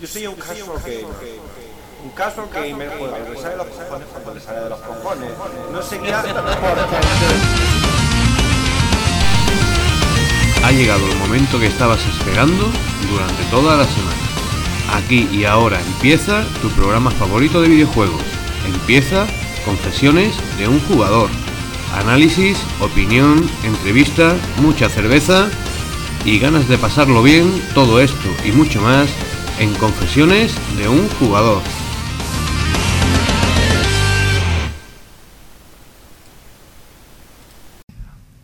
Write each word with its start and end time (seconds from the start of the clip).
Yo 0.00 0.06
soy 0.06 0.28
un 0.28 0.36
caso 0.36 0.80
que... 0.84 1.04
Un 2.04 2.10
caso 2.10 2.48
que 2.50 2.74
me 2.74 2.86
juega, 2.86 3.18
le 3.18 3.36
sale 3.36 3.50
de 3.50 3.56
los 3.56 3.66
cojones 3.66 4.06
cuando 4.12 4.34
le 4.34 4.40
sale 4.40 4.60
de 4.60 4.70
los 4.70 4.78
cojones. 4.78 5.28
No 5.72 5.82
sé 5.82 5.98
qué 5.98 6.12
hace 6.12 6.28
Ha 10.64 10.70
llegado 10.70 11.04
el 11.04 11.16
momento 11.16 11.58
que 11.58 11.66
estabas 11.66 11.98
esperando 12.06 12.70
durante 13.10 13.42
toda 13.50 13.76
la 13.76 13.84
semana. 13.84 14.22
Aquí 14.94 15.28
y 15.32 15.44
ahora 15.44 15.80
empieza 15.80 16.44
tu 16.62 16.70
programa 16.70 17.10
favorito 17.10 17.60
de 17.60 17.66
videojuegos. 17.68 18.22
Empieza 18.66 19.26
Confesiones 19.64 20.36
de 20.58 20.68
un 20.68 20.78
jugador. 20.80 21.28
Análisis, 21.94 22.56
opinión, 22.80 23.50
entrevista, 23.64 24.36
mucha 24.62 24.88
cerveza 24.88 25.50
y 26.24 26.38
ganas 26.38 26.68
de 26.68 26.78
pasarlo 26.78 27.20
bien, 27.22 27.62
todo 27.74 28.00
esto 28.00 28.28
y 28.44 28.52
mucho 28.52 28.80
más 28.80 29.08
en 29.60 29.74
Confesiones 29.74 30.54
de 30.76 30.88
un 30.88 31.08
jugador. 31.08 31.62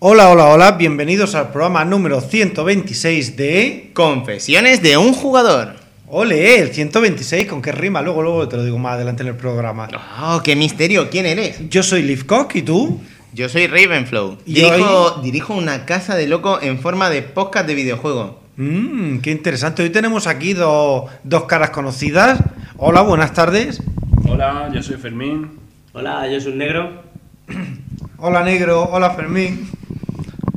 Hola, 0.00 0.30
hola, 0.30 0.46
hola, 0.46 0.72
bienvenidos 0.72 1.34
al 1.34 1.50
programa 1.50 1.84
número 1.84 2.20
126 2.20 3.36
de... 3.36 3.90
Confesiones 3.94 4.82
de 4.82 4.96
un 4.96 5.14
jugador. 5.14 5.76
Ole, 6.08 6.58
el 6.58 6.74
126, 6.74 7.46
¿con 7.46 7.62
qué 7.62 7.72
rima? 7.72 8.02
Luego, 8.02 8.22
luego 8.22 8.48
te 8.48 8.56
lo 8.56 8.64
digo 8.64 8.78
más 8.78 8.94
adelante 8.94 9.22
en 9.22 9.28
el 9.28 9.36
programa. 9.36 9.88
Oh, 10.20 10.40
qué 10.42 10.56
misterio, 10.56 11.08
¿quién 11.10 11.26
eres? 11.26 11.68
Yo 11.70 11.82
soy 11.82 12.02
Livcock 12.02 12.56
y 12.56 12.62
tú... 12.62 13.00
Yo 13.32 13.48
soy 13.48 13.66
Ravenflow. 13.66 14.38
¿Y 14.46 14.54
Dirijo, 14.54 15.20
dirijo 15.22 15.54
una 15.54 15.86
casa 15.86 16.14
de 16.14 16.28
loco 16.28 16.60
en 16.62 16.78
forma 16.78 17.10
de 17.10 17.22
podcast 17.22 17.66
de 17.66 17.74
videojuego. 17.74 18.43
Mmm, 18.56 19.18
qué 19.18 19.32
interesante. 19.32 19.82
Hoy 19.82 19.90
tenemos 19.90 20.28
aquí 20.28 20.52
dos, 20.52 21.10
dos 21.24 21.44
caras 21.44 21.70
conocidas. 21.70 22.38
Hola, 22.76 23.00
buenas 23.00 23.32
tardes. 23.32 23.82
Hola, 24.28 24.70
yo 24.72 24.80
soy 24.80 24.96
Fermín. 24.96 25.58
Hola, 25.92 26.28
yo 26.28 26.40
soy 26.40 26.52
un 26.52 26.58
negro. 26.58 27.02
Hola, 28.18 28.44
negro. 28.44 28.84
Hola, 28.92 29.10
Fermín. 29.10 29.68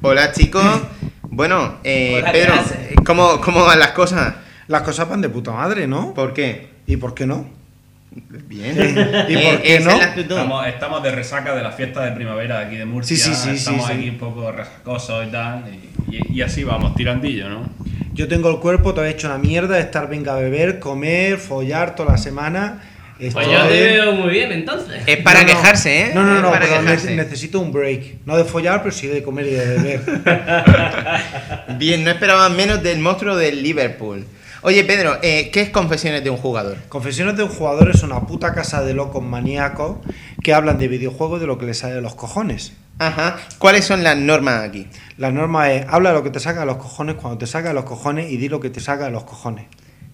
Hola 0.04 0.32
chicos. 0.32 0.64
Bueno, 1.24 1.80
eh, 1.84 2.20
Hola, 2.20 2.32
¿qué 2.32 2.40
Pedro? 2.40 2.54
¿cómo, 3.04 3.42
¿cómo 3.42 3.66
van 3.66 3.80
las 3.80 3.92
cosas? 3.92 4.36
Las 4.68 4.84
cosas 4.84 5.10
van 5.10 5.22
de 5.22 5.30
puta 5.30 5.52
madre, 5.52 5.88
¿no? 5.88 6.14
¿Por 6.14 6.34
qué? 6.34 6.70
¿Y 6.86 6.98
por 6.98 7.16
qué 7.16 7.26
no? 7.26 7.57
Bien. 8.48 8.76
¿Y 9.30 9.34
Eh, 9.36 9.50
por 9.52 9.62
qué 9.62 9.76
esa 9.78 9.90
no? 9.90 10.02
Estamos, 10.22 10.68
estamos 10.68 11.04
de 11.04 11.12
resaca 11.12 11.56
de 11.56 11.62
la 11.64 11.72
fiesta 11.72 12.04
de 12.06 12.12
primavera 12.12 12.60
de 12.60 12.66
aquí 12.66 12.76
de 12.78 12.86
Murcia. 12.86 13.16
Sí, 13.18 13.24
sí, 13.24 13.36
sí, 13.36 13.50
Estamos 13.52 13.86
sí, 13.86 13.92
sí. 13.94 13.98
aquí 14.00 14.10
un 14.10 14.18
poco 14.18 14.52
resacosos 14.52 15.28
y 15.28 15.32
tal. 15.32 15.64
Y, 16.10 16.16
y- 16.16 16.38
y 16.38 16.42
así 16.42 16.64
vamos, 16.64 16.96
tirandillo, 16.96 17.50
¿no? 17.50 17.70
Yo 18.14 18.28
tengo 18.28 18.50
el 18.50 18.58
cuerpo 18.60 18.94
todo 18.94 19.06
hecho 19.06 19.28
una 19.28 19.38
mierda 19.38 19.76
de 19.76 19.82
estar 19.82 20.10
venga 20.10 20.34
a 20.34 20.40
beber, 20.40 20.80
comer, 20.80 21.38
follar 21.38 21.96
toda 21.96 22.14
la 22.14 22.18
semana. 22.18 22.82
Estoy- 23.20 23.46
Pues 23.46 23.48
yo 23.48 23.68
te 23.68 23.82
veo 23.82 24.12
muy 24.14 24.30
bien 24.30 24.52
entonces. 24.52 25.02
Es 25.08 25.18
para 25.18 25.42
No, 25.42 25.48
quejarse, 25.48 26.02
¿eh? 26.02 26.12
No, 26.14 26.24
no, 26.24 26.40
no, 26.42 26.52
para 26.52 26.66
pero 26.68 26.82
necesito 27.16 27.60
un 27.60 27.72
break. 27.72 28.26
No 28.26 28.38
de 28.38 28.44
follar, 28.46 28.82
pero 28.84 28.94
sí 28.96 29.08
de 29.08 29.24
comer 29.24 29.48
y 29.48 29.52
de 29.52 29.66
beber. 29.66 30.02
Bien, 31.78 32.04
no 32.04 32.12
esperaba 32.12 32.48
menos 32.50 32.82
del 32.84 33.00
monstruo 33.00 33.36
del 33.36 33.62
Liverpool. 33.64 34.26
Oye, 34.64 34.84
Pedro, 34.84 35.18
eh, 35.22 35.50
¿qué 35.52 35.62
es 35.62 35.70
Confesiones 35.70 36.24
de 36.24 36.30
un 36.30 36.38
jugador? 36.38 36.78
Confesiones 36.90 37.38
de 37.38 37.44
un 37.44 37.50
jugador 37.50 37.92
es 37.94 38.02
una 38.04 38.22
puta 38.22 38.54
casa 38.54 38.84
de 38.84 38.94
locos 38.94 39.24
maníacos 39.24 39.98
que 40.44 40.54
hablan 40.54 40.80
de 40.80 40.88
videojuegos 40.88 41.40
de 41.40 41.48
lo 41.48 41.58
que 41.58 41.66
les 41.68 41.78
sale 41.78 41.94
de 41.96 42.02
los 42.02 42.16
cojones. 42.16 42.74
Ajá. 43.00 43.38
¿Cuáles 43.60 43.86
son 43.86 44.04
las 44.04 44.18
normas 44.18 44.64
aquí? 44.64 44.88
La 45.18 45.32
norma 45.32 45.72
es, 45.72 45.86
habla 45.88 46.10
de 46.10 46.16
lo 46.16 46.24
que 46.24 46.32
te 46.32 46.40
saca 46.40 46.62
de 46.62 46.66
los 46.66 46.78
cojones 46.78 47.16
cuando 47.16 47.38
te 47.38 47.46
saca 47.46 47.68
de 47.70 47.76
los 47.76 47.86
cojones 47.86 48.32
y 48.32 48.38
di 48.38 48.50
lo 48.50 48.60
que 48.60 48.72
te 48.72 48.80
saca 48.80 49.06
de 49.06 49.12
los 49.12 49.24
cojones. 49.26 49.66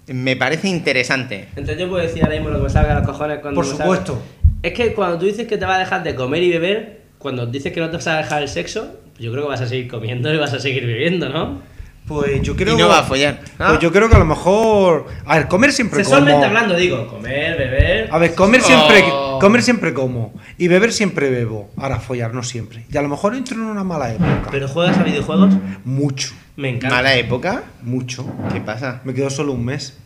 Me 0.07 0.35
parece 0.35 0.67
interesante. 0.67 1.47
Entonces 1.55 1.77
yo 1.77 1.87
puedo 1.87 2.03
decir 2.03 2.21
ahora 2.23 2.35
mismo 2.35 2.49
lo 2.49 2.57
que 2.57 2.63
me 2.63 2.69
salga 2.69 2.89
de 2.89 2.95
los 2.99 3.07
cojones 3.09 3.39
cuando 3.39 3.61
Por 3.61 3.65
me 3.69 3.77
supuesto. 3.77 4.13
salga. 4.13 4.59
Es 4.61 4.73
que 4.73 4.93
cuando 4.93 5.17
tú 5.19 5.25
dices 5.25 5.47
que 5.47 5.57
te 5.57 5.65
vas 5.65 5.77
a 5.77 5.79
dejar 5.79 6.03
de 6.03 6.15
comer 6.15 6.43
y 6.43 6.49
beber, 6.51 7.01
cuando 7.17 7.45
dices 7.45 7.71
que 7.71 7.79
no 7.79 7.89
te 7.89 7.95
vas 7.97 8.07
a 8.07 8.17
dejar 8.17 8.41
el 8.41 8.49
sexo, 8.49 8.99
yo 9.17 9.31
creo 9.31 9.43
que 9.43 9.49
vas 9.49 9.61
a 9.61 9.67
seguir 9.67 9.87
comiendo 9.87 10.33
y 10.33 10.37
vas 10.37 10.53
a 10.53 10.59
seguir 10.59 10.85
viviendo, 10.85 11.29
¿no? 11.29 11.61
Pues 12.07 12.41
yo 12.41 12.55
creo 12.55 12.75
y 12.75 12.77
no 12.77 12.89
va 12.89 12.99
a 12.99 13.03
follar. 13.03 13.39
Pues 13.57 13.79
yo 13.79 13.91
creo 13.91 14.09
que 14.09 14.15
a 14.15 14.19
lo 14.19 14.25
mejor... 14.25 15.07
A 15.25 15.37
ver, 15.37 15.47
comer 15.47 15.71
siempre 15.71 15.99
Sexualmente 15.99 16.33
como... 16.33 16.45
hablando, 16.47 16.75
digo, 16.75 17.07
comer, 17.07 17.57
beber. 17.57 18.09
A 18.11 18.17
ver, 18.17 18.35
comer 18.35 18.61
siempre, 18.61 19.03
Oh. 19.09 19.39
comer 19.39 19.63
siempre 19.63 19.93
como. 19.93 20.33
Y 20.57 20.67
beber 20.67 20.91
siempre 20.91 21.29
bebo. 21.29 21.71
Ahora, 21.77 21.99
follar 22.01 22.33
no 22.33 22.43
siempre. 22.43 22.85
Y 22.91 22.97
a 22.97 23.01
lo 23.01 23.07
mejor 23.09 23.35
entro 23.35 23.55
en 23.55 23.63
una 23.63 23.83
mala 23.85 24.11
época. 24.11 24.49
¿Pero 24.51 24.67
juegas 24.67 24.97
a 24.97 25.03
videojuegos? 25.03 25.53
Mucho, 25.85 26.33
Me 26.57 26.69
encanta. 26.69 26.95
¿Mala 26.97 27.15
época? 27.15 27.63
mucho. 27.83 28.25
¿Qué 28.51 28.59
pasa? 28.59 28.99
Me 29.05 29.13
quedo 29.13 29.29
solo 29.29 29.53
un 29.53 29.63
mes. 29.65 29.97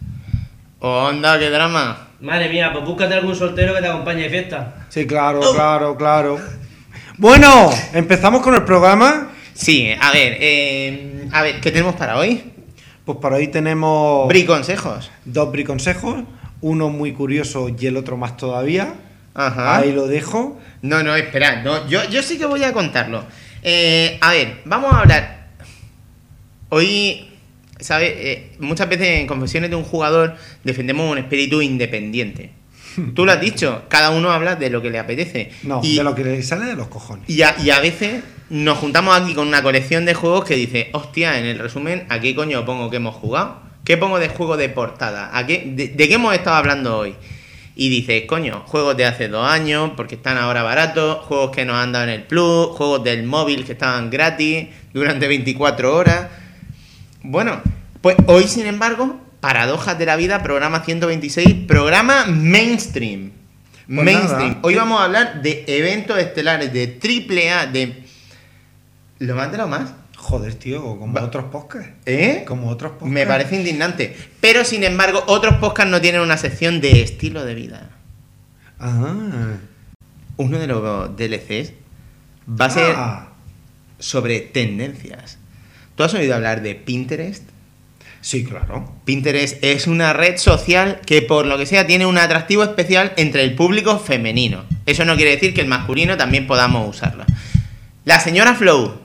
Onda, 0.80 1.40
qué 1.40 1.50
drama. 1.50 2.10
Madre 2.22 2.50
mía, 2.50 2.72
pues 2.74 2.86
búscate 2.86 3.16
algún 3.16 3.36
soltero 3.36 3.74
que 3.74 3.82
te 3.82 3.88
acompañe 3.88 4.24
de 4.24 4.30
fiesta. 4.30 4.86
Sí, 4.90 5.08
claro, 5.08 5.40
claro, 5.54 5.98
claro. 5.98 6.40
Bueno, 7.18 7.72
empezamos 7.94 8.42
con 8.44 8.54
el 8.54 8.64
programa. 8.64 9.30
Sí, 9.54 9.90
a 10.00 10.12
ver, 10.12 10.38
eh, 10.40 11.17
a 11.32 11.42
ver, 11.44 11.62
¿qué 11.62 11.72
tenemos 11.72 11.96
para 11.96 12.18
hoy? 12.18 12.44
Pues 13.06 13.20
para 13.20 13.38
hoy 13.38 13.48
tenemos 13.48 14.28
Bri 14.28 14.46
consejos. 14.46 15.10
dos 15.26 15.52
briconsejos. 15.52 16.24
Uno 16.60 16.90
muy 16.90 17.14
curioso 17.14 17.70
y 17.70 17.86
el 17.86 17.98
otro 17.98 18.18
más 18.18 18.36
todavía. 18.36 18.96
Ajá. 19.34 19.78
Ahí 19.78 19.94
lo 19.94 20.08
dejo. 20.08 20.60
No, 20.82 21.04
no, 21.04 21.16
esperad, 21.16 21.64
no, 21.64 21.88
yo, 21.88 22.04
yo 22.10 22.24
sí 22.24 22.38
que 22.38 22.46
voy 22.46 22.64
a 22.64 22.74
contarlo. 22.74 23.24
Eh, 23.64 24.18
a 24.22 24.32
ver, 24.32 24.62
vamos 24.66 24.94
a 24.94 25.02
hablar. 25.02 25.48
Hoy, 26.70 27.30
¿sabes? 27.80 28.12
Eh, 28.16 28.52
muchas 28.60 28.90
veces 28.90 29.08
en 29.20 29.28
Confesiones 29.28 29.70
de 29.70 29.76
un 29.76 29.84
jugador 29.84 30.36
defendemos 30.64 31.10
un 31.10 31.18
espíritu 31.18 31.62
independiente. 31.62 32.52
Tú 33.16 33.26
lo 33.26 33.32
has 33.32 33.42
dicho, 33.42 33.84
cada 33.90 34.10
uno 34.10 34.32
habla 34.32 34.56
de 34.56 34.70
lo 34.70 34.82
que 34.82 34.90
le 34.90 35.00
apetece. 35.00 35.52
No, 35.64 35.82
y, 35.84 35.98
de 35.98 36.04
lo 36.04 36.16
que 36.16 36.24
le 36.24 36.42
sale 36.44 36.66
de 36.66 36.76
los 36.76 36.88
cojones. 36.88 37.30
y, 37.30 37.42
a, 37.42 37.56
y 37.62 37.70
a 37.70 37.80
veces 37.80 38.24
nos 38.50 38.78
juntamos 38.78 39.16
aquí 39.16 39.34
con 39.34 39.48
una 39.48 39.62
colección 39.62 40.06
de 40.06 40.14
juegos 40.14 40.46
que 40.46 40.56
dice, 40.56 40.90
hostia, 40.94 41.38
en 41.38 41.46
el 41.46 41.60
resumen, 41.60 42.06
¿a 42.10 42.20
qué 42.20 42.34
coño 42.36 42.66
pongo 42.66 42.90
que 42.90 42.98
hemos 42.98 43.16
jugado? 43.16 43.62
¿Qué 43.84 43.98
pongo 43.98 44.20
de 44.20 44.30
juego 44.30 44.58
de 44.58 44.70
portada? 44.70 45.38
¿A 45.38 45.46
qué, 45.46 45.64
de, 45.66 45.90
de 45.90 46.08
qué 46.08 46.16
hemos 46.16 46.34
estado 46.34 46.58
hablando 46.58 46.98
hoy? 46.98 47.16
Y 47.76 47.90
dices, 47.90 48.24
coño, 48.26 48.64
juegos 48.66 48.98
de 48.98 49.06
hace 49.06 49.28
dos 49.28 49.48
años, 49.48 49.92
porque 49.96 50.16
están 50.16 50.38
ahora 50.38 50.64
baratos, 50.64 51.26
juegos 51.26 51.52
que 51.52 51.64
nos 51.64 51.76
han 51.76 51.92
dado 51.92 52.06
en 52.06 52.10
el 52.10 52.24
Plus, 52.24 52.70
juegos 52.70 53.04
del 53.04 53.24
móvil 53.24 53.66
que 53.66 53.74
estaban 53.74 54.10
gratis 54.10 54.68
durante 54.94 55.28
24 55.28 55.96
horas. 55.96 56.28
Bueno, 57.22 57.62
pues 58.02 58.16
hoy, 58.26 58.46
sin 58.48 58.66
embargo, 58.66 59.20
Paradojas 59.52 59.98
de 59.98 60.06
la 60.06 60.18
Vida, 60.18 60.44
programa 60.44 60.84
126, 60.84 61.54
programa 61.70 62.26
mainstream. 62.26 63.32
Pues 63.86 64.04
mainstream. 64.04 64.50
nada. 64.50 64.60
Hoy 64.62 64.76
vamos 64.76 65.00
a 65.00 65.06
hablar 65.06 65.42
de 65.42 65.64
eventos 65.68 66.20
estelares, 66.20 66.74
de 66.74 66.88
triple 66.88 67.50
A, 67.52 67.66
de... 67.66 68.04
Lo 69.20 69.36
más 69.36 69.50
de 69.50 69.58
lo 69.58 69.70
más. 69.70 69.94
Joder, 70.18 70.54
tío, 70.56 70.82
como 70.84 71.14
Va- 71.14 71.24
otros 71.24 71.46
podcasts. 71.46 71.94
¿Eh? 72.06 72.44
Como 72.46 72.68
otros 72.68 72.92
podcasts. 72.92 73.14
Me 73.14 73.26
parece 73.26 73.56
indignante. 73.56 74.18
Pero, 74.42 74.66
sin 74.66 74.84
embargo, 74.84 75.24
otros 75.28 75.56
podcasts 75.60 75.92
no 75.92 76.02
tienen 76.02 76.20
una 76.20 76.36
sección 76.36 76.82
de 76.82 77.02
estilo 77.02 77.46
de 77.46 77.56
vida. 77.56 77.92
Ah. 78.82 79.54
Uno 80.36 80.60
de 80.60 80.68
los 80.68 81.16
DLCs 81.16 81.72
va 82.50 82.66
a 82.66 82.70
ser 82.70 82.96
Ah. 82.98 83.30
sobre 83.98 84.42
tendencias. 84.42 85.38
¿Tú 85.96 86.04
has 86.04 86.14
oído 86.14 86.36
hablar 86.36 86.62
de 86.62 86.76
Pinterest? 86.76 87.44
Sí, 88.28 88.44
claro. 88.44 88.92
Pinterest 89.06 89.64
es 89.64 89.88
una 89.88 90.12
red 90.12 90.36
social 90.36 91.00
que 91.06 91.22
por 91.22 91.46
lo 91.46 91.58
que 91.58 91.66
sea 91.66 91.88
tiene 91.88 92.06
un 92.06 92.18
atractivo 92.18 92.62
especial 92.62 93.14
entre 93.16 93.42
el 93.42 93.56
público 93.56 94.00
femenino. 94.00 94.66
Eso 94.86 95.06
no 95.06 95.16
quiere 95.16 95.32
decir 95.32 95.54
que 95.54 95.62
el 95.62 95.68
masculino 95.68 96.18
también 96.18 96.46
podamos 96.46 96.94
usarla. 96.94 97.26
La 98.04 98.20
señora 98.20 98.54
Flow 98.54 99.00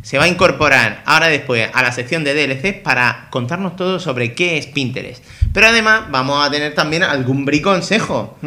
se 0.00 0.16
va 0.16 0.24
a 0.24 0.28
incorporar 0.28 1.02
ahora 1.04 1.26
después 1.28 1.68
a 1.74 1.82
la 1.82 1.92
sección 1.92 2.24
de 2.24 2.32
DLCs 2.32 2.80
para 2.80 3.28
contarnos 3.28 3.76
todo 3.76 4.00
sobre 4.00 4.32
qué 4.32 4.56
es 4.56 4.66
Pinterest. 4.66 5.22
Pero 5.52 5.66
además 5.66 6.04
vamos 6.10 6.42
a 6.42 6.50
tener 6.50 6.74
también 6.74 7.02
algún 7.02 7.44
briconsejo. 7.44 8.38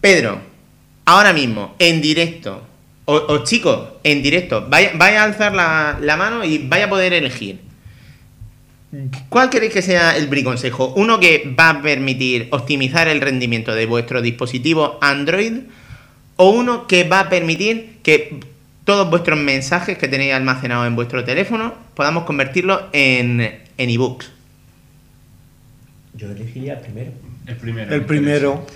Pedro, 0.00 0.40
ahora 1.04 1.34
mismo, 1.34 1.74
en 1.78 2.00
directo, 2.00 2.66
o, 3.04 3.16
o 3.16 3.44
chicos, 3.44 3.90
en 4.02 4.22
directo, 4.22 4.66
vaya, 4.70 4.92
vaya 4.94 5.20
a 5.20 5.24
alzar 5.24 5.54
la, 5.54 5.98
la 6.00 6.16
mano 6.16 6.42
y 6.42 6.56
vaya 6.56 6.86
a 6.86 6.88
poder 6.88 7.12
elegir. 7.12 7.70
¿Cuál 9.30 9.48
queréis 9.48 9.72
que 9.72 9.80
sea 9.80 10.16
el 10.16 10.26
briconsejo? 10.26 10.92
¿Uno 10.96 11.18
que 11.18 11.54
va 11.58 11.70
a 11.70 11.82
permitir 11.82 12.48
optimizar 12.50 13.08
el 13.08 13.22
rendimiento 13.22 13.74
de 13.74 13.86
vuestro 13.86 14.20
dispositivo 14.20 14.98
Android? 15.00 15.60
¿O 16.36 16.50
uno 16.50 16.86
que 16.86 17.04
va 17.04 17.20
a 17.20 17.28
permitir 17.30 17.98
que 18.02 18.40
todos 18.84 19.08
vuestros 19.08 19.38
mensajes 19.38 19.96
que 19.96 20.08
tenéis 20.08 20.34
almacenados 20.34 20.86
en 20.86 20.94
vuestro 20.94 21.24
teléfono 21.24 21.74
podamos 21.94 22.24
convertirlos 22.24 22.82
en, 22.92 23.40
en 23.78 23.90
ebooks? 23.90 24.30
Yo 26.14 26.30
elegiría 26.30 26.74
el 26.74 26.80
primero. 26.80 27.12
El 27.46 27.56
primero. 27.56 27.94
El 27.94 28.04
primero. 28.04 28.66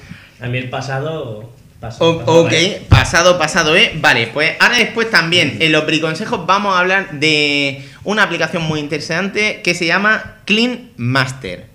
A 0.41 0.49
mí 0.49 0.59
el 0.59 0.71
pasado. 0.71 1.53
pasado, 1.79 2.25
ok, 2.25 2.53
pasado, 2.89 3.39
pasado, 3.39 3.77
¿eh? 3.77 3.93
Vale, 4.01 4.29
pues 4.29 4.57
ahora 4.61 4.79
después 4.79 5.11
también 5.11 5.59
en 5.61 5.73
los 5.73 5.85
briconsejos 5.85 6.47
vamos 6.47 6.75
a 6.75 6.81
hablar 6.81 7.21
de 7.21 7.85
una 8.07 8.23
aplicación 8.23 8.63
muy 8.63 8.81
interesante 8.81 9.61
que 9.63 9.75
se 9.75 9.85
llama 9.85 10.37
Clean 10.47 10.91
Master. 10.97 11.67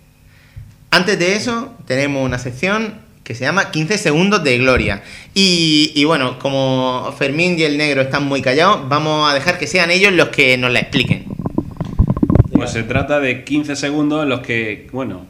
Antes 0.89 1.19
de 1.19 1.35
eso, 1.35 1.75
tenemos 1.85 2.25
una 2.25 2.39
sección 2.39 2.95
que 3.23 3.35
se 3.35 3.43
llama 3.43 3.69
15 3.69 3.97
segundos 3.97 4.43
de 4.43 4.57
gloria. 4.57 5.03
Y, 5.35 5.91
y 5.93 6.05
bueno, 6.05 6.39
como 6.39 7.13
Fermín 7.17 7.59
y 7.59 7.63
el 7.63 7.77
negro 7.77 8.01
están 8.01 8.25
muy 8.25 8.41
callados, 8.41 8.89
vamos 8.89 9.29
a 9.29 9.33
dejar 9.33 9.59
que 9.59 9.67
sean 9.67 9.91
ellos 9.91 10.13
los 10.13 10.29
que 10.29 10.57
nos 10.57 10.71
la 10.71 10.79
expliquen. 10.79 11.25
Pues 12.51 12.71
se 12.71 12.83
trata 12.83 13.19
de 13.19 13.43
15 13.43 13.75
segundos 13.75 14.23
en 14.23 14.29
los 14.29 14.39
que, 14.39 14.87
bueno, 14.91 15.25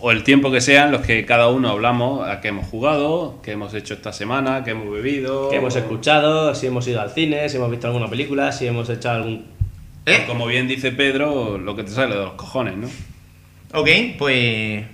o, 0.00 0.10
el 0.10 0.22
tiempo 0.22 0.50
que 0.50 0.60
sean 0.60 0.92
los 0.92 1.02
que 1.02 1.24
cada 1.24 1.48
uno 1.48 1.70
hablamos 1.70 2.28
a 2.28 2.40
qué 2.40 2.48
hemos 2.48 2.66
jugado, 2.66 3.38
qué 3.42 3.52
hemos 3.52 3.72
hecho 3.72 3.94
esta 3.94 4.12
semana, 4.12 4.64
qué 4.64 4.72
hemos 4.72 4.90
bebido. 4.92 5.48
Que 5.48 5.56
hemos 5.56 5.76
escuchado, 5.76 6.54
si 6.54 6.66
hemos 6.66 6.86
ido 6.88 7.00
al 7.00 7.10
cine, 7.10 7.48
si 7.48 7.56
hemos 7.56 7.70
visto 7.70 7.86
alguna 7.86 8.08
película, 8.08 8.52
si 8.52 8.66
hemos 8.66 8.90
hecho 8.90 9.10
algún. 9.10 9.44
¿Eh? 10.04 10.24
Como 10.26 10.46
bien 10.46 10.66
dice 10.66 10.90
Pedro, 10.90 11.58
lo 11.58 11.76
que 11.76 11.84
te 11.84 11.90
sale 11.90 12.16
de 12.16 12.22
los 12.24 12.34
cojones, 12.34 12.76
¿no? 12.76 12.88
Ok, 13.74 13.88
pues 14.18 14.84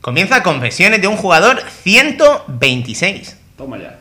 comienza 0.00 0.42
Confesiones 0.42 1.00
de 1.00 1.08
un 1.08 1.16
jugador 1.16 1.62
126. 1.82 3.36
Toma 3.56 3.78
ya. 3.78 3.98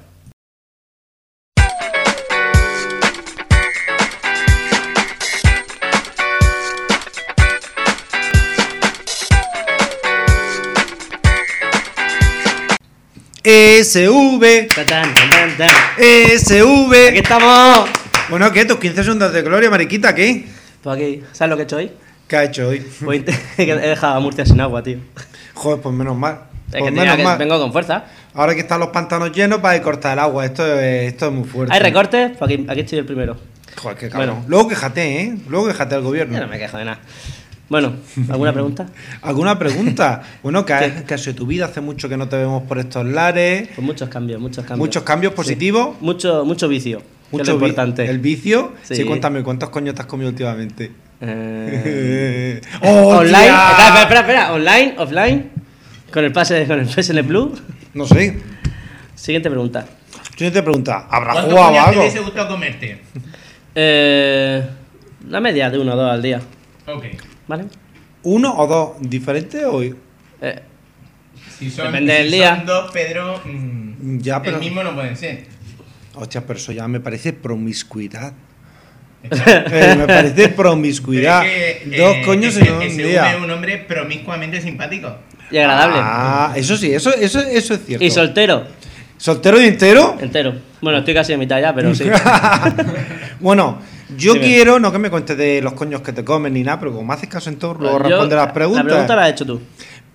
SV, 13.43 14.67
Tan, 14.75 14.85
tan, 14.85 15.13
tan, 15.13 15.57
tan. 15.57 15.69
E 15.97 16.25
¡Aquí 16.25 16.37
SV. 16.37 17.17
estamos! 17.17 18.08
Bueno, 18.29 18.51
¿qué? 18.51 18.65
¿Tus 18.65 18.77
15 18.77 19.03
segundos 19.03 19.33
de 19.33 19.41
gloria, 19.41 19.69
mariquita? 19.69 20.13
¿Qué? 20.13 20.45
Pues 20.83 20.95
aquí, 20.95 21.23
¿sabes 21.33 21.49
lo 21.49 21.55
que 21.57 21.63
he 21.63 21.65
hecho 21.65 21.77
hoy? 21.77 21.91
¿Qué 22.27 22.35
ha 22.37 22.43
hecho 22.43 22.67
hoy? 22.67 22.85
Pues 23.03 23.23
he 23.57 23.65
dejado 23.65 24.15
a 24.15 24.19
Murcia 24.19 24.45
sin 24.45 24.61
agua, 24.61 24.83
tío. 24.83 24.99
Joder, 25.55 25.81
pues 25.81 25.95
menos 25.95 26.15
mal. 26.15 26.41
Es 26.67 26.79
Pues 26.79 26.83
que, 26.83 26.91
menos 26.91 27.15
que 27.15 27.23
mal. 27.23 27.37
vengo 27.39 27.59
con 27.59 27.71
fuerza. 27.71 28.05
Ahora 28.35 28.53
que 28.53 28.61
están 28.61 28.79
los 28.79 28.89
pantanos 28.89 29.31
llenos, 29.31 29.63
va 29.63 29.71
a 29.71 29.81
cortar 29.81 30.13
el 30.13 30.19
agua. 30.19 30.45
Esto 30.45 30.63
es, 30.79 31.11
esto 31.13 31.27
es 31.27 31.31
muy 31.31 31.43
fuerte. 31.47 31.73
¿Hay 31.73 31.79
recortes? 31.81 32.37
Pues 32.37 32.51
aquí, 32.51 32.65
aquí 32.69 32.81
estoy 32.81 32.99
el 32.99 33.05
primero. 33.05 33.35
Joder, 33.77 33.97
qué 33.97 34.09
cabrón. 34.09 34.29
Bueno. 34.29 34.45
Luego 34.47 34.67
quejate, 34.69 35.21
¿eh? 35.21 35.37
Luego 35.49 35.67
quejate 35.67 35.95
al 35.95 36.01
gobierno. 36.01 36.35
Yo 36.35 36.41
no 36.41 36.47
me 36.47 36.59
quejo 36.59 36.77
de 36.77 36.85
nada. 36.85 36.99
Bueno, 37.67 37.93
¿alguna 38.29 38.53
pregunta? 38.53 38.87
¿Alguna 39.21 39.57
pregunta? 39.57 40.21
Bueno, 40.43 40.65
¿qué 40.67 40.73
ha, 40.73 41.05
qué 41.05 41.13
ha 41.15 41.17
sido 41.17 41.35
tu 41.35 41.47
vida? 41.47 41.65
Hace 41.65 41.81
mucho 41.81 42.07
que 42.07 42.17
no 42.17 42.29
te 42.29 42.37
vemos 42.37 42.63
por 42.63 42.77
estos 42.77 43.05
lares. 43.05 43.69
Pues 43.75 43.85
muchos 43.85 44.07
cambios, 44.09 44.39
muchos 44.39 44.63
cambios. 44.65 44.79
Muchos 44.79 45.03
cambios 45.03 45.33
positivos. 45.33 45.99
Mucho, 45.99 46.45
mucho 46.45 46.67
vicio. 46.67 47.01
Mucho 47.31 47.51
lo 47.53 47.57
vi- 47.59 47.65
importante. 47.65 48.05
El 48.09 48.19
vicio. 48.19 48.73
Sí. 48.83 48.95
Sí. 48.95 49.03
cuéntame, 49.05 49.43
¿cuántos 49.43 49.69
coños 49.69 49.95
te 49.95 50.01
has 50.01 50.07
comido 50.07 50.29
últimamente? 50.29 50.91
Eh, 51.21 52.61
¡Oh, 52.81 53.17
online. 53.17 53.37
Espera, 53.37 53.69
espera, 53.87 54.01
espera, 54.01 54.19
espera. 54.21 54.53
Online, 54.53 54.95
offline. 54.97 55.49
Con 56.11 56.25
el 56.25 56.31
pase, 56.31 56.65
con 56.65 56.79
el 56.79 56.87
PSN 56.87 57.23
Plus. 57.25 57.61
No 57.93 58.05
sé. 58.05 58.39
Siguiente 59.15 59.49
pregunta. 59.49 59.85
Yo 60.37 60.51
te 60.51 60.63
pregunta, 60.63 61.07
¿habrá 61.09 61.33
¿Cuántos 61.33 61.51
jugado 61.53 61.67
coños 61.69 61.83
te 61.83 61.89
algo? 61.89 62.01
hubiese 62.01 62.19
gustado 62.21 62.47
comerte? 62.47 63.01
Eh, 63.75 64.63
la 65.27 65.39
media 65.41 65.69
de 65.69 65.77
uno 65.77 65.93
o 65.93 65.95
dos 65.97 66.11
al 66.11 66.21
día. 66.21 66.41
Ok. 66.87 67.03
¿Vale? 67.47 67.65
¿Uno 68.23 68.55
o 68.57 68.65
dos 68.67 68.89
diferentes 69.01 69.63
o 69.65 69.81
Eh, 69.83 69.93
Si 71.57 71.69
son, 71.69 71.87
Depende 71.87 72.15
si 72.15 72.23
del 72.23 72.31
día. 72.31 72.55
son 72.55 72.65
dos, 72.65 72.91
Pedro, 72.91 73.41
mm, 73.43 74.19
Ya, 74.19 74.41
pero- 74.41 74.57
el 74.57 74.63
mismo 74.63 74.81
no 74.81 74.95
pueden 74.95 75.15
ser. 75.17 75.45
Hostia, 76.15 76.41
pero 76.45 76.57
eso 76.59 76.71
ya 76.71 76.87
me 76.87 76.99
parece 76.99 77.33
promiscuidad. 77.33 78.33
Eh, 79.21 79.95
me 79.97 80.07
parece 80.07 80.47
promiscuidad. 80.47 81.41
Pero 81.41 81.51
es 81.65 81.77
que, 81.89 81.97
Dos 82.01 82.15
eh, 82.15 82.21
coños 82.25 82.55
es 82.55 82.63
que 82.63 82.69
en 82.69 82.91
un 82.91 82.97
día. 82.97 83.33
es 83.35 83.41
un 83.41 83.51
hombre 83.51 83.77
promiscuamente 83.79 84.61
simpático. 84.61 85.13
y 85.51 85.57
agradable. 85.57 85.97
Ah, 85.99 86.53
eso 86.55 86.77
sí, 86.77 86.93
eso, 86.93 87.13
eso, 87.13 87.41
eso 87.41 87.73
es 87.73 87.85
cierto. 87.85 88.05
y 88.05 88.09
soltero. 88.11 88.63
¿Soltero 89.17 89.59
y 89.61 89.65
entero? 89.67 90.15
Entero. 90.21 90.53
Bueno, 90.81 90.99
estoy 90.99 91.13
casi 91.13 91.33
a 91.33 91.37
mitad 91.37 91.59
ya, 91.59 91.75
pero 91.75 91.93
sí. 91.93 92.05
bueno, 93.41 93.79
yo 94.17 94.33
quiero, 94.39 94.79
no 94.79 94.91
que 94.91 94.99
me 94.99 95.09
cuentes 95.09 95.37
de 95.37 95.61
los 95.61 95.73
coños 95.73 96.01
que 96.01 96.13
te 96.13 96.23
comen 96.23 96.53
ni 96.53 96.63
nada, 96.63 96.79
pero 96.79 96.93
como 96.93 97.05
me 97.05 97.13
haces 97.13 97.27
caso 97.27 97.49
en 97.49 97.57
todo, 97.57 97.73
luego 97.73 97.97
Yo- 97.99 98.07
responde 98.07 98.35
las 98.37 98.51
preguntas. 98.53 98.85
La 98.85 98.89
pregunta 98.89 99.15
la 99.17 99.23
has 99.25 99.31
hecho 99.31 99.45
tú. 99.45 99.61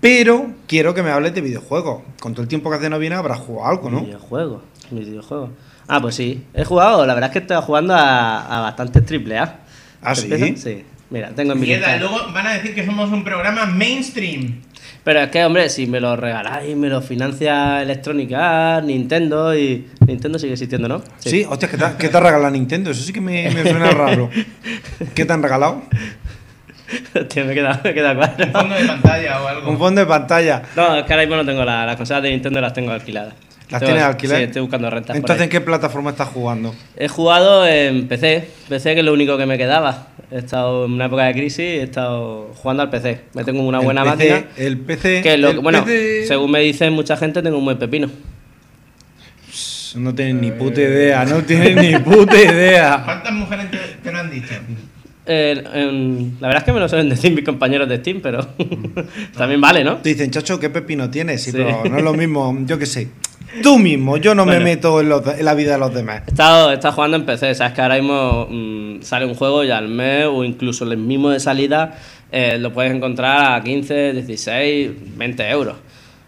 Pero 0.01 0.47
quiero 0.67 0.95
que 0.95 1.03
me 1.03 1.11
hables 1.11 1.35
de 1.35 1.41
videojuegos. 1.43 2.03
Con 2.21 2.33
todo 2.33 2.43
el 2.43 2.49
tiempo 2.49 2.71
que 2.71 2.77
hace 2.77 2.89
no 2.91 2.99
viene, 2.99 3.17
habrás 3.17 3.39
jugado 3.39 3.69
algo, 3.71 3.91
¿no? 3.91 4.01
Videojuego. 4.01 4.63
Videojuego. 4.91 5.51
Ah, 5.89 6.01
pues 6.01 6.15
sí. 6.15 6.45
He 6.55 6.65
jugado, 6.65 7.07
la 7.07 7.15
verdad 7.15 7.31
es 7.31 7.33
que 7.35 7.39
estoy 7.41 7.57
jugando 7.63 7.95
a, 7.95 8.59
a 8.59 8.61
bastantes 8.63 9.05
triple 9.05 9.39
A. 9.39 9.57
¿Ah, 10.03 10.15
¿Te 10.15 10.21
sí? 10.23 10.33
empiezan? 10.33 10.57
Sí. 10.57 10.85
Mira, 11.11 11.29
tengo 11.31 11.53
en 11.53 11.61
mi 11.61 11.67
Mierda, 11.67 11.97
luego 11.99 12.19
van 12.33 12.47
a 12.47 12.55
decir 12.55 12.75
que 12.75 12.85
somos 12.85 13.11
un 13.13 13.23
programa 13.23 13.67
mainstream. 13.67 14.61
Pero 15.05 15.21
es 15.21 15.29
que, 15.31 15.45
hombre, 15.45 15.69
si 15.69 15.87
me 15.87 16.01
lo 16.01 16.17
regaláis, 16.17 16.75
me 16.77 16.89
lo 16.89 17.03
financia 17.03 17.83
Electronic 17.83 18.33
Arts, 18.33 18.87
Nintendo 18.87 19.55
y. 19.57 19.87
Nintendo 20.07 20.39
sigue 20.39 20.55
existiendo, 20.55 20.89
¿no? 20.89 21.03
Sí, 21.19 21.45
hostia, 21.49 21.69
¿qué 21.69 21.77
te, 21.77 21.85
ha- 21.85 21.97
qué 21.99 22.09
te 22.09 22.17
ha 22.17 22.21
regalado 22.21 22.51
Nintendo? 22.51 22.91
Eso 22.91 23.03
sí 23.03 23.13
que 23.13 23.21
me, 23.21 23.51
me 23.51 23.63
suena 23.63 23.91
raro. 23.91 24.31
¿Qué 25.15 25.25
te 25.27 25.33
han 25.33 25.43
regalado? 25.43 25.83
Hostia, 27.15 27.45
me 27.45 27.55
queda, 27.55 27.81
me 27.85 27.93
queda 27.95 28.15
cuatro. 28.15 28.47
Un 28.47 28.53
fondo 28.53 28.75
de 28.75 28.85
pantalla 28.87 29.43
o 29.43 29.47
algo. 29.49 29.71
Un 29.71 29.79
fondo 29.79 30.01
de 30.01 30.07
pantalla. 30.07 30.63
No, 30.77 30.97
es 30.97 31.05
que 31.05 31.13
ahora 31.13 31.25
mismo 31.27 31.37
no 31.37 31.45
tengo 31.47 31.65
la- 31.65 31.85
las 31.87 31.97
consolas 31.97 32.23
de 32.23 32.31
Nintendo, 32.31 32.61
las 32.61 32.73
tengo 32.73 32.91
alquiladas. 32.93 33.35
¿Las 33.71 33.81
Tengo- 33.81 33.93
tienes 33.93 34.03
alquiladas? 34.05 34.41
Sí, 34.41 34.45
estoy 34.45 34.63
buscando 34.63 34.91
rentas. 34.91 35.09
por 35.09 35.17
Entonces, 35.17 35.41
ahí. 35.41 35.45
¿en 35.45 35.51
qué 35.51 35.61
plataforma 35.61 36.11
estás 36.11 36.29
jugando? 36.29 36.75
He 36.97 37.09
jugado 37.09 37.67
en 37.67 38.07
PC, 38.09 38.49
PC 38.69 38.93
que 38.95 39.01
es 39.01 39.05
lo 39.07 39.13
único 39.13 39.39
que 39.39 39.47
me 39.47 39.57
quedaba. 39.57 40.09
He 40.31 40.39
estado 40.39 40.85
en 40.85 40.93
una 40.93 41.07
época 41.07 41.25
de 41.25 41.33
crisis, 41.33 41.59
he 41.61 41.83
estado 41.83 42.53
jugando 42.57 42.83
al 42.83 42.91
PC. 42.91 43.21
Me 43.35 43.43
tengo 43.45 43.63
una 43.63 43.79
El 43.79 43.85
buena 43.85 44.03
PC, 44.05 44.31
máquina. 44.31 44.45
El 44.57 44.79
PC. 44.79 45.23
Que 45.23 45.39
lo, 45.39 45.51
el 45.51 45.61
bueno, 45.61 45.85
PC 45.85 46.27
según 46.27 46.51
me 46.51 46.61
dicen 46.61 46.93
mucha 46.93 47.17
gente, 47.17 47.43
tengo 47.43 47.59
un 47.59 47.65
buen 47.65 47.79
pepino. 47.79 48.11
No 49.97 50.13
tienes 50.15 50.35
ni 50.35 50.51
puta 50.51 50.81
idea, 50.81 51.25
no 51.25 51.43
tienes 51.43 51.77
ni 51.77 51.97
puta 52.01 52.37
idea. 52.37 53.03
¿Cuántas 53.05 53.33
mujeres 53.33 53.71
te, 53.71 53.79
te 54.03 54.13
lo 54.13 54.19
han 54.19 54.31
dicho? 54.31 54.55
Eh, 55.27 55.55
la 56.41 56.49
verdad 56.49 56.63
es 56.63 56.65
que 56.65 56.73
me 56.73 56.81
lo 56.81 56.89
suelen 56.89 57.09
decir 57.09 57.33
mis 57.33 57.45
compañeros 57.45 57.89
de 57.89 57.97
Steam, 57.99 58.21
pero 58.23 58.47
también 59.37 59.61
vale, 59.61 59.83
¿no? 59.85 59.97
Te 59.97 60.11
dicen, 60.11 60.31
chacho, 60.31 60.59
¿qué 60.61 60.71
pepino 60.71 61.11
tienes? 61.11 61.43
Sí, 61.43 61.51
Sí. 61.51 61.57
pero 61.59 61.85
no 61.89 61.99
es 61.99 62.05
lo 62.05 62.13
mismo, 62.15 62.57
yo 62.67 62.79
qué 62.79 62.87
sé. 62.87 63.09
Tú 63.63 63.79
mismo, 63.79 64.17
yo 64.17 64.35
no 64.35 64.45
me 64.45 64.59
meto 64.59 65.01
en, 65.01 65.09
los- 65.09 65.27
en 65.39 65.45
la 65.45 65.55
vida 65.55 65.73
de 65.75 65.79
los 65.79 65.95
demás. 65.95 66.23
He 66.27 66.31
estado, 66.31 66.71
he 66.73 66.75
estado 66.75 66.93
jugando 66.95 67.17
en 67.17 67.25
PC, 67.25 67.55
sabes 67.55 67.73
que 67.73 67.81
ahora 67.83 67.95
mismo 67.95 68.49
mm, 68.51 69.03
sale 69.03 69.27
un 69.27 69.35
juego 69.35 69.63
ya 69.63 69.79
al 69.79 69.89
mes 69.89 70.27
o 70.27 70.43
incluso 70.45 70.85
el 70.91 70.97
mismo 70.99 71.31
de 71.31 71.39
salida 71.39 71.97
eh, 72.33 72.59
lo 72.59 72.73
puedes 72.73 72.93
encontrar 72.93 73.53
a 73.55 73.63
15, 73.63 74.13
16, 74.13 74.91
20 75.17 75.49
euros. 75.51 75.77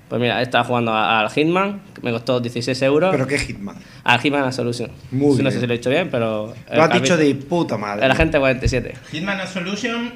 Pues 0.08 0.20
mira, 0.20 0.38
he 0.40 0.44
estado 0.44 0.64
jugando 0.64 0.92
a- 0.92 1.20
al 1.20 1.30
Hitman, 1.30 1.82
que 1.94 2.00
me 2.02 2.12
costó 2.12 2.38
16 2.40 2.80
euros. 2.82 3.10
Pero 3.10 3.26
qué 3.26 3.38
Hitman. 3.38 3.76
Al 4.04 4.20
Hitman 4.20 4.44
Absolution. 4.44 4.90
Muy 5.10 5.36
Sí, 5.36 5.42
No 5.42 5.50
bien. 5.50 5.52
sé 5.52 5.60
si 5.60 5.66
lo 5.66 5.74
he 5.74 5.78
dicho 5.78 5.90
bien, 5.90 6.08
pero. 6.10 6.54
Lo 6.72 6.82
has 6.82 6.92
dicho 6.92 7.16
de 7.16 7.34
puta 7.34 7.76
madre. 7.76 8.04
El 8.06 8.12
agente 8.12 8.38
47. 8.38 8.94
Hitman 9.10 9.40
Absolution, 9.40 10.14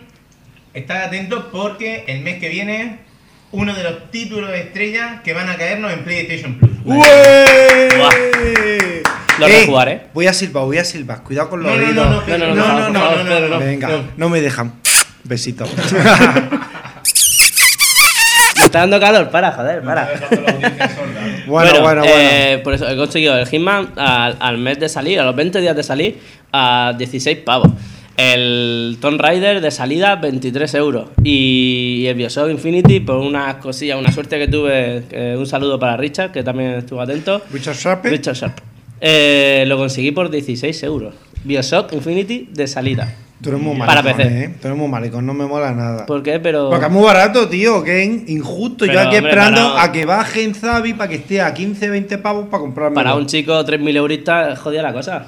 estad 0.74 1.02
atentos 1.02 1.46
porque 1.50 2.04
el 2.06 2.20
mes 2.22 2.38
que 2.38 2.48
viene 2.48 3.10
uno 3.52 3.74
de 3.74 3.82
los 3.82 4.12
títulos 4.12 4.48
estrella 4.54 5.22
que 5.24 5.32
van 5.34 5.50
a 5.50 5.56
caernos 5.56 5.92
en 5.92 6.04
PlayStation 6.04 6.54
Plus. 6.54 6.70
¡Ué! 6.84 9.02
Lo 9.40 9.46
Ey, 9.48 9.60
rejugaré. 9.62 10.02
Voy 10.14 10.28
a 10.28 10.32
silbar, 10.32 10.64
voy 10.66 10.78
a 10.78 10.84
silbar. 10.84 11.24
Cuidado 11.24 11.50
con 11.50 11.64
los 11.64 11.72
No, 11.72 11.76
no, 11.80 11.86
oídos. 11.88 12.06
no, 12.06 12.12
no, 12.20 12.24
Pedro, 12.24 12.54
No, 12.54 12.54
no, 12.54 12.54
no, 12.54 12.68
no, 12.68 12.78
no, 12.78 12.84
por 12.84 12.92
no, 12.92 13.00
favor, 13.00 13.18
no, 13.18 13.24
Pedro, 13.24 13.48
no, 13.48 13.58
no. 13.58 13.64
Venga, 13.64 13.90
no 14.16 14.28
me 14.28 14.40
dejan. 14.40 14.72
Besito. 15.24 15.66
Me 15.66 15.72
está 18.70 18.80
dando 18.80 18.98
calor, 19.00 19.28
para, 19.30 19.52
joder, 19.52 19.82
para. 19.82 20.08
bueno, 21.46 21.70
bueno, 21.80 21.80
bueno. 21.82 22.04
eh, 22.06 22.60
por 22.62 22.74
eso 22.74 22.88
he 22.88 22.96
conseguido 22.96 23.36
el 23.36 23.46
Hitman 23.46 23.92
al, 23.96 24.36
al 24.40 24.58
mes 24.58 24.78
de 24.78 24.88
salir, 24.88 25.18
a 25.20 25.24
los 25.24 25.34
20 25.36 25.60
días 25.60 25.76
de 25.76 25.82
salir, 25.82 26.18
a 26.52 26.94
16 26.96 27.38
pavos. 27.38 27.68
El 28.16 28.98
Tomb 29.00 29.18
Raider 29.20 29.60
de 29.62 29.70
salida, 29.70 30.16
23 30.16 30.74
euros. 30.74 31.08
Y 31.24 32.04
el 32.06 32.14
Bioshock 32.16 32.50
Infinity, 32.50 33.00
por 33.00 33.16
unas 33.16 33.54
cosillas, 33.56 33.98
una 33.98 34.12
suerte 34.12 34.38
que 34.38 34.46
tuve. 34.46 35.04
eh, 35.10 35.36
un 35.38 35.46
saludo 35.46 35.78
para 35.78 35.96
Richard, 35.96 36.30
que 36.30 36.42
también 36.42 36.72
estuvo 36.72 37.00
atento. 37.00 37.40
Richard 37.50 37.76
Sharpe. 37.76 38.10
Richard 38.10 38.34
Sharp. 38.36 38.58
Eh, 39.00 39.64
lo 39.66 39.78
conseguí 39.78 40.10
por 40.10 40.28
16 40.30 40.82
euros. 40.82 41.14
Bioshock 41.44 41.92
Infinity 41.94 42.48
de 42.52 42.66
salida. 42.66 43.14
Tú 43.42 43.48
eres 43.48 43.60
muy 43.60 43.78
Para 43.78 44.02
PC. 44.02 44.22
¿eh? 44.22 44.54
Tú 44.60 44.68
eres 44.68 44.78
muy 44.78 44.88
maricón, 44.88 45.24
no 45.24 45.32
me 45.32 45.46
mola 45.46 45.72
nada. 45.72 46.04
¿Por 46.06 46.22
qué? 46.22 46.38
Pero. 46.40 46.68
Porque 46.68 46.84
es 46.86 46.92
muy 46.92 47.02
barato, 47.04 47.48
tío, 47.48 47.82
que 47.82 48.02
es 48.02 48.28
injusto. 48.28 48.84
Yo 48.84 48.92
Pero, 48.92 49.00
aquí 49.00 49.16
hombre, 49.16 49.30
esperando 49.30 49.70
para- 49.72 49.82
a 49.82 49.92
que 49.92 50.04
baje 50.04 50.44
en 50.44 50.54
Zabi 50.54 50.92
para 50.94 51.08
que 51.08 51.14
esté 51.16 51.40
a 51.40 51.54
15, 51.54 51.88
20 51.88 52.18
pavos 52.18 52.48
para 52.48 52.60
comprarme. 52.60 52.94
Para 52.94 53.14
un 53.14 53.26
chico 53.26 53.52
3.000 53.64 53.96
euristas, 53.96 54.58
jodida 54.58 54.82
la 54.82 54.92
cosa. 54.92 55.26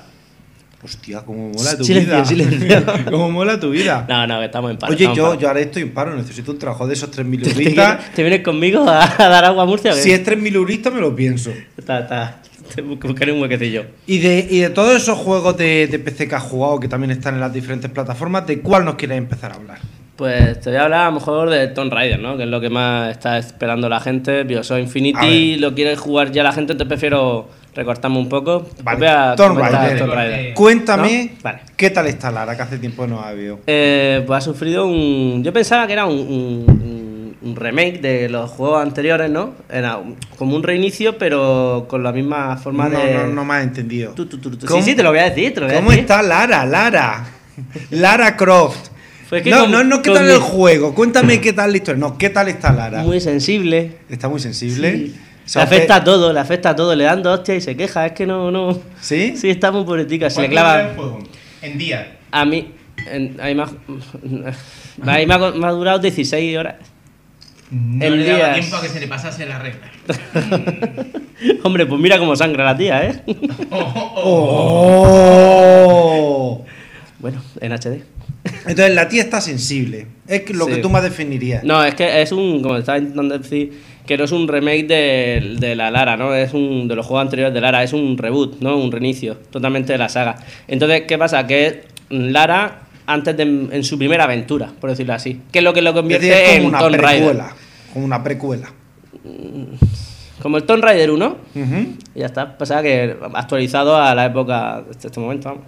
Hostia, 0.84 1.20
cómo 1.24 1.48
mola 1.50 1.76
tu 1.76 1.84
Silencio, 1.84 2.12
vida. 2.16 2.24
silencio. 2.24 2.82
cómo 3.10 3.30
mola 3.30 3.58
tu 3.60 3.70
vida. 3.70 4.04
No, 4.08 4.26
no, 4.26 4.40
que 4.40 4.46
estamos 4.46 4.70
en 4.72 4.78
paro. 4.78 4.92
Oye, 4.92 5.04
estamos 5.04 5.16
en 5.16 5.22
yo, 5.22 5.28
paro. 5.30 5.40
yo 5.40 5.48
ahora 5.48 5.60
estoy 5.60 5.82
en 5.82 5.94
paro, 5.94 6.16
necesito 6.16 6.50
un 6.52 6.58
trabajo 6.58 6.86
de 6.88 6.94
esos 6.94 7.08
3.000 7.10 7.38
¿Te, 7.38 7.44
te 7.44 7.50
euristas. 7.52 7.96
vienes, 7.98 8.14
te 8.14 8.22
vienes 8.22 8.40
conmigo 8.42 8.86
a, 8.88 9.04
a 9.16 9.28
dar 9.28 9.44
agua 9.44 9.62
a 9.62 9.66
Murcia 9.66 9.92
o 9.92 9.94
qué? 9.94 10.02
Si 10.02 10.10
es 10.12 10.26
3.000 10.26 10.54
euristas, 10.56 10.92
me 10.92 11.00
lo 11.00 11.14
pienso. 11.14 11.50
Está, 11.78 12.00
está. 12.00 12.42
Te 12.74 12.82
bu- 12.84 12.98
buscaré 13.00 13.32
un 13.32 13.40
huequecillo. 13.42 13.84
Y 14.06 14.18
de, 14.18 14.46
y 14.50 14.60
de 14.60 14.70
todos 14.70 14.96
esos 14.96 15.18
juegos 15.18 15.56
de, 15.56 15.86
de 15.86 15.98
PC 15.98 16.28
que 16.28 16.34
has 16.34 16.42
jugado, 16.42 16.80
que 16.80 16.88
también 16.88 17.10
están 17.10 17.34
en 17.34 17.40
las 17.40 17.52
diferentes 17.52 17.90
plataformas, 17.90 18.46
¿de 18.46 18.60
cuál 18.60 18.84
nos 18.84 18.94
quieres 18.96 19.18
empezar 19.18 19.52
a 19.52 19.54
hablar? 19.56 19.78
Pues 20.16 20.60
te 20.60 20.70
voy 20.70 20.78
a 20.78 20.84
hablar 20.84 21.00
a 21.00 21.06
lo 21.06 21.12
mejor 21.12 21.50
de 21.50 21.68
Tomb 21.68 21.92
Raider, 21.92 22.20
¿no? 22.20 22.36
Que 22.36 22.44
es 22.44 22.48
lo 22.48 22.60
que 22.60 22.68
más 22.70 23.10
está 23.10 23.38
esperando 23.38 23.88
la 23.88 23.98
gente. 23.98 24.44
Bioshock 24.44 24.78
Infinity 24.78 25.56
lo 25.56 25.74
quiere 25.74 25.96
jugar 25.96 26.30
ya 26.30 26.42
la 26.42 26.52
gente, 26.52 26.72
entonces 26.72 26.88
prefiero 26.88 27.48
recortarme 27.74 28.18
un 28.18 28.28
poco. 28.28 28.68
Vale, 28.84 28.98
Voy 28.98 29.08
a 29.08 29.34
Tomb 29.34 29.58
Raider. 29.58 29.98
Tomb 29.98 30.12
Raider. 30.12 30.54
Cuéntame, 30.54 31.30
¿No? 31.34 31.40
Vale. 31.42 31.58
¿qué 31.76 31.90
tal 31.90 32.06
está 32.06 32.30
Lara? 32.30 32.54
Que 32.54 32.62
hace 32.62 32.78
tiempo 32.78 33.06
no 33.06 33.20
ha 33.20 33.28
habido. 33.28 33.60
Eh, 33.66 34.22
pues 34.26 34.36
ha 34.36 34.40
sufrido 34.42 34.86
un. 34.86 35.42
Yo 35.42 35.52
pensaba 35.52 35.86
que 35.86 35.94
era 35.94 36.04
un, 36.04 36.18
un- 36.18 37.01
un 37.44 37.56
remake 37.56 38.00
de 38.00 38.28
los 38.28 38.50
juegos 38.50 38.82
anteriores, 38.82 39.30
¿no? 39.30 39.54
Era 39.70 39.96
un- 39.96 40.16
como 40.38 40.54
un 40.56 40.62
reinicio, 40.62 41.18
pero 41.18 41.86
con 41.88 42.02
la 42.02 42.12
misma 42.12 42.56
forma 42.56 42.88
No, 42.88 42.98
de. 42.98 43.14
no, 43.14 43.26
no 43.28 43.44
me 43.44 43.54
has 43.54 43.64
entendido. 43.64 44.12
Tu, 44.12 44.26
tu. 44.26 44.40
¿Cómo- 44.66 44.80
Sí, 44.82 44.90
sí, 44.90 44.94
te 44.96 45.02
lo 45.02 45.10
voy 45.10 45.18
a 45.20 45.30
decir, 45.30 45.52
te 45.54 45.60
lo 45.60 45.66
voy 45.66 45.74
a 45.74 45.78
¿Cómo 45.78 45.90
decir. 45.90 46.02
está 46.02 46.22
Lara? 46.22 46.64
Lara. 46.64 47.26
Lara 47.90 48.36
Croft. 48.36 48.88
Pues 49.28 49.42
que 49.42 49.50
no, 49.50 49.62
con- 49.62 49.70
no, 49.72 49.82
no, 49.84 50.02
¿qué 50.02 50.10
tal 50.10 50.26
mi- 50.26 50.32
el 50.32 50.38
juego? 50.40 50.94
Cuéntame 50.94 51.40
qué 51.40 51.52
tal 51.52 51.70
la 51.70 51.76
historia. 51.78 51.98
No, 52.00 52.18
¿qué 52.18 52.30
tal 52.30 52.48
está 52.48 52.72
Lara? 52.72 53.02
Muy 53.02 53.20
sensible. 53.20 53.96
Está 54.08 54.28
muy 54.28 54.40
sensible. 54.40 54.92
Sí. 54.92 55.14
Le 55.56 55.62
afecta 55.62 55.96
a 55.96 56.04
todo, 56.04 56.32
le 56.32 56.38
afecta 56.38 56.70
a 56.70 56.76
todo, 56.76 56.94
le 56.94 57.04
dan 57.04 57.22
dos 57.22 57.40
hostias 57.40 57.58
y 57.58 57.60
se 57.60 57.76
queja, 57.76 58.06
es 58.06 58.12
que 58.12 58.26
no, 58.26 58.50
no. 58.50 58.78
¿Sí? 59.00 59.34
Sí, 59.36 59.50
está 59.50 59.72
muy 59.72 59.84
politica, 59.84 60.30
se 60.30 60.42
le 60.42 60.48
¿Cuánto 60.48 60.60
dura 60.60 60.74
clava. 60.74 60.90
el 60.90 60.96
juego? 60.96 61.18
En 61.62 61.78
días. 61.78 62.06
A 62.30 62.44
mí, 62.44 62.72
en- 63.10 63.40
a 63.40 63.46
mí 63.46 63.54
me, 63.56 63.62
ha, 63.62 63.66
a 65.12 65.16
mí 65.18 65.26
me 65.26 65.34
ha- 65.34 65.50
me 65.50 65.66
ha 65.66 65.70
durado 65.70 65.98
16 65.98 66.56
horas. 66.56 66.74
No 67.72 68.04
En 68.04 68.18
le 68.20 68.24
daba 68.26 68.38
días. 68.38 68.54
tiempo 68.60 68.76
a 68.76 68.82
que 68.82 68.88
se 68.88 69.00
le 69.00 69.08
pasase 69.08 69.46
la 69.46 69.58
regla. 69.58 69.80
Hombre, 71.64 71.86
pues 71.86 71.98
mira 72.00 72.18
cómo 72.18 72.36
sangra 72.36 72.64
la 72.64 72.76
tía, 72.76 73.06
¿eh? 73.06 73.22
¡Oh! 75.32 76.64
Bueno, 77.18 77.42
en 77.60 77.72
HD. 77.72 78.02
Entonces 78.66 78.94
la 78.94 79.08
tía 79.08 79.22
está 79.22 79.40
sensible. 79.40 80.06
Es 80.26 80.50
lo 80.50 80.66
Sí. 80.66 80.72
que 80.72 80.78
tú 80.78 80.90
más 80.90 81.02
definirías. 81.02 81.62
No, 81.64 81.82
es 81.84 81.94
que 81.94 82.20
es 82.22 82.32
un, 82.32 82.60
como 82.62 82.76
estaba 82.76 82.98
intentando 82.98 83.38
decir, 83.38 83.72
que 84.06 84.18
no 84.18 84.24
es 84.24 84.32
un 84.32 84.48
remake 84.48 84.86
de, 84.86 85.56
de 85.60 85.76
la 85.76 85.90
Lara, 85.90 86.16
¿no? 86.16 86.34
Es 86.34 86.52
un 86.52 86.88
de 86.88 86.96
los 86.96 87.06
juegos 87.06 87.22
anteriores 87.22 87.54
de 87.54 87.60
Lara, 87.60 87.82
es 87.84 87.92
un 87.92 88.18
reboot, 88.18 88.60
¿no? 88.60 88.76
Un 88.76 88.90
reinicio 88.90 89.36
totalmente 89.50 89.92
de 89.92 89.98
la 89.98 90.08
saga. 90.08 90.36
Entonces, 90.66 91.02
¿qué 91.06 91.16
pasa? 91.18 91.46
Que 91.46 91.66
es 91.66 91.76
Lara 92.10 92.80
antes 93.06 93.36
de 93.36 93.42
en 93.44 93.84
su 93.84 93.96
primera 93.98 94.24
aventura, 94.24 94.72
por 94.80 94.90
decirlo 94.90 95.14
así. 95.14 95.40
Que 95.52 95.60
es 95.60 95.64
lo 95.64 95.72
que 95.72 95.82
lo 95.82 95.90
Es 95.90 95.96
convierte 95.96 96.26
decir, 96.26 96.42
es 96.42 96.48
como 96.48 96.60
en 96.62 96.66
una 96.68 96.78
Tomb 96.80 96.94
Raider. 96.96 97.42
Como 97.92 98.04
una 98.04 98.22
precuela. 98.22 98.68
Como 100.40 100.56
el 100.56 100.64
Tomb 100.64 100.82
Raider 100.82 101.10
1, 101.10 101.26
Ujú. 101.54 101.76
y 102.14 102.18
ya 102.20 102.26
está. 102.26 102.56
Pasa 102.58 102.82
que 102.82 103.16
actualizado 103.34 103.96
a 103.96 104.14
la 104.14 104.26
época 104.26 104.82
de 104.82 105.06
este, 105.06 105.20
momento, 105.20 105.50
vamos. 105.50 105.64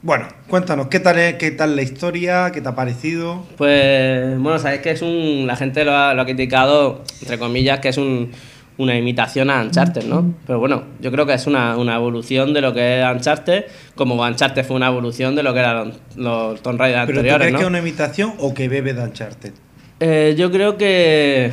Bueno, 0.00 0.26
cuéntanos, 0.48 0.86
¿qué 0.86 1.00
tal, 1.00 1.18
es- 1.18 1.34
¿qué 1.34 1.50
tal 1.50 1.74
la 1.74 1.82
historia? 1.82 2.50
¿Qué 2.52 2.60
te 2.60 2.68
ha 2.68 2.74
parecido? 2.74 3.44
Pues 3.56 4.38
bueno, 4.38 4.58
sabéis 4.60 4.80
que 4.80 4.92
es 4.92 5.02
un. 5.02 5.46
La 5.46 5.56
gente 5.56 5.84
lo 5.84 5.94
ha, 5.96 6.14
lo 6.14 6.22
ha 6.22 6.24
criticado, 6.24 7.02
entre 7.20 7.38
comillas, 7.38 7.80
que 7.80 7.88
es 7.88 7.98
un- 7.98 8.30
una 8.78 8.96
imitación 8.96 9.50
a 9.50 9.60
Uncharted, 9.60 10.04
¿no? 10.04 10.34
Pero 10.46 10.60
bueno, 10.60 10.84
yo 11.00 11.10
creo 11.10 11.26
que 11.26 11.34
es 11.34 11.48
una, 11.48 11.76
una 11.76 11.96
evolución 11.96 12.54
de 12.54 12.60
lo 12.60 12.72
que 12.72 13.00
es 13.00 13.06
Uncharted, 13.12 13.64
como 13.96 14.14
Uncharted 14.22 14.64
fue 14.64 14.76
una 14.76 14.86
evolución 14.86 15.34
de 15.34 15.42
lo 15.42 15.52
que 15.52 15.58
eran 15.58 15.92
los 16.14 16.62
Tomb 16.62 16.78
Raider 16.78 17.00
¿Pero 17.06 17.14
tú 17.14 17.18
anteriores, 17.18 17.38
crees 17.40 17.52
¿no? 17.54 17.58
que 17.58 17.64
es 17.64 17.68
una 17.68 17.78
imitación 17.80 18.34
o 18.38 18.54
que 18.54 18.68
bebe 18.68 18.94
de 18.94 19.02
Uncharted? 19.02 19.52
Eh, 20.00 20.34
yo 20.36 20.50
creo 20.50 20.76
que. 20.76 21.52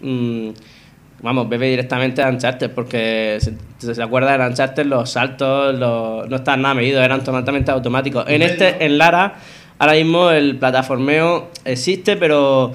mm, 0.00 0.50
vamos, 1.22 1.48
bebe 1.48 1.70
directamente 1.70 2.22
a 2.22 2.28
Uncharted, 2.28 2.70
porque 2.70 3.38
se, 3.40 3.94
se, 3.94 4.02
acuerda 4.02 4.36
de 4.36 4.46
Uncharted, 4.46 4.86
los 4.86 5.10
saltos 5.10 5.74
los, 5.78 6.28
no 6.28 6.36
estaban 6.36 6.62
nada 6.62 6.74
medidos, 6.74 7.04
eran 7.04 7.24
totalmente 7.24 7.70
automáticos. 7.70 8.24
En 8.28 8.42
este, 8.42 8.84
en 8.84 8.98
Lara, 8.98 9.36
ahora 9.78 9.94
mismo 9.94 10.30
el 10.30 10.56
plataformeo 10.56 11.48
existe, 11.64 12.16
pero 12.16 12.72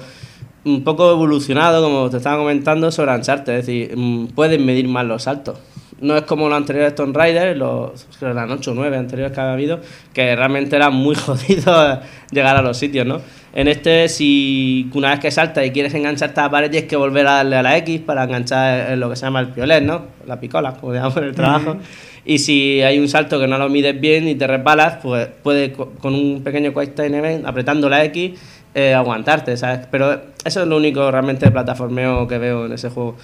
un 0.64 0.82
poco 0.82 1.10
evolucionado, 1.10 1.82
como 1.82 2.10
te 2.10 2.16
estaba 2.18 2.38
comentando, 2.38 2.90
sobre 2.90 3.14
Uncharted. 3.14 3.58
Es 3.58 3.66
decir, 3.66 3.96
mm, 3.96 4.28
pueden 4.28 4.64
medir 4.64 4.88
más 4.88 5.04
los 5.04 5.22
saltos. 5.22 5.58
No 6.00 6.16
es 6.16 6.22
como 6.24 6.48
los 6.48 6.56
anteriores 6.56 6.94
Tomb 6.94 7.16
Raider, 7.16 7.56
los 7.56 8.06
eran 8.20 8.50
8 8.50 8.72
o 8.72 8.74
9 8.74 8.96
anteriores 8.96 9.32
que 9.32 9.40
había 9.40 9.52
habido, 9.52 9.80
que 10.12 10.34
realmente 10.34 10.76
era 10.76 10.90
muy 10.90 11.14
jodido 11.14 12.00
llegar 12.30 12.56
a 12.56 12.62
los 12.62 12.76
sitios, 12.76 13.06
¿no? 13.06 13.20
En 13.56 13.68
este, 13.68 14.08
si 14.08 14.90
una 14.94 15.10
vez 15.10 15.20
que 15.20 15.30
saltas 15.30 15.64
y 15.64 15.70
quieres 15.70 15.94
engancharte 15.94 16.40
a 16.40 16.44
la 16.44 16.50
pared, 16.50 16.70
tienes 16.70 16.88
que 16.88 16.96
volver 16.96 17.24
a 17.28 17.34
darle 17.34 17.54
a 17.56 17.62
la 17.62 17.76
X 17.78 18.00
para 18.00 18.24
enganchar 18.24 18.90
en 18.92 18.98
lo 19.00 19.08
que 19.08 19.14
se 19.14 19.26
llama 19.26 19.38
el 19.40 19.48
piolet, 19.48 19.80
¿no? 19.82 20.02
La 20.26 20.40
picola, 20.40 20.72
como 20.74 20.92
llamamos 20.92 21.16
en 21.18 21.24
el 21.24 21.34
trabajo. 21.36 21.76
Y 22.24 22.38
si 22.38 22.82
hay 22.82 22.98
un 22.98 23.06
salto 23.06 23.38
que 23.38 23.46
no 23.46 23.56
lo 23.56 23.68
mides 23.68 24.00
bien 24.00 24.26
y 24.26 24.34
te 24.34 24.46
resbalas, 24.48 24.96
pues 25.02 25.28
puedes 25.42 25.70
co- 25.76 25.90
con 26.00 26.14
un 26.14 26.42
pequeño 26.42 26.74
Quick 26.74 26.94
Time 26.96 27.16
Event, 27.18 27.46
apretando 27.46 27.88
la 27.88 28.02
X, 28.06 28.32
eh, 28.74 28.92
aguantarte, 28.92 29.56
¿sabes? 29.56 29.86
Pero 29.88 30.20
eso 30.44 30.62
es 30.62 30.66
lo 30.66 30.76
único 30.76 31.08
realmente 31.12 31.46
de 31.46 31.52
plataformeo 31.52 32.26
que 32.26 32.38
veo 32.38 32.66
en 32.66 32.72
ese 32.72 32.88
juego. 32.90 33.16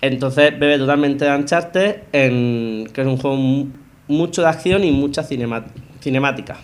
Entonces 0.00 0.58
bebe 0.58 0.78
totalmente 0.78 1.26
de 1.26 1.36
Uncharted, 1.36 1.96
en, 2.12 2.88
que 2.90 3.02
es 3.02 3.06
un 3.06 3.18
juego 3.18 3.36
mu- 3.36 3.66
mucho 4.08 4.40
de 4.40 4.48
acción 4.48 4.82
y 4.82 4.92
mucha 4.92 5.22
cinemática. 5.24 6.56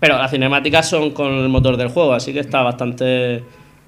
Pero 0.00 0.16
las 0.16 0.30
cinemáticas 0.30 0.88
son 0.88 1.10
con 1.10 1.32
el 1.32 1.48
motor 1.48 1.76
del 1.76 1.88
juego, 1.88 2.14
así 2.14 2.32
que 2.32 2.40
está 2.40 2.62
bastante, 2.62 3.44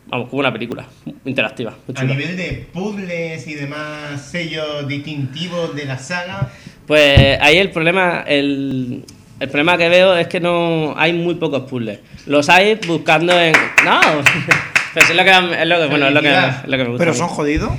vamos, 0.09 0.29
como 0.29 0.41
una 0.41 0.53
película 0.53 0.85
interactiva. 1.25 1.75
A 1.95 2.05
nivel 2.05 2.37
de 2.37 2.69
puzzles 2.73 3.47
y 3.47 3.55
demás 3.55 4.21
sellos 4.21 4.87
distintivos 4.87 5.75
de 5.75 5.87
la 5.87 5.99
saga, 5.99 6.53
Pues 6.87 7.39
ahí 7.41 7.57
el 7.57 7.71
problema, 7.71 8.25
el, 8.27 9.05
el 9.41 9.49
problema 9.49 9.79
que 9.79 9.89
veo 9.89 10.15
es 10.15 10.29
que 10.29 10.39
no 10.39 10.95
hay 10.99 11.15
muy 11.15 11.37
pocos 11.37 11.63
puzzles. 11.63 12.01
Los 12.27 12.51
hay 12.51 12.79
buscando 12.87 13.33
en. 13.41 13.55
No, 13.85 14.01
pero 14.95 15.07
sí 15.07 15.13
es 15.13 15.17
lo 15.17 15.25
que, 15.25 15.31
es 15.31 15.67
lo 15.67 15.81
que, 15.81 15.87
bueno, 15.87 16.09
es 16.09 16.15
lo 16.15 16.21
que, 16.21 16.31
es 16.31 16.67
lo 16.67 16.77
que 16.77 16.85
me 16.85 16.91
gusta. 16.91 17.05
¿Pero 17.05 17.15
son 17.15 17.29
jodidos? 17.29 17.73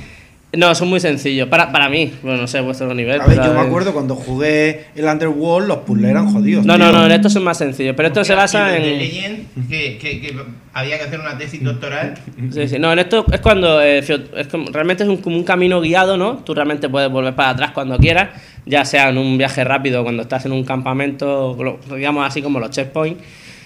No, 0.56 0.74
son 0.74 0.88
muy 0.88 1.00
sencillos. 1.00 1.48
Para, 1.48 1.70
para 1.72 1.88
mí, 1.88 2.12
bueno, 2.22 2.42
no 2.42 2.46
sé 2.46 2.60
vuestro 2.60 2.92
nivel. 2.94 3.20
A 3.20 3.26
ver, 3.26 3.36
pero- 3.38 3.48
yo 3.52 3.54
me 3.54 3.66
acuerdo 3.66 3.92
cuando 3.92 4.14
jugué 4.14 4.86
el 4.94 5.04
Underworld, 5.04 5.68
los 5.68 5.78
puzzles 5.78 6.10
eran 6.10 6.32
jodidos. 6.32 6.64
No, 6.64 6.76
tío. 6.76 6.86
no, 6.92 6.92
no, 6.92 7.06
estos 7.14 7.32
son 7.32 7.44
más 7.44 7.58
sencillos. 7.58 7.94
Pero 7.96 8.08
esto 8.08 8.24
se 8.24 8.34
basa 8.34 8.66
de 8.68 8.76
en. 8.92 8.98
Legend, 8.98 9.68
que, 9.68 9.98
que, 9.98 10.20
que 10.20 10.36
había 10.72 10.98
que 10.98 11.04
hacer 11.04 11.20
una 11.20 11.36
tesis 11.38 11.62
doctoral. 11.62 12.14
Sí, 12.52 12.68
sí. 12.68 12.78
No, 12.78 12.92
en 12.92 12.98
esto 12.98 13.24
es 13.32 13.40
cuando 13.40 13.80
eh, 13.82 13.98
es 13.98 14.46
como- 14.48 14.70
realmente 14.70 15.02
es 15.04 15.08
un, 15.08 15.18
como 15.18 15.36
un 15.36 15.44
camino 15.44 15.80
guiado, 15.80 16.16
¿no? 16.16 16.38
Tú 16.38 16.54
realmente 16.54 16.88
puedes 16.88 17.10
volver 17.10 17.34
para 17.34 17.50
atrás 17.50 17.70
cuando 17.72 17.98
quieras, 17.98 18.30
ya 18.66 18.84
sea 18.84 19.08
en 19.10 19.18
un 19.18 19.38
viaje 19.38 19.64
rápido, 19.64 20.02
cuando 20.02 20.22
estás 20.22 20.44
en 20.46 20.52
un 20.52 20.64
campamento, 20.64 21.56
digamos 21.94 22.26
así 22.26 22.42
como 22.42 22.58
los 22.60 22.70
checkpoints. 22.70 23.22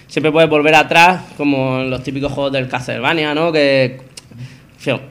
Siempre 0.07 0.31
puedes 0.31 0.49
volver 0.49 0.73
atrás, 0.73 1.21
como 1.37 1.81
en 1.81 1.91
los 1.91 2.01
típicos 2.01 2.31
juegos 2.31 2.51
del 2.51 2.67
Castlevania, 2.67 3.35
¿no? 3.35 3.51
Que 3.51 3.97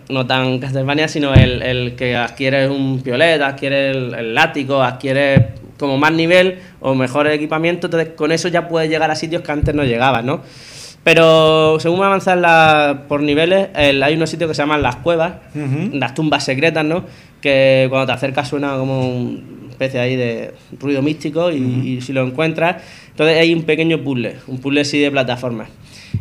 no 0.08 0.26
tan 0.26 0.58
Castlevania, 0.58 1.08
sino 1.08 1.34
el, 1.34 1.62
el 1.62 1.94
que 1.94 2.16
adquiere 2.16 2.68
un 2.68 3.00
piolet, 3.02 3.40
adquiere 3.42 3.90
el, 3.90 4.14
el 4.14 4.34
látigo, 4.34 4.82
adquiere 4.82 5.48
como 5.78 5.98
más 5.98 6.12
nivel 6.12 6.58
o 6.80 6.94
mejor 6.94 7.28
equipamiento, 7.28 7.86
entonces 7.86 8.10
con 8.16 8.32
eso 8.32 8.48
ya 8.48 8.66
puedes 8.68 8.90
llegar 8.90 9.10
a 9.10 9.14
sitios 9.14 9.42
que 9.42 9.52
antes 9.52 9.74
no 9.74 9.84
llegabas, 9.84 10.24
¿no? 10.24 10.42
Pero 11.04 11.78
según 11.80 12.02
avanzas 12.02 12.38
la- 12.38 13.04
por 13.08 13.22
niveles, 13.22 13.68
el- 13.76 14.02
hay 14.02 14.14
unos 14.14 14.28
sitios 14.30 14.48
que 14.48 14.54
se 14.54 14.62
llaman 14.62 14.82
las 14.82 14.96
cuevas, 14.96 15.34
Ujú. 15.54 15.90
las 15.96 16.14
tumbas 16.14 16.44
secretas, 16.44 16.84
¿no? 16.84 17.04
Que 17.40 17.86
cuando 17.88 18.06
te 18.06 18.12
acercas 18.12 18.48
suena 18.48 18.76
como 18.76 19.08
una 19.16 19.70
especie 19.70 20.00
ahí 20.00 20.16
de 20.16 20.52
ruido 20.80 21.00
místico 21.02 21.52
y, 21.52 21.56
y 21.56 22.00
si 22.00 22.12
lo 22.12 22.26
encuentras, 22.26 22.82
entonces 23.10 23.38
hay 23.38 23.54
un 23.54 23.62
pequeño 23.62 24.02
puzzle, 24.02 24.36
un 24.48 24.58
puzzle 24.58 24.80
así 24.80 24.98
de 24.98 25.10
plataformas. 25.10 25.68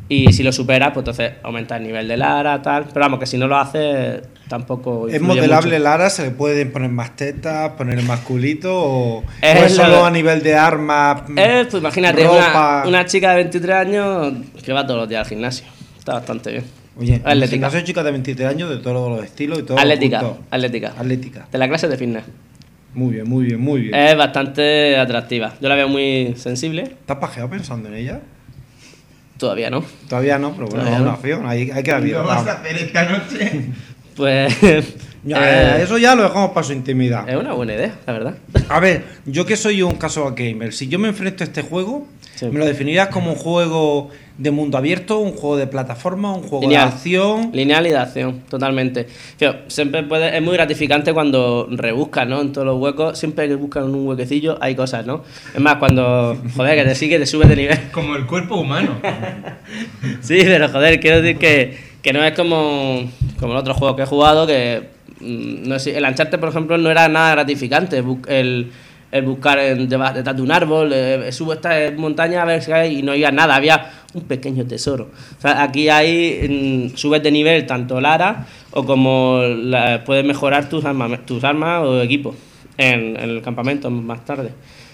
Y 0.10 0.32
si 0.32 0.42
lo 0.44 0.52
superas, 0.54 0.92
pues 0.94 1.02
entonces 1.02 1.34
aumenta 1.44 1.76
el 1.78 1.84
nivel 1.84 2.08
de 2.08 2.16
Lara, 2.16 2.62
tal. 2.62 2.86
Pero 2.86 3.02
vamos, 3.02 3.20
que 3.20 3.26
si 3.26 3.38
no 3.38 3.48
lo 3.48 3.58
haces, 3.58 4.22
tampoco. 4.48 5.10
¿Es 5.10 5.22
modelable 5.22 5.72
mucho. 5.74 5.84
Lara? 5.84 6.10
¿Se 6.10 6.24
le 6.24 6.32
pueden 6.32 6.72
poner 6.72 6.90
más 6.90 7.16
tetas, 7.18 7.72
poner 7.72 8.02
más 8.04 8.22
culito? 8.22 8.72
¿O, 8.74 9.24
Es 9.42 9.62
o 9.62 9.66
es 9.66 9.76
solo 9.76 9.90
lo- 9.90 10.06
a 10.06 10.12
nivel 10.12 10.42
de 10.44 10.56
armas? 10.56 11.24
Eh, 11.36 11.66
pues 11.70 11.82
imagínate, 11.82 12.24
ropa? 12.24 12.84
una, 12.84 12.88
una 12.88 13.06
chica 13.06 13.32
de 13.32 13.36
23 13.36 13.76
años 13.76 14.34
que 14.64 14.72
va 14.72 14.88
todos 14.88 15.02
los 15.02 15.10
días 15.10 15.24
al 15.26 15.28
gimnasio. 15.30 15.68
Está 16.00 16.14
bastante 16.14 16.52
bien. 16.52 16.64
Oye, 17.00 17.22
Atlética. 17.24 17.70
soy 17.70 17.84
chica 17.84 18.02
de 18.02 18.12
23 18.12 18.48
años 18.50 18.70
de 18.70 18.78
todos 18.78 19.10
los 19.10 19.24
estilos 19.26 19.60
y 19.60 19.64
todo. 19.64 19.78
Atlética, 19.78 20.22
atlética. 20.50 20.94
Atlética. 20.98 21.48
De 21.52 21.58
la 21.58 21.68
clase 21.68 21.88
de 21.90 21.98
fitness. 21.98 22.24
Muy 22.94 23.16
bien, 23.16 23.30
muy 23.30 23.46
bien, 23.46 23.60
muy 23.60 23.82
bien. 23.82 23.94
Es 23.94 24.18
bastante 24.18 24.98
atractiva. 24.98 25.54
Yo 25.62 25.68
la 25.70 25.76
veo 25.76 25.90
muy 25.90 26.34
sensible. 26.38 26.84
¿Estás 26.84 27.18
pajeado 27.18 27.50
pensando 27.50 27.90
en 27.90 27.96
ella? 27.96 28.22
Todavía 29.38 29.70
no. 29.70 29.84
Todavía 30.10 30.40
no, 30.40 30.54
pero 30.54 30.68
bueno, 30.68 30.84
Todavía 30.86 30.94
es 30.98 31.00
no. 31.04 31.10
una 31.10 31.14
opción. 31.18 31.48
Hay, 31.48 31.72
hay 31.72 31.84
que 31.84 31.92
dar 31.92 32.00
¿Qué 32.02 32.06
vida. 32.08 32.22
vas 32.22 32.48
a 32.48 32.52
hacer 32.54 32.76
esta 32.78 33.04
noche? 33.10 33.66
Pues. 34.18 34.56
Ya, 35.24 35.38
eh, 35.38 35.78
eh, 35.80 35.84
eso 35.84 36.00
ya 36.00 36.16
lo 36.16 36.24
dejamos 36.24 36.50
para 36.52 36.66
su 36.66 36.74
intimidad. 36.74 37.30
es 37.30 37.36
una 37.36 37.54
buena 37.54 37.76
idea, 37.76 37.94
la 38.08 38.14
verdad. 38.14 38.36
A 38.68 38.80
ver, 38.80 39.04
yo 39.28 39.46
que 39.46 39.56
soy 39.56 39.84
un 39.84 39.94
caso 39.96 40.34
gamer, 40.36 40.74
si 40.74 40.88
yo 40.88 40.98
me 40.98 41.08
enfrento 41.10 41.44
a 41.44 41.46
este 41.46 41.62
juego, 41.62 42.08
Sí. 42.38 42.46
¿Me 42.52 42.60
lo 42.60 42.66
definirías 42.66 43.08
como 43.08 43.32
un 43.32 43.36
juego 43.36 44.12
de 44.38 44.52
mundo 44.52 44.78
abierto, 44.78 45.18
un 45.18 45.32
juego 45.32 45.58
de 45.58 45.66
plataforma, 45.66 46.34
un 46.36 46.44
juego 46.44 46.62
Lineal. 46.62 46.90
de 46.90 46.94
acción? 46.94 47.50
Lineal 47.52 47.88
y 47.88 47.90
de 47.90 47.98
acción, 47.98 48.42
totalmente. 48.48 49.08
Siempre 49.68 50.04
puede, 50.04 50.38
es 50.38 50.44
muy 50.44 50.54
gratificante 50.54 51.14
cuando 51.14 51.68
rebuscas, 51.72 52.28
¿no? 52.28 52.42
En 52.42 52.52
todos 52.52 52.68
los 52.68 52.80
huecos, 52.80 53.18
siempre 53.18 53.48
que 53.48 53.56
buscan 53.56 53.84
un 53.86 54.08
huequecillo 54.08 54.58
hay 54.62 54.76
cosas, 54.76 55.06
¿no? 55.06 55.24
Es 55.54 55.60
más, 55.60 55.78
cuando, 55.78 56.38
joder, 56.56 56.78
que 56.78 56.84
te 56.84 56.96
sigue, 56.96 57.18
te 57.18 57.26
subes 57.26 57.50
de 57.50 57.56
nivel. 57.56 57.80
Como 57.92 58.16
el 58.16 58.26
cuerpo 58.26 58.56
humano. 58.58 58.98
Sí, 60.22 60.40
pero 60.44 60.70
joder, 60.70 61.00
quiero 61.00 61.22
decir 61.22 61.38
que, 61.38 61.78
que 62.02 62.14
no 62.14 62.24
es 62.24 62.34
como, 62.34 63.10
como 63.40 63.54
el 63.54 63.60
otro 63.60 63.74
juego 63.74 63.96
que 63.96 64.04
he 64.04 64.06
jugado, 64.06 64.48
que 64.48 64.88
mm, 65.20 65.68
no 65.68 65.78
sé, 65.80 65.98
el 65.98 66.06
Uncharted, 66.06 66.40
por 66.40 66.50
ejemplo, 66.50 66.78
no 66.78 66.90
era 66.90 67.08
nada 67.10 67.32
gratificante. 67.32 68.02
El, 68.28 68.72
el 69.12 69.24
buscar 69.24 69.58
en- 69.60 69.88
detrás 69.88 70.36
de 70.36 70.42
un 70.42 70.52
árbol, 70.52 70.92
eh, 70.94 71.32
subo 71.32 71.54
esta 71.54 71.72
montaña 71.96 72.42
a 72.42 72.46
ver 72.46 72.62
si 72.62 72.72
hay, 72.72 73.00
y 73.00 73.02
no 73.04 73.14
había 73.14 73.32
nada, 73.32 73.56
había 73.56 73.90
un 74.14 74.24
pequeño 74.24 74.66
tesoro. 74.66 75.10
O 75.38 75.42
sea, 75.42 75.64
aquí 75.64 75.90
hay, 75.90 76.90
mm, 76.94 76.98
subes 76.98 77.24
de 77.24 77.32
nivel 77.32 77.66
tanto 77.66 78.02
Lara 78.02 78.46
o 78.72 78.86
como 78.86 79.42
la- 79.44 80.04
puedes 80.04 80.26
mejorar 80.26 80.68
tus 80.70 80.84
armas, 80.86 81.26
tus 81.26 81.44
armas 81.44 81.82
o 81.84 82.02
equipos 82.02 82.36
en, 82.78 83.16
en 83.18 83.30
el 83.30 83.42
campamento 83.42 83.90
más 83.90 84.26
tarde. 84.26 84.52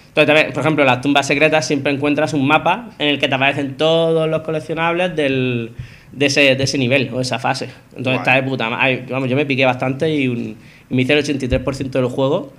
Entonces, 0.08 0.26
también, 0.28 0.52
por 0.52 0.60
ejemplo, 0.60 0.84
en 0.84 0.86
las 0.86 1.00
tumbas 1.00 1.26
secretas 1.26 1.66
siempre 1.66 1.92
encuentras 1.92 2.34
un 2.34 2.46
mapa 2.46 2.90
en 3.00 3.08
el 3.08 3.18
que 3.18 3.26
te 3.26 3.34
aparecen 3.34 3.76
todos 3.76 4.28
los 4.30 4.42
coleccionables 4.42 5.16
del, 5.16 5.72
de, 6.12 6.26
ese, 6.26 6.54
de 6.54 6.62
ese 6.62 6.78
nivel 6.78 7.10
o 7.12 7.20
esa 7.20 7.40
fase. 7.40 7.68
Entonces 7.96 8.20
está 8.20 8.34
de 8.36 8.44
puta 8.44 8.70
madre. 8.70 9.04
Vamos, 9.10 9.28
yo 9.28 9.34
me 9.34 9.44
piqué 9.44 9.64
bastante 9.64 10.08
y, 10.14 10.28
un- 10.28 10.56
y 10.88 10.94
me 10.94 11.02
hice 11.02 11.14
el 11.14 11.18
83% 11.24 11.98
del 11.98 12.06
juego 12.06 12.52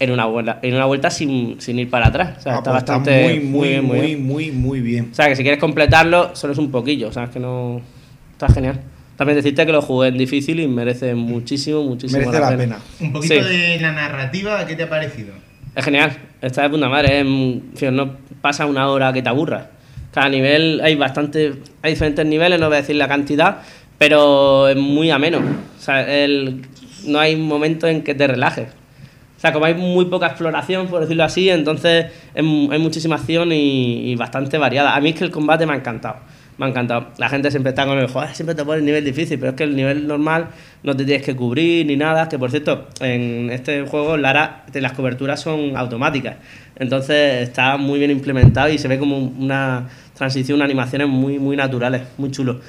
en 0.00 0.10
una 0.10 0.24
vuelta, 0.24 0.58
en 0.62 0.74
una 0.74 0.86
vuelta 0.86 1.10
sin, 1.10 1.60
sin 1.60 1.78
ir 1.78 1.88
para 1.88 2.08
atrás. 2.08 2.38
O 2.38 2.40
sea, 2.40 2.54
Ah, 2.54 2.56
está 2.58 2.70
pues 2.72 2.82
bastante 2.82 3.22
muy, 3.22 3.40
muy, 3.40 3.68
bien, 3.68 3.84
muy, 3.84 4.00
bien. 4.00 4.26
muy, 4.26 4.50
muy 4.50 4.80
bien. 4.80 5.08
O 5.12 5.14
sea, 5.14 5.28
que 5.28 5.36
si 5.36 5.42
quieres 5.42 5.60
completarlo, 5.60 6.34
solo 6.34 6.52
es 6.54 6.58
un 6.58 6.70
poquillo. 6.72 7.08
O 7.08 7.12
sea, 7.12 7.24
es 7.24 7.30
que 7.30 7.38
no. 7.38 7.80
Está 8.32 8.48
genial. 8.48 8.80
También 9.16 9.36
decirte 9.36 9.66
que 9.66 9.72
lo 9.72 9.82
jugué 9.82 10.08
en 10.08 10.16
difícil 10.18 10.58
y 10.60 10.66
merece 10.66 11.14
muchísimo, 11.14 11.82
muchísimo 11.84 12.20
Merece 12.20 12.40
la 12.40 12.56
pena. 12.56 12.78
Un 13.00 13.12
poquito 13.12 13.34
Sí. 13.34 13.40
de 13.40 13.78
la 13.78 13.92
narrativa, 13.92 14.66
¿qué 14.66 14.74
te 14.74 14.84
ha 14.84 14.88
parecido? 14.88 15.34
Es 15.76 15.84
genial, 15.84 16.16
está 16.40 16.62
de 16.62 16.70
puta 16.70 16.88
madre. 16.88 17.20
es, 17.20 17.26
mm, 17.26 17.76
fío, 17.76 17.92
no 17.92 18.16
pasa 18.40 18.64
una 18.64 18.88
hora 18.88 19.12
que 19.12 19.20
te 19.20 19.28
aburra. 19.28 19.70
Cada 20.10 20.28
nivel 20.30 20.80
hay 20.82 20.94
bastante, 20.96 21.52
hay 21.82 21.92
diferentes 21.92 22.24
niveles, 22.24 22.58
no 22.58 22.66
voy 22.68 22.76
a 22.78 22.80
decir 22.80 22.96
la 22.96 23.06
cantidad, 23.08 23.58
pero 23.98 24.66
es 24.68 24.76
muy 24.76 25.10
ameno. 25.10 25.38
O 25.38 25.80
sea, 25.82 26.00
el- 26.24 26.62
no 27.06 27.18
hay 27.20 27.36
momento 27.36 27.86
en 27.86 28.02
que 28.02 28.14
te 28.14 28.26
relajes. 28.26 28.68
O 29.40 29.42
sea, 29.42 29.54
como 29.54 29.64
hay 29.64 29.72
muy 29.72 30.04
poca 30.04 30.26
exploración, 30.26 30.88
por 30.88 31.00
decirlo 31.00 31.24
así, 31.24 31.48
entonces 31.48 32.08
hay 32.34 32.42
muchísima 32.42 33.16
acción 33.16 33.52
y, 33.52 34.14
bastante 34.16 34.58
variada. 34.58 34.94
A 34.94 35.00
mí 35.00 35.08
es 35.08 35.14
que 35.14 35.24
el 35.24 35.30
combate 35.30 35.64
me 35.64 35.72
ha 35.72 35.76
encantado. 35.76 36.16
Me 36.58 36.66
ha 36.66 36.68
encantado. 36.68 37.06
La 37.16 37.30
gente 37.30 37.50
siempre 37.50 37.70
está 37.70 37.86
con 37.86 37.96
el 37.96 38.06
joder, 38.06 38.34
siempre 38.34 38.54
te 38.54 38.66
pone 38.66 38.80
el 38.80 38.84
nivel 38.84 39.02
difícil, 39.02 39.38
pero 39.38 39.52
es 39.52 39.56
que 39.56 39.64
el 39.64 39.74
nivel 39.74 40.06
normal 40.06 40.48
no 40.82 40.94
te 40.94 41.06
tienes 41.06 41.24
que 41.24 41.34
cubrir 41.34 41.86
ni 41.86 41.96
nada. 41.96 42.28
Que 42.28 42.38
por 42.38 42.50
cierto, 42.50 42.88
en 43.00 43.48
este 43.48 43.86
juego 43.86 44.18
Lara, 44.18 44.66
las 44.74 44.92
coberturas 44.92 45.40
son 45.40 45.74
automáticas. 45.74 46.36
Entonces 46.76 47.48
está 47.48 47.78
muy 47.78 47.98
bien 47.98 48.10
implementado 48.10 48.68
y 48.68 48.76
se 48.76 48.88
ve 48.88 48.98
como 48.98 49.16
una 49.16 49.88
transición, 50.12 50.60
animaciones 50.60 51.08
muy, 51.08 51.38
muy 51.38 51.56
naturales, 51.56 52.02
muy 52.18 52.30
chulo. 52.30 52.60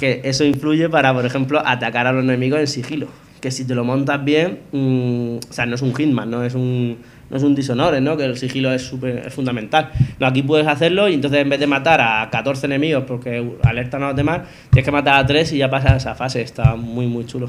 Que 0.00 0.22
eso 0.24 0.42
influye 0.42 0.88
para, 0.88 1.14
por 1.14 1.24
ejemplo, 1.24 1.62
atacar 1.64 2.08
a 2.08 2.12
los 2.12 2.24
enemigos 2.24 2.58
en 2.58 2.66
sigilo. 2.66 3.06
Que 3.40 3.50
si 3.52 3.64
te 3.64 3.74
lo 3.74 3.84
montas 3.84 4.24
bien, 4.24 4.60
mm, 4.72 5.36
o 5.48 5.52
sea, 5.52 5.64
no 5.66 5.74
es 5.76 5.82
un 5.82 5.94
Hitman, 5.94 6.28
no 6.30 6.42
es 6.42 6.54
un, 6.54 6.98
no 7.30 7.36
es 7.36 7.42
un 7.44 7.54
Dishonored, 7.54 8.00
¿no? 8.00 8.16
Que 8.16 8.24
el 8.24 8.36
sigilo 8.36 8.72
es, 8.72 8.82
súper- 8.90 9.26
es 9.28 9.32
fundamental. 9.34 9.92
No, 10.18 10.26
aquí 10.26 10.42
puedes 10.42 10.66
hacerlo 10.66 11.08
y 11.08 11.14
entonces 11.14 11.40
en 11.40 11.48
vez 11.48 11.60
de 11.60 11.68
matar 11.68 12.00
a 12.00 12.28
14 12.30 12.66
enemigos 12.66 13.04
porque 13.06 13.48
alertan 13.62 14.02
a 14.02 14.08
los 14.08 14.16
demás, 14.16 14.40
tienes 14.70 14.84
que 14.84 14.90
matar 14.90 15.20
a 15.20 15.26
3 15.26 15.52
y 15.52 15.58
ya 15.58 15.70
pasas 15.70 15.92
a 15.92 15.96
esa 15.98 16.14
fase. 16.16 16.42
Está 16.42 16.74
muy, 16.74 17.06
muy 17.06 17.26
chulo. 17.26 17.48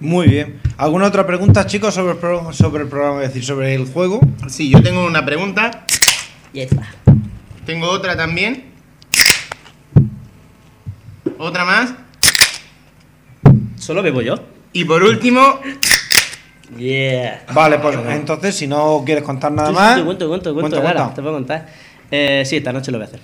Muy 0.00 0.26
bien. 0.26 0.58
¿Alguna 0.76 1.06
otra 1.06 1.24
pregunta, 1.24 1.64
chicos, 1.66 1.94
sobre 1.94 2.14
el, 2.14 2.18
pro- 2.18 2.52
sobre 2.52 2.82
el 2.82 2.88
programa? 2.88 3.22
Es 3.22 3.28
decir, 3.28 3.44
sobre 3.44 3.72
el 3.76 3.86
juego. 3.86 4.18
Sí, 4.48 4.68
yo 4.68 4.82
tengo 4.82 5.06
una 5.06 5.24
pregunta. 5.24 5.84
Y 6.52 6.60
está. 6.60 6.82
Tengo 7.64 7.88
otra 7.88 8.16
también. 8.16 8.64
Otra 11.38 11.64
más. 11.64 11.94
Solo 13.76 14.02
bebo 14.02 14.20
yo. 14.22 14.34
Y 14.74 14.84
por 14.84 15.02
último, 15.02 15.60
Yeah. 16.76 17.44
Vale, 17.52 17.78
pues 17.78 17.96
entonces, 18.10 18.54
si 18.56 18.66
no 18.66 19.02
quieres 19.06 19.22
contar 19.22 19.52
nada 19.52 19.70
más. 19.70 19.96
Te 19.96 20.02
cuento, 20.02 20.26
cuento, 20.28 20.52
cuento, 20.54 20.82
te 21.14 21.22
puedo 21.22 21.34
contar. 21.34 21.66
Eh, 22.10 22.42
sí, 22.44 22.56
esta 22.56 22.72
noche 22.72 22.90
lo 22.90 22.98
voy 22.98 23.04
a 23.06 23.08
hacer. 23.08 23.20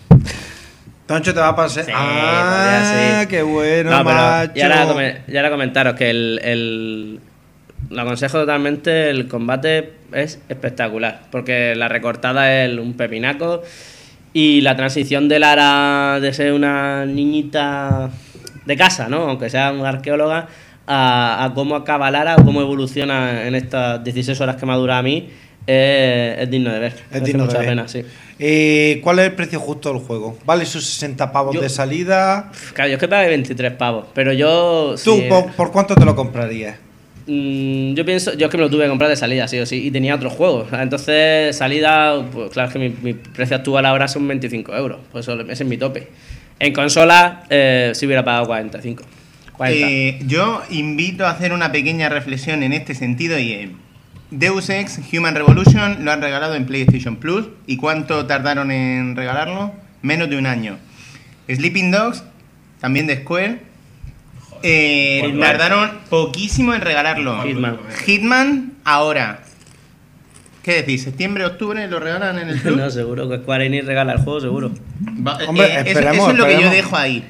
Esta 1.01 1.15
noche 1.15 1.33
te 1.33 1.41
va 1.41 1.49
a 1.49 1.57
pasar. 1.57 1.85
Sí, 1.85 1.91
ah, 1.93 3.21
sí. 3.23 3.27
qué 3.29 3.43
bueno, 3.43 3.91
No, 3.91 4.05
pero 4.05 4.17
macho. 4.17 4.53
y 4.55 4.61
ahora, 4.61 5.23
y 5.27 5.37
ahora 5.37 5.51
comentaros 5.51 5.95
que 5.97 6.11
el, 6.11 6.41
el- 6.45 7.21
Lo 7.89 8.03
aconsejo 8.03 8.39
totalmente, 8.39 9.11
el 9.11 9.27
combate 9.27 9.95
es 10.13 10.39
espectacular. 10.49 11.23
Porque 11.33 11.75
la 11.75 11.89
recortada 11.89 12.63
es 12.65 12.79
un 12.79 12.95
pepinaco. 12.95 13.63
Y 14.33 14.61
la 14.61 14.77
transición 14.77 15.29
de 15.29 15.41
Lara 15.41 16.21
de 16.21 16.33
ser 16.33 16.53
una 16.53 17.05
niñita 17.05 18.11
de 18.65 18.77
casa, 18.77 19.09
¿no? 19.09 19.23
Aunque 19.29 19.51
sea 19.51 19.73
una 19.73 19.89
arqueóloga, 19.89 20.47
a, 20.93 21.45
a 21.45 21.55
cómo 21.55 21.77
acaba 21.77 22.11
Lara 22.11 22.35
o 22.37 22.45
cómo 22.45 22.61
evoluciona 22.61 23.47
en 23.47 23.55
estas 23.55 24.03
16 24.03 24.41
horas 24.41 24.57
que 24.57 24.67
me 24.67 24.73
ha 24.73 24.77
durado 24.77 24.99
a 24.99 25.03
mí, 25.03 25.29
es, 25.67 26.39
es 26.41 26.51
digno 26.51 26.73
de 26.73 26.79
ver. 26.81 26.95
Es 27.13 27.23
digno 27.23 27.47
de 27.47 27.57
ver. 27.59 27.67
pena, 27.67 27.87
sí. 27.87 28.03
Eh, 28.41 29.01
¿Cuál 29.05 29.21
es 29.21 29.27
el 29.27 29.33
precio 29.35 29.61
justo 29.61 29.93
del 29.93 30.03
juego? 30.03 30.37
¿Vale 30.45 30.65
esos 30.65 30.85
60 30.85 31.31
pavos 31.31 31.55
Yo- 31.55 31.61
de 31.61 31.69
salida? 31.69 32.51
Claro, 32.75 32.89
yo 32.91 32.95
es 32.97 33.01
que 33.01 33.07
pagué 33.07 33.29
23 33.29 33.73
pavos, 33.75 34.07
pero 34.15 34.33
yo... 34.33 34.97
¿Tú 35.05 35.23
por, 35.29 35.53
por 35.53 35.71
cuánto 35.71 35.95
te 35.95 36.05
lo 36.05 36.17
comprarías? 36.17 36.77
Mm, 37.27 37.95
yo 37.95 38.05
pienso, 38.05 38.33
yo 38.35 38.47
es 38.47 38.51
que 38.51 38.57
me 38.57 38.65
lo 38.65 38.71
tuve 38.71 38.85
que 38.85 38.89
comprar 38.89 39.11
de 39.11 39.17
salida, 39.17 39.47
sí 39.47 39.59
o 39.61 39.67
sí, 39.67 39.87
y 39.87 39.91
tenía 39.93 40.17
otros 40.17 40.33
juegos. 40.33 40.69
Entonces, 40.73 41.55
salida, 41.55 42.21
pues 42.33 42.51
claro 42.51 42.69
es 42.69 42.73
que 42.73 42.79
mi, 42.81 42.89
mi 42.89 43.13
precio 43.15 43.57
actual 43.57 43.87
ahora 43.87 44.09
son 44.09 44.27
25 44.27 44.75
euros, 44.75 44.99
pues 45.13 45.29
ese 45.29 45.53
es 45.53 45.65
mi 45.65 45.77
tope. 45.77 46.09
En 46.59 46.73
consola, 46.73 47.45
eh, 47.49 47.93
sí 47.95 48.07
hubiera 48.07 48.25
pagado 48.25 48.47
45. 48.47 49.05
40. 49.61 49.87
eh, 49.89 50.19
yo 50.27 50.63
invito 50.71 51.27
a 51.27 51.31
hacer 51.31 51.53
una 51.53 51.71
pequeña 51.71 52.09
reflexión 52.09 52.63
en 52.63 52.73
este 52.73 52.95
sentido 52.95 53.39
y 53.39 53.53
es, 53.53 53.69
Deus 54.31 54.71
Ex 54.71 55.01
Human 55.13 55.35
Revolution 55.35 56.03
lo 56.05 56.13
han 56.13 56.23
regalado 56.23 56.55
en 56.55 56.65
PlayStation 56.65 57.17
Plus. 57.17 57.49
¿Y 57.67 57.77
cuánto 57.77 58.25
tardaron 58.27 58.71
en 58.71 59.17
regalarlo? 59.17 59.73
Menos 60.01 60.31
de 60.31 60.39
un 60.39 60.47
año. 60.47 60.79
Sleeping 61.47 61.91
Dogs, 61.91 62.25
también 62.81 63.07
de 63.07 63.17
Square, 63.19 63.59
eh, 64.63 65.37
tardaron 65.41 65.91
poquísimo 66.09 66.73
en 66.73 66.81
regalarlo. 66.81 67.43
Hitman. 67.43 67.79
Hitman, 68.07 68.73
ahora. 68.85 69.43
¿Qué 70.63 70.73
decís? 70.75 71.03
¿Septiembre, 71.03 71.45
octubre 71.45 71.87
lo 71.89 72.01
regalan 72.01 72.39
en 72.39 72.49
el 72.51 72.61
Plus? 72.63 72.77
no, 72.77 72.91
seguro 72.91 73.29
que 73.29 73.39
Square 73.39 73.67
Enix 73.67 73.85
regala 73.85 74.13
el 74.13 74.21
juego, 74.21 74.41
seguro. 74.41 74.71
Va- 75.27 75.39
Hombre, 75.47 75.67
eh, 75.67 75.73
eso- 75.81 75.89
esperemos, 75.89 76.17
eso, 76.17 76.31
es 76.31 76.37
lo 76.39 76.47
que 76.47 76.63
yo 76.63 76.71
dejo 76.71 76.97
ahí. 76.97 77.25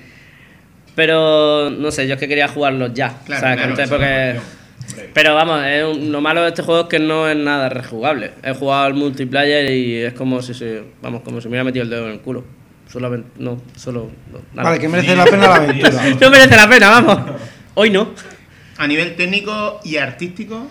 Pero 0.94 1.70
no 1.70 1.90
sé, 1.90 2.06
yo 2.06 2.14
es 2.14 2.20
que 2.20 2.28
quería 2.28 2.48
jugarlos 2.48 2.92
ya. 2.94 3.18
Claro, 3.24 3.40
¿sabes? 3.40 3.56
claro, 3.56 3.70
Antes 3.70 3.84
eso 3.86 3.96
porque- 3.96 4.40
Pero 5.14 5.34
vamos, 5.34 5.64
es 5.64 5.84
un- 5.84 6.10
lo 6.12 6.20
malo 6.20 6.42
de 6.42 6.48
este 6.48 6.62
juego 6.62 6.82
es 6.82 6.86
que 6.88 6.98
no 6.98 7.28
es 7.28 7.36
nada 7.36 7.68
rejugable. 7.68 8.32
He 8.42 8.52
jugado 8.54 8.84
al 8.84 8.94
multiplayer 8.94 9.72
y 9.72 9.96
es 10.02 10.12
como 10.14 10.42
si 10.42 10.52
se, 10.52 10.82
vamos, 11.00 11.22
como 11.22 11.40
si 11.40 11.46
me 11.46 11.52
hubiera 11.52 11.64
metido 11.64 11.84
el 11.84 11.90
dedo 11.90 12.06
en 12.06 12.12
el 12.12 12.20
culo. 12.20 12.44
Solamente, 12.90 13.28
no, 13.38 13.60
solo. 13.76 14.10
no, 14.32 14.38
nada. 14.52 14.70
Vale, 14.70 14.80
que 14.80 14.88
merece 14.90 15.14
la 15.14 15.24
pena 15.24 15.46
la 15.48 15.54
aventura. 15.56 16.02
No 16.20 16.30
merece 16.30 16.56
la 16.56 16.68
pena, 16.68 16.90
vamos. 16.90 17.18
Hoy 17.74 17.90
no. 17.90 18.10
A 18.78 18.86
nivel 18.86 19.14
técnico 19.14 19.80
y 19.84 19.96
artístico, 19.96 20.66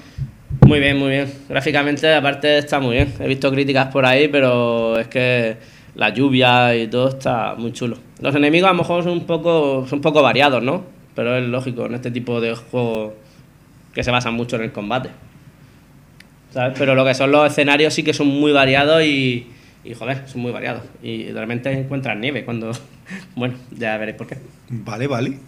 Muy 0.65 0.79
bien, 0.79 0.97
muy 0.97 1.11
bien. 1.11 1.31
Gráficamente, 1.47 2.13
aparte, 2.13 2.57
está 2.57 2.79
muy 2.79 2.95
bien. 2.97 3.13
He 3.19 3.27
visto 3.27 3.49
críticas 3.51 3.87
por 3.87 4.05
ahí, 4.05 4.27
pero 4.27 4.99
es 4.99 5.07
que 5.07 5.57
la 5.99 6.09
lluvia 6.11 6.73
y 6.77 6.87
todo 6.87 7.09
está 7.09 7.55
muy 7.57 7.73
chulo. 7.73 7.97
Los 8.21 8.33
enemigos 8.33 8.69
a 8.69 8.71
lo 8.71 8.77
mejor 8.77 9.03
son 9.03 9.11
un 9.11 9.25
poco, 9.25 9.85
son 9.85 9.97
un 9.97 10.01
poco 10.01 10.23
variados, 10.23 10.63
¿no? 10.63 10.85
Pero 11.13 11.35
es 11.35 11.45
lógico 11.45 11.87
en 11.87 11.95
este 11.95 12.09
tipo 12.09 12.39
de 12.39 12.55
juegos 12.55 13.11
que 13.93 14.01
se 14.01 14.09
basan 14.09 14.33
mucho 14.33 14.55
en 14.55 14.61
el 14.61 14.71
combate. 14.71 15.09
¿Sabes? 16.51 16.79
Pero 16.79 16.95
lo 16.95 17.03
que 17.03 17.13
son 17.13 17.33
los 17.33 17.51
escenarios 17.51 17.93
sí 17.93 18.03
que 18.03 18.13
son 18.13 18.27
muy 18.27 18.53
variados 18.53 19.03
y, 19.03 19.47
y 19.83 19.93
joder, 19.93 20.25
son 20.25 20.39
muy 20.39 20.53
variados. 20.53 20.83
Y 21.03 21.33
realmente 21.33 21.69
encuentras 21.71 22.17
nieve 22.17 22.45
cuando... 22.45 22.71
Bueno, 23.35 23.55
ya 23.71 23.97
veréis 23.97 24.17
por 24.17 24.27
qué. 24.27 24.37
Vale, 24.69 25.07
vale. 25.07 25.39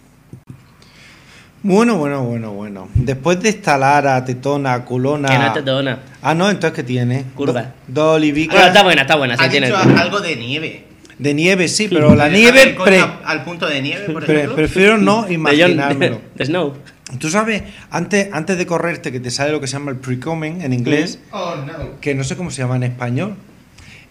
Bueno, 1.62 1.96
bueno, 1.96 2.24
bueno, 2.24 2.52
bueno. 2.52 2.88
Después 2.94 3.40
de 3.40 3.50
esta 3.50 3.78
Lara, 3.78 4.24
tetona, 4.24 4.84
culona. 4.84 5.28
Que 5.28 5.38
no 5.38 5.52
te 5.52 5.62
dona. 5.62 6.00
Ah, 6.20 6.34
no, 6.34 6.50
entonces 6.50 6.74
¿qué 6.74 6.82
tiene? 6.82 7.24
Curva. 7.36 7.62
Do- 7.86 8.02
Dos 8.02 8.16
olivicas 8.16 8.54
Bueno, 8.56 8.68
está 8.68 8.82
buena, 8.82 9.02
está 9.02 9.16
buena. 9.16 9.36
Sí, 9.36 9.44
ha 9.44 9.48
tiene... 9.48 9.66
dicho 9.68 9.78
algo 9.78 10.20
de 10.20 10.36
nieve. 10.36 10.84
de 11.18 11.34
nieve, 11.34 11.68
sí, 11.68 11.86
pero 11.88 12.16
la 12.16 12.28
nieve 12.28 12.76
pre- 12.82 13.04
al 13.24 13.44
punto 13.44 13.66
de 13.68 13.80
nieve, 13.80 14.06
por 14.12 14.24
pre- 14.24 14.34
ejemplo. 14.38 14.56
prefiero 14.56 14.98
no 14.98 15.26
imaginármelo. 15.30 16.20
de 16.34 16.44
Snow. 16.46 16.74
Tú 17.20 17.28
sabes, 17.30 17.62
antes, 17.90 18.28
antes 18.32 18.58
de 18.58 18.66
correrte, 18.66 19.12
que 19.12 19.20
te 19.20 19.30
sale 19.30 19.52
lo 19.52 19.60
que 19.60 19.66
se 19.68 19.74
llama 19.74 19.90
el 19.92 19.98
pre-coming 19.98 20.62
en 20.62 20.72
inglés, 20.72 21.20
Oh, 21.30 21.54
no. 21.64 22.00
que 22.00 22.14
no 22.14 22.24
sé 22.24 22.36
cómo 22.36 22.50
se 22.50 22.62
llama 22.62 22.74
en 22.76 22.84
español. 22.84 23.34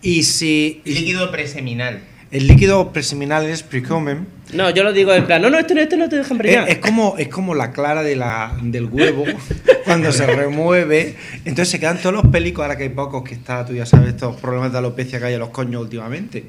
Y 0.02 0.24
si 0.24 0.82
Líquido 0.86 1.32
preseminal. 1.32 2.00
El 2.32 2.48
líquido 2.48 2.94
preseminal 2.94 3.46
es 3.46 3.62
precomen, 3.64 4.26
No, 4.54 4.70
yo 4.70 4.84
lo 4.84 4.94
digo 4.94 5.14
en 5.14 5.26
plan, 5.26 5.42
no, 5.42 5.50
no, 5.50 5.60
este 5.60 5.76
no, 5.76 5.82
este 5.82 5.98
no 5.98 6.08
te 6.10 6.16
dejan 6.18 6.38
es, 6.38 6.38
brillar. 6.40 6.70
es 6.70 6.78
como, 6.78 7.16
es 7.18 7.28
como 7.28 7.54
la 7.56 7.72
clara 7.72 8.04
de 8.04 8.16
la, 8.16 8.58
del 8.62 8.86
huevo 8.86 9.26
cuando 9.86 10.12
se 10.12 10.26
remueve. 10.26 11.16
Entonces 11.46 11.70
se 11.70 11.80
quedan 11.80 11.98
todos 11.98 12.14
los 12.16 12.28
pelicos, 12.28 12.64
ahora 12.64 12.78
que 12.78 12.84
hay 12.84 12.90
pocos 12.90 13.24
que 13.24 13.34
está, 13.36 13.66
tú 13.66 13.74
ya 13.74 13.86
sabes, 13.86 14.10
estos 14.10 14.36
problemas 14.40 14.72
de 14.72 14.78
alopecia 14.78 15.20
que 15.20 15.26
hay 15.26 15.34
a 15.34 15.40
los 15.40 15.50
coños 15.50 15.82
últimamente. 15.82 16.46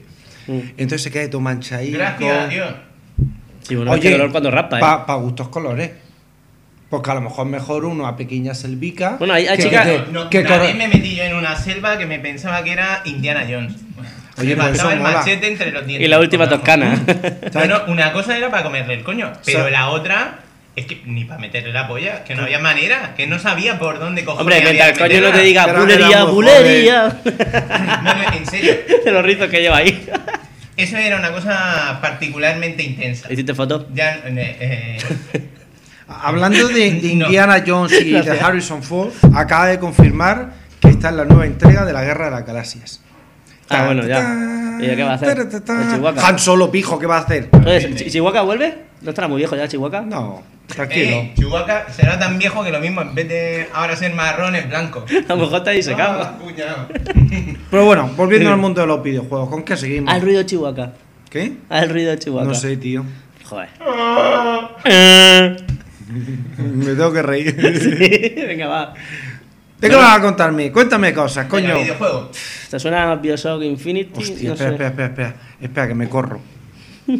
Mm. 0.46 0.58
Entonces 0.76 1.02
se 1.02 1.10
queda 1.10 1.28
todo 1.28 1.40
manchadito. 1.40 1.98
Gracias 1.98 2.38
a 2.38 2.46
Dios. 2.48 2.74
Sí, 3.62 3.74
bueno, 3.76 3.98
qué 4.00 4.10
dolor 4.10 4.30
cuando 4.30 4.50
raspa, 4.50 4.78
¿eh? 4.78 4.80
Para 4.80 5.14
gustos 5.14 5.48
colores. 5.48 5.90
Porque 6.90 7.10
a 7.10 7.14
lo 7.14 7.22
mejor 7.22 7.46
mejor 7.46 7.84
uno 7.86 8.06
a 8.06 8.16
pequeña 8.16 8.54
selvica. 8.54 9.16
Bueno, 9.18 9.32
hay- 9.32 9.46
hay 9.46 9.56
que- 9.56 9.62
chicas- 9.62 9.86
que- 9.86 10.12
No, 10.12 10.28
que 10.28 10.42
me 10.76 10.88
metí 10.88 11.14
yo 11.16 11.22
en 11.22 11.34
una 11.34 11.56
selva 11.56 11.96
que 11.96 12.04
me 12.06 12.18
pensaba 12.18 12.62
que 12.62 12.72
era 12.72 13.00
Indiana 13.06 13.46
Jones. 13.48 13.76
Oye, 14.42 14.56
pues 14.56 14.68
eso 14.74 14.82
faltaba 14.82 14.92
el 14.92 15.00
mola. 15.00 15.18
machete 15.18 15.46
entre 15.48 15.72
los 15.72 15.86
dientes. 15.86 16.06
Y 16.06 16.08
la 16.10 16.18
última 16.18 16.48
toscana. 16.48 17.00
No, 17.54 17.66
no, 17.66 17.84
una 17.92 18.12
cosa 18.12 18.36
era 18.36 18.50
para 18.50 18.62
comerle 18.62 18.94
el 18.94 19.02
coño, 19.02 19.32
pero 19.44 19.68
la 19.70 19.88
otra 19.90 20.38
es 20.74 20.86
que 20.86 21.02
ni 21.04 21.24
para 21.24 21.38
meterle 21.38 21.72
la 21.72 21.86
polla, 21.86 22.24
que 22.24 22.34
no 22.34 22.44
había 22.44 22.58
manera, 22.58 23.14
que 23.14 23.26
no 23.26 23.38
sabía 23.38 23.78
por 23.78 23.98
dónde 23.98 24.24
coger. 24.24 24.40
Hombre, 24.40 24.60
mientras 24.62 24.90
el 24.90 24.98
coño 24.98 25.20
no 25.20 25.32
te 25.32 25.42
diga 25.42 25.66
bulería, 25.66 26.24
bulería. 26.24 27.20
No, 27.24 28.14
no, 28.14 28.32
en 28.36 28.46
serio. 28.46 28.74
de 29.04 29.10
los 29.10 29.22
rizos 29.22 29.48
que 29.48 29.60
lleva 29.60 29.78
ahí. 29.78 30.06
Eso 30.76 30.96
era 30.96 31.18
una 31.18 31.30
cosa 31.30 31.98
particularmente 32.00 32.82
intensa. 32.82 33.30
¿Hiciste 33.30 33.54
foto? 33.54 33.86
Ya, 33.92 34.14
eh, 34.24 34.98
eh, 35.34 35.48
Hablando 36.08 36.68
de, 36.68 36.90
de 36.92 37.14
No. 37.14 37.26
Indiana 37.26 37.62
Jones 37.66 37.92
y 38.00 38.10
de. 38.12 38.40
Harrison 38.40 38.82
Ford, 38.82 39.12
acaba 39.34 39.66
de 39.66 39.78
confirmar 39.78 40.52
que 40.80 40.88
está 40.88 41.10
en 41.10 41.18
la 41.18 41.24
nueva 41.26 41.46
entrega 41.46 41.84
de 41.84 41.92
la 41.92 42.02
Guerra 42.02 42.26
de 42.26 42.30
las 42.32 42.46
Galaxias. 42.46 43.00
Ah, 43.72 43.86
bueno, 43.86 44.06
ya. 44.06 44.78
¿Y 44.80 44.96
qué 44.96 45.02
va 45.04 45.12
a 45.12 45.14
hacer? 45.14 45.36
ta- 45.36 45.48
ta- 45.48 45.64
ta- 45.64 45.82
¿El 45.82 45.94
Chihuahua? 45.94 46.28
Han 46.28 46.38
Solo, 46.38 46.70
pijo, 46.70 46.98
¿qué 46.98 47.06
va 47.06 47.18
a 47.18 47.20
hacer? 47.20 47.48
¿Chi- 47.96 48.10
¿Chihuahua 48.10 48.42
vuelve? 48.42 48.74
¿No 49.02 49.10
estará 49.10 49.28
muy 49.28 49.38
viejo 49.38 49.54
ya 49.56 49.66
Chihuahua? 49.68 50.00
No, 50.02 50.42
tranquilo. 50.66 51.10
eh, 51.16 51.32
Chewbacca 51.36 51.86
será 51.92 52.18
tan 52.18 52.38
viejo 52.38 52.62
que 52.64 52.70
lo 52.70 52.78
mismo, 52.80 53.02
en 53.02 53.14
vez 53.14 53.28
de 53.28 53.68
ahora 53.74 53.96
ser 53.96 54.12
marrón, 54.14 54.54
es 54.54 54.68
blanco. 54.68 55.04
A 55.28 55.34
lo 55.34 55.42
mejor 55.42 55.58
está 55.58 55.70
ahí 55.70 55.82
secado. 55.82 56.22
Ah. 56.22 56.38
Pero 57.70 57.84
bueno, 57.84 58.10
volviendo 58.16 58.50
al 58.50 58.58
mundo 58.58 58.80
de 58.80 58.86
los 58.86 59.02
videojuegos, 59.02 59.48
¿con 59.48 59.62
qué 59.64 59.76
seguimos? 59.76 60.12
Al 60.12 60.20
ruido 60.22 60.38
de 60.38 60.46
Chihuahua. 60.46 60.92
¿Qué? 61.30 61.52
Al 61.68 61.88
ruido 61.88 62.10
de 62.10 62.18
Chihuahua. 62.18 62.48
No 62.48 62.54
sé, 62.54 62.76
tío. 62.76 63.04
Joder. 63.44 63.68
Eh. 64.84 65.56
Me 66.58 66.84
tengo 66.94 67.12
que 67.12 67.22
reír. 67.22 67.56
Venga, 68.46 68.66
va. 68.68 68.94
¿De 69.82 69.90
qué 69.90 69.96
vas 69.96 70.16
a 70.16 70.22
contarme? 70.22 70.70
Cuéntame 70.70 71.12
cosas, 71.12 71.46
coño. 71.46 71.76
Videojuego. 71.76 72.30
¿Te 72.70 72.78
suena 72.78 73.16
Bioshock 73.16 73.62
Infinity? 73.64 74.12
Hostia, 74.20 74.48
No 74.50 74.54
espera, 74.54 74.56
sé. 74.56 74.74
espera, 74.74 74.88
espera, 74.88 75.06
espera. 75.08 75.34
Espera, 75.60 75.88
que 75.88 75.94
me 75.94 76.08
corro. 76.08 76.40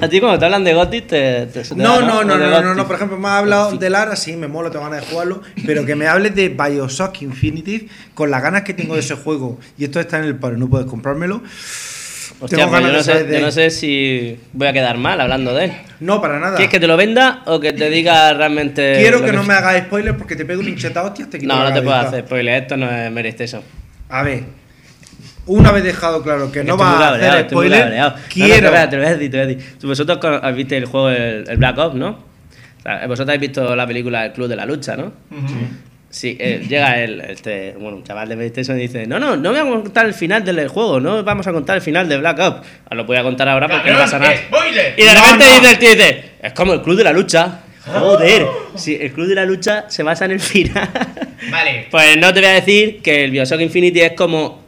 A 0.00 0.08
ti 0.08 0.18
cuando 0.18 0.40
te 0.40 0.44
hablan 0.44 0.64
de 0.64 0.74
Gothic 0.74 1.06
te, 1.06 1.46
te, 1.46 1.62
No, 1.76 2.00
da, 2.00 2.06
no, 2.06 2.24
no, 2.24 2.36
no, 2.36 2.50
no, 2.50 2.62
no, 2.62 2.74
no, 2.74 2.86
Por 2.88 2.96
ejemplo, 2.96 3.16
me 3.16 3.28
has 3.28 3.34
hablado 3.34 3.76
de 3.76 3.90
Lara, 3.90 4.16
sí, 4.16 4.34
me 4.36 4.48
mola, 4.48 4.70
tengo 4.72 4.84
ganas 4.86 5.02
de 5.02 5.06
jugarlo. 5.12 5.40
Pero 5.64 5.86
que 5.86 5.94
me 5.94 6.08
hables 6.08 6.34
de 6.34 6.48
Bioshock 6.48 7.22
Infinite 7.22 7.88
con 8.14 8.32
las 8.32 8.42
ganas 8.42 8.62
que 8.62 8.74
tengo 8.74 8.94
de 8.94 9.00
ese 9.00 9.14
juego. 9.14 9.60
Y 9.78 9.84
esto 9.84 10.00
está 10.00 10.18
en 10.18 10.24
el 10.24 10.34
paro, 10.34 10.56
no 10.56 10.68
puedes 10.68 10.88
comprármelo. 10.88 11.42
Hostia, 12.40 12.58
tengo 12.58 12.70
pues 12.70 12.84
yo 12.84 12.92
no, 12.92 13.02
sé, 13.02 13.24
de 13.24 13.34
yo 13.34 13.40
no 13.40 13.46
él. 13.46 13.52
sé 13.52 13.70
si 13.70 14.38
voy 14.52 14.68
a 14.68 14.72
quedar 14.72 14.96
mal 14.96 15.20
hablando 15.20 15.54
de 15.54 15.64
él. 15.66 15.72
No, 16.00 16.20
para 16.20 16.38
nada. 16.38 16.56
¿Quieres 16.56 16.70
que 16.70 16.78
te 16.78 16.86
lo 16.86 16.96
venda 16.96 17.42
o 17.46 17.58
que 17.58 17.72
te 17.72 17.90
diga 17.90 18.32
realmente. 18.32 18.94
Quiero 19.00 19.24
que 19.24 19.32
no 19.32 19.42
me 19.42 19.54
hagas 19.54 19.82
spoilers 19.84 20.16
porque 20.16 20.36
te 20.36 20.44
pego 20.44 20.60
un 20.60 20.68
hincheta 20.68 21.02
hostia, 21.02 21.26
te 21.28 21.38
quito 21.38 21.52
No, 21.52 21.62
la 21.64 21.70
no 21.70 21.74
te 21.74 21.82
puedo 21.82 21.96
hacer 21.96 22.24
spoiler, 22.24 22.62
esto 22.62 22.76
no 22.76 22.88
es 22.90 23.10
mereces 23.10 23.56
A 24.08 24.22
ver, 24.22 24.44
una 25.46 25.72
vez 25.72 25.82
dejado 25.82 26.22
claro 26.22 26.52
que 26.52 26.62
no 26.62 26.74
Estoy 26.74 26.86
vas 26.86 27.00
a 27.02 27.14
hacer 27.14 27.24
estoy 27.24 27.40
muy 27.40 27.48
spoiler, 27.66 27.80
cabreado. 27.82 28.10
No, 28.10 28.16
no, 28.16 28.22
quiero. 28.28 28.54
te 28.54 28.62
lo 28.62 28.70
voy 28.70 28.78
a 28.78 29.14
decir, 29.16 29.30
te 29.30 29.36
lo 29.36 29.44
voy 29.44 29.52
a 29.52 29.56
decir. 29.56 29.76
Vosotros 29.82 30.18
habéis 30.42 30.56
visto 30.56 30.74
el 30.76 30.84
juego, 30.84 31.10
el, 31.10 31.44
el 31.48 31.56
Black 31.56 31.78
Ops, 31.78 31.94
¿no? 31.96 32.08
O 32.10 32.82
sea, 32.82 32.98
vosotros 33.06 33.28
habéis 33.34 33.40
visto 33.40 33.74
la 33.74 33.86
película 33.86 34.26
El 34.26 34.32
Club 34.32 34.46
de 34.48 34.56
la 34.56 34.64
Lucha, 34.66 34.96
¿no? 34.96 35.12
Sí, 36.10 36.36
eh, 36.40 36.64
llega 36.66 36.98
el, 37.02 37.20
este, 37.20 37.72
bueno, 37.78 37.98
un 37.98 38.02
chaval 38.04 38.28
de 38.30 38.36
PlayStation 38.36 38.78
y 38.78 38.82
dice, 38.82 39.06
no, 39.06 39.18
no, 39.20 39.36
no 39.36 39.50
voy 39.50 39.58
a 39.60 39.64
contar 39.82 40.06
el 40.06 40.14
final 40.14 40.42
del 40.44 40.66
juego, 40.68 41.00
no 41.00 41.22
vamos 41.22 41.46
a 41.46 41.52
contar 41.52 41.76
el 41.76 41.82
final 41.82 42.08
de 42.08 42.16
Black 42.16 42.38
Ops. 42.38 42.66
Os 42.90 42.96
lo 42.96 43.04
voy 43.04 43.16
a 43.18 43.22
contar 43.22 43.46
ahora 43.48 43.68
porque 43.68 43.90
no 43.90 43.98
pasa 43.98 44.18
nada. 44.18 44.34
¡Spoiler! 44.36 44.94
Y 44.96 45.02
de 45.02 45.14
repente 45.14 45.44
no. 45.44 45.54
dice 45.60 45.70
el 45.72 45.78
tío, 45.78 45.90
dice, 45.90 46.24
es 46.42 46.52
como 46.54 46.72
el 46.72 46.80
Club 46.82 46.96
de 46.96 47.04
la 47.04 47.12
Lucha. 47.12 47.60
Joder, 47.86 48.46
si 48.74 48.94
el 48.96 49.12
Club 49.12 49.28
de 49.28 49.34
la 49.34 49.44
Lucha 49.44 49.84
se 49.88 50.02
basa 50.02 50.24
en 50.24 50.30
el 50.32 50.40
final. 50.40 50.88
Vale. 51.50 51.86
Pues 51.90 52.16
no 52.16 52.32
te 52.32 52.40
voy 52.40 52.48
a 52.48 52.52
decir 52.54 53.00
que 53.02 53.24
el 53.24 53.30
Bioshock 53.30 53.60
Infinity 53.60 54.00
es 54.00 54.12
como... 54.12 54.62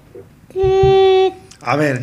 mm, 0.54 1.28
A 1.62 1.76
ver, 1.76 2.02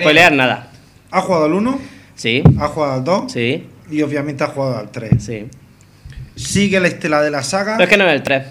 spoilear 0.00 0.32
nada. 0.32 0.70
¿has 1.10 1.24
jugado 1.24 1.44
al 1.46 1.54
1? 1.54 1.80
Sí, 2.14 2.42
¿Has 2.60 2.70
jugado 2.70 2.92
al 2.94 3.04
2? 3.04 3.32
sí, 3.32 3.66
Y 3.90 4.02
obviamente 4.02 4.44
has 4.44 4.50
jugado 4.50 4.76
al 4.78 4.90
3. 4.90 5.10
sí. 5.18 5.46
Sigue 6.36 6.78
la 6.78 6.86
estela 6.86 7.20
de 7.20 7.30
la 7.32 7.42
saga. 7.42 7.72
Pero 7.76 7.84
es 7.84 7.90
que 7.90 7.96
no 7.96 8.06
es 8.06 8.12
el 8.14 8.22
3, 8.22 8.42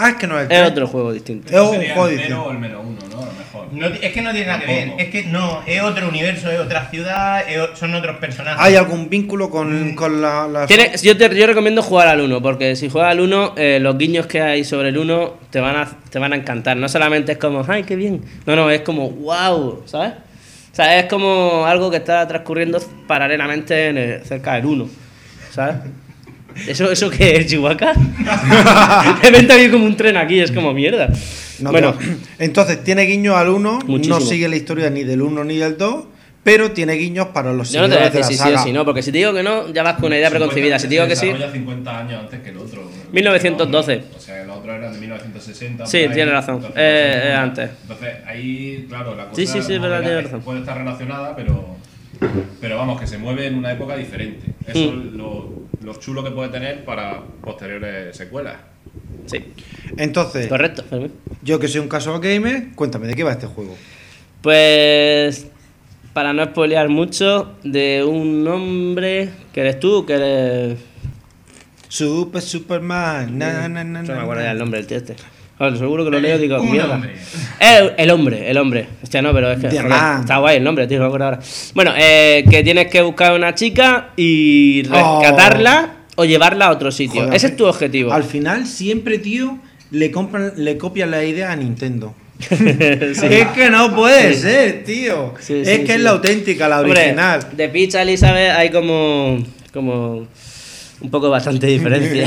Ah, 0.00 0.10
es 0.10 0.14
que 0.16 0.26
no 0.28 0.38
es 0.38 0.46
el 0.46 0.52
es 0.52 0.58
3. 0.60 0.70
otro 0.70 0.86
juego 0.86 1.12
distinto. 1.12 1.48
Es 1.52 1.60
un 1.60 1.76
juego 1.84 2.06
el 2.06 2.16
distinto. 2.16 2.44
o 2.44 2.50
el 2.52 2.58
menos 2.58 2.84
uno, 2.86 2.98
¿no? 3.10 3.22
A 3.22 3.26
lo 3.26 3.32
mejor. 3.32 3.66
No 3.72 3.90
ti- 3.92 3.98
es 4.00 4.12
que 4.12 4.22
no 4.22 4.30
tiene 4.30 4.46
nada 4.46 4.60
que 4.60 4.66
ver. 4.66 4.92
Es 4.98 5.08
que 5.08 5.24
no, 5.24 5.62
es 5.66 5.82
otro 5.82 6.08
universo, 6.08 6.50
es 6.50 6.60
otra 6.60 6.88
ciudad, 6.88 7.48
es 7.48 7.58
o- 7.58 7.74
son 7.76 7.94
otros 7.94 8.16
personajes. 8.18 8.60
¿Hay 8.62 8.76
algún 8.76 9.10
vínculo 9.10 9.50
con, 9.50 9.94
con 9.96 10.22
la, 10.22 10.46
la- 10.46 10.66
Tiene- 10.66 10.92
yo, 11.02 11.16
te, 11.16 11.34
yo 11.36 11.46
recomiendo 11.46 11.82
jugar 11.82 12.06
al 12.08 12.20
1, 12.20 12.40
porque 12.40 12.76
si 12.76 12.88
juegas 12.88 13.10
al 13.10 13.20
1, 13.20 13.54
eh, 13.56 13.78
los 13.80 13.98
guiños 13.98 14.26
que 14.26 14.40
hay 14.40 14.62
sobre 14.64 14.90
el 14.90 14.98
1 14.98 15.34
te 15.50 15.60
van, 15.60 15.74
a, 15.76 15.88
te 16.10 16.18
van 16.20 16.32
a 16.32 16.36
encantar. 16.36 16.76
No 16.76 16.88
solamente 16.88 17.32
es 17.32 17.38
como, 17.38 17.64
ay, 17.66 17.82
qué 17.82 17.96
bien. 17.96 18.22
No, 18.46 18.54
no, 18.54 18.70
es 18.70 18.82
como, 18.82 19.10
wow, 19.10 19.82
¿sabes? 19.86 20.12
O 20.72 20.74
sea, 20.80 20.96
es 21.00 21.06
como 21.06 21.66
algo 21.66 21.90
que 21.90 21.96
está 21.96 22.26
transcurriendo 22.28 22.80
paralelamente 23.08 23.88
en 23.88 23.98
el- 23.98 24.24
cerca 24.24 24.54
del 24.54 24.66
1, 24.66 24.88
¿sabes? 25.50 25.74
¿Eso, 26.66 26.90
¿Eso 26.90 27.10
qué 27.10 27.36
es, 27.36 27.46
Chihuahua? 27.46 27.92
De 29.22 29.30
repente 29.30 29.52
hay 29.52 29.70
como 29.70 29.84
un 29.84 29.96
tren 29.96 30.16
aquí, 30.16 30.40
es 30.40 30.50
como 30.52 30.72
mierda. 30.72 31.08
No, 31.60 31.70
bueno, 31.72 31.94
entonces 32.38 32.82
tiene 32.84 33.02
guiños 33.02 33.34
al 33.36 33.48
1, 33.48 33.80
Muchísimo. 33.86 34.18
no 34.18 34.24
sigue 34.24 34.48
la 34.48 34.56
historia 34.56 34.90
ni 34.90 35.02
del 35.04 35.22
1 35.22 35.42
ni 35.44 35.56
del 35.56 35.76
2, 35.76 36.04
pero 36.44 36.70
tiene 36.70 36.92
guiños 36.94 37.26
para 37.28 37.52
los 37.52 37.72
yo 37.72 37.80
no 37.82 37.88
te 37.88 37.94
voy 37.96 38.04
a 38.06 38.10
de 38.10 38.18
decir 38.18 38.36
la 38.38 38.44
si 38.44 38.50
sí 38.50 38.54
o 38.54 38.58
si 38.62 38.72
no, 38.72 38.84
porque 38.84 39.02
si 39.02 39.10
te 39.12 39.18
digo 39.18 39.34
que 39.34 39.42
no, 39.42 39.68
ya 39.72 39.82
vas 39.82 39.94
con 39.96 40.04
una 40.06 40.18
idea 40.18 40.30
preconcebida. 40.30 40.78
Si 40.78 40.86
te 40.86 40.94
digo 40.94 41.06
que 41.08 41.16
sí, 41.16 41.26
desarrolla 41.26 41.52
50 41.52 41.98
años 41.98 42.20
antes 42.22 42.40
que 42.40 42.50
el 42.50 42.58
otro. 42.58 42.88
1912. 43.12 44.02
O 44.16 44.20
sea, 44.20 44.42
el 44.42 44.50
otro 44.50 44.72
era 44.72 44.90
de 44.90 44.98
1960. 44.98 45.86
Sí, 45.86 45.96
ahí. 45.98 46.08
tiene 46.14 46.30
razón. 46.30 46.56
Entonces, 46.56 46.76
Eh, 46.80 47.10
entonces, 47.12 47.30
eh, 47.30 47.34
antes. 47.34 47.70
Entonces, 47.82 48.14
ahí, 48.26 48.86
claro, 48.88 49.14
la 49.16 49.24
cosa 49.24 49.36
Sí, 49.36 49.46
sí, 49.46 49.58
sí, 49.62 49.74
es 49.74 49.80
verdad, 49.80 50.00
tiene 50.00 50.20
razón. 50.22 50.40
puede 50.42 50.60
estar 50.60 50.78
relacionada, 50.78 51.34
pero, 51.36 51.76
pero 52.60 52.76
vamos, 52.78 53.00
que 53.00 53.06
se 53.08 53.18
mueve 53.18 53.46
en 53.48 53.56
una 53.56 53.72
época 53.72 53.96
diferente. 53.96 54.46
Eso 54.66 54.92
Mm. 54.92 55.16
lo, 55.16 55.52
lo 55.82 55.94
chulo 55.94 56.24
que 56.24 56.30
puede 56.30 56.48
tener 56.50 56.84
para 56.84 57.22
posteriores 57.42 58.16
secuelas. 58.16 58.56
sí, 59.26 59.52
Entonces, 59.96 60.48
correcto. 60.48 60.84
Yo 61.42 61.58
que 61.58 61.68
soy 61.68 61.80
un 61.80 61.88
caso 61.88 62.18
gamer, 62.20 62.68
cuéntame, 62.74 63.06
¿de 63.06 63.14
qué 63.14 63.24
va 63.24 63.32
este 63.32 63.46
juego? 63.46 63.76
Pues 64.42 65.46
para 66.12 66.32
no 66.32 66.44
spoilear 66.44 66.88
mucho, 66.88 67.52
de 67.62 68.02
un 68.04 68.46
hombre 68.48 69.30
que 69.52 69.60
eres 69.60 69.78
tú, 69.78 70.04
que 70.04 70.14
eres... 70.14 70.78
Super 71.88 72.42
Superman, 72.42 73.38
na, 73.38 73.68
na, 73.68 73.84
na, 73.84 74.02
No 74.02 74.14
me 74.14 74.20
acuerdo 74.20 74.42
na. 74.42 74.46
ya 74.48 74.52
el 74.52 74.58
nombre 74.58 74.78
del 74.80 74.86
tío 74.86 74.96
este. 74.98 75.16
Seguro 75.76 76.04
que 76.04 76.10
lo 76.10 76.20
leo 76.20 76.36
y 76.36 76.40
digo, 76.40 76.62
mierda. 76.62 76.94
hombre. 76.94 77.14
El, 77.58 77.92
el 77.96 78.10
hombre, 78.10 78.50
el 78.50 78.56
hombre. 78.58 78.86
Hostia, 79.02 79.20
no, 79.22 79.32
pero 79.32 79.50
es 79.50 79.58
que 79.58 79.68
joder, 79.70 79.92
está 80.20 80.38
guay 80.38 80.56
el 80.58 80.64
nombre, 80.64 80.86
tío, 80.86 80.98
no 80.98 81.04
me 81.04 81.06
acuerdo 81.08 81.24
ahora. 81.26 81.40
Bueno, 81.74 81.92
eh, 81.96 82.44
que 82.48 82.62
tienes 82.62 82.86
que 82.88 83.02
buscar 83.02 83.32
una 83.34 83.54
chica 83.54 84.10
y 84.16 84.82
rescatarla 84.84 85.94
o 86.16 86.24
llevarla 86.24 86.66
a 86.66 86.70
otro 86.70 86.90
sitio. 86.92 87.22
Joder, 87.22 87.34
Ese 87.36 87.46
es 87.48 87.56
tu 87.56 87.66
objetivo. 87.66 88.12
Al 88.12 88.24
final, 88.24 88.66
siempre, 88.66 89.18
tío, 89.18 89.58
le 89.90 90.10
compran, 90.10 90.52
le 90.56 90.76
copian 90.78 91.10
la 91.10 91.24
idea 91.24 91.50
a 91.52 91.56
Nintendo. 91.56 92.14
Sí. 92.48 93.26
Es 93.28 93.48
que 93.48 93.68
no 93.68 93.96
puede 93.96 94.32
ser, 94.34 94.84
tío. 94.84 95.34
Sí, 95.40 95.60
es 95.64 95.80
que 95.80 95.94
es 95.94 96.00
la 96.00 96.10
auténtica, 96.10 96.68
la 96.68 96.80
Hombre, 96.82 97.00
original. 97.00 97.40
de 97.56 97.68
Peach 97.68 97.96
a 97.96 98.02
Elizabeth 98.02 98.52
hay 98.52 98.70
como. 98.70 99.38
como. 99.72 100.28
Un 101.00 101.10
poco 101.10 101.30
bastante 101.30 101.66
diferencia. 101.66 102.26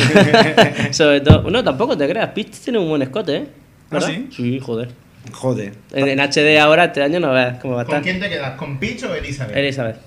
Sobre 0.93 1.21
todo. 1.21 1.49
No, 1.49 1.63
tampoco 1.63 1.97
te 1.97 2.07
creas. 2.07 2.29
Peach 2.29 2.51
tiene 2.51 2.79
un 2.79 2.89
buen 2.89 3.01
escote, 3.01 3.35
¿eh? 3.35 3.47
¿Ah, 3.91 4.01
sí? 4.01 4.27
Sí, 4.31 4.59
joder. 4.59 4.89
Joder. 5.33 5.73
En, 5.91 6.07
en 6.07 6.19
HD 6.19 6.57
ahora, 6.59 6.85
este 6.85 7.03
año, 7.03 7.19
no 7.19 7.31
veas 7.31 7.59
cómo 7.59 7.75
va 7.75 7.81
a 7.81 7.85
¿Con 7.85 7.95
estar. 7.95 8.03
quién 8.03 8.19
te 8.19 8.29
quedas? 8.29 8.57
¿Con 8.57 8.79
Peach 8.79 9.03
o 9.03 9.13
Elizabeth? 9.13 9.55
Elizabeth. 9.55 9.97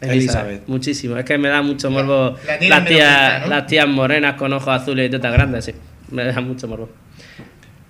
Elizabeth. 0.00 0.62
Muchísimo. 0.68 1.16
Es 1.16 1.24
que 1.24 1.38
me 1.38 1.48
da 1.48 1.62
mucho 1.62 1.90
morbo. 1.90 2.36
la 2.46 2.68
las, 2.68 2.84
tías, 2.84 3.48
las 3.48 3.66
tías 3.66 3.88
morenas 3.88 4.34
con 4.34 4.52
ojos 4.52 4.68
azules 4.68 5.08
y 5.08 5.10
tetas 5.10 5.32
grandes, 5.32 5.64
sí. 5.64 5.72
Me 6.10 6.24
da 6.24 6.40
mucho 6.40 6.68
morbo. 6.68 6.88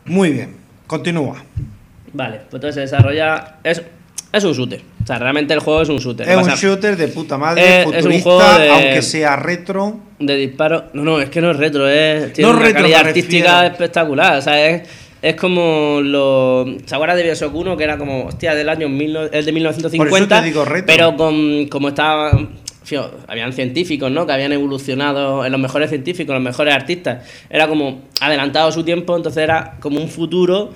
Muy 0.04 0.30
bien, 0.32 0.56
continúa. 0.86 1.42
Vale, 2.12 2.36
pues 2.36 2.54
entonces 2.54 2.74
se 2.74 2.80
desarrolla. 2.82 3.56
Es, 3.62 3.82
es 4.32 4.44
un 4.44 4.52
shooter. 4.52 4.80
O 5.02 5.06
sea, 5.06 5.18
realmente 5.18 5.54
el 5.54 5.60
juego 5.60 5.82
es 5.82 5.88
un 5.88 5.98
shooter. 5.98 6.28
Es 6.28 6.36
un 6.36 6.48
shooter 6.48 6.96
de 6.96 7.08
puta 7.08 7.38
madre, 7.38 7.62
Es- 7.62 7.80
es 7.80 7.86
un 7.86 7.92
futurista, 7.94 8.22
juego 8.30 8.58
de- 8.58 8.70
aunque 8.70 9.02
sea 9.02 9.36
retro. 9.36 10.00
De 10.18 10.36
disparo. 10.36 10.84
No, 10.92 11.02
no, 11.04 11.20
es 11.20 11.30
que 11.30 11.40
no 11.40 11.50
es 11.50 11.56
retro, 11.56 11.88
es. 11.88 12.32
Tiene 12.32 12.50
No 12.50 12.56
una 12.56 12.66
retro, 12.66 12.82
calidad 12.82 13.06
artística 13.06 13.66
espectacular. 13.66 14.38
O 14.38 14.42
sea, 14.42 14.66
es, 14.68 14.82
es 15.22 15.34
como 15.36 16.00
lo. 16.02 16.66
¿Se 16.84 16.94
acuerdas 16.94 17.16
de 17.16 17.22
Bioshock 17.24 17.54
1? 17.54 17.76
Que 17.76 17.84
era 17.84 17.96
como, 17.96 18.24
hostia, 18.26 18.54
del 18.54 18.68
año 18.68 18.88
mil 18.88 19.16
es 19.32 19.46
de 19.46 19.52
1950. 19.52 20.10
Por 20.10 20.18
eso 20.18 20.28
te 20.28 20.46
digo. 20.46 20.64
Pero 20.86 21.16
con, 21.16 21.66
como 21.68 21.88
estaba. 21.88 22.32
fío, 22.84 23.10
habían 23.28 23.52
científicos, 23.52 24.10
¿no? 24.10 24.26
Que 24.26 24.32
habían 24.32 24.52
evolucionado 24.52 25.44
en 25.44 25.52
los 25.52 25.60
mejores 25.60 25.90
científicos, 25.90 26.34
los 26.34 26.42
mejores 26.42 26.74
artistas. 26.74 27.24
Era 27.50 27.68
como 27.68 28.00
adelantado 28.20 28.68
a 28.68 28.72
su 28.72 28.82
tiempo, 28.82 29.16
entonces 29.16 29.42
era 29.42 29.76
como 29.80 30.00
un 30.00 30.08
futuro 30.08 30.70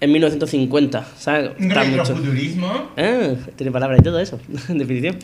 en 0.00 0.12
1950. 0.12 1.06
¿Sabes? 1.16 1.50
Está. 1.58 1.82
Retrofuturismo. 1.84 2.90
Ah, 2.96 3.34
tiene 3.56 3.72
palabras 3.72 4.00
y 4.00 4.02
todo 4.02 4.18
eso, 4.20 4.40
en 4.68 4.78
definición. 4.78 5.18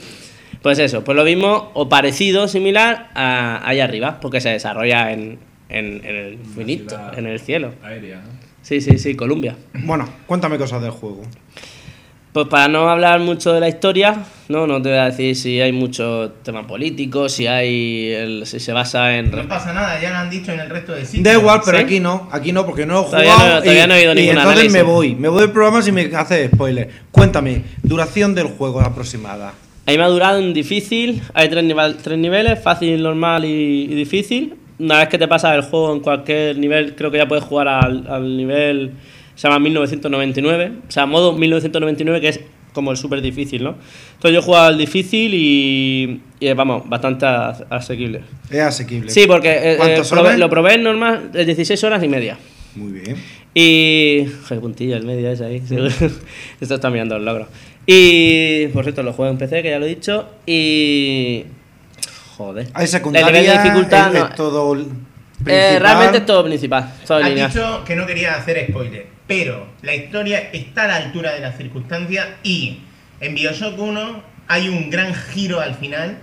Pues 0.61 0.79
eso, 0.79 1.03
pues 1.03 1.17
lo 1.17 1.25
mismo 1.25 1.71
o 1.75 1.89
parecido, 1.89 2.47
similar 2.47 3.11
a 3.15 3.67
allá 3.67 3.85
arriba, 3.85 4.21
porque 4.21 4.41
se 4.41 4.51
desarrolla 4.51 5.13
en, 5.13 5.39
en, 5.69 6.05
en 6.05 6.15
el 6.15 6.33
infinito, 6.35 6.91
ciudad 6.91 7.19
en 7.19 7.27
el 7.27 7.41
cielo. 7.41 7.75
Aérea, 7.83 8.17
¿no? 8.17 8.29
Sí, 8.63 8.81
sí, 8.81 8.99
sí, 8.99 9.17
Colombia. 9.17 9.57
Bueno, 9.75 10.09
cuéntame 10.27 10.59
cosas 10.59 10.81
del 10.83 10.93
juego. 10.93 11.23
Pues 12.33 12.47
para 12.49 12.67
no 12.67 12.89
hablar 12.89 13.21
mucho 13.21 13.53
de 13.53 13.61
la 13.61 13.69
historia, 13.69 14.17
no, 14.49 14.67
no 14.67 14.81
te 14.81 14.89
voy 14.89 14.97
a 14.99 15.05
decir 15.11 15.37
si 15.37 15.61
hay 15.61 15.71
mucho 15.71 16.33
tema 16.43 16.67
político, 16.67 17.29
si 17.29 17.47
hay 17.47 18.11
el- 18.11 18.47
si 18.47 18.59
se 18.59 18.73
basa 18.73 19.19
en 19.19 19.31
No 19.31 19.47
pasa 19.47 19.75
nada, 19.75 20.01
ya 20.01 20.09
lo 20.11 20.17
han 20.17 20.31
dicho 20.31 20.51
en 20.51 20.61
el 20.61 20.71
resto 20.71 20.93
de 20.93 21.05
sitios. 21.05 21.25
Da 21.25 21.35
igual, 21.35 21.61
pero 21.63 21.77
¿Sí? 21.77 21.85
aquí 21.85 22.01
no, 22.01 22.31
aquí 22.33 22.53
no, 22.53 22.65
porque 22.65 22.87
no 22.87 23.03
he 23.03 23.05
Todavía 23.05 23.33
jugado. 23.35 23.55
no- 23.57 23.61
todavía 23.61 23.85
y, 23.85 23.87
no 23.87 23.95
he 23.95 23.99
oído 23.99 24.13
y 24.13 24.15
ningún 24.15 24.31
entonces 24.31 24.53
análisis. 24.53 24.73
me 24.73 24.83
voy, 24.83 25.15
me 25.15 25.29
voy 25.29 25.41
del 25.43 25.51
programa 25.51 25.83
si 25.83 25.93
me 25.93 26.11
hace 26.17 26.49
spoiler. 26.49 26.89
Cuéntame, 27.11 27.65
duración 27.83 28.35
del 28.35 28.47
juego 28.47 28.81
aproximada. 28.81 29.53
Ahí 29.85 29.99
me 29.99 30.05
ha 30.05 30.09
durado 30.09 30.39
en 30.39 30.55
difícil, 30.55 31.21
hay 31.35 31.51
tres, 31.51 31.65
nivel- 31.65 31.97
tres 32.03 32.17
niveles, 32.19 32.59
fácil, 32.63 33.03
normal 33.03 33.45
y, 33.45 33.83
y 33.91 33.95
difícil. 33.95 34.55
Una 34.79 35.01
vez 35.01 35.09
que 35.11 35.19
te 35.19 35.29
pasas 35.29 35.55
el 35.55 35.63
juego 35.63 35.93
en 35.93 36.01
cualquier 36.01 36.57
nivel, 36.57 36.95
creo 36.95 37.11
que 37.11 37.19
ya 37.19 37.29
puedes 37.29 37.45
jugar 37.45 37.69
al, 37.69 38.07
al 38.09 38.37
nivel, 38.39 38.93
se 39.35 39.49
llama 39.49 39.59
1999, 39.61 40.73
o 40.89 40.91
sea, 40.91 41.07
modo 41.07 41.33
1999 41.33 42.21
que 42.21 42.29
es 42.29 42.41
como 42.73 42.91
el 42.91 42.97
súper 42.97 43.21
difícil, 43.21 43.63
¿no? 43.65 43.77
Entonces 44.15 44.33
yo 44.33 44.39
he 44.39 44.43
jugado 44.43 44.67
al 44.69 44.79
difícil 44.79 45.35
y, 45.35 46.21
y, 46.41 46.53
vamos, 46.55 46.89
bastante 46.89 47.27
as- 47.27 47.65
asequible. 47.69 48.23
Es 48.51 48.61
asequible. 48.61 49.11
Sí, 49.11 49.27
porque 49.27 49.51
eh, 49.51 49.73
eh, 49.73 49.77
¿Cuántas 49.77 50.11
probé- 50.13 50.39
lo 50.39 50.49
probé 50.49 50.75
en 50.75 50.83
normal 50.85 51.31
de 51.33 51.45
16 51.45 51.85
horas 51.85 52.03
y 52.03 52.09
media. 52.09 52.39
Muy 52.75 52.93
bien. 52.93 53.17
Y. 53.55 54.25
Joder, 54.45 54.61
puntillo, 54.63 54.97
el 54.97 55.05
medio 55.05 55.31
ese 55.31 55.45
ahí. 55.45 55.61
seguro. 55.61 55.89
Esto 56.61 56.75
está 56.75 56.89
mirando 56.89 57.17
el 57.17 57.25
logro. 57.27 57.47
Y. 57.87 58.69
Por 58.69 58.85
cierto, 58.85 59.03
lo 59.03 59.13
juego 59.13 59.31
en 59.31 59.37
PC, 59.37 59.63
que 59.63 59.69
ya 59.69 59.79
lo 59.79 59.85
he 59.85 59.89
dicho. 59.91 60.27
Y. 60.47 61.45
Joder. 62.39 62.69
Hay 62.73 62.85
El 62.85 62.89
secundaria, 62.89 63.31
nivel 63.31 63.47
de 63.59 63.63
dificultad. 63.63 64.15
es, 64.15 64.21
no, 64.23 64.29
es 64.29 64.35
todo 64.35 64.75
eh, 64.75 64.85
principal. 65.45 65.81
realmente 65.81 66.19
es 66.19 66.27
todo 66.27 66.45
principal. 66.45 66.95
Todo 67.07 67.19
Has 67.19 67.29
lineal. 67.29 67.53
dicho 67.53 67.83
que 67.85 67.95
no 67.97 68.07
quería 68.07 68.37
hacer 68.37 68.67
spoiler, 68.71 69.07
pero 69.27 69.67
la 69.83 69.95
historia 69.95 70.51
está 70.53 70.85
a 70.85 70.89
la 70.89 70.97
altura 70.97 71.33
de 71.35 71.41
las 71.41 71.57
circunstancias 71.57 72.27
y 72.43 72.79
en 73.21 73.35
Bioshock 73.35 73.79
1 73.79 74.23
hay 74.49 74.69
un 74.69 74.91
gran 74.91 75.15
giro 75.15 75.61
al 75.61 75.75
final 75.75 76.19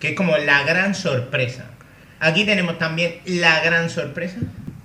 que 0.00 0.08
es 0.10 0.14
como 0.14 0.36
la 0.38 0.62
gran 0.64 0.94
sorpresa. 0.94 1.66
Aquí 2.20 2.44
tenemos 2.44 2.78
también 2.78 3.16
la 3.26 3.62
gran 3.62 3.90
sorpresa. 3.90 4.36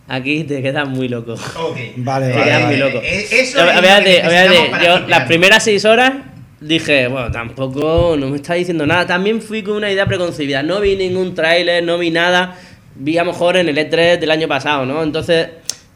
Aquí 0.08 0.44
te 0.44 0.62
quedas 0.62 0.90
muy 0.90 1.08
loco. 1.08 1.34
Ok. 1.34 1.78
Vale, 1.98 2.30
Te 2.30 2.34
vale, 2.34 2.44
quedas 2.44 2.62
vale. 2.64 2.66
muy 2.66 2.78
loco. 2.78 3.00
Eh, 3.04 3.28
Eso 3.32 3.60
es 3.60 3.76
lo 3.76 3.82
fíjate, 3.82 4.04
que 4.04 4.12
fíjate, 4.22 4.32
necesitamos 4.50 4.70
para 4.72 4.84
yo 5.02 5.08
las 5.08 5.28
primeras 5.28 5.64
seis 5.64 5.86
horas 5.86 6.14
dije, 6.60 7.08
bueno, 7.08 7.32
tampoco 7.32 8.16
no 8.18 8.28
me 8.30 8.38
está 8.38 8.56
diciendo 8.56 8.86
nada. 8.88 9.06
También 9.06 9.42
fui 9.42 9.62
con 9.62 9.76
una 9.76 9.92
idea 9.92 10.06
preconcebida. 10.08 10.64
No 10.64 10.82
vi 10.82 10.96
ningún 10.96 11.36
tráiler, 11.36 11.84
no 11.84 11.98
vi 12.00 12.10
nada. 12.10 12.56
Vi 12.96 13.18
a 13.18 13.24
lo 13.24 13.32
mejor 13.32 13.56
en 13.58 13.70
el 13.70 13.78
E3 13.78 14.18
del 14.20 14.32
año 14.32 14.48
pasado, 14.48 14.86
¿no? 14.86 15.04
Entonces 15.04 15.48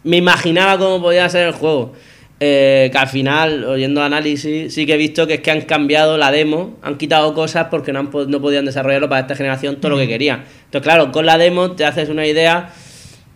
me 0.03 0.17
imaginaba 0.17 0.77
cómo 0.77 1.01
podía 1.01 1.27
ser 1.29 1.47
el 1.47 1.53
juego. 1.53 1.93
Eh, 2.39 2.89
que 2.91 2.97
al 2.97 3.07
final, 3.07 3.63
oyendo 3.63 4.03
análisis, 4.03 4.73
sí 4.73 4.85
que 4.85 4.95
he 4.95 4.97
visto 4.97 5.27
que 5.27 5.35
es 5.35 5.39
que 5.39 5.51
han 5.51 5.61
cambiado 5.61 6.17
la 6.17 6.29
demo, 6.29 6.77
han 6.81 6.97
quitado 6.97 7.33
cosas 7.33 7.67
porque 7.71 7.93
no, 7.93 7.99
han 7.99 8.09
no 8.27 8.41
podían 8.41 8.65
desarrollarlo 8.65 9.07
para 9.07 9.21
esta 9.21 9.35
generación 9.35 9.77
todo 9.77 9.91
lo 9.91 9.97
que 9.97 10.07
querían. 10.07 10.43
Entonces, 10.65 10.81
claro, 10.81 11.11
con 11.11 11.25
la 11.25 11.37
demo 11.37 11.71
te 11.71 11.85
haces 11.85 12.09
una 12.09 12.25
idea 12.27 12.73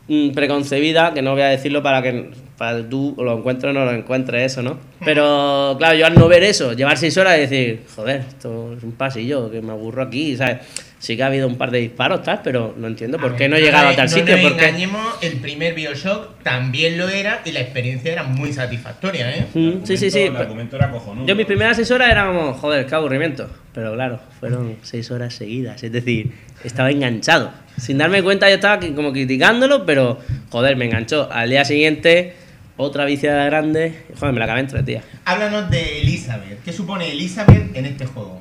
mm, 0.10 0.32
preconcebida, 0.32 1.14
que 1.14 1.22
no 1.22 1.32
voy 1.34 1.42
a 1.44 1.48
decirlo 1.48 1.82
para 1.82 2.02
que 2.02 2.32
para 2.58 2.88
tú 2.88 3.16
lo 3.18 3.38
encuentres 3.38 3.70
o 3.70 3.74
no 3.74 3.86
lo 3.86 3.92
encuentres 3.92 4.52
eso, 4.52 4.64
¿no? 4.64 4.80
Pero 5.06 5.76
claro, 5.78 5.96
yo 5.96 6.06
al 6.08 6.16
no 6.16 6.28
ver 6.28 6.44
eso, 6.44 6.74
llevar 6.74 6.98
seis 6.98 7.16
horas 7.18 7.38
y 7.38 7.42
decir, 7.42 7.84
joder, 7.96 8.22
esto 8.28 8.74
es 8.76 8.84
un 8.84 8.94
pasillo, 8.94 9.52
que 9.52 9.62
me 9.62 9.72
aburro 9.72 10.02
aquí, 10.02 10.36
¿sabes? 10.36 10.58
Sí 11.00 11.16
que 11.16 11.22
ha 11.22 11.28
habido 11.28 11.48
un 11.48 11.58
par 11.58 11.70
de 11.70 11.78
disparos, 11.78 12.24
tal, 12.24 12.42
pero 12.44 12.74
no 12.76 12.88
entiendo 12.88 13.20
por 13.20 13.34
A 13.34 13.36
qué 13.36 13.44
ver, 13.44 13.52
no 13.52 13.56
he 13.58 13.62
llegado 13.62 13.90
a 13.90 13.96
tal 13.96 14.10
no 14.10 14.12
sitio, 14.12 14.36
nos 14.36 14.50
porque... 14.50 14.66
engañemos, 14.66 15.18
el 15.22 15.34
primer 15.34 15.76
Bioshock 15.76 16.42
también 16.42 16.98
lo 16.98 17.08
era 17.08 17.42
y 17.46 17.52
la 17.52 17.60
experiencia 17.60 18.12
era 18.12 18.24
muy 18.24 18.52
satisfactoria, 18.52 19.30
¿eh? 19.30 19.46
Mm, 19.54 19.86
sí, 19.86 19.96
sí, 19.96 20.10
sí. 20.10 20.22
El 20.22 20.36
argumento 20.36 20.76
era 20.76 20.90
cojonudo. 20.90 21.28
Yo 21.28 21.36
mis 21.36 21.46
primeras 21.46 21.78
seis 21.78 21.92
horas 21.92 22.10
eran 22.10 22.36
como, 22.36 22.54
joder, 22.54 22.88
qué 22.88 22.96
aburrimiento. 22.96 23.48
Pero 23.74 23.94
claro, 23.94 24.20
fueron 24.40 24.78
seis 24.82 25.12
horas 25.12 25.36
seguidas. 25.36 25.84
Es 25.84 25.92
decir, 25.92 26.32
estaba 26.64 26.90
enganchado. 26.90 27.52
Sin 27.78 28.00
darme 28.00 28.24
cuenta 28.24 28.50
yo 28.50 28.56
estaba 28.56 28.80
como 28.80 29.14
criticándolo, 29.14 29.86
pero 29.86 30.18
joder, 30.50 30.76
me 30.78 30.86
enganchó. 30.86 31.30
Al 31.32 31.52
día 31.52 31.64
siguiente, 31.64 32.34
otra 32.78 33.06
viciada 33.06 33.46
grande. 33.46 34.06
Joder, 34.18 34.34
me 34.34 34.40
la 34.40 34.46
acabé 34.46 34.62
en 34.62 34.68
tres 34.68 34.86
días. 34.86 35.04
Háblanos 35.26 35.70
de 35.70 36.02
Elizabeth. 36.02 36.64
¿Qué 36.64 36.72
supone 36.72 37.12
Elizabeth 37.12 37.76
en 37.76 37.86
este 37.86 38.06
juego? 38.06 38.38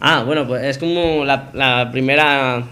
Ah, 0.00 0.22
bueno, 0.24 0.46
pues 0.46 0.62
es 0.64 0.78
como 0.78 1.24
la, 1.24 1.50
la 1.54 1.90
primera, 1.90 2.64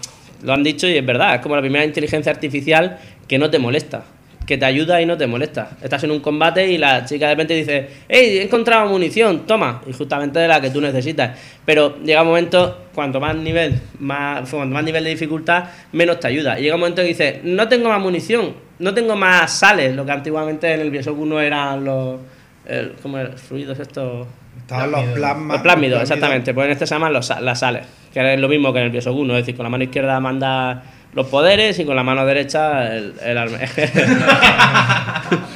lo 0.43 0.53
han 0.53 0.63
dicho 0.63 0.87
y 0.87 0.95
es 0.95 1.05
verdad, 1.05 1.35
es 1.35 1.41
como 1.41 1.55
la 1.55 1.61
primera 1.61 1.83
inteligencia 1.83 2.31
artificial 2.31 2.99
que 3.27 3.37
no 3.37 3.49
te 3.49 3.59
molesta, 3.59 4.05
que 4.47 4.57
te 4.57 4.65
ayuda 4.65 5.01
y 5.01 5.05
no 5.05 5.17
te 5.17 5.27
molesta. 5.27 5.71
Estás 5.81 6.05
en 6.05 6.11
un 6.11 6.21
combate 6.21 6.65
y 6.65 6.77
la 6.77 7.03
chica 7.03 7.27
de 7.27 7.33
repente 7.33 7.53
dice, 7.53 7.89
hey, 8.07 8.37
he 8.37 8.43
encontrado 8.43 8.87
munición, 8.87 9.45
toma, 9.45 9.81
y 9.85 9.91
justamente 9.91 10.39
de 10.39 10.47
la 10.47 10.61
que 10.61 10.69
tú 10.69 10.79
necesitas. 10.79 11.37
Pero 11.65 11.97
llega 12.01 12.21
un 12.21 12.29
momento, 12.29 12.85
cuanto 12.95 13.19
más 13.19 13.35
nivel, 13.35 13.77
más, 13.99 14.49
cuanto 14.49 14.73
más 14.73 14.85
nivel 14.85 15.03
de 15.03 15.09
dificultad, 15.09 15.65
menos 15.91 16.21
te 16.21 16.27
ayuda. 16.27 16.57
Y 16.57 16.63
llega 16.63 16.75
un 16.75 16.79
momento 16.79 17.01
que 17.01 17.09
dice, 17.09 17.41
no 17.43 17.67
tengo 17.67 17.89
más 17.89 17.99
munición, 17.99 18.53
no 18.79 18.93
tengo 18.93 19.17
más 19.17 19.51
sales, 19.51 19.93
lo 19.93 20.05
que 20.05 20.13
antiguamente 20.13 20.73
en 20.73 20.79
el 20.79 20.91
Bioshock 20.91 21.19
1 21.19 21.41
eran 21.41 21.83
los, 21.83 22.21
el, 22.65 22.93
como 23.03 23.17
el, 23.17 23.33
fluidos 23.33 23.77
estos... 23.79 24.27
Estaban 24.59 24.91
los 24.91 25.03
plasmas. 25.07 25.55
Los 25.57 25.61
plásmidos, 25.61 26.01
exactamente. 26.01 26.53
Pues 26.53 26.67
en 26.67 26.71
este 26.71 26.87
se 26.87 26.95
llaman 26.95 27.11
los, 27.11 27.29
las 27.41 27.59
sales, 27.59 27.85
que 28.13 28.33
es 28.33 28.39
lo 28.39 28.47
mismo 28.47 28.71
que 28.71 28.79
en 28.79 28.85
el 28.85 28.91
Bioshock 28.91 29.15
1. 29.15 29.33
Es 29.33 29.43
decir, 29.43 29.57
con 29.57 29.65
la 29.65 29.69
mano 29.69 29.83
izquierda 29.83 30.17
manda 30.21 30.83
los 31.13 31.27
poderes 31.27 31.79
y 31.79 31.85
con 31.85 31.95
la 31.95 32.03
mano 32.03 32.25
derecha 32.25 32.95
el, 32.95 33.13
el 33.23 33.37
arma. 33.37 33.57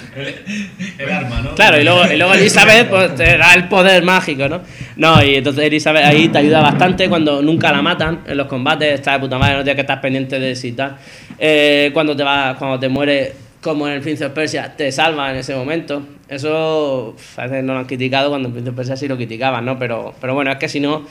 El 0.97 1.09
arma, 1.09 1.41
¿no? 1.41 1.55
claro, 1.55 1.79
y 1.79 1.83
luego, 1.83 2.01
y 2.11 2.17
luego 2.17 2.33
Elizabeth 2.33 2.89
pues, 2.89 3.15
te 3.15 3.37
da 3.37 3.53
el 3.53 3.69
poder 3.69 4.03
mágico, 4.03 4.49
¿no? 4.49 4.61
No, 4.97 5.23
y 5.23 5.35
entonces 5.35 5.63
Elizabeth 5.63 6.03
ahí 6.03 6.27
te 6.27 6.39
ayuda 6.39 6.59
bastante 6.61 7.07
cuando 7.07 7.41
nunca 7.41 7.71
la 7.71 7.81
matan 7.81 8.19
en 8.27 8.37
los 8.37 8.47
combates. 8.47 8.93
Está 8.93 9.13
de 9.13 9.19
puta 9.19 9.37
madre, 9.37 9.57
no 9.57 9.63
tienes 9.63 9.75
que 9.75 9.81
estar 9.81 10.01
pendiente 10.01 10.39
de 10.39 10.55
si 10.55 10.73
tal. 10.73 10.97
Eh, 11.39 11.91
cuando 11.93 12.15
te 12.15 12.23
va, 12.23 12.55
cuando 12.57 12.77
te 12.77 12.89
muere, 12.89 13.33
como 13.61 13.87
en 13.87 13.93
el 13.93 14.01
Prince 14.01 14.25
of 14.25 14.33
Persia, 14.33 14.75
te 14.75 14.91
salva 14.91 15.31
en 15.31 15.37
ese 15.37 15.55
momento. 15.55 16.03
Eso 16.27 17.15
a 17.37 17.43
veces 17.43 17.63
no 17.63 17.73
lo 17.73 17.79
han 17.79 17.85
criticado, 17.85 18.29
cuando 18.29 18.49
en 18.49 18.53
Prince 18.53 18.69
of 18.69 18.75
Persia 18.75 18.97
sí 18.97 19.07
lo 19.07 19.15
criticaban, 19.15 19.63
¿no? 19.63 19.79
Pero, 19.79 20.13
pero 20.19 20.33
bueno, 20.33 20.51
es 20.51 20.57
que 20.57 20.67
si 20.67 20.79
no, 20.79 21.05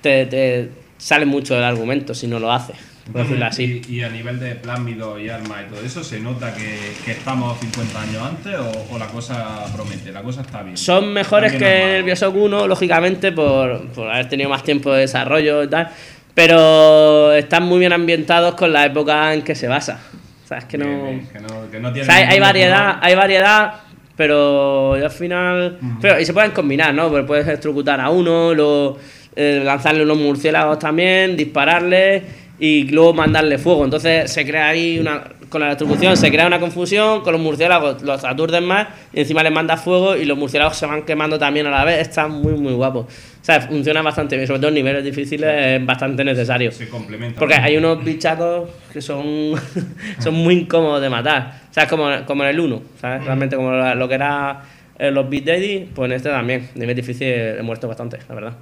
te, 0.00 0.26
te 0.26 0.70
sale 0.98 1.26
mucho 1.26 1.54
del 1.54 1.64
argumento 1.64 2.14
si 2.14 2.26
no 2.26 2.38
lo 2.38 2.50
haces, 2.50 2.76
por 3.12 3.22
decirlo 3.22 3.46
así. 3.46 3.82
Y, 3.88 3.96
y 3.96 4.02
a 4.02 4.08
nivel 4.08 4.40
de 4.40 4.56
plásmido 4.56 5.18
y 5.18 5.28
arma 5.28 5.62
y 5.62 5.70
todo 5.70 5.84
eso, 5.84 6.02
¿se 6.02 6.18
nota 6.18 6.52
que, 6.54 6.92
que 7.04 7.12
estamos 7.12 7.58
50 7.60 8.00
años 8.00 8.22
antes 8.22 8.54
o, 8.56 8.94
o 8.94 8.98
la 8.98 9.06
cosa 9.06 9.64
promete? 9.74 10.10
La 10.10 10.22
cosa 10.22 10.40
está 10.40 10.62
bien. 10.62 10.76
Son 10.76 11.12
mejores 11.12 11.52
que 11.52 11.98
el. 11.98 12.04
Bioshock 12.04 12.34
1, 12.34 12.66
lógicamente, 12.66 13.32
por, 13.32 13.86
por 13.88 14.10
haber 14.10 14.28
tenido 14.28 14.50
más 14.50 14.62
tiempo 14.64 14.92
de 14.92 15.02
desarrollo 15.02 15.62
y 15.62 15.68
tal. 15.68 15.88
Pero 16.34 17.32
están 17.32 17.62
muy 17.62 17.78
bien 17.78 17.92
ambientados 17.92 18.54
con 18.56 18.72
la 18.72 18.84
época 18.84 19.32
en 19.32 19.42
que 19.42 19.54
se 19.54 19.68
basa. 19.68 20.00
O 20.44 20.48
sea, 20.48 20.58
es 20.58 20.64
que 20.64 20.76
no. 20.76 20.84
Bien, 20.86 21.04
bien, 21.04 21.28
que 21.32 21.40
no, 21.40 21.70
que 21.70 21.80
no 21.80 21.88
O 21.88 21.92
tiene 21.92 22.06
sea, 22.06 22.28
hay, 22.28 22.40
variedad, 22.40 22.98
hay 23.00 23.14
variedad, 23.14 23.74
pero 24.16 24.94
al 24.94 25.10
final. 25.10 25.78
pero, 26.00 26.20
y 26.20 26.26
se 26.26 26.32
pueden 26.32 26.50
combinar, 26.50 26.92
¿no? 26.92 27.08
Porque 27.08 27.26
puedes 27.26 27.46
electrocutar 27.46 28.00
a 28.00 28.10
uno, 28.10 28.52
luego 28.52 28.98
eh, 29.34 29.62
lanzarle 29.64 30.02
unos 30.02 30.18
murciélagos 30.18 30.78
también, 30.78 31.36
dispararle 31.36 32.45
y 32.58 32.84
luego 32.84 33.14
mandarle 33.14 33.58
fuego. 33.58 33.84
Entonces 33.84 34.30
se 34.30 34.46
crea 34.46 34.68
ahí 34.68 34.98
una. 34.98 35.32
Con 35.48 35.60
la 35.60 35.68
electrocución 35.68 36.16
se 36.16 36.28
crea 36.30 36.46
una 36.46 36.58
confusión, 36.58 37.22
con 37.22 37.32
los 37.32 37.40
murciélagos 37.40 38.02
los 38.02 38.24
aturden 38.24 38.64
más 38.64 38.88
y 39.12 39.20
encima 39.20 39.44
les 39.44 39.52
mandas 39.52 39.80
fuego 39.80 40.16
y 40.16 40.24
los 40.24 40.36
murciélagos 40.36 40.76
se 40.76 40.86
van 40.86 41.04
quemando 41.04 41.38
también 41.38 41.66
a 41.68 41.70
la 41.70 41.84
vez. 41.84 42.00
Está 42.00 42.26
muy, 42.26 42.54
muy 42.54 42.72
guapo. 42.72 43.00
O 43.00 43.44
sea, 43.46 43.60
funciona 43.60 44.02
bastante 44.02 44.34
bien, 44.34 44.48
sobre 44.48 44.58
todo 44.58 44.68
en 44.70 44.74
niveles 44.74 45.04
difíciles 45.04 45.48
es 45.48 45.86
bastante 45.86 46.24
necesario. 46.24 46.72
Se 46.72 46.88
complementa. 46.88 47.38
Porque 47.38 47.54
hay 47.54 47.76
unos 47.76 48.04
bichacos 48.04 48.68
que 48.92 49.00
son, 49.00 49.52
son 50.18 50.34
muy 50.34 50.54
incómodos 50.54 51.00
de 51.00 51.10
matar. 51.10 51.60
O 51.70 51.72
sea, 51.72 51.84
es 51.84 51.88
como, 51.88 52.08
como 52.26 52.42
en 52.42 52.50
el 52.50 52.58
1, 52.58 52.82
¿sabes? 53.00 53.24
Realmente 53.24 53.54
como 53.54 53.70
lo 53.70 54.08
que 54.08 54.14
era 54.14 54.62
eh, 54.98 55.10
los 55.10 55.28
Beat 55.28 55.44
Daddy, 55.44 55.90
pues 55.94 56.10
en 56.10 56.16
este 56.16 56.30
también. 56.30 56.68
Nivel 56.74 56.96
difícil 56.96 57.28
he 57.28 57.62
muerto 57.62 57.86
bastante, 57.86 58.18
la 58.28 58.34
verdad. 58.34 58.52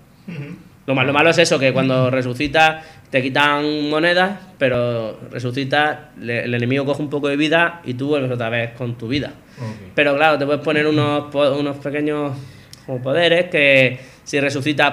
Lo 0.87 0.95
malo, 0.95 1.09
lo 1.09 1.13
malo 1.15 1.31
es 1.31 1.39
eso, 1.39 1.59
que 1.59 1.73
cuando 1.73 2.11
resucitas 2.11 2.85
te 3.11 3.23
quitan 3.23 3.89
monedas, 3.89 4.39
pero 4.59 5.19
resucitas, 5.31 5.97
le- 6.21 6.45
el 6.45 6.55
enemigo 6.55 6.85
coge 6.85 7.01
un 7.03 7.09
poco 7.11 7.29
de 7.29 7.37
vida 7.37 7.81
y 7.85 7.95
tú 7.95 8.09
vuelves 8.09 8.31
otra 8.31 8.51
vez 8.51 8.73
con 8.73 8.97
tu 8.99 9.09
vida. 9.09 9.33
Pero 9.95 10.15
claro, 10.17 10.39
te 10.39 10.45
puedes 10.47 10.61
poner 10.63 10.87
unos, 10.87 11.33
unos 11.35 11.77
pequeños 11.77 12.33
como 12.85 13.01
poderes 13.01 13.49
que 13.51 13.99
si 14.25 14.41
resucitas 14.41 14.93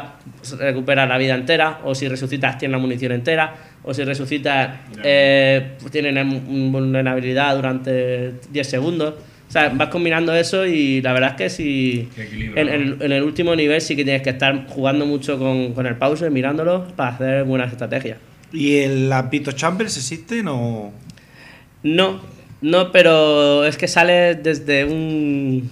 recuperas 0.60 1.10
la 1.10 1.18
vida 1.18 1.34
entera, 1.36 1.80
o 1.84 1.94
si 1.96 2.08
resucitas 2.08 2.58
tienes 2.58 2.74
la 2.74 2.82
munición 2.82 3.12
entera, 3.14 3.54
o 3.84 3.94
si 3.94 4.04
resucitas 4.04 4.78
eh, 5.04 5.72
pues 5.80 5.92
tienen 5.92 6.72
vulnerabilidad 6.72 7.56
durante 7.56 8.34
10 8.50 8.68
segundos. 8.70 9.16
O 9.52 9.54
sea, 9.54 9.68
vas 9.68 9.90
combinando 9.90 10.34
eso 10.34 10.66
y 10.66 11.02
la 11.02 11.12
verdad 11.12 11.32
es 11.32 11.36
que 11.36 11.50
si 11.50 12.08
Qué 12.16 12.24
equilibrio, 12.24 12.62
en, 12.62 12.70
el, 12.70 12.98
en 13.02 13.12
el 13.12 13.22
último 13.22 13.54
nivel 13.54 13.82
sí 13.82 13.98
que 13.98 14.06
tienes 14.06 14.22
que 14.22 14.30
estar 14.30 14.66
jugando 14.68 15.06
mucho 15.06 15.38
con, 15.38 15.74
con 15.74 15.86
el 15.86 15.98
pause, 15.98 16.30
mirándolo 16.30 16.88
para 16.96 17.10
hacer 17.16 17.44
buenas 17.44 17.70
estrategias. 17.70 18.18
¿Y 18.54 18.78
el, 18.78 19.10
las 19.10 19.24
Pito 19.24 19.52
Chambers 19.52 19.98
existen 19.98 20.48
o...? 20.48 20.94
No, 21.84 22.22
no, 22.62 22.94
pero 22.94 23.66
es 23.66 23.76
que 23.76 23.90
sales 23.90 24.42
desde 24.42 24.86
un. 24.86 25.70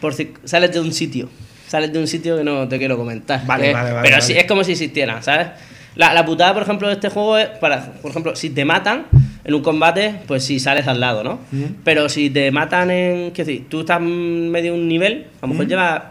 Por 0.00 0.12
sales 0.42 0.72
de 0.72 0.80
un 0.80 0.92
sitio. 0.92 1.28
Sales 1.68 1.92
de 1.92 2.00
un 2.00 2.08
sitio 2.08 2.36
que 2.36 2.42
no 2.42 2.66
te 2.66 2.78
quiero 2.78 2.96
comentar. 2.96 3.46
Vale, 3.46 3.70
Eh, 3.70 3.72
vale, 3.72 3.92
vale, 3.92 4.02
Pero 4.02 4.16
vale. 4.16 4.26
sí, 4.26 4.32
es 4.36 4.46
como 4.46 4.64
si 4.64 4.72
existieran, 4.72 5.22
¿sabes? 5.22 5.50
La, 5.94 6.14
la 6.14 6.24
putada, 6.24 6.52
por 6.52 6.64
ejemplo, 6.64 6.88
de 6.88 6.94
este 6.94 7.10
juego 7.10 7.38
es 7.38 7.46
para, 7.46 7.92
por 8.02 8.10
ejemplo, 8.10 8.34
si 8.34 8.50
te 8.50 8.64
matan 8.64 9.06
en 9.44 9.54
un 9.54 9.62
combate, 9.62 10.16
pues 10.26 10.44
si 10.44 10.58
sales 10.60 10.86
al 10.86 11.00
lado, 11.00 11.24
¿no? 11.24 11.38
Pero 11.84 12.08
si 12.08 12.30
te 12.30 12.50
matan 12.50 12.90
en. 12.90 13.30
¿Qué 13.32 13.44
decir? 13.44 13.66
Tú 13.68 13.80
estás 13.80 14.00
en 14.00 14.50
medio 14.50 14.74
un 14.74 14.86
nivel, 14.88 15.26
a 15.40 15.46
lo 15.46 15.52
mejor 15.52 15.66
llevas 15.66 16.02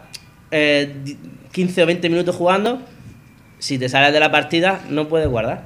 eh, 0.51 0.93
di- 1.03 1.17
15 1.51 1.83
o 1.83 1.85
20 1.85 2.09
minutos 2.09 2.35
jugando. 2.35 2.81
Si 3.59 3.77
te 3.77 3.89
sales 3.89 4.13
de 4.13 4.19
la 4.19 4.31
partida, 4.31 4.81
no 4.89 5.07
puedes 5.07 5.27
guardar. 5.27 5.63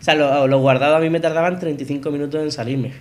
O 0.00 0.04
sea, 0.04 0.14
los 0.14 0.50
lo 0.50 0.58
guardados 0.58 0.96
a 0.98 1.00
mí 1.00 1.08
me 1.10 1.20
tardaban 1.20 1.58
35 1.58 2.10
minutos 2.10 2.42
en 2.42 2.50
salirme. 2.52 2.92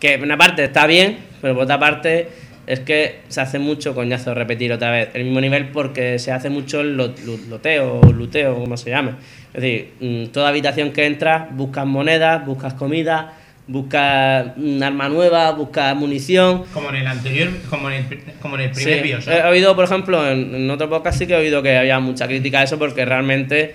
Que 0.00 0.16
por 0.16 0.26
una 0.26 0.36
parte 0.38 0.64
está 0.64 0.86
bien, 0.86 1.18
pero 1.42 1.54
por 1.54 1.64
otra 1.64 1.78
parte 1.78 2.28
es 2.70 2.80
que 2.80 3.20
se 3.28 3.40
hace 3.40 3.58
mucho 3.58 3.94
coñazo 3.94 4.32
repetir 4.34 4.72
otra 4.72 4.90
vez 4.90 5.08
el 5.14 5.24
mismo 5.24 5.40
nivel 5.40 5.68
porque 5.68 6.18
se 6.18 6.32
hace 6.32 6.50
mucho 6.50 6.80
el 6.80 6.96
loteo 6.96 8.00
o 8.00 8.12
luteo, 8.12 8.54
como 8.54 8.76
se 8.76 8.90
llame. 8.90 9.12
Es 9.52 9.60
decir, 9.62 9.90
mm, 10.00 10.26
toda 10.26 10.48
habitación 10.48 10.92
que 10.92 11.06
entras, 11.06 11.48
buscas 11.56 11.84
monedas, 11.86 12.46
buscas 12.46 12.74
comida, 12.74 13.34
buscas 13.66 14.56
un 14.56 14.82
arma 14.82 15.08
nueva, 15.08 15.50
buscas 15.52 15.94
munición. 15.96 16.64
Como 16.72 16.90
en 16.90 16.96
el 16.96 17.06
anterior, 17.06 17.48
como 17.68 17.90
en 17.90 18.04
el, 18.10 18.22
como 18.40 18.54
en 18.56 18.62
el 18.62 18.74
Sí, 18.74 18.84
primer 18.84 19.02
Bioshock. 19.02 19.32
He 19.34 19.42
oído, 19.48 19.74
por 19.76 19.84
ejemplo, 19.84 20.28
en, 20.30 20.54
en 20.54 20.70
otro 20.70 20.88
podcast 20.88 21.18
sí 21.18 21.26
que 21.26 21.34
he 21.34 21.36
oído 21.36 21.62
que 21.62 21.76
había 21.76 21.98
mucha 22.00 22.26
crítica 22.26 22.60
a 22.60 22.62
eso 22.64 22.78
porque 22.78 23.04
realmente 23.04 23.74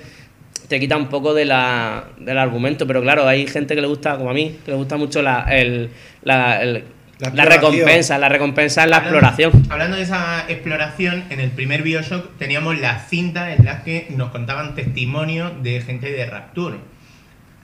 te 0.68 0.80
quita 0.80 0.98
un 0.98 1.08
poco 1.08 1.34
de 1.34 1.46
la, 1.46 2.06
del 2.20 2.38
argumento. 2.38 2.88
Pero 2.88 3.02
claro, 3.02 3.28
hay 3.28 3.46
gente 3.48 3.76
que 3.76 3.82
le 3.82 3.88
gusta, 3.88 4.18
como 4.18 4.30
a 4.30 4.34
mí, 4.34 4.58
que 4.66 4.72
le 4.72 4.78
gusta 4.78 4.98
mucho 4.98 5.22
la, 5.22 5.46
el, 5.50 5.90
la, 6.24 6.62
el- 6.62 6.84
La 7.20 7.46
recompensa, 7.46 8.18
la 8.18 8.28
recompensa 8.28 8.84
en 8.84 8.90
la 8.90 8.98
Hablando- 8.98 9.20
exploración. 9.20 9.64
Hablando 9.72 9.96
de 9.98 10.04
esa 10.04 10.46
exploración, 10.50 11.24
en 11.30 11.40
el 11.40 11.50
primer 11.52 11.82
Bioshock 11.82 12.38
teníamos 12.38 12.78
las 12.80 13.08
cintas 13.10 13.58
en 13.58 13.64
las 13.66 13.84
que 13.84 14.08
nos 14.10 14.32
contaban 14.32 14.76
testimonios 14.76 15.52
de 15.64 15.80
gente 15.82 16.12
de 16.12 16.26
Rapture. 16.26 16.78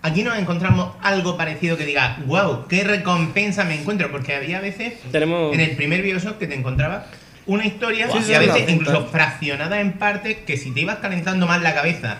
Aquí 0.04 0.24
nos 0.24 0.38
encontramos 0.40 0.96
algo 1.04 1.38
parecido 1.38 1.78
que 1.78 1.86
diga, 1.86 2.18
wow, 2.26 2.66
qué 2.68 2.84
recompensa 2.84 3.66
me 3.66 3.76
encuentro, 3.80 4.10
porque 4.10 4.34
había 4.36 4.60
veces 4.62 4.94
Tenemos... 5.12 5.54
en 5.54 5.60
el 5.60 5.72
primer 5.76 6.02
Bioshock 6.02 6.38
que 6.38 6.48
te 6.48 6.56
encontrabas 6.56 7.04
una 7.46 7.66
historia 7.66 8.10
Sí, 8.10 8.20
y 8.20 8.22
sí, 8.24 8.34
a 8.34 8.40
veces 8.40 8.70
incluso 8.70 9.06
fraccionada 9.08 9.82
en 9.82 9.94
partes 9.94 10.38
que 10.38 10.56
si 10.58 10.72
te 10.72 10.80
ibas 10.82 10.98
calentando 11.00 11.46
más 11.46 11.62
la 11.62 11.74
cabeza 11.76 12.20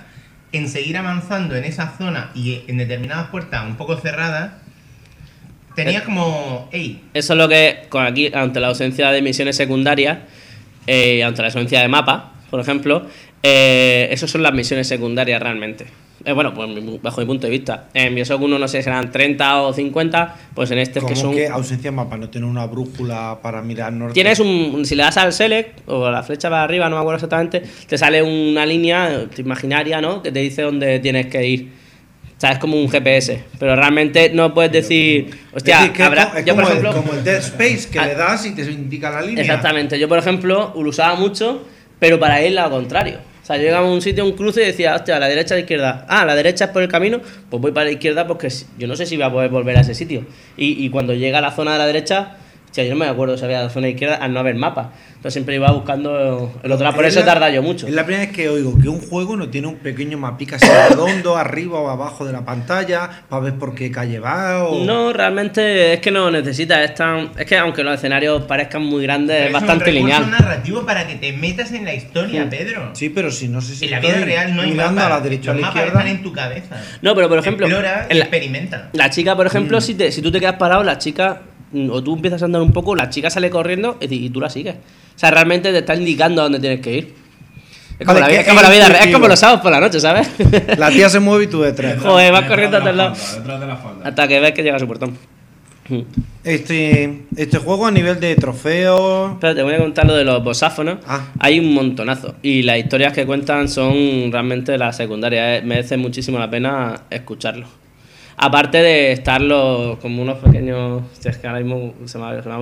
en 0.52 0.68
seguir 0.68 0.98
avanzando 0.98 1.56
en 1.56 1.64
esa 1.64 1.94
zona 1.98 2.30
y 2.36 2.64
en 2.68 2.78
determinadas 2.78 3.30
puertas 3.30 3.66
un 3.66 3.78
poco 3.78 3.96
cerradas, 3.96 4.52
tenías 5.76 6.04
como, 6.04 6.70
hey, 6.72 7.02
Eso 7.14 7.34
es 7.34 7.38
lo 7.38 7.48
que, 7.48 7.84
con 7.90 8.06
aquí, 8.06 8.32
ante 8.34 8.60
la 8.60 8.68
ausencia 8.68 9.12
de 9.12 9.22
misiones 9.22 9.56
secundarias, 9.56 10.20
eh, 10.88 11.24
ante 11.24 11.42
la 11.42 11.48
ausencia 11.48 11.82
de 11.82 11.88
mapa, 11.88 12.34
por 12.50 12.60
ejemplo, 12.60 13.06
eh, 13.44 14.10
esas 14.12 14.30
son 14.30 14.44
las 14.44 14.54
misiones 14.54 14.88
secundarias 14.88 15.42
realmente. 15.42 15.86
Eh, 16.24 16.34
bueno, 16.34 16.54
pues 16.54 16.70
bajo 17.02 17.22
mi 17.22 17.28
punto 17.28 17.48
de 17.48 17.52
vista. 17.52 17.88
En 17.94 18.14
Bioshock 18.14 18.42
1 18.42 18.60
no 18.60 18.68
sé 18.68 18.78
si 18.78 18.84
serán 18.84 19.12
30 19.12 19.62
o 19.64 19.74
50, 19.74 20.36
pues 20.54 20.70
en 20.72 20.78
este 20.78 21.00
es 21.00 21.06
que 21.06 21.14
¿Cómo 21.14 21.22
son... 21.22 21.34
que 21.34 21.48
ausencia 21.48 21.90
de 21.90 21.96
mapa? 21.96 22.18
¿No 22.18 22.30
tener 22.30 22.48
una 22.48 22.66
brújula 22.68 23.40
para 23.42 23.62
mirar 23.62 23.92
norte? 23.94 24.14
Tienes 24.14 24.40
un. 24.40 24.86
Si 24.86 24.96
le 24.96 25.04
das 25.04 25.18
al 25.18 25.34
select 25.34 25.82
o 25.88 26.06
a 26.06 26.12
la 26.12 26.24
flecha 26.24 26.50
para 26.50 26.64
arriba, 26.64 26.90
no 26.90 26.96
me 26.98 27.02
acuerdo 27.02 27.16
exactamente, 27.16 27.64
te 27.88 27.98
sale 27.98 28.22
una 28.22 28.66
línea 28.66 29.12
eh, 29.14 29.28
imaginaria, 29.38 30.00
¿no? 30.00 30.22
Que 30.22 30.32
te 30.32 30.40
dice 30.40 30.62
dónde 30.62 31.00
tienes 31.00 31.28
que 31.28 31.48
ir. 31.48 31.81
O 32.42 32.44
sea, 32.44 32.54
es 32.54 32.58
como 32.58 32.76
un 32.76 32.90
GPS. 32.90 33.44
Pero 33.60 33.76
realmente 33.76 34.32
no 34.34 34.52
puedes 34.52 34.72
decir. 34.72 35.30
Hostia, 35.54 35.76
es 35.76 35.82
decir, 35.82 35.96
que 35.96 36.02
habrá. 36.02 36.24
es, 36.24 36.44
por 36.44 36.56
como, 36.56 36.62
ejemplo. 36.68 36.90
el, 36.90 36.96
como 36.96 37.14
el 37.14 37.24
Dead 37.24 37.38
Space, 37.38 37.88
que 37.92 38.00
Ah. 38.00 38.08
le 38.08 38.16
das 38.16 38.44
y 38.48 38.56
te 38.56 38.64
indica 38.64 39.12
la 39.12 39.22
línea. 39.22 39.44
Exactamente. 39.44 40.00
Yo, 40.00 40.10
por 40.10 40.18
ejemplo, 40.18 40.74
lo 40.76 40.90
usaba 40.90 41.14
mucho, 41.14 41.62
pero 42.00 42.20
para 42.20 42.44
ir 42.44 42.58
al 42.58 42.72
contrario. 42.72 43.20
O 43.44 43.46
sea, 43.46 43.58
yo 43.58 43.62
llegaba 43.64 43.88
a 43.88 43.92
un 43.92 44.02
sitio, 44.02 44.24
a 44.24 44.26
un 44.26 44.32
cruce 44.34 44.64
y 44.64 44.66
decía, 44.66 44.96
hostia, 44.96 45.18
a 45.18 45.20
la 45.20 45.28
derecha, 45.28 45.54
a 45.54 45.58
la 45.58 45.62
izquierda. 45.62 46.04
Ah, 46.10 46.26
la 46.26 46.34
derecha 46.34 46.66
es 46.66 46.72
por 46.72 46.82
el 46.82 46.88
camino, 46.90 47.22
pues 47.48 47.62
voy 47.62 47.72
para 47.74 47.86
la 47.86 47.92
izquierda 47.92 48.26
porque 48.26 48.48
yo 48.80 48.88
no 48.88 48.96
sé 48.96 49.06
si 49.06 49.18
voy 49.18 49.26
a 49.26 49.32
poder 49.32 49.52
volver 49.52 49.78
a 49.78 49.82
ese 49.82 49.94
sitio. 49.94 50.26
Y, 50.58 50.84
y 50.84 50.90
cuando 50.90 51.14
llega 51.14 51.38
a 51.38 51.42
la 51.42 51.52
zona 51.52 51.74
de 51.74 51.78
la 51.78 51.86
derecha, 51.86 52.38
hostia, 52.72 52.86
yo 52.86 52.92
no 52.92 52.96
me 53.00 53.08
acuerdo 53.08 53.38
si 53.38 53.44
había 53.44 53.62
la 53.64 53.70
zona 53.70 53.90
izquierda 53.90 54.16
al 54.16 54.32
no 54.34 54.40
haber 54.40 54.56
mapa. 54.56 54.92
Entonces 55.10 55.34
siempre 55.34 55.56
iba 55.56 55.70
buscando 55.72 56.52
el 56.64 56.72
otro 56.72 56.84
lado. 56.84 56.96
Por 56.96 57.06
Es 57.06 57.12
eso 57.16 57.20
la- 57.20 57.34
tarda 57.34 57.50
yo 57.52 57.62
mucho. 57.62 57.86
Es 57.86 57.94
la 57.94 58.06
primera 58.06 58.26
vez 58.26 58.34
que 58.36 58.50
oigo 58.50 58.76
que 58.82 58.90
un 58.90 59.00
juego 59.02 59.36
no 59.38 59.50
tiene 59.50 59.68
un 59.68 59.76
pequeño 59.76 60.18
mapica 60.18 60.56
así 60.56 60.66
redondo 60.90 61.38
arriba 61.38 61.80
o 61.80 61.90
abajo 61.90 62.26
de 62.26 62.32
la 62.34 62.44
pantalla 62.44 63.08
para 63.30 63.44
ver 63.44 63.54
por 63.56 63.76
qué 63.76 63.92
calle 63.92 64.20
va 64.20 64.64
o... 64.64 64.84
No, 64.84 65.14
realmente 65.14 65.94
es 65.94 66.00
que 66.00 66.10
no 66.10 66.32
necesita. 66.32 66.84
Es, 66.84 66.96
tan, 66.96 67.30
es 67.38 67.46
que 67.46 67.56
aunque 67.58 67.84
los 67.84 67.94
escenarios 67.96 68.44
parezcan 68.46 68.82
muy 68.84 69.04
grandes, 69.04 69.42
es 69.42 69.48
un 69.48 69.54
bastante 69.54 69.86
recurso 69.86 70.00
lineal. 70.08 70.32
narrativo 70.32 70.86
para 70.86 71.06
que 71.06 71.16
te 71.16 71.34
metas 71.34 71.72
en 71.74 71.86
la 71.86 71.94
historia, 71.94 72.46
Mm. 72.46 72.50
Pedro. 72.50 72.90
Sí, 72.94 73.10
pero 73.10 73.30
si 73.32 73.48
no 73.48 73.62
sé 73.62 73.76
si 73.76 73.86
en 73.86 73.92
la 73.92 74.00
vida 74.00 74.14
real 74.22 74.56
no 74.56 74.62
hay 74.64 74.72
mapas. 74.72 74.98
a 75.06 75.10
la 75.10 75.20
derecha 75.20 75.52
o 75.52 75.54
a 75.54 75.56
Los 75.56 75.62
la 75.62 75.68
izquierda. 75.68 75.90
están 76.00 76.08
en 76.08 76.24
tu 76.24 76.32
cabeza. 76.34 76.82
No, 77.02 77.14
pero 77.14 77.30
por 77.30 77.38
ejemplo, 77.38 77.68
Explora 77.68 78.08
y 78.10 78.14
en 78.14 78.20
la- 78.20 78.26
experimenta. 78.26 78.90
La 78.94 79.10
chica, 79.12 79.36
por 79.36 79.46
ejemplo, 79.46 79.78
Mm. 79.78 79.82
si, 79.82 79.94
te, 79.94 80.12
si 80.12 80.22
tú 80.24 80.32
te 80.32 80.40
quedas 80.40 80.56
parado, 80.56 80.84
la 80.84 80.98
chica, 80.98 81.42
o 81.90 82.04
tú 82.04 82.16
empiezas 82.16 82.42
a 82.42 82.46
andar 82.46 82.62
un 82.62 82.72
poco, 82.72 82.96
la 82.96 83.10
chica 83.10 83.30
sale 83.30 83.50
corriendo 83.50 83.98
y, 84.02 84.30
tú 84.30 84.42
la 84.42 84.50
sigues. 84.50 84.76
O 84.76 85.20
sea, 85.20 85.32
realmente 85.32 85.72
te 85.72 85.80
está 85.80 85.96
indicando 85.96 86.42
a 86.42 86.46
dónde 86.46 86.60
tienes 86.60 86.82
que 86.82 86.98
ir. 86.98 87.14
Es 88.00 88.08
como, 88.08 88.20
Vale, 88.20 88.22
la, 88.22 88.28
que 88.28 88.40
es 88.42 88.48
como 88.48 88.62
la 88.62 88.68
es 88.68 88.74
vida 88.74 88.90
real, 88.90 89.08
es 89.08 89.14
como 89.14 89.28
los 89.28 89.40
sábados 89.40 89.62
por 89.62 89.72
la 89.72 89.80
noche, 89.80 90.00
¿sabes? 90.00 90.28
La 90.78 90.90
tía 90.90 91.08
se 91.08 91.20
mueve 91.20 91.44
y 91.44 91.48
tú 91.48 91.62
detrás. 91.62 92.00
Joder, 92.02 92.32
vas 92.32 92.42
Detrás 92.42 92.50
corriendo 92.50 92.78
hasta 92.78 92.90
el 92.90 92.98
la 92.98 93.04
lado. 93.04 93.16
falda, 93.16 93.40
Detrás 93.40 93.60
de 93.60 93.68
la 93.68 93.76
falda. 93.78 94.08
Hasta 94.08 94.28
que 94.28 94.40
ves 94.40 94.52
que 94.54 94.64
llega 94.64 94.76
a 94.78 94.80
su 94.80 94.88
portón. 94.88 95.18
Mm. 95.88 96.00
Este, 96.44 97.22
este 97.38 97.58
juego 97.60 97.86
a 97.86 97.92
nivel 97.92 98.20
de 98.20 98.36
trofeos... 98.36 99.38
Pero 99.40 99.54
te 99.54 99.62
voy 99.62 99.76
a 99.76 99.78
contar 99.78 100.08
lo 100.08 100.16
de 100.16 100.24
los 100.24 100.44
bosáfonos. 100.44 100.98
Ah. 101.06 101.28
Hay 101.38 101.60
un 101.60 101.74
montonazo. 101.76 102.36
Y 102.42 102.64
las 102.64 102.80
historias 102.80 103.14
que 103.14 103.28
cuentan 103.28 103.70
son 103.70 104.32
realmente 104.32 104.76
las 104.80 104.98
secundarias. 104.98 105.60
eh. 105.60 105.66
Merece 105.66 105.98
muchísimo 105.98 106.40
la 106.40 106.50
pena 106.50 107.02
escucharlo. 107.12 107.68
Aparte 108.42 108.80
de 108.82 109.12
estar 109.12 109.40
los, 109.42 109.98
como 110.00 110.22
unos 110.24 110.40
pequeños. 110.40 111.04
es 111.24 111.38
que 111.38 111.48
ahora 111.48 111.60
mismo 111.60 111.94
se 112.06 112.18
me 112.18 112.26
ha, 112.26 112.42
se 112.42 112.50
me 112.50 112.56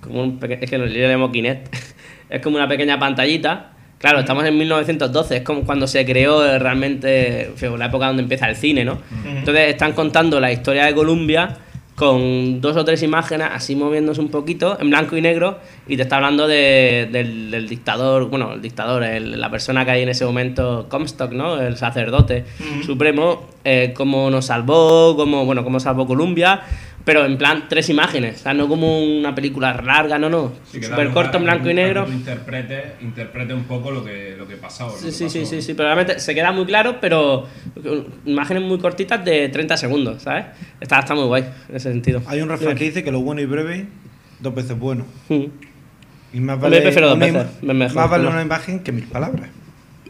como 0.00 0.22
un 0.22 0.38
peque- 0.38 0.58
es 0.60 0.70
que 0.70 0.78
le 0.78 1.08
llamo 1.08 1.32
Kinect. 1.32 1.74
es 2.30 2.42
como 2.42 2.56
una 2.56 2.68
pequeña 2.68 2.98
pantallita. 2.98 3.72
Claro, 3.98 4.20
estamos 4.20 4.44
en 4.44 4.58
1912, 4.58 5.38
es 5.38 5.42
como 5.42 5.62
cuando 5.64 5.86
se 5.86 6.04
creó 6.04 6.58
realmente, 6.58 7.50
la 7.78 7.86
época 7.86 8.08
donde 8.08 8.22
empieza 8.22 8.46
el 8.48 8.54
cine, 8.56 8.84
¿no? 8.84 8.98
Entonces 9.24 9.70
están 9.70 9.94
contando 9.94 10.38
la 10.38 10.52
historia 10.52 10.84
de 10.84 10.94
Columbia 10.94 11.56
con 11.96 12.60
dos 12.60 12.76
o 12.76 12.84
tres 12.84 13.02
imágenes 13.02 13.48
así 13.52 13.74
moviéndose 13.74 14.20
un 14.20 14.28
poquito 14.28 14.78
en 14.80 14.90
blanco 14.90 15.16
y 15.16 15.22
negro 15.22 15.58
y 15.88 15.96
te 15.96 16.02
está 16.02 16.16
hablando 16.16 16.46
de- 16.46 17.08
del, 17.10 17.50
del 17.50 17.66
dictador, 17.68 18.28
bueno, 18.28 18.52
el 18.52 18.60
dictador, 18.62 19.02
el- 19.02 19.40
la 19.40 19.50
persona 19.50 19.84
que 19.86 19.92
hay 19.92 20.02
en 20.02 20.10
ese 20.10 20.26
momento, 20.26 20.86
Comstock, 20.90 21.32
¿no? 21.32 21.58
El 21.60 21.76
sacerdote 21.78 22.44
supremo, 22.84 23.46
eh, 23.64 23.94
cómo 23.96 24.28
nos 24.30 24.46
salvó, 24.46 25.16
cómo, 25.16 25.46
bueno, 25.46 25.64
cómo 25.64 25.80
salvó 25.80 26.06
Columbia, 26.06 26.60
pero 27.06 27.24
en 27.24 27.38
plan 27.38 27.64
tres 27.68 27.88
imágenes, 27.88 28.40
o 28.40 28.42
sea, 28.42 28.52
no 28.52 28.66
como 28.68 29.00
una 29.00 29.32
película 29.34 29.72
larga, 29.80 30.18
no, 30.18 30.28
no, 30.28 30.52
Sí, 30.70 30.82
súper 30.82 31.10
corto 31.12 31.38
en 31.38 31.44
blanco 31.44 31.66
y 31.66 31.68
que 31.68 31.74
negro. 31.74 32.06
interprete, 32.12 32.96
interprete 33.00 33.54
un 33.54 33.62
poco 33.64 33.90
lo 33.92 34.04
que, 34.04 34.34
lo 34.36 34.46
que 34.46 34.56
pasó. 34.56 34.88
lo 34.88 34.92
Sí, 34.96 35.06
que 35.06 35.12
sí, 35.12 35.30
sí, 35.30 35.38
pasó. 35.40 35.50
sí, 35.52 35.62
sí, 35.62 35.74
pero 35.74 35.88
realmente 35.94 36.18
se 36.18 36.34
queda 36.34 36.50
muy 36.50 36.66
claro, 36.66 36.96
pero 37.00 37.46
imágenes 38.24 38.64
muy 38.64 38.78
cortitas 38.78 39.24
de 39.24 39.48
30 39.48 39.76
segundos, 39.76 40.22
¿sabes? 40.24 40.46
Está, 40.80 40.98
está 40.98 41.14
muy 41.14 41.24
guay 41.26 41.44
en 41.68 41.76
ese 41.76 41.92
sentido. 41.92 42.22
Hay 42.26 42.40
un 42.40 42.48
refrán 42.48 42.76
que 42.76 42.84
dice 42.84 43.04
que 43.04 43.12
lo 43.12 43.20
bueno 43.20 43.40
y 43.40 43.46
breve, 43.46 43.86
dos 44.40 44.54
veces 44.54 44.76
bueno. 44.78 45.06
Mm, 45.28 45.44
Y 46.34 46.40
más 46.40 46.60
Hombre, 46.62 46.80
prefiero 46.82 47.06
dos 47.08 47.16
una 47.16 47.26
veces, 47.26 47.62
mejor, 47.62 47.94
más 47.96 48.10
vale 48.10 48.24
¿no? 48.24 48.30
una 48.30 48.42
imagen 48.42 48.80
que 48.80 48.90
mil 48.92 49.04
palabras. 49.04 49.48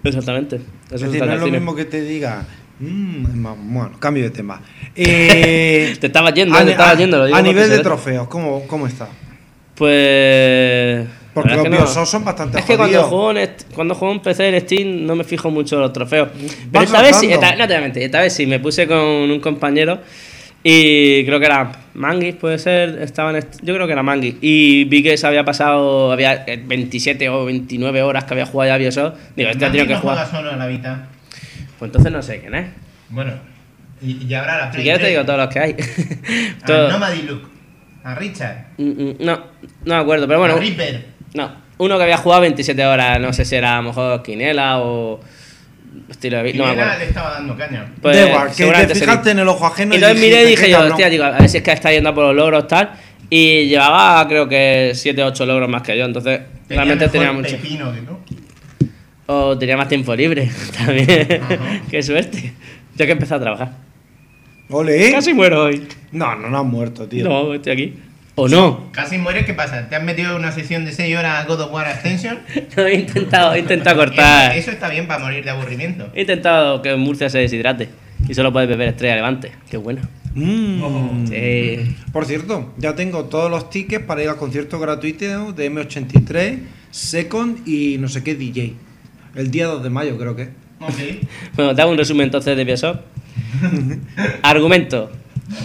Exactamente. 0.02 0.56
Eso 0.90 0.94
Es 0.94 1.00
decir, 1.02 1.24
no 1.26 1.32
es 1.34 1.38
lo 1.40 1.44
cine. 1.46 1.58
mismo 1.58 1.74
que 1.76 1.84
te 1.84 2.00
diga... 2.00 2.46
"Mm, 2.80 3.26
es 3.26 3.34
más- 3.34 3.56
bueno, 3.58 3.92
cambio 3.98 4.22
de 4.24 4.30
tema. 4.30 4.60
Eh, 4.96 5.94
Te 6.00 6.06
estabas 6.06 6.32
yendo, 6.34 6.54
a, 6.54 6.60
te 6.60 6.64
ni- 6.66 6.70
estabas 6.72 6.94
a- 6.94 6.98
yendo. 6.98 7.18
Lo 7.18 7.26
digo 7.26 7.36
a 7.38 7.42
nivel 7.42 7.68
de 7.68 7.78
trofeos, 7.80 8.28
¿cómo, 8.28 8.66
¿cómo 8.66 8.86
está? 8.86 9.08
Pues. 9.74 11.06
Porque 11.34 11.54
los 11.54 11.68
Bioshock 11.68 12.06
son 12.06 12.24
bastante 12.24 12.58
Es 12.58 12.64
que 12.64 12.76
cuando 12.78 13.02
juego, 13.02 13.30
en 13.38 13.50
cuando 13.74 13.94
juego 13.94 14.14
en 14.14 14.20
PC 14.20 14.48
en 14.48 14.60
Steam 14.62 15.04
no 15.06 15.14
me 15.16 15.22
fijo 15.24 15.50
mucho 15.50 15.76
en 15.76 15.82
los 15.82 15.92
trofeos. 15.92 16.30
Pero 16.72 16.84
esta 16.84 17.02
vez 17.02 17.16
sí, 17.16 17.30
esta, 17.30 17.50
no 17.56 17.66
te 17.66 17.74
voy 17.74 17.76
a 17.76 17.80
mentir, 17.82 18.02
esta 18.04 18.20
vez 18.20 18.32
sí, 18.32 18.46
me 18.46 18.58
puse 18.58 18.86
con 18.86 18.96
un 18.98 19.38
compañero 19.40 19.98
y 20.64 21.26
creo 21.26 21.38
que 21.38 21.44
era 21.44 21.72
Manguis, 21.92 22.36
puede 22.36 22.58
ser, 22.58 23.00
estaba 23.02 23.30
en 23.30 23.36
est- 23.36 23.60
yo 23.62 23.74
creo 23.74 23.86
que 23.86 23.92
era 23.92 24.02
Manguis. 24.02 24.36
Y 24.40 24.84
vi 24.84 25.02
que 25.02 25.18
se 25.18 25.26
había 25.26 25.44
pasado, 25.44 26.10
había 26.10 26.44
eh, 26.46 26.58
27 26.66 27.28
o 27.28 27.44
29 27.44 28.00
horas 28.02 28.24
que 28.24 28.32
había 28.32 28.46
jugado 28.46 28.70
ya 28.70 28.74
a 28.76 28.78
Bioshock. 28.78 29.14
Digo, 29.36 29.50
este 29.50 29.66
ha 29.66 29.70
tenido 29.70 29.86
que 29.86 29.92
no 29.94 30.00
juega 30.00 30.24
jugar. 30.24 30.30
solo 30.40 30.52
en 30.52 30.58
la 30.58 30.66
Vita. 30.66 31.08
Pues 31.78 31.88
entonces 31.90 32.12
no 32.12 32.22
sé 32.22 32.40
quién 32.40 32.54
es. 32.54 32.66
Bueno, 33.10 33.32
y, 34.02 34.24
y 34.26 34.34
habrá 34.34 34.58
la 34.58 34.64
Si 34.66 34.72
Play 34.72 34.82
quieres 34.84 35.00
te 35.00 35.04
3, 35.06 35.10
digo 35.14 35.24
todos 35.26 35.38
los 35.38 35.48
que 35.48 35.58
hay. 35.58 35.76
A 36.62 36.66
Todo- 36.66 36.90
Nomady 36.90 37.22
Luke. 37.22 37.46
A 38.04 38.14
Richard. 38.14 38.66
Mm, 38.78 38.82
mm, 38.90 39.16
no, 39.20 39.36
no 39.84 39.94
me 39.94 40.00
acuerdo, 40.00 40.26
pero 40.28 40.38
bueno. 40.38 40.54
a 40.54 40.58
Reaper. 40.58 41.04
No, 41.34 41.52
uno 41.78 41.96
que 41.98 42.04
había 42.04 42.16
jugado 42.18 42.42
27 42.42 42.84
horas, 42.86 43.20
no 43.20 43.32
sé 43.32 43.44
si 43.44 43.56
era 43.56 43.74
a 43.74 43.76
lo 43.78 43.88
mejor 43.88 44.22
Quinela 44.22 44.78
o 44.78 45.20
estilo 46.08 46.36
de 46.38 46.42
vida, 46.44 46.58
no 46.58 46.64
me 46.66 46.70
acuerdo. 46.82 46.98
le 47.00 47.04
estaba 47.06 47.30
dando 47.32 47.56
caña. 47.56 47.86
Pues, 48.00 48.16
Da 48.16 48.28
igual, 48.28 48.48
que 48.48 48.54
seguramente 48.54 48.92
te 48.92 48.98
sería. 49.00 49.12
fijaste 49.12 49.30
en 49.32 49.38
el 49.40 49.48
ojo 49.48 49.66
ajeno 49.66 49.92
Y 49.92 49.96
entonces 49.96 50.20
miré 50.20 50.36
y 50.42 50.44
dijiste, 50.44 50.50
dije 50.50 50.64
"Qué 50.66 50.70
yo, 50.70 50.76
cabrón". 50.76 50.92
hostia, 50.92 51.08
digo, 51.10 51.24
a 51.24 51.30
ver 51.32 51.48
si 51.48 51.56
es 51.58 51.62
que 51.62 51.72
está 51.72 51.90
yendo 51.90 52.08
a 52.10 52.14
por 52.14 52.24
los 52.26 52.34
logros 52.36 52.68
tal. 52.68 52.90
Y 53.28 53.66
llevaba 53.66 54.26
creo 54.28 54.48
que 54.48 54.92
7 54.94 55.22
o 55.22 55.26
8 55.26 55.46
logros 55.46 55.68
más 55.68 55.82
que 55.82 55.98
yo, 55.98 56.04
entonces 56.04 56.40
realmente 56.68 57.06
mejor 57.06 57.12
tenía 57.12 57.32
mucho. 57.32 57.56
pepino 57.56 57.92
que 57.92 58.00
tú. 58.02 58.15
O 59.26 59.58
tenía 59.58 59.76
más 59.76 59.88
tiempo 59.88 60.14
libre 60.14 60.50
también. 60.78 61.40
Qué 61.90 62.02
suerte. 62.02 62.52
Yo 62.96 63.06
que 63.06 63.12
empecé 63.12 63.34
a 63.34 63.40
trabajar. 63.40 63.72
Ole. 64.70 65.12
Casi 65.12 65.32
muero 65.34 65.64
hoy. 65.64 65.86
No, 66.12 66.34
no, 66.36 66.48
no 66.48 66.58
has 66.58 66.64
muerto, 66.64 67.06
tío. 67.06 67.28
No, 67.28 67.54
estoy 67.54 67.72
aquí. 67.72 67.94
¿O 68.38 68.48
no? 68.48 68.90
Casi 68.92 69.16
mueres, 69.16 69.46
¿qué 69.46 69.54
pasa? 69.54 69.88
¿Te 69.88 69.96
has 69.96 70.02
metido 70.02 70.32
en 70.32 70.36
una 70.36 70.52
sesión 70.52 70.84
de 70.84 70.92
6 70.92 71.16
horas 71.16 71.42
a 71.42 71.48
God 71.48 71.62
of 71.62 71.72
War 71.72 71.88
Extension? 71.88 72.38
No, 72.76 72.86
he 72.86 72.94
intentado, 72.94 73.54
he 73.54 73.60
intentado 73.60 73.96
cortar. 73.96 74.50
Eso, 74.52 74.60
eso 74.60 74.70
está 74.72 74.90
bien 74.90 75.06
para 75.06 75.24
morir 75.24 75.42
de 75.42 75.50
aburrimiento. 75.50 76.08
He 76.14 76.20
intentado 76.22 76.82
que 76.82 76.94
Murcia 76.96 77.30
se 77.30 77.38
deshidrate. 77.38 77.88
Y 78.28 78.34
solo 78.34 78.52
puedes 78.52 78.68
beber 78.68 78.88
estrella 78.88 79.14
levante. 79.16 79.52
Qué 79.70 79.76
bueno. 79.76 80.02
Mm. 80.34 81.26
Sí. 81.28 81.96
Por 82.12 82.26
cierto, 82.26 82.74
ya 82.76 82.94
tengo 82.94 83.24
todos 83.24 83.50
los 83.50 83.70
tickets 83.70 84.04
para 84.04 84.22
ir 84.22 84.28
al 84.28 84.36
concierto 84.36 84.78
gratuito 84.78 85.52
de 85.52 85.70
M83, 85.72 86.58
Second 86.90 87.66
y 87.66 87.96
no 87.98 88.08
sé 88.08 88.22
qué 88.22 88.34
DJ. 88.34 88.74
El 89.36 89.50
día 89.50 89.66
2 89.66 89.82
de 89.82 89.90
mayo 89.90 90.16
creo 90.16 90.34
que. 90.34 90.42
es. 90.42 90.48
Ok. 90.80 91.28
Bueno, 91.56 91.74
te 91.74 91.82
hago 91.82 91.90
un 91.90 91.98
resumen 91.98 92.24
entonces 92.24 92.56
de 92.56 92.64
Bioshock. 92.64 93.00
Argumento. 94.42 95.10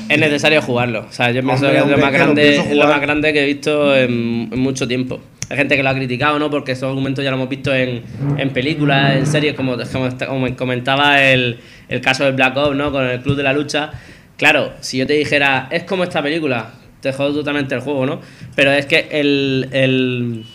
Es 0.08 0.20
necesario 0.20 0.62
jugarlo. 0.62 1.06
O 1.10 1.12
sea, 1.12 1.32
yo 1.32 1.42
pienso 1.42 1.68
que 1.70 1.78
es 1.78 1.88
lo 1.88 1.98
más 1.98 2.14
grande, 2.14 2.56
es 2.56 2.76
lo 2.76 2.88
más 2.88 3.02
grande 3.02 3.34
que 3.34 3.44
he 3.44 3.46
visto 3.46 3.96
en, 3.96 4.50
en 4.52 4.60
mucho 4.60 4.88
tiempo. 4.88 5.20
Hay 5.50 5.58
gente 5.58 5.76
que 5.76 5.84
lo 5.84 5.90
ha 5.90 5.96
criticado, 5.96 6.40
¿no? 6.40 6.50
Porque 6.50 6.74
esos 6.74 6.88
argumentos 6.88 7.24
ya 7.26 7.32
lo 7.32 7.38
hemos 7.38 7.50
visto 7.50 7.74
en, 7.74 8.04
en 8.38 8.50
películas, 8.52 9.18
en 9.18 9.26
series, 9.26 9.54
como, 9.54 9.76
como, 9.92 10.10
como 10.28 10.56
comentaba 10.56 11.22
el, 11.24 11.60
el 11.90 12.00
caso 12.00 12.24
de 12.24 12.32
Black 12.32 12.56
Ops, 12.56 12.76
¿no? 12.76 12.92
Con 12.92 13.06
el 13.06 13.22
Club 13.22 13.36
de 13.36 13.44
la 13.44 13.52
Lucha. 13.52 13.92
Claro, 14.38 14.72
si 14.80 14.98
yo 14.98 15.06
te 15.06 15.14
dijera, 15.14 15.68
es 15.70 15.84
como 15.84 16.04
esta 16.04 16.24
película, 16.24 16.72
te 17.02 17.12
jodo 17.12 17.34
totalmente 17.34 17.76
el 17.76 17.82
juego, 17.82 18.06
¿no? 18.06 18.22
Pero 18.56 18.72
es 18.72 18.86
que 18.86 19.08
el, 19.12 19.68
el, 19.72 20.46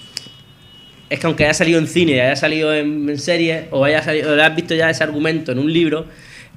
es 1.09 1.21
que 1.21 1.27
aunque 1.27 1.45
haya 1.45 1.55
salido 1.55 1.79
en 1.79 1.87
cine, 1.87 2.21
haya 2.21 2.37
salido 2.37 2.75
en, 2.75 3.09
en 3.09 3.19
serie, 3.19 3.69
o 3.71 3.85
haya 3.85 4.03
salido, 4.03 4.31
o 4.31 4.35
hayas 4.35 4.55
visto 4.57 4.75
ya 4.75 4.91
ese 4.91 5.05
argumento 5.05 5.53
en 5.53 5.59
un 5.59 5.73
libro, 5.73 6.07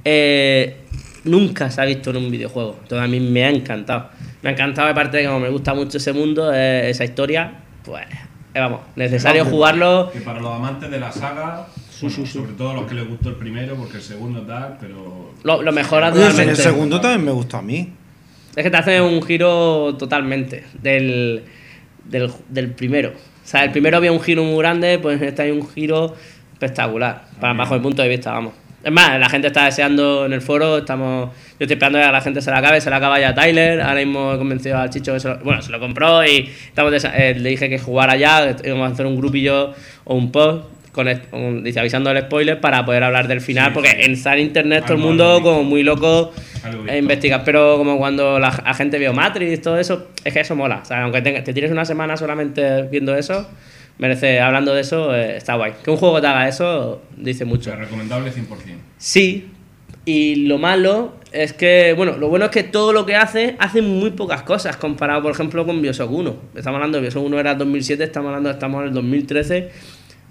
eh, 0.06 0.78
nunca 1.24 1.70
se 1.70 1.82
ha 1.82 1.86
visto 1.86 2.10
en 2.12 2.18
un 2.18 2.32
videojuego. 2.32 2.78
Entonces 2.82 3.06
a 3.06 3.08
mí 3.08 3.20
me 3.20 3.44
ha 3.46 3.50
encantado. 3.50 4.10
Me 4.42 4.50
ha 4.50 4.54
encantado, 4.54 4.88
aparte 4.88 5.18
de 5.18 5.24
que 5.24 5.30
como 5.30 5.42
me 5.42 5.50
gusta 5.50 5.74
mucho 5.74 5.98
ese 5.98 6.14
mundo, 6.14 6.52
eh, 6.54 6.90
esa 6.90 7.04
historia, 7.04 7.52
pues, 7.84 8.04
eh, 8.54 8.60
vamos, 8.60 8.82
necesario 8.96 9.46
jugarlo. 9.46 10.10
Que 10.12 10.22
para 10.22 10.40
los 10.40 10.54
amantes 10.54 10.90
de 10.90 11.00
la 11.00 11.12
saga, 11.12 11.68
bueno, 12.02 12.26
sobre 12.26 12.54
todo 12.54 12.74
los 12.74 12.88
que 12.88 12.96
les 12.96 13.08
gustó 13.08 13.30
el 13.30 13.36
primero, 13.36 13.76
porque 13.76 13.98
el 13.98 14.04
segundo 14.04 14.42
tal, 14.44 14.78
pero. 14.80 15.34
Lo, 15.44 15.62
lo 15.62 15.72
mejora 15.72 16.08
Oye, 16.12 16.22
el 16.22 16.30
totalmente. 16.32 16.62
segundo 16.62 17.02
también 17.02 17.26
me 17.26 17.32
gustó 17.32 17.58
a 17.58 17.62
mí. 17.62 17.92
Es 18.56 18.64
que 18.64 18.72
te 18.72 18.78
hace 18.78 19.02
un 19.02 19.22
giro 19.22 19.96
totalmente 19.98 20.64
del, 20.82 21.44
del, 22.06 22.32
del 22.50 22.72
primero. 22.72 23.12
O 23.50 23.52
sea, 23.52 23.64
el 23.64 23.72
primero 23.72 23.98
había 23.98 24.12
un 24.12 24.22
giro 24.22 24.44
muy 24.44 24.60
grande, 24.60 25.00
pues 25.00 25.20
en 25.20 25.28
este 25.28 25.42
hay 25.42 25.50
un 25.50 25.68
giro 25.68 26.14
espectacular, 26.54 27.24
para, 27.42 27.54
bajo 27.54 27.74
mi 27.74 27.80
punto 27.80 28.04
de 28.04 28.08
vista, 28.10 28.32
vamos. 28.32 28.54
Es 28.84 28.92
más, 28.92 29.20
la 29.20 29.28
gente 29.28 29.48
está 29.48 29.66
deseando 29.66 30.26
en 30.28 30.34
el 30.34 30.42
foro, 30.42 30.78
estamos 30.78 31.30
yo 31.60 31.66
estoy 31.66 31.74
esperando 31.74 31.98
a 31.98 32.04
que 32.06 32.12
la 32.12 32.22
gente 32.22 32.42
se 32.44 32.52
la 32.52 32.60
acabe, 32.60 32.80
se 32.80 32.90
la 32.92 32.98
acaba 32.98 33.20
ya 33.20 33.34
Tyler, 33.34 33.82
ahora 33.82 33.96
mismo 34.02 34.34
he 34.34 34.38
convencido 34.38 34.78
al 34.78 34.90
Chicho 34.92 35.14
que 35.14 35.20
se 35.20 35.28
lo, 35.30 35.40
bueno, 35.40 35.62
se 35.64 35.72
lo 35.72 35.80
compró 35.80 36.24
y 36.24 36.50
estamos 36.68 36.94
eh, 37.06 37.36
le 37.38 37.50
dije 37.50 37.70
que 37.70 37.80
jugara 37.80 38.16
ya, 38.16 38.56
íbamos 38.64 38.90
a 38.90 38.94
hacer 38.94 39.06
un 39.08 39.18
grupillo 39.18 39.74
o 40.06 40.16
un 40.16 40.32
post 40.32 40.66
con, 40.94 41.08
es- 41.08 41.20
con- 41.32 41.64
dice, 41.64 41.80
avisando 41.80 42.12
el 42.12 42.22
spoiler 42.22 42.62
para 42.62 42.86
poder 42.86 43.04
hablar 43.04 43.28
del 43.28 43.42
final, 43.42 43.70
Sí, 43.70 43.72
porque 43.74 43.90
sí. 43.90 44.12
en 44.12 44.34
en 44.34 44.40
internet 44.40 44.84
todo 44.86 44.94
el 44.94 45.00
mundo 45.02 45.40
como 45.42 45.64
muy 45.64 45.84
loco 45.84 46.32
Visto. 46.64 46.96
investigar, 46.96 47.44
pero 47.44 47.78
como 47.78 47.98
cuando 47.98 48.40
la, 48.40 48.62
la 48.66 48.74
gente 48.74 48.98
vio 49.00 49.14
Matrix, 49.14 49.62
todo 49.62 49.80
eso, 49.80 50.08
es 50.24 50.34
que 50.34 50.40
eso 50.42 50.56
mola. 50.56 50.80
O 50.82 50.86
sea, 50.86 51.04
aunque 51.04 51.22
tenga- 51.22 51.44
te 51.44 51.54
tires 51.54 51.72
una 51.72 51.86
semana 51.86 52.18
solamente 52.18 52.84
viendo 52.84 53.16
eso, 53.16 53.48
merece, 53.98 54.40
hablando 54.40 54.74
de 54.74 54.82
eso, 54.82 55.16
eh, 55.16 55.38
está 55.38 55.56
guay. 55.56 55.74
Que 55.84 55.92
un 55.92 55.98
juego 55.98 56.20
te 56.22 56.28
haga 56.28 56.48
eso, 56.48 57.02
dice 57.18 57.44
O 57.44 57.48
mucho. 57.48 57.66
sea, 57.70 57.76
recomendable 57.76 58.32
100%. 58.32 58.48
Sí, 58.98 59.50
y 60.06 60.48
lo 60.48 60.58
malo 60.58 61.16
es 61.32 61.54
que, 61.54 61.94
bueno, 61.96 62.18
lo 62.18 62.30
bueno 62.30 62.46
es 62.46 62.52
que 62.52 62.64
todo 62.64 62.94
lo 62.94 63.06
que 63.06 63.16
hace, 63.16 63.56
hace 63.60 63.82
muy 63.82 64.12
pocas 64.12 64.42
cosas 64.44 64.78
comparado, 64.78 65.22
por 65.22 65.32
ejemplo, 65.32 65.66
con 65.66 65.82
Bioshock 65.82 66.12
1. 66.12 66.36
Estamos 66.56 66.78
hablando 66.78 66.98
de 66.98 67.02
Bioshock 67.04 67.24
1 67.26 67.40
era 67.40 67.56
2007, 67.56 68.04
estamos 68.04 68.30
hablando, 68.30 68.50
estamos 68.50 68.82
en 68.82 68.88
el 68.88 68.94
2013. 68.94 69.70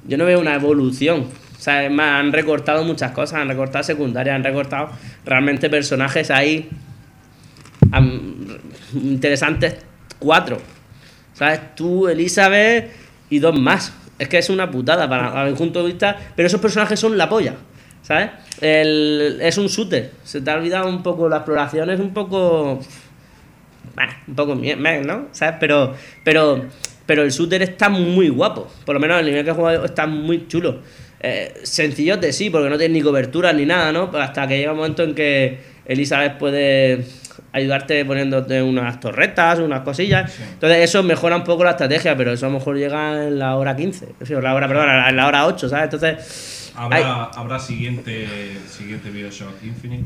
Yo 0.08 0.16
no 0.18 0.24
veo 0.24 0.40
una 0.40 0.54
evolución. 0.54 1.26
Sea, 1.68 2.18
han 2.18 2.32
recortado 2.32 2.82
muchas 2.82 3.10
cosas, 3.10 3.40
han 3.40 3.48
recortado 3.48 3.84
secundarias, 3.84 4.34
han 4.34 4.42
recortado 4.42 4.88
realmente 5.26 5.68
personajes 5.68 6.30
ahí 6.30 6.70
interesantes 8.94 9.76
cuatro. 10.18 10.58
¿Sabes? 11.34 11.74
Tú, 11.74 12.08
Elizabeth 12.08 12.90
y 13.28 13.38
dos 13.38 13.58
más. 13.58 13.92
Es 14.18 14.28
que 14.28 14.38
es 14.38 14.48
una 14.48 14.70
putada 14.70 15.06
para, 15.10 15.44
mi 15.44 15.52
punto 15.52 15.80
de 15.80 15.88
vista. 15.88 16.16
Pero 16.34 16.46
esos 16.46 16.58
personajes 16.58 16.98
son 16.98 17.18
la 17.18 17.28
polla. 17.28 17.54
¿Sabes? 18.00 18.30
El- 18.62 19.38
es 19.42 19.58
un 19.58 19.66
shooter. 19.66 20.12
Se 20.24 20.40
te 20.40 20.50
ha 20.50 20.54
olvidado 20.54 20.88
un 20.88 21.02
poco 21.02 21.28
la 21.28 21.36
exploración, 21.36 21.90
es 21.90 22.00
un 22.00 22.14
poco. 22.14 22.80
Un 24.26 24.34
poco 24.34 24.54
¿no? 24.54 25.26
¿Sabes? 25.32 25.56
Pero, 25.60 25.94
pero, 26.24 26.64
pero 27.04 27.22
el 27.24 27.30
shooter 27.30 27.60
está 27.60 27.90
muy 27.90 28.30
guapo. 28.30 28.72
Por 28.86 28.94
lo 28.94 29.00
menos 29.00 29.20
el 29.20 29.26
nivel 29.26 29.44
que 29.44 29.50
he 29.50 29.54
jugado 29.54 29.84
está 29.84 30.06
muy 30.06 30.48
chulo. 30.48 30.80
Eh, 31.20 31.52
sencillote, 31.64 32.32
sí, 32.32 32.48
porque 32.50 32.70
no 32.70 32.78
tiene 32.78 32.94
ni 32.94 33.02
cobertura 33.02 33.52
ni 33.52 33.66
nada, 33.66 33.92
¿no? 33.92 34.10
Pero 34.10 34.22
hasta 34.22 34.46
que 34.46 34.58
llega 34.58 34.70
un 34.72 34.78
momento 34.78 35.02
en 35.02 35.14
que 35.14 35.58
Elizabeth 35.86 36.38
puede 36.38 37.04
ayudarte 37.52 38.04
poniéndote 38.04 38.62
unas 38.62 39.00
torretas, 39.00 39.58
unas 39.58 39.80
cosillas. 39.80 40.32
Entonces 40.52 40.78
eso 40.84 41.02
mejora 41.02 41.34
un 41.36 41.44
poco 41.44 41.64
la 41.64 41.70
estrategia, 41.70 42.16
pero 42.16 42.32
eso 42.32 42.46
a 42.46 42.50
lo 42.50 42.58
mejor 42.58 42.76
llega 42.76 43.26
en 43.26 43.38
la 43.38 43.56
hora 43.56 43.74
15. 43.74 44.06
Sí, 44.24 44.32
en 44.34 44.42
la 44.44 44.54
hora, 44.54 44.68
perdón, 44.68 44.88
en 45.08 45.16
la 45.16 45.26
hora 45.26 45.46
8, 45.46 45.68
¿sabes? 45.68 45.84
Entonces... 45.84 46.72
¿Habrá, 46.76 46.96
hay- 46.98 47.28
¿habrá 47.34 47.58
siguiente, 47.58 48.28
siguiente 48.68 49.10
Bioshock 49.10 49.64
Infinite? 49.64 50.04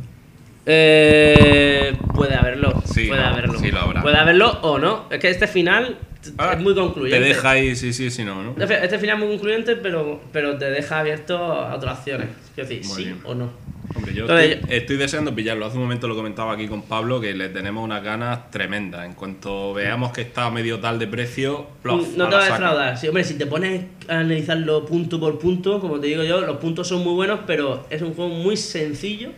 Eh, 0.67 1.97
puede 2.15 2.35
haberlo. 2.35 2.83
Sí, 2.85 3.07
puede 3.07 3.21
no, 3.21 3.29
haberlo. 3.29 3.59
sí 3.59 3.71
lo 3.71 3.81
habrá. 3.81 4.03
Puede 4.03 4.17
haberlo 4.17 4.51
o 4.63 4.79
no. 4.79 5.07
Es 5.11 5.19
que 5.19 5.31
este 5.31 5.47
final 5.47 5.99
Ah, 6.39 6.53
es 6.53 6.61
muy 6.61 6.75
concluyente. 6.75 7.19
Te 7.21 7.35
deja 7.35 7.51
ahí, 7.51 7.75
sí, 7.75 7.93
sí, 7.93 8.11
sí, 8.11 8.25
no, 8.25 8.43
¿no? 8.43 8.55
Este 8.59 8.85
este 8.85 8.99
final 8.99 9.17
es 9.17 9.25
muy 9.25 9.29
concluyente, 9.35 9.77
pero, 9.77 10.21
pero 10.33 10.57
te 10.57 10.71
deja 10.71 11.01
abierto 11.01 11.37
a 11.37 11.75
otras 11.75 11.99
opciones. 11.99 12.29
Quiero 12.55 12.69
decir, 12.69 12.87
Muy 12.87 12.97
sí 12.97 13.05
bien. 13.05 13.21
o 13.25 13.35
no. 13.35 13.51
Hombre, 13.95 14.15
yo 14.15 14.23
Entonces, 14.23 14.51
estoy, 14.57 14.77
estoy 14.77 14.97
deseando 14.97 15.35
pillarlo. 15.35 15.67
Hace 15.67 15.77
un 15.77 15.83
momento 15.83 16.09
lo 16.09 16.15
comentaba 16.15 16.53
aquí 16.53 16.67
con 16.69 16.83
Pablo 16.83 17.21
que 17.21 17.35
le 17.35 17.49
tenemos 17.49 17.85
unas 17.85 18.03
ganas 18.03 18.51
tremendas. 18.51 19.05
En 19.05 19.15
cuanto 19.15 19.75
veamos 19.75 20.13
que 20.13 20.23
está 20.23 20.49
medio 20.51 20.79
tal 20.79 20.99
de 20.99 21.09
precio, 21.09 21.67
plof, 21.83 22.17
no 22.17 22.27
te 22.27 22.31
la 22.31 22.37
va 22.39 22.45
a 22.45 22.49
defraudar. 22.49 22.99
Sí, 22.99 23.09
hombre, 23.09 23.25
si 23.25 23.35
te 23.37 23.47
pones 23.47 23.83
a 24.09 24.21
analizarlo 24.21 24.87
punto 24.87 25.19
por 25.19 25.39
punto, 25.39 25.81
como 25.81 25.99
te 25.99 26.07
digo 26.07 26.23
yo, 26.23 26.41
los 26.41 26.57
puntos 26.59 26.89
son 26.89 27.03
muy 27.03 27.15
buenos, 27.15 27.41
pero 27.47 27.87
es 27.91 28.01
un 28.01 28.15
juego 28.15 28.31
muy 28.31 28.57
sencillo 28.57 29.31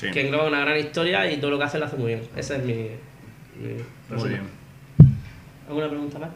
Sí, 0.00 0.10
que 0.10 0.20
engloba 0.26 0.46
una 0.46 0.60
gran 0.60 0.78
historia 0.78 1.30
y 1.30 1.38
todo 1.38 1.50
lo 1.52 1.58
que 1.58 1.64
hace 1.64 1.78
lo 1.78 1.86
hace 1.86 1.96
muy 1.96 2.08
bien. 2.14 2.22
Ese 2.36 2.56
es 2.56 2.64
mi. 2.64 2.72
mi 2.74 4.16
muy 4.16 4.28
bien. 4.28 4.42
¿Alguna 5.68 5.88
pregunta 5.88 6.18
más? 6.18 6.30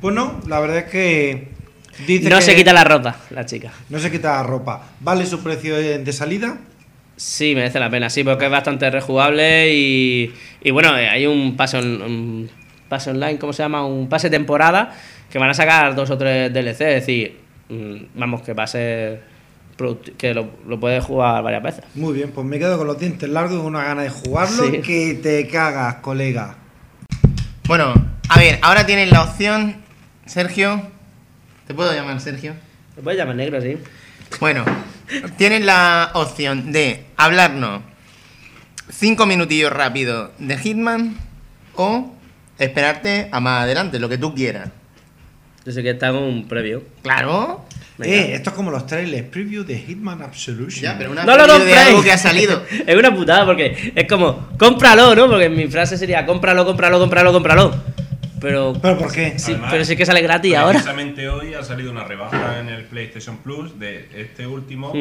Pues 0.00 0.14
no, 0.14 0.40
la 0.48 0.60
verdad 0.60 0.78
es 0.78 0.84
que. 0.84 1.48
Dice 2.06 2.28
No 2.28 2.36
que 2.36 2.42
se 2.42 2.56
quita 2.56 2.72
la 2.72 2.82
ropa, 2.84 3.16
la 3.30 3.46
chica. 3.46 3.70
No 3.88 3.98
se 3.98 4.10
quita 4.10 4.32
la 4.36 4.42
ropa. 4.42 4.82
¿Vale 5.00 5.26
su 5.26 5.42
precio 5.42 5.76
de 5.76 5.98
de 5.98 6.12
salida? 6.12 6.58
Sí, 7.16 7.54
merece 7.54 7.78
la 7.78 7.88
pena, 7.90 8.10
sí, 8.10 8.24
porque 8.24 8.46
es 8.46 8.50
bastante 8.50 8.90
rejugable 8.90 9.72
y, 9.72 10.34
y 10.62 10.70
bueno, 10.72 10.98
eh, 10.98 11.08
hay 11.08 11.26
un 11.26 11.56
pase, 11.56 11.76
on- 11.78 12.02
un 12.02 12.50
pase 12.88 13.10
online, 13.10 13.38
¿cómo 13.38 13.52
se 13.52 13.62
llama? 13.62 13.86
Un 13.86 14.08
pase 14.08 14.30
temporada 14.30 14.92
que 15.30 15.38
van 15.38 15.48
a 15.50 15.54
sacar 15.54 15.94
dos 15.94 16.10
o 16.10 16.18
tres 16.18 16.52
DLC, 16.52 16.80
es 16.80 16.94
decir, 17.06 17.36
mm, 17.68 17.96
vamos, 18.16 18.42
que 18.42 18.52
va 18.52 18.64
a 18.64 18.66
ser 18.66 19.22
que 20.18 20.34
lo, 20.34 20.50
lo 20.66 20.78
puedes 20.78 21.04
jugar 21.04 21.42
varias 21.42 21.62
veces. 21.62 21.84
Muy 21.94 22.14
bien, 22.14 22.30
pues 22.30 22.46
me 22.46 22.58
quedo 22.58 22.78
con 22.78 22.86
los 22.86 22.98
dientes 22.98 23.28
largos 23.28 23.54
y 23.54 23.56
con 23.58 23.66
una 23.66 23.84
gana 23.84 24.02
de 24.02 24.10
jugarlo 24.10 24.64
Sí. 24.70 24.80
que 24.82 25.14
te 25.22 25.46
cagas, 25.48 25.96
colega. 25.96 26.56
Bueno, 27.66 27.92
a 28.28 28.38
ver, 28.38 28.58
ahora 28.62 28.86
tienes 28.86 29.10
la 29.10 29.22
opción, 29.22 29.76
Sergio, 30.26 30.82
¿Te 31.66 31.72
puedo 31.72 31.92
llamar 31.94 32.20
Sergio? 32.20 32.54
Me 32.94 33.02
puedes 33.02 33.18
llamar 33.18 33.36
negro, 33.36 33.58
sí. 33.60 33.78
Bueno, 34.38 34.64
tienes 35.38 35.64
la 35.64 36.10
opción 36.12 36.72
de 36.72 37.06
hablarnos 37.16 37.80
cinco 38.90 39.24
minutillos 39.24 39.72
rápido 39.72 40.32
de 40.38 40.58
Hitman 40.58 41.16
o 41.76 42.12
esperarte 42.58 43.28
a 43.32 43.40
más 43.40 43.62
adelante, 43.62 43.98
lo 43.98 44.08
que 44.10 44.18
tú 44.18 44.34
quieras. 44.34 44.68
Yo 45.64 45.72
sé 45.72 45.82
que 45.82 45.90
está 45.90 46.10
con 46.12 46.22
un 46.22 46.46
previo. 46.48 46.82
Claro. 47.02 47.64
Eh, 48.02 48.32
esto 48.34 48.50
es 48.50 48.56
como 48.56 48.70
los 48.72 48.86
trailers 48.86 49.28
preview 49.28 49.62
de 49.64 49.78
Hitman 49.78 50.20
Absolution. 50.20 50.82
Ya, 50.82 50.98
pero 50.98 51.12
una 51.12 51.24
No 51.24 51.36
lo 51.36 51.44
preview 51.44 51.58
de 51.58 51.64
compréis. 51.70 51.88
algo 51.88 52.02
que 52.02 52.12
ha 52.12 52.18
salido. 52.18 52.62
es 52.86 52.96
una 52.96 53.14
putada 53.14 53.46
porque 53.46 53.92
es 53.94 54.08
como, 54.08 54.48
cómpralo, 54.58 55.14
¿no? 55.14 55.28
Porque 55.28 55.48
mi 55.48 55.68
frase 55.68 55.96
sería, 55.96 56.26
cómpralo, 56.26 56.64
cómpralo, 56.64 56.98
cómpralo, 56.98 57.32
cómpralo. 57.32 57.74
Pero, 58.40 58.74
¿Pero 58.82 58.98
por 58.98 59.10
qué? 59.12 59.38
sí, 59.38 59.52
Además, 59.52 59.70
pero 59.72 59.84
sí 59.86 59.96
que 59.96 60.04
sale 60.04 60.20
gratis 60.20 60.54
ahora. 60.56 60.72
Precisamente 60.72 61.28
hoy 61.30 61.54
ha 61.54 61.62
salido 61.62 61.90
una 61.90 62.04
rebaja 62.04 62.58
en 62.60 62.68
el 62.68 62.82
PlayStation 62.84 63.38
Plus 63.38 63.78
de 63.78 64.08
este 64.14 64.46
último 64.46 64.92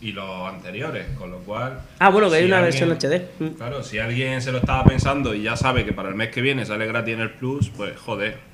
y 0.00 0.12
los 0.12 0.48
anteriores, 0.48 1.06
con 1.16 1.30
lo 1.30 1.38
cual. 1.40 1.80
Ah, 2.00 2.08
bueno, 2.08 2.28
que 2.28 2.36
hay 2.36 2.42
si 2.42 2.48
una 2.48 2.58
alguien- 2.58 2.88
versión 2.88 3.12
HD. 3.12 3.22
Mm. 3.38 3.56
Claro, 3.56 3.84
si 3.84 3.98
alguien 4.00 4.42
se 4.42 4.50
lo 4.50 4.58
estaba 4.58 4.84
pensando 4.84 5.32
y 5.34 5.42
ya 5.42 5.54
sabe 5.56 5.84
que 5.84 5.92
para 5.92 6.08
el 6.08 6.16
mes 6.16 6.30
que 6.30 6.40
viene 6.40 6.64
sale 6.66 6.86
gratis 6.86 7.14
en 7.14 7.20
el 7.20 7.30
Plus, 7.30 7.68
pues 7.76 7.96
joder. 7.98 8.47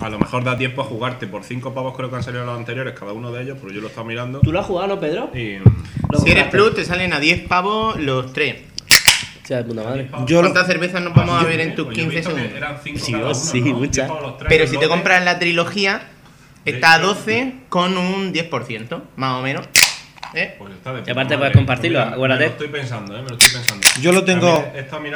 A 0.00 0.08
lo 0.08 0.18
mejor 0.18 0.42
da 0.44 0.56
tiempo 0.56 0.80
a 0.80 0.84
jugarte 0.84 1.26
por 1.26 1.44
5 1.44 1.74
pavos, 1.74 1.94
creo 1.94 2.08
que 2.08 2.16
han 2.16 2.22
salido 2.22 2.44
los 2.46 2.56
anteriores, 2.58 2.98
cada 2.98 3.12
uno 3.12 3.30
de 3.32 3.42
ellos, 3.42 3.58
pero 3.60 3.72
yo 3.72 3.80
lo 3.80 3.86
he 3.86 3.90
estado 3.90 4.06
mirando. 4.06 4.40
¿Tú 4.40 4.50
lo 4.50 4.60
has 4.60 4.66
jugado, 4.66 4.88
no, 4.88 5.00
Pedro? 5.00 5.30
Y. 5.34 5.58
Lo 6.10 6.18
Si 6.18 6.30
eres. 6.30 6.46
Plus, 6.46 6.74
te 6.74 6.84
salen 6.84 7.12
a 7.12 7.20
10 7.20 7.46
pavos 7.46 7.98
los 8.00 8.32
tres. 8.32 8.62
Hostia, 9.42 9.58
de 9.58 9.64
puta 9.64 9.82
madre. 9.82 10.08
Yo 10.26 10.36
lo- 10.40 10.48
¿Cuántas 10.48 10.66
cervezas 10.68 11.02
nos 11.02 11.14
vamos 11.14 11.42
a 11.42 11.46
ver 11.46 11.60
en 11.60 11.74
tus 11.74 11.86
Pues 11.86 11.96
yo 11.98 12.02
he 12.04 12.06
15 12.06 12.16
visto 12.16 12.30
que 12.34 12.40
segundos? 12.40 12.56
Eran 12.56 12.76
5 12.82 12.98
Sí, 12.98 13.12
cada 13.12 13.34
sí, 13.34 13.60
¿no? 13.60 13.74
muchas. 13.78 13.94
10 13.94 14.08
pavos 14.08 14.22
los 14.22 14.38
tres, 14.38 14.48
Pero 14.48 14.66
si 14.66 14.78
te 14.78 14.88
compras 14.88 15.24
la 15.24 15.38
trilogía, 15.38 16.02
está 16.64 16.94
a 16.94 16.98
12 17.00 17.54
con 17.68 17.98
un 17.98 18.32
10%, 18.32 19.02
más 19.16 19.34
o 19.38 19.42
menos. 19.42 19.68
¿Eh? 20.32 20.54
Pues 20.58 20.72
está 20.74 20.92
de 20.94 21.00
Y 21.00 21.10
aparte 21.10 21.14
madre. 21.34 21.38
puedes 21.38 21.56
compartirlo, 21.56 21.98
Pues 21.98 22.06
mira, 22.06 22.14
acuérdate. 22.14 22.40
Me 22.40 22.46
lo 22.46 22.52
estoy 22.52 22.68
pensando, 22.68 23.16
¿eh? 23.18 23.22
Me 23.22 23.28
lo 23.28 23.36
estoy 23.36 23.50
pensando. 23.60 23.86
Yo 24.00 24.12
lo 24.12 24.24
tengo, 24.24 24.64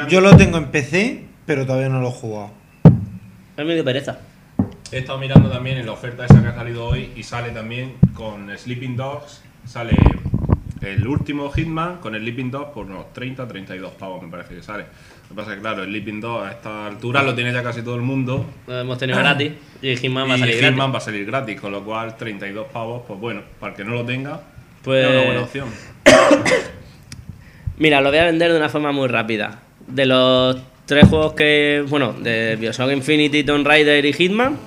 yo 0.09 0.21
lo 0.21 0.35
tengo 0.37 0.57
en 0.57 0.65
PC, 0.65 1.23
pero 1.47 1.65
todavía 1.65 1.89
no 1.89 2.01
lo 2.01 2.09
he 2.09 2.11
jugado. 2.11 2.51
Es 3.57 3.65
medio 3.65 3.83
pereza. 3.83 4.19
He 4.91 4.99
estado 4.99 5.17
mirando 5.17 5.49
también 5.49 5.77
en 5.77 5.85
la 5.85 5.91
oferta 5.93 6.25
esa 6.25 6.41
que 6.41 6.47
ha 6.47 6.55
salido 6.55 6.85
hoy 6.85 7.11
y 7.15 7.23
sale 7.23 7.49
también 7.49 7.93
con 8.13 8.55
Sleeping 8.55 8.95
Dogs, 8.95 9.41
sale 9.65 9.95
el 10.81 11.07
último 11.07 11.49
Hitman 11.51 11.97
con 11.97 12.13
el 12.15 12.21
Sleeping 12.21 12.51
Dogs 12.51 12.71
por 12.71 12.85
unos 12.85 13.11
30, 13.13 13.47
32 13.47 13.91
pavos 13.93 14.21
me 14.21 14.29
parece 14.29 14.55
que 14.55 14.61
sale. 14.61 14.83
Lo 15.23 15.29
que 15.29 15.35
pasa 15.35 15.51
es 15.51 15.55
que 15.55 15.61
claro, 15.61 15.81
el 15.83 15.89
Sleeping 15.89 16.21
Dogs 16.21 16.47
a 16.47 16.51
esta 16.51 16.85
altura 16.87 17.23
lo 17.23 17.33
tiene 17.33 17.51
ya 17.51 17.63
casi 17.63 17.81
todo 17.81 17.95
el 17.95 18.01
mundo 18.01 18.45
Lo 18.67 18.79
hemos 18.79 18.97
tenido 18.99 19.17
gratis. 19.19 19.53
Y 19.81 19.95
Hitman 19.97 20.29
va 20.29 20.35
a 20.35 20.37
salir 20.37 20.55
Hitman 20.55 20.75
gratis. 20.75 20.93
va 20.93 20.97
a 20.97 21.01
salir 21.01 21.25
gratis, 21.25 21.59
con 21.61 21.71
lo 21.71 21.83
cual 21.83 22.15
32 22.15 22.67
pavos, 22.71 23.03
pues 23.07 23.19
bueno, 23.19 23.41
para 23.59 23.71
el 23.71 23.77
que 23.77 23.83
no 23.83 23.93
lo 23.95 24.05
tenga, 24.05 24.39
Pues- 24.83 25.03
es 25.05 25.11
una 25.11 25.23
buena 25.25 25.41
opción. 25.41 25.67
Mira, 27.77 27.99
lo 28.01 28.09
voy 28.09 28.19
a 28.19 28.25
vender 28.25 28.51
de 28.51 28.57
una 28.57 28.69
forma 28.69 28.91
muy 28.91 29.07
rápida. 29.07 29.59
De 29.87 30.05
los 30.05 30.57
tres 30.85 31.07
juegos 31.09 31.33
que. 31.33 31.83
Bueno, 31.89 32.13
de 32.13 32.55
Bioshock 32.55 32.91
Infinity, 32.91 33.43
Tomb 33.43 33.67
Raider 33.67 34.05
y 34.05 34.13
Hitman, 34.13 34.57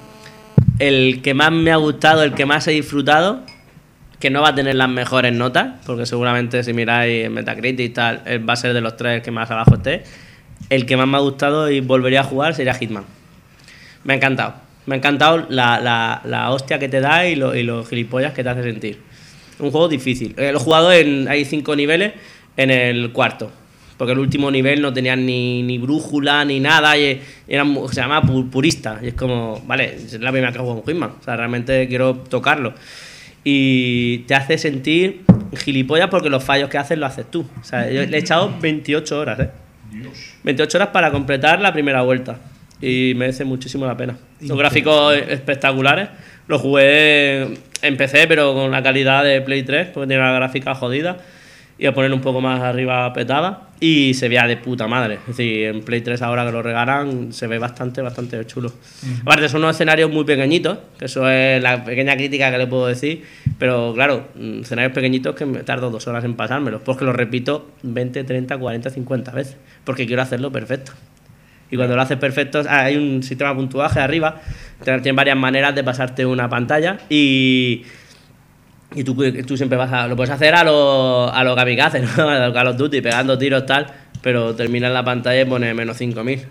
el 0.78 1.20
que 1.22 1.34
más 1.34 1.50
me 1.52 1.70
ha 1.72 1.76
gustado, 1.76 2.22
el 2.22 2.34
que 2.34 2.46
más 2.46 2.66
he 2.68 2.72
disfrutado, 2.72 3.40
que 4.20 4.30
no 4.30 4.42
va 4.42 4.48
a 4.48 4.54
tener 4.54 4.74
las 4.74 4.88
mejores 4.88 5.32
notas, 5.32 5.74
porque 5.86 6.06
seguramente 6.06 6.62
si 6.64 6.72
miráis 6.72 7.26
en 7.26 7.32
Metacritic 7.34 7.86
y 7.86 7.88
tal, 7.90 8.22
eh, 8.26 8.38
va 8.38 8.54
a 8.54 8.56
ser 8.56 8.72
de 8.74 8.80
los 8.80 8.96
tres 8.96 9.22
que 9.22 9.30
más 9.30 9.50
abajo 9.50 9.74
esté. 9.76 10.02
El 10.70 10.86
que 10.86 10.96
más 10.96 11.06
me 11.06 11.16
ha 11.16 11.20
gustado 11.20 11.70
y 11.70 11.80
volvería 11.80 12.20
a 12.20 12.24
jugar 12.24 12.54
sería 12.54 12.74
Hitman. 12.74 13.04
Me 14.04 14.14
ha 14.14 14.16
encantado. 14.16 14.54
Me 14.86 14.94
ha 14.94 14.98
encantado 14.98 15.46
la, 15.48 15.80
la- 15.80 16.20
la 16.24 16.50
hostia 16.50 16.78
que 16.78 16.88
te 16.88 17.00
da 17.00 17.26
y, 17.26 17.36
lo- 17.36 17.54
y 17.54 17.62
los 17.62 17.88
gilipollas 17.88 18.32
que 18.32 18.42
te 18.42 18.48
hace 18.48 18.62
sentir. 18.62 19.00
Un 19.60 19.70
juego 19.70 19.88
difícil. 19.88 20.34
Eh, 20.36 20.50
lo 20.52 20.58
he 20.58 20.62
jugado 20.62 20.92
en. 20.92 21.28
Hay 21.28 21.44
cinco 21.44 21.74
niveles 21.76 22.12
en 22.56 22.70
el 22.70 23.12
cuarto. 23.12 23.52
Porque 23.98 24.12
el 24.12 24.20
último 24.20 24.50
nivel 24.50 24.80
no 24.80 24.92
tenía 24.92 25.16
ni, 25.16 25.62
ni 25.64 25.76
brújula 25.76 26.44
ni 26.44 26.60
nada. 26.60 26.96
Y 26.96 27.20
era, 27.48 27.64
mu- 27.64 27.88
se 27.88 27.96
llama 28.00 28.22
pu- 28.22 28.48
purista. 28.48 29.00
Y 29.02 29.08
es 29.08 29.14
como, 29.14 29.60
vale, 29.66 29.96
es 29.96 30.18
la 30.20 30.30
primera 30.30 30.52
que 30.52 30.58
juego 30.60 30.78
en 30.78 30.84
Hitman. 30.94 31.10
O 31.20 31.22
sea, 31.24 31.36
realmente 31.36 31.86
quiero 31.88 32.14
tocarlo. 32.14 32.72
Y 33.44 34.18
te 34.26 34.34
hace 34.34 34.58
sentir 34.58 35.22
gilipollas 35.56 36.08
porque 36.08 36.28
los 36.30 36.44
fallos 36.44 36.68
que 36.68 36.78
haces 36.78 36.98
lo 36.98 37.06
haces 37.06 37.30
tú. 37.30 37.46
O 37.60 37.64
sea, 37.64 37.90
yo 37.90 38.04
le 38.06 38.16
he 38.16 38.20
echado 38.20 38.52
28 38.60 39.18
horas, 39.18 39.40
¿eh? 39.40 39.50
28 40.44 40.78
horas 40.78 40.88
para 40.88 41.10
completar 41.10 41.60
la 41.60 41.72
primera 41.72 42.02
vuelta. 42.02 42.38
Y 42.80 43.14
merece 43.16 43.44
muchísimo 43.44 43.86
la 43.86 43.96
pena. 43.96 44.16
Los 44.40 44.56
gráficos 44.58 45.16
espectaculares. 45.28 46.08
Lo 46.46 46.58
jugué 46.58 47.42
en 47.82 47.96
PC, 47.96 48.26
pero 48.28 48.54
con 48.54 48.70
la 48.70 48.82
calidad 48.82 49.24
de 49.24 49.40
Play 49.40 49.62
3, 49.64 49.88
porque 49.92 50.06
tiene 50.06 50.22
la 50.22 50.32
gráfica 50.32 50.74
jodida. 50.74 51.16
Y 51.78 51.86
a 51.86 51.94
poner 51.94 52.12
un 52.12 52.20
poco 52.20 52.40
más 52.40 52.60
arriba 52.60 53.12
petada. 53.12 53.68
Y 53.80 54.14
se 54.14 54.28
vea 54.28 54.46
de 54.48 54.56
puta 54.56 54.88
madre. 54.88 55.14
Es 55.14 55.26
decir, 55.28 55.66
en 55.66 55.82
Play 55.82 56.00
3 56.00 56.20
ahora 56.22 56.44
que 56.44 56.50
lo 56.50 56.62
regalan, 56.62 57.32
se 57.32 57.46
ve 57.46 57.58
bastante, 57.58 58.02
bastante 58.02 58.44
chulo. 58.46 58.72
Aparte, 59.22 59.48
son 59.48 59.60
unos 59.60 59.76
escenarios 59.76 60.10
muy 60.10 60.24
pequeñitos, 60.24 60.78
que 60.98 61.04
eso 61.04 61.28
es 61.28 61.62
la 61.62 61.84
pequeña 61.84 62.16
crítica 62.16 62.50
que 62.50 62.58
le 62.58 62.66
puedo 62.66 62.88
decir. 62.88 63.24
Pero 63.58 63.92
claro, 63.94 64.28
mm, 64.34 64.62
escenarios 64.62 64.92
pequeñitos 64.92 65.36
que 65.36 65.46
me 65.46 65.60
tardo 65.60 65.90
dos 65.90 66.08
horas 66.08 66.24
en 66.24 66.34
pasármelos. 66.34 66.82
Porque 66.82 67.04
los 67.04 67.14
repito 67.14 67.70
20, 67.84 68.24
30, 68.24 68.58
40, 68.58 68.90
50 68.90 69.30
veces. 69.30 69.56
Porque 69.84 70.06
quiero 70.06 70.22
hacerlo 70.22 70.50
perfecto. 70.50 70.92
Y 71.70 71.76
cuando 71.76 71.96
lo 71.96 72.02
haces 72.02 72.16
perfecto, 72.16 72.62
ah, 72.68 72.84
hay 72.84 72.96
un 72.96 73.22
sistema 73.22 73.50
de 73.50 73.56
puntuaje 73.56 74.00
arriba. 74.00 74.40
Tienes 74.82 75.14
varias 75.14 75.36
maneras 75.36 75.74
de 75.74 75.84
pasarte 75.84 76.24
una 76.24 76.48
pantalla. 76.48 76.98
Y, 77.10 77.84
y 78.94 79.04
tú, 79.04 79.14
tú 79.46 79.56
siempre 79.56 79.76
vas 79.76 79.92
a. 79.92 80.06
Lo 80.08 80.16
puedes 80.16 80.30
hacer 80.30 80.54
a 80.54 80.64
los 80.64 81.30
a 81.32 81.44
lo 81.44 81.54
kamikaze, 81.54 82.00
¿no? 82.16 82.28
A 82.28 82.38
los 82.46 82.54
Call 82.54 82.68
of 82.68 82.76
Duty, 82.76 83.00
pegando 83.00 83.36
tiros 83.38 83.66
tal. 83.66 83.86
Pero 84.22 84.54
termina 84.54 84.88
en 84.88 84.94
la 84.94 85.04
pantalla 85.04 85.40
y 85.40 85.44
pone 85.44 85.72
menos 85.74 85.96
5000. 85.98 86.42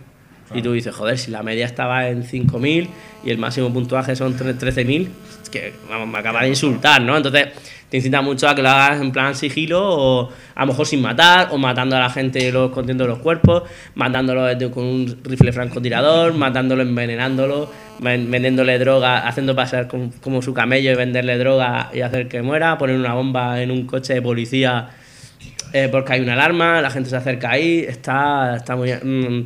Y 0.56 0.62
tú 0.62 0.72
dices, 0.72 0.96
joder, 0.96 1.18
si 1.18 1.30
la 1.32 1.44
media 1.44 1.66
estaba 1.66 2.08
en 2.08 2.24
5000 2.24 2.90
y 3.26 3.32
el 3.32 3.38
máximo 3.38 3.74
puntuaje 3.74 4.16
son 4.16 4.38
tre- 4.38 4.58
13000, 4.58 5.10
es 5.44 5.50
que 5.50 5.74
vamos, 5.90 6.08
me 6.08 6.18
acaba 6.20 6.42
de 6.44 6.48
insultar, 6.48 7.02
¿no? 7.02 7.18
Entonces 7.18 7.48
te 7.90 7.98
incita 7.98 8.22
mucho 8.22 8.50
a 8.50 8.56
que 8.56 8.62
lo 8.62 8.70
hagas 8.70 9.00
en 9.02 9.12
plan 9.12 9.34
sigilo 9.34 9.80
o 9.82 10.30
a 10.56 10.62
lo 10.62 10.68
mejor 10.68 10.86
sin 10.86 11.02
matar 11.02 11.50
o 11.52 11.58
matando 11.58 11.96
a 11.96 12.00
la 12.00 12.10
gente 12.10 12.40
y 12.46 12.52
luego 12.52 12.68
escondiendo 12.68 13.08
los 13.08 13.20
cuerpos, 13.20 13.64
matándolo 13.96 14.46
con 14.72 14.84
un 14.84 15.18
rifle 15.24 15.54
francotirador, 15.54 16.34
matándolo, 16.34 16.82
envenenándolo, 16.82 17.72
ven- 18.00 18.30
vendiéndole 18.30 18.78
droga, 18.80 19.26
haciendo 19.28 19.56
pasar 19.56 19.88
como, 19.88 20.12
como 20.22 20.42
su 20.42 20.54
camello 20.54 20.92
y 20.92 20.96
venderle 20.96 21.38
droga 21.38 21.90
y 21.94 22.02
hacer 22.02 22.28
que 22.28 22.42
muera, 22.42 22.78
poner 22.78 22.98
una 22.98 23.14
bomba 23.14 23.62
en 23.62 23.72
un 23.72 23.86
coche 23.86 24.16
de 24.16 24.22
policía 24.22 24.90
eh, 25.74 25.90
porque 25.92 26.14
hay 26.14 26.22
una 26.22 26.34
alarma, 26.34 26.82
la 26.82 26.90
gente 26.90 27.10
se 27.10 27.16
acerca 27.18 27.52
ahí, 27.52 27.86
está, 27.88 28.56
está 28.58 28.76
muy. 28.76 28.92
Mm, 28.94 29.46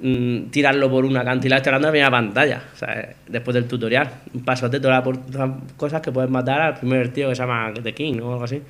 mm, 0.00 0.50
tirarlo 0.50 0.90
por 0.90 1.04
una 1.04 1.20
acantilado, 1.20 1.62
de 1.62 1.70
la 1.72 1.90
primera 1.90 2.10
pantalla, 2.10 2.62
o 2.74 2.76
sea, 2.76 3.14
después 3.26 3.54
del 3.54 3.64
tutorial. 3.66 4.08
Un 4.34 4.44
pasote, 4.44 4.80
todas 4.80 5.04
las 5.32 5.50
cosas 5.76 6.00
que 6.00 6.12
puedes 6.12 6.30
matar 6.30 6.60
al 6.60 6.74
primer 6.78 7.12
tío 7.12 7.28
que 7.28 7.34
se 7.34 7.42
llama 7.42 7.72
The 7.82 7.94
King 7.94 8.20
o 8.22 8.32
algo 8.32 8.44
así. 8.44 8.60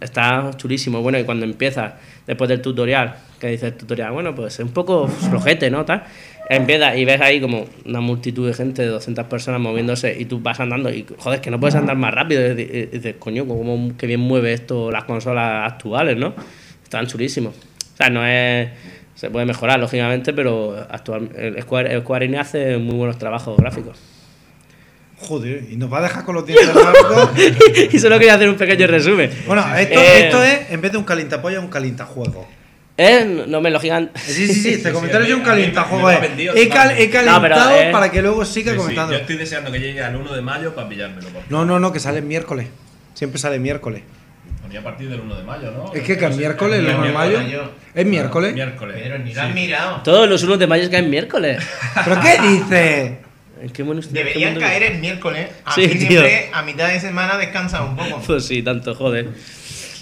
Está 0.00 0.50
chulísimo. 0.56 1.00
Bueno, 1.00 1.18
y 1.18 1.24
cuando 1.24 1.46
empiezas, 1.46 1.94
después 2.26 2.48
del 2.48 2.60
tutorial, 2.60 3.14
que 3.40 3.48
dice 3.48 3.68
el 3.68 3.74
tutorial, 3.74 4.12
bueno, 4.12 4.34
pues 4.34 4.54
es 4.54 4.60
un 4.60 4.72
poco 4.72 5.08
flojete, 5.08 5.70
¿no? 5.70 5.84
Tal. 5.86 6.04
Empiezas 6.50 6.96
y 6.98 7.04
ves 7.04 7.20
ahí 7.20 7.40
como 7.40 7.64
una 7.86 8.00
multitud 8.00 8.46
de 8.46 8.52
gente, 8.54 8.82
de 8.82 8.88
200 8.88 9.24
personas 9.24 9.60
moviéndose 9.60 10.14
y 10.20 10.26
tú 10.26 10.38
vas 10.40 10.60
andando 10.60 10.90
y, 10.90 11.06
joder, 11.18 11.40
que 11.40 11.50
no 11.50 11.58
puedes 11.58 11.74
andar 11.76 11.96
más 11.96 12.12
rápido. 12.12 12.46
Y 12.46 12.54
dices- 12.54 13.16
coño, 13.18 13.46
cómo 13.46 13.96
que 13.96 14.06
bien 14.06 14.20
mueve 14.20 14.52
esto 14.52 14.90
las 14.90 15.04
consolas 15.04 15.72
actuales, 15.72 16.16
¿no? 16.18 16.34
Están 16.84 17.06
chulísimos. 17.06 17.54
O 17.54 17.96
sea, 17.96 18.10
no 18.10 18.24
es... 18.26 18.68
Se 19.16 19.30
puede 19.30 19.46
mejorar, 19.46 19.80
lógicamente, 19.80 20.32
pero 20.32 20.76
actual, 20.90 21.30
el 21.36 21.60
Square, 21.62 21.92
el 21.92 22.02
Square 22.02 22.26
Enix 22.26 22.40
hace 22.42 22.76
muy 22.76 22.94
buenos 22.96 23.18
trabajos 23.18 23.56
gráficos. 23.56 23.98
Joder, 25.18 25.64
y 25.70 25.76
nos 25.76 25.90
va 25.90 25.98
a 25.98 26.02
dejar 26.02 26.24
con 26.24 26.34
los 26.34 26.46
dientes 26.46 26.68
largos. 26.74 27.30
y 27.92 27.98
solo 27.98 28.18
quería 28.18 28.34
hacer 28.34 28.50
un 28.50 28.56
pequeño 28.56 28.86
resumen. 28.86 29.30
Bueno, 29.46 29.64
esto, 29.74 29.98
Eh, 29.98 30.24
esto 30.26 30.44
es, 30.44 30.70
en 30.70 30.80
vez 30.82 30.92
de 30.92 30.98
un 30.98 31.04
calientapolla, 31.04 31.58
un 31.60 31.68
calientajuego. 31.68 32.46
Eh, 32.98 33.44
no 33.48 33.60
me 33.62 33.70
lo 33.70 33.80
gigan. 33.80 34.10
Sí, 34.14 34.46
sí, 34.46 34.54
sí, 34.54 34.68
este 34.74 34.92
comentario 34.92 35.26
a 35.26 35.28
es 35.28 35.34
un 35.34 35.40
ha 36.08 36.14
eh. 36.16 36.20
vendido 36.28 36.54
He, 36.54 36.68
cal- 36.68 36.92
he 36.98 37.06
totalmente. 37.06 37.30
No, 37.30 37.40
pero, 37.42 37.54
calentado 37.56 37.80
eh, 37.80 37.92
para 37.92 38.10
que 38.10 38.20
luego 38.22 38.44
siga 38.44 38.72
Sí, 38.72 38.76
sí, 38.76 38.82
comentando. 38.82 39.12
yo 39.14 39.18
estoy 39.20 39.36
deseando 39.36 39.72
que 39.72 39.78
llegue 39.80 40.02
al 40.02 40.16
1 40.16 40.34
de 40.34 40.42
mayo 40.42 40.74
para 40.74 40.88
pillármelo. 40.88 41.28
por 41.28 41.42
No, 41.50 41.64
no, 41.64 41.78
no, 41.80 41.92
que 41.92 42.00
sale 42.00 42.18
el 42.18 42.24
miércoles. 42.24 42.68
Siempre 43.14 43.38
sale 43.38 43.58
miércoles. 43.58 44.02
Ponía 44.66 44.80
a 44.80 44.82
partir 44.82 45.08
del 45.08 45.20
1 45.20 45.36
de 45.36 45.44
mayo, 45.44 45.70
¿no? 45.70 45.92
Es 45.94 46.02
que 46.02 46.14
es 46.14 46.36
miércoles, 46.36 46.80
el 46.80 46.86
el 46.86 46.96
1 46.96 47.06
de 47.06 47.12
mayo. 47.12 47.38
¿Es 47.94 48.04
miércoles? 48.04 48.52
Miércoles. 48.52 48.96
Pero 49.00 49.18
ni 49.18 49.30
sí. 49.30 49.36
lo 49.36 49.42
has 49.42 49.54
mirado. 49.54 50.00
Todos 50.02 50.28
los 50.28 50.42
unos 50.42 50.58
de 50.58 50.66
mayo 50.66 50.90
caen 50.90 51.08
miércoles. 51.08 51.64
¿Pero 52.04 52.20
qué 52.20 52.48
dices? 52.48 53.12
¿En 53.60 53.70
qué 53.70 53.84
Deberían 54.10 54.58
caer 54.58 54.82
el 54.82 54.98
miércoles. 54.98 55.50
Sí, 55.72 55.84
Así 55.84 55.98
tío. 55.98 56.08
siempre 56.08 56.50
a 56.52 56.62
mitad 56.62 56.88
de 56.88 56.98
semana 56.98 57.38
descansa 57.38 57.84
un 57.84 57.94
poco. 57.94 58.20
Pues 58.26 58.44
sí, 58.44 58.60
tanto, 58.60 58.92
joder. 58.96 59.28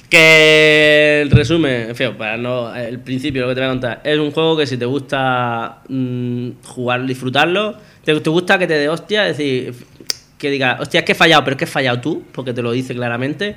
Que 0.08 1.20
el 1.20 1.30
resumen, 1.30 1.90
en 1.90 1.94
fin, 1.94 2.14
para 2.16 2.38
no. 2.38 2.74
El 2.74 3.00
principio, 3.00 3.42
lo 3.42 3.48
que 3.48 3.54
te 3.56 3.60
voy 3.60 3.68
a 3.68 3.72
contar. 3.72 4.00
Es 4.02 4.18
un 4.18 4.30
juego 4.30 4.56
que 4.56 4.66
si 4.66 4.78
te 4.78 4.86
gusta 4.86 5.82
mm, 5.88 6.50
jugar, 6.64 7.04
disfrutarlo, 7.04 7.76
te, 8.02 8.18
te 8.18 8.30
gusta 8.30 8.58
que 8.58 8.66
te 8.66 8.78
dé 8.78 8.88
hostia, 8.88 9.28
es 9.28 9.36
decir, 9.36 9.74
que 10.38 10.50
diga, 10.50 10.78
hostia, 10.80 11.00
es 11.00 11.06
que 11.06 11.12
he 11.12 11.16
fallado, 11.16 11.44
pero 11.44 11.54
es 11.54 11.58
que 11.58 11.64
he 11.64 11.68
fallado 11.68 12.00
tú, 12.00 12.24
porque 12.32 12.52
te 12.52 12.62
lo 12.62 12.72
dice 12.72 12.94
claramente, 12.94 13.56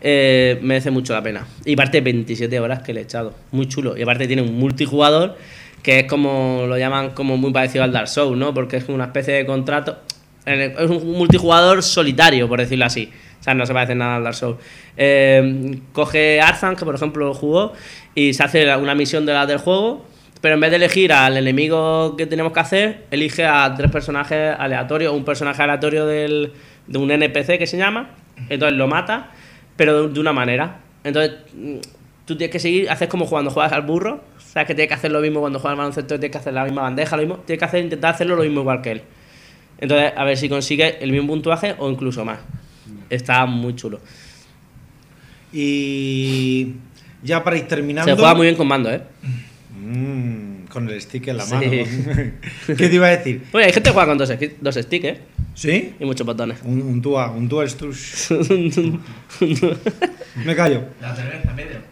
eh, 0.00 0.58
merece 0.62 0.90
mucho 0.90 1.12
la 1.12 1.22
pena. 1.22 1.46
Y 1.64 1.74
aparte, 1.74 2.00
27 2.00 2.58
horas 2.60 2.82
que 2.82 2.92
le 2.92 3.00
he 3.00 3.04
echado. 3.04 3.34
Muy 3.52 3.68
chulo. 3.68 3.96
Y 3.96 4.02
aparte, 4.02 4.26
tiene 4.26 4.42
un 4.42 4.58
multijugador 4.58 5.36
que 5.82 6.00
es 6.00 6.06
como 6.06 6.64
lo 6.66 6.76
llaman 6.76 7.10
como 7.10 7.36
muy 7.36 7.52
parecido 7.52 7.84
al 7.84 7.92
Dark 7.92 8.08
Souls, 8.08 8.38
¿no? 8.38 8.52
Porque 8.52 8.76
es 8.76 8.88
una 8.88 9.04
especie 9.04 9.34
de 9.34 9.46
contrato. 9.46 9.98
Es 10.44 10.90
un 10.90 11.12
multijugador 11.12 11.82
solitario, 11.82 12.48
por 12.48 12.60
decirlo 12.60 12.84
así. 12.84 13.10
O 13.40 13.42
sea, 13.42 13.54
no 13.54 13.64
se 13.64 13.72
parece 13.72 13.94
nada 13.94 14.16
al 14.16 14.24
Dark 14.24 14.34
Souls. 14.34 14.58
Eh, 14.96 15.78
coge 15.92 16.40
Arzan, 16.40 16.76
que 16.76 16.84
por 16.84 16.94
ejemplo 16.94 17.26
lo 17.26 17.34
jugó, 17.34 17.72
y 18.14 18.34
se 18.34 18.42
hace 18.42 18.76
una 18.76 18.94
misión 18.94 19.24
de 19.24 19.32
las 19.32 19.48
del 19.48 19.58
juego, 19.58 20.04
pero 20.40 20.54
en 20.54 20.60
vez 20.60 20.70
de 20.70 20.76
elegir 20.76 21.12
al 21.12 21.36
enemigo 21.36 22.16
que 22.16 22.26
tenemos 22.26 22.52
que 22.52 22.60
hacer, 22.60 23.04
elige 23.10 23.46
a 23.46 23.72
tres 23.76 23.90
personajes 23.90 24.54
aleatorios, 24.58 25.14
un 25.14 25.24
personaje 25.24 25.62
aleatorio 25.62 26.06
del, 26.06 26.52
de 26.86 26.98
un 26.98 27.10
NPC 27.10 27.58
que 27.58 27.66
se 27.66 27.78
llama, 27.78 28.10
entonces 28.48 28.76
lo 28.76 28.88
mata, 28.88 29.30
pero 29.80 30.02
de, 30.08 30.12
de 30.12 30.20
una 30.20 30.34
manera. 30.34 30.80
Entonces, 31.04 31.38
mm, 31.54 31.78
tú 32.26 32.36
tienes 32.36 32.52
que 32.52 32.58
seguir, 32.58 32.90
haces 32.90 33.08
como 33.08 33.26
cuando 33.26 33.50
juegas 33.50 33.72
al 33.72 33.80
burro, 33.80 34.22
sabes 34.36 34.66
que 34.66 34.74
tienes 34.74 34.88
que 34.88 34.94
hacer 34.94 35.10
lo 35.10 35.22
mismo 35.22 35.40
cuando 35.40 35.58
juegas 35.58 35.72
al 35.72 35.78
baloncesto, 35.78 36.20
tienes 36.20 36.32
que 36.32 36.36
hacer 36.36 36.52
la 36.52 36.64
misma 36.64 36.82
bandeja, 36.82 37.16
lo 37.16 37.22
mismo, 37.22 37.36
tienes 37.46 37.60
que 37.60 37.64
hacer, 37.64 37.82
intentar 37.82 38.12
hacerlo 38.12 38.36
lo 38.36 38.42
mismo 38.42 38.60
igual 38.60 38.82
que 38.82 38.90
él. 38.90 39.02
Entonces, 39.78 40.12
a 40.14 40.22
ver 40.24 40.36
si 40.36 40.50
consigue 40.50 41.02
el 41.02 41.12
mismo 41.12 41.28
puntuaje 41.28 41.76
o 41.78 41.90
incluso 41.90 42.26
más. 42.26 42.40
Está 43.08 43.46
muy 43.46 43.74
chulo. 43.74 44.00
Y 45.50 46.74
ya 47.22 47.42
para 47.42 47.56
ir 47.56 47.66
terminando. 47.66 48.12
Se 48.12 48.14
juega 48.14 48.34
muy 48.34 48.48
bien 48.48 48.56
con 48.56 48.68
mando, 48.68 48.92
¿eh? 48.92 49.00
Mm, 49.80 50.49
con 50.70 50.88
el 50.88 51.00
stick 51.00 51.28
en 51.28 51.36
la 51.36 51.44
Sí. 51.44 51.54
mano. 51.54 51.70
¿Qué 52.66 52.74
te 52.88 52.94
iba 52.94 53.06
a 53.08 53.10
decir? 53.10 53.42
Oye, 53.52 53.64
hay 53.66 53.72
gente 53.72 53.90
que 53.90 53.94
juega 53.94 54.06
con 54.08 54.16
dos, 54.18 54.32
dos 54.60 54.74
sticks, 54.76 55.04
¿eh? 55.04 55.18
¿Sí? 55.54 55.94
Y 56.00 56.04
muchos 56.04 56.26
botones. 56.26 56.58
Un, 56.64 56.80
un, 56.80 57.02
tua, 57.02 57.30
un 57.32 57.48
dual 57.48 57.68
stush. 57.68 58.30
Me 60.44 60.54
callo. 60.54 60.82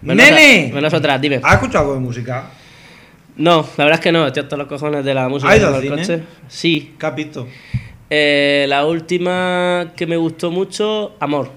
Menos 0.03 0.25
¡Nene! 0.31 0.69
a- 0.71 0.75
Menos 0.75 0.95
otra, 0.95 1.19
dime. 1.19 1.41
¿Has 1.43 1.55
escuchado 1.55 1.85
algo 1.85 1.95
de 1.95 2.01
música? 2.01 2.51
No, 3.37 3.69
la 3.77 3.85
verdad 3.85 4.01
es 4.01 4.05
que 4.05 4.13
no, 4.13 4.27
estoy 4.27 4.43
hasta 4.43 4.57
los 4.57 4.67
cojones 4.67 5.05
de 5.05 5.15
la 5.15 5.29
música 5.29 5.53
¿Has 5.53 5.59
ido 5.59 5.71
de 5.71 5.77
al 5.77 5.85
los 5.97 6.07
cine? 6.07 6.19
coches. 6.19 6.29
Sí. 6.49 6.95
¿Qué 6.99 7.07
has 7.07 7.15
visto? 7.15 7.47
Eh, 8.11 8.65
la 8.69 8.87
última 8.87 9.93
que 9.97 10.07
me 10.07 10.17
gustó 10.17 10.51
mucho, 10.51 11.15
Amor. 11.21 11.51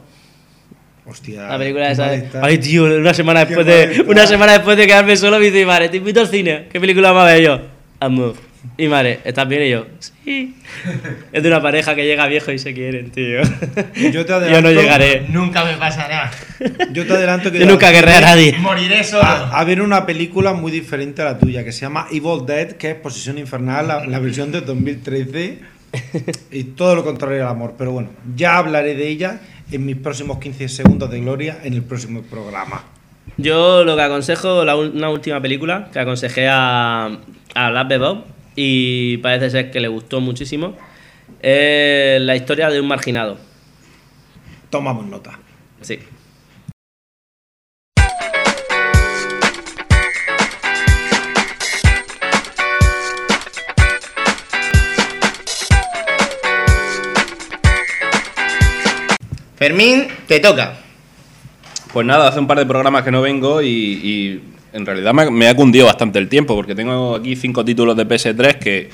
Hostia. 1.05 1.47
La 1.47 1.57
película 1.57 1.91
esa. 1.91 2.11
Ay, 2.41 2.57
tío, 2.59 2.83
una 2.85 3.13
semana 3.13 3.45
después 3.45 3.65
de. 3.65 4.03
Una 4.07 4.27
semana 4.27 4.53
después 4.53 4.77
de 4.77 4.85
quedarme 4.87 5.15
solo, 5.17 5.39
me 5.39 5.45
dice, 5.45 5.65
madre, 5.65 5.89
te 5.89 5.97
invito 5.97 6.21
al 6.21 6.27
cine. 6.27 6.67
¿Qué 6.71 6.79
película 6.79 7.11
va 7.11 7.23
a 7.27 7.33
ver 7.33 7.43
yo? 7.43 7.59
Amor. 7.99 8.35
Y 8.77 8.87
madre, 8.87 9.19
¿estás 9.23 9.47
bien? 9.47 9.63
Y 9.63 9.69
yo, 9.71 9.87
sí. 10.23 10.55
Es 11.33 11.41
de 11.41 11.49
una 11.49 11.59
pareja 11.63 11.95
que 11.95 12.05
llega 12.05 12.27
viejo 12.27 12.51
y 12.51 12.59
se 12.59 12.75
quieren, 12.75 13.09
tío. 13.09 13.41
Yo 14.11 14.23
te 14.23 14.31
Yo 14.31 14.37
adelanto- 14.37 14.61
no 14.61 14.71
llegaré. 14.81 15.25
Nunca 15.29 15.65
me 15.65 15.73
pasará. 15.77 16.29
Yo 16.91 17.07
te 17.07 17.13
adelanto 17.13 17.51
que. 17.51 17.57
Yo 17.59 17.65
nunca 17.65 17.91
querré 17.91 18.13
a 18.13 18.21
nadie. 18.21 18.55
Moriré 18.59 19.03
solo. 19.03 19.23
A, 19.23 19.59
a 19.59 19.63
ver 19.63 19.81
una 19.81 20.05
película 20.05 20.53
muy 20.53 20.71
diferente 20.71 21.23
a 21.23 21.25
la 21.25 21.39
tuya 21.39 21.63
que 21.63 21.71
se 21.71 21.81
llama 21.81 22.05
Evil 22.11 22.45
Dead, 22.45 22.73
que 22.73 22.91
es 22.91 22.95
Posesión 22.95 23.39
Infernal, 23.39 23.87
la, 23.87 24.05
la 24.05 24.19
versión 24.19 24.51
de 24.51 24.61
2013 24.61 25.57
y 26.51 26.63
todo 26.63 26.95
lo 26.95 27.03
contrario 27.03 27.43
al 27.43 27.49
amor. 27.51 27.75
Pero 27.77 27.91
bueno, 27.91 28.09
ya 28.35 28.57
hablaré 28.57 28.95
de 28.95 29.07
ella 29.07 29.41
en 29.71 29.85
mis 29.85 29.95
próximos 29.95 30.39
15 30.39 30.69
segundos 30.69 31.09
de 31.09 31.21
gloria 31.21 31.59
en 31.63 31.73
el 31.73 31.83
próximo 31.83 32.21
programa. 32.21 32.83
Yo 33.37 33.83
lo 33.83 33.95
que 33.95 34.01
aconsejo, 34.01 34.65
la, 34.65 34.75
una 34.75 35.09
última 35.09 35.41
película 35.41 35.89
que 35.91 35.99
aconsejé 35.99 36.47
a, 36.49 37.19
a 37.55 37.83
Bob 37.97 38.25
y 38.55 39.17
parece 39.17 39.49
ser 39.49 39.71
que 39.71 39.79
le 39.79 39.87
gustó 39.87 40.19
muchísimo, 40.19 40.75
es 41.41 42.21
la 42.21 42.35
historia 42.35 42.69
de 42.69 42.81
un 42.81 42.87
marginado. 42.87 43.37
Tomamos 44.69 45.05
nota. 45.05 45.39
Sí. 45.81 45.99
Fermín, 59.62 60.07
te 60.26 60.39
toca. 60.39 60.74
Pues 61.93 62.03
nada, 62.03 62.30
hace 62.30 62.39
un 62.39 62.47
par 62.47 62.57
de 62.57 62.66
programas 62.66 63.03
que 63.03 63.12
no 63.12 63.22
vengo 63.22 63.62
y, 63.62 63.68
y 63.68 64.43
en 64.74 64.88
realidad 64.88 65.14
me, 65.14 65.30
me 65.30 65.47
ha 65.47 65.55
cundido 65.55 65.86
bastante 65.86 66.18
el 66.18 66.28
tiempo 66.28 66.55
porque 66.55 66.74
tengo 66.74 67.18
aquí 67.18 67.36
cinco 67.36 67.64
títulos 67.64 67.95
de 67.95 68.07
PS3 68.07 68.57
que 68.57 68.89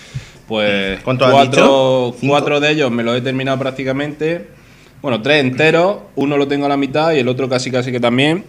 pues 0.45 1.01
¿Cuántos 1.05 1.29
has 1.29 1.33
cuatro, 1.33 2.13
cuatro 2.19 2.59
de 2.59 2.71
ellos 2.71 2.91
me 2.91 3.01
los 3.01 3.17
he 3.17 3.21
terminado 3.21 3.57
prácticamente. 3.57 4.45
Bueno, 5.01 5.21
tres 5.21 5.39
enteros, 5.39 5.99
uno 6.17 6.35
lo 6.35 6.49
tengo 6.49 6.65
a 6.65 6.69
la 6.69 6.75
mitad 6.75 7.13
y 7.13 7.19
el 7.19 7.29
otro 7.29 7.47
casi 7.47 7.71
casi 7.71 7.89
que 7.89 8.01
también. 8.01 8.43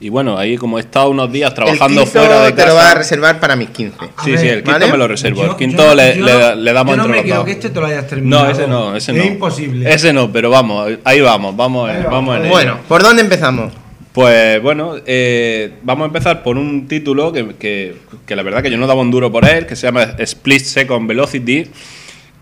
Y 0.00 0.08
bueno, 0.08 0.36
ahí 0.36 0.56
como 0.56 0.78
he 0.78 0.80
estado 0.82 1.08
unos 1.10 1.32
días 1.32 1.54
trabajando 1.54 2.02
el 2.02 2.06
quinto 2.08 2.20
fuera 2.20 2.42
de 2.44 2.52
te 2.52 2.66
lo 2.66 2.74
vas 2.74 2.84
a 2.84 2.88
casa. 2.88 2.98
reservar 2.98 3.40
para 3.40 3.56
mis 3.56 3.70
15. 3.70 3.96
Sí, 4.24 4.36
sí, 4.36 4.48
el 4.48 4.56
quinto 4.62 4.72
¿Vale? 4.72 4.92
me 4.92 4.98
lo 4.98 5.08
reservo. 5.08 5.42
Yo- 5.44 5.50
el 5.52 5.56
quinto 5.56 5.82
yo- 5.88 5.94
le, 5.94 6.18
yo- 6.18 6.24
le- 6.26 6.56
le 6.56 6.72
damos 6.72 6.92
yo 6.92 6.96
no 6.96 7.04
entre 7.04 7.22
me 7.22 7.28
los 7.28 7.32
creo 7.32 7.44
que 7.44 7.50
este 7.52 7.70
te 7.70 7.80
lo 7.80 7.86
hayas 7.86 8.06
terminado. 8.06 8.44
No, 8.44 8.50
ese 8.50 8.66
no, 8.66 8.96
ese 8.96 9.12
no. 9.12 9.22
Es 9.22 9.26
imposible. 9.28 9.92
Ese 9.94 10.12
no, 10.12 10.30
pero 10.32 10.50
vamos, 10.50 10.92
ahí 11.04 11.20
vamos, 11.20 11.56
vamos, 11.56 11.90
en- 11.90 12.04
vamos 12.10 12.36
en. 12.38 12.48
Bueno, 12.50 12.78
¿por 12.88 13.02
dónde 13.02 13.22
empezamos? 13.22 13.72
Pues 14.12 14.60
bueno, 14.62 14.96
eh, 15.06 15.74
vamos 15.82 16.04
a 16.04 16.06
empezar 16.06 16.42
por 16.42 16.56
un 16.58 16.86
título 16.86 17.32
que, 17.32 17.54
que- 17.58 17.96
que 18.26 18.36
la 18.36 18.42
verdad 18.42 18.62
que 18.62 18.70
yo 18.70 18.76
no 18.76 18.86
daba 18.86 19.00
un 19.00 19.10
duro 19.10 19.32
por 19.32 19.44
él, 19.44 19.66
que 19.66 19.74
se 19.74 19.86
llama 19.86 20.02
Split 20.18 20.60
Second 20.62 21.08
Velocity, 21.08 21.66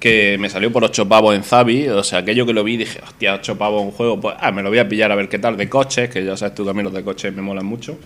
que 0.03 0.37
me 0.37 0.51
salió 0.51 0.73
por 0.73 0.83
8 0.83 1.09
pavos 1.09 1.33
en 1.33 1.45
Zabi, 1.45 1.87
o 1.87 2.03
sea, 2.03 2.19
aquello 2.19 2.45
que 2.45 2.53
lo 2.53 2.65
vi 2.65 2.77
dije, 2.77 2.99
hostia, 3.05 3.35
8 3.35 3.57
pavos 3.57 3.83
un 3.85 3.93
juego, 3.93 4.21
pues 4.21 4.35
ah, 4.41 4.51
me 4.51 4.61
lo 4.61 4.69
voy 4.69 4.81
a 4.81 4.89
pillar 4.89 5.13
a 5.13 5.15
ver 5.15 5.29
qué 5.29 5.39
tal 5.39 5.57
de 5.57 5.69
coches, 5.69 6.11
que 6.11 6.25
ya 6.25 6.37
sabes 6.37 6.57
tú 6.57 6.65
que 6.65 6.71
a 6.71 6.75
mí 6.75 6.83
los 6.83 6.93
de 6.93 7.05
coches 7.05 7.33
me 7.33 7.41
molan 7.41 7.65
mucho. 7.65 7.97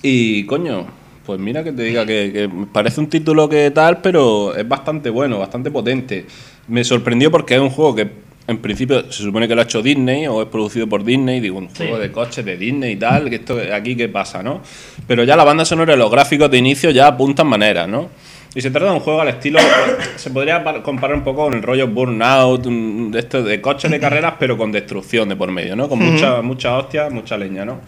Y 0.00 0.46
coño, 0.46 0.86
pues 1.26 1.38
mira 1.38 1.62
que 1.62 1.72
te 1.72 1.82
diga 1.82 2.06
que, 2.06 2.48
parece 2.72 3.00
un 3.00 3.10
título 3.10 3.50
que 3.50 3.70
tal, 3.70 4.00
pero 4.00 4.56
es 4.56 4.66
bastante 4.66 5.10
bueno, 5.10 5.38
bastante 5.38 5.70
potente. 5.70 6.24
Me 6.68 6.82
sorprendió 6.84 7.30
porque 7.30 7.54
es 7.56 7.60
un 7.60 7.68
juego 7.68 7.94
que 7.94 8.08
en 8.46 8.56
principio 8.56 9.12
se 9.12 9.24
supone 9.24 9.46
que 9.46 9.54
lo 9.54 9.60
ha 9.60 9.64
hecho 9.64 9.82
Disney 9.82 10.26
o 10.26 10.40
es 10.40 10.48
producido 10.48 10.86
por 10.86 11.04
Disney, 11.04 11.40
digo, 11.40 11.58
un 11.58 11.68
juego 11.68 11.98
de 11.98 12.10
coches 12.10 12.46
de 12.46 12.56
Disney 12.56 12.92
y 12.92 12.96
tal, 12.96 13.28
que 13.28 13.36
esto 13.36 13.58
aquí 13.74 13.94
qué 13.94 14.08
pasa, 14.08 14.42
¿no? 14.42 14.62
Pero 15.06 15.22
ya 15.24 15.36
la 15.36 15.44
banda 15.44 15.66
sonora 15.66 15.92
y 15.92 15.98
los 15.98 16.10
gráficos 16.10 16.50
de 16.50 16.56
inicio 16.56 16.88
ya 16.92 17.08
apuntan 17.08 17.46
maneras, 17.46 17.86
¿no? 17.86 18.08
Y 18.54 18.60
se 18.60 18.70
trata 18.70 18.86
de 18.90 18.92
un 18.92 19.00
juego 19.00 19.20
al 19.22 19.28
estilo, 19.28 19.58
se 20.16 20.30
podría 20.30 20.62
par- 20.62 20.82
comparar 20.82 21.16
un 21.16 21.24
poco 21.24 21.44
con 21.44 21.54
el 21.54 21.62
rollo 21.62 21.88
Burnout, 21.88 22.66
un- 22.66 23.10
de 23.10 23.18
esto 23.20 23.42
de 23.42 23.60
coches 23.60 23.90
de 23.90 23.98
carreras, 24.00 24.34
pero 24.38 24.56
con 24.58 24.70
destrucción 24.72 25.28
de 25.28 25.36
por 25.36 25.50
medio, 25.50 25.74
¿no? 25.74 25.88
Con 25.88 25.98
mucha, 25.98 26.42
mucha 26.42 26.76
hostia, 26.76 27.08
mucha 27.10 27.36
leña, 27.38 27.64
¿no? 27.64 27.80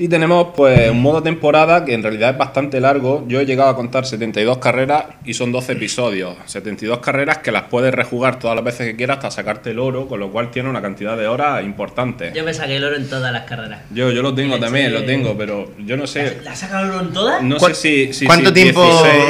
Y 0.00 0.06
tenemos 0.08 0.48
pues 0.54 0.90
un 0.92 1.02
modo 1.02 1.24
temporada 1.24 1.84
que 1.84 1.92
en 1.92 2.04
realidad 2.04 2.30
es 2.30 2.38
bastante 2.38 2.80
largo. 2.80 3.24
Yo 3.26 3.40
he 3.40 3.46
llegado 3.46 3.68
a 3.70 3.74
contar 3.74 4.06
72 4.06 4.58
carreras 4.58 5.06
y 5.24 5.34
son 5.34 5.50
12 5.50 5.72
episodios. 5.72 6.36
72 6.46 7.00
carreras 7.00 7.38
que 7.38 7.50
las 7.50 7.64
puedes 7.64 7.92
rejugar 7.92 8.38
todas 8.38 8.54
las 8.54 8.64
veces 8.64 8.86
que 8.86 8.94
quieras 8.94 9.16
hasta 9.16 9.32
sacarte 9.32 9.70
el 9.72 9.80
oro, 9.80 10.06
con 10.06 10.20
lo 10.20 10.30
cual 10.30 10.52
tiene 10.52 10.70
una 10.70 10.80
cantidad 10.80 11.16
de 11.16 11.26
horas 11.26 11.64
importante. 11.64 12.30
Yo 12.32 12.44
me 12.44 12.54
saqué 12.54 12.76
el 12.76 12.84
oro 12.84 12.94
en 12.94 13.08
todas 13.10 13.32
las 13.32 13.42
carreras. 13.42 13.80
Yo, 13.90 14.12
yo 14.12 14.22
lo 14.22 14.32
tengo 14.32 14.60
también, 14.60 14.86
eché- 14.86 15.00
lo 15.00 15.04
tengo, 15.04 15.36
pero 15.36 15.72
yo 15.84 15.96
no 15.96 16.06
sé. 16.06 16.42
¿La 16.44 16.52
has 16.52 16.60
sacado 16.60 16.84
el 16.84 16.90
oro 16.92 17.00
en 17.00 17.12
todas? 17.12 17.42
No 17.42 17.56
¿Cuán- 17.56 17.74
sé 17.74 18.06
si, 18.06 18.12
si- 18.12 18.26
cuánto 18.26 18.50
si 18.50 18.54
tiempo- 18.54 18.84
16, 18.84 19.24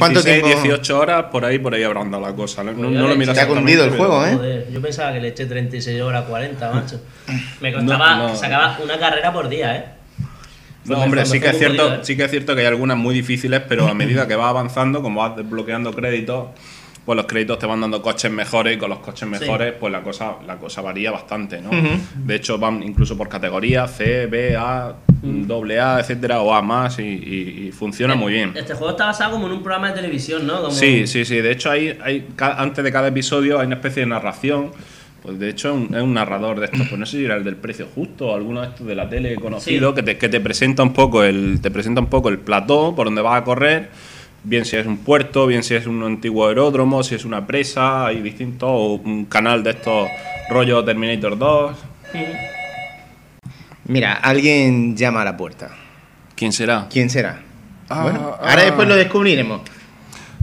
cuánto 0.00 0.20
16, 0.22 0.42
tiempo- 0.42 0.62
18 0.64 0.98
horas, 0.98 1.24
por 1.30 1.44
ahí, 1.44 1.60
por 1.60 1.74
ahí 1.74 1.84
habrá 1.84 2.00
andado 2.00 2.26
la 2.26 2.32
cosa. 2.34 2.64
No, 2.64 2.72
no- 2.72 2.90
no 2.90 3.06
lo 3.06 3.14
eché- 3.14 3.34
Te 3.34 3.40
ha 3.40 3.46
cundido 3.46 3.84
el 3.84 3.90
juego, 3.90 4.26
¿eh? 4.26 4.34
Joder, 4.34 4.66
yo 4.72 4.82
pensaba 4.82 5.12
que 5.12 5.20
le 5.20 5.28
eché 5.28 5.46
36 5.46 6.02
horas 6.02 6.24
40, 6.24 6.72
macho. 6.72 7.00
Me 7.60 7.72
costaba, 7.72 8.16
No, 8.16 8.28
no. 8.30 8.34
sacaba 8.34 8.76
una 8.82 8.98
carrera 8.98 9.32
por 9.32 9.48
día, 9.48 9.76
¿eh? 9.76 9.84
No, 10.96 11.02
hombre, 11.04 11.20
sí 11.26 11.40
que 11.40 11.46
es 11.48 11.58
cierto, 11.58 11.94
¿eh? 11.94 11.98
sí 12.02 12.16
que 12.16 12.24
es 12.24 12.30
cierto 12.30 12.54
que 12.54 12.60
hay 12.62 12.66
algunas 12.66 12.96
muy 12.96 13.14
difíciles, 13.14 13.62
pero 13.68 13.86
a 13.88 13.94
medida 13.94 14.26
que 14.28 14.36
vas 14.36 14.48
avanzando, 14.50 15.02
como 15.02 15.20
vas 15.20 15.36
desbloqueando 15.36 15.92
créditos, 15.92 16.46
pues 17.04 17.16
los 17.16 17.24
créditos 17.24 17.58
te 17.58 17.64
van 17.64 17.80
dando 17.80 18.02
coches 18.02 18.30
mejores 18.30 18.76
y 18.76 18.78
con 18.78 18.90
los 18.90 18.98
coches 18.98 19.26
mejores, 19.26 19.72
pues 19.80 19.90
la 19.90 20.02
cosa, 20.02 20.34
la 20.46 20.56
cosa 20.58 20.82
varía 20.82 21.10
bastante, 21.10 21.58
¿no? 21.62 21.70
De 22.16 22.34
hecho, 22.34 22.58
van 22.58 22.82
incluso 22.82 23.16
por 23.16 23.30
categoría 23.30 23.88
C, 23.88 24.26
B, 24.26 24.54
A, 24.58 24.94
doble 25.22 25.80
A, 25.80 26.00
etcétera, 26.00 26.40
o 26.42 26.52
A 26.52 26.60
más, 26.60 26.98
y, 26.98 27.02
y- 27.04 27.66
y 27.68 27.72
funciona 27.72 28.14
muy 28.14 28.34
bien. 28.34 28.52
Este 28.54 28.74
juego 28.74 28.90
está 28.90 29.06
basado 29.06 29.32
como 29.32 29.46
en 29.46 29.52
un 29.54 29.62
programa 29.62 29.88
de 29.88 29.94
televisión, 29.94 30.46
¿no? 30.46 30.58
Como- 30.58 30.70
Sí, 30.70 31.06
sí, 31.06 31.24
sí. 31.24 31.36
De 31.40 31.50
hecho, 31.50 31.70
hay, 31.70 31.98
hay 32.04 32.26
antes 32.38 32.84
de 32.84 32.92
cada 32.92 33.08
episodio 33.08 33.58
hay 33.58 33.66
una 33.66 33.76
especie 33.76 34.00
de 34.02 34.06
narración. 34.10 34.70
Pues 35.22 35.38
de 35.38 35.50
hecho 35.50 35.68
es 35.70 35.74
un, 35.90 35.94
es 35.94 36.02
un 36.02 36.14
narrador 36.14 36.60
de 36.60 36.66
estos, 36.66 36.86
pues 36.88 36.98
no 36.98 37.04
sé 37.04 37.18
si 37.18 37.24
era 37.24 37.36
el 37.36 37.44
del 37.44 37.56
precio 37.56 37.88
justo 37.94 38.28
o 38.28 38.34
alguno 38.36 38.60
de 38.62 38.68
estos 38.68 38.86
de 38.86 38.94
la 38.94 39.08
tele 39.08 39.34
conocido, 39.36 39.90
Sí. 39.90 39.94
que, 39.96 40.02
te, 40.02 40.18
que 40.18 40.28
te 40.28 40.40
presenta 40.40 40.82
un 40.82 40.92
poco 40.92 41.24
el, 41.24 41.60
te 41.60 41.70
presenta 41.70 42.00
un 42.00 42.06
poco 42.06 42.28
el 42.28 42.38
plató 42.38 42.94
por 42.94 43.06
donde 43.06 43.20
vas 43.22 43.40
a 43.40 43.44
correr, 43.44 43.90
bien 44.44 44.64
si 44.64 44.76
es 44.76 44.86
un 44.86 44.98
puerto, 44.98 45.46
bien 45.46 45.62
si 45.64 45.74
es 45.74 45.86
un 45.86 46.02
antiguo 46.04 46.46
aeródromo, 46.46 47.02
si 47.02 47.16
es 47.16 47.24
una 47.24 47.46
presa, 47.46 48.06
hay 48.06 48.22
distintos, 48.22 48.68
o 48.70 48.94
un 48.94 49.24
canal 49.24 49.62
de 49.64 49.70
estos 49.70 50.08
rollo 50.50 50.84
Terminator 50.84 51.36
2. 51.36 51.76
Mira, 53.86 54.12
alguien 54.14 54.96
llama 54.96 55.22
a 55.22 55.24
la 55.24 55.36
puerta. 55.36 55.70
¿Quién 56.36 56.52
será? 56.52 56.86
¿Quién 56.90 57.10
será? 57.10 57.40
Ah, 57.88 58.02
bueno, 58.04 58.36
ah. 58.40 58.50
ahora 58.50 58.62
después 58.64 58.86
lo 58.86 58.96
descubriremos. 58.96 59.62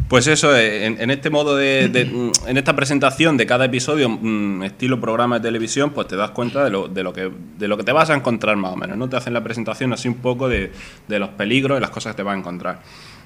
Pues 0.08 0.28
eso, 0.28 0.56
eh, 0.56 0.86
en, 0.86 1.01
en 1.01 1.10
este 1.10 1.32
modo 1.32 1.56
de, 1.56 1.89
de- 1.89 2.06
mm, 2.06 2.32
en 2.47 2.58
esta 2.58 2.76
presentación 2.76 3.38
de 3.38 3.45
cada 3.47 3.66
episodio, 3.66 4.08
mm, 4.10 4.62
estilo 4.64 5.01
programa 5.01 5.39
de 5.39 5.47
televisión, 5.47 5.89
pues 5.91 6.08
te 6.08 6.16
das 6.16 6.30
cuenta 6.32 6.64
de 6.64 6.70
lo, 6.70 6.88
de 6.88 7.01
lo 7.01 7.12
que 7.12 7.32
de 7.58 7.68
lo 7.68 7.76
que 7.76 7.84
te 7.84 7.91
vas 7.91 8.10
a 8.12 8.14
encontrar 8.16 8.56
más 8.56 8.72
o 8.74 8.76
menos, 8.76 8.97
¿no? 8.97 9.10
Te 9.10 9.18
hacen 9.18 9.34
la 9.34 9.43
presentación 9.43 9.91
así 9.93 10.08
un 10.08 10.16
poco 10.16 10.47
de, 10.47 10.72
de 11.08 11.20
los 11.20 11.30
peligros 11.30 11.78
y 11.80 11.82
las 11.82 11.89
cosas 11.89 12.14
que 12.14 12.18
te 12.18 12.24
vas 12.24 12.36
a 12.36 12.39
encontrar. 12.39 12.82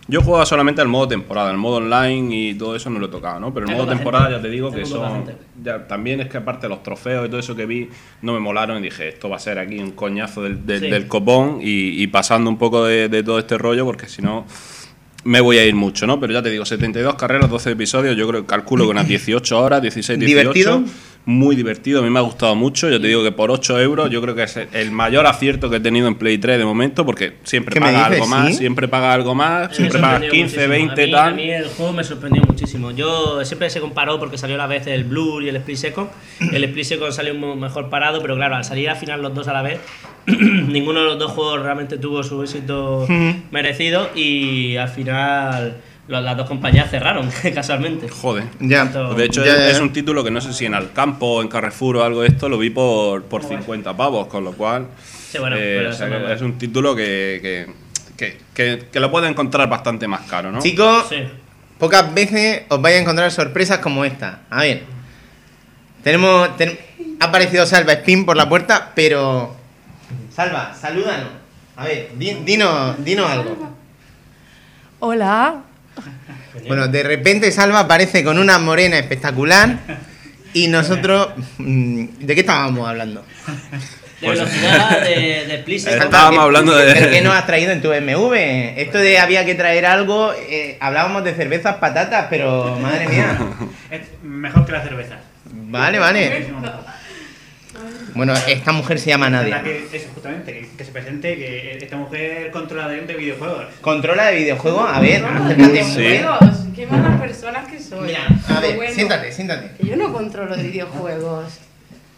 Yo 0.08 0.22
juego 0.24 0.44
solamente 0.46 0.82
al 0.82 0.88
modo 0.88 1.08
temporada, 1.10 1.52
el 1.52 1.58
modo 1.58 1.76
online 1.78 2.36
y 2.36 2.54
todo 2.56 2.76
eso 2.76 2.90
no 2.90 2.98
lo 2.98 3.08
he 3.08 3.10
tocado, 3.10 3.40
¿no? 3.40 3.54
Pero 3.54 3.68
el 3.68 3.76
modo 3.76 3.86
temporada 3.86 4.26
gente, 4.26 4.38
ya 4.38 4.42
te 4.42 4.50
digo 4.50 4.72
que 4.72 4.84
son... 4.86 5.26
Ya, 5.64 5.86
también 5.86 6.20
es 6.22 6.30
que 6.30 6.38
aparte 6.38 6.68
los 6.68 6.82
trofeos 6.82 7.28
y 7.28 7.30
todo 7.30 7.40
eso 7.40 7.56
que 7.56 7.68
vi 7.68 7.90
no 8.24 8.34
me 8.34 8.40
molaron 8.40 8.80
y 8.80 8.82
dije, 8.84 9.10
esto 9.10 9.30
va 9.30 9.36
a 9.36 9.40
ser 9.40 9.60
aquí 9.60 9.78
un 9.78 9.92
coñazo 9.92 10.42
del, 10.42 10.66
del- 10.66 10.80
Sí. 10.80 10.90
del 10.90 11.08
copón 11.08 11.60
y, 11.62 12.02
y 12.02 12.08
pasando 12.08 12.50
un 12.50 12.58
poco 12.58 12.86
de, 12.86 13.08
de 13.08 13.22
todo 13.22 13.38
este 13.38 13.58
rollo 13.60 13.86
porque 13.86 14.08
si 14.08 14.24
no 14.24 14.46
me 15.24 15.42
voy 15.42 15.58
a 15.58 15.66
ir 15.66 15.76
mucho, 15.76 16.08
¿no? 16.08 16.20
Pero 16.20 16.34
ya 16.34 16.42
te 16.42 16.50
digo, 16.50 16.66
72 16.66 17.16
carreras, 17.16 17.50
12 17.50 17.72
episodios, 17.72 18.16
yo 18.16 18.28
creo 18.28 18.46
calculo 18.46 18.86
que 18.86 18.92
unas 18.92 19.08
18 19.08 19.60
horas, 19.60 19.82
16, 19.82 20.20
18. 20.20 20.40
¿Divertido? 20.40 20.84
Muy 21.30 21.56
divertido, 21.56 22.00
a 22.00 22.04
mí 22.04 22.10
me 22.10 22.18
ha 22.18 22.24
gustado 22.24 22.56
mucho. 22.56 22.90
Yo 22.90 23.00
te 23.00 23.08
digo 23.08 23.24
que 23.24 23.32
por 23.32 23.52
8 23.52 23.80
euros, 23.82 24.10
yo 24.10 24.20
creo 24.20 24.34
que 24.34 24.42
es 24.42 24.58
el 24.74 24.90
mayor 24.90 25.28
acierto 25.28 25.70
que 25.70 25.76
he 25.76 25.80
tenido 25.80 26.08
en 26.08 26.16
Play 26.16 26.40
3 26.40 26.58
de 26.58 26.66
momento, 26.66 27.06
porque 27.06 27.34
siempre 27.44 27.76
¿Qué 27.76 27.80
me 27.80 27.86
paga 27.86 28.10
dices? 28.10 28.16
algo 28.16 28.28
más, 28.28 28.58
siempre 28.58 28.88
paga 28.88 29.14
algo 29.14 29.36
más, 29.36 29.76
siempre 29.76 30.00
pagas 30.00 30.22
sorprendió 30.22 30.32
15, 30.32 30.68
muchísimo. 30.68 30.88
20, 30.88 31.02
a 31.04 31.06
mí, 31.06 31.12
tal. 31.12 31.28
A 31.30 31.36
mí 31.36 31.52
el 31.52 31.68
juego 31.68 31.94
me 31.94 32.04
sorprendió 32.04 32.42
muchísimo. 32.42 32.90
Yo 32.90 33.46
siempre 33.46 33.70
se 33.70 33.80
comparó 33.80 34.18
porque 34.18 34.40
salió 34.40 34.56
a 34.56 34.58
la 34.58 34.66
vez 34.66 34.88
el 34.88 35.04
Blur 35.04 35.44
y 35.44 35.50
el 35.50 35.58
Split 35.58 35.78
Second. 35.78 36.10
El 36.52 36.64
Split 36.64 36.86
Second 36.86 37.12
salió 37.12 37.36
mejor 37.36 37.92
parado, 37.92 38.24
pero 38.24 38.36
claro, 38.36 38.56
al 38.56 38.64
salir 38.64 38.90
al 38.90 38.98
final 38.98 39.22
los 39.22 39.36
dos 39.36 39.48
a 39.48 39.54
la 39.54 39.62
vez, 39.62 39.80
ninguno 40.26 41.02
de 41.02 41.06
los 41.06 41.20
dos 41.20 41.32
juegos 41.34 41.62
realmente 41.62 42.00
tuvo 42.00 42.24
su 42.24 42.42
éxito 42.42 43.06
merecido 43.52 44.10
y 44.16 44.78
al 44.78 44.90
final 44.90 45.78
las 46.10 46.36
dos 46.36 46.48
compañías 46.48 46.90
cerraron, 46.90 47.30
casualmente. 47.54 48.10
Joder. 48.10 48.46
Ya. 48.60 48.86
De 48.86 49.26
hecho, 49.26 49.46
Ya, 49.46 49.54
es, 49.54 49.58
ya, 49.60 49.70
es 49.70 49.78
ya. 49.78 49.84
un 49.84 49.94
título 49.94 50.24
que 50.24 50.32
no 50.32 50.42
sé 50.42 50.54
si 50.54 50.66
en 50.66 50.74
Alcampo 50.74 51.26
o 51.36 51.42
en 51.42 51.48
Carrefour 51.48 51.98
o 51.98 52.04
algo 52.04 52.22
de 52.22 52.30
esto 52.30 52.50
lo 52.50 52.58
vi 52.58 52.70
por, 52.72 53.24
por 53.26 53.44
50 53.44 53.96
pavos, 53.96 54.28
con 54.28 54.44
lo 54.44 54.54
cual 54.54 54.88
Sí, 55.32 55.38
bueno, 55.38 55.56
eh, 55.58 55.76
pero 55.78 55.90
o 55.92 55.94
sea, 55.94 56.08
eso 56.08 56.20
no- 56.20 56.26
que 56.28 56.34
es 56.34 56.42
un 56.42 56.58
título 56.58 56.96
que, 56.96 57.40
que, 57.42 57.74
que, 58.18 58.38
que- 58.56 58.88
que 58.92 59.00
lo 59.00 59.12
puede 59.12 59.28
encontrar 59.28 59.70
bastante 59.70 60.08
más 60.08 60.22
caro, 60.22 60.52
¿no? 60.52 60.60
Chicos, 60.60 61.06
Sí. 61.10 61.18
pocas 61.78 62.12
veces 62.14 62.64
os 62.70 62.82
vais 62.82 62.98
a 62.98 63.02
encontrar 63.02 63.32
sorpresas 63.32 63.78
como 63.78 64.04
esta. 64.04 64.40
A 64.50 64.62
ver, 64.62 64.84
tenemos. 66.04 66.58
ten- 66.58 66.80
ha 67.22 67.26
aparecido 67.26 67.66
Salva 67.68 67.94
Spin 67.94 68.26
por 68.26 68.36
la 68.36 68.50
puerta, 68.50 68.92
pero. 68.96 69.56
Salva, 70.34 70.74
salúdanos. 70.74 71.30
A 71.76 71.84
ver, 71.86 72.10
di- 72.18 72.34
dinos, 72.46 72.96
dinos 73.06 73.30
algo. 73.30 73.70
Hola. 75.00 75.62
Bueno, 76.68 76.88
de 76.88 77.04
repente 77.04 77.52
Salva 77.52 77.80
aparece 77.82 78.24
con 78.24 78.38
una 78.40 78.58
morena 78.60 78.98
espectacular 78.98 79.78
y 80.54 80.68
nosotros. 80.68 81.30
mm, 81.58 82.06
¿De 82.20 82.34
qué 82.36 82.42
estábamos 82.42 82.88
hablando? 82.88 83.24
De 84.22 84.28
velocidad, 84.30 85.02
de, 85.02 85.64
de 85.66 85.80
Second. 85.80 86.04
Estábamos 86.04 86.40
¿qué- 86.40 86.44
hablando 86.44 86.76
de- 86.76 86.94
¿Pero 86.94 87.10
qué 87.10 87.22
nos 87.22 87.34
has 87.36 87.46
traído 87.46 87.72
en 87.72 87.82
tu 87.82 87.90
MV? 87.94 88.34
Esto 88.82 88.98
de 88.98 89.18
había 89.20 89.46
que 89.46 89.56
traer 89.56 89.86
algo. 89.86 90.34
eh, 90.34 90.78
hablábamos 90.82 91.24
de 91.24 91.34
cervezas 91.36 91.76
patatas, 91.78 92.28
pero 92.30 92.78
madre 92.82 93.08
mía. 93.08 93.38
Es 93.90 94.02
mejor 94.24 94.66
que 94.66 94.72
la 94.74 94.82
cerveza. 94.84 95.16
Vale, 95.52 96.00
vale. 96.00 96.48
Bueno, 98.16 98.34
esta 98.48 98.72
mujer 98.72 99.00
se 99.00 99.10
llama 99.10 99.30
La 99.30 99.42
Nadia. 99.42 99.62
que, 99.64 99.88
eso, 99.94 100.08
justamente, 100.14 100.52
que, 100.54 100.68
que 100.78 100.84
se 100.84 100.92
presente 100.92 101.36
que 101.38 101.78
esta 101.82 101.96
mujer 101.98 102.52
controla 102.52 102.88
de, 102.88 103.02
de 103.02 103.14
videojuegos. 103.16 103.66
¿Controla 103.82 104.26
de 104.28 104.36
videojuegos? 104.38 104.86
A 104.92 105.00
ver, 105.00 105.24
acércate. 105.24 105.84
Sí. 105.84 106.00
Videojuegos. 106.02 106.58
Qué 106.76 106.88
malas 106.88 107.20
personas 107.22 107.68
que 107.68 107.80
soy. 107.80 108.08
Mira, 108.08 108.28
a 108.48 108.60
ver, 108.60 108.76
Bueno, 108.76 108.94
siéntate, 108.94 109.32
siéntate. 109.32 109.72
que 109.80 109.88
Yo 109.88 109.96
no 109.96 110.12
controlo 110.14 110.56
de 110.56 110.64
videojuegos. 110.64 111.60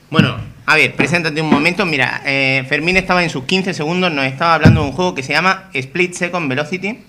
Bueno, 0.09 0.37
a 0.65 0.75
ver, 0.75 0.93
preséntate 0.95 1.41
un 1.41 1.49
momento. 1.49 1.85
Mira, 1.85 2.21
eh, 2.25 2.65
Fermín 2.67 2.97
estaba 2.97 3.23
en 3.23 3.29
sus 3.29 3.45
15 3.45 3.73
segundos, 3.73 4.11
nos 4.11 4.25
estaba 4.25 4.55
hablando 4.55 4.81
de 4.81 4.87
un 4.87 4.93
juego 4.93 5.15
que 5.15 5.23
se 5.23 5.33
llama 5.33 5.69
Split 5.73 6.13
Second 6.13 6.49
Velocity. 6.49 6.99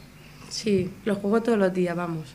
Sí, 0.53 0.90
lo 1.07 1.14
juego 1.14 1.40
todos 1.42 1.59
los 1.59 1.72
días, 1.72 1.96
vamos. 1.96 2.28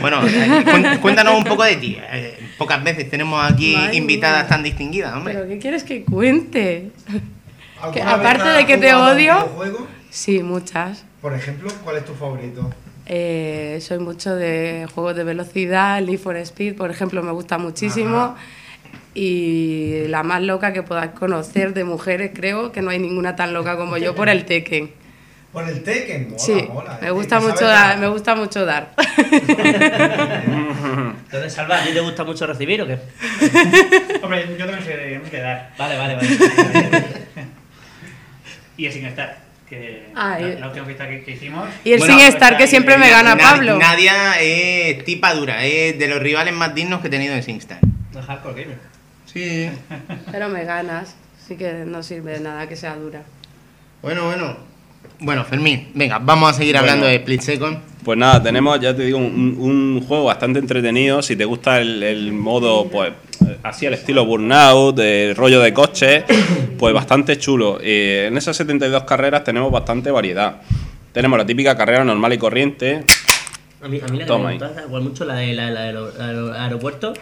Bueno, 0.00 0.26
eh, 0.26 0.98
cuéntanos 1.02 1.36
un 1.36 1.44
poco 1.44 1.62
de 1.62 1.76
ti. 1.76 1.98
Eh, 2.10 2.38
pocas 2.56 2.82
veces 2.82 3.10
tenemos 3.10 3.38
aquí 3.44 3.74
Madre 3.76 3.96
invitadas 3.96 4.44
mía. 4.44 4.48
tan 4.48 4.62
distinguidas, 4.62 5.14
hombre. 5.14 5.34
¿Pero 5.34 5.46
qué 5.46 5.58
quieres 5.58 5.84
que 5.84 6.02
cuente? 6.04 6.90
¿Alguna 7.82 7.92
Que 7.92 8.00
vez 8.00 8.08
aparte 8.08 8.48
de 8.48 8.66
que 8.66 8.78
te 8.78 8.94
odio-? 8.94 9.86
Sí, 10.08 10.42
muchas. 10.42 11.04
Por 11.20 11.34
ejemplo, 11.34 11.70
¿cuál 11.84 11.98
es 11.98 12.06
tu 12.06 12.14
favorito? 12.14 12.70
Eh, 13.04 13.78
soy 13.82 13.98
mucho 13.98 14.34
de 14.34 14.88
juegos 14.94 15.14
de 15.14 15.24
velocidad, 15.24 16.00
Need 16.00 16.18
for 16.18 16.36
Speed, 16.38 16.76
por 16.76 16.90
ejemplo, 16.90 17.22
me 17.22 17.32
gusta 17.32 17.58
muchísimo. 17.58 18.16
Ajá. 18.16 18.36
Y 19.12 20.04
la 20.06 20.22
más 20.22 20.40
loca 20.40 20.72
que 20.72 20.82
podáis 20.82 21.10
conocer 21.10 21.74
de 21.74 21.84
mujeres, 21.84 22.30
creo 22.34 22.72
que 22.72 22.80
no 22.80 22.88
hay 22.88 22.98
ninguna 23.00 23.36
tan 23.36 23.52
loca 23.52 23.76
como 23.76 23.98
yo 23.98 24.14
por 24.14 24.30
el 24.30 24.46
Tekken. 24.46 24.90
Por 25.52 25.68
el 25.68 25.82
Tekken, 25.82 26.26
mola, 26.28 26.38
Sí, 26.38 26.68
mola. 26.72 26.98
me 27.02 27.10
gusta 27.10 27.36
Tekken 27.38 27.50
mucho 27.54 27.66
dar, 27.66 27.98
me 27.98 28.06
gusta 28.08 28.34
mucho 28.36 28.64
dar. 28.64 28.92
Entonces, 31.24 31.52
Salva, 31.52 31.78
¿a 31.80 31.84
ti 31.84 31.92
te 31.92 32.00
gusta 32.00 32.24
mucho 32.24 32.46
recibir 32.46 32.82
o 32.82 32.86
qué? 32.86 32.98
Hombre, 34.22 34.46
yo 34.58 34.66
también 34.66 34.84
sé 34.84 34.96
de, 34.96 35.18
de 35.18 35.40
dar. 35.40 35.70
Vale, 35.78 35.96
vale, 35.96 36.14
vale. 36.16 36.28
Y 38.76 38.86
el 38.86 38.92
sin 38.92 39.04
estar. 39.06 39.38
Que 39.68 40.06
Ah, 40.14 40.38
la, 40.40 40.48
y- 40.48 40.58
la 40.58 40.68
última 40.68 40.86
fiesta 40.86 41.06
que, 41.08 41.22
que 41.22 41.32
hicimos. 41.32 41.68
Y 41.84 41.92
el 41.92 41.98
Bueno, 41.98 42.16
sin 42.18 42.26
estar 42.26 42.56
que 42.56 42.66
siempre 42.66 42.96
me 42.96 43.10
gana 43.10 43.36
Pablo. 43.36 43.76
Nadia 43.78 44.40
es 44.40 45.04
tipa 45.04 45.34
dura, 45.34 45.64
es 45.64 45.98
de 45.98 46.08
los 46.08 46.18
rivales 46.20 46.54
más 46.54 46.74
dignos 46.74 47.00
que 47.00 47.08
he 47.08 47.10
tenido 47.10 47.34
en 47.34 47.42
SingStar. 47.42 47.78
No, 48.12 48.22
hardcore 48.22 48.62
gamer. 48.62 48.78
Sí. 49.26 49.70
Pero 50.32 50.48
me 50.48 50.64
ganas, 50.64 51.14
así 51.44 51.56
que 51.56 51.72
no 51.86 52.02
sirve 52.02 52.32
de 52.32 52.40
nada 52.40 52.66
que 52.68 52.74
sea 52.76 52.96
dura. 52.96 53.22
Bueno, 54.02 54.24
bueno. 54.26 54.56
Bueno, 55.18 55.44
Fermín, 55.44 55.88
venga, 55.94 56.18
vamos 56.18 56.50
a 56.50 56.54
seguir 56.54 56.74
Bueno. 56.74 56.80
hablando 56.88 57.06
de 57.06 57.16
Split 57.16 57.40
Second. 57.42 57.78
Pues 58.04 58.16
nada, 58.18 58.42
tenemos, 58.42 58.80
ya 58.80 58.96
te 58.96 59.04
digo, 59.04 59.18
un, 59.18 59.56
un 59.58 60.02
juego 60.06 60.24
bastante 60.24 60.58
entretenido. 60.58 61.20
Si 61.22 61.36
te 61.36 61.44
gusta 61.44 61.80
el, 61.80 62.02
el 62.02 62.32
modo, 62.32 62.88
pues, 62.88 63.12
así 63.62 63.84
al 63.86 63.92
estilo 63.94 64.24
Burnout, 64.24 64.96
de 64.96 65.34
rollo 65.36 65.60
de 65.60 65.74
coche, 65.74 66.24
pues 66.78 66.94
bastante 66.94 67.36
chulo. 67.38 67.78
Eh, 67.82 68.26
en 68.28 68.38
esas 68.38 68.56
72 68.56 69.04
carreras 69.04 69.44
tenemos 69.44 69.70
bastante 69.70 70.10
variedad. 70.10 70.62
Tenemos 71.12 71.38
la 71.38 71.44
típica 71.44 71.76
carrera 71.76 72.02
normal 72.04 72.32
y 72.32 72.38
corriente. 72.38 73.04
A 73.82 73.88
mí, 73.88 74.00
a 74.02 74.06
mí 74.10 74.18
la 74.18 74.24
que 74.24 74.28
Toma 74.28 74.48
me 74.50 74.58
gustaba 74.58 75.00
mucho 75.00 75.24
la 75.26 75.34
de 75.34 75.52
la, 75.52 75.68
aer- 75.68 76.54
aeropuerto. 76.56 77.12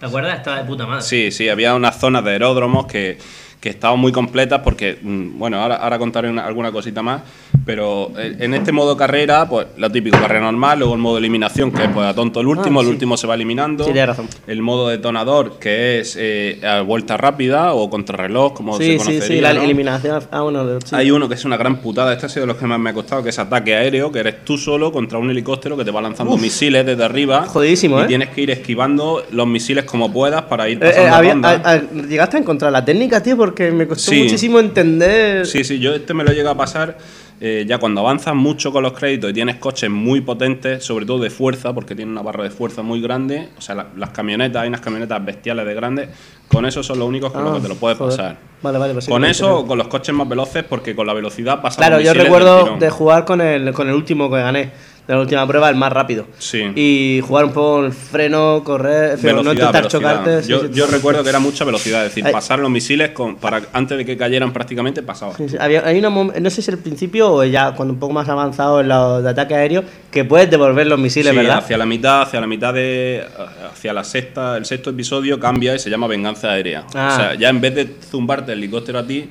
¿Te 0.00 0.06
acuerdas? 0.06 0.38
Estaba 0.38 0.58
de 0.58 0.64
puta 0.64 0.86
madre. 0.86 1.02
Sí, 1.02 1.30
sí, 1.30 1.48
había 1.50 1.74
unas 1.74 1.98
zonas 2.00 2.24
de 2.24 2.30
aeródromos 2.32 2.86
que, 2.86 3.18
que 3.64 3.70
estaban 3.70 3.98
muy 3.98 4.12
completas 4.12 4.60
porque, 4.62 4.98
mm, 5.02 5.38
bueno, 5.38 5.58
ahora, 5.58 5.76
ahora 5.76 5.98
contaré 5.98 6.28
una- 6.28 6.44
alguna 6.44 6.70
cosita 6.70 7.00
más, 7.02 7.22
pero 7.64 8.10
eh, 8.18 8.36
en 8.40 8.54
este 8.54 8.72
modo 8.72 8.96
carrera, 8.96 9.48
pues 9.48 9.66
lo 9.76 9.90
típico, 9.90 10.18
carrera 10.18 10.40
normal, 10.42 10.78
luego 10.80 10.94
el 10.94 11.00
modo 11.00 11.18
eliminación, 11.18 11.70
que 11.72 11.84
es 11.84 11.88
pues 11.90 12.06
a 12.06 12.14
tonto 12.14 12.40
el 12.40 12.46
último, 12.46 12.80
Ah, 12.80 12.82
el 12.82 12.88
sí. 12.88 12.92
último 12.92 13.16
se 13.16 13.26
va 13.26 13.34
eliminando. 13.34 13.84
Sí, 13.84 13.92
tienes 13.92 14.08
razón. 14.08 14.28
El 14.46 14.60
modo 14.62 14.88
detonador, 14.88 15.58
que 15.58 16.00
es 16.00 16.16
eh, 16.18 16.60
a 16.66 16.82
vuelta 16.82 17.16
rápida 17.16 17.72
o 17.74 17.88
contrarreloj, 17.90 18.52
como 18.54 18.76
se 18.76 18.84
Sí, 18.84 18.90
sí, 18.92 18.98
conocería. 18.98 19.26
sí, 19.26 19.40
la 19.40 19.54
¿no? 19.54 19.62
eliminación. 19.62 20.22
Ah, 20.30 20.42
bueno, 20.42 20.78
sí. 20.84 20.94
Hay 20.94 21.10
uno 21.10 21.28
que 21.28 21.34
es 21.34 21.44
una 21.44 21.56
gran 21.56 21.76
putada, 21.76 22.12
este 22.12 22.26
ha 22.26 22.28
sido 22.28 22.42
de 22.42 22.48
los 22.48 22.56
que 22.56 22.66
más 22.66 22.78
me 22.78 22.90
ha 22.90 22.94
costado, 22.94 23.22
que 23.22 23.30
es 23.30 23.38
ataque 23.38 23.74
aéreo, 23.74 24.12
que 24.12 24.18
eres 24.20 24.44
tú 24.44 24.58
solo 24.58 24.92
contra 24.92 25.18
un 25.18 25.30
helicóptero 25.30 25.76
que 25.76 25.84
te 25.84 25.90
va 25.90 26.00
lanzando 26.02 26.36
misiles 26.36 26.84
desde 26.84 27.04
arriba. 27.04 27.46
Jodidísimo, 27.46 27.98
y 28.00 28.02
¿eh? 28.02 28.06
tienes 28.06 28.28
que 28.30 28.42
ir 28.42 28.50
esquivando 28.50 29.24
los 29.30 29.46
misiles 29.46 29.84
como 29.84 30.12
puedas 30.12 30.42
para 30.42 30.68
ir 30.68 30.78
Eh, 30.82 30.88
eh, 30.88 30.92
pasando 31.08 31.16
había- 31.48 31.60
a- 31.64 31.72
a- 31.72 31.82
llegaste 32.08 32.36
a 32.36 32.40
encontrar 32.40 32.72
la 32.72 32.84
técnica, 32.84 33.22
tío, 33.22 33.36
porque 33.36 33.70
me 33.70 33.86
costó 33.86 34.10
Sí. 34.10 34.22
muchísimo 34.24 34.60
entender. 34.60 35.46
Sí, 35.46 35.64
sí, 35.64 35.78
yo 35.78 35.94
este 35.94 36.12
me 36.14 36.24
lo 36.24 36.32
llega 36.32 36.50
a 36.50 36.56
pasar 36.56 36.96
eh, 37.40 37.64
ya 37.66 37.78
cuando 37.78 38.00
avanzas 38.00 38.34
mucho 38.34 38.72
con 38.72 38.82
los 38.82 38.92
créditos 38.92 39.30
y 39.30 39.34
tienes 39.34 39.56
coches 39.56 39.90
muy 39.90 40.20
potentes, 40.20 40.84
sobre 40.84 41.04
todo 41.04 41.18
de 41.18 41.30
fuerza, 41.30 41.72
porque 41.74 41.94
tiene 41.94 42.10
una 42.12 42.22
barra 42.22 42.44
de 42.44 42.50
fuerza 42.50 42.82
muy 42.82 43.00
grande, 43.00 43.48
o 43.58 43.60
sea, 43.60 43.74
la- 43.74 43.86
las 43.96 44.10
camionetas, 44.10 44.62
hay 44.62 44.68
unas 44.68 44.80
camionetas 44.80 45.24
bestiales 45.24 45.66
de 45.66 45.74
grandes, 45.74 46.08
con 46.48 46.64
eso 46.66 46.82
son 46.82 46.98
los 46.98 47.08
únicos 47.08 47.32
con 47.32 47.42
Ah, 47.42 47.44
los 47.46 47.56
que 47.56 47.62
te 47.62 47.68
lo 47.68 47.74
puedes 47.74 47.98
joder. 47.98 48.16
pasar. 48.16 48.36
Vale, 48.62 48.78
vale, 48.78 48.92
pues 48.94 49.04
sí, 49.04 49.10
con 49.10 49.24
eso, 49.24 49.58
o 49.58 49.66
con 49.66 49.76
los 49.76 49.88
coches 49.88 50.14
más 50.14 50.28
veloces, 50.28 50.64
porque 50.64 50.94
con 50.94 51.06
la 51.06 51.12
velocidad 51.12 51.60
pasan 51.60 51.84
Claro, 51.86 52.00
yo 52.02 52.14
recuerdo 52.14 52.76
de 52.78 52.88
jugar 52.90 53.24
con 53.26 53.40
el, 53.40 53.72
con 53.74 53.88
el 53.88 53.94
último 53.94 54.30
que 54.30 54.36
gané, 54.36 54.70
de 55.06 55.12
la 55.14 55.20
última 55.20 55.46
prueba, 55.46 55.68
el 55.68 55.76
más 55.76 55.92
rápido. 55.92 56.26
Sí. 56.38 56.62
Y 56.74 57.20
jugar 57.26 57.44
un 57.44 57.52
poco 57.52 57.84
el 57.84 57.92
freno, 57.92 58.62
correr, 58.64 59.18
fin, 59.18 59.30
no 59.36 59.42
Velocidad, 59.42 59.52
intentar 59.52 59.82
velocidad. 59.82 60.22
chocarte. 60.24 60.48
yo 60.48 60.60
sí, 60.62 60.66
yo 60.72 60.86
recuerdo 60.86 61.22
que 61.22 61.28
era 61.28 61.38
mucha 61.40 61.64
velocidad, 61.64 62.06
es 62.06 62.14
decir, 62.14 62.32
pasar 62.32 62.58
los 62.58 62.70
misiles 62.70 63.10
con, 63.10 63.36
para 63.36 63.60
antes 63.72 63.98
de 63.98 64.04
que 64.06 64.16
cayeran 64.16 64.52
prácticamente 64.52 65.02
pasaba. 65.02 65.36
Sí, 65.36 65.48
sí. 65.48 65.56
Había, 65.60 65.86
hay 65.86 65.98
una 65.98 66.08
no 66.10 66.50
sé 66.50 66.62
si 66.62 66.70
el 66.70 66.78
principio 66.78 67.30
o 67.32 67.44
ya 67.44 67.72
cuando 67.72 67.92
un 67.92 68.00
poco 68.00 68.14
más 68.14 68.28
avanzado 68.28 68.80
en 68.80 68.88
los 68.88 69.22
de 69.22 69.28
ataque 69.30 69.54
aéreo, 69.54 69.84
que 70.10 70.24
puedes 70.24 70.50
devolver 70.50 70.86
los 70.86 70.98
misiles, 70.98 71.30
Sí, 71.32 71.36
¿verdad? 71.36 71.58
hacia 71.58 71.76
la 71.76 71.86
mitad, 71.86 72.22
hacia 72.22 72.40
la 72.40 72.46
mitad 72.46 72.72
de. 72.72 73.24
hacia 73.72 73.92
la 73.92 74.04
sexta, 74.04 74.56
el 74.56 74.64
sexto 74.64 74.90
episodio 74.90 75.38
cambia 75.38 75.74
y 75.74 75.78
se 75.78 75.90
llama 75.90 76.06
Venganza 76.06 76.50
Aérea. 76.52 76.84
Ah. 76.94 77.10
O 77.12 77.16
sea, 77.16 77.34
ya 77.34 77.48
en 77.50 77.60
vez 77.60 77.74
de 77.74 77.94
zumbarte 78.10 78.52
el 78.52 78.58
helicóptero 78.58 79.00
a 79.00 79.06
ti, 79.06 79.28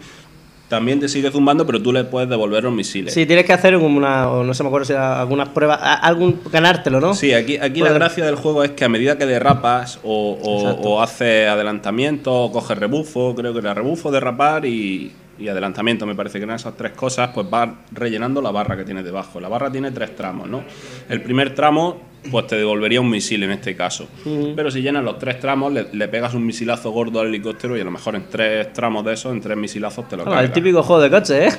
también 0.73 0.99
te 0.99 1.07
sigue 1.07 1.29
zumbando, 1.29 1.67
pero 1.67 1.79
tú 1.79 1.93
le 1.93 2.03
puedes 2.03 2.27
devolver 2.27 2.63
los 2.63 2.73
misiles. 2.73 3.13
Sí, 3.13 3.27
tienes 3.27 3.45
que 3.45 3.53
hacer 3.53 3.77
una, 3.77 4.31
o 4.31 4.43
no 4.43 4.55
sé 4.55 4.63
me 4.63 4.69
acuerdo 4.69 4.85
si 4.85 4.93
era 4.93 5.21
algunas 5.21 5.49
pruebas, 5.49 5.79
algún 5.79 6.39
ganártelo, 6.51 6.99
¿no? 6.99 7.13
Sí, 7.13 7.31
aquí, 7.31 7.57
aquí 7.57 7.81
la 7.81 7.93
gracia 7.93 8.25
del 8.25 8.35
juego 8.35 8.63
es 8.63 8.71
que 8.71 8.83
a 8.83 8.89
medida 8.89 9.15
que 9.15 9.27
derrapas 9.27 9.99
o, 10.03 10.31
o 10.81 10.99
haces 10.99 11.47
adelantamiento 11.47 12.33
o 12.33 12.51
coges 12.51 12.75
rebufo, 12.75 13.35
creo 13.35 13.53
que 13.53 13.59
era 13.59 13.75
rebufo, 13.75 14.09
derrapar 14.09 14.65
y, 14.65 15.11
y 15.37 15.47
adelantamiento, 15.47 16.07
me 16.07 16.15
parece 16.15 16.39
que 16.39 16.45
eran 16.45 16.55
esas 16.55 16.75
tres 16.75 16.93
cosas, 16.93 17.29
pues 17.35 17.47
vas 17.47 17.69
rellenando 17.91 18.41
la 18.41 18.49
barra 18.49 18.75
que 18.75 18.83
tienes 18.83 19.03
debajo. 19.03 19.39
La 19.39 19.49
barra 19.49 19.71
tiene 19.71 19.91
tres 19.91 20.15
tramos, 20.15 20.49
¿no? 20.49 20.63
El 21.07 21.21
primer 21.21 21.53
tramo, 21.53 22.01
pues 22.31 22.47
te 22.47 22.55
devolvería 22.55 23.01
un 23.01 23.09
misil 23.09 23.43
en 23.43 23.51
este 23.51 23.75
caso. 23.75 24.07
Pero 24.55 24.71
si 24.71 24.81
llenas 24.81 25.03
los 25.03 25.19
tres 25.19 25.39
tramos, 25.39 25.71
le, 25.73 25.87
le 25.91 26.07
pegas 26.07 26.33
un 26.33 26.45
misilazo 26.45 26.91
gordo 26.91 27.19
al 27.19 27.27
helicóptero 27.27 27.77
y 27.77 27.81
a 27.81 27.83
lo 27.83 27.91
mejor 27.91 28.15
en 28.15 28.25
tres 28.29 28.71
tramos 28.73 29.03
de 29.05 29.13
esos, 29.13 29.31
en 29.33 29.41
tres 29.41 29.57
misilazos 29.57 30.07
te 30.07 30.15
lo 30.17 30.23
cargas. 30.23 30.43
el 30.43 30.51
típico 30.51 30.81
juego 30.83 31.01
de 31.01 31.09
coche, 31.09 31.47
¿eh? 31.47 31.51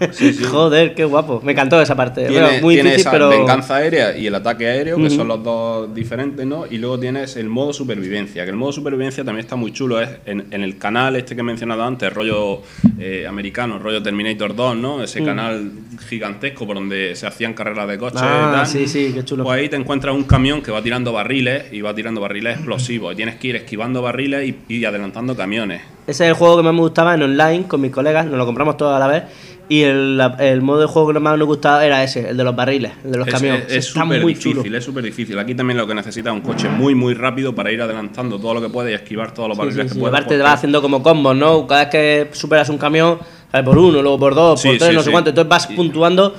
Joder, 0.50 0.94
qué 0.94 1.04
guapo. 1.04 1.40
Me 1.44 1.52
encantó 1.52 1.80
esa 1.80 1.94
parte. 1.94 2.26
Tiene, 2.26 2.42
Bueno, 2.46 2.62
muy 2.62 2.74
tiene 2.74 2.90
difícil, 2.90 3.00
esa 3.08 3.10
pero. 3.12 3.28
venganza 3.30 3.76
aérea 3.76 4.16
y 4.16 4.26
el 4.26 4.34
ataque 4.34 4.66
aéreo, 4.66 4.96
que 4.96 5.10
son 5.10 5.28
los 5.28 5.42
dos 5.42 5.94
diferentes, 5.94 6.44
¿no? 6.46 6.64
Y 6.70 6.78
luego 6.78 6.98
tienes 6.98 7.36
el 7.36 7.48
modo 7.48 7.72
supervivencia, 7.72 8.44
que 8.44 8.50
el 8.50 8.56
modo 8.56 8.72
supervivencia 8.72 9.24
también 9.24 9.44
está 9.44 9.56
muy 9.56 9.72
chulo. 9.72 10.00
Es 10.00 10.08
en, 10.26 10.46
en 10.50 10.62
el 10.62 10.78
canal 10.78 11.16
este 11.16 11.34
que 11.34 11.40
he 11.40 11.44
mencionado 11.44 11.82
antes, 11.84 12.12
rollo 12.12 12.62
eh, 12.98 13.26
americano, 13.28 13.78
rollo 13.78 14.02
Terminator 14.02 14.54
2, 14.54 14.76
¿no? 14.76 15.02
Ese 15.02 15.20
Mm. 15.20 15.24
canal 15.24 15.70
gigantesco 16.08 16.66
por 16.66 16.74
donde 16.76 17.14
se 17.14 17.26
hacían 17.26 17.54
carreras 17.54 17.86
de 17.88 17.98
coches 17.98 18.20
Ah, 18.22 18.48
y 18.50 18.56
tal. 18.56 18.66
sí, 18.66 18.88
sí, 18.88 19.12
qué 19.14 19.24
chulo. 19.24 19.44
Pues 19.44 19.58
ahí 19.60 19.68
te 19.68 19.76
encuentras 19.76 20.11
un 20.12 20.24
camión 20.24 20.62
que 20.62 20.70
va 20.70 20.82
tirando 20.82 21.12
barriles 21.12 21.72
y 21.72 21.80
va 21.80 21.94
tirando 21.94 22.20
barriles 22.20 22.56
explosivos. 22.56 23.12
Y 23.12 23.16
tienes 23.16 23.36
que 23.36 23.48
ir 23.48 23.56
esquivando 23.56 24.02
barriles 24.02 24.48
y, 24.68 24.74
y 24.74 24.84
adelantando 24.84 25.36
camiones. 25.36 25.82
Ese 26.06 26.24
es 26.24 26.28
el 26.30 26.34
juego 26.34 26.56
que 26.58 26.62
más 26.64 26.74
me 26.74 26.80
gustaba 26.80 27.14
en 27.14 27.22
online 27.22 27.64
con 27.68 27.80
mis 27.80 27.90
colegas, 27.92 28.26
nos 28.26 28.36
lo 28.36 28.46
compramos 28.46 28.76
todos 28.76 28.94
a 28.94 28.98
la 28.98 29.06
vez. 29.06 29.22
Y 29.68 29.82
el, 29.82 30.20
modo 30.60 30.80
de 30.80 30.86
juego 30.86 31.12
que 31.14 31.20
más 31.20 31.38
nos 31.38 31.46
gustaba 31.46 31.86
era 31.86 32.02
ese, 32.04 32.28
el 32.30 32.36
de 32.36 32.44
los 32.44 32.54
barriles, 32.54 32.92
el 33.04 33.12
de 33.12 33.18
los 33.18 33.28
Es- 33.28 33.34
camiones. 33.34 33.64
Es 33.72 33.86
súper 33.86 34.20
muy 34.20 34.34
difícil, 34.34 34.62
chulo. 34.62 34.76
es 34.78 34.84
súper 34.84 35.04
difícil. 35.04 35.38
Aquí 35.38 35.54
también 35.54 35.78
lo 35.78 35.86
que 35.86 35.94
necesitas 35.94 36.34
es 36.34 36.42
un 36.42 36.46
coche 36.46 36.68
muy, 36.68 36.94
muy 36.94 37.14
rápido 37.14 37.54
para 37.54 37.70
ir 37.72 37.80
adelantando 37.80 38.38
todo 38.38 38.52
lo 38.54 38.60
que 38.60 38.68
puede 38.68 38.90
y 38.90 38.94
esquivar 38.94 39.32
todos 39.32 39.48
los 39.48 39.56
Sí, 39.56 39.62
barriles 39.62 39.82
sí, 39.84 39.88
que 39.88 39.94
sí. 39.94 40.00
puedas. 40.00 40.14
Aparte 40.18 40.36
te 40.36 40.42
vas 40.42 40.54
haciendo 40.54 40.82
como 40.82 41.02
combos, 41.02 41.34
¿no? 41.36 41.66
Cada 41.66 41.82
vez 41.84 41.90
que 41.90 42.28
superas 42.32 42.68
un 42.68 42.76
camión, 42.76 43.18
por 43.64 43.78
uno, 43.78 44.02
luego 44.02 44.18
por 44.18 44.34
dos, 44.34 44.62
por 44.62 44.76
tres, 44.76 44.92
no 44.94 45.02
sé 45.02 45.10
cuánto. 45.10 45.30
Entonces 45.30 45.48
vas 45.48 45.66
puntuando. 45.68 46.34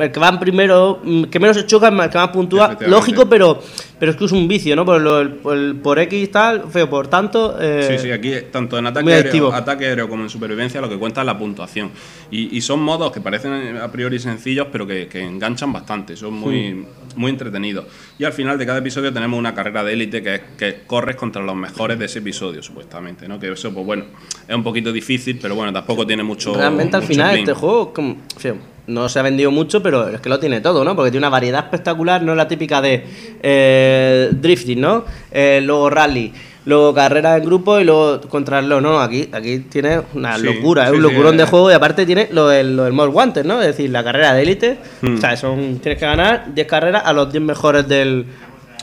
El 0.00 0.12
que 0.12 0.20
va 0.20 0.38
primero, 0.38 1.00
mm, 1.02 1.24
que 1.24 1.38
menos 1.40 1.56
se 1.56 1.66
choca, 1.66 1.88
el 1.88 2.10
que 2.10 2.18
más 2.18 2.28
puntúa. 2.28 2.68
Lógico, 2.90 3.28
pero, 3.28 3.60
pero 3.98 4.10
es 4.12 4.16
que 4.16 4.24
es 4.24 4.32
un 4.32 4.46
vicio, 4.46 4.76
¿no? 4.76 4.84
Por, 4.84 5.00
lo- 5.00 5.20
el- 5.20 5.30
por, 5.30 5.56
el- 5.56 5.76
por 5.76 5.98
X 5.98 6.30
tal, 6.30 6.64
feo, 6.70 6.88
por 6.90 7.08
tanto. 7.08 7.56
eh, 7.60 7.96
Sí, 7.96 7.98
sí, 8.06 8.10
aquí 8.12 8.32
tanto 8.52 8.78
en 8.78 8.86
ataque 8.86 9.04
aéreo, 9.14 9.30
ataque 9.54 9.86
aéreo 9.86 10.08
como 10.08 10.22
en 10.22 10.30
supervivencia 10.30 10.80
lo 10.80 10.88
que 10.88 10.96
cuenta 10.98 11.20
es 11.22 11.26
la 11.26 11.38
puntuación. 11.38 11.90
Y, 12.30 12.56
y 12.56 12.60
son 12.60 12.80
modos 12.82 13.12
que 13.12 13.20
parecen 13.20 13.76
a 13.78 13.90
priori 13.90 14.18
sencillos, 14.18 14.66
pero 14.70 14.86
que, 14.86 15.06
que 15.08 15.22
enganchan 15.22 15.72
bastante, 15.72 16.16
son 16.16 16.34
muy, 16.34 16.84
muy 17.16 17.30
entretenidos. 17.30 17.86
Y 18.18 18.24
al 18.24 18.32
final 18.32 18.58
de 18.58 18.66
cada 18.66 18.78
episodio 18.78 19.12
tenemos 19.12 19.38
una 19.38 19.54
carrera 19.54 19.82
de 19.84 19.92
élite 19.92 20.22
que, 20.22 20.34
es- 20.34 20.40
que 20.58 20.80
corres 20.86 21.16
contra 21.16 21.42
los 21.42 21.56
mejores 21.56 21.98
de 21.98 22.04
ese 22.06 22.18
episodio, 22.20 22.62
supuestamente, 22.62 23.26
¿no? 23.28 23.38
Que 23.38 23.52
eso, 23.52 23.72
pues 23.72 23.86
bueno, 23.86 24.04
es 24.46 24.54
un 24.54 24.62
poquito 24.64 24.92
difícil, 24.92 25.38
pero 25.40 25.54
bueno, 25.54 25.72
tampoco 25.72 26.06
tiene 26.06 26.22
mucho. 26.22 26.54
Realmente 26.54 26.96
al 26.96 27.02
mucho 27.02 27.14
final 27.14 27.36
este 27.38 27.52
juego 27.54 27.92
como, 27.92 28.16
feo, 28.36 28.56
no 28.86 29.08
se 29.08 29.18
ha 29.18 29.22
vendido 29.22 29.50
mucho, 29.50 29.82
pero 29.82 30.08
es 30.08 30.20
que 30.20 30.28
lo 30.28 30.38
tiene 30.38 30.60
todo, 30.60 30.84
¿no? 30.84 30.94
Porque 30.94 31.10
tiene 31.10 31.26
una 31.26 31.30
variedad 31.30 31.64
espectacular, 31.64 32.22
no 32.22 32.32
es 32.32 32.36
la 32.38 32.48
típica 32.48 32.80
de 32.80 33.04
eh, 33.42 34.28
drifting, 34.32 34.80
¿no? 34.80 35.04
Eh, 35.30 35.60
luego 35.64 35.88
rally, 35.90 36.32
luego 36.66 36.92
carrera 36.94 37.36
en 37.36 37.44
grupo 37.44 37.78
y 37.80 37.84
luego 37.84 38.20
contrarlo, 38.28 38.80
¿no? 38.80 39.00
Aquí, 39.00 39.28
aquí 39.32 39.60
tiene 39.60 40.00
una 40.14 40.36
Sí, 40.36 40.44
locura, 40.44 40.84
es 40.84 40.90
sí, 40.90 40.96
un 40.96 41.02
sí, 41.02 41.10
locurón 41.10 41.36
de 41.36 41.44
eh. 41.44 41.46
juego 41.46 41.70
y 41.70 41.74
aparte 41.74 42.04
tiene 42.06 42.28
lo 42.30 42.48
del, 42.48 42.76
lo 42.76 42.84
del 42.84 42.92
Most 42.92 43.14
Wanted, 43.14 43.44
¿no? 43.44 43.60
Es 43.60 43.68
decir, 43.68 43.90
la 43.90 44.02
carrera 44.04 44.34
de 44.34 44.42
élite, 44.42 44.78
Hmm. 45.02 45.16
o 45.16 45.20
sea, 45.20 45.36
son, 45.36 45.78
tienes 45.78 45.98
que 45.98 46.06
ganar 46.06 46.54
10 46.54 46.66
carreras 46.66 47.02
a 47.04 47.12
los 47.12 47.30
10 47.32 47.42
mejores 47.44 47.86
del... 47.88 48.26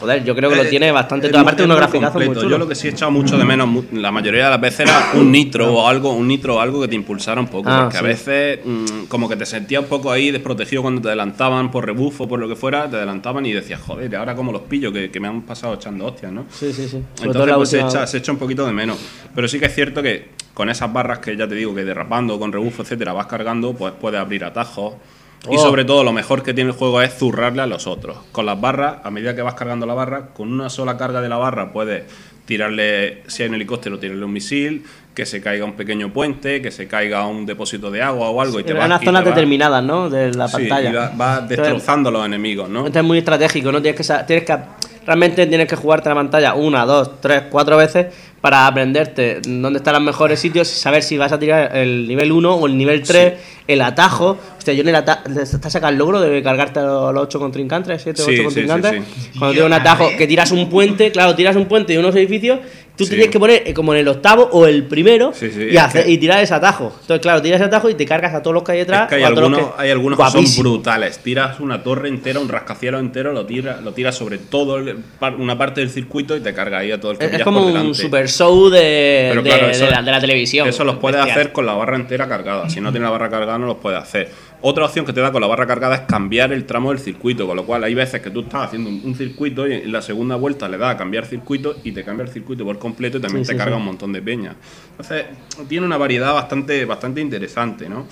Joder, 0.02 0.24
yo 0.24 0.36
creo 0.36 0.50
que 0.50 0.56
lo 0.56 0.64
Eh, 0.64 0.66
tiene 0.66 0.92
bastante 0.92 1.30
muy- 1.30 1.40
Aparte, 1.40 1.64
unos 1.64 1.78
graficazos 1.78 2.16
muy 2.16 2.36
chulos. 2.36 2.50
Yo 2.50 2.58
lo 2.58 2.68
que 2.68 2.74
sí 2.74 2.88
he 2.88 2.92
echado 2.92 3.12
mucho 3.12 3.38
de 3.38 3.46
menos 3.46 3.70
la 3.94 4.12
mayoría 4.12 4.46
de 4.46 4.50
las 4.50 4.60
veces 4.60 4.82
era 4.82 5.12
un 5.14 5.32
nitro 5.32 5.72
o 5.72 5.88
algo, 5.88 6.12
un 6.14 6.28
nitro 6.28 6.56
o 6.56 6.60
algo 6.60 6.82
que 6.82 6.88
te 6.88 6.96
impulsara 6.96 7.40
un 7.40 7.48
poco. 7.48 7.70
Ah, 7.70 7.84
porque 7.84 7.98
a 7.98 8.02
veces 8.02 8.60
mm, 8.66 9.04
como 9.08 9.30
que 9.30 9.36
te 9.36 9.46
sentías 9.46 9.84
un 9.84 9.88
poco 9.88 10.12
ahí 10.12 10.32
desprotegido 10.32 10.82
cuando 10.82 11.02
te 11.02 11.08
adelantaban 11.10 11.70
por 11.70 11.86
rebufo, 11.86 12.28
por 12.28 12.40
lo 12.40 12.48
que 12.48 12.56
fuera, 12.56 12.90
te 12.90 12.96
adelantaban 12.96 13.46
y 13.46 13.52
decías, 13.54 13.80
joder, 13.80 14.16
ahora 14.16 14.36
como 14.36 14.52
los 14.52 14.64
pillo, 14.64 14.92
que, 14.92 15.12
que 15.12 15.20
me 15.20 15.28
han 15.28 15.44
pasado 15.44 15.76
echando 15.76 16.08
hostias, 16.08 16.32
¿no? 16.32 16.46
Sí, 16.50 16.74
sí, 16.74 16.88
sí. 16.88 17.02
Sobre 17.16 17.28
Entonces 17.32 17.56
pues, 17.56 17.70
se, 17.70 17.80
echa, 17.80 18.08
se 18.08 18.18
echa 18.18 18.32
un 18.32 18.40
poquito 18.40 18.66
de 18.66 18.74
menos. 18.74 18.98
Pero 19.36 19.48
sí 19.48 19.60
que 19.60 19.68
es 19.68 19.76
cierto 19.76 20.02
que 20.02 20.30
con 20.56 20.70
esas 20.70 20.92
barras 20.92 21.20
que 21.20 21.38
ya 21.38 21.48
te 21.48 21.54
digo 21.56 21.76
que 21.76 21.86
derrapando, 21.86 22.40
con 22.40 22.52
rebufo, 22.52 22.82
etcétera, 22.82 23.14
vas 23.14 23.28
cargando, 23.28 23.74
pues 23.74 23.94
puedes 24.02 24.20
abrir 24.20 24.44
atajos. 24.44 24.96
Y 25.50 25.56
Oh. 25.58 25.60
sobre 25.60 25.86
todo 25.86 26.04
lo 26.04 26.12
mejor 26.14 26.44
que 26.44 26.54
tiene 26.54 26.70
el 26.70 26.76
juego 26.76 27.02
es 27.02 27.18
zurrarle 27.18 27.62
a 27.64 27.68
los 27.68 27.88
otros. 27.88 28.18
Con 28.32 28.46
las 28.46 28.60
barras, 28.62 28.98
a 29.04 29.10
medida 29.10 29.36
que 29.36 29.42
vas 29.42 29.56
cargando 29.56 29.86
la 29.86 29.94
barra, 29.96 30.28
con 30.34 30.52
una 30.52 30.70
sola 30.70 30.98
carga 30.98 31.22
de 31.22 31.30
la 31.30 31.38
barra 31.38 31.72
puedes 31.74 32.04
tirarle, 32.56 33.24
si 33.28 33.44
hay 33.44 33.50
un 33.50 33.56
helicóptero, 33.56 33.98
tirarle 33.98 34.26
un 34.26 34.34
misil, 34.34 34.84
que 35.16 35.26
se 35.26 35.42
caiga 35.42 35.64
un 35.64 35.74
pequeño 35.74 36.12
puente, 36.12 36.62
que 36.62 36.70
se 36.70 36.86
caiga 36.88 37.26
un 37.26 37.46
depósito 37.46 37.90
de 37.92 38.02
agua 38.02 38.30
o 38.30 38.42
algo. 38.42 38.60
y 38.60 38.64
te 38.64 38.72
en 38.72 38.78
vas- 38.78 38.86
unas 38.88 39.02
y 39.02 39.06
zonas 39.06 39.24
determinadas, 39.26 39.82
¿no? 39.84 40.10
De 40.10 40.34
la 40.34 40.48
Sí, 40.50 40.54
pantalla. 40.68 40.90
y 40.90 40.94
va- 40.94 41.12
vas 41.16 41.48
destrozando 41.50 42.10
a 42.10 42.12
los 42.12 42.26
enemigos, 42.26 42.70
¿no? 42.70 42.86
Esto 42.88 43.00
es 43.00 43.06
muy 43.06 43.20
estratégico, 43.20 43.72
¿no? 43.72 43.82
Tienes 43.82 44.06
que, 44.06 44.14
tienes 44.28 44.46
que 44.46 44.58
realmente 45.06 45.48
tienes 45.48 45.68
que 45.68 45.76
jugarte 45.78 46.10
la 46.10 46.16
pantalla 46.16 46.54
una, 46.56 46.86
dos, 46.86 47.22
tres, 47.22 47.44
cuatro 47.50 47.78
veces 47.78 48.08
para 48.42 48.66
aprenderte 48.68 49.40
dónde 49.48 49.78
están 49.78 49.94
los 49.94 50.02
mejores 50.04 50.40
sitios 50.40 50.72
y 50.72 50.76
saber 50.80 51.04
si 51.04 51.16
vas 51.18 51.32
a 51.32 51.38
tirar 51.38 51.76
el 51.78 52.08
nivel 52.08 52.32
1 52.32 52.56
o 52.56 52.66
el 52.68 52.76
nivel 52.76 53.04
3, 53.04 53.34
el 53.68 53.82
atajo. 53.82 54.36
Hostia, 54.58 54.74
yo 54.74 54.82
en 54.82 54.90
el 54.90 54.96
atajo. 54.96 55.22
¿Te 55.32 55.42
has 55.42 55.72
sacado 55.74 55.92
el 55.92 56.00
logro 56.00 56.20
de 56.22 56.42
cargarte 56.42 56.80
a 56.80 56.84
los 56.84 57.16
8 57.18 57.38
contrincantes, 57.40 58.02
7 58.02 58.20
o 58.22 58.26
Sí, 58.26 58.32
8 58.32 58.38
sí, 58.40 58.44
contrincantes? 58.46 58.92
sí, 58.92 59.30
Cuando 59.38 59.54
tienes 59.54 59.68
un 59.68 59.74
atajo 59.74 60.10
que 60.18 60.26
tiras 60.26 60.52
un 60.52 60.70
puente, 60.72 61.12
claro, 61.12 61.36
tiras 61.36 61.56
un 61.56 61.66
puente 61.66 61.94
de 61.94 62.00
unos 62.00 62.16
edificios, 62.16 62.41
tú 62.98 63.06
Sí. 63.06 63.30
que 63.30 63.40
poner 63.40 63.64
eh, 63.66 63.74
como 63.74 63.94
en 63.94 64.00
el 64.02 64.08
octavo 64.08 64.48
o 64.52 64.66
el 64.68 64.84
primero 64.86 65.32
Sí, 65.34 65.50
sí, 65.52 65.70
y, 65.72 65.78
hacer- 65.78 66.06
que- 66.06 66.12
y 66.12 66.18
tirar 66.18 66.42
ese 66.44 66.54
atajo. 66.54 66.94
Entonces, 67.02 67.22
claro, 67.22 67.42
tiras 67.42 67.60
ese 67.62 67.66
atajo 67.68 67.90
y 67.90 67.96
te 67.96 68.06
cargas 68.06 68.34
a 68.34 68.42
todos 68.42 68.54
los 68.54 68.64
que 68.64 68.74
hay 68.74 68.78
detrás. 68.80 69.04
Es 69.04 69.10
que 69.10 69.16
hay 69.16 69.24
algunos, 69.24 69.62
hay 69.78 69.90
algunos 69.92 70.20
que 70.20 70.44
son 70.46 70.64
brutales. 70.64 71.18
Tiras 71.20 71.60
una 71.60 71.82
torre 71.84 72.10
entera, 72.10 72.40
un 72.40 72.50
rascacielos 72.50 73.00
entero, 73.02 73.34
lo 73.34 73.46
tiras 73.46 73.82
lo 73.82 73.94
tiras 73.94 74.16
sobre 74.16 74.38
todo 74.38 74.78
el- 74.78 74.98
una 75.38 75.58
parte 75.58 75.82
del 75.82 75.90
circuito 75.90 76.36
y 76.36 76.42
te 76.42 76.54
carga 76.54 76.80
ahí 76.80 76.92
a 76.92 77.00
todo 77.00 77.12
el 77.14 77.18
que 77.18 77.26
Es, 77.26 77.44
como 77.44 77.62
por 77.64 77.72
un 77.72 77.96
super 77.96 78.28
show 78.30 78.70
de, 78.70 79.32
de- 79.36 79.42
claro, 79.44 79.66
de 79.68 79.72
eso- 79.72 79.90
la, 79.90 80.02
de 80.02 80.12
la 80.12 80.20
televisión. 80.20 80.68
Eso 80.68 80.84
los 80.84 80.98
puedes 80.98 81.18
Bestial. 81.18 81.40
hacer 81.40 81.52
con 81.52 81.66
la 81.66 81.74
barra 81.74 81.96
entera 81.96 82.28
cargada. 82.28 82.70
Si 82.70 82.82
no 82.82 82.92
tienes 82.92 83.06
la 83.08 83.12
barra 83.12 83.30
cargada, 83.30 83.58
no 83.58 83.66
los 83.68 83.78
puedes 83.78 84.00
hacer. 84.00 84.30
Otra 84.64 84.86
opción 84.86 85.06
que 85.06 85.14
te 85.14 85.22
da 85.22 85.32
con 85.32 85.42
la 85.42 85.48
barra 85.48 85.66
cargada 85.66 85.96
es 85.96 86.02
cambiar 86.02 86.54
el 86.54 86.66
tramo 86.66 86.90
del 86.92 87.00
circuito, 87.00 87.48
con 87.48 87.56
lo 87.58 87.66
cual 87.66 87.84
hay 87.84 87.96
veces 87.96 88.22
que 88.22 88.30
tú 88.30 88.42
estás 88.42 88.68
haciendo 88.68 88.90
un, 88.90 89.02
un 89.04 89.16
circuito 89.16 89.68
y 89.68 89.74
en 89.74 89.92
la 89.92 90.02
segunda 90.04 90.36
vuelta 90.36 90.70
le 90.70 90.78
das 90.78 90.94
a 90.94 90.98
cambiar 90.98 91.26
circuito 91.26 91.78
y 91.84 91.92
te 91.92 92.04
cambia 92.04 92.26
el 92.26 92.30
circuito 92.32 92.64
por 92.64 92.78
completo 92.78 93.18
y 93.18 93.22
también 93.22 93.44
Sí, 93.44 93.50
te 93.50 93.54
sí, 93.54 93.58
carga 93.58 93.76
sí. 93.76 93.80
un 93.80 93.86
montón 93.86 94.14
de 94.14 94.22
peña. 94.22 94.56
Entonces, 94.92 95.26
tiene 95.68 95.86
una 95.86 95.98
variedad 95.98 96.34
bastante, 96.34 96.86
bastante 96.86 97.22
interesante, 97.22 97.90
¿no? 97.90 98.06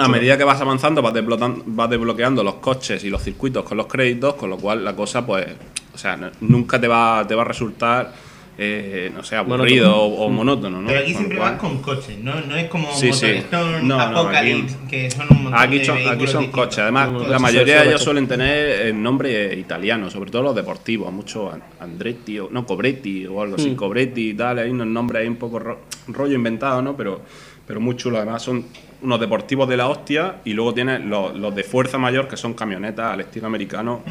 A 0.00 0.08
medida 0.08 0.36
que 0.38 0.44
vas 0.44 0.60
avanzando, 0.60 1.02
vas, 1.02 1.12
desblotan- 1.14 1.62
vas 1.66 1.90
desbloqueando 1.90 2.42
los 2.42 2.54
coches 2.54 3.04
y 3.04 3.10
los 3.10 3.22
circuitos 3.22 3.64
con 3.64 3.76
los 3.76 3.86
créditos, 3.86 4.34
con 4.34 4.48
lo 4.50 4.56
cual 4.56 4.82
la 4.84 4.96
cosa, 4.96 5.24
pues, 5.26 5.46
o 5.94 5.98
sea, 5.98 6.18
nunca 6.40 6.80
te 6.80 6.88
va, 6.88 7.24
te 7.28 7.34
va 7.34 7.42
a 7.42 7.44
resultar, 7.44 8.12
eh, 8.56 9.10
no 9.12 9.22
sé, 9.24 9.34
aburrido 9.36 9.96
o, 9.96 10.24
o 10.26 10.30
monótono, 10.30 10.80
¿no? 10.80 10.86
Pero 10.88 11.00
aquí 11.00 11.12
siempre 11.14 11.38
vas 11.38 11.58
con 11.58 11.78
coches, 11.82 12.18
¿no? 12.18 12.40
No 12.42 12.54
es 12.56 12.68
como 12.68 12.92
Sí, 12.94 13.12
sí. 13.12 13.42
No, 13.50 13.80
no, 13.82 14.00
Apocalypse, 14.00 14.76
aquí- 14.76 14.86
que 14.88 15.10
son 15.10 15.26
un 15.30 15.42
montón 15.44 15.60
Aquí 15.60 15.78
de 15.78 15.84
son, 15.84 15.96
aquí 15.98 16.06
son 16.06 16.18
distintos. 16.42 16.50
coches, 16.50 16.78
además 16.78 17.10
la 17.28 17.38
mayoría 17.40 17.80
de 17.82 17.88
ellos 17.88 18.02
suelen 18.02 18.28
tener 18.28 18.86
el 18.86 19.02
nombre 19.02 19.54
italiano, 19.58 20.08
sobre 20.08 20.30
todo 20.30 20.42
los 20.42 20.54
deportivos, 20.54 21.12
mucho 21.12 21.50
An- 21.50 21.62
Andretti, 21.80 22.38
o, 22.38 22.48
no, 22.50 22.64
Cobretti 22.64 23.26
o 23.26 23.42
algo 23.42 23.56
así, 23.56 23.70
Mm. 23.70 23.76
Cobretti 23.76 24.30
y 24.30 24.34
tal, 24.34 24.58
hay 24.60 24.70
unos 24.70 24.86
nombres 24.86 25.22
ahí 25.22 25.28
un 25.28 25.36
poco 25.36 25.58
ro- 25.58 25.80
rollo 26.08 26.34
inventado, 26.36 26.80
¿no? 26.80 26.96
Pero, 26.96 27.22
pero 27.66 27.80
muy 27.80 27.96
chulo, 27.96 28.18
además 28.18 28.42
son 28.42 28.64
unos 29.02 29.18
deportivos 29.20 29.68
de 29.68 29.76
la 29.76 29.88
hostia 29.88 30.36
y 30.44 30.52
luego 30.52 30.72
tienes 30.72 31.04
los, 31.04 31.34
los 31.36 31.54
de 31.54 31.64
fuerza 31.64 31.98
mayor 31.98 32.28
que 32.28 32.36
son 32.36 32.54
camionetas 32.54 33.12
al 33.12 33.20
estilo 33.20 33.46
americano 33.48 34.02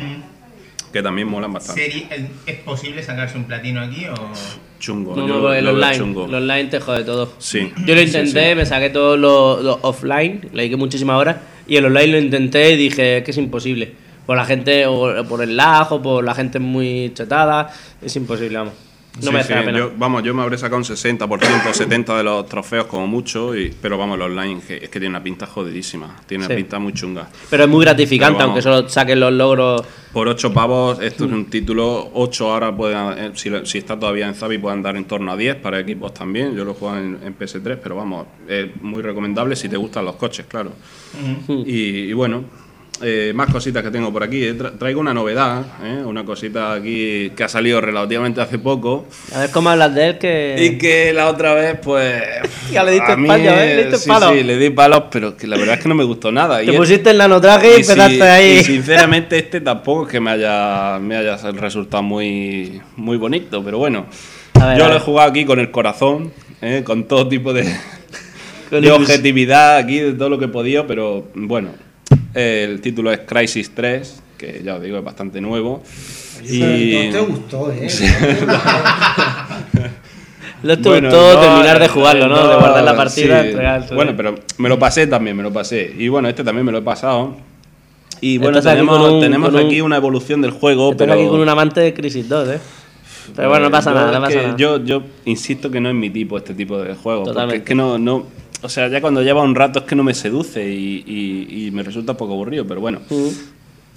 que 0.94 1.02
también 1.04 1.28
molan 1.28 1.52
bastante. 1.52 2.08
¿Es 2.46 2.56
posible 2.60 3.04
sacarse 3.04 3.38
un 3.38 3.44
platino 3.46 3.82
aquí 3.82 4.06
o...? 4.06 4.14
Chungo, 4.80 5.16
No, 5.16 5.28
yo 5.28 5.34
no, 5.36 5.40
lo- 5.42 5.54
el 5.54 5.64
lo 5.66 5.72
online. 5.72 5.98
chungo. 5.98 6.26
El 6.26 6.36
online 6.36 6.66
te 6.66 6.80
jode 6.80 7.04
todo. 7.04 7.34
Sí. 7.40 7.72
Yo 7.86 7.96
lo 7.96 8.02
intenté, 8.02 8.50
sí. 8.50 8.56
me 8.56 8.66
saqué 8.66 8.90
todos 8.90 9.18
los 9.18 9.64
los 9.64 9.78
offline, 9.82 10.42
le 10.54 10.64
dediqué 10.64 10.76
muchísimas 10.78 11.18
horas. 11.20 11.38
Y 11.68 11.78
el 11.78 11.86
online 11.86 12.08
lo 12.08 12.18
intenté 12.20 12.72
y 12.74 12.78
dije 12.78 13.24
que 13.24 13.32
es 13.32 13.38
imposible. 13.38 13.94
Por 14.26 14.36
la 14.38 14.46
gente, 14.46 14.86
o 14.86 15.26
por 15.28 15.42
el 15.42 15.56
lag, 15.58 15.92
o 15.92 16.02
por 16.02 16.24
la 16.24 16.36
gente 16.36 16.60
muy 16.60 17.12
chetada, 17.14 17.70
es 18.02 18.16
imposible, 18.16 18.58
vamos. 18.58 18.74
No 19.16 19.28
Sí, 19.28 19.30
merece 19.32 19.50
sí, 19.50 19.54
la 19.60 19.66
pena. 19.66 19.78
yo- 19.78 19.92
vamos, 19.96 20.24
yo 20.24 20.34
me 20.34 20.42
habré 20.42 20.58
sacado 20.58 20.78
un 20.78 20.84
60% 20.86 21.70
o 21.70 21.74
70% 21.74 22.18
de 22.18 22.24
los 22.24 22.48
trofeos 22.50 22.88
como 22.88 23.06
mucho, 23.06 23.56
y, 23.56 23.72
pero 23.80 23.96
vamos, 23.96 24.16
el 24.16 24.24
online 24.24 24.60
que- 24.68 24.78
es 24.78 24.90
que 24.90 25.00
tiene 25.00 25.10
una 25.10 25.22
pinta 25.22 25.46
jodidísima. 25.46 26.16
Tiene 26.26 26.46
Sí. 26.46 26.52
una 26.52 26.56
pinta 26.58 26.80
muy 26.80 26.94
chunga. 26.94 27.30
Pero 27.48 27.66
es 27.66 27.70
muy 27.70 27.86
gratificante, 27.86 28.42
aunque 28.42 28.64
solo 28.64 28.90
saquen 28.90 29.20
los 29.20 29.32
logros. 29.32 29.84
Por 30.12 30.28
8 30.28 30.52
pavos, 30.52 31.00
esto 31.00 31.26
es 31.26 31.32
un 31.32 31.46
título. 31.46 32.10
8 32.16 32.52
ahora 32.54 32.76
pueden, 32.76 33.18
eh, 33.20 33.32
si, 33.36 33.52
si 33.66 33.78
está 33.78 34.00
todavía 34.00 34.28
en 34.28 34.34
Zavi, 34.34 34.58
pueden 34.58 34.82
dar 34.82 34.96
en 34.96 35.06
torno 35.06 35.32
a 35.32 35.38
10 35.38 35.58
para 35.58 35.80
equipos 35.80 36.12
también. 36.14 36.56
Yo 36.56 36.66
lo 36.66 36.74
juego 36.74 36.98
en, 36.98 37.20
en 37.24 37.36
PS3, 37.38 37.78
pero 37.84 37.96
vamos, 37.96 38.26
es 38.48 38.68
muy 38.82 39.04
recomendable 39.04 39.56
si 39.56 39.70
te 39.70 39.78
gustan 39.78 40.06
los 40.06 40.16
coches, 40.16 40.48
claro. 40.48 40.72
y, 41.50 42.10
y 42.10 42.14
bueno, 42.14 42.46
eh, 43.02 43.32
más 43.36 43.52
cositas 43.52 43.84
que 43.84 43.92
tengo 43.92 44.14
por 44.14 44.24
aquí. 44.24 44.44
Eh, 44.44 44.58
tra- 44.58 44.78
traigo 44.78 45.02
una 45.02 45.14
novedad, 45.14 45.62
¿eh? 45.84 46.02
una 46.06 46.24
cosita 46.24 46.74
aquí 46.74 47.32
que 47.36 47.44
ha 47.44 47.50
salido 47.50 47.82
relativamente 47.82 48.40
hace 48.40 48.60
poco. 48.60 49.08
A 49.34 49.40
ver 49.40 49.50
cómo 49.52 49.70
hablas 49.70 49.94
de 49.96 50.08
él, 50.10 50.18
que. 50.20 50.56
Y 50.60 50.78
que 50.78 51.12
la 51.14 51.28
otra 51.28 51.54
vez, 51.54 51.78
pues. 51.82 52.24
Ya 52.72 52.84
le 52.84 52.92
diste 52.94 53.12
a 53.12 53.18
mí, 53.18 53.28
palo, 53.28 53.44
¿eh? 53.50 53.76
Le 53.76 53.78
diste 53.84 53.98
sí, 53.98 54.10
palo. 54.10 54.32
Sí, 54.34 54.44
le 54.44 54.58
di 54.58 54.70
palos, 54.70 55.04
pero 55.12 55.36
que 55.36 55.46
la 55.48 55.58
verdad 55.58 55.76
es 55.76 55.82
que 55.84 55.90
no 55.90 55.96
me 55.96 56.04
gustó 56.04 56.32
nada. 56.32 56.58
Te 56.60 56.66
Y 56.74 56.78
pusiste 56.78 57.10
el 57.12 57.18
nanotraje 57.18 57.68
y, 57.80 57.84
si- 57.84 57.92
empezaste 57.92 58.24
ahí. 58.24 58.52
y 58.60 58.64
sinceramente 58.64 59.38
este 59.38 59.60
tampoco 59.62 60.06
es 60.06 60.12
que 60.12 60.20
me 60.20 60.32
haya, 60.32 60.98
me 61.00 61.18
haya 61.18 61.36
resultado 61.52 62.02
muy, 62.04 62.82
muy 62.96 63.18
bonito, 63.18 63.64
pero 63.64 63.78
bueno. 63.80 64.06
A 64.60 64.68
ver, 64.68 64.78
yo 64.78 64.86
a 64.86 64.90
lo 64.90 64.96
he 64.96 65.00
jugado 65.00 65.30
aquí 65.30 65.46
con 65.46 65.60
el 65.60 65.70
corazón, 65.72 66.32
¿eh? 66.62 66.84
con 66.86 67.04
todo 67.04 67.28
tipo 67.28 67.54
de, 67.54 67.66
objetividad 68.92 69.78
aquí, 69.78 70.00
de 70.00 70.14
todo 70.14 70.30
lo 70.30 70.40
que 70.40 70.46
he 70.46 70.50
podido, 70.50 70.88
pero 70.88 71.28
bueno. 71.36 71.70
El 72.34 72.82
título 72.82 73.12
es 73.12 73.20
Crisis 73.26 73.72
3, 73.76 74.22
que 74.38 74.62
ya 74.64 74.76
os 74.76 74.82
digo 74.82 74.98
es 74.98 75.04
bastante 75.04 75.40
nuevo. 75.42 75.84
Y... 76.44 76.60
No 76.60 77.12
te 77.12 77.20
gustó, 77.20 77.72
¿eh? 77.72 77.88
No 80.64 80.78
te 80.78 80.88
Bueno, 80.90 81.10
gustó 81.10 81.34
no, 81.34 81.40
terminar 81.42 81.78
de 81.80 81.86
eh, 81.86 81.90
jugarlo, 81.90 82.28
¿no? 82.30 82.48
de 82.48 82.56
guardar 82.56 82.84
la 82.86 82.96
partida, 82.96 83.42
sí. 83.42 83.48
entregar 83.50 83.86
todo. 83.86 83.96
Bueno, 83.96 84.14
pero 84.16 84.36
me 84.58 84.70
lo 84.70 84.80
pasé 84.80 85.08
también, 85.08 85.36
me 85.36 85.44
lo 85.44 85.52
pasé. 85.52 85.94
Y 85.98 86.08
bueno, 86.08 86.30
este 86.30 86.42
también 86.44 86.66
me 86.66 86.72
lo 86.72 86.78
he 86.78 86.82
pasado. 86.82 87.36
Y 88.22 88.38
bueno, 88.38 88.62
tenemos, 88.62 88.98
con 88.98 89.14
un- 89.16 89.20
tenemos 89.22 89.50
con 89.52 89.60
un- 89.60 89.66
aquí 89.68 89.82
una 89.82 89.98
evolución 89.98 90.42
del 90.42 90.52
juego, 90.52 90.92
Estoy 90.92 91.08
pero... 91.08 91.20
aquí 91.20 91.28
con 91.30 91.42
un 91.42 91.50
amante 91.50 91.82
de 91.82 91.94
Crisis 91.94 92.30
2, 92.30 92.48
¿eh? 92.50 92.60
Pero 93.36 93.50
bueno, 93.50 93.66
no 93.66 93.72
pasa 93.72 93.90
Yo 93.92 93.96
nada, 93.98 94.12
no 94.14 94.22
pasa 94.26 94.40
que 94.40 94.44
nada. 94.46 94.58
Yo, 94.58 94.84
yo 94.86 95.04
insisto 95.26 95.70
que 95.70 95.82
no 95.82 95.90
es 95.90 95.96
mi 95.96 96.10
tipo 96.10 96.38
este 96.38 96.54
tipo 96.54 96.78
de 96.78 96.94
juego. 96.96 97.24
Porque 97.24 97.34
Totalmente. 97.34 97.58
es 97.64 97.68
que 97.68 97.76
no, 97.76 97.98
no. 97.98 98.26
O 98.64 98.70
sea, 98.70 98.88
ya 98.88 99.02
cuando 99.02 99.22
lleva 99.22 99.42
un 99.44 99.56
rato 99.56 99.80
es 99.80 99.86
que 99.86 99.96
no 99.96 100.04
me 100.04 100.14
seduce 100.14 100.68
y, 100.68 101.04
y- 101.06 101.68
y 101.68 101.72
me 101.72 101.84
resulta 101.84 102.14
un 102.14 102.18
poco 102.18 102.34
aburrido, 102.34 102.66
pero 102.66 102.82
bueno. 102.82 103.00
Mm. 103.10 103.28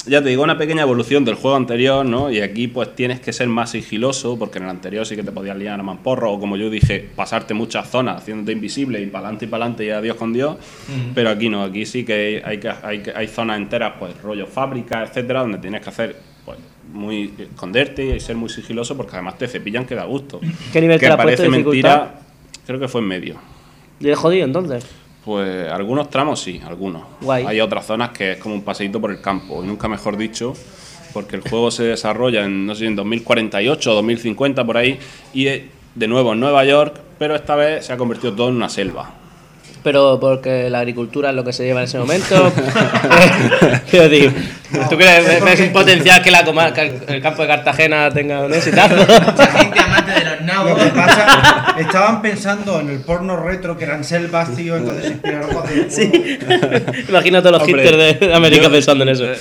Ya 0.08 0.22
te 0.22 0.28
digo, 0.28 0.44
una 0.44 0.56
pequeña 0.56 0.82
evolución 0.82 1.24
del 1.24 1.34
juego 1.34 1.56
anterior, 1.56 2.06
¿no? 2.06 2.30
Y 2.30 2.40
aquí 2.40 2.68
pues 2.68 2.94
tienes 2.94 3.18
que 3.18 3.32
ser 3.32 3.48
más 3.48 3.70
sigiloso, 3.70 4.38
porque 4.38 4.58
en 4.58 4.64
el 4.64 4.70
anterior 4.70 5.04
sí 5.04 5.16
que 5.16 5.24
te 5.24 5.32
podías 5.32 5.56
liar 5.56 5.80
a 5.80 5.82
mamporro, 5.82 6.32
o 6.32 6.38
como 6.38 6.56
yo 6.56 6.70
dije, 6.70 7.08
pasarte 7.16 7.54
muchas 7.54 7.90
zonas 7.90 8.18
haciéndote 8.22 8.52
invisible 8.52 9.00
y 9.02 9.06
para 9.06 9.24
adelante 9.26 9.46
y 9.46 9.48
para 9.48 9.64
adelante 9.64 9.84
y 9.84 9.90
adiós 9.90 10.16
con 10.16 10.32
Dios. 10.32 10.58
Pero 11.12 11.30
aquí 11.30 11.48
no, 11.48 11.64
aquí 11.64 11.86
sí 11.86 12.04
que 12.04 12.40
hay, 12.44 12.58
hay, 12.84 12.98
que- 13.02 13.12
hay 13.16 13.26
zonas 13.26 13.56
enteras, 13.58 13.94
pues 13.98 14.20
rollo 14.22 14.46
fábrica, 14.46 15.02
etcétera, 15.02 15.40
donde 15.40 15.58
tienes 15.58 15.80
que 15.82 15.90
hacer, 15.90 16.16
pues, 16.44 16.56
muy 16.92 17.32
esconderte 17.38 18.14
y 18.16 18.20
ser 18.20 18.36
muy 18.36 18.48
sigiloso, 18.48 18.96
porque 18.96 19.12
además 19.16 19.36
te 19.38 19.48
cepillan 19.48 19.86
que 19.86 19.96
da 19.96 20.04
gusto. 20.04 20.40
¿Qué 20.72 20.80
nivel 20.80 21.00
que 21.00 21.06
te 21.06 21.16
parece 21.16 21.42
dificultad? 21.48 21.98
mentira, 22.02 22.20
creo 22.64 22.78
que 22.78 22.86
fue 22.86 23.00
en 23.00 23.08
medio. 23.08 23.55
¿Y 24.00 24.08
es 24.08 24.18
jodido 24.18 24.44
entonces? 24.44 24.86
Pues 25.24 25.70
algunos 25.70 26.08
tramos 26.08 26.40
sí, 26.40 26.60
algunos. 26.64 27.02
Guay. 27.20 27.44
Hay 27.46 27.60
otras 27.60 27.86
zonas 27.86 28.10
que 28.10 28.32
es 28.32 28.38
como 28.38 28.54
un 28.54 28.62
paseíto 28.62 29.00
por 29.00 29.10
el 29.10 29.20
campo, 29.20 29.62
y 29.64 29.66
nunca 29.66 29.88
mejor 29.88 30.16
dicho, 30.16 30.52
porque 31.12 31.36
el 31.36 31.42
juego 31.42 31.70
se 31.70 31.84
desarrolla 31.84 32.44
en, 32.44 32.66
no 32.66 32.74
sé, 32.74 32.86
en 32.86 32.94
2048 32.94 33.90
o 33.90 33.94
2050 33.94 34.64
por 34.64 34.76
ahí, 34.76 34.98
y 35.34 35.44
de 35.44 36.08
nuevo 36.08 36.34
en 36.34 36.40
Nueva 36.40 36.64
York, 36.64 37.00
pero 37.18 37.34
esta 37.34 37.56
vez 37.56 37.86
se 37.86 37.92
ha 37.92 37.96
convertido 37.96 38.34
todo 38.34 38.50
en 38.50 38.56
una 38.56 38.68
selva. 38.68 39.14
Pero 39.86 40.18
porque 40.18 40.68
la 40.68 40.80
agricultura 40.80 41.30
es 41.30 41.36
lo 41.36 41.44
que 41.44 41.52
se 41.52 41.62
lleva 41.64 41.78
en 41.78 41.84
ese 41.84 41.96
momento. 41.96 42.34
Quiero 43.88 44.08
decir, 44.08 44.32
¿tú 44.90 44.96
crees 44.96 45.24
ves- 45.24 45.44
ves 45.44 45.60
un 45.60 45.72
potencial 45.72 46.20
que 46.22 46.32
la 46.32 46.44
comarca, 46.44 46.82
el 46.82 47.22
campo 47.22 47.42
de 47.42 47.48
Cartagena 47.48 48.10
tenga 48.10 48.40
un 48.44 48.52
exitazo? 48.52 48.96
Mucha 48.96 49.46
gente 49.58 49.78
amante 49.78 50.10
de 50.10 50.24
los 50.24 50.40
Lo 50.40 50.46
nabos. 50.46 50.82
que 50.82 50.88
pasa, 50.90 51.76
estaban 51.78 52.20
pensando 52.20 52.80
en 52.80 52.90
el 52.90 52.98
porno 52.98 53.36
retro 53.36 53.78
que 53.78 53.84
eran 53.84 54.02
selvas, 54.02 54.56
tío, 54.56 54.76
entonces 54.76 55.04
se 55.04 55.12
inspiraron 55.12 55.50
el 55.72 55.88
Sí. 55.88 56.38
Imagino 57.08 57.38
a 57.38 57.42
todos 57.42 57.52
los 57.52 57.62
Hombre, 57.62 57.82
hipsters 57.84 58.20
de 58.20 58.34
América 58.34 58.64
yo- 58.64 58.72
pensando 58.72 59.04
en 59.04 59.10
eso. 59.10 59.24
Eh, 59.24 59.36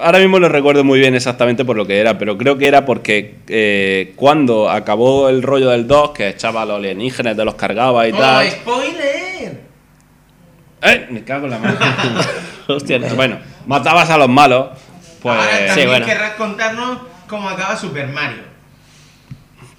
Ahora 0.00 0.18
mismo 0.18 0.38
no 0.40 0.48
recuerdo 0.48 0.84
muy 0.84 0.98
bien 1.00 1.14
exactamente 1.14 1.64
por 1.64 1.76
lo 1.76 1.86
que 1.86 1.98
era, 1.98 2.16
pero 2.18 2.38
creo 2.38 2.56
que 2.56 2.66
era 2.68 2.84
porque 2.84 3.36
eh, 3.48 4.12
cuando 4.16 4.70
acabó 4.70 5.28
el 5.28 5.42
rollo 5.42 5.70
del 5.70 5.86
2, 5.86 6.10
que 6.12 6.28
echaba 6.28 6.62
a 6.62 6.64
los 6.64 6.76
alienígenas, 6.78 7.36
te 7.36 7.44
los 7.44 7.54
cargaba 7.56 8.06
y 8.08 8.12
¡Oh, 8.12 8.18
tal. 8.18 8.50
spoiler! 8.50 9.60
¡Eh! 10.82 11.06
Me 11.10 11.22
cago 11.24 11.44
en 11.46 11.50
la 11.50 11.58
mano. 11.58 11.78
Hostia, 12.68 12.98
no. 12.98 13.08
bueno, 13.14 13.38
matabas 13.66 14.08
a 14.10 14.16
los 14.18 14.28
malos, 14.28 14.68
pues. 15.20 15.34
Ahora 15.36 15.52
Sí, 15.60 15.66
también 15.66 15.88
bueno. 15.88 16.06
querrás 16.06 16.32
contarnos 16.34 16.98
cómo 17.28 17.48
acaba 17.48 17.76
Super 17.76 18.08
Mario. 18.08 18.42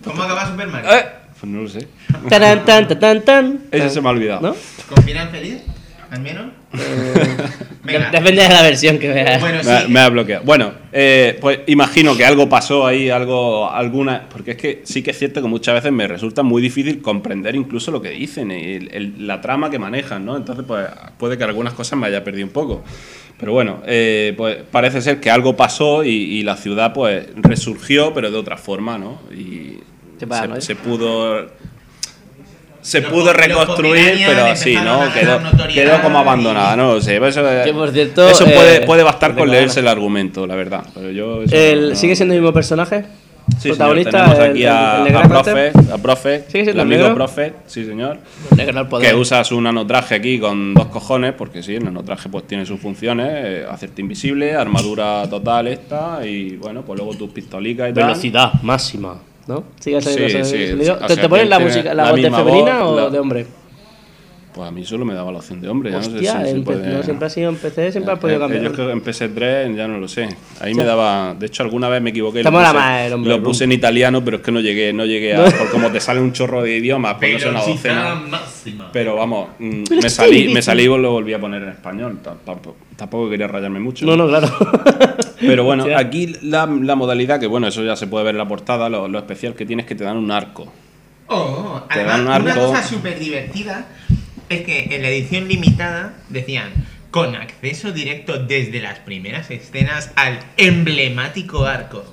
¿Cómo 0.03 0.21
acaba 0.23 0.45
Super 0.47 0.67
Mario? 0.67 0.91
Eh, 0.93 1.05
Pues 1.39 1.51
no 1.51 1.61
lo 1.61 1.69
sé. 1.69 1.87
Tarán, 2.29 2.63
tan, 2.65 2.87
tan, 2.87 2.99
tan, 2.99 3.21
tan. 3.25 3.59
Ese 3.71 3.89
se 3.89 4.01
me 4.01 4.07
ha 4.09 4.11
olvidado. 4.11 4.41
¿No? 4.41 4.55
¿Con 4.93 5.03
final 5.03 5.29
feliz? 5.29 5.61
¿Al 6.13 6.21
menos? 6.21 6.45
Venga. 7.83 8.11
Depende 8.11 8.43
de 8.43 8.49
la 8.49 8.61
versión 8.61 8.99
que 8.99 9.07
veas. 9.09 9.41
Bueno, 9.41 9.61
Me, 9.63 9.71
ha- 9.71 9.81
sí. 9.81 9.91
me 9.91 9.99
ha 9.99 10.09
bloqueado. 10.09 10.43
Bueno, 10.45 10.71
eh, 10.91 11.39
pues 11.41 11.61
imagino 11.65 12.15
que 12.15 12.23
algo 12.23 12.47
pasó 12.47 12.85
ahí, 12.85 13.09
algo, 13.09 13.67
alguna. 13.71 14.29
Porque 14.29 14.51
es 14.51 14.57
que 14.57 14.81
sí 14.83 15.01
que 15.01 15.09
es 15.09 15.17
cierto 15.17 15.41
que 15.41 15.47
muchas 15.47 15.73
veces 15.73 15.91
me 15.91 16.07
resulta 16.07 16.43
muy 16.43 16.61
difícil 16.61 17.01
comprender 17.01 17.55
incluso 17.55 17.89
lo 17.89 17.99
que 17.99 18.11
dicen, 18.11 18.51
y 18.51 18.73
el- 18.75 18.89
el- 18.93 19.27
la 19.27 19.41
trama 19.41 19.71
que 19.71 19.79
manejan, 19.79 20.23
¿no? 20.23 20.37
Entonces, 20.37 20.63
pues 20.67 20.85
puede 21.17 21.35
que 21.35 21.45
algunas 21.45 21.73
cosas 21.73 21.97
me 21.97 22.05
haya 22.05 22.23
perdido 22.23 22.45
un 22.45 22.53
poco. 22.53 22.83
Pero 23.39 23.51
bueno, 23.51 23.81
eh, 23.87 24.35
pues 24.37 24.57
parece 24.71 25.01
ser 25.01 25.19
que 25.19 25.31
algo 25.31 25.57
pasó 25.57 26.03
y, 26.03 26.09
y 26.11 26.43
la 26.43 26.57
ciudad, 26.57 26.93
pues 26.93 27.25
resurgió, 27.37 28.13
pero 28.13 28.29
de 28.29 28.37
otra 28.37 28.57
forma, 28.57 28.99
¿no? 28.99 29.19
Y 29.35 29.79
se 30.59 30.75
pudo. 30.75 31.47
Se 32.83 33.01
Los 33.01 33.11
pudo 33.11 33.33
reconstruir, 33.33 34.13
pero 34.27 34.55
sí, 34.55 34.75
¿no? 34.75 35.11
Quedó, 35.13 35.39
quedó 35.73 36.01
como 36.01 36.17
y- 36.19 36.21
abandonada, 36.21 36.75
no 36.75 36.93
lo 36.95 37.01
sé. 37.01 37.15
Eso, 37.15 37.41
Que, 37.63 37.73
por 37.73 37.89
cierto, 37.91 38.27
eso 38.29 38.45
eh, 38.45 38.51
puede, 38.53 38.81
puede 38.81 39.03
bastar 39.03 39.35
con 39.35 39.49
leerse 39.49 39.79
el 39.79 39.87
argumento, 39.87 40.45
la 40.45 40.55
verdad. 40.55 40.83
Pero 40.93 41.09
yo 41.09 41.43
eso 41.43 41.55
El, 41.55 41.89
no- 41.91 41.95
¿Sigue 41.95 42.15
siendo 42.15 42.35
el 42.35 42.41
mismo 42.41 42.53
personaje? 42.53 43.05
Sí, 43.59 43.69
protagonista, 43.69 44.11
señor, 44.11 44.25
tenemos 44.35 44.45
el- 44.45 44.51
aquí 44.51 44.61
el- 44.63 44.69
a, 44.69 45.05
el 45.07 45.15
a 45.15 45.19
este. 45.21 45.29
Prophet, 45.29 45.91
a 45.91 45.97
Prophet, 45.97 46.47
¿Sigue 46.49 46.63
siendo 46.63 46.81
el 46.81 46.87
el 46.87 46.93
amigo 46.93 47.09
negro? 47.09 47.15
Prophet, 47.15 47.53
sí 47.67 47.85
señor, 47.85 48.17
Negro 48.55 48.79
al 48.79 48.87
poder. 48.87 49.09
que 49.09 49.15
usa 49.15 49.43
su 49.43 49.59
nanotraje 49.61 50.15
aquí 50.15 50.39
con 50.39 50.73
dos 50.73 50.85
cojones, 50.87 51.33
porque 51.37 51.61
sí, 51.63 51.75
el 51.75 51.83
nanotraje 51.85 52.29
pues 52.29 52.47
tiene 52.47 52.65
sus 52.65 52.79
funciones, 52.79 53.27
eh, 53.31 53.65
hacerte 53.69 54.01
invisible, 54.01 54.55
armadura 54.55 55.25
total 55.29 55.67
esta, 55.67 56.19
y 56.25 56.55
bueno, 56.57 56.83
pues 56.83 56.97
luego 56.99 57.15
tus 57.15 57.31
pistolicas 57.31 57.89
y 57.89 57.93
tal. 57.93 58.05
Velocidad 58.05 58.53
máxima, 58.61 59.17
¿no? 59.47 59.63
Sigue 59.79 60.01
Sí, 60.01 60.09
sí, 60.13 60.23
ese 60.23 60.41
o 60.41 60.97
sea, 60.97 61.07
¿Te, 61.07 61.17
te 61.17 61.29
pones 61.29 61.47
la 61.49 61.59
música, 61.59 61.93
la 61.93 62.03
la 62.05 62.11
voz 62.11 62.21
de 62.21 62.31
femenina 62.31 62.83
voz, 62.83 62.91
o 62.91 63.01
la- 63.01 63.09
de 63.09 63.19
hombre? 63.19 63.45
Pues 64.53 64.67
a 64.67 64.71
mí 64.71 64.85
solo 64.85 65.03
me 65.03 65.15
daba 65.15 65.31
la 65.31 65.39
opción 65.39 65.59
de 65.61 65.67
hombre, 65.67 65.89
ya 65.89 65.97
no 65.97 66.03
sé 66.03 66.19
si 66.19 66.27
en 66.27 66.63
puede- 66.63 66.87
no, 66.93 67.01
siempre 67.01 67.25
ha 67.25 67.29
sido 67.29 67.49
en 67.49 67.55
PC, 67.55 67.91
siempre 67.91 68.13
has 68.13 68.19
podido 68.19 68.37
Eh, 68.37 68.41
cambiar. 68.41 68.61
Ellos 68.63 68.75
que 68.75 68.91
en 68.91 69.01
PS3 69.03 69.75
ya 69.75 69.87
no 69.87 69.97
lo 69.97 70.07
sé. 70.07 70.29
Ahí 70.59 70.75
me 70.75 70.83
daba. 70.83 71.33
De 71.33 71.47
hecho, 71.47 71.63
alguna 71.63 71.89
vez 71.89 72.01
me 72.03 72.11
equivoqué. 72.11 72.43
lo 72.43 72.51
mola 72.51 72.67
puse- 72.69 72.73
más 72.79 73.01
el 73.01 73.13
hombre 73.13 73.29
Lo 73.31 73.41
puse 73.43 73.63
en 73.63 73.71
italiano, 73.71 74.23
pero 74.23 74.37
es 74.37 74.43
que 74.43 74.51
no 74.51 74.59
llegué, 74.59 74.93
no 74.93 75.05
llegué 75.05 75.35
a. 75.35 75.43
Por 75.45 75.71
como 75.71 75.89
te 75.91 75.99
sale 75.99 76.19
un 76.21 76.33
chorro 76.33 76.61
de 76.61 76.77
idiomas, 76.77 77.15
pues 77.19 77.33
no 77.33 77.39
sé 77.39 77.49
una 77.49 77.61
docena. 77.65 78.15
máxima. 78.29 78.89
Pero 78.93 79.15
vamos, 79.15 79.49
mm, 79.57 79.83
Pero 79.89 80.01
me 80.03 80.09
salí, 80.11 80.53
me 80.53 80.61
salí 80.61 80.83
y 80.83 80.85
lo 80.85 81.11
volví 81.11 81.33
a 81.33 81.39
poner 81.39 81.63
en 81.63 81.69
español. 81.69 82.19
Tam- 82.23 82.37
Tampoco, 82.45 82.77
tampoco 82.95 83.29
quería 83.31 83.47
rayarme 83.47 83.79
mucho. 83.79 84.05
No, 84.05 84.15
no, 84.15 84.27
claro. 84.27 84.47
Pero 85.41 85.63
bueno, 85.63 85.83
Hostia. 85.83 85.97
aquí 85.99 86.35
la, 86.43 86.65
la 86.67 86.95
modalidad, 86.95 87.39
que 87.39 87.47
bueno, 87.47 87.67
eso 87.67 87.83
ya 87.83 87.95
se 87.95 88.05
puede 88.07 88.23
ver 88.25 88.35
en 88.35 88.39
la 88.39 88.47
portada, 88.47 88.87
lo, 88.87 89.07
lo 89.07 89.17
especial 89.17 89.55
que 89.55 89.65
tienes 89.65 89.85
es 89.85 89.89
que 89.89 89.95
te 89.95 90.03
dan 90.03 90.17
un 90.17 90.29
arco. 90.31 90.71
Oh, 91.27 91.81
Te 91.91 92.01
además, 92.01 92.11
dan 92.11 92.21
un 92.21 92.27
una 92.43 92.51
arco. 92.53 92.67
cosa 92.67 92.83
súper 92.83 93.17
divertida 93.17 93.87
es 94.53 94.61
que 94.61 94.95
en 94.95 95.01
la 95.01 95.09
edición 95.09 95.47
limitada 95.47 96.13
decían 96.29 96.69
con 97.11 97.35
acceso 97.35 97.91
directo 97.91 98.37
desde 98.39 98.79
las 98.81 98.99
primeras 98.99 99.51
escenas 99.51 100.11
al 100.15 100.39
emblemático 100.57 101.65
arco. 101.65 102.05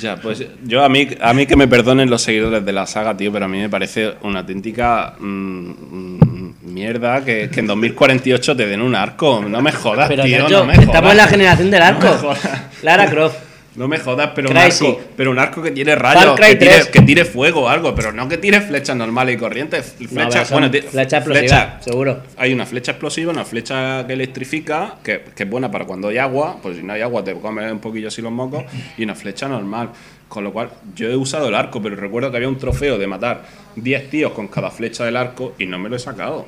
Ya, 0.00 0.16
pues 0.16 0.44
yo 0.64 0.84
a 0.84 0.88
mí, 0.88 1.08
a 1.20 1.32
mí 1.32 1.46
que 1.46 1.54
me 1.56 1.68
perdonen 1.68 2.10
los 2.10 2.22
seguidores 2.22 2.64
de 2.64 2.72
la 2.72 2.86
saga, 2.86 3.16
tío, 3.16 3.32
pero 3.32 3.44
a 3.44 3.48
mí 3.48 3.58
me 3.58 3.68
parece 3.68 4.14
una 4.22 4.40
auténtica 4.40 5.14
mm, 5.20 5.24
mm, 5.24 6.54
mierda 6.62 7.24
que, 7.24 7.48
que 7.48 7.60
en 7.60 7.68
2048 7.68 8.56
te 8.56 8.66
den 8.66 8.82
un 8.82 8.96
arco. 8.96 9.40
No 9.48 9.60
me 9.62 9.70
jodas, 9.70 10.08
Pero 10.08 10.24
tío, 10.24 10.48
no 10.48 10.64
me 10.64 10.72
estamos 10.72 10.96
jodas. 10.96 11.10
en 11.12 11.16
la 11.16 11.26
generación 11.28 11.70
del 11.70 11.82
arco. 11.82 12.08
jodas. 12.08 12.62
Lara 12.82 13.08
Croft. 13.08 13.47
No 13.78 13.86
me 13.86 13.98
jodas, 13.98 14.30
pero 14.34 14.50
un 14.50 14.56
arco, 14.56 15.00
pero 15.16 15.30
un 15.30 15.38
arco 15.38 15.62
que 15.62 15.70
tiene 15.70 15.94
rayos, 15.94 16.34
que 16.38 16.56
tire, 16.56 16.70
3. 16.72 16.86
que 16.88 17.00
tire 17.02 17.24
fuego 17.24 17.62
o 17.62 17.68
algo, 17.68 17.94
pero 17.94 18.12
no 18.12 18.28
que 18.28 18.36
tire 18.36 18.60
flechas 18.60 18.96
normales 18.96 19.36
y 19.36 19.38
corrientes. 19.38 19.94
Flechas, 19.96 20.48
pero 20.48 20.60
bueno, 20.68 20.88
flecha 20.90 21.18
explosiva, 21.18 21.46
flecha- 21.46 21.78
seguro. 21.82 22.22
Hay 22.36 22.52
una 22.52 22.66
flecha 22.66 22.90
explosiva, 22.92 23.30
una 23.32 23.44
flecha 23.44 24.04
que 24.06 24.14
electrifica, 24.14 24.96
que, 25.04 25.22
que 25.34 25.44
es 25.44 25.48
buena 25.48 25.70
para 25.70 25.84
cuando 25.84 26.08
hay 26.08 26.18
agua, 26.18 26.56
pues 26.60 26.76
si 26.76 26.82
no 26.82 26.92
hay 26.92 27.02
agua 27.02 27.22
te 27.22 27.34
comes 27.34 27.70
un 27.70 27.78
poquillo 27.78 28.08
así 28.08 28.20
los 28.20 28.32
mocos, 28.32 28.64
y 28.96 29.04
una 29.04 29.14
flecha 29.14 29.46
normal. 29.48 29.90
Con 30.28 30.44
lo 30.44 30.52
cual, 30.52 30.70
yo 30.94 31.08
he 31.08 31.16
usado 31.16 31.48
el 31.48 31.54
arco, 31.54 31.80
pero 31.80 31.96
recuerdo 31.96 32.30
que 32.30 32.36
había 32.36 32.48
un 32.48 32.58
trofeo 32.58 32.98
de 32.98 33.06
matar 33.06 33.44
10 33.76 34.10
tíos 34.10 34.32
con 34.32 34.48
cada 34.48 34.70
flecha 34.70 35.04
del 35.04 35.16
arco 35.16 35.54
y 35.58 35.64
no 35.66 35.78
me 35.78 35.88
lo 35.88 35.96
he 35.96 35.98
sacado. 36.00 36.44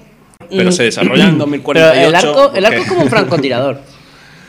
Pero 0.50 0.72
se 0.72 0.82
desarrolla 0.82 1.24
en 1.28 1.30
Pero 1.38 1.38
2048. 1.46 2.08
el 2.08 2.14
arco, 2.14 2.52
el 2.56 2.64
arco 2.66 2.82
es 2.82 2.88
como 2.88 3.02
un 3.02 3.08
francotirador. 3.08 3.80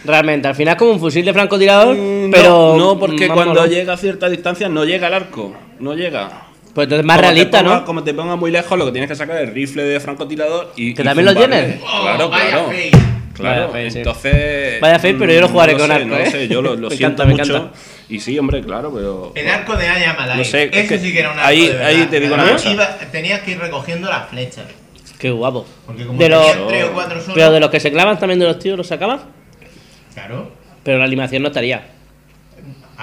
Realmente, 0.04 0.48
al 0.48 0.56
final 0.56 0.74
es 0.74 0.80
como 0.80 0.92
un 0.92 1.00
fusil 1.00 1.24
de 1.26 1.34
francotirador, 1.34 1.96
Mm, 1.96 2.32
pero. 2.32 2.50
No, 2.50 2.78
no, 2.78 3.00
porque 3.00 3.28
cuando 3.28 3.54
molón. 3.54 3.70
llega 3.70 3.94
a 3.94 3.98
cierta 3.98 4.30
distancia 4.30 4.68
no 4.70 4.84
llega 4.86 5.08
el 5.08 5.14
arco. 5.14 5.54
No 5.80 5.94
llega. 5.94 6.48
Pues 6.74 6.86
entonces 6.86 7.02
es 7.02 7.06
más 7.06 7.18
Como 7.18 7.22
realista, 7.30 7.60
ponga- 7.64 7.80
¿no? 7.80 7.86
Como 7.86 8.04
te 8.04 8.14
ponga 8.14 8.36
muy 8.38 8.50
lejos, 8.50 8.78
lo 8.80 8.86
que 8.86 8.92
tienes 8.94 9.10
que 9.10 9.16
sacar 9.16 9.36
es 9.38 9.50
el 9.50 9.54
rifle 9.54 9.84
de 9.84 10.00
francotirador 10.00 10.72
y. 10.76 10.94
¿Que 10.94 11.02
y 11.02 11.06
también 11.06 11.26
lo 11.26 11.36
tienes? 11.36 11.76
Claro, 11.82 12.26
Oh, 12.26 12.30
vaya 12.30 12.50
claro. 12.50 12.68
fail. 12.70 12.92
Claro, 13.34 13.72
Vaya 13.72 13.90
sí. 13.92 13.98
entonces. 14.00 14.82
Vaya 14.82 15.00
fail, 15.00 15.18
pero 15.18 15.34
yo 15.34 15.42
lo 15.42 15.48
mm, 15.50 15.52
jugaré 15.52 15.74
no 15.74 15.80
con 15.80 15.88
sé, 15.88 15.94
arco, 15.94 16.08
No 16.08 16.16
¿eh? 16.18 16.26
sé, 16.32 16.48
yo 16.48 16.62
lo, 16.62 16.76
siento 16.92 17.24
encanta, 17.24 17.26
me 17.26 17.34
mucho. 17.34 17.72
Y 18.10 18.20
sí, 18.20 18.38
hombre, 18.38 18.62
claro, 18.62 18.92
pero. 18.94 19.32
El 19.36 19.48
arco 19.50 19.76
de 19.78 19.88
Ayama 19.88 20.36
No 20.36 20.44
sé, 20.44 20.64
es 20.66 20.78
Ese 20.78 20.88
que 20.88 21.00
sí 21.00 21.12
que 21.14 21.20
era 21.20 21.32
un 21.32 21.38
arco 21.40 21.48
ahí- 21.50 21.68
de 21.68 21.74
verdad. 21.74 21.88
ahí 21.88 22.06
te 22.08 22.20
digo 22.20 22.34
una 22.36 22.52
cosa. 22.52 22.70
iba- 22.72 22.98
tenías 23.12 23.42
que 23.42 23.52
ir 23.52 23.60
recogiendo 23.60 24.10
las 24.10 24.30
flechas. 24.30 24.66
Qué 25.18 25.30
guapo. 25.32 25.66
Porque 25.86 26.06
como 26.06 26.20
De 26.20 26.30
los- 26.30 26.68
tres 26.68 26.84
o 26.86 26.92
cuatro 26.94 27.22
solo. 27.22 27.34
Pero 27.36 27.52
de 27.52 27.60
los 27.60 27.70
que 27.70 27.80
se 27.80 27.92
clavan 27.92 28.18
también 28.20 28.40
de 28.40 28.46
los 28.46 28.60
tíos 28.60 28.78
los 28.78 28.88
sacaban, 28.88 29.20
Claro. 30.14 30.52
pero 30.84 30.98
la 30.98 31.06
animación 31.06 31.42
no 31.44 31.50
estaría. 31.50 31.84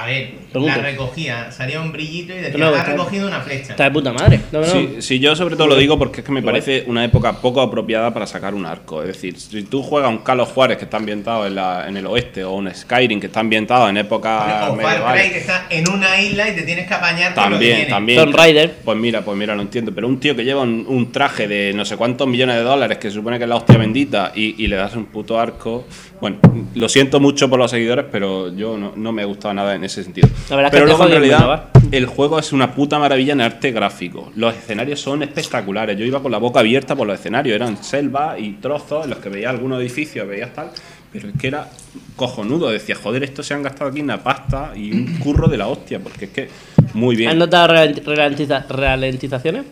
A 0.01 0.07
ver, 0.07 0.31
Pregunto. 0.53 0.77
la 0.77 0.83
recogía, 0.83 1.51
salía 1.51 1.81
un 1.81 1.91
brillito 1.91 2.33
y 2.33 2.37
decía, 2.37 2.57
No, 2.57 2.71
está- 2.71 2.93
recogido 2.93 3.27
una 3.27 3.41
flecha. 3.41 3.73
Está 3.73 3.85
de 3.85 3.91
puta 3.91 4.13
madre. 4.13 4.41
No, 4.53 4.61
no. 4.61 4.67
Sí, 4.67 4.97
sí, 5.01 5.19
yo 5.19 5.35
sobre 5.35 5.57
todo 5.57 5.67
lo 5.67 5.75
digo 5.75 5.99
porque 5.99 6.21
es 6.21 6.27
que 6.27 6.31
me 6.31 6.41
parece 6.41 6.85
una 6.87 7.05
época 7.05 7.33
poco 7.41 7.61
apropiada 7.61 8.15
para 8.15 8.25
sacar 8.29 8.55
un 8.55 8.65
arco. 8.65 9.03
Es 9.03 9.09
decir, 9.09 9.39
si 9.41 9.65
tú 9.65 9.83
juegas 9.83 10.11
un 10.11 10.19
Carlos 10.19 10.51
Juárez 10.51 10.79
que 10.79 10.85
está 10.85 10.99
ambientado 10.99 11.47
en, 11.49 11.57
la- 11.57 11.89
en 11.89 11.97
el 11.97 12.07
oeste 12.07 12.45
o 12.45 12.53
un 12.53 12.73
Skyrim 12.73 13.19
que 13.19 13.27
está 13.27 13.41
ambientado 13.41 13.89
en 13.89 13.97
época 13.97 14.69
o 14.71 14.77
Far 14.77 15.15
Cry 15.15 15.31
que 15.33 15.39
está 15.39 15.67
en 15.69 15.89
una 15.91 16.21
isla 16.21 16.49
y 16.49 16.55
te 16.55 16.63
tienes 16.63 16.87
que 16.87 16.95
apañar 16.95 17.31
lo 17.31 17.35
que 17.35 17.41
También, 17.51 17.89
también. 17.89 18.19
Tomb 18.21 18.37
Raider. 18.37 18.75
Pues 18.85 18.97
mira, 18.99 19.23
pues 19.23 19.37
mira, 19.37 19.57
lo 19.57 19.63
entiendo. 19.63 19.93
Pero 19.93 20.07
un 20.07 20.21
tío 20.21 20.37
que 20.37 20.45
lleva 20.45 20.61
un, 20.63 20.85
un 20.87 21.11
traje 21.11 21.49
de 21.49 21.73
no 21.75 21.85
sé 21.85 21.97
cuántos 21.97 22.29
millones 22.29 22.55
de 22.55 22.63
dólares, 22.63 22.99
que 22.99 23.09
se 23.09 23.15
supone 23.17 23.37
que 23.39 23.45
es 23.45 23.51
la 23.51 23.57
hostia 23.57 23.77
bendita, 23.79 24.31
y, 24.35 24.63
y 24.63 24.69
le 24.69 24.77
das 24.77 24.95
un 24.95 25.07
puto 25.07 25.41
arco. 25.41 25.87
Bueno, 26.21 26.39
lo 26.75 26.89
siento 26.89 27.21
mucho 27.21 27.49
por 27.49 27.59
los 27.61 27.71
seguidores, 27.71 28.05
pero 28.11 28.53
yo 28.55 28.77
no, 28.77 28.93
no 28.97 29.13
me 29.13 29.23
ha 29.23 29.25
gustado 29.25 29.55
nada 29.55 29.75
en 29.77 29.88
ese 29.89 30.05
sentido. 30.05 30.29
La 30.49 30.57
verdad 30.57 30.73
es 30.73 30.81
que 30.81 30.85
pero 30.85 30.87
luego 30.87 31.05
en 31.05 31.11
realidad 31.11 31.65
el 31.91 32.07
juego 32.07 32.39
es 32.39 32.53
una 32.53 32.73
puta 32.75 32.99
maravilla 32.99 33.33
en 33.33 33.41
arte 33.41 33.73
gráfico. 33.73 34.31
Los 34.37 34.55
escenarios 34.55 35.01
son 35.01 35.23
espectaculares. 35.23 35.99
Yo 35.99 36.05
iba 36.05 36.23
con 36.23 36.31
la 36.33 36.39
boca 36.39 36.61
abierta 36.61 36.95
por 36.95 37.07
los 37.07 37.19
escenarios. 37.19 37.55
Eran 37.57 37.83
selvas 37.83 38.39
y 38.39 38.53
trozos 38.55 39.05
en 39.05 39.11
los 39.11 39.19
que 39.19 39.29
veía 39.29 39.51
algunos 39.51 39.81
edificios, 39.81 40.27
veías 40.29 40.53
tal. 40.55 40.71
Pero 41.13 41.29
es 41.29 41.35
que 41.41 41.47
era 41.49 41.69
cojonudo. 42.17 42.71
Decía, 42.71 42.95
joder, 42.95 43.25
esto 43.25 43.43
se 43.43 43.55
han 43.55 43.63
gastado 43.63 43.91
aquí 43.91 44.01
una 44.01 44.23
pasta 44.23 44.73
y 44.77 44.93
un 44.93 45.17
curro 45.23 45.49
de 45.49 45.57
la 45.57 45.67
hostia. 45.67 45.99
Porque 46.01 46.27
es 46.27 46.31
que 46.31 46.49
muy 46.95 47.17
bien. 47.17 47.31
¿Has 47.31 47.37
notado 47.37 47.75
ralenti- 47.75 48.05
ralentiza- 48.05 48.67
ralentizaciones? 48.69 49.65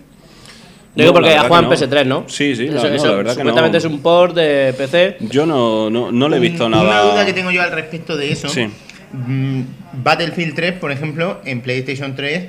No, 0.94 1.02
Digo 1.02 1.12
porque 1.12 1.34
ha 1.34 1.42
jugado 1.42 1.64
en 1.70 1.78
que 1.78 1.86
no. 1.86 1.92
PS3, 1.92 2.06
¿no? 2.06 2.24
Sí, 2.26 2.56
sí, 2.56 2.70
no, 2.70 2.78
Eso, 2.78 2.88
no, 2.88 2.94
eso 2.94 3.06
la 3.08 3.14
verdad 3.16 3.32
que 3.34 3.40
supuestamente 3.40 3.74
no. 3.74 3.78
es 3.78 3.84
un 3.84 4.00
port 4.00 4.34
de 4.34 4.74
PC. 4.78 5.18
Yo 5.28 5.44
no, 5.44 5.90
no, 5.90 6.10
no 6.10 6.26
le 6.30 6.38
he 6.38 6.40
visto 6.40 6.64
Un- 6.64 6.70
nada. 6.70 6.84
Una 6.84 7.00
duda 7.02 7.26
que 7.26 7.34
tengo 7.34 7.50
yo 7.50 7.60
al 7.60 7.70
respecto 7.70 8.16
de 8.16 8.32
eso. 8.32 8.48
Sí. 8.48 8.66
Mm, 9.12 9.62
Battlefield 10.02 10.54
3, 10.54 10.72
por 10.74 10.90
ejemplo, 10.92 11.40
en 11.44 11.60
PlayStation 11.60 12.14
3, 12.14 12.48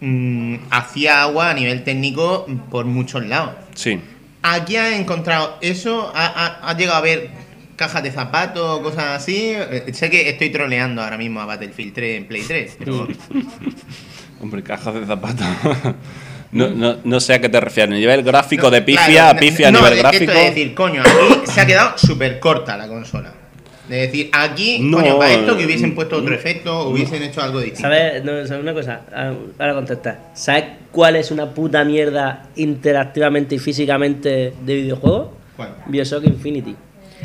mm, 0.00 0.56
hacía 0.70 1.22
agua 1.22 1.50
a 1.50 1.54
nivel 1.54 1.84
técnico 1.84 2.46
por 2.70 2.84
muchos 2.86 3.24
lados. 3.26 3.54
Sí. 3.74 4.00
¿Aquí 4.42 4.76
has 4.76 4.92
encontrado 4.92 5.56
eso? 5.62 6.12
¿Ha- 6.14 6.26
ha- 6.26 6.70
¿Has 6.70 6.76
llegado 6.76 6.98
a 6.98 7.00
ver 7.00 7.30
cajas 7.76 8.02
de 8.02 8.10
zapatos 8.10 8.62
o 8.78 8.82
cosas 8.82 9.04
así? 9.22 9.52
Eh, 9.54 9.92
Sé 9.94 10.10
que 10.10 10.28
estoy 10.28 10.50
troleando 10.50 11.02
ahora 11.02 11.16
mismo 11.16 11.40
a 11.40 11.46
Battlefield 11.46 11.92
3 11.94 12.16
en 12.18 12.26
Play 12.28 12.42
3, 12.42 12.76
pero 12.78 13.08
Hombre, 14.40 14.62
cajas 14.62 14.94
de 14.94 15.06
zapatos. 15.06 15.46
no, 16.52 16.68
no, 16.68 16.96
no 17.02 17.20
sé 17.20 17.34
a 17.34 17.40
qué 17.40 17.48
te 17.48 17.58
refieres. 17.60 17.94
Nivel 17.98 18.22
gráfico 18.22 18.70
de 18.70 18.84
Claro, 18.84 19.06
pifia, 19.06 19.32
no, 19.32 19.40
pifia 19.40 19.68
a 19.68 19.70
nivel 19.70 19.96
gráfico. 19.98 20.32
Es 20.32 20.44
decir, 20.54 20.74
coño, 20.74 21.00
aquí 21.00 21.50
se 21.50 21.60
ha 21.62 21.66
quedado 21.66 21.96
súper 21.96 22.38
corta 22.40 22.76
la 22.76 22.86
consola. 22.88 23.32
Es 23.84 24.10
decir, 24.10 24.30
aquí, 24.32 24.78
No, 24.80 24.98
coño, 24.98 25.18
para 25.18 25.34
esto 25.34 25.56
que 25.58 25.66
hubiesen 25.66 25.94
puesto 25.94 26.16
otro 26.16 26.30
no. 26.30 26.36
efecto, 26.36 26.88
hubiesen 26.88 27.22
hecho 27.22 27.42
algo 27.42 27.58
distinto. 27.60 27.82
¿Sabes? 27.82 28.24
No, 28.24 28.32
¿sabes 28.46 28.62
una 28.62 28.72
cosa? 28.72 29.02
Ah, 29.14 29.32
Ahora 29.58 29.74
contesta. 29.74 30.30
¿Sabes 30.34 30.64
cuál 30.90 31.16
es 31.16 31.30
una 31.30 31.50
puta 31.52 31.84
mierda 31.84 32.48
interactivamente 32.56 33.56
y 33.56 33.58
físicamente 33.58 34.54
de 34.64 34.74
videojuegos? 34.74 35.28
¿Cuál? 35.56 35.74
Bioshock 35.86 36.24
Infinity. 36.24 36.74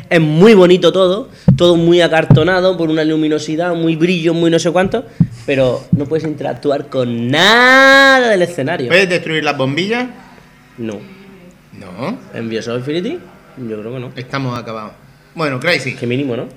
Es 0.08 0.20
muy 0.20 0.54
bonito 0.54 0.92
todo, 0.92 1.28
todo 1.56 1.76
muy 1.76 2.00
acartonado 2.00 2.76
por 2.76 2.90
una 2.90 3.04
luminosidad, 3.04 3.74
muy 3.74 3.96
brillo, 3.96 4.34
muy 4.34 4.50
no 4.50 4.58
sé 4.58 4.70
cuánto, 4.70 5.04
pero 5.46 5.82
no 5.92 6.04
puedes 6.06 6.24
interactuar 6.24 6.88
con 6.88 7.28
nada 7.28 8.28
del 8.30 8.42
escenario. 8.42 8.88
¿Puedes 8.88 9.08
destruir 9.08 9.44
las 9.44 9.56
bombillas? 9.56 10.08
No. 10.78 10.98
No, 11.78 12.18
¿En 12.34 12.48
Bioshock 12.48 12.78
Infinity? 12.78 13.18
Yo 13.68 13.80
creo 13.80 13.92
que 13.94 14.00
no. 14.00 14.12
estamos 14.16 14.58
acabados. 14.58 14.92
Bueno, 15.34 15.60
Crazy. 15.60 15.94
Que 15.94 16.06
mínimo, 16.06 16.36
¿no? 16.36 16.48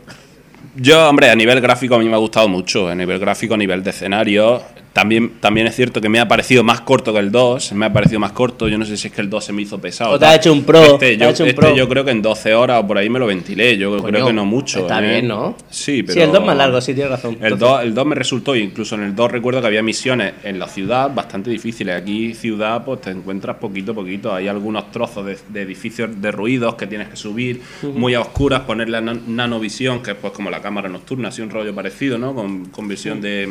Yo, 0.76 1.08
hombre, 1.08 1.30
a 1.30 1.36
nivel 1.36 1.62
gráfico 1.62 1.96
a 1.96 2.00
mí 2.00 2.06
me 2.10 2.16
ha 2.16 2.18
gustado 2.18 2.48
mucho. 2.48 2.88
A 2.88 2.96
nivel 2.96 3.20
gráfico, 3.20 3.54
a 3.54 3.58
nivel 3.58 3.84
de 3.84 3.92
escenario. 3.92 4.62
También, 4.94 5.32
también 5.40 5.66
es 5.66 5.76
cierto 5.76 6.02
que 6.02 6.08
me 6.08 6.20
ha 6.20 6.28
parecido 6.28 6.64
más 6.64 6.82
corto 6.82 7.12
que 7.14 7.18
el 7.20 7.32
2. 7.32 7.74
Me 7.74 7.88
ha 7.88 7.92
parecido 7.94 8.20
más 8.20 8.32
corto. 8.32 8.68
Yo 8.68 8.78
no 8.78 8.86
sé 8.86 8.96
si 8.96 9.08
es 9.08 9.14
que 9.14 9.22
el 9.22 9.30
2 9.30 9.44
se 9.44 9.52
me 9.52 9.64
hizo 9.64 9.80
pesado. 9.82 10.12
O 10.12 10.20
te 10.20 10.26
has 10.26 10.34
tal. 10.34 10.40
hecho 10.40 10.54
un 10.54 10.64
pro, 10.64 10.84
Este, 10.84 10.98
te 11.14 11.18
yo, 11.18 11.26
has 11.30 11.34
hecho 11.34 11.44
un 11.46 11.50
este 11.50 11.62
pro. 11.62 11.76
yo 11.76 11.90
creo 11.90 12.06
que 12.06 12.12
en 12.12 12.22
12 12.22 12.54
horas 12.54 12.84
o 12.84 12.86
por 12.88 13.00
ahí 13.00 13.10
me 13.10 13.18
lo 13.18 13.26
ventilé. 13.26 13.76
Yo 13.76 13.90
Coño, 13.90 14.04
creo 14.04 14.28
que 14.28 14.34
no 14.34 14.46
mucho. 14.46 14.82
Está 14.82 15.04
¿eh? 15.04 15.10
bien, 15.10 15.28
¿no? 15.30 15.58
Sí, 15.72 16.04
pero. 16.04 16.14
Sí, 16.14 16.20
el 16.22 16.32
2 16.32 16.46
más 16.46 16.56
largo, 16.56 16.80
sí, 16.80 16.94
tienes 16.94 17.10
razón. 17.10 17.32
El 17.42 17.54
Entonces- 17.54 17.60
2, 17.70 17.84
el 17.86 17.94
2 17.96 18.06
me 18.06 18.14
resultó, 18.16 18.56
incluso 18.56 18.94
en 18.94 19.02
el 19.02 19.16
2 19.16 19.32
recuerdo 19.32 19.62
que 19.62 19.68
había 19.68 19.82
misiones 19.82 20.34
en 20.44 20.60
la 20.60 20.68
ciudad 20.68 21.12
bastante 21.12 21.50
difíciles. 21.50 22.00
Aquí, 22.00 22.36
ciudad, 22.36 22.86
pues 22.86 23.02
te 23.02 23.10
encuentras 23.10 23.58
poquito 23.58 23.94
a 23.94 23.96
poquito. 23.96 24.32
Hay 24.32 24.48
algunos 24.48 24.92
trozos 24.92 25.26
de, 25.26 25.38
de 25.50 25.62
edificios 25.64 26.22
de 26.22 26.32
ruidos 26.32 26.76
que 26.76 26.86
tienes 26.86 27.08
que 27.08 27.16
subir, 27.16 27.62
muy 27.96 28.14
a 28.14 28.22
oscuras, 28.22 28.60
ponerle 28.62 29.00
nan- 29.02 29.22
nanovisión, 29.26 30.04
que 30.04 30.12
es 30.12 30.18
pues 30.18 30.34
como 30.34 30.52
la 30.52 30.62
cámara 30.62 30.88
nocturna, 30.88 31.30
así 31.30 31.42
un 31.42 31.50
rollo 31.50 31.74
parecido, 31.74 32.20
¿no? 32.20 32.36
Con, 32.36 32.66
con 32.66 32.88
visión 32.88 33.20
de. 33.22 33.50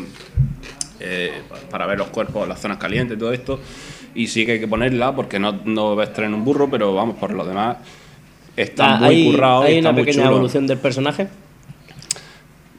Eh, 1.00 1.42
para 1.70 1.86
ver 1.86 1.98
los 1.98 2.08
cuerpos, 2.08 2.46
las 2.48 2.60
zonas 2.60 2.78
calientes, 2.78 3.18
todo 3.18 3.32
esto. 3.32 3.60
Y 4.14 4.26
sí 4.26 4.44
que 4.46 4.52
hay 4.52 4.60
que 4.60 4.68
ponerla 4.68 5.14
porque 5.14 5.38
no, 5.38 5.52
no 5.64 5.96
ves 5.96 6.12
tren 6.12 6.28
en 6.28 6.34
un 6.34 6.44
burro, 6.44 6.68
pero 6.70 6.94
vamos, 6.94 7.16
por 7.16 7.32
lo 7.32 7.44
demás. 7.44 7.78
Está 8.56 8.96
Ah, 8.96 8.98
muy 8.98 9.14
hay, 9.14 9.32
currado. 9.32 9.62
hay 9.62 9.76
está 9.78 9.88
una 9.88 9.92
muy 9.92 10.02
pequeña 10.04 10.24
chulo. 10.24 10.34
evolución 10.36 10.66
del 10.66 10.78
personaje. 10.78 11.28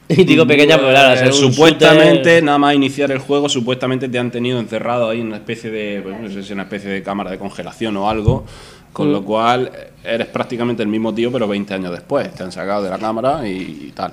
Y 0.08 0.22
digo 0.24 0.46
pequeña, 0.46 0.76
pero 0.76 0.90
claro, 0.90 1.18
Eh, 1.28 1.32
supuestamente, 1.32 2.38
shooter- 2.40 2.44
nada 2.44 2.58
más 2.58 2.74
iniciar 2.74 3.10
el 3.10 3.18
juego, 3.18 3.48
supuestamente 3.48 4.06
te 4.08 4.18
han 4.18 4.30
tenido 4.30 4.58
encerrado 4.60 5.08
ahí 5.08 5.20
en 5.22 5.28
una 5.28 5.36
especie 5.36 5.70
de, 5.70 6.00
pues, 6.02 6.20
no 6.20 6.28
sé 6.28 6.42
si 6.42 6.52
una 6.52 6.64
especie 6.64 6.90
de 6.90 7.02
cámara 7.02 7.30
de 7.30 7.38
congelación 7.38 7.96
o 7.96 8.08
algo, 8.10 8.44
con 8.92 9.08
Mm. 9.08 9.12
lo 9.12 9.24
cual 9.24 9.72
eh, 9.74 9.90
eres 10.04 10.26
prácticamente 10.28 10.82
el 10.82 10.88
mismo 10.90 11.14
tío, 11.14 11.32
pero 11.32 11.48
20 11.48 11.72
años 11.72 11.90
después. 11.90 12.32
Te 12.34 12.42
han 12.42 12.52
sacado 12.52 12.82
de 12.84 12.90
la 12.90 12.98
cámara 12.98 13.48
y, 13.48 13.86
y 13.88 13.92
tal. 13.94 14.12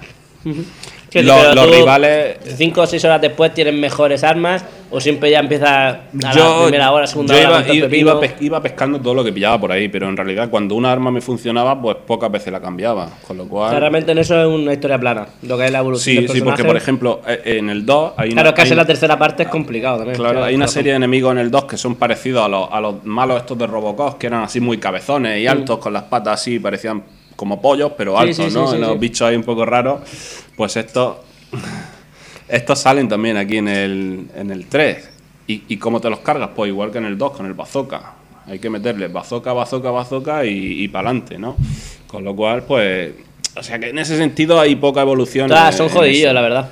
Los 1.13 1.69
rivales- 1.69 2.37
Cinco 2.55 2.81
o 2.81 2.87
seis 2.87 3.03
horas 3.05 3.21
después 3.21 3.53
tienen 3.53 3.79
mejores 3.79 4.23
armas, 4.23 4.63
o 4.89 4.99
siempre 4.99 5.29
ya 5.31 5.39
empieza 5.39 5.89
a 5.89 5.99
la 6.21 6.63
primera 6.63 6.91
hora, 6.91 7.07
segunda 7.07 7.33
yo 7.41 7.49
hora. 7.49 7.63
iba, 7.73 7.87
iba- 7.87 7.95
iba 7.97 8.19
pes- 8.19 8.35
iba 8.41 8.61
pescando 8.61 8.99
todo 8.99 9.13
lo 9.13 9.23
que 9.23 9.31
pillaba 9.31 9.59
por 9.59 9.71
ahí, 9.71 9.87
pero 9.87 10.07
en 10.09 10.17
realidad 10.17 10.49
cuando 10.49 10.75
una 10.75 10.91
arma 10.91 11.11
me 11.11 11.21
funcionaba, 11.21 11.81
pues 11.81 11.97
pocas 12.05 12.31
veces 12.31 12.51
la 12.51 12.59
cambiaba. 12.61 13.09
Con 13.27 13.37
lo 13.37 13.43
O 13.43 13.47
cual. 13.47 13.69
sea, 13.71 13.79
realmente 13.79 14.11
en 14.11 14.17
eso 14.17 14.39
es 14.39 14.47
una 14.47 14.73
historia 14.73 14.97
plana, 14.99 15.27
lo 15.43 15.57
que 15.57 15.65
es 15.65 15.71
la 15.71 15.79
evolución 15.79 16.15
Sí, 16.15 16.21
del 16.27 16.31
sí, 16.35 16.41
porque 16.41 16.63
por 16.63 16.75
ejemplo, 16.77 17.21
eh, 17.27 17.41
en 17.45 17.69
el 17.69 17.85
2 17.85 18.13
hay 18.17 18.31
una. 18.31 18.41
Claro, 18.41 18.55
casi 18.55 18.71
hay- 18.71 18.77
la 18.77 18.85
tercera 18.85 19.17
parte 19.17 19.43
es 19.43 19.49
complicado 19.49 19.97
también. 19.99 20.17
Claro, 20.17 20.43
hay 20.43 20.55
una 20.55 20.67
serie 20.67 20.91
de 20.91 20.97
enemigos 20.97 21.31
en 21.33 21.37
el 21.39 21.51
2 21.51 21.65
que 21.65 21.77
son 21.77 21.95
parecidos 21.95 22.43
a 22.45 22.47
los, 22.49 22.67
a 22.71 22.79
los 22.81 23.03
malos 23.05 23.37
estos 23.37 23.57
de 23.57 23.67
Robocop, 23.67 24.17
que 24.17 24.27
eran 24.27 24.43
así 24.43 24.59
muy 24.59 24.77
cabezones 24.77 25.39
y 25.41 25.47
altos, 25.47 25.77
con 25.79 25.93
las 25.93 26.03
patas 26.03 26.41
así, 26.41 26.59
parecían 26.59 27.01
como 27.41 27.59
pollos, 27.59 27.93
pero 27.97 28.19
altos, 28.19 28.35
sí, 28.35 28.51
sí, 28.51 28.55
¿no? 28.55 28.67
sí, 28.71 28.77
los 28.77 28.99
bichos 28.99 29.27
ahí 29.27 29.35
un 29.35 29.41
poco 29.41 29.65
raros. 29.65 30.01
Pues 30.55 30.77
estos, 30.77 31.17
estos 32.47 32.77
salen 32.77 33.09
también 33.09 33.35
aquí 33.35 33.57
en 33.57 33.67
el, 33.67 34.27
en 34.35 34.51
el 34.51 34.67
3. 34.67 35.09
¿Y, 35.47 35.63
¿Y 35.69 35.77
cómo 35.77 35.99
te 35.99 36.07
los 36.07 36.19
cargas? 36.19 36.51
Pues 36.55 36.69
igual 36.69 36.91
que 36.91 36.99
en 36.99 37.05
el 37.05 37.17
2, 37.17 37.31
con 37.31 37.47
el 37.47 37.55
bazooka. 37.55 38.13
Hay 38.45 38.59
que 38.59 38.69
meterle 38.69 39.07
bazooka, 39.07 39.53
bazooka, 39.53 39.89
bazooka 39.89 40.45
y, 40.45 40.83
y 40.83 40.87
para 40.89 41.09
adelante, 41.09 41.39
¿no? 41.39 41.55
Con 42.05 42.23
lo 42.23 42.35
cual, 42.35 42.61
pues... 42.61 43.11
O 43.57 43.63
sea 43.63 43.79
que 43.79 43.89
en 43.89 43.97
ese 43.97 44.17
sentido 44.17 44.59
hay 44.59 44.75
poca 44.75 45.01
evolución. 45.01 45.49
En- 45.51 45.73
son 45.73 45.87
eso. 45.87 46.33
la 46.33 46.41
verdad. 46.41 46.69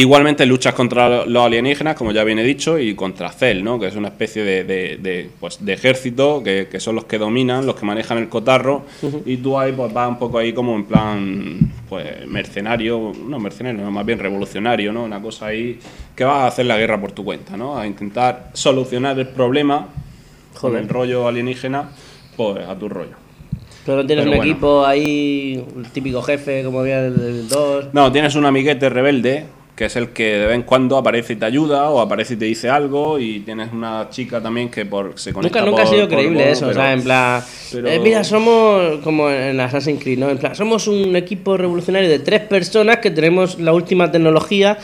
Igualmente 0.00 0.46
luchas 0.46 0.74
contra 0.74 1.26
los 1.26 1.44
alienígenas, 1.44 1.96
como 1.96 2.12
ya 2.12 2.22
viene 2.22 2.44
dicho, 2.44 2.78
y 2.78 2.94
contra 2.94 3.32
Cell, 3.32 3.64
¿no? 3.64 3.80
que 3.80 3.88
es 3.88 3.96
una 3.96 4.06
especie 4.06 4.44
de, 4.44 4.62
de- 4.62 4.96
de, 4.96 5.28
pues, 5.40 5.64
de 5.64 5.72
ejército 5.72 6.40
que, 6.40 6.68
que 6.70 6.78
son 6.78 6.94
los 6.94 7.06
que 7.06 7.18
dominan, 7.18 7.66
los 7.66 7.74
que 7.74 7.84
manejan 7.84 8.16
el 8.18 8.28
cotarro, 8.28 8.84
y 9.26 9.38
tú 9.38 9.58
ahí 9.58 9.72
pues 9.72 9.92
vas 9.92 10.08
un 10.08 10.16
poco 10.20 10.38
ahí 10.38 10.52
como 10.52 10.76
en 10.76 10.84
plan 10.84 11.58
pues 11.88 12.06
mercenario, 12.28 13.10
no 13.26 13.40
mercenario, 13.40 13.80
no, 13.82 13.90
más 13.90 14.06
bien 14.06 14.20
revolucionario, 14.20 14.92
¿no? 14.92 15.02
Una 15.02 15.20
cosa 15.20 15.46
ahí 15.46 15.80
que 16.14 16.22
vas 16.22 16.42
a 16.42 16.46
hacer 16.46 16.66
la 16.66 16.78
guerra 16.78 17.00
por 17.00 17.10
tu 17.10 17.24
cuenta, 17.24 17.56
¿no? 17.56 17.76
A 17.76 17.84
intentar 17.84 18.50
solucionar 18.52 19.18
el 19.18 19.26
problema 19.26 19.88
con 20.60 20.76
el 20.76 20.88
rollo 20.88 21.26
alienígena, 21.26 21.90
pues 22.36 22.58
a 22.68 22.78
tu 22.78 22.88
rollo. 22.88 23.16
Pero 23.84 23.96
no 24.02 24.06
tienes 24.06 24.24
Pero 24.26 24.32
un 24.32 24.36
bueno. 24.36 24.52
equipo 24.52 24.86
ahí, 24.86 25.64
el 25.76 25.90
típico 25.90 26.22
jefe, 26.22 26.62
como 26.62 26.78
había 26.80 27.04
el 27.04 27.16
del 27.16 27.48
2. 27.48 27.86
No, 27.94 28.12
tienes 28.12 28.36
un 28.36 28.44
amiguete 28.44 28.88
rebelde, 28.90 29.44
que 29.78 29.84
es 29.84 29.94
el 29.94 30.08
que 30.08 30.24
de 30.38 30.46
vez 30.46 30.56
en 30.56 30.62
cuando 30.64 30.96
aparece 30.98 31.34
y 31.34 31.36
te 31.36 31.44
ayuda, 31.44 31.88
o 31.90 32.00
aparece 32.00 32.34
y 32.34 32.36
te 32.36 32.46
dice 32.46 32.68
algo, 32.68 33.16
y 33.20 33.38
tienes 33.40 33.72
una 33.72 34.08
chica 34.10 34.40
también 34.42 34.70
que 34.70 34.84
por, 34.84 35.12
se 35.16 35.32
conecta 35.32 35.60
Nunca, 35.60 35.70
nunca 35.70 35.82
ha 35.84 35.86
sido 35.86 36.08
por 36.08 36.18
creíble 36.18 36.50
eso, 36.50 36.64
o 36.64 36.68
pero- 36.70 36.80
sea, 36.80 36.92
en 36.94 37.02
plan, 37.04 37.44
pero- 37.70 37.86
eh, 37.86 38.00
mira, 38.00 38.24
somos 38.24 38.98
como 39.04 39.30
en 39.30 39.60
Assassin's 39.60 40.02
Creed, 40.02 40.18
¿no? 40.18 40.28
En 40.30 40.38
plan, 40.38 40.56
somos 40.56 40.88
un 40.88 41.14
equipo 41.14 41.56
revolucionario 41.56 42.08
de 42.08 42.18
tres 42.18 42.40
personas 42.40 42.96
que 42.96 43.12
tenemos 43.12 43.60
la 43.60 43.72
última 43.72 44.10
tecnología 44.10 44.78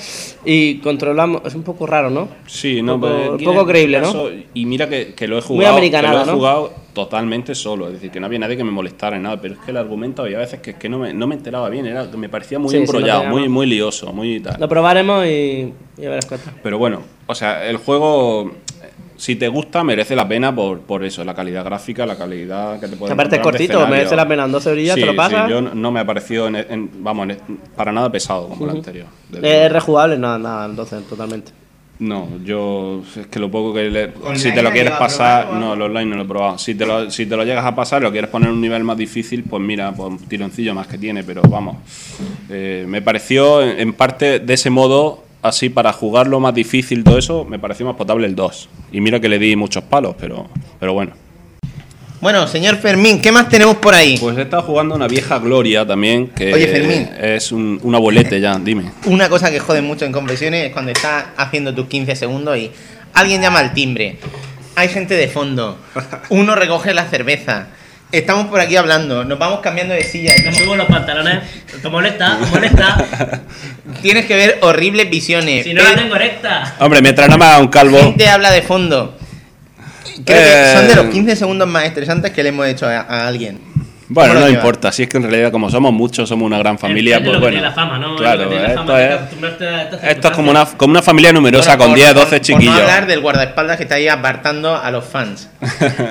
y 0.45 0.77
controlamos, 0.79 1.43
es 1.45 1.57
un 1.57 1.65
poco 1.65 1.89
raro, 1.89 2.09
¿no? 2.11 2.29
Sí, 2.47 2.81
no, 2.81 3.01
Poco- 3.01 3.35
aquí 3.35 3.45
poco 3.45 3.67
creíble, 3.67 3.99
este 3.99 4.13
¿no? 4.17 4.29
Y 4.55 4.65
mira 4.65 4.89
que, 4.89 5.13
que 5.15 5.27
lo 5.27 5.39
he 5.39 5.41
Muy 5.41 5.47
jugado, 5.49 5.73
que 5.75 5.79
americanada, 5.79 6.19
lo 6.19 6.23
he 6.23 6.27
¿no? 6.27 6.35
Totalmente 6.95 7.55
solo, 7.55 7.89
es 7.89 7.95
decir, 7.95 8.11
que 8.11 8.21
no 8.21 8.27
había 8.27 8.39
nadie 8.39 8.57
que 8.57 8.65
me 8.65 8.71
molestara 8.71 9.17
ni 9.19 9.23
nada, 9.25 9.39
pero 9.41 9.55
es 9.55 9.61
que 9.61 9.73
el 9.73 9.77
argumento 9.77 10.23
había 10.23 10.39
veces 10.39 10.61
que, 10.61 10.75
que 10.75 10.89
no, 10.89 10.99
me, 11.01 11.13
no 11.13 11.27
me 11.27 11.35
enteraba 11.35 11.69
bien, 11.69 11.85
era 11.87 12.11
que 12.11 12.17
me 12.17 12.29
parecía 12.31 12.59
muy 12.59 12.71
Sí, 12.71 12.77
sí, 12.77 12.83
embrollado, 12.83 13.25
muy, 13.27 13.49
muy 13.49 13.67
lioso, 13.67 14.13
muy 14.13 14.41
tal. 14.41 14.57
Lo 14.61 14.69
probaremos 14.69 15.27
y, 15.27 15.73
ya 15.99 16.09
verás 16.09 16.25
cuenta. 16.27 16.53
Pero 16.63 16.79
bueno, 16.79 17.01
o 17.27 17.35
sea, 17.35 17.67
el 17.69 17.77
juego, 17.79 18.53
si 19.17 19.37
te 19.37 19.49
gusta, 19.49 19.83
merece 19.85 20.15
la 20.17 20.27
pena 20.29 20.55
por, 20.55 20.81
por 20.81 21.05
eso, 21.05 21.25
la 21.25 21.35
calidad 21.35 21.65
gráfica, 21.65 22.07
la 22.07 22.17
calidad 22.17 22.79
que 22.81 22.87
te 22.89 22.97
puede 22.97 23.13
Aparte 23.13 23.37
es 23.37 23.43
cortito, 23.43 23.87
merece 23.89 24.17
la 24.17 24.27
pena, 24.29 24.45
en 24.45 24.53
12 24.53 24.71
horillas 24.71 24.95
te 24.95 25.05
lo 25.07 25.17
pasas. 25.17 25.51
yo 25.51 25.61
no 25.61 25.91
me 25.93 26.01
ha 26.01 26.07
parecido, 26.07 26.47
en- 26.47 26.57
en- 26.57 26.91
vamos, 27.03 27.29
en- 27.29 27.39
para 27.77 27.91
nada 27.93 28.11
pesado 28.11 28.49
como 28.49 28.65
el 28.67 28.71
anterior. 28.77 29.07
Es 29.43 29.71
rejugable, 29.73 30.17
nada, 30.17 30.39
nada, 30.39 30.67
entonces, 30.67 31.03
totalmente. 31.09 31.51
No, 32.01 32.29
yo 32.45 33.03
es 33.17 33.29
que 33.29 33.39
lo 33.39 33.51
poco 33.51 33.73
que 33.73 33.85
le- 33.89 34.13
¿Online 34.23 34.39
si 34.39 34.53
te 34.53 34.63
lo 34.63 34.73
quieres 34.73 34.93
pasar, 34.95 35.45
probar 35.45 35.61
no, 35.61 35.75
el 35.75 35.83
online 35.83 36.07
no 36.11 36.17
lo 36.17 36.23
he 36.25 36.27
probado. 36.27 36.59
Si 36.59 36.75
te 36.75 36.85
lo, 36.85 37.09
si 37.11 37.25
te 37.27 37.37
lo 37.37 37.45
llegas 37.45 37.65
a 37.65 37.75
pasar, 37.75 38.03
y 38.03 38.05
lo 38.05 38.11
quieres 38.11 38.31
poner 38.31 38.49
en 38.49 38.57
un 38.57 38.61
nivel 38.61 38.83
más 38.83 38.97
difícil, 38.97 39.45
pues 39.45 39.63
mira, 39.63 39.93
pues 39.93 40.09
un 40.11 40.19
tironcillo 40.19 40.75
más 40.75 40.89
que 40.89 40.99
tiene, 40.99 41.23
pero 41.23 41.43
vamos, 41.43 41.77
eh, 42.51 42.85
me 42.89 43.01
pareció 43.01 43.63
en, 43.63 43.79
en 43.79 43.93
parte 43.93 44.41
de 44.41 44.55
ese 44.55 44.71
modo 44.71 45.23
así 45.43 45.69
para 45.69 45.93
jugarlo 45.93 46.41
más 46.41 46.55
difícil 46.55 47.05
todo 47.05 47.17
eso, 47.19 47.45
me 47.45 47.59
pareció 47.61 47.87
más 47.87 47.95
potable 47.97 48.27
el 48.27 48.35
2. 48.35 48.69
Y 48.93 49.01
mira 49.01 49.21
que 49.21 49.29
le 49.29 49.39
di 49.39 49.55
muchos 49.55 49.85
palos, 49.85 50.17
pero 50.19 50.49
pero 50.81 50.95
bueno. 50.95 51.13
Bueno, 52.25 52.49
señor 52.49 52.79
Fermín, 52.79 53.21
¿qué 53.21 53.31
más 53.31 53.51
tenemos 53.51 53.77
por 53.77 53.95
ahí? 53.95 54.17
Pues 54.17 54.39
he 54.39 54.41
estado 54.41 54.63
jugando 54.63 54.95
una 54.95 55.07
vieja 55.07 55.39
gloria 55.39 55.87
también, 55.87 56.29
que 56.29 56.55
Oye, 56.55 56.69
Fermín. 56.69 57.11
es 57.21 57.53
un, 57.53 57.79
un 57.83 57.95
abuelete 57.95 58.41
ya, 58.41 58.59
dime. 58.59 58.91
Una 59.05 59.29
cosa 59.29 59.51
que 59.51 59.61
jode 59.61 59.83
mucho 59.83 60.07
en 60.07 60.13
confesiones 60.13 60.65
es 60.69 60.73
cuando 60.73 60.91
estás 60.91 61.27
haciendo 61.37 61.75
tus 61.75 61.87
15 61.87 62.17
segundos 62.17 62.57
y 62.57 62.71
alguien 63.13 63.43
llama 63.43 63.59
al 63.59 63.75
timbre. 63.75 64.17
Hay 64.75 64.89
gente 64.89 65.13
de 65.19 65.29
fondo. 65.29 65.79
Uno 66.31 66.55
recoge 66.55 66.95
la 66.95 67.05
cerveza. 67.05 67.67
Estamos 68.11 68.47
por 68.47 68.59
aquí 68.59 68.77
hablando. 68.77 69.23
Nos 69.27 69.39
vamos 69.39 69.61
cambiando 69.61 69.93
de 69.93 70.03
silla. 70.03 70.33
Me 70.43 70.55
subo 70.55 70.77
los 70.77 70.87
pantalones, 70.87 71.41
te 71.83 71.89
molesta, 71.91 72.39
te 72.43 72.47
molesta. 72.47 73.43
Tienes 74.01 74.25
que 74.25 74.35
ver 74.35 74.59
horribles 74.63 75.11
visiones. 75.11 75.65
Si 75.65 75.75
no 75.75 75.83
la 75.83 75.91
Pe- 75.91 75.97
tengo 76.01 76.15
recta. 76.15 76.75
Hombre, 76.81 77.03
mientras 77.03 77.29
no 77.29 77.37
me 77.37 77.45
haga 77.45 77.59
un 77.59 77.69
calvo... 77.69 77.99
Gente 77.99 78.27
habla 78.29 78.51
de 78.51 78.63
fondo. 78.63 79.19
Creo 80.25 80.39
Eh, 80.39 80.73
que 80.73 80.79
son 80.79 80.89
de 80.89 80.95
los 80.97 81.07
15 81.07 81.37
segundos 81.37 81.69
más 81.69 81.85
estresantes 81.85 82.33
que 82.33 82.43
le 82.43 82.51
hemos 82.51 82.67
hecho 82.67 82.87
a, 82.87 83.01
a 83.01 83.27
alguien. 83.29 83.59
Bueno, 84.07 84.35
¿Cómo 84.35 84.41
lo 84.45 84.51
no 84.51 84.55
importa, 84.55 84.93
si 84.93 85.05
es 85.05 85.09
que 85.09 85.17
en 85.17 85.23
realidad 85.25 85.51
como 85.51 85.71
somos 85.71 85.91
muchos, 85.93 86.29
somos 86.29 86.45
una 86.47 86.59
gran 86.59 86.79
familia, 86.79 87.19
pues 87.19 87.31
bueno. 87.41 87.47
tiene 87.49 87.63
la 87.63 87.73
fama, 87.73 87.99
¿no? 87.99 88.17
Claro, 88.17 88.53
esto 88.53 88.99
es, 88.99 89.11
esto 90.03 90.29
es 90.29 90.35
como 90.35 90.51
una, 90.51 90.67
como 90.67 90.91
una 90.93 91.03
familia 91.03 91.33
numerosa 91.33 91.77
Bueno, 91.77 91.85
con 91.85 91.89
por- 91.93 91.97
10, 91.97 92.09
por- 92.13 92.23
12 92.25 92.37
Por 92.37 92.41
chiquillos. 92.47 92.75
no 92.75 92.81
hablar 92.83 93.07
del 93.07 93.21
guardaespaldas 93.21 93.77
que 93.79 93.85
está 93.85 93.95
ahí 93.97 94.07
apartando 94.09 94.77
a 94.77 94.91
los 94.91 95.05
fans. 95.07 95.49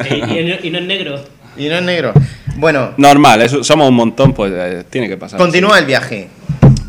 Y, 0.10 0.14
y- 0.16 0.60
y 0.64 0.70
no 0.72 0.80
es 0.80 0.86
negro. 0.86 1.24
Y 1.56 1.68
no 1.70 1.76
es 1.76 1.84
negro. 1.84 2.14
Bueno, 2.56 2.94
Normal, 2.98 3.42
eso- 3.44 3.64
somos 3.64 3.88
un 3.90 3.96
montón, 3.96 4.34
pues 4.34 4.52
eh, 4.56 4.84
tiene 4.90 5.08
que 5.08 5.16
pasar. 5.18 5.38
continúa 5.38 5.78
el 5.78 5.86
viaje. 5.86 6.30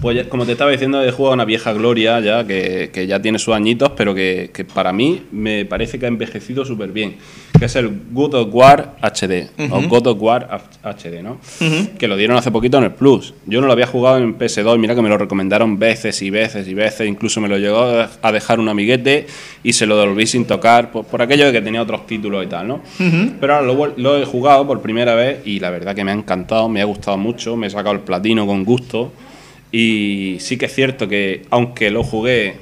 Pues 0.04 0.26
como 0.26 0.44
te 0.44 0.52
estaba 0.52 0.70
diciendo, 0.70 1.02
he 1.02 1.10
jugado 1.10 1.32
una 1.32 1.46
vieja 1.46 1.72
gloria 1.72 2.20
ya, 2.20 2.46
que, 2.46 2.90
que 2.92 3.06
ya 3.06 3.22
tiene 3.22 3.38
sus 3.38 3.54
añitos, 3.54 3.92
pero 3.96 4.14
que, 4.14 4.50
que 4.52 4.62
para 4.62 4.92
mí 4.92 5.22
me 5.32 5.64
parece 5.64 5.98
que 5.98 6.04
ha 6.04 6.08
envejecido 6.08 6.66
súper 6.66 6.92
bien. 6.92 7.16
Que 7.58 7.64
es 7.64 7.76
el 7.76 7.90
God 8.12 8.34
of 8.34 8.48
War 8.54 8.96
HD, 9.00 9.48
o. 9.70 9.80
God 9.88 10.08
of 10.08 10.20
War 10.20 10.60
HD, 10.82 11.22
¿no? 11.22 11.38
Que 11.96 12.06
lo 12.06 12.18
dieron 12.18 12.36
hace 12.36 12.50
poquito 12.50 12.76
en 12.76 12.84
el 12.84 12.90
Plus. 12.90 13.32
Yo 13.46 13.62
no 13.62 13.66
lo 13.66 13.72
había 13.72 13.86
jugado 13.86 14.18
en 14.18 14.36
PS2, 14.36 14.76
mira 14.78 14.94
que 14.94 15.00
me 15.00 15.08
lo 15.08 15.16
recomendaron 15.16 15.78
veces 15.78 16.20
y 16.20 16.28
veces 16.28 16.68
y 16.68 16.74
veces, 16.74 17.08
incluso 17.08 17.40
me 17.40 17.48
lo 17.48 17.56
llegó 17.56 17.86
a 18.20 18.32
dejar 18.32 18.60
un 18.60 18.68
amiguete 18.68 19.26
y 19.62 19.72
se 19.72 19.86
lo 19.86 19.96
devolví 19.96 20.26
sin 20.26 20.44
tocar, 20.44 20.92
pues, 20.92 21.06
por 21.06 21.22
aquello 21.22 21.46
de 21.46 21.52
que 21.52 21.62
tenía 21.62 21.80
otros 21.80 22.06
títulos 22.06 22.44
y 22.44 22.48
tal, 22.48 22.68
¿no? 22.68 22.82
Pero 23.40 23.54
ahora 23.54 23.66
lo, 23.66 23.94
lo 23.96 24.20
he 24.20 24.26
jugado 24.26 24.66
por 24.66 24.82
primera 24.82 25.14
vez 25.14 25.46
y 25.46 25.60
la 25.60 25.70
verdad 25.70 25.94
que 25.94 26.04
me 26.04 26.10
ha 26.10 26.14
encantado, 26.14 26.68
me 26.68 26.82
ha 26.82 26.84
gustado 26.84 27.16
mucho, 27.16 27.56
me 27.56 27.68
he 27.68 27.70
sacado 27.70 27.94
el 27.94 28.00
platino 28.00 28.46
con 28.46 28.64
gusto. 28.64 29.10
Y 29.76 30.36
sí 30.38 30.56
que 30.56 30.66
es 30.66 30.72
cierto 30.72 31.08
que, 31.08 31.46
aunque 31.50 31.90
lo 31.90 32.04
jugué 32.04 32.58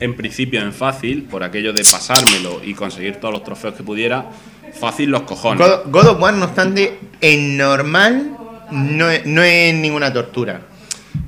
en 0.00 0.16
principio 0.16 0.62
en 0.62 0.72
fácil, 0.72 1.24
por 1.24 1.44
aquello 1.44 1.74
de 1.74 1.82
pasármelo 1.82 2.62
y 2.64 2.72
conseguir 2.72 3.16
todos 3.16 3.34
los 3.34 3.44
trofeos 3.44 3.74
que 3.74 3.82
pudiera, 3.82 4.30
fácil 4.72 5.10
los 5.10 5.24
cojones. 5.24 5.68
God, 5.84 6.06
of 6.06 6.18
War, 6.18 6.32
no 6.32 6.46
obstante, 6.46 6.98
en 7.20 7.58
normal 7.58 8.38
no 8.70 9.06
no 9.26 9.42
es 9.42 9.74
ninguna 9.74 10.10
tortura. 10.10 10.62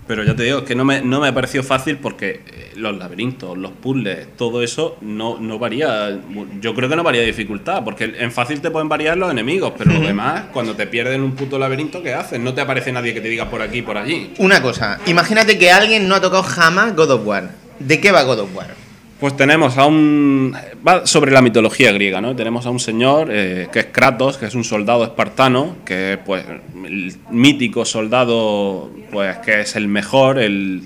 Pero 0.09 0.25
ya 0.25 0.35
te 0.35 0.43
digo, 0.43 0.59
es 0.59 0.65
que 0.65 0.75
no 0.75 0.87
me, 0.87 1.03
no 1.03 1.21
me 1.21 1.29
ha 1.29 1.35
parecido 1.35 1.63
fácil 1.63 1.99
porque 1.99 2.41
eh, 2.47 2.73
los 2.77 2.97
laberintos, 2.97 3.59
los 3.59 3.73
puzzles, 3.73 4.27
todo 4.37 4.63
eso 4.63 4.97
no, 5.03 5.39
no 5.39 5.59
varía. 5.59 6.19
Yo 6.61 6.75
creo 6.75 6.89
que 6.89 6.97
no 6.97 7.03
varía 7.03 7.21
de 7.21 7.27
dificultad, 7.27 7.85
porque 7.85 8.15
en 8.19 8.33
fácil 8.33 8.63
te 8.63 8.71
pueden 8.71 8.89
variar 8.89 9.19
los 9.19 9.31
enemigos, 9.31 9.75
pero 9.77 9.93
lo 9.93 10.01
demás, 10.01 10.45
cuando 10.51 10.75
te 10.75 10.87
pierdes 10.87 11.17
en 11.17 11.23
un 11.23 11.33
puto 11.33 11.59
laberinto, 11.59 12.03
¿qué 12.03 12.15
haces? 12.15 12.41
No 12.41 12.55
te 12.55 12.63
aparece 12.63 12.91
nadie 12.91 13.13
que 13.13 13.21
te 13.21 13.29
diga 13.29 13.51
por 13.51 13.61
aquí, 13.61 13.83
por 13.83 13.99
allí. 13.99 14.33
Una 14.39 14.63
cosa, 14.63 14.99
imagínate 15.05 15.59
que 15.59 15.71
alguien 15.71 16.09
no 16.09 16.15
ha 16.15 16.21
tocado 16.23 16.43
jamás 16.43 16.97
God 16.97 17.11
of 17.11 17.27
War. 17.27 17.51
¿De 17.79 18.01
qué 18.01 18.11
va 18.11 18.23
God 18.23 18.41
of 18.41 18.57
War? 18.57 18.88
Pues 19.21 19.37
tenemos 19.37 19.77
a 19.79 19.87
un. 19.87 20.55
Va 20.87 21.05
sobre 21.05 21.33
la 21.33 21.43
mitología 21.43 21.91
griega, 21.91 22.21
¿no? 22.21 22.37
Tenemos 22.37 22.67
a 22.67 22.71
un 22.71 22.79
señor 22.79 23.29
eh, 23.33 23.69
que 23.73 23.81
es 23.81 23.87
Kratos, 23.87 24.39
que 24.39 24.47
es 24.47 24.55
un 24.55 24.63
soldado 24.63 25.03
espartano, 25.03 25.77
que 25.85 26.13
es 26.13 26.19
pues 26.19 26.45
el 26.85 27.15
mítico 27.31 27.85
soldado, 27.85 28.91
pues 29.11 29.39
que 29.39 29.63
es 29.63 29.75
el 29.75 29.89
mejor, 29.89 30.39
el. 30.39 30.83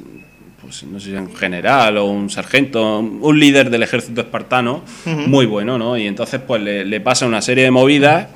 Pues 0.63 0.85
no 0.85 0.99
sé 0.99 1.11
si 1.11 1.15
es 1.15 1.21
un 1.21 1.35
general 1.35 1.99
o 1.99 2.07
un 2.07 2.31
sargento, 2.31 3.01
un 3.01 3.39
líder 3.39 3.69
del 3.69 3.83
ejército 3.83 4.23
espartano, 4.23 4.83
muy 5.05 5.45
bueno, 5.45 5.77
¿no? 5.77 5.99
Y 5.99 6.07
entonces, 6.07 6.41
pues 6.41 6.63
le, 6.63 6.87
le 6.87 7.01
pasa 7.01 7.27
una 7.27 7.43
serie 7.43 7.65
de 7.65 7.71
movidas 7.71 8.29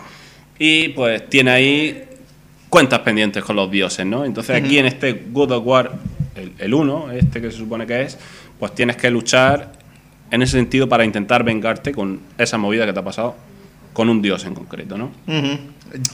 y 0.58 0.88
pues 0.90 1.28
tiene 1.30 1.50
ahí 1.52 2.04
cuentas 2.68 2.98
pendientes 2.98 3.42
con 3.42 3.56
los 3.56 3.70
dioses, 3.70 4.04
¿no? 4.04 4.24
Entonces 4.24 4.62
aquí 4.62 4.78
en 4.78 4.86
este 4.86 5.24
God 5.30 5.52
of 5.52 5.66
War, 5.66 5.92
el 6.58 6.74
1, 6.74 7.12
este 7.12 7.40
que 7.40 7.50
se 7.50 7.56
supone 7.56 7.86
que 7.86 8.02
es, 8.02 8.18
pues 8.58 8.74
tienes 8.74 8.96
que 8.96 9.10
luchar 9.10 9.72
en 10.30 10.42
ese 10.42 10.52
sentido 10.52 10.88
para 10.88 11.04
intentar 11.04 11.44
vengarte 11.44 11.92
con 11.92 12.20
esa 12.38 12.58
movida 12.58 12.84
que 12.86 12.92
te 12.92 12.98
ha 12.98 13.04
pasado 13.04 13.36
con 13.92 14.08
un 14.10 14.20
dios 14.20 14.44
en 14.44 14.54
concreto, 14.54 14.98
¿no? 14.98 15.10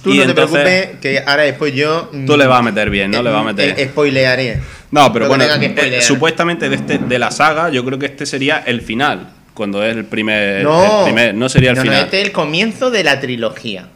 Tú 0.03 0.13
Y 0.13 0.19
no 0.19 0.27
te 0.27 0.35
preocupes, 0.35 0.89
que 1.01 1.19
ahora 1.27 1.43
después 1.43 1.75
yo. 1.75 2.09
mm, 2.13 2.27
Tú 2.27 2.37
le 2.37 2.47
vas 2.47 2.61
a 2.61 2.63
meter 2.63 2.91
bien, 2.91 3.11
¿no? 3.11 3.23
Le 3.23 3.31
vas 3.31 3.41
a 3.41 3.45
meter... 3.45 3.75
eh, 3.81 3.87
spoilearé. 3.89 4.61
No, 4.91 5.13
pero 5.13 5.27
bueno, 5.29 5.45
eh, 5.59 6.01
supuestamente 6.03 6.69
de, 6.69 6.77
este, 6.77 6.99
de 6.99 7.19
la 7.19 7.31
saga, 7.31 7.71
yo 7.71 7.85
creo 7.85 7.99
que 7.99 8.07
este 8.07 8.27
sería 8.27 8.63
el 8.67 8.83
final, 8.83 9.31
cuando 9.55 9.83
es 9.85 9.97
el 9.97 10.05
primer... 10.05 10.63
No, 10.63 10.99
el 11.01 11.05
primer- 11.07 11.35
no 11.35 11.49
sería 11.49 11.71
el 11.71 11.77
no, 11.77 11.83
no, 11.85 11.91
final. 11.91 12.05
este 12.05 12.21
es 12.21 12.27
el 12.27 12.33
comienzo 12.33 12.91
de 12.91 13.03
la 13.03 13.19
trilogía. 13.19 13.89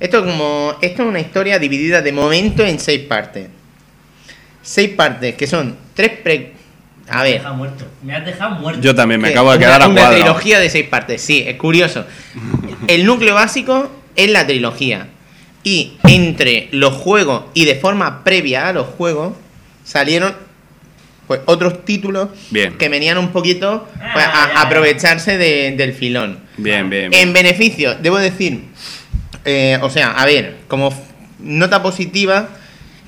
Esto 0.00 0.18
es 0.18 0.24
como. 0.32 0.76
Esto 0.80 1.02
es 1.02 1.08
una 1.08 1.18
historia 1.20 1.58
dividida 1.58 2.00
de 2.02 2.12
momento 2.12 2.64
en 2.64 2.78
seis 2.78 3.00
partes. 3.00 3.48
Seis 4.62 4.90
partes 4.90 5.34
que 5.34 5.46
son 5.46 5.76
tres 5.94 6.12
pre. 6.22 6.52
A 7.10 7.22
ver. 7.22 7.34
dejado 7.34 7.54
muerto. 7.54 7.84
Me 8.02 8.14
has 8.14 8.24
dejado 8.24 8.50
muerto. 8.56 8.80
Yo 8.82 8.94
también 8.94 9.20
me 9.20 9.28
¿qué? 9.28 9.34
acabo 9.34 9.50
de 9.52 9.58
Una- 9.58 9.66
quedar 9.66 9.82
a 9.82 9.88
Una 9.88 10.10
trilogía 10.10 10.58
de 10.60 10.70
seis 10.70 10.86
partes, 10.88 11.22
sí, 11.22 11.44
es 11.46 11.56
curioso. 11.56 12.04
El 12.86 13.04
núcleo 13.06 13.34
básico 13.34 13.90
es 14.16 14.30
la 14.30 14.46
trilogía. 14.46 15.08
Y 15.64 15.98
entre 16.04 16.68
los 16.72 16.94
juegos 16.94 17.44
y 17.54 17.64
de 17.64 17.74
forma 17.74 18.24
previa 18.24 18.68
a 18.68 18.72
los 18.72 18.86
juegos 18.86 19.34
salieron 19.84 20.34
pues 21.26 21.40
otros 21.44 21.84
títulos 21.84 22.28
Bien. 22.50 22.78
que 22.78 22.88
venían 22.88 23.18
un 23.18 23.28
poquito 23.32 23.86
pues, 24.14 24.24
Ah, 24.26 24.44
a, 24.44 24.48
ya, 24.48 24.54
ya. 24.54 24.60
aprovecharse 24.62 25.36
de- 25.36 25.72
del 25.76 25.92
filón. 25.92 26.38
Bien, 26.56 26.88
bien, 26.88 27.10
bien. 27.10 27.22
En 27.28 27.32
beneficio, 27.34 27.94
debo 27.96 28.16
decir, 28.18 28.64
eh, 29.44 29.78
o 29.82 29.90
sea, 29.90 30.12
a 30.12 30.24
ver, 30.24 30.56
como 30.68 30.90
nota 31.38 31.82
positiva, 31.82 32.48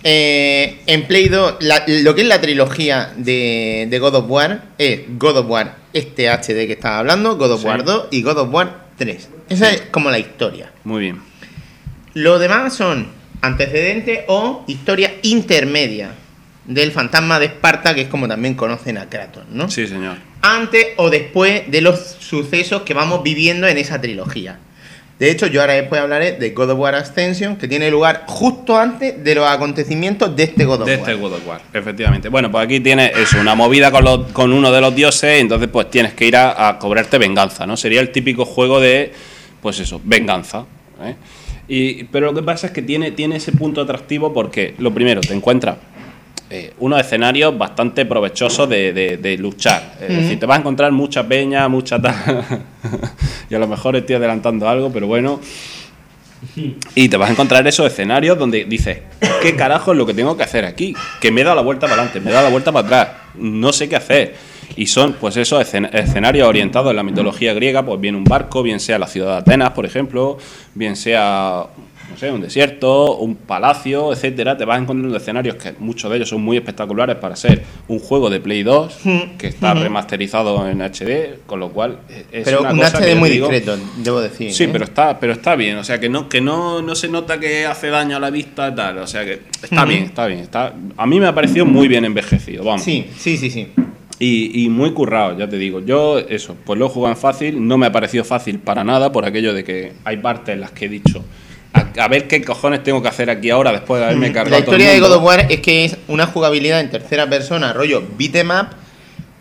eh, 0.02 0.80
en 0.86 1.06
Play 1.06 1.28
2, 1.28 1.56
la- 1.60 1.84
lo 1.86 2.14
que 2.14 2.22
es 2.22 2.26
la 2.26 2.40
trilogía 2.40 3.12
de, 3.16 3.86
de 3.90 3.98
God 3.98 4.14
of 4.16 4.24
War 4.28 4.62
es 4.78 5.00
God 5.18 5.38
of 5.38 5.46
War 5.48 5.76
este 5.92 6.28
HD 6.30 6.66
que 6.66 6.72
estaba 6.72 6.98
hablando, 7.00 7.36
God 7.36 7.52
of 7.52 7.60
Sí. 7.60 7.66
War 7.66 7.84
2 7.84 8.08
y 8.10 8.22
God 8.22 8.38
of 8.38 8.48
War 8.52 8.84
3. 8.96 9.28
Esa 9.48 9.70
es 9.72 9.82
como 9.90 10.10
la 10.10 10.18
historia. 10.18 10.70
Muy 10.84 11.00
bien. 11.02 11.20
Lo 12.14 12.38
demás 12.38 12.74
son 12.74 13.08
antecedentes 13.42 14.20
o 14.28 14.64
historia 14.66 15.12
intermedia. 15.22 16.12
del 16.66 16.92
fantasma 16.92 17.40
de 17.40 17.46
Esparta, 17.46 17.94
que 17.96 18.02
es 18.02 18.08
como 18.08 18.28
también 18.28 18.54
conocen 18.54 18.96
a 18.98 19.08
Kratos, 19.08 19.42
¿no? 19.50 19.68
Sí, 19.70 19.88
señor. 19.88 20.18
Antes 20.42 20.88
o 20.98 21.10
después 21.10 21.68
de 21.68 21.80
los 21.80 21.98
sucesos 22.20 22.82
que 22.82 22.94
vamos 22.94 23.24
viviendo 23.24 23.66
en 23.66 23.76
esa 23.76 24.00
trilogía. 24.00 24.58
De 25.20 25.30
hecho, 25.30 25.46
yo 25.46 25.60
ahora 25.60 25.74
después 25.74 26.00
hablaré 26.00 26.32
de 26.32 26.50
God 26.50 26.70
of 26.70 26.78
War 26.78 26.94
Ascension, 26.94 27.56
que 27.56 27.68
tiene 27.68 27.90
lugar 27.90 28.24
justo 28.26 28.76
antes 28.78 29.22
de 29.22 29.34
los 29.34 29.46
acontecimientos 29.46 30.34
de 30.34 30.44
este 30.44 30.64
God 30.64 30.80
of 30.80 30.86
De 30.88 30.96
War. 30.96 31.10
este 31.10 31.14
God 31.20 31.32
of 31.34 31.46
War, 31.46 31.60
efectivamente. 31.74 32.28
Bueno, 32.30 32.50
pues 32.50 32.64
aquí 32.64 32.80
tienes 32.80 33.16
eso, 33.16 33.38
una 33.38 33.54
movida 33.54 33.90
con, 33.92 34.02
los- 34.02 34.32
con 34.32 34.50
uno 34.52 34.72
de 34.72 34.80
los 34.80 34.94
dioses, 34.94 35.40
entonces 35.40 35.68
pues 35.70 35.90
tienes 35.90 36.14
que 36.14 36.26
ir 36.26 36.36
a, 36.36 36.68
a 36.68 36.78
cobrarte 36.78 37.18
venganza, 37.18 37.66
¿no? 37.66 37.76
Sería 37.76 38.00
el 38.00 38.10
típico 38.12 38.44
juego 38.46 38.80
de, 38.80 39.12
pues 39.60 39.78
eso, 39.78 40.00
venganza. 40.02 40.64
¿eh? 41.04 41.14
Y, 41.68 42.04
pero 42.04 42.26
lo 42.26 42.34
que 42.34 42.42
pasa 42.42 42.68
es 42.68 42.72
que 42.72 42.82
tiene, 42.82 43.10
tiene 43.12 43.36
ese 43.36 43.52
punto 43.52 43.82
atractivo 43.82 44.32
porque, 44.32 44.74
lo 44.78 44.92
primero, 44.92 45.20
te 45.20 45.34
encuentras 45.34 45.76
eh, 46.50 46.74
unos 46.80 47.00
escenarios 47.00 47.56
bastante 47.56 48.04
provechosos 48.06 48.68
de, 48.68 48.92
de- 48.92 49.16
de 49.16 49.38
luchar. 49.38 49.94
Es 50.00 50.08
decir, 50.16 50.38
te 50.40 50.46
vas 50.46 50.56
a 50.58 50.60
encontrar 50.60 50.90
mucha 50.92 51.26
peña, 51.26 51.68
mucha 51.68 52.00
tal. 52.00 52.14
y 53.50 53.54
a 53.54 53.58
lo 53.58 53.68
mejor 53.68 53.94
estoy 53.96 54.16
adelantando 54.16 54.68
algo, 54.68 54.90
pero 54.92 55.06
bueno. 55.06 55.40
Y 56.94 57.08
te 57.10 57.16
vas 57.18 57.28
a 57.28 57.32
encontrar 57.32 57.66
esos 57.66 57.86
escenarios 57.86 58.38
donde 58.38 58.64
dices, 58.64 58.98
¿qué 59.42 59.54
carajo 59.54 59.92
es 59.92 59.98
lo 59.98 60.06
que 60.06 60.14
tengo 60.14 60.36
que 60.38 60.42
hacer 60.42 60.64
aquí? 60.64 60.94
Que 61.20 61.30
me 61.30 61.42
he 61.42 61.44
dado 61.44 61.56
la 61.56 61.62
vuelta 61.62 61.82
para 61.86 61.94
adelante, 62.00 62.18
me 62.20 62.30
he 62.30 62.32
dado 62.32 62.44
la 62.46 62.50
vuelta 62.50 62.72
para 62.72 62.86
atrás, 62.86 63.08
no 63.34 63.72
sé 63.74 63.88
qué 63.90 63.96
hacer. 63.96 64.34
Y 64.74 64.86
son, 64.86 65.14
pues, 65.20 65.36
esos 65.36 65.60
escen- 65.62 65.90
escenarios 65.92 66.48
orientados 66.48 66.90
en 66.90 66.96
la 66.96 67.02
mitología 67.02 67.52
griega, 67.52 67.84
pues 67.84 68.00
bien 68.00 68.14
un 68.14 68.24
barco, 68.24 68.62
bien 68.62 68.80
sea 68.80 68.98
la 68.98 69.06
ciudad 69.06 69.32
de 69.32 69.38
Atenas, 69.40 69.70
por 69.72 69.84
ejemplo, 69.84 70.38
bien 70.74 70.96
sea, 70.96 71.64
no 72.10 72.16
sé, 72.16 72.30
un 72.32 72.40
desierto, 72.40 73.16
un 73.16 73.36
palacio, 73.36 74.12
etcétera. 74.12 74.56
Te 74.56 74.64
vas 74.64 74.80
encontrando 74.80 75.16
escenarios 75.16 75.56
que 75.56 75.74
muchos 75.78 76.10
de 76.10 76.16
ellos 76.16 76.28
son 76.28 76.42
muy 76.42 76.56
espectaculares 76.56 77.16
para 77.16 77.36
ser 77.36 77.62
un 77.88 77.98
juego 77.98 78.28
de 78.30 78.40
Play 78.40 78.62
2, 78.62 78.98
que 79.38 79.46
está 79.48 79.74
remasterizado 79.74 80.68
en 80.68 80.80
HD, 80.82 81.38
con 81.46 81.60
lo 81.60 81.70
cual 81.70 81.98
eh, 82.08 82.24
es 82.32 82.44
Pero 82.44 82.60
una 82.60 82.72
un 82.72 82.78
cosa 82.80 82.98
que 82.98 83.04
HD 83.04 83.10
yo 83.14 83.16
muy 83.16 83.30
digo- 83.30 83.48
discreto, 83.48 83.78
debo 83.98 84.20
decir. 84.20 84.52
Sí, 84.52 84.64
¿eh? 84.64 84.68
pero 84.72 84.84
está, 84.84 85.18
pero 85.20 85.32
está 85.32 85.54
bien, 85.56 85.76
o 85.78 85.84
sea 85.84 86.00
que 86.00 86.08
no, 86.08 86.28
que 86.28 86.40
no, 86.40 86.82
no 86.82 86.94
se 86.94 87.08
nota 87.08 87.38
que 87.38 87.66
hace 87.66 87.88
daño 87.88 88.16
a 88.16 88.20
la 88.20 88.30
vista 88.30 88.74
tal, 88.74 88.98
o 88.98 89.06
sea 89.06 89.24
que 89.24 89.40
está 89.62 89.84
bien, 89.84 90.04
está 90.04 90.26
bien, 90.26 90.40
está. 90.40 90.74
A 90.96 91.06
mí 91.06 91.20
me 91.20 91.26
ha 91.26 91.34
parecido 91.34 91.64
muy 91.66 91.88
bien 91.88 92.04
envejecido, 92.04 92.64
vamos. 92.64 92.82
Sí, 92.82 93.06
sí, 93.16 93.36
sí, 93.36 93.50
sí. 93.50 93.68
Y, 94.18 94.64
y 94.64 94.68
muy 94.68 94.92
currado, 94.92 95.38
ya 95.38 95.48
te 95.48 95.56
digo. 95.56 95.80
Yo, 95.80 96.18
eso, 96.18 96.54
pues 96.66 96.78
lo 96.78 96.84
he 96.86 96.88
jugado 96.90 97.14
en 97.14 97.18
fácil, 97.18 97.66
no 97.66 97.78
me 97.78 97.86
ha 97.86 97.92
parecido 97.92 98.22
fácil 98.22 98.58
para 98.58 98.84
nada, 98.84 99.10
por 99.12 99.24
aquello 99.24 99.54
de 99.54 99.64
que 99.64 99.92
hay 100.04 100.18
partes 100.18 100.54
en 100.54 100.60
las 100.60 100.72
que 100.72 100.84
he 100.84 100.88
dicho, 100.90 101.24
a, 101.98 102.08
ver 102.08 102.28
qué 102.28 102.42
cojones 102.42 102.82
tengo 102.82 103.02
que 103.02 103.08
hacer 103.08 103.30
aquí 103.30 103.50
ahora 103.50 103.72
después 103.72 104.00
de 104.00 104.06
haberme 104.06 104.32
cargado 104.32 104.58
La 104.58 104.64
todo 104.64 104.74
el 104.76 104.80
historia 104.82 104.94
de. 104.94 105.08
God 105.08 105.16
of 105.18 105.24
War 105.24 105.46
es 105.50 105.60
que 105.60 105.84
es 105.84 105.96
una 106.08 106.26
jugabilidad 106.26 106.80
en 106.80 106.90
tercera 106.90 107.28
persona, 107.28 107.72
rollo 107.72 108.02
beat 108.18 108.36
up, 108.44 108.68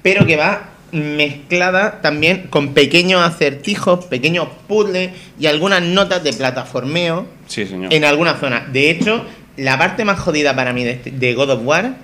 pero 0.01 0.25
que 0.25 0.35
va 0.37 0.69
mezclada 0.91 2.01
también 2.01 2.47
con 2.49 2.73
pequeños 2.73 3.21
acertijos, 3.21 4.05
pequeños 4.05 4.47
puzzles 4.67 5.11
y 5.39 5.45
algunas 5.47 5.81
notas 5.83 6.23
de 6.23 6.33
plataformeo 6.33 7.27
Sí, 7.47 7.65
señor. 7.65 7.93
en 7.93 8.05
alguna 8.05 8.35
zona. 8.39 8.67
De 8.71 8.89
hecho, 8.89 9.23
la 9.57 9.77
parte 9.77 10.05
más 10.05 10.19
jodida 10.19 10.55
para 10.55 10.73
mí 10.73 10.83
de, 10.83 10.91
este- 10.91 11.11
de 11.11 11.33
God 11.33 11.49
of 11.51 11.59
War 11.63 11.95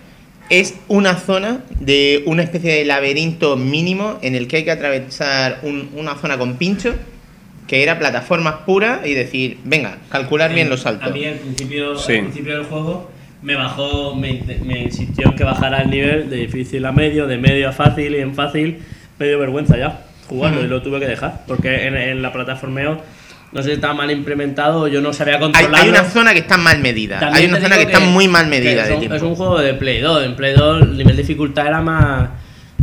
es 0.49 0.75
una 0.87 1.15
zona 1.15 1.61
de 1.79 2.21
una 2.27 2.43
especie 2.43 2.71
de 2.73 2.85
laberinto 2.85 3.55
mínimo 3.57 4.19
en 4.21 4.35
el 4.35 4.47
que 4.47 4.57
hay 4.57 4.63
que 4.65 4.71
atravesar 4.71 5.59
un- 5.63 5.89
una 5.95 6.15
zona 6.15 6.37
con 6.37 6.57
pincho, 6.57 6.93
que 7.67 7.83
era 7.83 7.97
plataformas 7.97 8.55
puras 8.65 8.99
y 9.05 9.13
decir, 9.13 9.59
venga, 9.63 9.97
calcular 10.09 10.53
bien 10.53 10.69
los 10.69 10.81
saltos. 10.81 11.09
A 11.09 11.11
mí 11.11 11.25
al 11.25 11.35
principio, 11.35 11.97
Sí. 11.97 12.13
al 12.13 12.19
principio 12.21 12.53
del 12.57 12.65
juego 12.65 13.11
me 13.41 13.55
bajó, 13.55 14.15
me, 14.15 14.41
me 14.63 14.83
insistió 14.83 15.27
en 15.29 15.35
que 15.35 15.43
bajara 15.43 15.81
el 15.81 15.89
nivel 15.89 16.29
de 16.29 16.37
difícil 16.37 16.85
a 16.85 16.91
medio, 16.91 17.27
de 17.27 17.37
medio 17.37 17.69
a 17.69 17.71
fácil 17.71 18.15
y 18.15 18.19
en 18.19 18.35
fácil 18.35 18.79
me 19.17 19.27
dio 19.27 19.39
vergüenza 19.39 19.77
ya 19.77 20.01
jugarlo 20.27 20.63
y 20.63 20.67
lo 20.67 20.81
tuve 20.81 20.99
que 20.99 21.05
dejar 21.07 21.43
porque 21.45 21.85
en, 21.85 21.95
en 21.95 22.21
la 22.23 22.33
plataformeo 22.33 22.99
no 23.51 23.61
sé 23.61 23.69
si 23.69 23.75
estaba 23.75 23.93
mal 23.93 24.09
implementado 24.09 24.87
yo 24.87 24.99
no 24.99 25.13
sabía 25.13 25.35
Hay, 25.35 25.39
controlarlo. 25.39 25.77
hay 25.77 25.89
una 25.89 26.03
zona 26.03 26.33
que 26.33 26.39
está 26.39 26.57
mal 26.57 26.79
medida. 26.79 27.19
También 27.19 27.43
hay 27.45 27.49
una 27.51 27.61
zona 27.61 27.75
que, 27.77 27.83
está 27.83 27.99
muy 27.99 28.27
mal 28.27 28.47
medida 28.47 28.83
que 28.83 28.89
es 28.89 28.93
un, 28.93 28.99
tiempo. 28.99 29.15
es 29.15 29.21
un 29.21 29.35
juego 29.35 29.59
de 29.59 29.73
Play 29.75 30.01
2. 30.01 30.25
En 30.25 30.35
Play 30.35 30.55
2 30.55 30.81
el 30.81 30.97
nivel 30.97 31.15
de 31.15 31.21
dificultad 31.21 31.67
era 31.67 31.81
más, 31.81 32.29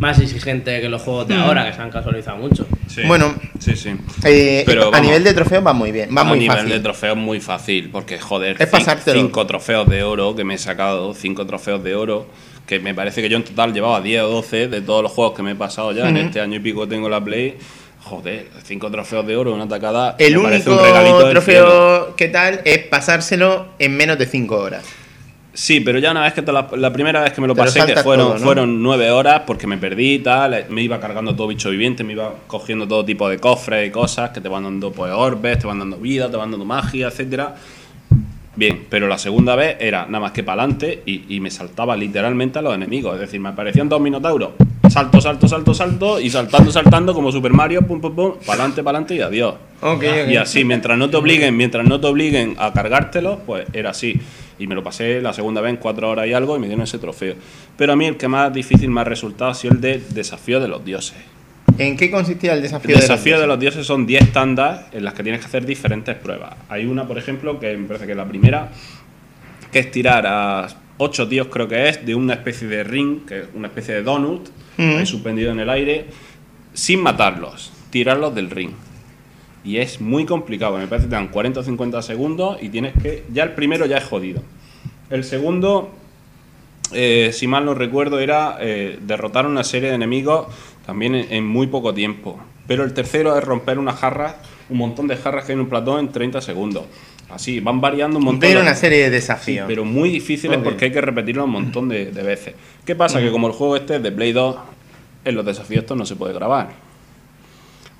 más 0.02 0.18
exigente 0.18 0.80
que 0.80 0.88
los 0.88 1.00
juegos 1.00 1.28
de 1.28 1.34
ahora, 1.36 1.64
que 1.70 1.74
se 1.76 1.80
han 1.80 1.90
casualizado 1.90 2.36
mucho. 2.38 2.66
Sí. 2.88 3.02
Bueno, 3.06 3.34
sí, 3.60 3.76
sí. 3.76 3.90
Eh, 4.24 4.64
Pero 4.66 4.82
a 4.88 4.90
vamos. 4.90 5.06
nivel 5.06 5.22
de 5.22 5.32
trofeo 5.32 5.62
va 5.62 5.72
muy 5.72 5.92
bien, 5.92 6.10
va 6.14 6.22
a 6.22 6.24
muy 6.24 6.40
nivel 6.40 6.56
fácil. 6.56 6.72
de 6.72 6.80
trofeos 6.80 7.16
muy 7.16 7.40
fácil, 7.40 7.88
porque 7.90 8.18
joder, 8.18 8.56
Es 8.60 8.68
pasártelo. 8.68 9.20
cinco 9.20 9.46
trofeos 9.46 9.88
de 9.88 10.02
oro 10.02 10.34
que 10.34 10.42
me 10.42 10.54
he 10.54 10.58
sacado, 10.58 11.14
cinco 11.14 11.46
trofeos 11.46 11.84
de 11.84 11.94
oro, 11.94 12.26
que 12.66 12.80
me 12.80 12.94
parece 12.94 13.22
que 13.22 13.28
yo 13.28 13.36
en 13.36 13.44
total 13.44 13.72
llevaba 13.72 14.00
10 14.00 14.22
o 14.22 14.28
12 14.28 14.66
de 14.68 14.80
todos 14.80 15.04
los 15.04 15.12
juegos 15.12 15.34
que 15.36 15.42
me 15.44 15.52
he 15.52 15.56
pasado 15.56 15.92
ya 15.92 16.08
en 16.08 16.16
este 16.16 16.40
año 16.40 16.56
y 16.56 16.60
pico 16.60 16.86
tengo 16.88 17.08
la 17.08 17.22
Play. 17.22 17.56
Joder, 18.04 18.48
cinco 18.64 18.90
trofeos 18.90 19.24
de 19.24 19.36
oro, 19.36 19.54
una 19.54 19.68
tacada. 19.68 20.16
El 20.18 20.36
único 20.36 20.72
un 20.72 21.30
trofeo 21.30 22.16
que 22.16 22.26
tal 22.26 22.60
es 22.64 22.78
pasárselo 22.88 23.68
en 23.78 23.96
menos 23.96 24.18
de 24.18 24.26
5 24.26 24.56
horas. 24.56 24.84
Sí, 25.54 25.80
pero 25.80 25.98
ya 25.98 26.12
una 26.12 26.22
vez 26.22 26.32
que 26.32 26.40
te 26.40 26.50
la, 26.50 26.68
la 26.76 26.92
primera 26.92 27.20
vez 27.20 27.32
que 27.32 27.40
me 27.40 27.46
lo 27.46 27.54
pasé, 27.54 27.84
que 27.84 27.96
fueron, 27.96 28.28
todo, 28.28 28.38
¿no? 28.38 28.44
fueron 28.44 28.82
nueve 28.82 29.10
horas, 29.10 29.42
porque 29.46 29.66
me 29.66 29.76
perdí 29.76 30.14
y 30.14 30.18
tal, 30.20 30.64
me 30.70 30.82
iba 30.82 30.98
cargando 30.98 31.36
todo 31.36 31.48
bicho 31.48 31.68
viviente, 31.68 32.04
me 32.04 32.14
iba 32.14 32.32
cogiendo 32.46 32.88
todo 32.88 33.04
tipo 33.04 33.28
de 33.28 33.38
cofres 33.38 33.86
y 33.86 33.90
cosas 33.90 34.30
que 34.30 34.40
te 34.40 34.48
van 34.48 34.64
dando 34.64 34.92
pues 34.92 35.12
orbes, 35.12 35.58
te 35.58 35.66
van 35.66 35.78
dando 35.78 35.98
vida, 35.98 36.30
te 36.30 36.36
van 36.38 36.50
dando 36.50 36.64
magia, 36.64 37.08
etcétera. 37.08 37.54
Bien, 38.54 38.86
pero 38.88 39.08
la 39.08 39.16
segunda 39.16 39.56
vez 39.56 39.76
era 39.80 40.04
nada 40.06 40.20
más 40.20 40.32
que 40.32 40.42
para 40.42 40.62
adelante 40.62 41.02
y, 41.06 41.34
y 41.36 41.40
me 41.40 41.50
saltaba 41.50 41.96
literalmente 41.96 42.58
a 42.58 42.62
los 42.62 42.74
enemigos. 42.74 43.14
Es 43.14 43.20
decir, 43.20 43.40
me 43.40 43.48
aparecían 43.48 43.88
dos 43.88 44.00
minotauros. 44.00 44.50
Salto, 44.90 45.22
salto, 45.22 45.48
salto, 45.48 45.72
salto 45.72 46.20
y 46.20 46.28
saltando, 46.28 46.70
saltando 46.70 47.14
como 47.14 47.32
Super 47.32 47.52
Mario, 47.52 47.80
pum, 47.82 47.98
pum, 48.00 48.14
pum, 48.14 48.32
para 48.44 48.60
adelante, 48.64 48.82
para 48.82 48.98
adelante 48.98 49.14
y 49.14 49.20
adiós. 49.20 49.54
Ok, 49.80 50.04
Y 50.28 50.36
así, 50.36 50.64
mientras 50.64 50.98
no 50.98 51.08
te 51.08 51.16
obliguen, 51.16 51.56
mientras 51.56 51.86
no 51.86 51.98
te 51.98 52.08
obliguen 52.08 52.56
a 52.58 52.72
cargártelo, 52.74 53.38
pues 53.46 53.66
era 53.72 53.90
así. 53.90 54.20
Y 54.62 54.66
me 54.68 54.74
lo 54.74 54.82
pasé 54.82 55.20
la 55.20 55.32
segunda 55.32 55.60
vez 55.60 55.70
en 55.70 55.76
cuatro 55.76 56.08
horas 56.08 56.26
y 56.26 56.32
algo 56.32 56.56
y 56.56 56.60
me 56.60 56.66
dieron 56.66 56.84
ese 56.84 56.98
trofeo. 56.98 57.34
Pero 57.76 57.92
a 57.92 57.96
mí 57.96 58.06
el 58.06 58.16
que 58.16 58.28
más 58.28 58.52
difícil 58.52 58.90
me 58.90 59.00
ha 59.00 59.04
resultado 59.04 59.50
ha 59.50 59.54
sido 59.54 59.74
el 59.74 59.80
de 59.80 60.00
desafío 60.10 60.60
de 60.60 60.68
los 60.68 60.84
dioses. 60.84 61.18
¿En 61.78 61.96
qué 61.96 62.10
consistía 62.10 62.52
el 62.52 62.58
El 62.58 62.62
desafío, 62.62 62.96
desafío 62.96 63.36
de 63.36 63.40
de 63.42 63.46
los 63.48 63.58
dioses 63.58 63.86
son 63.86 64.06
10 64.06 64.32
tandas 64.32 64.86
en 64.92 65.04
las 65.04 65.14
que 65.14 65.22
tienes 65.22 65.40
que 65.40 65.46
hacer 65.46 65.64
diferentes 65.66 66.14
pruebas. 66.14 66.54
Hay 66.68 66.84
una, 66.84 67.08
por 67.08 67.18
ejemplo, 67.18 67.58
que 67.58 67.76
me 67.76 67.88
parece 67.88 68.06
que 68.06 68.12
es 68.12 68.16
la 68.18 68.28
primera, 68.28 68.70
que 69.72 69.78
es 69.80 69.90
tirar 69.90 70.26
a 70.26 70.68
ocho 70.98 71.26
tíos, 71.26 71.48
creo 71.50 71.66
que 71.66 71.88
es, 71.88 72.04
de 72.06 72.14
una 72.14 72.34
especie 72.34 72.68
de 72.68 72.84
ring, 72.84 73.24
que 73.26 73.40
es 73.40 73.44
una 73.54 73.68
especie 73.68 73.94
de 73.94 74.02
donut, 74.02 74.48
Mm. 74.76 74.98
ahí 74.98 75.06
suspendido 75.06 75.52
en 75.52 75.60
el 75.60 75.68
aire, 75.70 76.06
sin 76.72 77.02
matarlos, 77.02 77.72
tirarlos 77.90 78.34
del 78.34 78.50
ring. 78.50 78.70
Y 79.64 79.76
es 79.78 80.00
muy 80.00 80.24
complicado, 80.26 80.76
me 80.78 80.86
parece 80.88 81.06
que 81.06 81.10
te 81.10 81.16
dan 81.16 81.28
40 81.28 81.60
o 81.60 81.62
50 81.62 82.02
segundos 82.02 82.58
y 82.62 82.68
tienes 82.68 82.94
que. 83.00 83.24
Ya 83.32 83.44
el 83.44 83.52
primero 83.52 83.86
ya 83.86 83.98
es 83.98 84.04
jodido. 84.04 84.42
El 85.08 85.22
segundo, 85.24 85.90
eh, 86.92 87.30
si 87.32 87.46
mal 87.46 87.64
no 87.64 87.74
recuerdo, 87.74 88.18
era 88.18 88.56
eh, 88.60 88.98
derrotar 89.02 89.46
una 89.46 89.64
serie 89.64 89.88
de 89.90 89.94
enemigos 89.94 90.46
también 90.84 91.14
en, 91.14 91.32
en 91.32 91.46
muy 91.46 91.66
poco 91.68 91.94
tiempo. 91.94 92.38
Pero 92.66 92.84
el 92.84 92.92
tercero 92.92 93.36
es 93.36 93.44
romper 93.44 93.78
unas 93.78 93.96
jarras, 93.98 94.34
un 94.68 94.78
montón 94.78 95.06
de 95.08 95.16
jarras 95.16 95.44
que 95.44 95.52
hay 95.52 95.54
en 95.54 95.60
un 95.60 95.68
platón 95.68 96.00
en 96.00 96.08
30 96.12 96.40
segundos. 96.40 96.84
Así, 97.30 97.60
van 97.60 97.80
variando 97.80 98.18
un 98.18 98.24
montón. 98.24 98.50
De- 98.50 98.60
una 98.60 98.74
serie 98.74 98.98
de 98.98 99.06
Sí, 99.06 99.10
desafíos. 99.12 99.64
pero 99.66 99.84
muy 99.84 100.10
difíciles 100.10 100.58
porque 100.62 100.86
hay 100.86 100.92
que 100.92 101.00
repetirlo 101.00 101.44
un 101.44 101.50
montón 101.50 101.88
de, 101.88 102.10
de 102.10 102.22
veces. 102.22 102.54
¿Qué 102.84 102.94
pasa? 102.94 103.20
Que 103.20 103.30
como 103.30 103.46
el 103.46 103.52
juego 103.54 103.76
este 103.76 103.96
es 103.96 104.02
de 104.02 104.12
Play 104.12 104.32
2, 104.32 104.56
en 105.24 105.34
los 105.34 105.44
desafíos 105.46 105.82
estos 105.82 105.96
no 105.96 106.04
se 106.04 106.14
puede 106.16 106.34
grabar. 106.34 106.70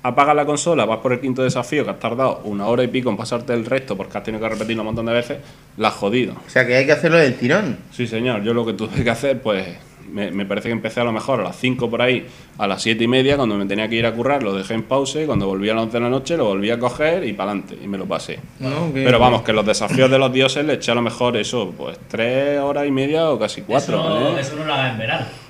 Apagas 0.05 0.35
la 0.35 0.45
consola, 0.45 0.83
vas 0.83 0.99
por 0.99 1.13
el 1.13 1.21
quinto 1.21 1.43
desafío 1.43 1.85
que 1.85 1.91
has 1.91 1.99
tardado 1.99 2.41
una 2.43 2.67
hora 2.67 2.83
y 2.83 2.87
pico 2.87 3.09
en 3.09 3.15
pasarte 3.15 3.53
el 3.53 3.65
resto 3.65 3.95
porque 3.95 4.17
has 4.17 4.23
tenido 4.23 4.43
que 4.43 4.49
repetirlo 4.49 4.81
un 4.81 4.87
montón 4.87 5.05
de 5.05 5.13
veces, 5.13 5.37
la 5.77 5.87
has 5.87 5.93
jodido. 5.93 6.33
O 6.45 6.49
sea 6.49 6.67
que 6.67 6.75
hay 6.75 6.85
que 6.85 6.91
hacerlo 6.91 7.17
del 7.17 7.35
tirón. 7.35 7.77
Sí, 7.91 8.05
señor. 8.05 8.43
Yo 8.43 8.53
lo 8.53 8.65
que 8.65 8.73
tuve 8.73 9.01
que 9.01 9.09
hacer, 9.09 9.41
pues, 9.41 9.65
me, 10.11 10.29
me 10.31 10.45
parece 10.45 10.67
que 10.67 10.73
empecé 10.73 10.99
a 10.99 11.05
lo 11.05 11.13
mejor 11.13 11.39
a 11.39 11.43
las 11.43 11.55
5 11.55 11.89
por 11.89 12.01
ahí, 12.01 12.27
a 12.57 12.67
las 12.67 12.81
7 12.81 13.01
y 13.01 13.07
media, 13.07 13.37
cuando 13.37 13.55
me 13.55 13.65
tenía 13.65 13.87
que 13.87 13.95
ir 13.95 14.05
a 14.05 14.13
currar, 14.13 14.43
lo 14.43 14.53
dejé 14.53 14.73
en 14.73 14.83
pause, 14.83 15.23
y 15.23 15.25
cuando 15.25 15.47
volví 15.47 15.69
a 15.69 15.73
las 15.73 15.83
11 15.83 15.97
de 15.97 16.03
la 16.03 16.09
noche, 16.09 16.35
lo 16.35 16.45
volví 16.45 16.69
a 16.69 16.77
coger 16.77 17.23
y 17.23 17.31
para 17.31 17.51
adelante, 17.51 17.77
y 17.81 17.87
me 17.87 17.97
lo 17.97 18.05
pasé. 18.05 18.39
¿no? 18.59 18.91
Pero 18.93 19.19
vamos, 19.19 19.43
que 19.43 19.53
los 19.53 19.65
desafíos 19.65 20.11
de 20.11 20.19
los 20.19 20.33
dioses 20.33 20.65
le 20.65 20.73
eché 20.73 20.91
a 20.91 20.95
lo 20.95 21.01
mejor 21.01 21.37
eso, 21.37 21.73
pues, 21.77 21.97
3 22.09 22.59
horas 22.59 22.85
y 22.85 22.91
media 22.91 23.29
o 23.29 23.39
casi 23.39 23.61
4. 23.61 23.95
eso, 23.95 24.37
¿eh? 24.37 24.41
eso 24.41 24.55
no 24.57 24.65
lo 24.65 24.73
hagas 24.73 24.91
en 24.91 24.99
verano. 24.99 25.42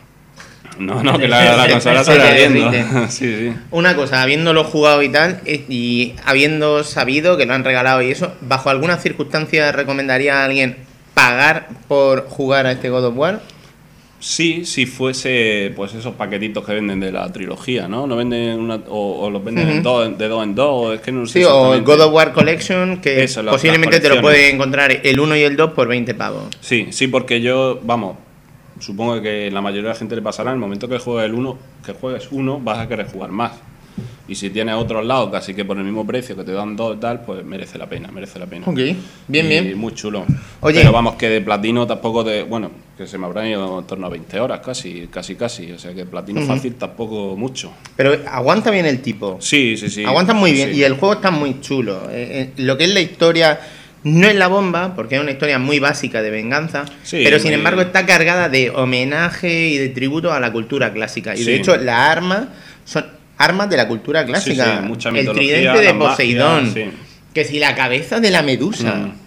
No, 0.80 1.04
no, 1.04 1.18
que 1.18 1.28
la, 1.28 1.56
la 1.56 1.68
consola 1.72 2.04
Se 2.04 2.14
está 2.14 3.08
sí, 3.10 3.36
sí. 3.36 3.54
Una 3.72 3.96
cosa, 3.96 4.22
habiéndolo 4.22 4.64
jugado 4.64 5.02
y 5.04 5.10
tal, 5.10 5.42
eh, 5.46 5.66
y 5.70 6.14
habiendo 6.26 6.84
sabido 6.84 7.38
que 7.38 7.46
lo 7.46 7.54
han 7.54 7.64
regalado 7.64 8.02
y 8.02 8.12
eso, 8.12 8.34
¿bajo 8.42 8.70
alguna 8.70 8.98
circunstancia 8.98 9.72
recomendaría 9.72 10.42
a 10.42 10.46
alguien 10.46 10.78
pagar 11.14 11.70
por 11.88 12.28
jugar 12.28 12.66
a 12.66 12.72
este 12.72 12.90
God 12.90 13.06
of 13.06 13.18
War? 13.18 13.42
Sí, 14.24 14.64
si 14.64 14.86
fuese 14.86 15.74
pues 15.76 15.94
esos 15.94 16.16
paquetitos 16.16 16.66
que 16.66 16.72
venden 16.74 17.02
de 17.02 17.12
la 17.12 17.30
trilogía, 17.34 17.90
¿no? 17.90 18.08
No 18.08 18.16
venden 18.16 18.58
una, 18.58 18.76
o, 18.88 19.20
o 19.20 19.30
los 19.30 19.44
venden 19.44 19.68
en 19.68 19.84
dos, 19.84 20.18
de 20.18 20.28
dos 20.30 20.46
en 20.46 20.56
dos, 20.56 20.96
es 20.96 21.02
que 21.02 21.12
no 21.12 21.26
sé 21.26 21.40
Sí, 21.40 21.46
o 21.46 21.74
el. 21.74 21.84
God 21.84 22.00
of 22.00 22.14
War 22.14 22.32
Collection, 22.32 23.02
que 23.02 23.22
Eso, 23.22 23.44
posiblemente 23.44 24.00
te 24.00 24.08
lo 24.08 24.22
puedes 24.22 24.54
encontrar 24.54 24.98
el 25.04 25.20
1 25.20 25.36
y 25.36 25.42
el 25.42 25.58
2 25.58 25.74
por 25.74 25.90
20 25.90 26.14
pavos. 26.14 26.44
Sí, 26.62 26.88
sí, 26.92 27.08
porque 27.08 27.42
yo, 27.42 27.82
vamos, 27.84 28.16
supongo 28.84 29.22
que 29.22 29.50
la 29.50 29.62
mayoría 29.62 29.84
de 29.84 29.94
la 29.94 30.00
gente 30.00 30.16
le 30.16 30.22
pasará, 30.22 30.52
en 30.52 30.56
el 30.56 30.60
momento 30.60 30.90
que 30.90 31.00
juegues 31.00 31.26
el 31.26 31.34
uno, 31.34 31.58
que 31.86 31.94
juegues 31.94 32.28
uno, 32.32 32.60
vas 32.60 32.80
a 32.80 32.88
querer 32.88 33.08
jugar 33.08 33.32
más. 33.32 33.54
Y 34.28 34.36
si 34.36 34.50
tienes 34.50 34.76
otro 34.76 35.00
al 35.00 35.08
lado, 35.08 35.30
casi 35.30 35.54
que 35.54 35.66
por 35.66 35.78
el 35.78 35.84
mismo 35.84 36.08
precio 36.08 36.36
que 36.36 36.44
te 36.44 36.54
dan 36.54 36.76
dos 36.76 36.96
y 36.96 37.00
tal, 37.00 37.22
pues 37.26 37.44
merece 37.44 37.78
la 37.78 37.88
pena, 37.88 38.10
merece 38.10 38.40
la 38.40 38.46
pena. 38.46 38.66
Ok, 38.68 38.76
bien, 38.76 38.98
Y 39.28 39.42
bien. 39.42 39.78
Muy 39.78 39.94
chulo. 39.94 40.26
Oye. 40.62 40.80
Pero 40.80 40.94
vamos, 40.94 41.16
que 41.16 41.30
de 41.30 41.42
platino 41.42 41.86
tampoco 41.86 42.24
de. 42.24 42.44
Bueno, 42.44 42.72
que 42.98 43.06
se 43.06 43.18
me 43.18 43.26
habrán 43.26 43.48
ido 43.48 43.80
en 43.80 43.86
torno 43.86 44.08
a 44.08 44.10
20 44.10 44.40
horas 44.40 44.62
casi, 44.62 45.08
casi, 45.12 45.36
casi. 45.36 45.72
O 45.74 45.78
sea 45.78 45.94
que 45.94 46.06
platino 46.06 46.42
fácil 46.42 46.76
tampoco 46.76 47.36
mucho. 47.36 47.74
Pero 47.98 48.18
aguanta 48.28 48.72
bien 48.72 48.86
el 48.86 49.02
tipo. 49.02 49.38
Sí, 49.42 49.76
sí, 49.76 49.90
sí. 49.90 50.06
Aguanta 50.06 50.34
muy 50.34 50.54
bien 50.54 50.72
sí. 50.72 50.80
y 50.80 50.84
el 50.84 50.94
juego 50.94 51.16
está 51.16 51.30
muy 51.30 51.60
chulo. 51.60 52.10
Eh, 52.10 52.52
eh, 52.56 52.64
lo 52.64 52.78
que 52.78 52.86
es 52.86 52.94
la 52.94 53.02
historia 53.02 53.60
no 54.04 54.28
es 54.28 54.36
la 54.36 54.48
bomba, 54.48 54.96
porque 54.96 55.16
es 55.16 55.22
una 55.22 55.32
historia 55.32 55.60
muy 55.60 55.80
básica 55.80 56.22
de 56.22 56.30
venganza, 56.30 56.86
Sí, 57.04 57.22
pero 57.24 57.40
sin 57.40 57.54
embargo 57.54 57.82
está 57.82 58.06
cargada 58.06 58.50
de 58.50 58.70
homenaje 58.70 59.70
y 59.70 59.78
de 59.78 59.90
tributo 59.90 60.32
a 60.32 60.40
la 60.40 60.52
cultura 60.52 60.92
clásica. 60.94 61.36
Y 61.36 61.44
de 61.44 61.56
hecho 61.56 61.78
las 61.78 62.12
armas 62.12 62.46
son 62.86 63.06
armas 63.38 63.70
de 63.70 63.78
la 63.78 63.88
cultura 63.88 64.26
clásica. 64.26 64.82
sí, 64.82 64.88
mucha 64.88 65.10
el 65.10 65.32
tridente 65.32 65.80
de 65.80 65.94
magia, 65.94 66.10
Poseidón, 66.10 66.74
que 67.34 67.46
si 67.46 67.60
la 67.60 67.76
cabeza 67.76 68.20
de 68.20 68.32
la 68.32 68.44
medusa. 68.44 68.96
Mm. 68.96 69.23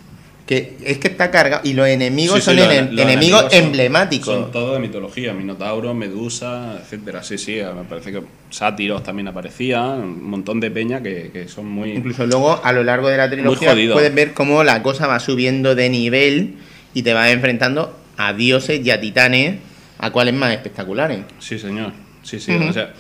Que 0.47 0.77
es 0.85 0.99
que 0.99 1.09
está 1.09 1.33
cargado. 1.33 1.63
Y 1.65 1.73
los 1.73 1.89
enemigos 1.89 2.45
Sí, 2.45 2.51
sí, 2.53 2.57
son 2.57 2.71
enemigos 2.99 3.47
emblemáticos. 3.51 4.33
Son 4.33 4.53
todo 4.53 4.75
de 4.75 4.79
mitología, 4.79 5.35
Minotauro, 5.35 5.93
Medusa, 5.93 6.79
etcétera. 6.81 7.25
Sí, 7.25 7.37
sí, 7.37 7.57
me 7.77 7.83
parece 7.83 8.13
que 8.13 8.23
sátiros 8.51 9.03
también 9.03 9.27
aparecían, 9.27 10.01
un 10.01 10.31
montón 10.31 10.61
de 10.61 10.71
peña 10.71 11.03
que, 11.03 11.31
que 11.33 11.49
son 11.49 11.67
muy. 11.67 11.93
Incluso 11.93 12.27
luego 12.27 12.61
a 12.63 12.73
lo 12.73 12.85
largo 12.85 13.09
de 13.09 13.17
la 13.17 13.29
trilogía 13.29 13.75
puedes 13.93 14.15
ver 14.15 14.35
cómo 14.35 14.63
la 14.63 14.83
cosa 14.83 15.09
va 15.09 15.19
subiendo 15.19 15.75
de 15.75 15.91
nivel 15.91 16.55
y 16.95 17.03
te 17.03 17.13
vas 17.13 17.31
enfrentando 17.31 17.97
a 18.17 18.33
dioses 18.33 18.81
y 18.85 18.91
a 18.91 19.01
titanes, 19.01 19.57
a 19.99 20.11
cuáles 20.11 20.35
más 20.35 20.53
espectaculares. 20.53 21.21
Sí, 21.41 21.59
señor. 21.59 21.93
Sí, 22.23 22.41
sí. 22.41 22.53
O 22.55 22.73
sea, 22.73 22.93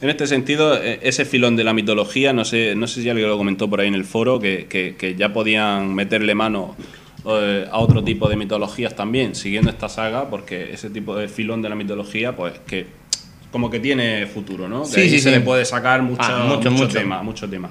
en 0.00 0.10
este 0.10 0.26
sentido, 0.26 0.76
eh, 0.82 1.00
ese 1.02 1.24
filón 1.24 1.56
de 1.56 1.64
la 1.64 1.72
mitología, 1.72 2.32
no 2.32 2.44
sé, 2.44 2.74
no 2.76 2.86
sé 2.86 3.02
si 3.02 3.08
alguien 3.10 3.28
lo 3.28 3.36
comentó 3.36 3.68
por 3.68 3.80
ahí 3.80 3.88
en 3.88 3.94
el 3.94 4.04
foro, 4.04 4.38
que, 4.38 4.66
que- 4.66 4.94
que 4.96 5.14
ya 5.16 5.32
podían 5.32 5.94
meterle 5.94 6.34
mano 6.34 6.76
eh, 7.26 7.66
a 7.70 7.78
otro 7.78 8.04
tipo 8.04 8.28
de 8.28 8.36
mitologías 8.36 8.94
también, 8.94 9.34
siguiendo 9.34 9.70
esta 9.70 9.88
saga, 9.88 10.30
porque 10.30 10.72
ese 10.72 10.88
tipo 10.90 11.16
de 11.16 11.28
filón 11.28 11.62
de 11.62 11.68
la 11.68 11.74
mitología, 11.74 12.34
pues 12.36 12.54
que 12.66 12.86
como 13.50 13.70
que 13.70 13.80
tiene 13.80 14.26
futuro, 14.26 14.68
¿no? 14.68 14.82
Que 14.82 14.88
Sí, 14.88 15.00
ahí 15.00 15.10
sí, 15.10 15.18
se 15.20 15.30
sí. 15.30 15.34
le 15.34 15.40
puede 15.40 15.64
sacar 15.64 16.02
mucho, 16.02 16.22
Ah, 16.22 16.44
mucho, 16.48 16.70
mucho, 16.70 16.84
mucho. 16.84 16.98
tema, 16.98 17.22
mucho 17.22 17.48
tema. 17.48 17.70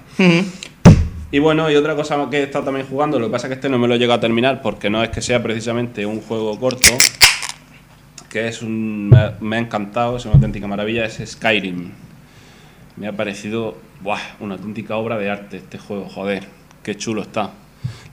Y 1.32 1.40
bueno, 1.40 1.70
y 1.72 1.76
otra 1.76 1.96
cosa 1.96 2.28
que 2.32 2.40
he 2.40 2.44
estado 2.44 2.66
también 2.66 2.88
jugando, 2.88 3.20
lo 3.20 3.28
que 3.28 3.32
pasa 3.34 3.48
es 3.48 3.50
que 3.50 3.56
este 3.56 3.70
no 3.70 3.78
me 3.80 3.88
lo 3.88 3.96
he 3.96 4.00
llegado 4.00 4.18
a 4.18 4.22
terminar 4.22 4.62
porque 4.62 4.90
no 4.90 5.04
es 5.04 5.10
que 5.10 5.22
sea 5.22 5.42
precisamente 5.44 6.06
un 6.06 6.20
juego 6.22 6.58
corto, 6.60 6.90
que 8.30 8.48
es 8.48 8.62
un. 8.62 9.10
Me 9.40 9.56
ha 9.56 9.60
encantado, 9.60 10.18
es 10.18 10.26
una 10.26 10.36
auténtica 10.36 10.68
maravilla, 10.68 11.06
es 11.06 11.22
Skyrim. 11.26 11.92
Me 12.98 13.08
ha 13.08 13.12
parecido 13.14 13.78
buah, 14.02 14.20
una 14.40 14.56
auténtica 14.56 14.96
obra 14.98 15.18
de 15.18 15.30
arte 15.30 15.58
este 15.58 15.78
juego, 15.78 16.10
joder, 16.10 16.44
qué 16.84 16.96
chulo 16.96 17.22
está. 17.22 17.52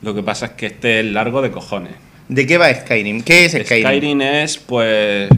Lo 0.03 0.15
que 0.15 0.23
pasa 0.23 0.47
es 0.47 0.53
que 0.53 0.67
este 0.67 1.01
es 1.01 1.07
largo 1.07 1.41
de 1.41 1.51
cojones. 1.51 1.95
¿De 2.29 2.47
qué 2.47 2.59
va 2.59 2.73
Skyrim? 2.73 3.23
¿Qué 3.23 3.47
es 3.47 3.53
Skyrim? 3.53 3.87
Skyrim 3.87 4.21
es, 4.21 4.59
pues, 4.59 5.31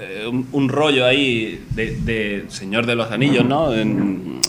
eh, 0.00 0.26
un, 0.26 0.48
un 0.52 0.68
rollo 0.68 1.06
ahí 1.06 1.64
de, 1.70 1.96
de 1.96 2.44
Señor 2.48 2.86
de 2.86 2.94
los 2.94 3.10
Anillos, 3.10 3.44
¿no? 3.44 3.74
En, 3.74 4.40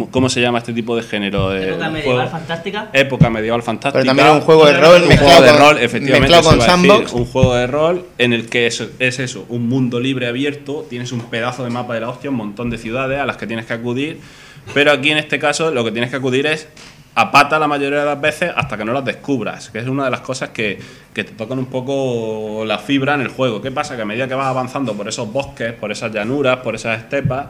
¿cómo, 0.00 0.10
cómo 0.10 0.28
se 0.28 0.40
llama 0.40 0.58
este 0.58 0.72
tipo 0.72 0.96
de 0.96 1.02
género? 1.02 1.50
de 1.50 1.68
Época 1.70 1.84
de 1.86 1.90
medieval 1.90 2.16
juego? 2.16 2.30
fantástica. 2.30 2.88
Época 2.92 3.30
medieval 3.30 3.62
fantástica. 3.62 4.00
Pero 4.02 4.06
también 4.06 4.28
es 4.28 4.34
un 4.34 4.40
juego 4.40 4.66
de 4.66 4.72
rol 4.80 5.02
Un 5.02 5.08
mezclado 5.08 5.32
juego 5.36 5.42
de 5.44 5.50
con- 5.58 5.60
rol, 5.60 5.78
efectivamente. 5.82 6.20
mezclado 6.20 6.42
con 6.44 6.52
a 6.52 6.56
decir, 6.56 6.70
sandbox. 6.70 7.12
un 7.12 7.24
juego 7.26 7.54
de 7.54 7.66
rol 7.66 8.06
en 8.18 8.32
el 8.32 8.48
que 8.48 8.66
es, 8.66 8.82
es 8.98 9.18
eso, 9.18 9.44
un 9.48 9.68
mundo 9.68 10.00
libre 10.00 10.26
abierto, 10.26 10.86
tienes 10.88 11.12
un 11.12 11.20
pedazo 11.22 11.64
de 11.64 11.70
mapa 11.70 11.94
de 11.94 12.00
la 12.00 12.08
hostia, 12.08 12.30
un 12.30 12.36
montón 12.36 12.70
de 12.70 12.78
ciudades 12.78 13.18
a 13.20 13.26
las 13.26 13.36
que 13.36 13.46
tienes 13.46 13.66
que 13.66 13.72
acudir, 13.74 14.18
pero 14.74 14.92
aquí 14.92 15.10
en 15.10 15.18
este 15.18 15.38
caso 15.38 15.70
lo 15.70 15.84
que 15.84 15.92
tienes 15.92 16.10
que 16.10 16.16
acudir 16.16 16.46
es 16.46 16.68
a 17.16 17.32
pata 17.32 17.58
la 17.58 17.66
mayoría 17.66 17.98
de 18.00 18.04
las 18.06 18.20
veces 18.20 18.52
hasta 18.54 18.76
que 18.76 18.84
no 18.84 18.92
las 18.92 19.04
descubras, 19.04 19.68
que 19.70 19.80
es 19.80 19.86
una 19.88 20.04
de 20.04 20.10
las 20.12 20.20
cosas 20.20 20.50
que, 20.50 20.78
que 21.12 21.24
te 21.24 21.32
tocan 21.32 21.58
un 21.58 21.66
poco 21.66 22.64
la 22.64 22.78
fibra 22.78 23.14
en 23.14 23.20
el 23.20 23.28
juego. 23.28 23.60
¿Qué 23.60 23.72
pasa? 23.72 23.96
Que 23.96 24.02
a 24.02 24.04
medida 24.04 24.28
que 24.28 24.34
vas 24.34 24.46
avanzando 24.46 24.94
por 24.94 25.08
esos 25.08 25.30
bosques, 25.30 25.72
por 25.72 25.90
esas 25.90 26.12
llanuras, 26.12 26.58
por 26.58 26.76
esas 26.76 26.98
estepas, 27.00 27.46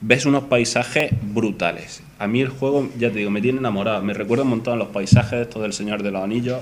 ves 0.00 0.26
unos 0.26 0.44
paisajes 0.44 1.10
brutales. 1.22 2.02
A 2.18 2.26
mí 2.26 2.40
el 2.40 2.48
juego, 2.48 2.88
ya 2.98 3.10
te 3.10 3.18
digo, 3.18 3.30
me 3.30 3.40
tiene 3.40 3.58
enamorado. 3.58 4.02
Me 4.02 4.12
recuerda 4.14 4.44
un 4.44 4.50
montón 4.50 4.74
a 4.74 4.76
los 4.76 4.88
paisajes 4.88 5.40
estos 5.42 5.62
del 5.62 5.72
Señor 5.72 6.02
de 6.02 6.10
los 6.10 6.22
Anillos, 6.22 6.58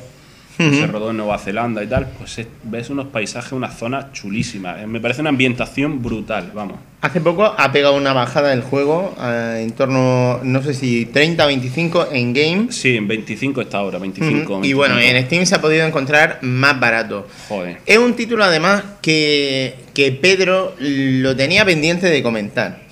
que 0.59 0.71
se 0.75 0.87
rodó 0.87 1.11
en 1.11 1.19
Nueva 1.19 1.39
Zelanda 1.39 1.85
y 1.85 1.87
tal. 1.87 2.09
Pues 2.19 2.39
es- 2.39 2.47
ves 2.63 2.89
unos 2.89 3.09
paisajes, 3.09 3.53
unas 3.53 3.79
zonas 3.79 4.13
chulísimas. 4.13 4.83
Eh, 4.83 4.87
Me 4.87 5.01
parece 5.01 5.21
una 5.21 5.29
ambientación 5.31 6.03
brutal, 6.03 6.51
vamos. 6.55 6.79
Hace 7.03 7.21
poco 7.21 7.45
ha 7.45 7.73
pegado 7.73 7.95
una 7.95 8.15
bajada 8.15 8.55
el 8.55 8.63
juego, 8.63 9.15
eh, 9.21 9.61
en 9.63 9.73
torno, 9.73 10.41
no 10.43 10.63
sé 10.63 10.73
si 10.73 11.05
30 11.07 11.45
o 11.45 11.49
25 11.49 12.09
en 12.11 12.33
game. 12.33 12.67
Sí, 12.73 12.97
en 12.97 13.07
25 13.07 13.61
está 13.61 13.79
ahora, 13.79 13.99
25. 13.99 14.55
Ujú. 14.57 14.65
Y 14.65 14.73
bueno, 14.73 14.95
25. 14.95 15.19
en 15.19 15.27
Steam 15.27 15.47
se 15.47 15.55
ha 15.57 15.61
podido 15.61 15.87
encontrar 15.87 16.39
más 16.41 16.81
barato. 16.81 17.29
Joder. 17.49 17.79
Es 17.85 17.99
un 17.99 18.15
título 18.15 18.43
además 18.45 18.83
que, 19.03 19.75
que 19.93 20.11
Pedro 20.13 20.75
lo 20.79 21.37
tenía 21.37 21.65
pendiente 21.67 22.09
de 22.09 22.23
comentar. 22.23 22.86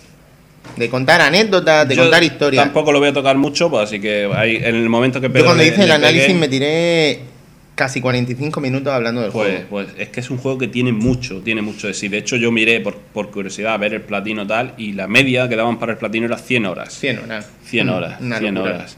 De 0.77 0.89
contar 0.89 1.21
anécdotas, 1.21 1.89
de 1.89 1.95
Yo 1.97 2.03
contar 2.03 2.23
historias. 2.23 2.65
Tampoco 2.65 2.93
lo 2.93 2.99
voy 2.99 3.09
a 3.09 3.13
tocar 3.13 3.37
mucho, 3.37 3.71
pues 3.71 3.85
así 3.85 4.01
que 4.01 4.29
ahí, 4.35 4.57
en 4.57 4.75
el 4.75 4.89
momento 4.89 5.21
que 5.21 5.29
Yo 5.29 5.33
Pedro 5.33 5.47
cuando 5.47 5.63
le- 5.63 5.69
hice 5.69 5.85
el 5.85 5.93
análisis 5.93 6.27
pegué, 6.29 6.39
me 6.39 6.49
tiré 6.49 7.21
casi 7.75 8.01
45 8.01 8.61
minutos 8.61 8.93
hablando 8.93 9.21
del 9.23 9.31
Pues, 9.33 9.49
juego. 9.49 9.65
pues 9.71 9.89
es 9.99 10.09
que 10.09 10.21
es 10.21 10.31
un 10.31 10.39
juego 10.39 10.59
que 10.59 10.69
tiene 10.69 10.93
mucho, 10.93 11.41
tiene 11.43 11.61
mucho 11.63 11.87
de 11.89 11.95
sí. 11.95 12.09
De 12.09 12.19
hecho, 12.19 12.37
yo 12.37 12.51
miré 12.53 12.81
por, 12.81 12.97
por 12.97 13.31
curiosidad 13.31 13.75
a 13.75 13.79
ver 13.79 13.95
el 13.95 14.01
platino 14.03 14.47
tal 14.47 14.75
y 14.79 14.93
la 14.93 15.07
media 15.09 15.49
que 15.49 15.57
daban 15.57 15.79
para 15.79 15.93
el 15.93 15.99
platino 15.99 16.27
era 16.27 16.39
100 16.39 16.67
horas. 16.67 16.95
100 16.95 17.19
horas. 17.21 17.49
100 17.67 17.87
Mm, 17.87 17.91
horas, 17.91 18.21
una 18.21 18.39
100 18.39 18.55
locura. 18.55 18.75
horas. 18.75 18.97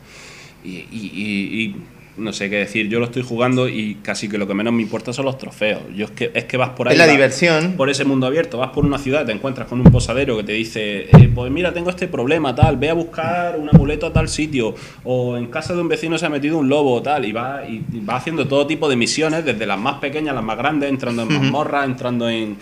Y, 0.64 0.68
y- 0.70 0.86
y- 0.92 1.62
y 1.62 1.76
no 2.16 2.32
sé 2.32 2.48
qué 2.48 2.56
decir, 2.56 2.88
yo 2.88 2.98
lo 2.98 3.06
estoy 3.06 3.22
jugando 3.22 3.68
y 3.68 3.96
casi 3.96 4.28
que 4.28 4.38
lo 4.38 4.46
que 4.46 4.54
menos 4.54 4.72
me 4.72 4.82
importa 4.82 5.12
son 5.12 5.26
los 5.26 5.38
trofeos. 5.38 5.82
Yo 5.94 6.06
es 6.06 6.10
que, 6.12 6.30
es 6.34 6.44
que 6.44 6.56
vas 6.56 6.70
por 6.70 6.88
ahí. 6.88 6.94
Es 6.94 6.98
la 6.98 7.06
vas 7.06 7.12
diversión. 7.12 7.74
Por 7.76 7.90
ese 7.90 8.04
mundo 8.04 8.26
abierto, 8.26 8.58
vas 8.58 8.70
por 8.70 8.84
una 8.84 8.98
ciudad, 8.98 9.26
te 9.26 9.32
encuentras 9.32 9.68
con 9.68 9.80
un 9.80 9.90
posadero 9.90 10.36
que 10.36 10.44
te 10.44 10.52
dice, 10.52 11.02
eh, 11.10 11.30
pues 11.34 11.50
mira, 11.52 11.72
tengo 11.72 11.90
este 11.90 12.08
problema, 12.08 12.54
tal, 12.54 12.76
ve 12.76 12.90
a 12.90 12.94
buscar 12.94 13.58
un 13.58 13.68
amuleto 13.68 14.06
a 14.06 14.12
tal 14.12 14.28
sitio, 14.28 14.74
o 15.04 15.36
en 15.36 15.46
casa 15.46 15.74
de 15.74 15.80
un 15.80 15.88
vecino 15.88 16.16
se 16.18 16.26
ha 16.26 16.30
metido 16.30 16.58
un 16.58 16.68
lobo, 16.68 17.02
tal, 17.02 17.24
y 17.24 17.32
va, 17.32 17.62
y, 17.68 17.84
y 17.92 18.00
va 18.00 18.16
haciendo 18.16 18.46
todo 18.46 18.66
tipo 18.66 18.88
de 18.88 18.96
misiones, 18.96 19.44
desde 19.44 19.66
las 19.66 19.78
más 19.78 19.98
pequeñas 19.98 20.32
a 20.32 20.34
las 20.36 20.44
más 20.44 20.56
grandes, 20.56 20.88
entrando 20.88 21.22
en 21.22 21.28
mazmorras, 21.28 21.84
entrando 21.84 22.28
en, 22.28 22.56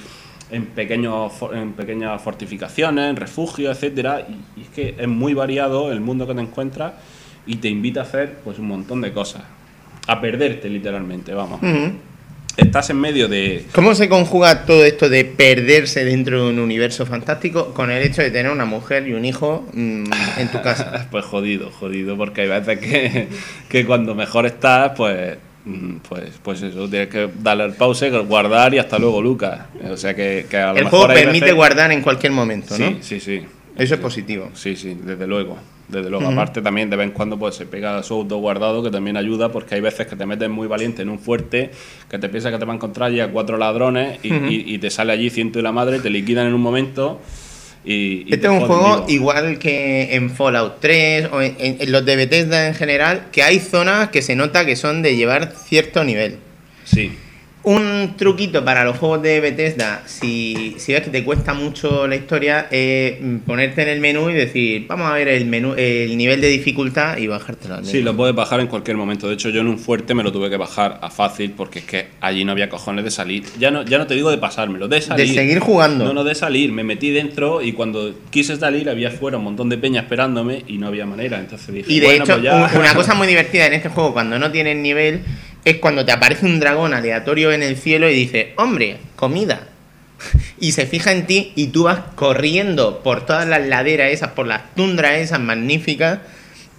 en, 0.51 0.66
pequeños, 0.66 1.32
en 1.52 1.72
pequeñas 1.72 2.20
fortificaciones, 2.20 3.10
en 3.10 3.16
refugios, 3.16 3.76
etcétera 3.76 4.26
y, 4.28 4.60
y 4.60 4.62
es 4.64 4.68
que 4.70 4.94
es 4.98 5.09
muy 5.09 5.35
variado 5.35 5.93
el 5.93 6.01
mundo 6.01 6.26
que 6.26 6.35
te 6.35 6.40
encuentras 6.40 6.93
y 7.46 7.56
te 7.56 7.68
invita 7.68 8.00
a 8.00 8.02
hacer 8.04 8.36
pues 8.44 8.58
un 8.58 8.66
montón 8.68 9.00
de 9.00 9.12
cosas, 9.12 9.42
a 10.06 10.20
perderte 10.20 10.68
literalmente, 10.68 11.32
vamos. 11.34 11.62
Ujú. 11.62 11.92
Estás 12.56 12.88
en 12.90 13.00
medio 13.00 13.26
de... 13.26 13.64
¿Cómo 13.72 13.96
se 13.96 14.08
conjuga 14.08 14.64
todo 14.64 14.84
esto 14.84 15.08
de 15.08 15.24
perderse 15.24 16.04
dentro 16.04 16.44
de 16.44 16.50
un 16.52 16.60
universo 16.60 17.04
fantástico 17.04 17.74
con 17.74 17.90
el 17.90 18.00
hecho 18.04 18.22
de 18.22 18.30
tener 18.30 18.52
una 18.52 18.64
mujer 18.64 19.08
y 19.08 19.12
un 19.12 19.24
hijo 19.24 19.66
mm, 19.72 20.04
en 20.38 20.48
tu 20.52 20.62
casa? 20.62 21.06
Pues 21.10 21.24
jodido, 21.24 21.70
jodido, 21.72 22.16
porque 22.16 22.42
hay 22.42 22.48
veces 22.48 22.78
que, 22.78 23.28
que 23.68 23.84
cuando 23.84 24.14
mejor 24.14 24.46
estás, 24.46 24.92
pues, 24.96 25.36
mm, 25.64 25.96
pues, 26.08 26.30
pues 26.44 26.62
eso, 26.62 26.88
tienes 26.88 27.08
que 27.08 27.28
darle 27.42 27.64
al 27.64 27.74
pause, 27.74 28.04
guardar 28.24 28.72
y 28.72 28.78
hasta 28.78 29.00
luego, 29.00 29.20
Lucas. 29.20 29.62
O 29.90 29.96
sea 29.96 30.14
que, 30.14 30.46
que 30.48 30.56
a 30.56 30.72
lo 30.72 30.78
El 30.78 30.84
mejor 30.84 31.06
juego 31.06 31.14
permite 31.14 31.46
veces- 31.46 31.56
guardar 31.56 31.90
en 31.90 32.02
cualquier 32.02 32.30
momento, 32.30 32.78
¿no? 32.78 32.86
Sí, 32.88 32.98
sí, 33.00 33.18
sí. 33.18 33.42
Eso 33.76 33.94
es 33.94 34.01
positivo. 34.01 34.51
Sí, 34.55 34.76
sí, 34.76 34.96
desde 35.02 35.26
luego. 35.26 35.59
Desde 35.88 36.09
luego. 36.09 36.26
Aparte 36.28 36.62
también 36.62 36.88
de 36.88 36.96
vez 36.96 37.06
en 37.09 37.12
cuando 37.12 37.38
pues 37.38 37.56
se 37.56 37.66
pega 37.66 38.02
su 38.02 38.14
auto 38.14 38.38
guardado 38.38 38.82
que 38.82 38.90
también 38.90 39.16
ayuda 39.16 39.51
porque 39.52 39.74
hay 39.74 39.80
veces 39.82 40.06
que 40.06 40.16
te 40.16 40.24
metes 40.26 40.48
muy 40.48 40.66
valiente 40.66 41.02
en 41.02 41.09
un 41.10 41.18
fuerte 41.18 41.70
que 42.10 42.18
te 42.18 42.28
piensas 42.28 42.52
que 42.52 42.59
te 42.59 42.64
va 42.64 42.72
a 42.72 42.76
encontrar 42.76 43.12
ya 43.12 43.28
cuatro 43.28 43.59
ladrones 43.59 44.18
y, 44.22 44.32
Ujú. 44.32 44.46
y- 44.46 44.74
y 44.74 44.78
te 44.78 44.88
sale 44.90 45.12
allí 45.12 45.28
ciento 45.28 45.59
y 45.59 45.62
la 45.62 45.72
madre, 45.72 45.98
te 46.01 46.09
liquidan 46.09 46.46
en 46.46 46.55
un 46.55 46.62
momento 46.62 47.20
y... 47.84 47.92
y 47.94 48.32
Este 48.32 48.38
te 48.38 48.46
es 48.46 48.52
un 48.52 48.60
juego 48.60 48.94
vivo. 49.01 49.05
igual 49.09 49.59
que 49.59 50.14
en 50.14 50.30
Fallout 50.30 50.80
3 50.80 51.28
o 51.32 51.42
en, 51.42 51.55
en- 51.59 51.76
en 51.80 51.92
los 51.92 52.05
de 52.06 52.16
Bethesda 52.16 52.66
en 52.68 52.74
general, 52.74 53.26
que 53.30 53.42
hay 53.42 53.59
zonas 53.59 54.09
que 54.09 54.22
se 54.22 54.36
nota 54.36 54.64
que 54.64 54.76
son 54.76 55.02
de 55.02 55.16
llevar 55.16 55.52
cierto 55.66 56.02
nivel. 56.02 56.36
Sí. 56.84 57.12
Un 57.65 58.15
truquito 58.19 58.62
para 58.62 58.85
los 58.85 58.99
juegos 58.99 59.23
de 59.23 59.41
Bethesda, 59.41 60.03
si, 60.05 60.74
si 60.77 60.93
ves 60.93 61.01
que 61.01 61.09
te 61.09 61.24
cuesta 61.24 61.55
mucho 61.55 62.07
la 62.07 62.15
historia, 62.15 62.66
es 62.70 63.15
ponerte 63.47 63.81
en 63.82 63.89
el 63.89 64.01
menú 64.01 64.28
y 64.28 64.35
decir, 64.35 64.85
vamos 64.86 65.11
a 65.11 65.15
ver 65.15 65.28
el 65.28 65.47
menú, 65.47 65.73
el 65.74 66.15
nivel 66.15 66.43
de 66.43 66.49
dificultad 66.49 67.16
y 67.16 67.27
bajártelo 67.27 67.82
Sí, 67.82 68.03
lo 68.03 68.15
puedes 68.15 68.35
bajar 68.35 68.61
en 68.61 68.66
cualquier 68.66 68.99
momento. 68.99 69.28
De 69.28 69.35
hecho, 69.35 69.49
yo 69.49 69.62
en 69.62 69.69
un 69.69 69.78
fuerte 69.78 70.12
me 70.12 70.23
lo 70.23 70.31
tuve 70.31 70.51
que 70.51 70.59
bajar 70.59 70.99
a 71.01 71.09
fácil 71.09 71.53
porque 71.57 71.78
es 71.78 71.85
que 71.86 72.07
allí 72.20 72.45
no 72.45 72.53
había 72.53 72.69
cojones 72.69 73.03
de 73.03 73.11
salir. 73.11 73.45
Ya 73.59 73.70
no, 73.70 73.82
ya 73.82 73.97
no 73.97 74.07
te 74.07 74.12
digo 74.12 74.31
de 74.31 74.36
pasármelo, 74.36 74.86
de 74.86 75.01
salir. 75.01 75.32
seguir 75.32 75.61
jugando. 75.61 76.05
No, 76.05 76.12
no, 76.12 76.23
de 76.23 76.35
salir. 76.35 76.70
Me 76.70 76.85
metí 76.85 77.12
dentro 77.12 77.62
y 77.62 77.73
cuando 77.73 78.15
quise 78.28 78.57
salir 78.57 78.91
había 78.91 79.11
fuera 79.11 79.39
un 79.39 79.45
montón 79.45 79.70
de 79.70 79.78
peña 79.78 80.03
esperándome 80.03 80.65
y 80.69 80.77
no 80.77 80.89
había 80.89 81.07
manera. 81.07 81.39
Entonces 81.41 81.74
dije, 81.74 81.91
Y 81.91 82.01
de 82.01 82.07
bueno, 82.09 82.24
hecho, 82.24 82.32
pues 82.35 82.43
ya. 82.45 82.78
una 82.78 82.95
cosa 82.95 83.15
muy 83.15 83.27
divertida 83.27 83.66
en 83.69 83.73
este 83.73 83.89
juego, 83.89 84.12
cuando 84.12 84.39
no 84.39 84.51
tienes 84.53 84.77
nivel, 84.77 85.23
es 85.65 85.77
cuando 85.78 86.05
te 86.05 86.12
aparece 86.12 86.47
un 86.47 86.61
dragón 86.61 86.93
aleatorio 86.95 87.53
en 87.53 87.62
el 87.62 87.77
cielo 87.77 88.09
y 88.11 88.15
dice, 88.15 88.53
hombre, 88.57 88.99
comida. 89.16 89.69
Y 90.61 90.73
se 90.73 90.86
fija 90.86 91.12
en 91.12 91.27
ti 91.27 91.53
y 91.57 91.66
tú 91.69 91.85
vas 91.85 91.99
corriendo 92.15 93.01
por 93.03 93.27
todas 93.27 93.47
las 93.47 93.66
laderas 93.66 94.12
esas, 94.12 94.31
por 94.31 94.47
las 94.47 94.74
tundras 94.74 95.19
esas 95.19 95.41
magníficas. 95.41 96.20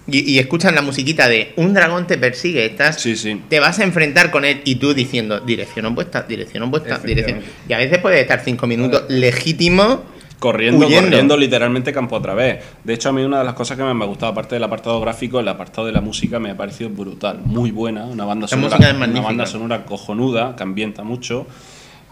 Y, 0.08 0.28
y 0.30 0.38
escuchas 0.38 0.72
la 0.72 0.82
musiquita 0.82 1.28
de 1.28 1.52
un 1.56 1.74
dragón 1.74 2.06
te 2.06 2.16
persigue, 2.16 2.64
estás, 2.64 3.00
Sí, 3.00 3.16
sí. 3.16 3.40
te 3.48 3.58
vas 3.60 3.78
a 3.80 3.84
enfrentar 3.84 4.30
con 4.30 4.44
él 4.44 4.62
y 4.64 4.76
tú 4.76 4.94
diciendo 4.94 5.40
dirección 5.40 5.84
opuesta, 5.86 6.22
dirección 6.22 6.62
opuesta, 6.62 6.98
dirección. 6.98 7.40
Y 7.68 7.72
a 7.72 7.78
veces 7.78 7.98
puedes 7.98 8.20
estar 8.20 8.40
cinco 8.44 8.66
minutos 8.68 9.04
legítimo 9.08 10.04
Corriendo, 10.38 10.86
Huyendo. 10.86 11.08
corriendo 11.08 11.36
literalmente 11.36 11.92
campo 11.92 12.16
otra 12.16 12.34
vez. 12.34 12.62
De 12.84 12.94
hecho, 12.94 13.08
a 13.08 13.12
mí 13.12 13.22
una 13.22 13.38
de 13.38 13.44
las 13.44 13.54
cosas 13.54 13.76
que 13.76 13.82
me 13.82 13.90
ha 13.90 14.06
gustado, 14.06 14.32
aparte 14.32 14.54
del 14.54 14.64
apartado 14.64 15.00
gráfico, 15.00 15.40
el 15.40 15.48
apartado 15.48 15.86
de 15.86 15.92
la 15.92 16.00
música 16.00 16.38
me 16.38 16.50
ha 16.50 16.56
parecido 16.56 16.90
brutal, 16.90 17.40
muy 17.44 17.70
buena, 17.70 18.04
una 18.04 18.24
banda 18.24 18.46
sonora, 18.46 18.76
una 18.76 19.20
banda 19.20 19.46
sonora 19.46 19.84
cojonuda, 19.84 20.54
que 20.54 20.62
ambienta 20.62 21.04
mucho, 21.04 21.46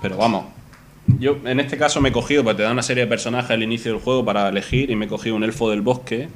pero 0.01 0.17
vamos. 0.17 0.47
Yo 1.19 1.37
en 1.45 1.61
este 1.61 1.77
caso 1.77 2.01
me 2.01 2.09
he 2.09 2.13
cogido, 2.13 2.43
pues 2.43 2.57
te 2.57 2.63
da 2.63 2.73
una 2.73 2.83
serie 2.83 3.05
de 3.05 3.11
personajes 3.11 3.51
al 3.51 3.63
inicio 3.63 3.93
del 3.93 4.01
juego 4.01 4.25
para 4.25 4.49
elegir 4.49 4.91
y 4.91 4.97
me 4.97 5.05
he 5.05 5.09
cogido 5.09 5.37
un 5.37 5.45
elfo 5.45 5.69
del 5.69 5.83
bosque 5.83 6.29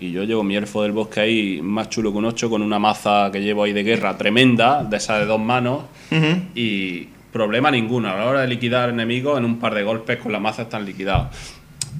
y 0.00 0.12
yo 0.12 0.24
llevo 0.24 0.42
mi 0.42 0.56
elfo 0.56 0.82
del 0.82 0.92
bosque 0.92 1.20
ahí 1.20 1.60
más 1.62 1.88
chulo 1.88 2.10
que 2.10 2.18
un 2.18 2.24
ocho 2.24 2.50
con 2.50 2.62
una 2.62 2.78
maza 2.78 3.30
que 3.32 3.40
llevo 3.40 3.64
ahí 3.64 3.72
de 3.72 3.82
guerra 3.82 4.16
tremenda, 4.16 4.82
de 4.82 4.96
esa 4.96 5.18
de 5.18 5.26
dos 5.26 5.40
manos 5.40 5.82
y 6.54 7.08
problema 7.34 7.68
ninguno. 7.68 8.08
A 8.08 8.16
la 8.16 8.26
hora 8.26 8.40
de 8.42 8.46
liquidar 8.46 8.90
enemigos, 8.90 9.36
en 9.36 9.44
un 9.44 9.58
par 9.58 9.74
de 9.74 9.82
golpes 9.82 10.18
con 10.18 10.30
la 10.30 10.38
maza 10.38 10.62
están 10.62 10.86
liquidados. 10.86 11.26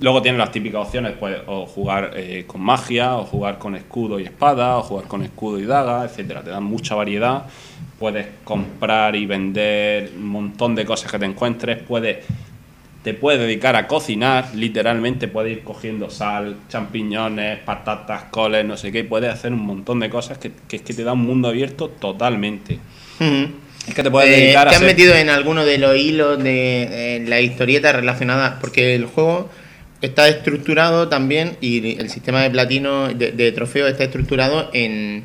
Luego 0.01 0.23
tienen 0.23 0.39
las 0.39 0.53
típicas 0.53 0.87
opciones, 0.87 1.15
pues, 1.19 1.39
o 1.47 1.67
jugar 1.67 2.13
eh, 2.15 2.45
con 2.47 2.61
magia, 2.61 3.17
o 3.17 3.25
jugar 3.25 3.59
con 3.59 3.75
escudo 3.75 4.21
y 4.21 4.25
espada, 4.25 4.79
o 4.79 4.83
jugar 4.83 5.09
con 5.09 5.25
escudo 5.25 5.59
y 5.59 5.67
daga, 5.67 6.05
etcétera. 6.05 6.45
Te 6.45 6.51
dan 6.51 6.63
mucha 6.63 6.95
variedad. 6.95 7.47
Puedes 7.99 8.29
comprar 8.45 9.17
y 9.17 9.27
vender 9.27 10.13
un 10.17 10.29
montón 10.29 10.77
de 10.77 10.85
cosas 10.85 11.11
que 11.11 11.19
te 11.19 11.25
encuentres. 11.25 11.83
Puedes, 11.83 12.25
te 13.03 13.13
puedes 13.13 13.41
dedicar 13.41 13.75
a 13.75 13.89
cocinar, 13.89 14.55
literalmente 14.55 15.27
puedes 15.27 15.57
ir 15.57 15.65
cogiendo 15.65 16.11
sal, 16.11 16.59
champiñones, 16.69 17.59
patatas, 17.59 18.25
coles, 18.31 18.65
no 18.65 18.77
sé 18.77 18.93
qué. 18.93 19.03
Puedes 19.03 19.33
hacer 19.33 19.53
un 19.53 19.67
montón 19.67 19.99
de 19.99 20.11
cosas 20.11 20.39
que, 20.39 20.53
es 20.71 20.83
que 20.83 20.95
te 20.95 21.03
da 21.03 21.13
un 21.13 21.25
mundo 21.27 21.49
abierto 21.49 21.89
totalmente. 21.89 22.79
Es 23.89 23.95
que 23.95 24.03
te 24.03 24.11
puedes 24.11 24.31
Eh, 24.31 24.41
dedicar 24.41 24.69
¿Te 24.69 24.75
a 24.75 24.79
has 24.79 24.79
ser- 24.79 24.87
metido 24.87 25.15
en 25.15 25.29
alguno 25.31 25.65
de 25.65 25.79
los 25.79 25.97
hilos 25.97 26.43
de 26.43 27.17
eh, 27.17 27.25
las 27.27 27.41
historietas 27.43 27.95
relacionadas? 27.95 28.55
Porque 28.61 28.95
el 28.95 29.07
juego 29.07 29.51
está 30.01 30.29
estructurado 30.29 31.09
también 31.09 31.57
y 31.61 31.99
el 31.99 32.11
sistema 32.11 32.43
de 32.43 32.51
platino, 32.51 33.09
de, 33.09 33.33
de 33.33 33.53
trofeo, 33.53 33.87
está 33.87 34.05
estructurado 34.05 34.71
en, 34.73 35.25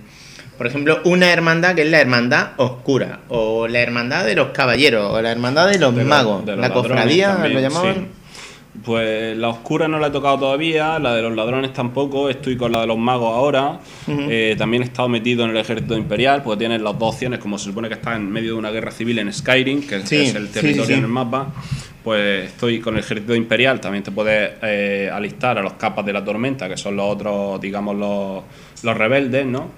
por 0.58 0.68
ejemplo, 0.68 1.00
una 1.06 1.32
hermandad 1.32 1.76
que 1.76 1.84
es 1.84 1.90
la 1.90 2.00
hermandad 2.02 2.50
oscura, 2.58 3.20
o 3.30 3.68
la 3.68 3.80
hermandad 3.80 4.26
de 4.26 4.36
los 4.36 4.50
caballeros, 4.50 5.12
o 5.14 5.22
la 5.22 5.32
hermandad 5.32 5.70
de 5.70 5.80
los 5.80 5.94
de 5.96 6.02
los- 6.02 6.10
magos, 6.10 6.46
de 6.46 6.52
los 6.54 6.62
la 6.62 6.74
cofradía, 6.74 7.30
también, 7.34 7.54
lo 7.56 7.60
llamaban. 7.62 7.96
sí. 7.96 8.02
Pues 8.84 9.36
la 9.38 9.50
oscura 9.50 9.88
no 9.88 10.00
la 10.00 10.08
he 10.08 10.12
tocado 10.12 10.40
todavía, 10.40 11.00
la 11.00 11.16
de 11.16 11.22
los 11.22 11.36
ladrones 11.36 11.74
tampoco, 11.74 12.30
estoy 12.30 12.56
con 12.56 12.72
la 12.72 12.82
de 12.82 12.88
los 12.88 12.98
magos 12.98 13.34
ahora. 13.34 13.80
Eh, 14.08 14.56
también 14.58 14.84
he 14.84 14.86
estado 14.86 15.10
metido 15.10 15.44
en 15.44 15.52
el 15.52 15.58
ejército 15.58 15.98
imperial, 15.98 16.44
porque 16.44 16.60
tienes 16.60 16.82
las 16.82 16.98
dos 16.98 17.14
opciones, 17.16 17.40
como 17.40 17.58
se 17.58 17.66
supone 17.66 17.88
que 17.88 17.96
está 17.96 18.16
en 18.16 18.32
medio 18.32 18.54
de 18.54 18.60
una 18.60 18.72
guerra 18.72 18.92
civil 18.92 19.20
en 19.20 19.34
Skyrim, 19.34 19.88
que 19.88 20.02
Sí, 20.06 20.18
es 20.18 20.36
el 20.36 20.50
territorio 20.50 20.84
sí, 20.84 20.94
sí. 20.94 20.98
en 20.98 21.04
el 21.06 21.08
mapa. 21.08 21.54
Pues 22.04 22.46
estoy 22.46 22.80
con 22.80 22.94
el 22.96 23.02
ejército 23.02 23.36
imperial, 23.36 23.82
también 23.82 24.04
te 24.04 24.12
puedes 24.12 24.52
eh, 24.62 25.10
alistar 25.12 25.58
a 25.58 25.62
los 25.62 25.74
capas 25.74 26.06
de 26.06 26.14
la 26.14 26.24
tormenta, 26.24 26.70
que 26.70 26.78
son 26.78 26.96
los 26.96 27.06
otros, 27.06 27.60
digamos, 27.60 27.96
los, 27.98 28.44
los 28.84 28.98
rebeldes, 28.98 29.46
¿no? 29.46 29.72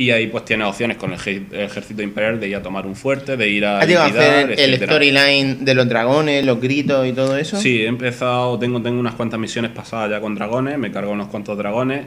Y 0.00 0.12
ahí 0.12 0.28
pues 0.28 0.46
tienes 0.46 0.66
opciones 0.66 0.96
con 0.96 1.12
el 1.12 1.18
ejército 1.52 2.00
imperial 2.00 2.40
de 2.40 2.48
ir 2.48 2.56
a 2.56 2.62
tomar 2.62 2.86
un 2.86 2.96
fuerte, 2.96 3.36
de 3.36 3.50
ir 3.50 3.66
a 3.66 3.80
¿Has 3.80 3.86
llegado 3.86 4.06
a 4.06 4.08
hacer 4.08 4.58
el 4.58 4.76
storyline 4.76 5.62
de 5.62 5.74
los 5.74 5.86
dragones, 5.90 6.42
los 6.42 6.58
gritos 6.58 7.06
y 7.06 7.12
todo 7.12 7.36
eso? 7.36 7.60
Sí, 7.60 7.82
he 7.82 7.86
empezado, 7.86 8.58
tengo, 8.58 8.80
tengo 8.80 8.98
unas 8.98 9.14
cuantas 9.14 9.38
misiones 9.38 9.72
pasadas 9.72 10.08
ya 10.08 10.18
con 10.18 10.34
dragones, 10.34 10.78
me 10.78 10.90
cargo 10.90 11.12
unos 11.12 11.28
cuantos 11.28 11.58
dragones 11.58 12.06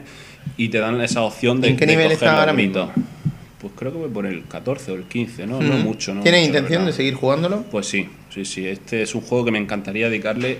y 0.56 0.70
te 0.70 0.78
dan 0.78 1.00
esa 1.02 1.22
opción 1.22 1.60
de 1.60 1.68
¿En 1.68 1.76
qué 1.76 1.86
de 1.86 1.92
nivel 1.92 2.10
los 2.10 2.22
ahora 2.24 2.52
gritos. 2.52 2.90
Pues 3.60 3.72
creo 3.76 3.92
que 3.92 3.98
voy 3.98 4.08
por 4.08 4.26
el 4.26 4.42
14 4.42 4.90
o 4.90 4.94
el 4.96 5.04
15, 5.04 5.46
¿no? 5.46 5.60
No 5.60 5.78
mucho, 5.78 6.14
¿no? 6.14 6.22
¿Tienes 6.22 6.40
mucho, 6.40 6.58
intención 6.58 6.86
de 6.86 6.92
seguir 6.92 7.14
jugándolo? 7.14 7.62
Pues 7.70 7.86
sí, 7.86 8.08
sí, 8.28 8.44
sí. 8.44 8.66
Este 8.66 9.02
es 9.02 9.14
un 9.14 9.20
juego 9.20 9.44
que 9.44 9.52
me 9.52 9.58
encantaría 9.60 10.08
dedicarle, 10.08 10.58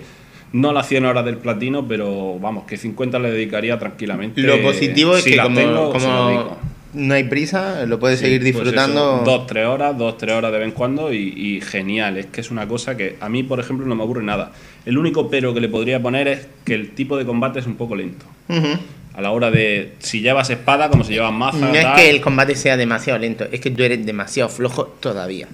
no 0.52 0.73
las 0.73 0.86
100 0.86 1.05
horas 1.05 1.24
del 1.24 1.39
platino, 1.39 1.85
pero 1.89 2.39
vamos, 2.39 2.62
que 2.62 2.77
50 2.77 3.19
le 3.19 3.32
dedicaría 3.32 3.77
tranquilamente. 3.77 4.40
Lo 4.40 4.62
positivo 4.62 5.16
es 5.16 5.24
Si 5.24 5.32
que 5.32 5.39
como, 5.39 5.56
tengo, 5.56 5.90
como. 5.90 6.74
No 6.95 7.15
hay 7.15 7.25
prisa, 7.25 7.85
lo 7.87 7.99
puedes 7.99 8.21
seguir 8.21 8.41
pues 8.41 8.55
disfrutando. 8.55 9.16
eso, 9.16 9.25
dos, 9.25 9.47
tres 9.47 9.66
horas, 9.66 9.97
dos, 9.99 10.16
tres 10.16 10.35
horas 10.35 10.53
de 10.53 10.59
vez 10.59 10.69
en 10.69 10.73
cuando 10.75 11.12
y, 11.12 11.33
y 11.37 11.61
genial. 11.61 12.16
Es 12.16 12.27
que 12.27 12.41
es 12.41 12.51
una 12.51 12.66
cosa 12.66 12.97
que 12.97 13.16
a 13.21 13.29
mí, 13.29 13.43
por 13.43 13.61
ejemplo, 13.61 13.87
no 13.87 13.95
me 13.95 14.03
aburre 14.03 14.23
nada. 14.23 14.53
El 14.87 14.99
único 14.99 15.29
pero 15.29 15.53
que 15.55 15.61
le 15.61 15.69
podría 15.69 16.01
poner 16.01 16.29
es 16.29 16.47
que 16.65 16.75
el 16.75 16.91
tipo 16.91 17.16
de 17.16 17.25
combate 17.25 17.59
es 17.59 17.66
un 17.66 17.77
poco 17.77 17.97
lento. 17.97 18.27
A 19.15 19.21
la 19.21 19.31
hora 19.31 19.51
de 19.51 19.93
si 20.01 20.21
llevas 20.21 20.51
espada, 20.51 20.89
como 20.89 21.05
si 21.05 21.12
llevas 21.12 21.33
maza. 21.33 21.59
No 21.59 21.75
es 21.75 21.87
que 21.97 22.11
el 22.11 22.21
combate 22.21 22.55
sea 22.55 22.77
demasiado 22.77 23.19
lento, 23.19 23.47
es 23.51 23.61
que 23.61 23.71
tú 23.71 23.83
eres 23.83 24.05
demasiado 24.05 24.49
flojo 24.49 24.87
todavía. 25.01 25.49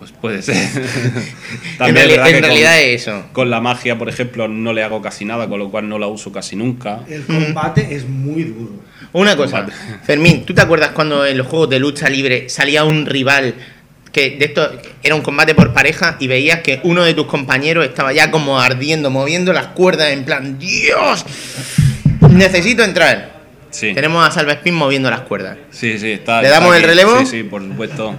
Pues 0.00 0.10
puede 0.12 0.40
ser. 0.42 0.56
en 0.56 1.78
También 1.78 2.08
reali- 2.08 2.26
en 2.28 2.34
que 2.34 2.40
realidad 2.40 2.72
con, 2.74 2.80
es 2.88 3.02
eso. 3.02 3.24
con 3.32 3.50
la 3.50 3.60
magia, 3.60 3.96
por 3.98 4.08
ejemplo, 4.08 4.48
no 4.48 4.72
le 4.72 4.82
hago 4.82 5.00
casi 5.00 5.24
nada, 5.24 5.46
con 5.48 5.58
lo 5.60 5.70
cual 5.70 5.88
no 5.88 5.98
la 5.98 6.08
uso 6.08 6.32
casi 6.32 6.56
nunca. 6.56 7.00
El 7.08 7.22
combate 7.24 7.94
es 7.94 8.08
muy 8.08 8.44
duro. 8.44 8.72
Una 9.12 9.36
cosa. 9.36 9.66
Fermín, 10.02 10.44
¿tú 10.46 10.54
te 10.54 10.62
acuerdas 10.62 10.90
cuando 10.90 11.24
en 11.26 11.36
los 11.38 11.46
juegos 11.46 11.68
de 11.70 11.78
lucha 11.78 12.08
libre 12.08 12.48
salía 12.48 12.82
un 12.84 13.06
rival 13.06 13.54
que 14.12 14.30
de 14.38 14.46
esto 14.46 14.68
era 15.04 15.14
un 15.14 15.20
combate 15.20 15.54
por 15.54 15.72
pareja 15.72 16.16
y 16.18 16.26
veías 16.26 16.60
que 16.60 16.80
uno 16.82 17.04
de 17.04 17.14
tus 17.14 17.26
compañeros 17.26 17.84
estaba 17.84 18.12
ya 18.12 18.30
como 18.30 18.58
ardiendo, 18.60 19.10
moviendo 19.10 19.52
las 19.52 19.68
cuerdas 19.68 20.10
en 20.12 20.24
plan, 20.24 20.58
Dios, 20.58 21.24
necesito 22.30 22.82
entrar. 22.82 23.38
Sí. 23.70 23.92
Tenemos 23.94 24.26
a 24.26 24.30
Salva 24.32 24.54
Spin 24.54 24.74
moviendo 24.74 25.10
las 25.10 25.20
cuerdas. 25.20 25.58
Sí, 25.70 25.98
sí, 25.98 26.10
está. 26.12 26.40
¿Le 26.42 26.48
está 26.48 26.58
damos 26.58 26.74
el 26.76 26.82
relevo? 26.82 27.20
Sí, 27.20 27.26
sí, 27.26 27.42
por 27.44 27.62
supuesto. 27.62 28.16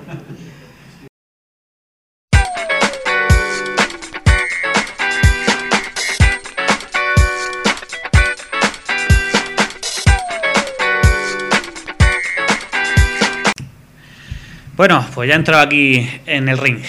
Bueno, 14.81 15.05
pues 15.13 15.27
ya 15.29 15.35
he 15.35 15.37
entrado 15.37 15.61
aquí 15.61 16.09
en 16.25 16.49
el 16.49 16.57
ring. 16.57 16.79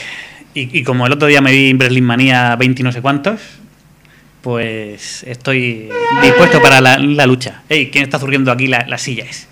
Y, 0.54 0.78
y 0.78 0.82
como 0.82 1.06
el 1.06 1.12
otro 1.12 1.28
día 1.28 1.42
me 1.42 1.52
vi 1.52 1.68
en 1.68 1.76
Breslin 1.76 2.02
Manía 2.06 2.56
20 2.56 2.80
y 2.80 2.84
no 2.84 2.90
sé 2.90 3.02
cuántos, 3.02 3.38
pues 4.40 5.22
estoy 5.24 5.90
dispuesto 6.22 6.62
para 6.62 6.80
la, 6.80 6.96
la 6.96 7.26
lucha. 7.26 7.60
Ey, 7.68 7.90
¿quién 7.90 8.04
está 8.04 8.18
zurriendo 8.18 8.50
aquí 8.50 8.66
la- 8.66 8.86
las 8.88 9.02
sillas? 9.02 9.46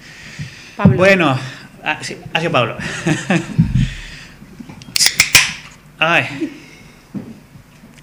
Pablo. 0.74 0.96
Bueno, 0.96 1.38
ah, 1.84 1.98
sí, 2.00 2.16
ha 2.32 2.40
sido 2.40 2.50
Pablo. 2.50 2.78
Ay, 5.98 6.50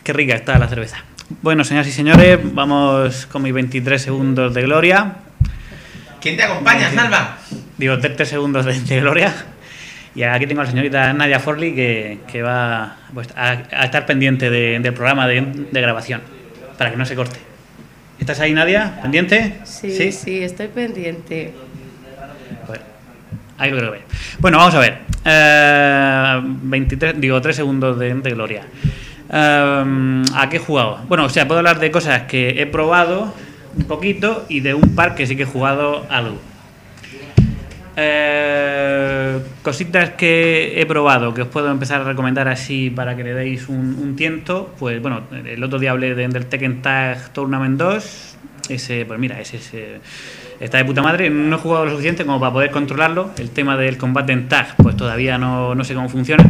qué 0.04 0.14
rica 0.14 0.36
está 0.36 0.60
la 0.60 0.68
cerveza. 0.68 1.04
Bueno, 1.42 1.64
señoras 1.64 1.88
y 1.88 1.92
señores, 1.92 2.38
vamos 2.54 3.26
con 3.26 3.42
mis 3.42 3.54
23 3.54 4.00
segundos 4.00 4.54
de 4.54 4.62
gloria. 4.62 5.16
¿Quién 6.22 6.38
te 6.38 6.44
acompaña, 6.44 6.92
Salva? 6.92 7.40
Digo, 7.80 7.98
30 7.98 8.24
segundos 8.26 8.66
de, 8.68 8.80
de 8.80 9.00
gloria. 9.02 9.34
Y 10.18 10.24
aquí 10.24 10.48
tengo 10.48 10.62
a 10.62 10.64
la 10.64 10.70
señorita 10.72 11.14
Nadia 11.14 11.40
Forley 11.40 11.76
que, 11.76 12.18
que 12.30 12.42
va 12.42 12.98
pues, 13.14 13.30
a, 13.38 13.52
a 13.72 13.86
estar 13.86 14.06
pendiente 14.08 14.50
de- 14.50 14.80
del 14.80 14.94
programa 14.94 15.28
de, 15.28 15.42
de 15.72 15.80
grabación 15.82 16.22
para 16.78 16.90
que 16.90 16.98
no 16.98 17.06
se 17.06 17.16
corte. 17.16 17.38
¿Estás 18.20 18.40
ahí, 18.40 18.52
Nadia? 18.52 19.00
¿Pendiente? 19.02 19.58
Sí, 19.64 20.12
sí, 20.12 20.42
estoy 20.44 20.70
pendiente. 20.70 21.54
Bueno, 22.66 22.84
ahí 23.60 23.70
lo 23.70 23.78
creo 23.78 23.92
que. 23.94 24.02
Bueno, 24.40 24.58
vamos 24.58 24.74
a 24.74 24.80
ver. 24.80 24.98
Eh, 25.24 26.42
23, 26.44 27.22
digo, 27.22 27.40
3 27.40 27.56
segundos 27.56 28.00
de, 28.00 28.16
de 28.16 28.32
gloria. 28.32 28.64
Eh, 29.32 30.24
¿A 30.36 30.50
qué 30.50 30.58
he 30.58 30.60
jugado? 30.60 31.00
Bueno, 31.08 31.26
o 31.26 31.30
sea, 31.30 31.48
puedo 31.48 31.60
hablar 31.60 31.80
de 31.80 31.92
cosas 31.92 32.24
que 32.24 32.60
he 32.60 32.66
probado 32.66 33.36
un 33.78 33.84
poquito 33.84 34.46
y 34.50 34.62
de 34.62 34.74
un 34.74 34.96
par 34.96 35.14
que 35.14 35.28
sí 35.28 35.36
que 35.36 35.44
he 35.44 35.46
jugado 35.46 36.08
algo. 36.10 36.40
Eh, 38.00 39.40
cositas 39.64 40.12
que 40.12 40.80
he 40.80 40.86
probado 40.86 41.34
que 41.34 41.42
os 41.42 41.48
puedo 41.48 41.70
empezar 41.72 42.02
a 42.02 42.04
recomendar 42.04 42.48
así 42.48 42.90
para 42.92 43.16
que 43.18 43.24
le 43.24 43.34
deis 43.34 43.68
un, 43.70 43.98
un 44.00 44.16
tiento. 44.16 44.74
Pues 44.78 45.02
bueno, 45.02 45.24
el 45.32 45.64
otro 45.64 45.80
día 45.80 45.92
hablé 45.92 46.14
de- 46.16 46.28
del 46.28 46.46
Tekken 46.46 46.82
Tag 46.84 47.34
Tournament 47.34 47.78
2. 47.78 48.38
Ese, 48.70 49.06
pues 49.06 49.20
mira, 49.20 49.40
ese, 49.40 49.58
ese 49.58 50.00
está 50.60 50.78
de 50.78 50.86
puta 50.86 51.02
madre. 51.02 51.30
No 51.30 51.56
he 51.56 51.60
jugado 51.60 51.86
lo 51.86 51.92
suficiente 51.92 52.24
como 52.26 52.40
para 52.40 52.54
poder 52.54 52.72
controlarlo. 52.72 53.32
El 53.38 53.50
tema 53.50 53.76
del 53.78 53.98
combate 53.98 54.32
en 54.34 54.48
tag, 54.48 54.76
pues 54.78 54.96
todavía 54.96 55.38
no, 55.38 55.74
no 55.74 55.84
sé 55.84 55.94
cómo 55.96 56.08
funciona. 56.10 56.46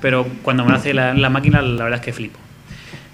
Pero 0.00 0.26
cuando 0.42 0.64
me 0.64 0.70
lo 0.70 0.76
hace 0.76 0.94
la, 0.94 1.14
la 1.14 1.28
máquina, 1.30 1.60
la 1.62 1.84
verdad 1.84 2.00
es 2.00 2.04
que 2.04 2.12
flipo. 2.12 2.38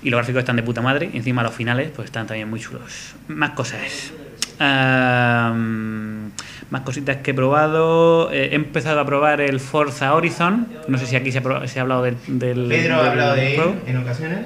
Y 0.02 0.10
los 0.10 0.18
gráficos 0.18 0.40
están 0.40 0.56
de 0.56 0.62
puta 0.62 0.80
madre. 0.80 1.10
Encima 1.12 1.42
los 1.42 1.54
finales, 1.54 1.90
pues 1.94 2.06
están 2.06 2.26
también 2.28 2.48
muy 2.48 2.60
chulos. 2.60 3.14
Más 3.26 3.50
cosas. 3.50 4.12
Am, 4.58 6.30
más 6.70 6.82
cositas 6.82 7.18
que 7.18 7.30
he 7.30 7.34
probado. 7.34 8.30
Eh, 8.32 8.50
he 8.52 8.54
empezado 8.54 9.00
a 9.00 9.04
probar 9.06 9.40
el 9.40 9.60
Forza 9.60 10.14
Horizon. 10.14 10.66
No 10.88 10.98
sé 10.98 11.06
si 11.06 11.16
aquí 11.16 11.32
se 11.32 11.38
ha, 11.38 11.42
pro- 11.42 11.66
se 11.66 11.78
ha 11.78 11.82
hablado 11.82 12.02
del, 12.02 12.16
del. 12.26 12.66
Pedro 12.68 12.96
ha 12.96 12.98
del 13.02 13.08
hablado 13.10 13.34
de 13.34 13.54
él 13.56 13.60
en 13.86 13.96
ocasiones. 13.98 14.38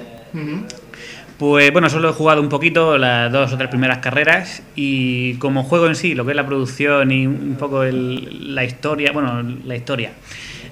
Pues 1.37 1.73
bueno, 1.73 1.89
solo 1.89 2.09
he 2.09 2.13
jugado 2.13 2.41
un 2.41 2.47
poquito 2.49 2.97
las 2.97 3.31
dos 3.31 3.51
o 3.51 3.57
tres 3.57 3.69
primeras 3.69 3.97
carreras 3.97 4.61
y 4.75 5.33
como 5.35 5.63
juego 5.63 5.87
en 5.87 5.95
sí, 5.95 6.13
lo 6.15 6.25
que 6.25 6.31
es 6.31 6.35
la 6.37 6.45
producción 6.45 7.11
y 7.11 7.27
un 7.27 7.55
poco 7.59 7.83
el- 7.83 8.53
la 8.55 8.63
historia, 8.63 9.11
bueno, 9.11 9.43
la 9.65 9.75
historia, 9.75 10.11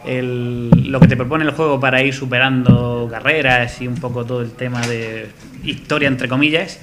el- 0.05 0.69
lo 0.85 0.99
que 0.99 1.07
te 1.07 1.17
propone 1.17 1.43
el 1.45 1.51
juego 1.51 1.79
para 1.79 2.01
ir 2.03 2.13
superando 2.13 3.07
carreras 3.11 3.81
y 3.81 3.87
un 3.87 3.95
poco 3.95 4.23
todo 4.23 4.41
el 4.41 4.51
tema 4.51 4.81
de 4.87 5.27
historia, 5.63 6.07
entre 6.07 6.27
comillas, 6.29 6.79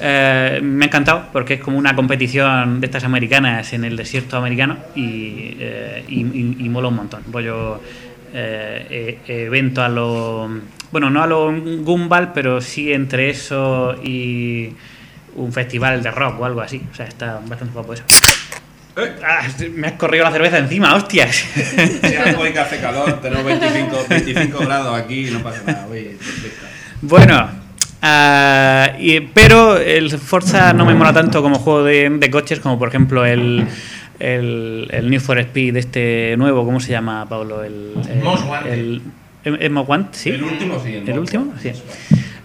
eh, 0.00 0.60
me 0.62 0.84
ha 0.84 0.88
encantado 0.88 1.28
porque 1.32 1.54
es 1.54 1.60
como 1.60 1.78
una 1.78 1.94
competición 1.94 2.80
de 2.80 2.86
estas 2.86 3.04
americanas 3.04 3.72
en 3.72 3.84
el 3.84 3.96
desierto 3.96 4.36
americano 4.36 4.76
y, 4.94 5.56
eh, 5.58 6.04
y, 6.08 6.20
y- 6.20 6.56
y 6.60 6.68
mola 6.68 6.88
un 6.88 6.96
montón. 6.96 7.22
Rollo 7.32 7.80
eh, 8.32 9.18
eh, 9.26 9.44
evento 9.46 9.82
a 9.82 9.88
lo. 9.88 10.48
Bueno, 10.90 11.10
no 11.10 11.22
a 11.22 11.26
lo 11.26 11.52
Gumball, 11.52 12.32
pero 12.32 12.60
sí 12.60 12.92
entre 12.92 13.30
eso 13.30 13.96
y 14.02 14.70
un 15.36 15.52
festival 15.52 16.02
de 16.02 16.10
rock 16.10 16.40
o 16.40 16.44
algo 16.44 16.60
así. 16.60 16.80
O 16.90 16.94
sea, 16.94 17.06
está 17.06 17.40
bastante 17.46 17.74
guapo 17.74 17.94
eso. 17.94 18.04
Ah, 19.26 19.40
me 19.74 19.88
has 19.88 19.94
corrido 19.94 20.22
la 20.24 20.30
cerveza 20.30 20.58
encima, 20.58 20.94
hostias. 20.94 21.44
Algo 22.26 22.42
hoy 22.42 22.52
que 22.52 22.60
hace 22.60 22.78
calor, 22.78 23.20
tenemos 23.20 23.44
25, 23.44 24.06
25 24.08 24.58
grados 24.66 24.96
aquí 25.00 25.26
y 25.26 25.30
no 25.32 25.40
pasa 25.42 25.62
nada. 25.66 25.86
Oye, 25.88 26.16
perfecto. 26.16 26.64
Bueno, 27.02 27.50
ah, 28.04 28.92
y- 28.98 29.20
pero 29.20 29.76
el 29.78 30.10
Forza 30.10 30.72
no 30.72 30.84
me 30.84 30.94
mola 30.94 31.12
tanto 31.12 31.42
como 31.42 31.58
juego 31.58 31.84
de, 31.84 32.10
de 32.10 32.30
coches, 32.30 32.60
como 32.60 32.78
por 32.78 32.88
ejemplo 32.88 33.24
el, 33.24 33.64
el, 34.20 34.88
el 34.90 35.10
New 35.10 35.20
for 35.20 35.38
Speed 35.38 35.76
este 35.76 36.36
nuevo, 36.36 36.64
¿cómo 36.64 36.80
se 36.80 36.92
llama, 36.92 37.26
Pablo? 37.28 37.64
El, 37.64 37.92
el, 38.10 38.22
Most 38.22 38.46
Wanted. 38.48 38.72
el- 38.72 39.02
¿es- 39.44 39.54
es 39.60 39.70
Most 39.70 39.88
Wanted? 39.88 40.08
Sí. 40.12 40.30
El 40.30 40.44
último 40.44 40.80
sí. 40.84 41.02
¿El 41.06 41.18
último? 41.18 41.54
Sí. 41.60 41.70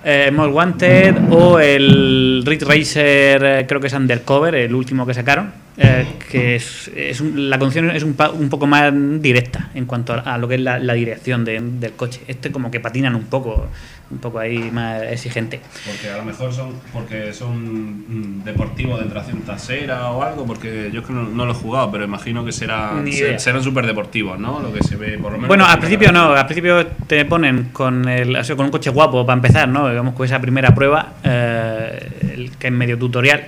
Eh, 0.05 0.31
Most 0.33 0.53
Wanted 0.53 1.15
o 1.29 1.59
el 1.59 2.41
Ridge 2.45 2.63
Racer, 2.63 3.43
eh, 3.43 3.65
creo 3.67 3.81
que 3.81 3.87
es 3.87 3.93
Undercover, 3.93 4.55
el 4.55 4.73
último 4.73 5.05
que 5.05 5.13
sacaron, 5.13 5.51
eh, 5.77 6.05
que 6.31 6.55
es, 6.55 6.89
es 6.95 7.19
un- 7.19 7.49
la 7.49 7.59
condición 7.59 7.91
es 7.91 8.03
un, 8.03 8.15
un 8.35 8.49
poco 8.49 8.65
más 8.65 8.93
directa 9.21 9.69
en 9.75 9.85
cuanto 9.85 10.13
a, 10.13 10.19
a 10.19 10.37
lo 10.37 10.47
que 10.47 10.55
es 10.55 10.61
la, 10.61 10.79
la 10.79 10.93
dirección 10.93 11.43
de- 11.43 11.59
del 11.61 11.91
coche. 11.93 12.21
Este 12.29 12.49
como 12.49 12.71
que 12.71 12.79
patinan 12.79 13.13
un 13.13 13.25
poco, 13.25 13.67
un 14.11 14.17
poco 14.17 14.39
ahí 14.39 14.71
más 14.71 15.03
exigente. 15.03 15.59
Porque 15.85 16.09
a 16.09 16.17
lo 16.17 16.23
mejor 16.25 16.51
son 16.53 16.73
porque 16.91 17.31
son 17.33 18.39
mm, 18.39 18.43
deportivos 18.43 18.99
de 19.03 19.05
tracción 19.09 19.41
trasera 19.41 20.09
o 20.11 20.23
algo, 20.23 20.45
porque 20.45 20.89
yo 20.91 21.01
es 21.01 21.05
que 21.07 21.13
no, 21.13 21.23
no 21.23 21.45
lo 21.45 21.51
he 21.51 21.55
jugado, 21.55 21.91
pero 21.91 22.03
imagino 22.05 22.43
que 22.43 22.51
serán, 22.51 23.03
serán 23.39 23.63
súper 23.63 23.85
deportivos, 23.85 24.39
¿no? 24.39 24.59
Lo 24.59 24.73
que 24.73 24.83
se 24.83 24.95
ve 24.95 25.17
por 25.17 25.31
lo 25.31 25.37
menos. 25.37 25.47
Bueno, 25.47 25.65
en 25.65 25.71
al 25.71 25.79
principio 25.79 26.11
no, 26.11 26.33
al 26.33 26.45
principio 26.45 26.87
te 27.07 27.23
ponen 27.25 27.69
con 27.71 28.07
el, 28.09 28.35
o 28.35 28.43
sea, 28.43 28.55
con 28.55 28.65
un 28.65 28.71
coche 28.71 28.89
guapo 28.89 29.25
para 29.25 29.35
empezar, 29.37 29.67
¿no? 29.69 29.87
Digamos 29.89 30.15
con 30.15 30.25
esa 30.25 30.39
primera 30.41 30.73
prueba, 30.73 31.13
eh, 31.23 32.49
que 32.57 32.67
es 32.67 32.73
medio 32.73 32.97
tutorial, 32.97 33.47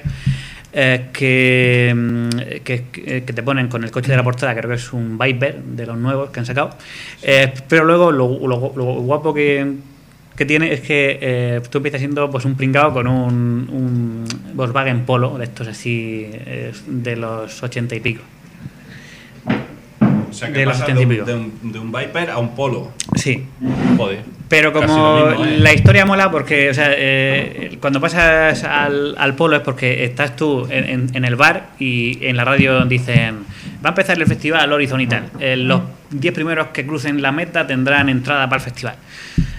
eh, 0.74 1.08
que, 1.12 1.94
mm, 1.96 2.30
que, 2.64 2.86
que- 2.92 3.24
que 3.24 3.34
te 3.34 3.44
ponen 3.44 3.68
con 3.68 3.84
el 3.84 3.92
coche 3.92 4.10
de 4.12 4.18
la 4.18 4.24
portada, 4.24 4.54
creo 4.56 4.70
que 4.70 4.76
es 4.76 4.94
un 4.94 5.18
Viper 5.18 5.58
de 5.62 5.86
los 5.86 5.98
nuevos 5.98 6.30
que 6.30 6.40
han 6.40 6.46
sacado. 6.46 6.70
Eh, 7.24 7.52
pero 7.68 7.84
luego 7.84 8.12
lo, 8.12 8.28
lo- 8.48 8.72
lo 8.76 8.86
guapo 9.02 9.34
que, 9.34 9.66
que 10.42 10.46
tiene 10.48 10.74
es 10.74 10.82
que 10.82 11.20
eh, 11.22 11.62
tú 11.70 11.78
empiezas 11.78 12.00
siendo 12.00 12.28
pues 12.32 12.46
un 12.46 12.56
pringado 12.56 12.94
con 12.94 13.06
un, 13.06 13.70
un 13.70 14.26
Volkswagen 14.56 15.06
Polo, 15.06 15.38
de 15.38 15.44
estos 15.44 15.68
así 15.68 16.26
eh, 16.32 16.74
de 16.88 17.16
los 17.16 17.62
ochenta 17.62 17.94
y 17.94 18.00
pico. 18.00 18.24
O 20.32 20.34
sea, 20.34 20.52
que 20.52 20.60
de 20.60 20.66
pasa 20.66 20.86
70 20.88 21.00
de 21.00 21.06
un, 21.06 21.26
de, 21.26 21.34
un, 21.68 21.72
de 21.74 21.80
un 21.80 21.92
Viper 21.92 22.30
a 22.32 22.38
un 22.40 22.56
Polo. 22.56 22.90
Sí. 23.16 23.46
Joder. 23.98 24.24
Pero 24.50 24.74
como 24.74 25.28
mismo, 25.28 25.46
¿eh? 25.46 25.58
la 25.60 25.74
historia 25.74 26.06
mola 26.06 26.30
porque, 26.30 26.70
o 26.70 26.74
sea, 26.74 26.90
eh, 26.94 27.78
cuando 27.80 28.02
pasas 28.02 28.64
al, 28.66 29.16
al 29.18 29.34
polo 29.36 29.56
es 29.56 29.62
porque 29.62 30.04
estás 30.04 30.36
tú 30.36 30.68
en, 30.70 30.90
en- 30.90 31.16
en 31.16 31.24
el 31.26 31.38
bar 31.38 31.70
y 31.80 32.18
en 32.26 32.36
la 32.36 32.44
radio 32.44 32.84
dicen, 32.86 33.46
va 33.84 33.90
a 33.90 33.92
empezar 33.92 34.18
el 34.20 34.26
festival 34.28 34.74
Horizon 34.74 35.00
y 35.00 35.08
tal. 35.08 35.24
Eh, 35.40 35.56
los 35.56 35.82
10 36.10 36.34
primeros 36.34 36.68
que 36.68 36.86
crucen 36.86 37.22
la 37.22 37.32
meta 37.32 37.66
tendrán 37.66 38.10
entrada 38.10 38.50
para 38.50 38.58
el 38.58 38.64
festival, 38.66 38.96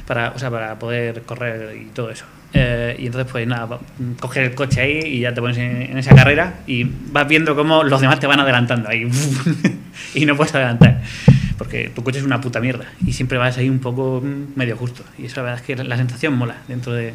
para, 0.07 0.33
o 0.37 0.39
sea, 0.39 0.51
para 0.51 0.79
poder 0.79 1.23
correr 1.23 1.75
y 1.75 1.87
todo 1.87 2.11
eso. 2.11 2.27
Eh, 2.55 2.97
y 2.99 3.07
entonces, 3.07 3.31
pues 3.33 3.47
nada, 3.47 3.79
coger 4.21 4.45
el 4.45 4.55
coche 4.55 4.81
ahí 4.83 4.99
y 5.07 5.21
ya 5.21 5.33
te 5.33 5.41
pones 5.41 5.57
en, 5.59 5.83
en 5.83 5.97
esa 5.99 6.15
carrera 6.15 6.55
y 6.67 6.85
vas 7.11 7.27
viendo 7.27 7.57
cómo 7.57 7.83
los 7.83 8.01
demás 8.01 8.21
te 8.21 8.27
van 8.27 8.41
adelantando 8.41 8.89
ahí. 8.89 9.07
Y 10.15 10.27
no 10.27 10.37
puedes 10.37 10.55
adelantar 10.55 11.01
porque 11.59 11.91
tu 11.95 12.03
coche 12.03 12.19
es 12.19 12.25
una 12.25 12.41
puta 12.41 12.61
mierda 12.61 12.87
y 13.07 13.13
siempre 13.13 13.39
vas 13.39 13.57
ahí 13.59 13.69
un 13.69 13.79
poco 13.79 14.21
mm, 14.23 14.59
medio 14.59 14.77
justo. 14.77 15.05
Y 15.19 15.27
eso 15.27 15.37
la 15.37 15.43
verdad 15.45 15.61
es 15.61 15.67
que 15.77 15.85
la 15.85 15.97
sensación 15.97 16.35
mola 16.35 16.57
dentro 16.69 16.93
de 16.93 17.15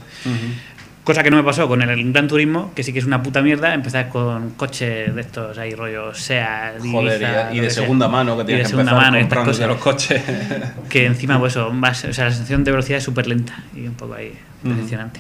cosa 1.03 1.23
que 1.23 1.31
no 1.31 1.37
me 1.37 1.43
pasó 1.43 1.67
con 1.67 1.81
el 1.81 2.11
Gran 2.11 2.27
Turismo 2.27 2.71
que 2.75 2.83
sí 2.83 2.91
que 2.93 2.99
es 2.99 3.05
una 3.05 3.23
puta 3.23 3.41
mierda 3.41 3.73
empezar 3.73 4.09
con 4.09 4.51
coches 4.51 5.13
de 5.15 5.21
estos 5.21 5.57
ahí 5.57 5.73
rollos 5.73 6.17
SEA 6.19 6.73
Joder, 6.79 7.21
y- 7.21 7.23
Ibiza, 7.25 7.53
y, 7.53 7.55
de 7.55 7.61
que 7.61 7.69
sea. 7.69 7.83
segunda 7.83 8.07
mano 8.09 8.35
que 8.37 8.43
Y 8.43 8.45
tienes 8.45 8.59
de 8.59 8.63
que 8.63 8.69
segunda 8.69 8.91
empezar 8.91 9.11
mano 9.11 9.17
y 9.17 9.21
estas 9.21 9.37
comprándote 9.37 9.67
cosas. 9.67 9.67
los 9.69 10.27
coches. 10.73 10.89
que 10.89 11.05
encima 11.05 11.39
pues 11.39 11.53
eso 11.53 11.67
o 11.69 11.81
sea 12.13 12.25
la 12.25 12.31
sensación 12.31 12.63
de 12.63 12.71
velocidad 12.71 12.97
es 12.97 13.03
súper 13.05 13.27
lenta 13.27 13.63
y 13.75 13.87
un 13.87 13.93
poco 13.93 14.15
ahí 14.15 14.33
decepcionante 14.63 15.19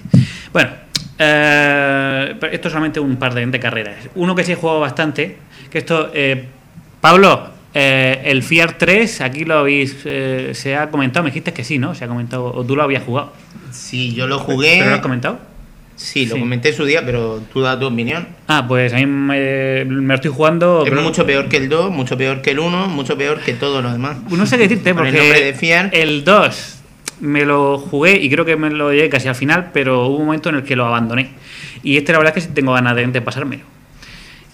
bueno 0.53 0.69
eh, 1.19 2.35
esto 2.51 2.67
es 2.67 2.71
solamente 2.71 2.99
un 2.99 3.15
par 3.17 3.33
de, 3.33 3.45
de 3.45 3.59
carreras 3.59 3.95
uno 4.15 4.35
que 4.35 4.43
sí 4.43 4.51
he 4.51 4.55
jugado 4.55 4.79
bastante 4.79 5.37
que 5.69 5.77
esto 5.79 6.11
eh, 6.13 6.45
Pablo 7.01 7.49
eh, 7.73 8.21
el 8.25 8.43
Fiat 8.43 8.75
3 8.77 9.21
aquí 9.21 9.45
lo 9.45 9.59
habéis 9.59 9.97
eh, 10.05 10.51
se 10.53 10.75
ha 10.75 10.89
comentado 10.89 11.23
me 11.23 11.29
dijiste 11.31 11.53
que 11.53 11.63
sí 11.63 11.77
no 11.77 11.93
se 11.95 12.05
ha 12.05 12.07
comentado 12.07 12.45
o 12.53 12.63
tú 12.65 12.75
lo 12.75 12.83
habías 12.83 13.03
jugado 13.03 13.33
Sí, 13.71 14.13
yo 14.15 14.25
lo 14.27 14.39
jugué. 14.39 14.77
pero 14.79 14.89
lo 14.89 14.95
has 14.95 15.01
comentado 15.01 15.39
Sí, 15.95 16.25
lo 16.27 16.35
Sí. 16.35 16.39
comenté 16.41 16.69
en 16.69 16.75
su 16.75 16.85
día, 16.85 17.03
pero 17.03 17.41
tú 17.51 17.61
das 17.61 17.79
tu 17.79 17.87
opinión. 17.87 18.27
ah 18.47 18.63
pues 18.67 18.93
a 18.93 18.97
mí 18.97 19.05
me, 19.07 19.83
me 19.85 20.07
lo 20.09 20.13
estoy 20.13 20.31
jugando 20.31 20.85
Es 20.85 20.93
mucho 20.93 21.25
peor 21.25 21.49
que 21.49 21.57
el 21.57 21.69
2, 21.69 21.89
mucho 21.91 22.15
peor 22.17 22.41
que 22.43 22.51
el 22.51 22.59
1, 22.59 22.87
mucho 22.87 23.17
peor 23.17 23.39
que 23.41 23.53
todo 23.53 23.81
lo 23.81 23.91
demás. 23.91 24.17
No 24.29 24.45
sé 24.45 24.57
qué 24.57 24.67
decirte, 24.67 24.93
Con 24.93 25.07
el 25.07 25.13
porque 25.13 25.27
nombre 25.27 25.89
de 25.91 26.01
el 26.03 26.23
2 26.23 26.76
me 27.19 27.45
lo 27.45 27.77
jugué 27.77 28.17
y 28.17 28.29
creo 28.29 28.45
que 28.45 28.55
me 28.55 28.69
lo 28.69 28.91
llegué 28.91 29.09
casi 29.09 29.27
al 29.27 29.35
final, 29.35 29.71
pero 29.73 30.07
hubo 30.07 30.17
un 30.17 30.25
momento 30.25 30.49
en 30.49 30.55
el 30.55 30.63
que 30.63 30.75
lo 30.75 30.85
abandoné. 30.85 31.31
Y 31.83 31.97
este 31.97 32.11
la 32.11 32.19
verdad 32.19 32.37
es 32.37 32.43
que 32.43 32.49
sí 32.49 32.53
tengo 32.53 32.73
ganas 32.73 32.95
de, 32.95 33.21
pasármelo. 33.21 33.63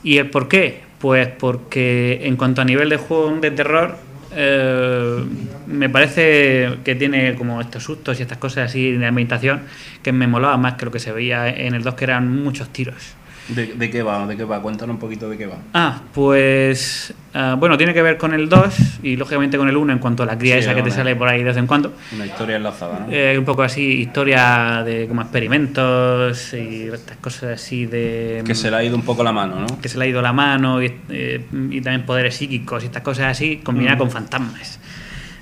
¿Y 0.04 0.18
el 0.18 0.30
por 0.30 0.48
qué? 0.48 0.82
Pues 1.00 1.28
porque 1.28 2.22
en 2.24 2.36
cuanto 2.38 2.62
a 2.62 2.66
nivel 2.66 2.90
de 2.90 2.98
juego 2.98 3.38
de 3.40 3.52
terror, 3.52 3.98
eh, 4.36 5.24
me 5.68 5.90
parece 5.90 6.78
que 6.84 6.96
tiene 6.96 7.36
como 7.36 7.62
estos 7.62 7.84
sustos 7.84 8.20
y 8.20 8.24
estas 8.24 8.38
cosas 8.38 8.70
así 8.70 8.92
de 8.92 9.06
ambientación 9.06 9.62
que 10.02 10.12
me 10.12 10.28
molaba 10.28 10.58
más 10.58 10.76
que 10.76 10.86
lo 10.86 10.92
que 10.92 11.00
se 11.00 11.12
veía 11.12 11.50
en 11.50 11.76
el 11.76 11.84
2, 11.84 11.96
que 11.96 12.06
eran 12.06 12.44
muchos 12.44 12.70
tiros. 12.70 13.16
¿De, 13.50 13.68
de 13.68 13.90
qué 13.90 14.04
va? 14.04 14.26
¿De 14.26 14.38
qué 14.38 14.46
va? 14.46 14.62
Cuéntanos 14.62 14.94
un 14.94 15.00
poquito 15.00 15.30
de 15.30 15.38
qué 15.38 15.46
va. 15.46 15.58
Ah, 15.74 16.02
pues 16.14 17.14
ah, 17.34 17.56
bueno, 17.60 17.78
tiene 17.78 17.94
que 17.94 18.02
ver 18.02 18.18
con 18.18 18.34
el 18.34 18.48
2 18.48 19.00
y 19.04 19.18
lógicamente 19.18 19.58
con 19.58 19.68
el 19.68 19.76
1 19.76 19.92
en 19.94 20.00
cuanto 20.00 20.24
a 20.24 20.26
la 20.26 20.38
cría 20.38 20.56
Sí, 20.56 20.60
esa 20.62 20.74
que 20.76 20.82
te 20.82 20.92
sale 20.92 21.16
por 21.18 21.28
ahí 21.28 21.40
de 21.40 21.44
vez 21.46 21.58
en 21.58 21.68
cuando. 21.68 21.94
Una 22.16 22.26
historia 22.26 22.56
enlazada, 22.56 23.02
¿no? 23.02 23.08
Eh, 23.12 23.38
un 23.38 23.44
poco 23.44 23.64
así, 23.64 23.84
historia 24.02 24.82
de 24.86 25.08
como 25.08 25.22
experimentos 25.24 26.54
y 26.54 26.88
estas 26.88 27.18
cosas 27.18 27.62
así 27.62 27.86
de... 27.86 28.44
que 28.46 28.56
se 28.56 28.72
le 28.72 28.78
ha 28.78 28.84
ido 28.84 28.96
un 28.96 29.04
poco 29.04 29.24
la 29.24 29.32
mano, 29.34 29.60
¿no? 29.60 29.82
que 29.82 29.90
se 29.90 29.98
le 29.98 30.06
ha 30.06 30.08
ido 30.08 30.22
la 30.22 30.32
mano 30.34 30.82
y, 30.82 30.94
eh, 31.10 31.46
y 31.70 31.82
también 31.82 32.06
poderes 32.06 32.36
psíquicos 32.36 32.84
y 32.84 32.86
estas 32.88 33.02
cosas 33.04 33.26
así, 33.32 33.58
combinada 33.58 33.96
Mm. 33.96 34.00
con 34.00 34.12
fantasmas. 34.12 34.80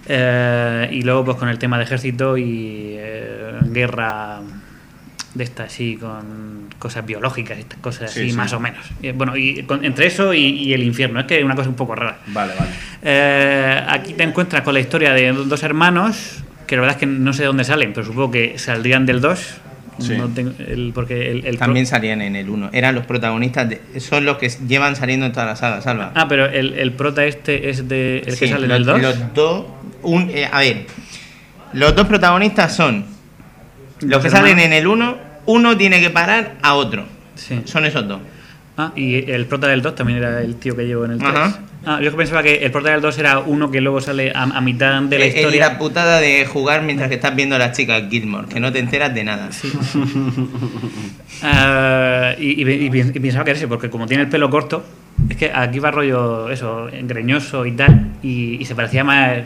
Eh, 0.07 0.89
y 0.91 1.03
luego 1.03 1.23
pues 1.23 1.37
con 1.37 1.47
el 1.49 1.59
tema 1.59 1.77
de 1.77 1.83
ejército 1.83 2.35
y 2.37 2.95
eh, 2.97 3.51
guerra 3.65 4.39
de 5.33 5.43
esta 5.45 5.63
así 5.63 5.95
con 5.95 6.67
cosas 6.77 7.05
biológicas 7.05 7.57
y 7.57 7.61
estas 7.61 7.79
cosas 7.79 8.11
Sí, 8.11 8.19
así 8.21 8.31
sí. 8.31 8.35
más 8.35 8.51
o 8.53 8.59
menos. 8.59 8.85
Bueno, 9.15 9.37
y 9.37 9.63
con- 9.63 9.85
entre 9.85 10.07
eso 10.07 10.33
y, 10.33 10.45
y 10.45 10.73
el 10.73 10.83
infierno, 10.83 11.19
es 11.21 11.25
que 11.25 11.37
es 11.39 11.43
una 11.45 11.55
cosa 11.55 11.69
un 11.69 11.75
poco 11.75 11.95
rara. 11.95 12.17
Vale, 12.27 12.53
vale. 12.59 12.71
Eh, 13.01 13.81
aquí 13.87 14.13
te 14.13 14.23
encuentras 14.23 14.61
con 14.63 14.73
la 14.73 14.79
historia 14.81 15.13
de 15.13 15.31
do- 15.31 15.45
dos 15.45 15.63
hermanos, 15.63 16.43
que 16.67 16.75
la 16.75 16.81
verdad 16.81 16.97
es 16.97 16.99
que 16.99 17.05
no 17.05 17.31
sé 17.33 17.43
de 17.43 17.47
dónde 17.47 17.63
salen, 17.63 17.93
pero 17.93 18.05
supongo 18.05 18.31
que 18.31 18.57
saldrían 18.59 19.05
del 19.05 19.21
2. 19.21 19.57
Sí. 19.99 20.17
No 20.17 20.27
tengo- 20.29 20.53
el- 20.57 20.91
porque 20.95 21.29
el, 21.31 21.45
el 21.45 21.57
pro- 21.57 21.65
También 21.67 21.85
salían 21.85 22.21
en 22.21 22.35
el 22.35 22.49
1. 22.49 22.69
Eran 22.73 22.95
los 22.95 23.05
protagonistas, 23.05 23.69
de- 23.69 23.81
son 23.99 24.25
los 24.25 24.37
que 24.37 24.49
llevan 24.67 24.95
saliendo 24.95 25.25
en 25.25 25.31
toda 25.31 25.45
la 25.45 25.55
saga, 25.55 25.81
Salva. 25.81 26.11
Ah, 26.15 26.27
pero 26.27 26.45
el, 26.47 26.73
el 26.73 26.91
prota 26.93 27.23
este 27.25 27.69
es 27.69 27.87
de 27.87 28.19
el 28.19 28.37
que 28.37 28.47
sale 28.49 28.63
en 28.65 28.69
los, 28.69 28.77
el 28.79 28.85
2. 28.85 29.01
los 29.01 29.33
dos. 29.33 29.65
Un, 30.01 30.29
eh, 30.31 30.49
a 30.51 30.59
ver, 30.59 30.87
los 31.73 31.95
dos 31.95 32.07
protagonistas 32.07 32.75
son 32.75 33.05
los 34.01 34.21
que 34.23 34.29
salen 34.29 34.59
en 34.59 34.73
el 34.73 34.87
1. 34.87 35.17
Uno 35.47 35.75
tiene 35.77 35.99
que 35.99 36.09
parar 36.09 36.53
a 36.61 36.75
otro. 36.75 37.05
Sí. 37.35 37.61
Son 37.65 37.85
esos 37.85 38.07
dos. 38.07 38.19
Ah, 38.77 38.91
y 38.95 39.29
el 39.29 39.45
prota 39.47 39.67
del 39.67 39.81
2 39.81 39.95
también 39.95 40.19
era 40.19 40.41
el 40.41 40.55
tío 40.55 40.75
que 40.75 40.83
llevo 40.85 41.05
en 41.05 41.11
el 41.11 41.17
3. 41.19 41.31
Ajá. 41.31 41.59
Ah, 41.83 41.99
yo 41.99 42.15
pensaba 42.15 42.43
que 42.43 42.57
el 42.63 42.69
Portal 42.71 43.01
2 43.01 43.17
era 43.17 43.39
uno 43.39 43.71
que 43.71 43.81
luego 43.81 43.99
sale 44.01 44.31
a, 44.35 44.43
a 44.43 44.61
mitad 44.61 45.01
de 45.01 45.17
la 45.17 45.25
Es- 45.25 45.33
es 45.33 45.39
historia. 45.41 45.67
la 45.69 45.77
putada 45.79 46.19
de 46.19 46.45
jugar 46.45 46.83
mientras 46.83 47.09
que 47.09 47.15
estás 47.15 47.35
viendo 47.35 47.55
a 47.55 47.59
las 47.59 47.75
chicas 47.75 48.03
Gilmore, 48.07 48.47
que 48.47 48.59
no 48.59 48.71
te 48.71 48.77
enteras 48.79 49.13
de 49.15 49.23
nada. 49.23 49.49
Ah, 51.43 52.33
y, 52.37 52.61
y- 52.63 52.85
y 52.85 52.89
pi- 52.89 52.99
y 53.15 53.19
pensaba 53.19 53.43
que 53.43 53.51
era 53.51 53.57
ese, 53.57 53.67
porque 53.67 53.89
como 53.89 54.05
tiene 54.05 54.23
el 54.23 54.29
pelo 54.29 54.49
corto, 54.49 54.83
es 55.29 55.35
que 55.37 55.51
aquí 55.51 55.79
va 55.79 55.89
rollo 55.91 56.49
eso, 56.49 56.87
greñoso 57.03 57.65
y 57.65 57.71
tal, 57.71 58.11
y 58.21 58.63
se 58.65 58.75
parecía 58.75 59.03
más 59.03 59.39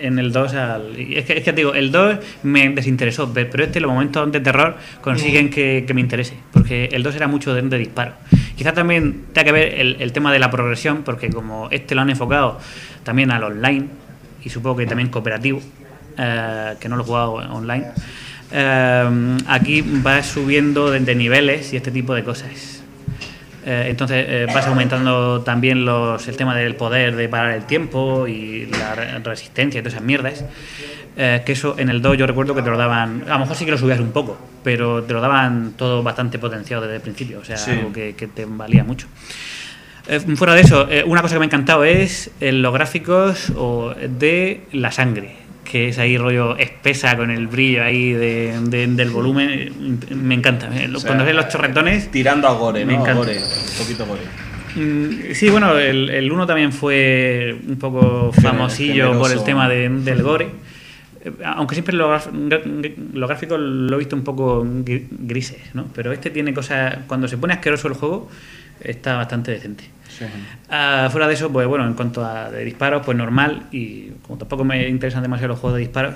en 0.00 0.18
el 0.18 0.32
2 0.32 0.54
al. 0.54 0.96
Es 0.98 1.24
que, 1.24 1.38
es 1.38 1.44
que 1.44 1.52
te 1.52 1.56
digo, 1.56 1.74
el 1.74 1.90
2 1.92 2.18
me 2.42 2.68
desinteresó, 2.70 3.32
pe- 3.32 3.44
pero 3.46 3.64
este, 3.64 3.80
los 3.80 3.90
momentos 3.90 4.30
de 4.32 4.40
terror 4.40 4.76
consiguen 5.00 5.50
que, 5.50 5.84
que 5.86 5.94
me 5.94 6.00
interese, 6.00 6.34
porque 6.52 6.86
el 6.92 7.02
2 7.02 7.14
era 7.16 7.28
mucho 7.28 7.54
de, 7.54 7.62
de 7.62 7.78
disparo. 7.78 8.12
Quizás 8.56 8.74
también 8.74 9.24
tenga 9.32 9.44
que 9.46 9.52
ver 9.52 9.74
el, 9.80 9.96
el 10.00 10.12
tema 10.12 10.32
de 10.32 10.38
la 10.38 10.50
progresión, 10.50 11.02
porque 11.04 11.30
como 11.30 11.68
este 11.70 11.94
lo 11.94 12.00
han 12.00 12.10
enfocado 12.10 12.58
también 13.04 13.30
al 13.30 13.42
online, 13.44 13.86
y 14.44 14.48
supongo 14.50 14.76
que 14.78 14.86
también 14.86 15.08
cooperativo, 15.08 15.60
eh, 16.16 16.74
que 16.80 16.88
no 16.88 16.96
lo 16.96 17.02
he 17.02 17.06
jugado 17.06 17.32
online. 17.34 17.86
Eh, 18.50 19.36
aquí 19.46 19.82
vas 19.86 20.26
subiendo 20.26 20.90
de, 20.90 21.00
de 21.00 21.14
niveles 21.14 21.72
y 21.72 21.76
este 21.76 21.90
tipo 21.90 22.14
de 22.14 22.24
cosas. 22.24 22.77
Eh, 23.70 23.88
entonces 23.90 24.24
eh, 24.26 24.46
vas 24.54 24.66
aumentando 24.66 25.42
también 25.42 25.84
los, 25.84 26.26
el 26.26 26.36
tema 26.38 26.56
del 26.56 26.74
poder 26.74 27.14
de 27.16 27.28
parar 27.28 27.52
el 27.52 27.64
tiempo 27.64 28.26
y 28.26 28.64
la 28.66 28.94
re- 28.94 29.18
resistencia 29.18 29.78
y 29.78 29.82
todas 29.82 29.92
esas 29.94 30.04
mierdas. 30.06 30.42
Eh, 31.20 31.42
que 31.44 31.52
eso 31.52 31.74
en 31.78 31.90
el 31.90 32.00
2 32.00 32.16
yo 32.16 32.26
recuerdo 32.26 32.54
que 32.54 32.62
te 32.62 32.70
lo 32.70 32.78
daban, 32.78 33.24
a 33.28 33.32
lo 33.34 33.40
mejor 33.40 33.56
sí 33.56 33.64
que 33.66 33.72
lo 33.72 33.76
subías 33.78 33.98
un 34.00 34.12
poco, 34.12 34.38
pero 34.64 35.02
te 35.02 35.12
lo 35.12 35.20
daban 35.20 35.72
todo 35.76 36.02
bastante 36.02 36.38
potenciado 36.38 36.82
desde 36.84 36.96
el 36.96 37.02
principio, 37.02 37.40
o 37.40 37.44
sea, 37.44 37.56
Sí. 37.58 37.72
algo 37.72 37.92
que, 37.92 38.14
que 38.14 38.26
te 38.28 38.46
valía 38.46 38.84
mucho. 38.84 39.06
Eh, 40.08 40.20
fuera 40.36 40.54
de 40.54 40.60
eso, 40.62 40.88
eh, 40.88 41.02
una 41.04 41.20
cosa 41.20 41.34
que 41.34 41.40
me 41.40 41.44
ha 41.44 41.48
encantado 41.48 41.84
es 41.84 42.30
los 42.40 42.72
gráficos 42.72 43.50
o, 43.56 43.92
de 43.98 44.62
la 44.72 44.90
sangre, 44.92 45.34
que 45.70 45.88
es 45.88 45.98
ahí 45.98 46.16
rollo 46.16 46.56
espesa 46.56 47.16
con 47.16 47.30
el 47.30 47.46
brillo 47.46 47.82
ahí 47.84 48.12
de- 48.12 48.58
de- 48.62 48.86
del 48.86 49.10
volumen. 49.10 49.98
Me 50.10 50.34
encanta. 50.34 50.68
O 50.68 50.98
sea, 50.98 51.06
Cuando 51.08 51.24
ves 51.24 51.34
los 51.34 51.48
chorretones. 51.48 52.10
Tirando 52.10 52.48
a 52.48 52.52
gore, 52.54 52.84
Me 52.84 52.94
¿no? 52.94 53.00
encanta. 53.02 53.14
Gore, 53.18 53.36
un 53.38 53.78
poquito 53.78 54.06
gore. 54.06 54.22
Mm, 54.76 55.34
Sí, 55.34 55.50
bueno, 55.50 55.76
el, 55.78 56.08
el 56.10 56.30
1 56.32 56.46
también 56.46 56.72
fue 56.72 57.56
un 57.68 57.76
poco 57.78 58.32
famosillo 58.32 59.18
por 59.18 59.30
el 59.32 59.42
tema 59.44 59.68
de- 59.68 59.88
del 59.88 60.22
gore. 60.22 60.48
Eh, 61.24 61.32
Aunque 61.44 61.74
siempre 61.74 61.94
los, 61.94 62.28
los 63.12 63.28
gráficos 63.28 63.58
lo 63.60 63.96
he 63.96 63.98
visto 63.98 64.14
un 64.16 64.24
poco 64.24 64.64
gri- 64.64 65.06
grises, 65.10 65.58
¿no? 65.74 65.86
Pero 65.94 66.12
este 66.12 66.30
tiene 66.30 66.54
cosas. 66.54 66.98
Cuando 67.06 67.28
se 67.28 67.36
pone 67.38 67.52
asqueroso 67.54 67.88
el 67.88 67.94
juego, 67.94 68.30
está 68.80 69.16
bastante 69.16 69.50
decente. 69.50 69.84
Ah, 70.70 71.08
fuera 71.10 71.26
de 71.28 71.34
eso, 71.34 71.50
pues 71.52 71.66
bueno, 71.66 71.86
en 71.86 71.94
cuanto 71.94 72.24
a 72.24 72.50
de 72.50 72.64
disparos, 72.64 73.02
pues 73.04 73.16
normal. 73.16 73.64
Y 73.72 74.08
como 74.26 74.38
tampoco 74.38 74.64
me 74.64 74.88
interesan 74.88 75.22
demasiado 75.22 75.48
los 75.48 75.58
juegos 75.60 75.76
de 75.78 75.80
disparos, 75.80 76.14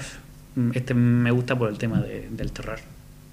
mm, 0.56 0.70
este 0.74 0.94
me 0.94 1.30
gusta 1.30 1.56
por 1.56 1.68
el 1.70 1.78
tema 1.78 2.00
de- 2.00 2.28
del 2.30 2.52
terror. 2.52 2.78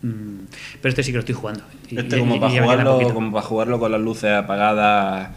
Mm, 0.01 0.45
Pero 0.81 0.89
este 0.89 1.03
sí 1.03 1.11
que 1.11 1.17
lo 1.17 1.19
estoy 1.21 1.35
jugando. 1.35 1.61
Y- 1.89 1.97
Este 1.99 2.15
y- 2.15 2.19
como 2.19 2.35
y 2.35 2.39
para 2.39 2.51
jugarlo, 2.61 2.93
poquito. 2.93 3.13
como 3.13 3.31
para 3.33 3.45
jugarlo 3.45 3.79
con 3.79 3.91
las 3.91 4.01
luces 4.01 4.31
apagadas. 4.31 5.29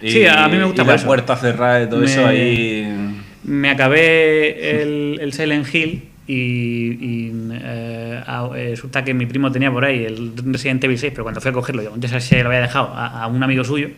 Y, 0.00 0.10
Sí, 0.10 0.26
a 0.26 0.46
mí 0.48 0.56
me 0.56 0.64
gusta 0.64 0.82
y 0.82 0.84
por 0.84 0.92
la 0.92 0.96
eso. 0.96 1.06
puerta 1.06 1.36
cerrada 1.36 1.82
y 1.82 1.88
todo 1.88 2.00
Me- 2.00 2.06
eso 2.06 2.26
ahí. 2.26 3.22
Me 3.44 3.70
acabé 3.70 4.82
el, 4.82 5.18
el 5.20 5.32
Silent 5.32 5.72
Hill 5.74 6.08
y, 6.26 6.34
y, 6.34 7.32
eh, 7.52 8.22
eh, 8.26 8.66
resulta 8.70 9.04
que 9.04 9.14
mi 9.14 9.26
primo 9.26 9.52
tenía 9.52 9.70
por 9.70 9.84
ahí 9.84 10.04
el 10.04 10.32
Resident 10.36 10.82
Evil 10.84 10.98
6, 10.98 11.12
pero 11.12 11.22
cuando 11.24 11.40
fui 11.40 11.50
a 11.50 11.54
cogerlo, 11.54 11.82
yo 11.82 11.92
ya 11.96 12.20
se 12.20 12.42
lo 12.42 12.48
había 12.48 12.60
dejado 12.62 12.92
a, 12.94 13.22
a 13.22 13.26
un 13.28 13.42
amigo 13.42 13.62
suyo. 13.64 13.90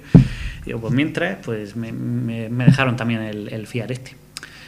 Digo, 0.69 0.81
pues 0.81 0.93
mientras, 0.93 1.39
pues 1.45 1.77
me, 1.77 1.91
me- 1.93 2.49
me 2.51 2.67
dejaron 2.67 2.97
también 2.97 3.23
el, 3.23 3.49
el 3.53 3.67
Fiat 3.67 3.91
este. 3.91 4.15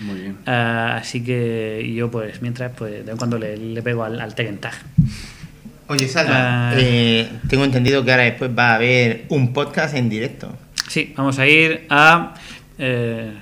Muy 0.01 0.19
bien. 0.19 0.37
Ah, 0.47 0.97
así 1.01 1.23
que 1.23 1.93
yo, 1.95 2.11
pues 2.11 2.41
mientras, 2.41 2.73
pues 2.77 2.93
de 2.93 2.99
vez 3.03 3.11
en 3.11 3.17
cuando 3.19 3.39
le, 3.39 3.57
le 3.57 3.83
pego 3.83 4.03
al, 4.03 4.19
al 4.21 4.35
Tekken 4.35 4.57
Tag. 4.59 4.73
Oye, 5.89 6.09
Salva, 6.09 6.71
Ah. 6.71 6.75
eh, 6.79 7.29
tengo 7.49 7.65
entendido 7.65 8.03
que 8.05 8.11
ahora 8.13 8.23
después 8.25 8.51
va 8.57 8.71
a 8.71 8.75
haber 8.77 9.25
un 9.29 9.53
podcast 9.53 9.95
en 9.95 10.09
directo. 10.09 10.57
Sí, 10.89 11.13
vamos 11.17 11.39
a 11.39 11.47
ir 11.47 11.85
a 11.91 12.35
eh, 12.79 13.33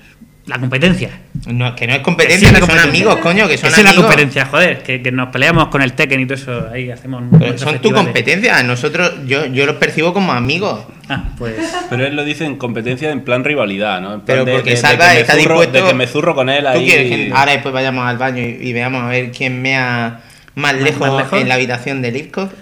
la 0.49 0.59
competencia. 0.59 1.11
No, 1.47 1.75
que 1.77 1.87
no 1.87 1.93
es 1.93 1.99
Que 1.99 2.03
competencia, 2.05 2.49
sí 2.49 2.55
que 2.55 2.61
la 2.61 2.66
son 2.66 2.69
competencia. 2.69 2.91
amigos, 2.91 3.16
coño, 3.23 3.49
que 3.49 3.57
son 3.59 3.69
Esa 3.69 3.77
es 3.79 3.85
la 3.85 3.91
amigos. 3.91 4.07
competencia, 4.07 4.47
joder, 4.47 4.83
que, 4.83 5.03
que 5.03 5.12
nos 5.12 5.29
peleamos 5.29 5.69
con 5.69 5.83
el 5.83 5.93
Tekken 5.93 6.20
y 6.20 6.27
todo 6.27 6.35
eso, 6.35 6.69
ahí 6.73 6.91
hacemos... 6.91 7.23
Pero 7.39 7.57
son 7.59 7.79
tu 7.81 7.93
competencia, 7.93 8.62
nosotros, 8.65 9.12
yo, 9.27 9.47
yo 9.47 9.65
los 9.66 9.77
percibo 9.77 10.12
como 10.12 10.33
amigos. 10.33 10.85
Ah, 11.09 11.25
pues... 11.39 11.55
Pero 11.89 12.05
él 12.07 12.16
lo 12.16 12.25
dice 12.25 12.45
en 12.45 12.57
competencia 12.57 13.11
en 13.11 13.20
plan 13.23 13.45
rivalidad, 13.45 14.01
¿no? 14.01 14.15
En 14.15 14.20
plan 14.23 14.39
Pero 14.39 14.45
de- 14.47 14.53
porque 14.55 14.70
de- 14.70 14.77
de 14.77 14.83
que 14.83 14.97
me 14.97 15.20
está 15.20 15.33
zurro- 15.35 15.39
dispuesto. 15.39 15.73
De 15.73 15.85
que 15.85 15.95
me 15.95 16.07
zurro 16.07 16.35
con 16.35 16.49
él 16.49 16.62
¿Tú 16.65 16.69
ahí. 16.70 16.85
quieres 16.87 17.09
que 17.09 17.33
ahora 17.33 17.53
después 17.53 17.73
vayamos 17.73 18.07
al 18.07 18.19
baño 18.19 18.43
y, 18.43 18.59
y 18.69 18.73
veamos 18.73 19.03
a 19.05 19.09
ver 19.09 19.31
quién 19.31 19.62
mea 19.62 20.20
más 20.55 20.75
lejos, 20.75 21.09
más 21.09 21.19
lejos? 21.19 21.41
en 21.41 21.49
la 21.49 21.55
habitación 21.55 22.03
del 22.03 22.16
Ipcot? 22.16 22.53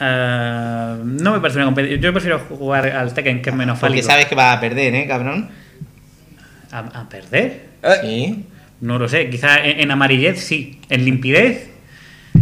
Ah, 0.00 0.96
no 1.04 1.32
me 1.32 1.40
parece 1.40 1.58
una 1.58 1.66
competencia. 1.66 2.00
Yo 2.00 2.12
prefiero 2.12 2.38
jugar 2.40 2.88
al 2.88 3.12
Tekken, 3.14 3.42
que 3.42 3.50
es 3.50 3.56
menos 3.56 3.78
Porque 3.78 3.94
fálico. 4.02 4.06
sabes 4.06 4.26
que 4.26 4.34
vas 4.34 4.56
a 4.56 4.60
perder, 4.60 4.94
¿eh, 4.94 5.06
cabrón? 5.06 5.48
¿A, 6.70 6.78
a 6.78 7.08
perder? 7.08 7.62
Sí. 8.02 8.44
No 8.80 8.98
lo 8.98 9.08
sé. 9.08 9.28
Quizás 9.30 9.60
en, 9.64 9.80
en 9.80 9.90
amarillez 9.90 10.40
sí. 10.40 10.80
En 10.88 11.04
limpidez. 11.04 11.68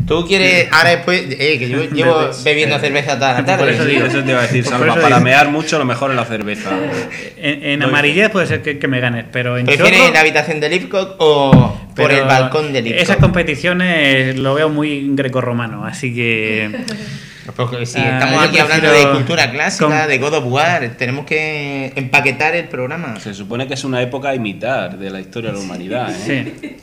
Tú 0.07 0.27
quieres, 0.27 0.69
ahora 0.73 0.91
después, 0.91 1.23
eh, 1.31 1.59
que 1.59 1.69
yo 1.69 1.83
llevo 1.91 2.31
bebiendo 2.45 2.79
cerveza 2.79 3.15
toda 3.15 3.35
la 3.35 3.45
tarde. 3.45 3.65
Por 3.65 3.73
eso 3.73 3.85
digo. 3.85 4.07
Eso 4.07 4.23
te 4.23 4.31
iba 4.31 4.41
a 4.41 4.43
decir, 4.43 4.65
Salva. 4.65 4.95
Para 4.95 5.07
digo. 5.17 5.21
mear 5.21 5.49
mucho, 5.51 5.79
lo 5.79 5.85
mejor 5.85 6.11
es 6.11 6.17
la 6.17 6.25
cerveza. 6.25 6.71
En, 7.39 7.83
amarillez 7.83 8.31
puede 8.31 8.47
ser 8.47 8.63
que, 8.63 8.79
que 8.79 8.89
me 8.89 9.01
ganes, 9.01 9.25
pero 9.33 9.57
en 9.59 9.67
¿Prefieres 9.67 9.99
chorro- 10.01 10.07
en 10.09 10.13
la 10.15 10.21
habitación 10.21 10.61
del 10.61 10.75
Ipcot 10.75 11.17
o 11.19 11.81
por 11.95 12.13
el 12.13 12.25
balcón 12.25 12.73
del 12.73 12.89
Ipcot? 12.89 13.03
Esas 13.03 13.17
competiciones 13.17 14.37
lo 14.37 14.55
veo 14.55 14.69
muy 14.69 15.09
grecorromano, 15.15 15.85
así 15.87 16.15
que. 16.15 16.71
Porque 17.55 17.87
si 17.87 17.99
Ah, 17.99 18.19
estamos 18.19 18.45
aquí 18.45 18.59
hablando 18.59 18.91
de 18.91 19.11
cultura 19.13 19.51
clásica, 19.51 19.87
con- 20.01 20.09
de 20.09 20.19
God 20.19 20.35
of 20.35 20.45
War, 20.47 20.89
tenemos 20.99 21.27
que 21.27 21.93
empaquetar 21.95 22.55
el 22.57 22.69
programa. 22.69 23.21
Se 23.21 23.35
supone 23.35 23.67
que 23.69 23.75
es 23.75 23.85
una 23.85 24.01
época 24.03 24.31
a 24.31 24.35
imitar 24.35 24.99
de 24.99 25.11
la 25.11 25.21
historia 25.21 25.51
de 25.53 25.59
la 25.59 25.63
humanidad, 25.63 26.11
¿eh? 26.29 26.55
Sí. 26.61 26.77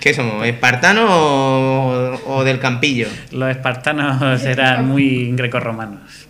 ¿Qué 0.00 0.14
somos? 0.14 0.46
¿Espartanos 0.46 1.10
o, 1.10 2.20
o 2.26 2.44
del 2.44 2.58
Campillo? 2.58 3.06
Los 3.32 3.50
espartanos 3.50 4.42
eran 4.44 4.86
muy 4.88 5.32
grecorromanos. 5.32 6.26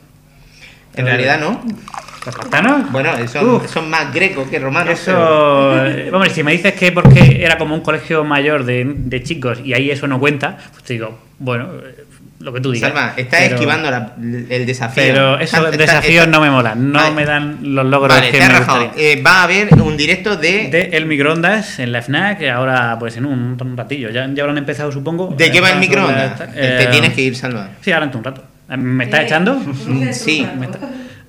En 0.97 1.07
realidad 1.07 1.39
no. 1.41 1.63
¿Los 1.65 2.29
espartanos? 2.29 2.91
Bueno, 2.93 3.13
son, 3.29 3.49
Uf. 3.49 3.73
son 3.73 3.89
más 3.89 4.13
grecos 4.13 4.49
que 4.49 4.59
romanos. 4.59 4.93
Eso, 5.01 5.87
eh, 5.87 6.11
hombre, 6.13 6.31
si 6.31 6.43
me 6.43 6.53
dices 6.53 6.75
que 6.75 6.91
porque 6.93 7.43
era 7.45 7.57
como 7.59 7.75
un 7.75 7.81
colegio 7.81 8.25
mayor 8.25 8.65
de, 8.65 8.85
de 8.87 9.23
chicos 9.23 9.61
y 9.65 9.73
ahí 9.73 9.91
eso 9.91 10.07
no 10.09 10.19
cuenta, 10.19 10.59
pues 10.73 10.83
te 10.85 10.95
digo, 10.95 11.19
bueno, 11.39 11.69
eh, 11.77 12.05
lo 12.41 12.53
que 12.55 12.61
tú 12.61 12.73
digas. 12.73 12.91
Salva, 12.93 13.13
estás 13.17 13.41
Pero- 13.41 13.55
esquivando 13.55 13.91
la- 13.91 14.15
el 14.19 14.67
desafío. 14.67 15.03
Pero 15.03 15.39
esos 15.39 15.59
Está- 15.59 15.71
está- 15.71 15.77
desafíos 15.77 16.25
está- 16.25 16.31
no 16.39 16.41
me 16.41 16.51
molan, 16.51 16.91
no 16.91 16.99
Vale. 16.99 17.15
me 17.15 17.25
dan 17.27 17.59
los 17.63 17.85
logros 17.87 18.15
Vale, 18.17 18.31
que 18.31 18.39
te 18.39 18.47
me 18.47 18.53
rajado. 18.59 18.85
gustaría. 18.87 19.13
Eh, 19.13 19.23
va 19.23 19.41
a 19.41 19.43
haber 19.45 19.75
un 19.75 19.97
directo 19.97 20.37
de... 20.37 20.69
De 20.71 20.91
el 20.97 21.05
microondas 21.07 21.79
en 21.79 21.93
la 21.93 22.01
FNAC, 22.03 22.43
ahora 22.49 22.97
pues 22.99 23.17
en 23.19 23.27
un, 23.27 23.57
un 23.61 23.77
ratillo, 23.77 24.11
ya, 24.11 24.27
ya 24.33 24.43
habrán 24.43 24.57
empezado 24.59 24.91
supongo. 24.91 25.35
¿De 25.37 25.51
qué 25.53 25.61
va 25.61 25.69
el 25.71 25.77
Eh, 25.77 25.81
microondas? 25.81 26.33
esta- 26.33 26.47
Te- 26.47 26.61
te 26.61 26.83
eh, 26.85 26.89
tienes 26.91 27.13
que 27.13 27.21
ir, 27.23 27.37
Salva. 27.37 27.69
Sí, 27.83 27.93
ahora 27.93 28.07
en 28.07 28.17
un 28.17 28.25
rato. 28.25 28.43
Eh, 28.71 28.77
¿Me 28.77 29.05
estás 29.05 29.21
echando? 29.25 29.55
Mm, 29.87 30.13
Sí. 30.13 30.47
Me 30.59 30.67
está- 30.67 30.79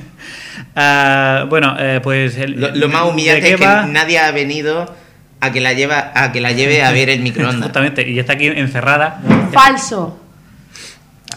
Ah, 0.74 1.46
bueno, 1.48 1.76
eh, 1.78 2.00
pues 2.02 2.36
el- 2.38 2.60
Lo, 2.60 2.74
lo 2.74 2.88
más 2.88 3.04
¿de 3.04 3.10
humillante 3.10 3.50
es 3.52 3.56
que 3.60 3.64
va? 3.66 3.84
nadie 3.86 4.18
ha 4.18 4.30
venido 4.30 4.94
a 5.40 5.52
que 5.52 5.60
la 5.60 5.72
lleva 5.72 6.12
a 6.14 6.32
que 6.32 6.40
la 6.40 6.52
lleve 6.52 6.82
a 6.82 6.90
ver 6.92 7.10
el 7.10 7.20
microondas. 7.20 7.62
Justamente, 7.64 8.08
y 8.08 8.18
está 8.18 8.34
aquí 8.34 8.46
encerrada. 8.46 9.20
Falso. 9.52 10.20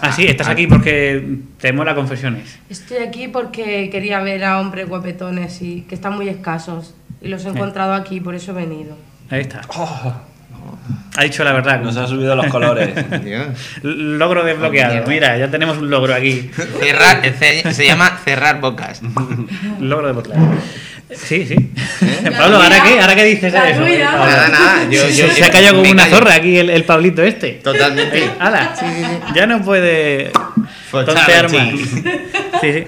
Ah, 0.02 0.12
sí, 0.12 0.26
estás 0.26 0.48
aquí 0.48 0.68
porque 0.68 1.38
te 1.60 1.72
mola 1.74 1.96
confesiones. 1.96 2.60
Estoy 2.70 2.98
aquí 2.98 3.28
porque 3.28 3.90
quería 3.92 4.20
ver 4.22 4.44
a 4.44 4.60
hombres 4.60 4.88
guapetones 4.88 5.62
y 5.62 5.82
que 5.82 5.96
están 5.96 6.16
muy 6.16 6.28
escasos. 6.28 6.96
Y 7.22 7.28
los 7.28 7.46
he 7.46 7.50
encontrado 7.50 7.94
aquí, 7.94 8.20
por 8.20 8.34
eso 8.34 8.52
he 8.52 8.56
venido. 8.56 8.98
Ahí 9.30 9.42
está. 9.42 9.62
Ha 11.18 11.24
dicho 11.24 11.44
la 11.44 11.54
verdad. 11.54 11.82
Nos 11.82 11.98
ha 11.98 12.08
subido 12.08 12.36
los 12.36 12.48
colores. 12.48 12.90
Logro 13.84 14.44
desbloqueado. 14.44 15.06
Mira, 15.08 15.38
ya 15.38 15.50
tenemos 15.50 15.78
un 15.78 15.90
logro 15.90 16.16
aquí. 16.16 16.50
Cerrar, 16.80 17.22
se, 17.38 17.74
se 17.74 17.86
llama 17.86 18.18
cerrar 18.24 18.60
bocas. 18.60 19.02
Logro 19.80 20.08
desbloqueado. 20.08 20.52
Sí, 21.16 21.46
sí. 21.46 21.56
Pablo, 22.38 22.58
¿ahora 22.58 22.84
qué? 22.84 23.00
¿Ahora 23.00 23.16
qué 23.16 23.24
dices 23.26 23.52
La 23.54 23.70
eso? 23.70 23.82
Pablo? 23.82 23.98
Nada, 23.98 24.48
nada. 24.50 24.90
Yo, 24.90 25.08
yo, 25.10 25.28
se 25.30 25.44
ha 25.44 25.50
callado 25.52 25.78
como 25.78 25.92
una 25.92 26.04
callo. 26.04 26.16
zorra 26.18 26.36
aquí 26.36 26.58
el, 26.58 26.70
el 26.70 26.84
Pablito 26.84 27.22
este. 27.24 27.54
Totalmente. 27.64 28.30
¡Hala! 28.40 28.74
Ya 29.36 29.46
no 29.46 29.62
puede 29.62 30.32
tontear 30.92 31.52
más. 31.52 31.70
Sí, 32.62 32.74
sí. 32.74 32.84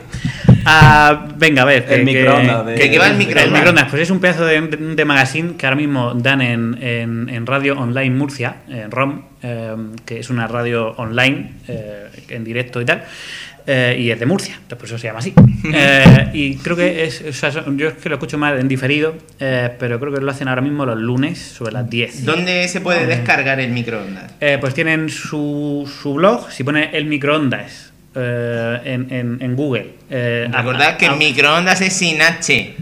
Ah, 0.66 1.28
venga, 1.36 1.64
a 1.64 1.66
ver. 1.66 1.86
El 1.90 2.00
que- 2.00 2.06
microondas 2.06 2.66
de- 2.66 2.76
que- 2.76 2.90
que 2.92 2.98
va 3.00 3.08
el 3.08 3.12
El 3.14 3.18
microondas. 3.18 3.52
microondas, 3.54 3.90
pues 3.90 4.02
es 4.04 4.10
un 4.12 4.20
pedazo 4.20 4.46
de, 4.46 4.62
de- 4.62 4.96
de 4.96 5.06
magazine 5.06 5.56
que 5.58 5.66
ahora 5.66 5.76
mismo 5.76 6.14
dan 6.14 6.42
en, 6.42 6.78
en- 6.82 7.30
en 7.30 7.46
Radio 7.46 7.78
Online 7.78 8.16
Murcia, 8.16 8.56
en 8.70 8.90
ROM, 8.90 9.24
eh, 9.42 9.76
que 10.06 10.20
es 10.20 10.30
una 10.30 10.48
radio 10.48 10.92
online, 10.98 11.52
eh, 11.68 12.08
en 12.30 12.44
directo 12.46 12.80
y 12.80 12.86
tal. 12.86 13.04
Eh, 13.68 13.98
y 14.00 14.12
es 14.12 14.20
de 14.20 14.26
Murcia, 14.26 14.54
entonces 14.56 14.78
por 14.78 14.86
eso 14.88 14.98
se 14.98 15.08
llama 15.08 15.20
así. 15.20 15.34
Eh, 15.76 16.30
y 16.34 16.56
creo 16.58 16.76
que 16.76 17.06
es, 17.06 17.22
o 17.22 17.32
sea, 17.32 17.50
yo 17.78 17.88
es 17.88 17.94
que 17.94 18.10
lo 18.10 18.16
escucho 18.16 18.38
más 18.38 18.60
en 18.60 18.68
diferido, 18.68 19.16
eh, 19.40 19.70
pero 19.80 19.98
creo 20.00 20.14
que 20.14 20.20
lo 20.20 20.30
hacen 20.30 20.50
ahora 20.50 20.62
mismo 20.62 20.86
los 20.86 20.98
lunes 21.00 21.40
sobre 21.40 21.72
las 21.72 21.90
10. 21.90 22.26
¿Dónde 22.26 22.68
se 22.68 22.82
puede 22.82 23.06
descargar 23.06 23.62
el 23.62 23.72
microondas? 23.72 24.34
Eh, 24.42 24.58
pues 24.60 24.74
tienen 24.74 25.08
su, 25.10 25.90
su 26.02 26.16
blog, 26.16 26.52
si 26.52 26.66
pone 26.66 26.90
el 26.92 27.06
microondas 27.06 27.94
eh, 28.14 28.80
en, 28.84 29.08
en- 29.10 29.38
en 29.42 29.56
Google. 29.56 29.92
eh, 30.10 30.50
a- 30.52 30.58
Recordad 30.58 30.90
a- 30.90 30.98
que 30.98 31.06
a- 31.06 31.16
microondas 31.16 31.80
es 31.80 31.94
sin 31.94 32.22
H. 32.22 32.76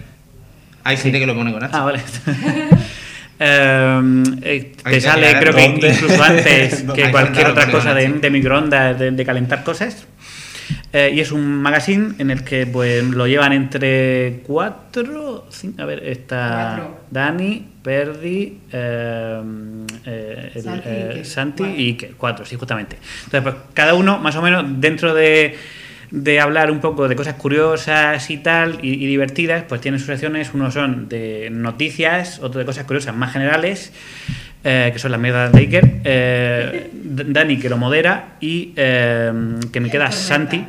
Hay 0.83 0.97
gente 0.97 1.19
que 1.19 1.27
lo 1.27 1.35
pone 1.35 1.53
con 1.53 1.63
H. 1.63 1.71
Ah, 1.77 1.83
vale. 1.83 1.99
Eh, 3.43 4.73
te 4.83 5.01
sale, 5.01 5.33
creo 5.39 5.53
que 5.55 5.65
incluso 5.65 6.21
antes 6.23 6.83
que 6.95 7.09
cualquier 7.09 7.47
otra 7.47 7.71
cosa 7.71 7.93
de, 7.95 8.29
microondas, 8.29 8.99
de, 8.99 9.09
de 9.11 9.25
calentar 9.25 9.63
cosas. 9.63 10.05
Eh, 10.93 11.11
y 11.15 11.21
es 11.21 11.31
un 11.31 11.61
magazine 11.61 12.15
en 12.17 12.31
el 12.31 12.43
que 12.43 12.67
pues 12.67 13.01
lo 13.03 13.25
llevan 13.25 13.53
entre 13.53 14.41
cuatro, 14.45 15.47
cinco, 15.49 15.81
a 15.81 15.85
ver, 15.85 16.03
está 16.05 16.73
Cuatro. 16.75 16.99
Dani, 17.09 17.65
Perdi, 17.81 18.59
eh, 18.71 19.41
eh, 20.05 20.51
el, 20.53 20.61
Santi 20.61 20.83
y 20.83 20.91
eh, 20.91 21.09
Iker. 21.13 21.25
Santi 21.25 21.63
Cuatro. 21.63 21.79
y 21.81 21.87
Iker, 21.87 22.11
cuatro, 22.17 22.45
sí, 22.45 22.55
justamente. 22.57 22.97
Entonces, 23.23 23.41
pues 23.41 23.55
cada 23.73 23.93
uno, 23.93 24.19
más 24.19 24.35
o 24.35 24.41
menos, 24.41 24.65
dentro 24.81 25.13
de, 25.13 25.55
de 26.11 26.39
hablar 26.41 26.69
un 26.71 26.81
poco 26.81 27.07
de 27.07 27.15
cosas 27.15 27.35
curiosas 27.35 28.29
y 28.29 28.37
tal, 28.39 28.79
y, 28.81 28.89
y 28.95 29.07
divertidas, 29.07 29.63
pues 29.63 29.79
tienen 29.79 29.97
sus 29.97 30.07
secciones, 30.07 30.53
unos 30.53 30.73
son 30.73 31.07
de 31.07 31.47
noticias, 31.51 32.39
otros 32.39 32.57
de 32.57 32.65
cosas 32.65 32.83
curiosas 32.83 33.15
más 33.15 33.31
generales, 33.31 33.93
eh, 34.63 34.91
que 34.93 34.99
son 34.99 35.11
las 35.11 35.19
mierdas 35.19 35.51
de 35.51 35.59
Iker, 35.59 35.91
eh, 36.03 36.89
Dani 36.93 37.57
que 37.57 37.69
lo 37.69 37.77
modera 37.77 38.35
y 38.39 38.73
eh, 38.75 39.31
que 39.71 39.79
me 39.79 39.89
queda. 39.89 40.11
Santi, 40.11 40.63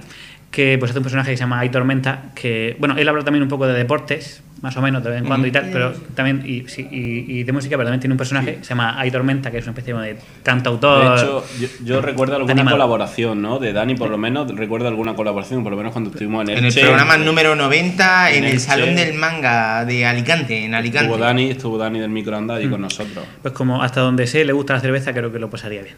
que 0.53 0.77
pues 0.79 0.91
hace 0.93 0.99
un 1.01 1.03
personaje 1.03 1.31
que 1.33 1.37
se 1.37 1.41
llama 1.41 1.59
Ay 1.59 1.71
Tormenta, 1.71 2.25
que 2.37 2.77
bueno, 2.79 2.95
él 2.97 3.09
habla 3.09 3.25
también 3.25 3.43
un 3.43 3.49
poco 3.49 3.67
de 3.67 3.73
deportes, 3.75 4.43
más 4.61 4.77
o 4.77 4.83
menos 4.83 5.03
de 5.03 5.11
vez 5.11 5.19
en 5.21 5.25
cuando 5.27 5.49
y 5.49 5.51
tal, 5.51 5.71
pero 5.73 5.93
también 6.15 6.45
y, 6.47 6.69
sí, 6.69 6.87
y, 6.89 7.39
y 7.41 7.43
de 7.43 7.51
música, 7.53 7.77
pero 7.77 7.87
también 7.87 8.01
tiene 8.01 8.13
un 8.15 8.19
personaje 8.19 8.57
que 8.57 8.63
se 8.63 8.69
llama 8.69 8.95
Ay 8.97 9.11
Tormenta, 9.11 9.51
que 9.51 9.59
es 9.59 9.65
una 9.65 9.73
especie 9.73 9.93
de 9.95 10.19
cantautor. 10.45 11.17
De 11.17 11.21
hecho, 11.23 11.45
yo, 11.59 11.69
yo 11.85 12.01
recuerdo 12.01 12.37
alguna 12.37 12.53
Animado. 12.53 12.77
colaboración, 12.77 13.43
¿no? 13.43 13.59
De 13.59 13.73
Dani, 13.73 13.95
por 13.97 14.11
lo 14.11 14.19
menos, 14.19 14.55
recuerdo 14.55 14.87
alguna 14.89 15.15
colaboración, 15.15 15.63
por 15.65 15.73
lo 15.73 15.79
menos 15.79 15.91
cuando 15.93 16.11
estuvimos 16.11 16.43
en 16.45 16.51
el 16.51 16.59
En 16.59 16.65
el 16.67 16.73
Che, 16.73 16.83
programa 16.83 17.17
número 17.17 17.57
90, 17.57 18.31
en 18.31 18.37
En 18.37 18.45
el 18.45 18.51
el 18.53 18.61
Salón 18.61 18.95
del 18.95 19.15
Manga 19.15 19.85
de 19.85 20.05
Alicante, 20.07 20.65
en 20.65 20.75
Alicante. 20.75 21.07
Estuvo 21.07 21.25
Dani, 21.25 21.51
estuvo 21.51 21.79
Dani 21.79 21.99
del 21.99 22.11
microondas 22.11 22.59
Mm. 22.59 22.63
ahí 22.63 22.69
con 22.71 22.83
nosotros. 22.83 23.25
Pues 23.41 23.55
como 23.55 23.83
hasta 23.83 24.01
donde 24.03 24.27
sé 24.29 24.45
le 24.45 24.53
gusta 24.53 24.75
la 24.75 24.81
cerveza, 24.81 25.13
creo 25.13 25.33
que 25.33 25.39
lo 25.41 25.51
pasaría 25.51 25.83
bien. 25.83 25.97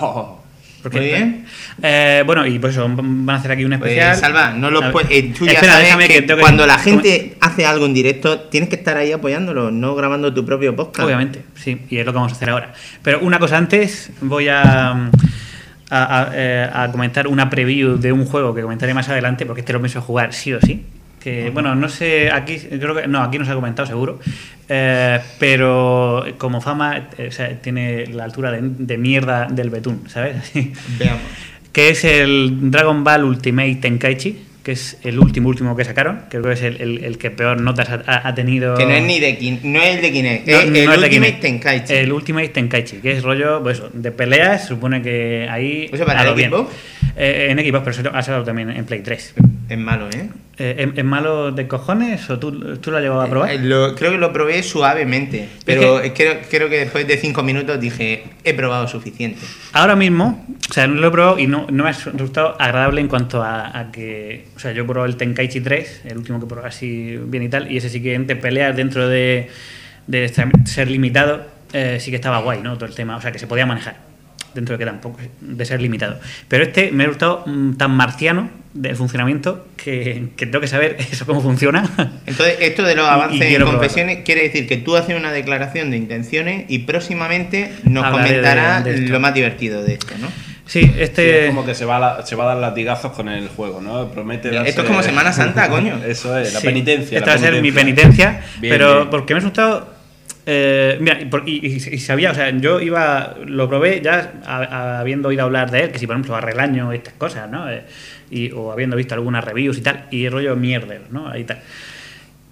Oh, 0.00 0.42
Porque- 0.84 0.98
Muy 0.98 1.06
bien. 1.08 1.46
Eh, 1.82 2.22
bueno, 2.26 2.46
y 2.46 2.58
pues 2.58 2.74
eso, 2.74 2.86
van 2.88 3.30
a 3.30 3.36
hacer 3.36 3.50
aquí 3.50 3.64
un 3.64 3.70
Pues, 3.78 3.90
especial. 3.90 4.16
Salva, 4.16 4.50
no 4.52 4.70
lo 4.70 4.92
puedes- 4.92 5.10
eh, 5.10 5.32
tú 5.36 5.46
ya 5.46 5.52
Espera, 5.52 5.72
sabes 5.72 5.86
déjame 5.86 6.06
que, 6.08 6.14
que 6.14 6.22
tengo 6.22 6.36
que- 6.36 6.42
cuando 6.42 6.66
la 6.66 6.78
gente 6.78 7.36
hace 7.40 7.64
algo 7.64 7.86
en 7.86 7.94
directo, 7.94 8.38
tienes 8.40 8.68
que 8.68 8.76
estar 8.76 8.96
ahí 8.98 9.10
apoyándolo, 9.10 9.70
no 9.70 9.94
grabando 9.94 10.32
tu 10.34 10.44
propio 10.44 10.76
podcast. 10.76 11.06
Obviamente, 11.06 11.42
sí, 11.54 11.80
y 11.88 11.96
es 11.98 12.04
lo 12.04 12.12
que 12.12 12.16
vamos 12.16 12.32
a 12.32 12.36
hacer 12.36 12.50
ahora. 12.50 12.74
Pero 13.02 13.20
una 13.20 13.38
cosa 13.38 13.56
antes, 13.56 14.10
voy 14.20 14.48
a, 14.48 14.90
a, 14.92 15.00
a, 15.90 16.28
eh, 16.34 16.68
a 16.72 16.90
comentar 16.92 17.28
una 17.28 17.48
preview 17.48 17.96
de 17.96 18.12
un 18.12 18.26
juego 18.26 18.54
que 18.54 18.60
comentaré 18.62 18.92
más 18.92 19.08
adelante, 19.08 19.46
porque 19.46 19.60
este 19.62 19.72
lo 19.72 19.80
pienso 19.80 20.02
jugar 20.02 20.32
sí 20.34 20.52
o 20.52 20.60
sí. 20.60 20.84
Que, 21.24 21.48
bueno, 21.50 21.74
no 21.74 21.88
sé, 21.88 22.30
aquí 22.30 22.58
creo 22.58 22.94
que 22.94 23.06
no, 23.08 23.22
aquí 23.22 23.38
no 23.38 23.46
se 23.46 23.50
ha 23.52 23.54
comentado 23.54 23.86
seguro, 23.88 24.20
eh, 24.68 25.18
pero 25.38 26.22
como 26.36 26.60
fama 26.60 27.08
eh, 27.16 27.28
o 27.28 27.32
sea, 27.32 27.48
tiene 27.62 28.06
la 28.08 28.24
altura 28.24 28.52
de, 28.52 28.60
de 28.62 28.98
mierda 28.98 29.46
del 29.50 29.70
betún, 29.70 30.02
¿sabes? 30.08 30.36
Veamos. 30.98 31.22
que 31.72 31.88
es 31.88 32.04
el 32.04 32.70
Dragon 32.70 33.02
Ball 33.04 33.24
Ultimate 33.24 33.76
Tenkaichi, 33.76 34.38
que 34.62 34.72
es 34.72 34.98
el 35.02 35.18
último 35.18 35.48
último 35.48 35.74
que 35.76 35.84
sacaron, 35.84 36.20
que 36.30 36.38
creo 36.40 36.44
que 36.44 36.52
es 36.52 36.62
el, 36.62 36.80
el- 36.80 37.04
el 37.04 37.18
que 37.18 37.30
peor 37.30 37.60
notas 37.60 37.88
ha, 38.06 38.34
tenido. 38.34 38.74
Que 38.76 38.84
no 38.86 38.92
es 38.92 39.02
ni 39.04 39.18
de 39.20 39.38
Kin- 39.38 39.60
no 39.62 39.80
es 39.80 39.96
el 39.96 40.02
de 40.02 40.12
Kinect, 40.12 40.46
No, 40.48 40.58
es 40.58 40.70
no 40.70 40.76
el 40.76 40.90
es 40.90 40.98
Ultimate. 40.98 41.32
Tenkaichi. 41.40 41.92
El 41.94 42.12
Ultimate 42.12 42.48
Tenkaichi, 42.48 42.96
que 42.98 43.12
es 43.12 43.22
rollo 43.22 43.62
pues, 43.62 43.82
de 43.92 44.10
peleas, 44.10 44.66
supone 44.66 45.00
que 45.02 45.46
ahí. 45.50 45.88
¿Eso 45.92 46.04
para 46.06 46.20
a 46.20 46.24
lo 46.24 46.30
el 46.30 46.36
bien. 46.36 46.50
Xbox? 46.50 46.70
Eh, 47.16 47.48
en 47.50 47.58
Xbox, 47.58 47.84
pero 47.84 47.94
se 47.94 48.08
ha 48.08 48.22
salido 48.22 48.44
también 48.44 48.70
en 48.70 48.84
Play 48.84 49.00
3. 49.00 49.34
Es 49.68 49.78
malo, 49.78 50.08
¿eh? 50.10 50.28
Eh, 50.58 50.74
¿es, 50.92 50.98
es 50.98 51.04
malo 51.04 51.50
de 51.52 51.66
cojones 51.66 52.28
o 52.30 52.38
tú, 52.38 52.76
tú 52.78 52.90
lo 52.90 52.96
has 52.98 53.02
llegado 53.02 53.22
a 53.22 53.28
probar? 53.28 53.50
Eh, 53.52 53.58
lo- 53.60 53.94
creo 53.94 54.12
que 54.12 54.18
lo 54.18 54.32
probé 54.32 54.62
suavemente, 54.62 55.48
pero 55.64 56.00
creo, 56.14 56.38
creo 56.50 56.68
que 56.68 56.78
después 56.80 57.06
de 57.08 57.16
5 57.16 57.42
minutos 57.42 57.80
dije, 57.80 58.24
he 58.44 58.54
probado 58.54 58.86
suficiente. 58.88 59.38
Ahora 59.72 59.96
mismo, 59.96 60.44
o 60.68 60.72
sea, 60.72 60.86
no 60.86 61.00
lo 61.00 61.08
he 61.08 61.10
probado 61.10 61.38
y 61.38 61.46
no, 61.46 61.66
no 61.70 61.84
me 61.84 61.90
ha 61.90 61.92
resultado 61.92 62.56
agradable 62.60 63.00
en 63.00 63.08
cuanto 63.08 63.42
a, 63.42 63.76
a 63.78 63.90
que. 63.90 64.46
O 64.56 64.58
sea, 64.58 64.72
yo 64.72 64.86
probé 64.86 65.08
el 65.08 65.16
Tenkaichi 65.16 65.60
3, 65.60 66.02
el 66.06 66.18
último 66.18 66.38
que 66.40 66.46
probé 66.46 66.68
así 66.68 67.16
bien 67.26 67.42
y 67.44 67.48
tal, 67.48 67.70
y 67.70 67.76
ese 67.78 67.88
sí 67.88 68.02
que 68.02 68.14
entre 68.14 68.36
peleas 68.36 68.76
dentro 68.76 69.08
de, 69.08 69.48
de 70.06 70.28
ser 70.66 70.90
limitado, 70.90 71.46
eh, 71.72 71.98
sí 72.00 72.10
que 72.10 72.16
estaba 72.16 72.38
guay, 72.40 72.60
¿no? 72.60 72.74
Todo 72.74 72.86
el 72.86 72.94
tema, 72.94 73.16
o 73.16 73.20
sea, 73.20 73.32
que 73.32 73.38
se 73.40 73.46
podía 73.46 73.66
manejar 73.66 73.96
dentro 74.54 74.74
de 74.74 74.78
que 74.84 74.90
tampoco 74.90 75.18
de 75.40 75.64
ser 75.64 75.80
limitado. 75.82 76.18
Pero 76.48 76.64
este 76.64 76.90
me 76.92 77.04
ha 77.04 77.08
gustado 77.08 77.42
mm, 77.46 77.74
tan 77.74 77.90
marciano 77.92 78.50
de 78.74 78.94
funcionamiento 78.96 79.66
que, 79.76 80.28
que 80.36 80.46
tengo 80.46 80.60
que 80.60 80.66
saber 80.68 80.96
eso 81.12 81.26
cómo 81.26 81.40
funciona. 81.40 81.88
Entonces, 82.26 82.56
esto 82.60 82.82
de 82.82 82.94
los 82.96 83.04
Y- 83.04 83.08
y 83.08 83.12
avances 83.12 83.40
en 83.42 83.54
probarlo. 83.56 83.78
confesiones 83.78 84.18
quiere 84.24 84.42
decir 84.42 84.66
que 84.66 84.76
tú 84.78 84.96
haces 84.96 85.16
una 85.16 85.32
declaración 85.32 85.90
de 85.90 85.96
intenciones 85.96 86.64
y 86.68 86.80
próximamente 86.80 87.72
nos 87.84 88.04
Hablaré 88.04 88.30
de- 88.30 88.40
comentarás 88.42 88.84
de 88.84 88.94
esto. 88.94 89.12
lo 89.12 89.20
más 89.20 89.34
divertido 89.34 89.82
de 89.82 89.94
esto, 89.94 90.14
¿no? 90.20 90.28
Sí, 90.66 90.80
sí, 90.82 90.92
este. 90.98 91.42
es 91.44 91.46
como 91.48 91.66
que 91.66 91.74
se 91.74 91.84
va, 91.84 91.98
a 91.98 92.00
la- 92.00 92.26
se 92.26 92.36
va 92.36 92.44
a 92.44 92.46
dar 92.48 92.56
latigazos 92.56 93.12
con 93.12 93.28
el 93.28 93.48
juego, 93.48 93.80
¿no? 93.82 94.08
Promete 94.10 94.48
Esto 94.48 94.60
darse- 94.62 94.80
es 94.80 94.86
como 94.88 95.02
Semana 95.02 95.32
Santa, 95.32 95.68
coño. 95.70 96.00
Eso 96.04 96.36
es, 96.38 96.54
la 96.54 96.60
Sí, 96.60 96.66
penitencia. 96.66 97.18
Esta 97.18 97.30
la 97.34 97.36
va 97.36 97.40
a 97.48 97.50
ser 97.52 97.62
mi 97.62 97.70
penitencia. 97.70 98.26
penitencia, 98.30 98.60
Bien, 98.60 98.72
pero 98.74 98.96
bien. 98.96 99.10
porque 99.10 99.34
me 99.34 99.38
ha 99.38 99.42
asustado. 99.42 99.93
Eh, 100.46 100.96
mira, 101.00 101.20
y, 101.20 101.24
por- 101.26 101.48
y- 101.48 101.64
y- 101.66 101.98
sabía, 101.98 102.30
o 102.30 102.34
sea, 102.34 102.50
yo 102.50 102.80
iba, 102.80 103.34
lo 103.46 103.68
probé 103.68 104.00
ya 104.02 104.34
a- 104.44 104.56
a- 104.62 105.00
habiendo 105.00 105.28
oído 105.28 105.42
hablar 105.44 105.70
de 105.70 105.84
él, 105.84 105.90
que 105.90 105.98
si 105.98 106.06
por 106.06 106.14
ejemplo 106.16 106.36
arreglaño 106.36 106.92
estas 106.92 107.14
cosas, 107.14 107.50
¿no? 107.50 107.70
Eh, 107.70 107.82
y, 108.30 108.50
o 108.52 108.72
habiendo 108.72 108.96
visto 108.96 109.14
algunas 109.14 109.44
reviews 109.44 109.78
y 109.78 109.80
tal, 109.82 110.04
y 110.10 110.28
rollo 110.28 110.54
mierder, 110.56 111.02
¿no? 111.10 111.28
Ahí 111.28 111.44
tal. 111.44 111.60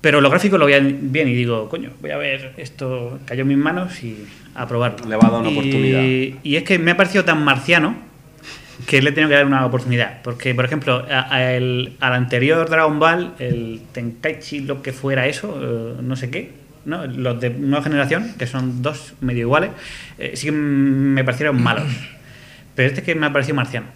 Pero 0.01 0.21
lo 0.21 0.31
gráfico 0.31 0.59
lo 0.59 0.67
veía 0.67 0.81
bien 0.81 1.29
y 1.29 1.35
digo, 1.35 1.69
coño, 1.69 1.91
voy 2.01 2.11
a 2.11 2.17
ver 2.17 2.53
esto, 2.57 3.21
cayó 3.25 3.43
en 3.43 3.49
mis 3.49 3.57
manos 3.59 4.03
y 4.03 4.25
a 4.55 4.67
probarlo. 4.67 5.07
Le 5.09 5.15
va 5.17 5.29
a 5.29 5.31
dar 5.31 5.41
una 5.41 5.51
Y- 5.51 5.53
oportunidad. 5.59 6.39
Y 6.43 6.57
es 6.57 6.65
que 6.65 6.79
me 6.79 6.91
ha 6.91 6.97
parecido 6.97 7.25
tan 7.25 7.45
marciano 7.45 7.95
que 8.87 9.01
le 9.01 9.11
he 9.11 9.13
tenido 9.13 9.29
que 9.29 9.37
dar 9.37 9.47
una 9.47 9.65
oportunidad. 9.65 10.21
Porque, 10.25 10.55
por 10.57 10.65
ejemplo, 10.65 11.07
a- 11.09 11.33
a 11.33 11.53
el- 11.55 11.93
al 12.01 12.15
anterior 12.15 12.69
Dragon 12.69 12.99
Ball, 12.99 13.35
el 13.39 13.81
Tenkaichi, 13.93 14.61
lo 14.61 14.83
que 14.83 14.93
fuera 14.93 15.29
eso, 15.29 15.57
eh, 15.63 16.03
no 16.03 16.17
sé 16.17 16.31
qué, 16.31 16.51
¿no? 16.85 17.07
los 17.07 17.41
de 17.41 17.51
nueva 17.51 17.83
generación, 17.85 18.35
que 18.39 18.47
son 18.47 18.83
dos 18.83 19.15
medio 19.21 19.43
iguales, 19.43 19.71
eh, 20.19 20.33
sí 20.35 20.47
que 20.47 20.53
me 20.53 21.25
parecieron 21.25 21.63
malos. 21.63 21.85
Pero 22.75 22.89
este 22.89 23.03
que 23.03 23.15
me 23.15 23.27
ha 23.27 23.33
parecido 23.33 23.55
marciano. 23.57 23.87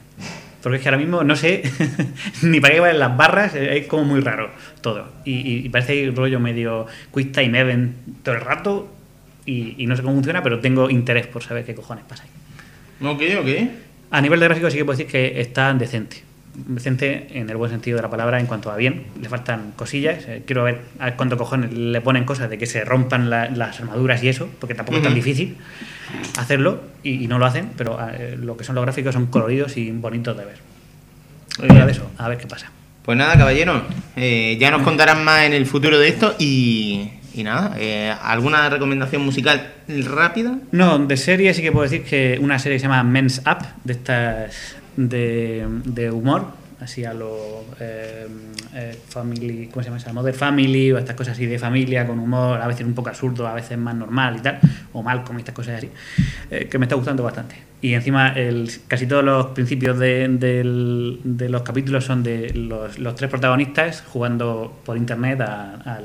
Porque 0.62 0.76
es 0.78 0.82
que 0.82 0.88
ahora 0.88 0.98
mismo 0.98 1.22
no 1.22 1.36
sé 1.36 1.62
ni 2.42 2.60
para 2.60 2.74
qué 2.74 2.80
valen 2.80 2.98
las 2.98 3.16
barras, 3.16 3.54
eh, 3.54 3.78
es 3.78 3.86
como 3.86 4.04
muy 4.04 4.20
raro 4.20 4.50
todo. 4.80 5.06
Y, 5.24 5.32
y- 5.34 5.66
y 5.66 5.68
parece 5.68 6.10
rollo 6.14 6.40
medio 6.40 6.86
Quick 7.14 7.32
Time 7.32 7.58
Event 7.58 7.94
todo 8.24 8.34
el 8.34 8.40
rato 8.40 8.92
y, 9.44 9.74
y 9.78 9.86
no 9.86 9.94
sé 9.96 10.02
cómo 10.02 10.14
funciona, 10.14 10.42
pero 10.42 10.58
tengo 10.60 10.90
interés 10.90 11.26
por 11.28 11.42
saber 11.44 11.64
qué 11.64 11.74
cojones 11.74 12.04
pasa 12.08 12.24
ahí. 12.24 13.06
Ok, 13.06 13.22
ok. 13.40 13.70
A 14.10 14.20
nivel 14.20 14.40
de 14.40 14.46
gráfico 14.46 14.70
sí 14.70 14.76
que 14.78 14.84
puedo 14.84 14.96
decir 14.98 15.10
que 15.10 15.40
está 15.40 15.72
decente. 15.74 16.22
Decente 16.68 17.26
en 17.38 17.50
el 17.50 17.56
buen 17.56 17.70
sentido 17.70 17.96
de 17.96 18.02
la 18.02 18.10
palabra 18.10 18.40
en 18.40 18.46
cuanto 18.46 18.70
a 18.70 18.76
bien. 18.76 19.04
Le 19.20 19.28
faltan 19.28 19.72
cosillas. 19.76 20.24
eh, 20.26 20.42
quiero 20.46 20.64
ver 20.64 20.80
a 20.98 21.14
cuánto 21.16 21.36
cojones 21.36 21.72
le 21.72 22.00
ponen 22.00 22.24
cosas 22.24 22.48
de 22.48 22.56
que 22.58 22.66
se 22.66 22.84
rompan 22.84 23.28
la- 23.28 23.50
las 23.50 23.78
armaduras 23.80 24.22
y 24.22 24.28
eso, 24.28 24.48
porque 24.58 24.74
tampoco 24.74 24.98
es 24.98 25.04
tan 25.04 25.14
difícil 25.14 25.56
hacerlo 26.38 26.80
y, 27.02 27.24
y 27.24 27.26
no 27.28 27.38
lo 27.38 27.46
hacen, 27.46 27.70
pero 27.76 27.98
eh, 28.12 28.36
lo 28.40 28.56
que 28.56 28.64
son 28.64 28.74
los 28.74 28.84
gráficos 28.84 29.12
son 29.14 29.26
coloridos 29.26 29.76
y 29.76 29.90
bonitos 29.92 30.36
de 30.36 30.44
ver. 30.44 30.56
De 31.86 31.90
eso, 31.90 32.10
a 32.18 32.28
ver 32.28 32.38
qué 32.38 32.46
pasa. 32.46 32.70
Pues 33.02 33.16
nada, 33.16 33.36
caballero, 33.38 33.82
eh, 34.16 34.56
ya 34.60 34.70
nos 34.70 34.82
contarán 34.82 35.24
más 35.24 35.44
en 35.44 35.52
el 35.52 35.64
futuro 35.66 35.98
de 35.98 36.08
esto 36.08 36.34
y, 36.38 37.08
y 37.34 37.44
nada, 37.44 37.76
eh, 37.78 38.12
¿alguna 38.22 38.68
recomendación 38.68 39.22
musical 39.24 39.72
rápida? 39.88 40.58
No, 40.72 40.98
de 40.98 41.16
serie 41.16 41.54
sí 41.54 41.62
que 41.62 41.70
puedo 41.70 41.84
decir 41.84 42.02
que 42.02 42.38
una 42.40 42.58
serie 42.58 42.76
que 42.76 42.80
se 42.80 42.86
llama 42.88 43.02
Men's 43.04 43.42
Up, 43.46 43.64
de 43.84 43.92
estas 43.92 44.76
de, 44.96 46.10
humor, 46.12 46.46
así 46.80 47.04
a 47.04 47.14
los 47.14 47.64
eh, 47.80 48.26
eh, 48.74 48.98
family, 49.08 49.68
¿cómo 49.72 49.82
se 49.82 49.90
llama? 49.90 50.12
Mother 50.20 50.34
Family 50.34 50.92
o 50.92 50.98
estas 50.98 51.16
cosas 51.16 51.34
así 51.34 51.46
de 51.46 51.58
familia 51.58 52.06
con 52.06 52.18
humor, 52.18 52.60
a 52.60 52.66
veces 52.66 52.86
un 52.86 52.94
poco 52.94 53.08
absurdo, 53.08 53.46
a 53.46 53.54
veces 53.54 53.78
más 53.78 53.94
normal 53.94 54.36
y 54.38 54.40
tal, 54.40 54.60
o 54.92 55.02
mal 55.02 55.24
con 55.24 55.38
estas 55.38 55.54
cosas 55.54 55.78
así, 55.78 55.90
eh, 56.50 56.68
que 56.70 56.78
me 56.78 56.84
está 56.84 56.96
gustando 56.96 57.22
bastante. 57.22 57.56
Y 57.80 57.94
encima 57.94 58.30
el, 58.30 58.70
casi 58.88 59.06
todos 59.06 59.22
los 59.22 59.46
principios 59.46 59.98
de, 59.98 60.62
los 61.48 61.62
capítulos 61.62 62.04
son 62.04 62.22
de 62.22 62.52
los, 62.54 63.14
tres 63.14 63.30
protagonistas 63.30 64.02
jugando 64.02 64.80
por 64.84 64.96
internet 64.96 65.40
a, 65.42 66.00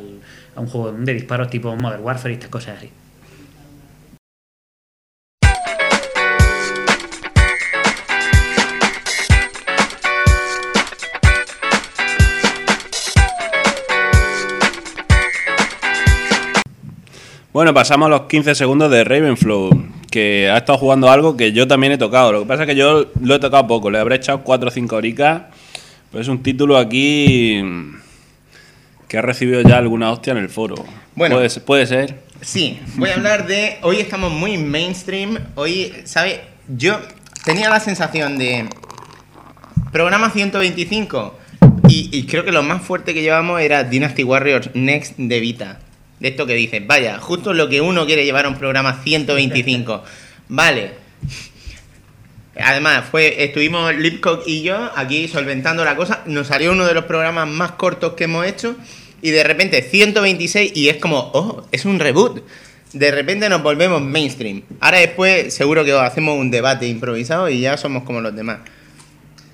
a 0.55 0.59
un 0.59 0.68
juego 0.68 0.91
de 0.91 1.13
disparos 1.13 1.49
tipo 1.49 1.76
Modern 1.76 2.03
Warfare 2.03 2.34
y 2.34 2.35
estas 2.35 2.49
cosas 2.49 2.77
así. 2.77 2.89
Bueno, 17.53 17.73
pasamos 17.73 18.07
a 18.07 18.10
los 18.10 18.22
15 18.23 18.56
segundos 18.56 18.90
de 18.91 19.03
Ravenflow, 19.03 19.69
que 20.10 20.49
ha 20.49 20.57
estado 20.57 20.78
jugando 20.78 21.10
algo 21.10 21.36
que 21.36 21.52
yo 21.52 21.68
también 21.68 21.91
he 21.94 21.98
tocado. 21.98 22.32
Lo 22.32 22.40
que 22.41 22.45
pasa 22.48 22.64
es 22.64 22.68
que 22.69 22.76
yo 22.76 23.07
lo 23.22 23.36
he 23.36 23.40
tocado 23.40 23.68
poco, 23.68 23.91
le 23.91 23.99
habré 23.99 24.15
echado 24.15 24.41
4 24.44 24.69
o 24.69 24.72
5 24.72 24.95
horicas. 24.95 25.44
Pues 26.11 26.22
es 26.23 26.28
un 26.30 26.44
título 26.44 26.78
aquí 26.78 27.61
que 29.07 29.18
ha 29.18 29.22
recibido 29.22 29.61
ya 29.61 29.78
alguna 29.78 30.11
hostia 30.11 30.32
en 30.32 30.38
el 30.38 30.49
foro. 30.49 30.76
Bueno. 31.15 31.36
puede, 31.36 31.49
ser- 31.49 31.64
puede 31.64 31.86
ser. 31.88 32.19
Sí, 32.41 32.80
voy 32.95 33.10
a 33.10 33.15
hablar 33.15 33.45
de. 33.48 33.78
Hoy 33.84 33.98
estamos 33.99 34.32
muy 34.32 34.57
mainstream. 34.57 35.38
Hoy, 35.56 35.94
¿sabe? 36.06 36.41
Yo 36.69 36.99
tenía 37.45 37.69
la 37.69 37.80
sensación 37.80 38.38
de. 38.38 38.68
Programa 39.91 40.30
125. 40.32 41.38
Y, 41.90 42.10
y 42.18 42.26
creo 42.26 42.45
que 42.45 42.52
lo 42.53 42.64
más 42.64 42.82
fuerte 42.82 43.14
que 43.14 43.22
llevamos 43.22 43.60
era 43.61 43.84
Dynasty 43.84 44.23
Warriors 44.23 44.69
Next 44.73 45.18
de 45.18 45.40
Vita. 45.41 45.80
De 46.22 46.27
esto 46.27 46.45
que 46.45 46.53
dices, 46.53 46.85
vaya, 46.85 47.18
justo 47.18 47.52
lo 47.52 47.68
que 47.68 47.81
uno 47.81 48.06
quiere 48.06 48.23
llevar 48.23 48.45
a 48.45 48.49
un 48.49 48.56
programa 48.56 49.02
125. 49.03 50.03
Vale. 50.49 50.91
Además, 52.56 53.06
fue, 53.10 53.43
estuvimos 53.43 53.95
Lipcock 53.95 54.43
y 54.45 54.61
yo 54.61 54.91
aquí 54.95 55.27
solventando 55.27 55.84
la 55.84 55.95
cosa. 55.95 56.22
Nos 56.27 56.45
salió 56.45 56.73
uno 56.73 56.85
de 56.85 56.93
los 56.93 57.06
programas 57.06 57.48
más 57.48 57.72
cortos 57.72 58.14
que 58.14 58.26
hemos 58.26 58.45
hecho. 58.45 58.76
Y 59.23 59.31
de 59.31 59.43
repente 59.43 59.81
126 59.81 60.73
y 60.76 60.89
es 60.89 60.98
como, 60.98 61.31
oh, 61.34 61.65
es 61.72 61.85
un 61.85 61.99
reboot. 61.99 62.43
De 62.93 63.10
repente 63.10 63.49
nos 63.49 63.64
volvemos 63.64 63.99
mainstream. 63.99 64.61
Ahora 64.80 64.99
después 64.99 65.52
seguro 65.52 65.84
que 65.84 65.93
hacemos 65.93 66.38
un 66.38 66.52
debate 66.52 66.88
improvisado 66.88 67.49
y 67.49 67.61
ya 67.61 67.77
somos 67.77 68.03
como 68.03 68.22
los 68.22 68.35
demás. 68.35 68.60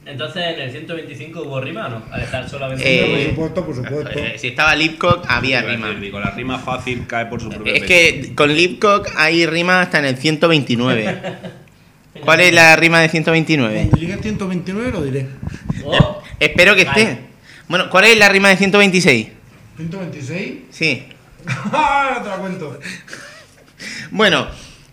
Entonces, 0.07 0.43
en 0.55 0.59
el 0.61 0.71
125 0.71 1.41
hubo 1.41 1.59
rima 1.59 1.87
o 1.87 1.89
no? 1.89 2.03
Al 2.11 2.21
estar 2.21 2.49
solamente. 2.49 2.83
Eh, 2.85 3.25
Por 3.35 3.51
supuesto, 3.53 3.65
por 3.65 3.75
supuesto. 3.75 4.19
Eh, 4.19 4.35
si 4.37 4.47
estaba 4.47 4.73
Lipcock, 4.75 5.25
había 5.27 5.61
rima. 5.61 5.87
decir, 5.87 6.01
digo, 6.01 6.19
la 6.19 6.31
rima 6.31 6.57
fácil 6.59 7.05
cae 7.07 7.25
por 7.25 7.41
su 7.41 7.49
propio 7.49 7.73
Es 7.73 7.81
peso. 7.81 7.87
que 7.93 8.33
con 8.35 8.53
Lipcock 8.53 9.09
hay 9.17 9.45
rima 9.45 9.81
hasta 9.81 9.99
en 9.99 10.05
el 10.05 10.17
129. 10.17 11.21
¿Cuál 12.23 12.39
es 12.39 12.53
la 12.53 12.75
rima 12.77 13.01
de 13.01 13.09
129? 13.09 13.75
Cuando 13.75 13.97
llegue 13.97 14.13
a 14.13 14.17
129 14.17 14.91
lo 14.91 15.03
diré. 15.03 15.27
Oh, 15.83 16.23
Espero 16.39 16.73
que 16.75 16.81
esté. 16.83 17.17
Bueno, 17.67 17.89
¿cuál 17.89 18.05
es 18.05 18.17
la 18.17 18.29
rima 18.29 18.47
de 18.49 18.57
126? 18.57 19.27
126. 19.75 20.53
Sí. 20.71 21.03
¡Ah! 21.47 22.19
Te 22.23 22.29
la 22.29 22.37
cuento. 22.37 22.79
Bueno, 24.11 24.47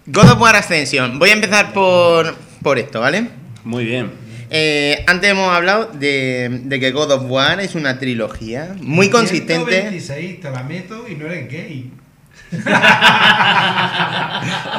God 0.07 0.31
of 0.33 0.41
War 0.41 0.57
Ascension. 0.57 1.19
Voy 1.19 1.31
a 1.31 1.35
empezar 1.35 1.73
por, 1.73 2.35
por 2.63 2.79
esto, 2.79 3.01
¿vale? 3.01 3.29
Muy 3.65 3.85
bien. 3.85 4.24
Eh, 4.57 5.03
antes 5.09 5.29
hemos 5.29 5.53
hablado 5.53 5.87
de, 5.87 6.61
de 6.63 6.79
que 6.79 6.93
God 6.93 7.11
of 7.11 7.25
War 7.27 7.59
es 7.59 7.75
una 7.75 7.99
trilogía 7.99 8.77
muy 8.81 9.11
consistente. 9.11 9.73
126, 9.73 10.41
te 10.41 10.49
la 10.49 10.63
meto 10.63 11.09
y 11.09 11.17
no 11.17 11.27
eres 11.27 11.51
gay. 11.51 11.91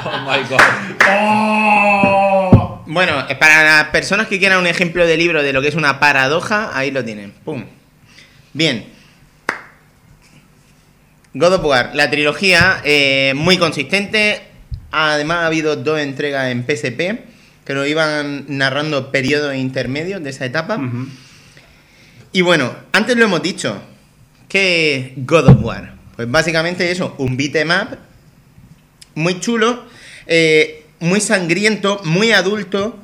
Oh 0.05 0.19
my 0.21 0.47
god. 0.47 0.61
¡Oh! 1.09 2.83
Bueno, 2.87 3.25
eh, 3.27 3.35
para 3.35 3.63
las 3.65 3.89
personas 3.89 4.27
que 4.27 4.39
quieran 4.39 4.59
un 4.59 4.67
ejemplo 4.67 5.05
de 5.05 5.17
libro 5.17 5.43
de 5.43 5.51
lo 5.51 5.61
que 5.61 5.67
es 5.67 5.75
una 5.75 5.99
paradoja, 5.99 6.71
ahí 6.73 6.91
lo 6.91 7.03
tienen. 7.03 7.33
Pum. 7.43 7.65
Bien. 8.53 8.85
God 11.33 11.53
of 11.55 11.65
War, 11.65 11.91
la 11.93 12.09
trilogía 12.09 12.79
eh, 12.85 13.33
muy 13.35 13.57
consistente. 13.57 14.41
Además 14.91 15.39
ha 15.39 15.47
habido 15.47 15.75
dos 15.75 15.99
entregas 15.99 16.49
en 16.49 16.63
PSP 16.65 17.34
que 17.65 17.73
nos 17.73 17.87
iban 17.87 18.45
narrando 18.47 19.11
periodos 19.11 19.55
intermedios 19.55 20.23
de 20.23 20.29
esa 20.29 20.45
etapa. 20.45 20.79
Y 22.31 22.41
bueno, 22.41 22.75
antes 22.91 23.17
lo 23.17 23.25
hemos 23.25 23.41
dicho. 23.41 23.81
¿Qué 24.47 24.95
es 25.17 25.25
God 25.25 25.49
of 25.49 25.63
War? 25.63 25.95
Pues 26.15 26.29
básicamente 26.29 26.89
eso, 26.91 27.15
un 27.17 27.35
beat 27.35 27.55
'em 27.55 27.71
up 27.71 27.97
muy 29.15 29.39
chulo, 29.39 29.83
eh, 30.27 30.85
muy 30.99 31.19
sangriento, 31.19 32.01
muy 32.03 32.31
adulto, 32.31 32.99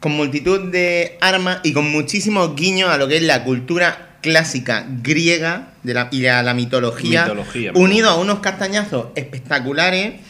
con 0.00 0.12
multitud 0.12 0.70
de 0.70 1.18
armas 1.20 1.60
y 1.64 1.72
con 1.72 1.90
muchísimos 1.90 2.54
guiños 2.54 2.90
a 2.90 2.98
lo 2.98 3.08
que 3.08 3.16
es 3.16 3.22
la 3.22 3.42
cultura 3.42 4.18
clásica 4.20 4.86
griega 5.02 5.72
de 5.82 5.94
la, 5.94 6.08
y 6.12 6.26
a 6.26 6.42
la 6.42 6.54
mitología, 6.54 7.24
Mitología, 7.24 7.72
unido 7.74 8.10
a 8.10 8.16
unos 8.16 8.40
castañazos 8.40 9.08
espectaculares, 9.14 10.20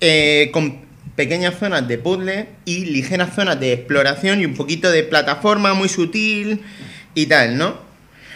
eh, 0.00 0.50
con 0.52 0.85
pequeñas 1.16 1.58
zonas 1.58 1.88
de 1.88 1.98
puzzle 1.98 2.48
y 2.64 2.84
ligeras 2.84 3.34
zonas 3.34 3.58
de 3.58 3.72
exploración 3.72 4.40
y 4.40 4.44
un 4.44 4.54
poquito 4.54 4.90
de 4.90 5.02
plataforma 5.02 5.74
muy 5.74 5.88
sutil 5.88 6.62
y 7.14 7.26
tal, 7.26 7.56
¿no? 7.56 7.78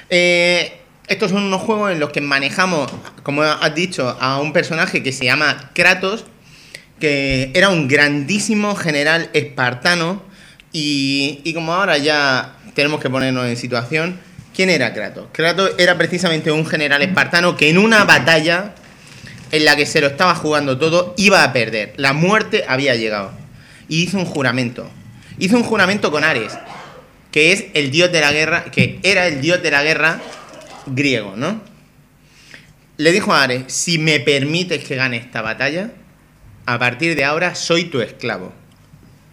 Eh, 0.08 0.78
estos 1.06 1.30
son 1.30 1.42
unos 1.42 1.60
juegos 1.60 1.92
en 1.92 2.00
los 2.00 2.10
que 2.10 2.20
manejamos, 2.20 2.90
como 3.22 3.42
has 3.42 3.74
dicho, 3.74 4.16
a 4.20 4.40
un 4.40 4.52
personaje 4.52 5.02
que 5.02 5.12
se 5.12 5.24
llama 5.24 5.70
Kratos, 5.74 6.24
que 6.98 7.50
era 7.54 7.68
un 7.68 7.88
grandísimo 7.88 8.74
general 8.74 9.28
espartano 9.32 10.22
y, 10.72 11.40
y 11.44 11.52
como 11.52 11.74
ahora 11.74 11.98
ya 11.98 12.56
tenemos 12.74 13.00
que 13.00 13.10
ponernos 13.10 13.46
en 13.46 13.56
situación, 13.56 14.20
¿quién 14.54 14.70
era 14.70 14.94
Kratos? 14.94 15.26
Kratos 15.32 15.72
era 15.78 15.98
precisamente 15.98 16.50
un 16.50 16.64
general 16.64 17.02
espartano 17.02 17.56
que 17.56 17.68
en 17.68 17.78
una 17.78 18.04
batalla 18.04 18.74
en 19.52 19.64
la 19.64 19.76
que 19.76 19.86
se 19.86 20.00
lo 20.00 20.06
estaba 20.08 20.34
jugando 20.34 20.78
todo 20.78 21.14
iba 21.16 21.42
a 21.44 21.52
perder. 21.52 21.94
La 21.96 22.12
muerte 22.12 22.64
había 22.68 22.94
llegado. 22.96 23.32
Y 23.88 24.02
hizo 24.04 24.18
un 24.18 24.24
juramento. 24.24 24.88
Hizo 25.38 25.56
un 25.56 25.64
juramento 25.64 26.10
con 26.12 26.22
Ares, 26.24 26.52
que 27.32 27.52
es 27.52 27.64
el 27.74 27.90
dios 27.90 28.12
de 28.12 28.20
la 28.20 28.32
guerra, 28.32 28.64
que 28.64 29.00
era 29.02 29.26
el 29.26 29.40
dios 29.40 29.62
de 29.62 29.70
la 29.70 29.82
guerra 29.82 30.20
griego, 30.86 31.34
¿no? 31.36 31.60
Le 32.96 33.12
dijo 33.12 33.32
a 33.32 33.42
Ares, 33.42 33.64
si 33.72 33.98
me 33.98 34.20
permites 34.20 34.84
que 34.84 34.94
gane 34.96 35.16
esta 35.16 35.40
batalla, 35.42 35.90
a 36.66 36.78
partir 36.78 37.16
de 37.16 37.24
ahora 37.24 37.54
soy 37.54 37.84
tu 37.84 38.00
esclavo. 38.00 38.52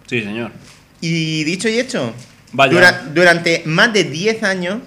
Sí, 0.07 0.21
señor. 0.23 0.51
Y 1.01 1.43
dicho 1.43 1.67
y 1.67 1.77
hecho, 1.77 2.13
Vaya. 2.53 2.71
dura- 2.71 3.03
durante 3.13 3.61
más 3.65 3.91
de 3.93 4.05
10 4.05 4.41
años, 4.43 4.79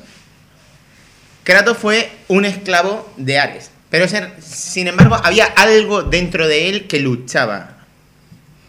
Kratos 1.44 1.77
fue 1.78 2.11
un 2.28 2.44
esclavo 2.44 3.12
de 3.16 3.39
Ares. 3.39 3.70
Pero 3.90 4.06
sin 4.40 4.86
embargo, 4.86 5.16
había 5.22 5.44
algo 5.44 6.02
dentro 6.02 6.46
de 6.46 6.68
él 6.68 6.86
que 6.86 7.00
luchaba. 7.00 7.78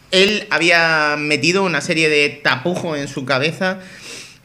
Él 0.10 0.48
había 0.50 1.16
metido 1.18 1.64
una 1.64 1.80
serie 1.80 2.10
de 2.10 2.30
tapujos 2.30 2.98
en 2.98 3.08
su 3.08 3.24
cabeza 3.24 3.80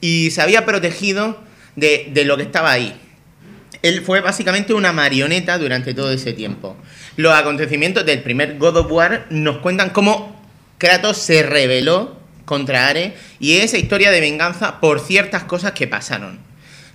y 0.00 0.30
se 0.30 0.42
había 0.42 0.64
protegido 0.64 1.42
de, 1.74 2.10
de 2.12 2.24
lo 2.24 2.36
que 2.36 2.44
estaba 2.44 2.70
ahí. 2.70 2.94
Él 3.82 4.02
fue 4.02 4.20
básicamente 4.20 4.74
una 4.74 4.92
marioneta 4.92 5.58
durante 5.58 5.94
todo 5.94 6.12
ese 6.12 6.32
tiempo. 6.32 6.76
Los 7.16 7.34
acontecimientos 7.34 8.04
del 8.04 8.22
primer 8.22 8.58
God 8.58 8.76
of 8.76 8.92
War 8.92 9.26
nos 9.30 9.58
cuentan 9.58 9.90
cómo 9.90 10.40
Kratos 10.78 11.16
se 11.16 11.42
rebeló 11.42 12.18
contra 12.44 12.88
Ares 12.88 13.12
y 13.40 13.58
esa 13.58 13.78
historia 13.78 14.10
de 14.10 14.20
venganza 14.20 14.80
por 14.80 15.00
ciertas 15.00 15.44
cosas 15.44 15.72
que 15.72 15.86
pasaron. 15.86 16.38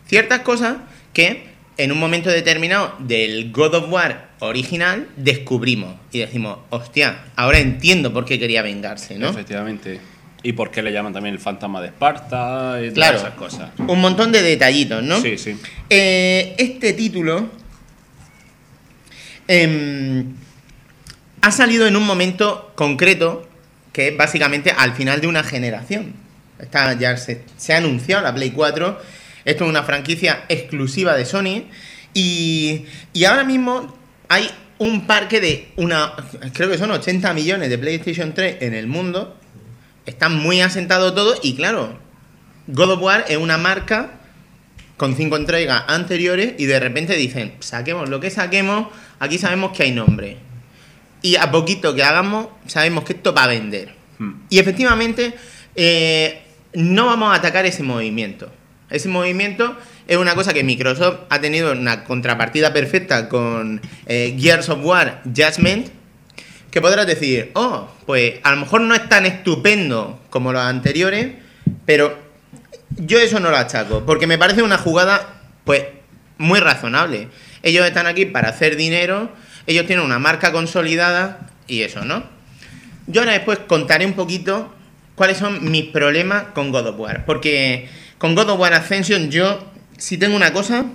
Ciertas 0.08 0.42
cosas 0.42 0.78
que 1.14 1.51
en 1.84 1.92
un 1.92 2.00
momento 2.00 2.30
determinado 2.30 2.96
del 3.00 3.52
God 3.52 3.74
of 3.76 3.92
War 3.92 4.30
original 4.40 5.08
descubrimos 5.16 5.96
y 6.12 6.20
decimos, 6.20 6.60
hostia, 6.70 7.26
ahora 7.36 7.60
entiendo 7.60 8.14
por 8.14 8.26
qué 8.26 8.38
quería 8.40 8.62
vengarse, 8.62 9.18
¿no? 9.18 9.30
Efectivamente. 9.30 10.00
Y 10.44 10.54
por 10.54 10.72
qué 10.72 10.82
le 10.82 10.92
llaman 10.92 11.14
también 11.14 11.36
el 11.36 11.42
fantasma 11.42 11.82
de 11.82 11.88
Esparta 11.88 12.78
y 12.80 12.90
todas 12.90 12.94
Claro. 12.94 13.18
esas 13.20 13.34
cosas. 13.36 13.70
Un 13.88 14.00
montón 14.02 14.32
de 14.32 14.42
detallitos, 14.42 15.04
¿no? 15.04 15.22
Sí, 15.22 15.38
sí. 15.38 15.56
Eh, 15.90 16.56
este 16.58 16.94
título 16.94 17.50
em, 19.48 20.34
ha 21.42 21.52
salido 21.52 21.88
en 21.88 21.96
un 21.96 22.06
momento 22.06 22.72
concreto 22.76 23.48
que 23.94 24.10
es 24.10 24.18
básicamente 24.18 24.72
al 24.76 24.94
final 24.94 25.22
de 25.22 25.28
una 25.28 25.44
generación. 25.44 26.14
Está, 26.60 26.94
ya 26.94 27.18
se, 27.18 27.44
se 27.58 27.74
ha 27.74 27.78
anunciado 27.78 28.22
la 28.24 28.34
Play 28.34 28.52
4. 28.52 29.00
Esto 29.46 29.64
es 29.64 29.70
una 29.70 29.84
franquicia 29.84 30.46
exclusiva 30.50 31.16
de 31.16 31.26
Sony. 31.26 31.64
Y, 32.14 32.86
y 33.14 33.26
ahora 33.26 33.44
mismo 33.44 33.96
hay 34.30 34.50
un 34.78 35.06
parque 35.06 35.40
de 35.40 35.72
una. 35.76 36.14
Creo 36.54 36.70
que 36.70 36.78
son 36.78 36.92
80 36.92 37.34
millones 37.34 37.70
de 37.70 37.78
PlayStation 37.78 38.34
3 38.34 38.58
en 38.62 38.74
el 38.74 38.88
mundo. 38.88 39.38
Está 40.06 40.30
muy 40.30 40.62
asentado 40.62 41.14
todo 41.14 41.36
y 41.44 41.56
claro, 41.56 42.00
God 42.68 42.92
of 42.92 43.02
War 43.02 43.26
es 43.28 43.38
una 43.38 43.58
marca 43.58 44.14
con 44.98 45.16
cinco 45.16 45.36
entregas 45.36 45.84
anteriores 45.88 46.54
y 46.58 46.66
de 46.66 46.80
repente 46.80 47.16
dicen, 47.16 47.54
saquemos 47.60 48.10
lo 48.10 48.20
que 48.20 48.30
saquemos, 48.30 48.88
aquí 49.20 49.38
sabemos 49.38 49.76
que 49.76 49.84
hay 49.84 49.92
nombre. 49.92 50.38
Y 51.22 51.36
a 51.36 51.52
poquito 51.52 51.94
que 51.94 52.04
hagamos, 52.04 52.48
sabemos 52.68 53.04
que 53.04 53.14
esto 53.14 53.34
va 53.34 53.44
a 53.44 53.48
vender. 53.48 53.94
Hmm. 54.18 54.44
Y 54.50 54.60
efectivamente, 54.60 55.34
eh, 55.76 56.42
no 56.74 57.06
vamos 57.06 57.32
a 57.32 57.36
atacar 57.36 57.66
ese 57.66 57.84
movimiento. 57.84 58.52
Ese 58.92 59.10
movimiento 59.10 59.78
es 60.08 60.18
una 60.18 60.36
cosa 60.36 60.54
que 60.54 60.64
Microsoft 60.64 61.22
ha 61.30 61.40
tenido 61.40 61.72
una 61.72 62.04
contrapartida 62.04 62.74
perfecta 62.74 63.30
con 63.30 63.82
eh, 64.06 64.38
Gears 64.40 64.70
of 64.70 64.80
War 64.84 65.22
Judgment, 65.26 65.88
que 66.70 66.82
podrás 66.82 67.08
decir, 67.08 67.52
oh, 67.54 67.90
pues 68.06 68.36
a 68.44 68.52
lo 68.52 68.58
mejor 68.58 68.82
no 68.82 68.94
es 68.94 69.08
tan 69.10 69.26
estupendo 69.26 70.20
como 70.30 70.54
los 70.54 70.62
anteriores, 70.62 71.34
pero 71.86 72.18
yo 72.98 73.20
eso 73.20 73.40
no 73.40 73.50
lo 73.50 73.58
achaco, 73.58 74.06
porque 74.06 74.28
me 74.28 74.38
parece 74.38 74.64
una 74.64 74.78
jugada, 74.78 75.42
pues, 75.64 75.84
muy 76.38 76.60
razonable. 76.60 77.28
Ellos 77.64 77.86
están 77.86 78.08
aquí 78.08 78.26
para 78.26 78.50
hacer 78.50 78.76
dinero, 78.76 79.30
ellos 79.68 79.86
tienen 79.86 80.06
una 80.06 80.20
marca 80.20 80.52
consolidada 80.52 81.50
y 81.68 81.84
eso, 81.84 82.04
¿no? 82.04 82.24
Yo 83.08 83.22
ahora 83.22 83.34
después 83.34 83.60
contaré 83.60 84.06
un 84.06 84.14
poquito 84.14 84.74
cuáles 85.16 85.38
son 85.38 85.70
mis 85.70 85.86
problemas 85.86 86.46
con 86.54 86.72
God 86.72 86.88
of 86.88 87.00
War, 87.00 87.26
porque 87.26 87.90
con 88.22 88.36
God 88.36 88.52
of 88.52 88.60
War 88.60 88.76
Ascension 88.76 89.32
yo, 89.32 89.66
si 89.98 90.16
tengo 90.16 90.36
una 90.36 90.54
cosa, 90.54 90.86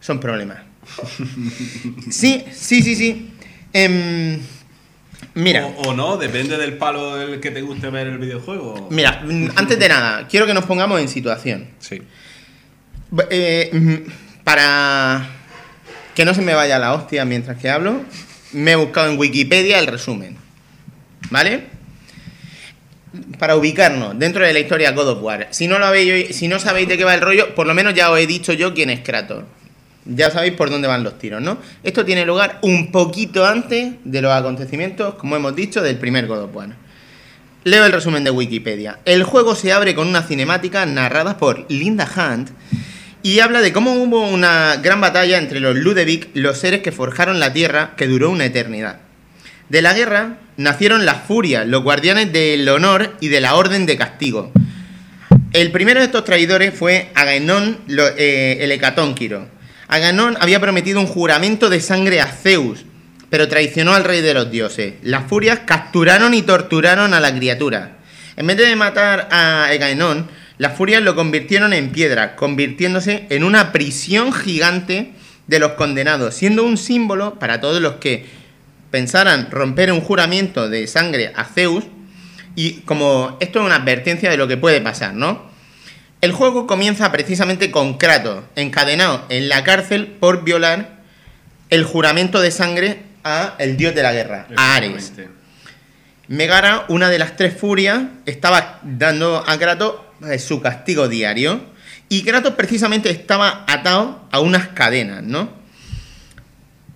son 0.00 0.18
problemas. 0.18 0.60
Sí, 2.10 2.42
sí, 2.54 2.82
sí, 2.82 2.96
sí. 2.96 3.30
Em, 3.74 4.40
mira. 5.34 5.66
O, 5.66 5.90
o 5.90 5.94
no, 5.94 6.16
depende 6.16 6.56
del 6.56 6.78
palo 6.78 7.16
del 7.16 7.40
que 7.40 7.50
te 7.50 7.60
guste 7.60 7.90
ver 7.90 8.06
el 8.06 8.16
videojuego. 8.16 8.88
Mira, 8.90 9.22
antes 9.56 9.78
de 9.78 9.88
nada, 9.90 10.26
quiero 10.26 10.46
que 10.46 10.54
nos 10.54 10.64
pongamos 10.64 11.02
en 11.02 11.08
situación. 11.08 11.68
Sí. 11.80 12.00
Eh, 13.28 14.06
para 14.44 15.28
que 16.14 16.24
no 16.24 16.32
se 16.32 16.40
me 16.40 16.54
vaya 16.54 16.78
la 16.78 16.94
hostia 16.94 17.26
mientras 17.26 17.58
que 17.58 17.68
hablo, 17.68 18.00
me 18.52 18.72
he 18.72 18.76
buscado 18.76 19.10
en 19.10 19.18
Wikipedia 19.18 19.78
el 19.78 19.86
resumen. 19.86 20.38
¿Vale? 21.28 21.77
Para 23.38 23.56
ubicarnos 23.56 24.18
dentro 24.18 24.44
de 24.44 24.52
la 24.52 24.58
historia 24.58 24.92
God 24.92 25.08
of 25.08 25.22
War. 25.22 25.48
Si 25.50 25.66
no 25.66 25.78
lo 25.78 25.86
habéis, 25.86 26.36
si 26.36 26.48
no 26.48 26.58
sabéis 26.58 26.88
de 26.88 26.98
qué 26.98 27.04
va 27.04 27.14
el 27.14 27.20
rollo, 27.20 27.54
por 27.54 27.66
lo 27.66 27.74
menos 27.74 27.94
ya 27.94 28.10
os 28.10 28.18
he 28.18 28.26
dicho 28.26 28.52
yo 28.52 28.74
quién 28.74 28.90
es 28.90 29.00
Kratos. 29.00 29.44
Ya 30.04 30.30
sabéis 30.30 30.54
por 30.54 30.70
dónde 30.70 30.88
van 30.88 31.04
los 31.04 31.18
tiros, 31.18 31.42
¿no? 31.42 31.58
Esto 31.82 32.04
tiene 32.04 32.24
lugar 32.24 32.58
un 32.62 32.90
poquito 32.90 33.44
antes 33.44 33.94
de 34.04 34.22
los 34.22 34.32
acontecimientos, 34.32 35.14
como 35.14 35.36
hemos 35.36 35.54
dicho, 35.54 35.82
del 35.82 35.98
primer 35.98 36.26
God 36.26 36.44
of 36.44 36.54
War. 36.54 36.70
Leo 37.64 37.84
el 37.84 37.92
resumen 37.92 38.24
de 38.24 38.30
Wikipedia. 38.30 39.00
El 39.04 39.24
juego 39.24 39.54
se 39.54 39.72
abre 39.72 39.94
con 39.94 40.08
una 40.08 40.22
cinemática 40.22 40.86
narrada 40.86 41.36
por 41.36 41.66
Linda 41.70 42.08
Hunt 42.16 42.50
y 43.22 43.40
habla 43.40 43.60
de 43.60 43.72
cómo 43.72 43.94
hubo 43.94 44.26
una 44.26 44.76
gran 44.76 45.00
batalla 45.00 45.38
entre 45.38 45.60
los 45.60 45.76
Ludevic, 45.76 46.28
los 46.34 46.56
seres 46.56 46.80
que 46.80 46.92
forjaron 46.92 47.40
la 47.40 47.52
Tierra, 47.52 47.94
que 47.96 48.06
duró 48.06 48.30
una 48.30 48.46
eternidad. 48.46 49.00
De 49.68 49.82
la 49.82 49.92
guerra 49.94 50.38
nacieron 50.56 51.04
las 51.04 51.22
Furias, 51.26 51.66
los 51.66 51.82
guardianes 51.82 52.32
del 52.32 52.68
honor 52.68 53.16
y 53.20 53.28
de 53.28 53.40
la 53.40 53.54
Orden 53.54 53.86
de 53.86 53.96
Castigo. 53.96 54.50
El 55.52 55.70
primero 55.72 56.00
de 56.00 56.06
estos 56.06 56.24
traidores 56.24 56.74
fue 56.74 57.10
Agamenón 57.14 57.78
lo- 57.86 58.08
eh, 58.16 58.58
el 58.60 58.72
Hecatónquiro. 58.72 59.46
Agamenón 59.88 60.36
había 60.40 60.60
prometido 60.60 61.00
un 61.00 61.06
juramento 61.06 61.70
de 61.70 61.80
sangre 61.80 62.20
a 62.20 62.26
Zeus, 62.26 62.84
pero 63.30 63.48
traicionó 63.48 63.94
al 63.94 64.04
rey 64.04 64.20
de 64.20 64.34
los 64.34 64.50
dioses. 64.50 64.94
Las 65.02 65.26
furias 65.26 65.60
capturaron 65.66 66.34
y 66.34 66.42
torturaron 66.42 67.14
a 67.14 67.20
la 67.20 67.34
criatura. 67.34 67.98
En 68.36 68.46
vez 68.46 68.56
de 68.56 68.74
matar 68.76 69.28
a 69.30 69.64
Agamenón, 69.66 70.28
las 70.58 70.76
furias 70.76 71.02
lo 71.02 71.14
convirtieron 71.14 71.72
en 71.72 71.90
piedra, 71.90 72.36
convirtiéndose 72.36 73.26
en 73.30 73.44
una 73.44 73.72
prisión 73.72 74.32
gigante 74.32 75.12
de 75.46 75.58
los 75.58 75.72
condenados, 75.72 76.34
siendo 76.34 76.64
un 76.64 76.76
símbolo 76.76 77.38
para 77.38 77.60
todos 77.60 77.80
los 77.80 77.94
que 77.96 78.26
pensaran 78.90 79.50
romper 79.50 79.92
un 79.92 80.00
juramento 80.00 80.68
de 80.68 80.86
sangre 80.86 81.32
a 81.34 81.44
Zeus 81.44 81.84
y 82.54 82.80
como 82.80 83.36
esto 83.40 83.60
es 83.60 83.66
una 83.66 83.76
advertencia 83.76 84.30
de 84.30 84.36
lo 84.36 84.48
que 84.48 84.56
puede 84.56 84.80
pasar, 84.80 85.14
¿no? 85.14 85.48
El 86.20 86.32
juego 86.32 86.66
comienza 86.66 87.12
precisamente 87.12 87.70
con 87.70 87.96
Kratos, 87.96 88.44
encadenado 88.56 89.24
en 89.28 89.48
la 89.48 89.62
cárcel 89.62 90.06
por 90.06 90.42
violar 90.42 90.98
el 91.70 91.84
juramento 91.84 92.40
de 92.40 92.50
sangre 92.50 93.02
a 93.22 93.54
el 93.58 93.76
dios 93.76 93.94
de 93.94 94.02
la 94.02 94.12
guerra, 94.12 94.48
a 94.56 94.74
Ares. 94.74 95.12
Megara, 96.26 96.84
una 96.88 97.08
de 97.08 97.18
las 97.18 97.36
tres 97.36 97.56
furias, 97.56 98.02
estaba 98.26 98.80
dando 98.82 99.44
a 99.46 99.58
Kratos 99.58 99.94
eh, 100.28 100.38
su 100.38 100.60
castigo 100.60 101.08
diario. 101.08 101.60
Y 102.08 102.22
Kratos 102.22 102.54
precisamente 102.54 103.10
estaba 103.10 103.64
atado 103.68 104.26
a 104.32 104.40
unas 104.40 104.68
cadenas, 104.68 105.22
¿no? 105.22 105.57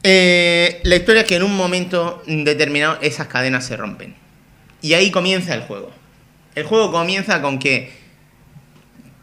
Eh, 0.03 0.81
la 0.85 0.97
historia 0.97 1.23
es 1.23 1.29
que 1.29 1.37
en 1.37 1.43
un 1.43 1.57
momento 1.57 2.23
determinado 2.27 2.99
esas 3.03 3.29
cadenas 3.29 3.65
se 3.67 3.77
rompen. 3.77 4.15
Y 4.81 4.95
ahí 4.95 5.11
comienza 5.11 5.55
el 5.55 5.61
juego. 5.63 5.93
El 6.55 6.65
juego 6.65 6.91
comienza 6.91 7.41
con 7.41 7.59
que. 7.59 7.93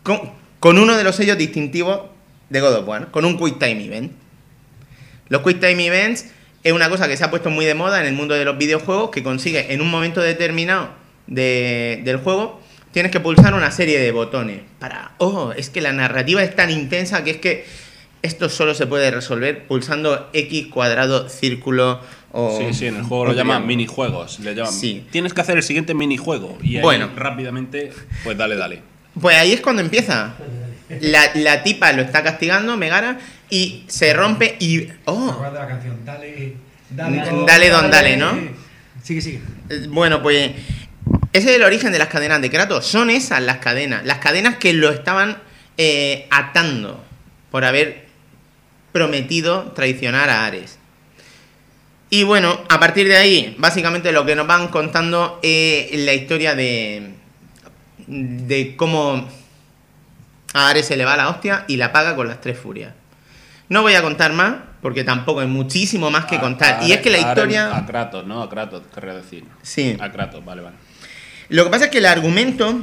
Con, 0.03 0.31
con 0.59 0.77
uno 0.77 0.95
de 0.97 1.03
los 1.03 1.15
sellos 1.15 1.37
distintivos 1.37 2.01
de 2.49 2.61
God 2.61 2.75
of 2.77 2.87
War, 2.87 3.11
con 3.11 3.25
un 3.25 3.37
Quick 3.37 3.59
Time 3.59 3.83
Event. 3.85 4.11
Los 5.27 5.41
Quick 5.43 5.59
Time 5.59 5.85
Events 5.85 6.27
es 6.63 6.73
una 6.73 6.89
cosa 6.89 7.07
que 7.07 7.15
se 7.17 7.23
ha 7.23 7.29
puesto 7.29 7.49
muy 7.49 7.65
de 7.65 7.75
moda 7.75 7.99
en 7.99 8.07
el 8.07 8.13
mundo 8.13 8.33
de 8.33 8.43
los 8.45 8.57
videojuegos, 8.57 9.11
que 9.11 9.21
consigue 9.23 9.73
en 9.73 9.81
un 9.81 9.89
momento 9.91 10.21
determinado 10.21 10.89
de- 11.27 12.01
del 12.03 12.17
juego, 12.17 12.59
tienes 12.91 13.11
que 13.11 13.19
pulsar 13.19 13.53
una 13.53 13.69
serie 13.71 13.99
de 13.99 14.11
botones 14.11 14.61
para, 14.79 15.11
oh, 15.19 15.51
es 15.55 15.69
que 15.69 15.79
la 15.81 15.93
narrativa 15.93 16.43
es 16.43 16.55
tan 16.55 16.71
intensa 16.71 17.23
que 17.23 17.31
es 17.31 17.37
que 17.37 17.65
esto 18.21 18.49
solo 18.49 18.73
se 18.73 18.85
puede 18.87 19.11
resolver 19.11 19.65
pulsando 19.67 20.29
X 20.33 20.67
cuadrado, 20.67 21.29
círculo 21.29 22.01
o... 22.31 22.57
Sí, 22.59 22.73
sí, 22.73 22.87
en 22.87 22.97
el 22.97 23.03
juego 23.03 23.25
lo 23.27 23.33
llaman 23.33 23.65
minijuegos. 23.65 24.39
Le 24.39 24.53
llaman, 24.55 24.71
Sí. 24.73 25.05
Tienes 25.11 25.33
que 25.33 25.41
hacer 25.41 25.57
el 25.57 25.63
siguiente 25.63 25.93
minijuego. 25.93 26.57
Y 26.61 26.77
ahí 26.77 26.81
Bueno. 26.81 27.09
rápidamente, 27.15 27.91
pues 28.23 28.37
dale, 28.37 28.55
dale. 28.55 28.81
Pues 29.19 29.35
ahí 29.37 29.53
es 29.53 29.61
cuando 29.61 29.81
empieza. 29.81 30.33
La, 31.01 31.31
la 31.35 31.63
tipa 31.63 31.91
lo 31.93 32.01
está 32.01 32.23
castigando, 32.23 32.75
Megara, 32.77 33.19
y 33.49 33.83
se 33.87 34.13
rompe 34.13 34.55
y... 34.59 34.87
¡Oh! 35.05 35.41
la 35.53 35.67
canción? 35.67 36.03
Dale, 36.05 36.55
Dale, 36.91 37.69
don, 37.69 37.91
dale, 37.91 38.17
¿no? 38.17 38.31
Sigue, 39.03 39.21
sigue. 39.21 39.41
Eh, 39.69 39.85
Bueno, 39.89 40.21
pues 40.23 40.51
ese 41.31 41.49
es 41.51 41.55
el 41.55 41.63
origen 41.63 41.91
de 41.91 41.99
las 41.99 42.07
cadenas 42.07 42.41
de 42.41 42.49
Kratos. 42.49 42.85
Son 42.85 43.09
esas 43.11 43.41
las 43.43 43.57
cadenas. 43.57 44.03
Las 44.05 44.17
cadenas 44.17 44.57
que 44.57 44.73
lo 44.73 44.89
estaban 44.89 45.37
eh, 45.77 46.27
atando 46.31 47.03
por 47.51 47.63
haber 47.65 48.08
prometido 48.91 49.71
traicionar 49.73 50.29
a 50.29 50.45
Ares. 50.45 50.77
Y 52.09 52.23
bueno, 52.23 52.59
a 52.69 52.79
partir 52.79 53.07
de 53.07 53.17
ahí, 53.17 53.55
básicamente 53.59 54.11
lo 54.11 54.25
que 54.25 54.35
nos 54.35 54.47
van 54.47 54.69
contando 54.69 55.39
es 55.43 55.99
la 55.99 56.13
historia 56.13 56.55
de, 56.55 57.13
de 58.07 58.75
cómo 58.75 59.27
a 60.53 60.69
Ares 60.69 60.87
se 60.87 60.97
le 60.97 61.05
va 61.05 61.15
la 61.15 61.29
hostia 61.29 61.65
y 61.67 61.77
la 61.77 61.91
paga 61.91 62.15
con 62.15 62.27
las 62.27 62.41
tres 62.41 62.57
furias. 62.57 62.93
No 63.69 63.83
voy 63.83 63.93
a 63.93 64.01
contar 64.01 64.33
más, 64.33 64.55
porque 64.81 65.03
tampoco 65.03 65.41
hay 65.41 65.47
muchísimo 65.47 66.09
más 66.09 66.25
que 66.25 66.39
contar. 66.39 66.79
a- 66.81 66.87
y 66.87 66.91
es 66.93 67.01
que 67.01 67.11
la 67.11 67.19
historia... 67.19 67.75
A 67.77 67.85
Kratos, 67.85 68.25
¿no? 68.25 68.41
A 68.41 68.49
Kratos, 68.49 68.81
querría 68.93 69.13
decir. 69.13 69.43
Sí. 69.61 69.95
A 69.99 70.11
Kratos, 70.11 70.43
vale, 70.43 70.61
vale. 70.63 70.75
Lo 71.49 71.63
que 71.65 71.69
pasa 71.69 71.85
es 71.85 71.91
que 71.91 71.99
el 71.99 72.07
argumento, 72.07 72.81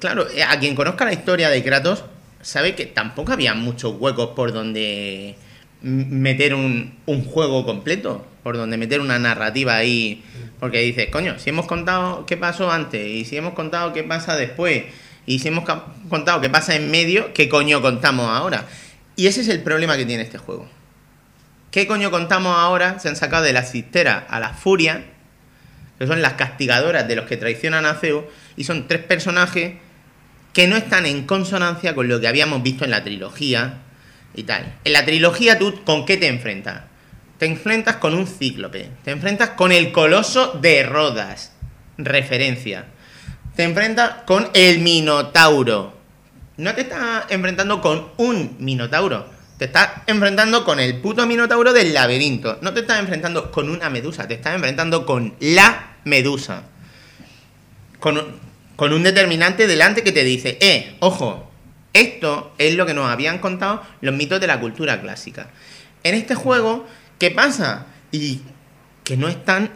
claro, 0.00 0.26
a 0.48 0.58
quien 0.58 0.74
conozca 0.74 1.04
la 1.04 1.12
historia 1.12 1.48
de 1.50 1.62
Kratos, 1.62 2.02
sabe 2.40 2.74
que 2.74 2.86
tampoco 2.86 3.32
había 3.32 3.54
muchos 3.54 3.94
huecos 3.98 4.30
por 4.30 4.52
donde 4.52 5.36
meter 5.82 6.54
un, 6.54 6.98
un 7.06 7.24
juego 7.24 7.64
completo, 7.64 8.26
por 8.42 8.56
donde 8.56 8.76
meter 8.76 9.00
una 9.00 9.18
narrativa 9.18 9.76
ahí. 9.76 10.24
Porque 10.60 10.80
dices, 10.80 11.08
coño, 11.10 11.38
si 11.38 11.50
hemos 11.50 11.66
contado 11.66 12.26
qué 12.26 12.36
pasó 12.36 12.70
antes, 12.70 13.06
y 13.06 13.24
si 13.24 13.36
hemos 13.36 13.54
contado 13.54 13.92
qué 13.92 14.02
pasa 14.02 14.36
después, 14.36 14.84
y 15.26 15.38
si 15.38 15.48
hemos 15.48 15.64
contado 16.08 16.40
qué 16.40 16.48
pasa 16.48 16.74
en 16.74 16.90
medio, 16.90 17.32
¿qué 17.34 17.48
coño 17.48 17.82
contamos 17.82 18.28
ahora? 18.28 18.66
Y 19.14 19.26
ese 19.26 19.42
es 19.42 19.48
el 19.48 19.62
problema 19.62 19.96
que 19.96 20.06
tiene 20.06 20.22
este 20.22 20.38
juego. 20.38 20.68
¿Qué 21.70 21.86
coño 21.86 22.10
contamos 22.10 22.56
ahora? 22.56 22.98
Se 22.98 23.08
han 23.08 23.16
sacado 23.16 23.44
de 23.44 23.52
la 23.52 23.62
cistera 23.62 24.26
a 24.28 24.40
la 24.40 24.54
furia, 24.54 25.04
que 25.98 26.06
son 26.06 26.22
las 26.22 26.34
castigadoras 26.34 27.06
de 27.06 27.16
los 27.16 27.26
que 27.26 27.36
traicionan 27.36 27.84
a 27.84 27.94
Zeus, 27.94 28.24
y 28.56 28.64
son 28.64 28.88
tres 28.88 29.02
personajes 29.02 29.74
que 30.58 30.66
no 30.66 30.76
están 30.76 31.06
en 31.06 31.24
consonancia 31.24 31.94
con 31.94 32.08
lo 32.08 32.18
que 32.18 32.26
habíamos 32.26 32.64
visto 32.64 32.84
en 32.84 32.90
la 32.90 33.04
trilogía 33.04 33.74
y 34.34 34.42
tal. 34.42 34.74
En 34.82 34.92
la 34.92 35.04
trilogía 35.04 35.56
tú 35.56 35.84
con 35.84 36.04
qué 36.04 36.16
te 36.16 36.26
enfrentas? 36.26 36.80
Te 37.38 37.46
enfrentas 37.46 37.98
con 37.98 38.12
un 38.12 38.26
cíclope, 38.26 38.90
te 39.04 39.12
enfrentas 39.12 39.50
con 39.50 39.70
el 39.70 39.92
coloso 39.92 40.58
de 40.60 40.82
Rodas, 40.82 41.52
referencia. 41.96 42.86
Te 43.54 43.62
enfrentas 43.62 44.24
con 44.26 44.48
el 44.52 44.80
Minotauro. 44.80 45.96
No 46.56 46.74
te 46.74 46.80
estás 46.80 47.26
enfrentando 47.28 47.80
con 47.80 48.08
un 48.16 48.56
Minotauro, 48.58 49.30
te 49.58 49.66
estás 49.66 49.90
enfrentando 50.08 50.64
con 50.64 50.80
el 50.80 50.96
puto 50.96 51.24
Minotauro 51.24 51.72
del 51.72 51.94
laberinto. 51.94 52.58
No 52.62 52.72
te 52.74 52.80
estás 52.80 52.98
enfrentando 52.98 53.52
con 53.52 53.70
una 53.70 53.90
medusa, 53.90 54.26
te 54.26 54.34
estás 54.34 54.56
enfrentando 54.56 55.06
con 55.06 55.36
la 55.38 55.98
medusa. 56.02 56.64
Con 58.00 58.18
un- 58.18 58.47
con 58.78 58.92
un 58.92 59.02
determinante 59.02 59.66
delante 59.66 60.04
que 60.04 60.12
te 60.12 60.22
dice, 60.22 60.56
eh, 60.60 60.94
ojo, 61.00 61.50
esto 61.92 62.54
es 62.58 62.76
lo 62.76 62.86
que 62.86 62.94
nos 62.94 63.10
habían 63.10 63.40
contado 63.40 63.82
los 64.00 64.14
mitos 64.14 64.40
de 64.40 64.46
la 64.46 64.60
cultura 64.60 65.00
clásica. 65.00 65.48
En 66.04 66.14
este 66.14 66.36
juego, 66.36 66.86
¿qué 67.18 67.32
pasa? 67.32 67.86
Y 68.12 68.42
que 69.02 69.16
no 69.16 69.26
están 69.26 69.72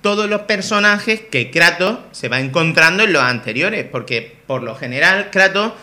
todos 0.00 0.26
los 0.26 0.40
personajes 0.40 1.20
que 1.20 1.50
Kratos 1.50 1.98
se 2.12 2.30
va 2.30 2.40
encontrando 2.40 3.02
en 3.02 3.12
los 3.12 3.22
anteriores, 3.22 3.84
porque 3.92 4.38
por 4.46 4.62
lo 4.62 4.74
general 4.74 5.28
Kratos, 5.30 5.74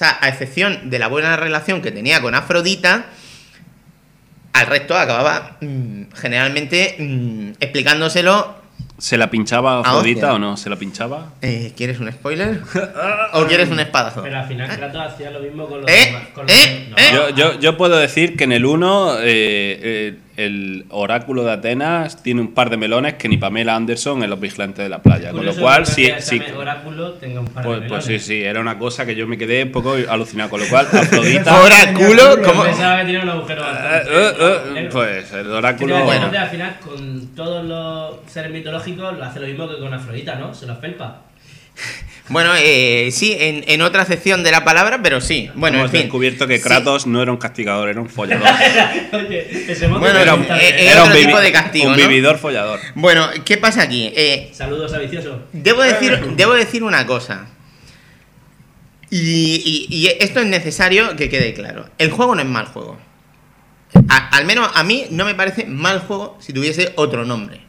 a 0.00 0.28
excepción 0.28 0.90
de 0.90 0.98
la 0.98 1.06
buena 1.06 1.36
relación 1.36 1.82
que 1.82 1.92
tenía 1.92 2.20
con 2.20 2.34
Afrodita, 2.34 3.06
al 4.54 4.66
resto 4.66 4.98
acababa 4.98 5.56
mm, 5.60 6.02
generalmente 6.16 6.96
mm, 6.98 7.50
explicándoselo. 7.60 8.65
¿Se 8.98 9.18
la 9.18 9.28
pinchaba 9.30 9.78
Ah, 9.78 9.80
Afrodita 9.80 10.28
hostia. 10.28 10.34
o 10.34 10.38
no? 10.38 10.56
¿Se 10.56 10.70
la 10.70 10.76
pinchaba? 10.76 11.32
eh, 11.42 11.72
¿Quieres 11.76 11.98
un 12.00 12.10
spoiler? 12.10 12.60
¿O 13.34 13.44
quieres 13.46 13.68
un 13.68 13.78
espadazo? 13.80 14.22
Pero 14.22 14.38
al 14.38 14.48
final 14.48 14.74
Kratos 14.74 15.12
hacía 15.12 15.30
lo 15.30 15.40
mismo 15.40 15.66
con 15.66 15.82
los 15.82 15.90
¿Eh? 15.90 16.06
demás. 16.06 16.22
Con 16.34 16.46
los 16.46 16.52
¿Eh? 16.56 16.86
no. 16.90 16.96
¿Eh? 16.96 17.10
Yo, 17.14 17.28
yo, 17.30 17.60
yo 17.60 17.76
puedo 17.76 17.96
decir 17.96 18.36
que 18.36 18.44
en 18.44 18.52
el 18.52 18.64
1 18.64 19.16
el 20.36 20.84
oráculo 20.90 21.44
de 21.44 21.52
Atenas 21.52 22.22
tiene 22.22 22.42
un 22.42 22.52
par 22.52 22.70
de 22.70 22.76
melones 22.76 23.14
que 23.14 23.28
ni 23.28 23.36
Pamela 23.38 23.74
Anderson 23.74 24.22
en 24.22 24.30
Los 24.30 24.38
Vigilantes 24.38 24.82
de 24.84 24.88
la 24.88 24.98
Playa. 24.98 25.30
Con 25.32 25.46
lo 25.46 25.54
cual, 25.54 25.84
que 25.84 25.90
sí, 25.90 26.10
sí, 26.20 26.40
oráculo 26.56 27.12
tenga 27.14 27.40
un 27.40 27.46
par 27.46 27.64
de 27.64 27.70
pues, 27.70 27.88
pues 27.88 28.04
sí, 28.04 28.18
sí, 28.18 28.42
era 28.42 28.60
una 28.60 28.78
cosa 28.78 29.06
que 29.06 29.14
yo 29.14 29.26
me 29.26 29.38
quedé 29.38 29.64
un 29.64 29.72
poco 29.72 29.96
alucinado. 30.08 30.50
Con 30.50 30.60
lo 30.60 30.68
cual, 30.68 30.86
Afrodita... 30.92 31.62
Oráculo, 31.62 32.42
¿cómo? 32.44 32.64
Pensaba 32.64 32.98
que 32.98 33.04
tenía 33.06 33.22
un 33.22 33.28
agujero 33.30 33.62
Eh, 33.62 33.64
bastante 33.64 34.12
eh, 34.12 34.32
eh, 34.38 34.72
negro. 34.74 34.90
pues 34.92 35.32
el 35.32 35.50
oráculo... 35.50 36.04
bueno. 36.04 36.30
al 36.38 36.48
final, 36.48 36.76
con 36.84 37.34
todos 37.34 37.64
los 37.64 38.30
seres 38.30 38.50
mitológicos, 38.50 39.16
lo 39.16 39.24
hace 39.24 39.40
lo 39.40 39.46
mismo 39.46 39.68
que 39.68 39.78
con 39.78 39.92
Afrodita, 39.92 40.34
¿no? 40.36 40.52
Se 40.54 40.66
los 40.66 40.78
felpa. 40.78 41.25
Bueno, 42.28 42.52
eh, 42.58 43.10
sí, 43.12 43.36
en, 43.38 43.62
en 43.68 43.82
otra 43.82 44.04
sección 44.04 44.42
de 44.42 44.50
la 44.50 44.64
palabra, 44.64 45.00
pero 45.00 45.20
sí. 45.20 45.48
Bueno, 45.54 45.78
Hemos 45.78 45.90
en 45.90 45.92
fin. 45.92 46.00
descubierto 46.02 46.48
que 46.48 46.56
Sí. 46.58 46.64
Kratos 46.64 47.06
no 47.06 47.22
era 47.22 47.30
un 47.30 47.38
castigador, 47.38 47.88
era 47.88 48.00
un 48.00 48.08
follador. 48.08 48.48
Oye, 49.12 49.70
ese 49.70 49.86
Bueno, 49.86 50.18
era 50.18 50.34
un- 50.34 50.42
eh, 50.42 50.74
era 50.90 51.04
otro 51.04 51.14
tipo 51.14 51.38
de 51.40 51.52
castigo, 51.52 51.86
un 51.90 51.96
¿no? 51.96 52.08
vividor 52.08 52.38
follador. 52.38 52.80
Bueno, 52.96 53.28
¿qué 53.44 53.58
pasa 53.58 53.82
aquí? 53.82 54.12
Eh, 54.16 54.50
Saludos 54.52 54.92
a 54.92 54.98
Vicioso. 54.98 55.44
debo, 55.52 55.82
decir, 55.82 56.18
debo 56.36 56.54
decir 56.54 56.82
una 56.82 57.06
cosa. 57.06 57.46
Y, 59.08 59.86
y- 59.88 59.94
y 59.96 60.06
esto 60.20 60.40
es 60.40 60.46
necesario 60.46 61.14
que 61.16 61.28
quede 61.28 61.54
claro. 61.54 61.88
El 61.98 62.10
juego 62.10 62.34
no 62.34 62.42
es 62.42 62.48
mal 62.48 62.66
juego. 62.66 62.98
A- 64.08 64.30
al 64.36 64.44
menos 64.46 64.68
a 64.74 64.82
mí 64.82 65.06
no 65.10 65.24
me 65.24 65.34
parece 65.36 65.64
mal 65.64 66.00
juego 66.00 66.36
si 66.40 66.52
tuviese 66.52 66.92
otro 66.96 67.24
nombre. 67.24 67.60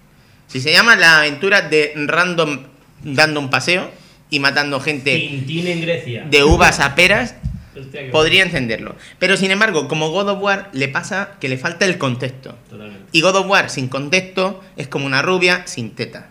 Si 0.47 0.59
se 0.61 0.71
llama 0.71 0.95
la 0.95 1.19
aventura 1.19 1.61
de 1.61 1.93
Random 1.95 2.59
dando 3.03 3.39
un 3.39 3.49
paseo 3.49 3.89
y 4.29 4.39
matando 4.39 4.79
gente 4.79 5.15
Tintín 5.17 5.67
en 5.67 5.81
Grecia. 5.81 6.25
de 6.29 6.43
uvas 6.43 6.79
a 6.79 6.95
peras, 6.95 7.35
Hostia, 7.79 8.11
podría 8.11 8.43
entenderlo. 8.43 8.95
Pero 9.19 9.37
sin 9.37 9.51
embargo, 9.51 9.87
como 9.87 10.09
God 10.09 10.29
of 10.29 10.41
War, 10.41 10.69
le 10.73 10.87
pasa 10.87 11.31
que 11.39 11.47
le 11.47 11.57
falta 11.57 11.85
el 11.85 11.97
contexto. 11.97 12.57
Totalmente. 12.69 13.05
Y 13.11 13.21
God 13.21 13.35
of 13.35 13.47
War 13.47 13.69
sin 13.69 13.87
contexto 13.87 14.63
es 14.75 14.87
como 14.87 15.05
una 15.05 15.21
rubia 15.21 15.61
sin 15.67 15.91
teta. 15.91 16.29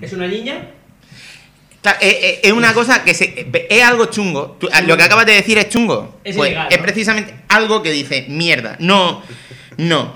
¿Es 0.00 0.12
una 0.12 0.26
niña? 0.28 0.70
Claro, 1.82 1.98
eh, 2.02 2.18
eh, 2.22 2.40
es 2.44 2.52
una 2.52 2.74
cosa 2.74 3.02
que 3.04 3.14
se, 3.14 3.48
es 3.70 3.82
algo 3.82 4.06
chungo. 4.06 4.56
Tú- 4.60 4.68
lo 4.86 4.96
que 4.98 5.02
acabas 5.02 5.24
de 5.26 5.32
decir 5.32 5.56
es 5.58 5.68
chungo. 5.70 6.20
Es 6.24 6.36
Pues 6.36 6.50
ilegal, 6.50 6.68
es 6.70 6.78
precisamente 6.78 7.34
algo 7.48 7.82
que 7.82 7.90
dice, 7.90 8.26
mierda, 8.28 8.76
no, 8.80 9.22
no. 9.78 10.12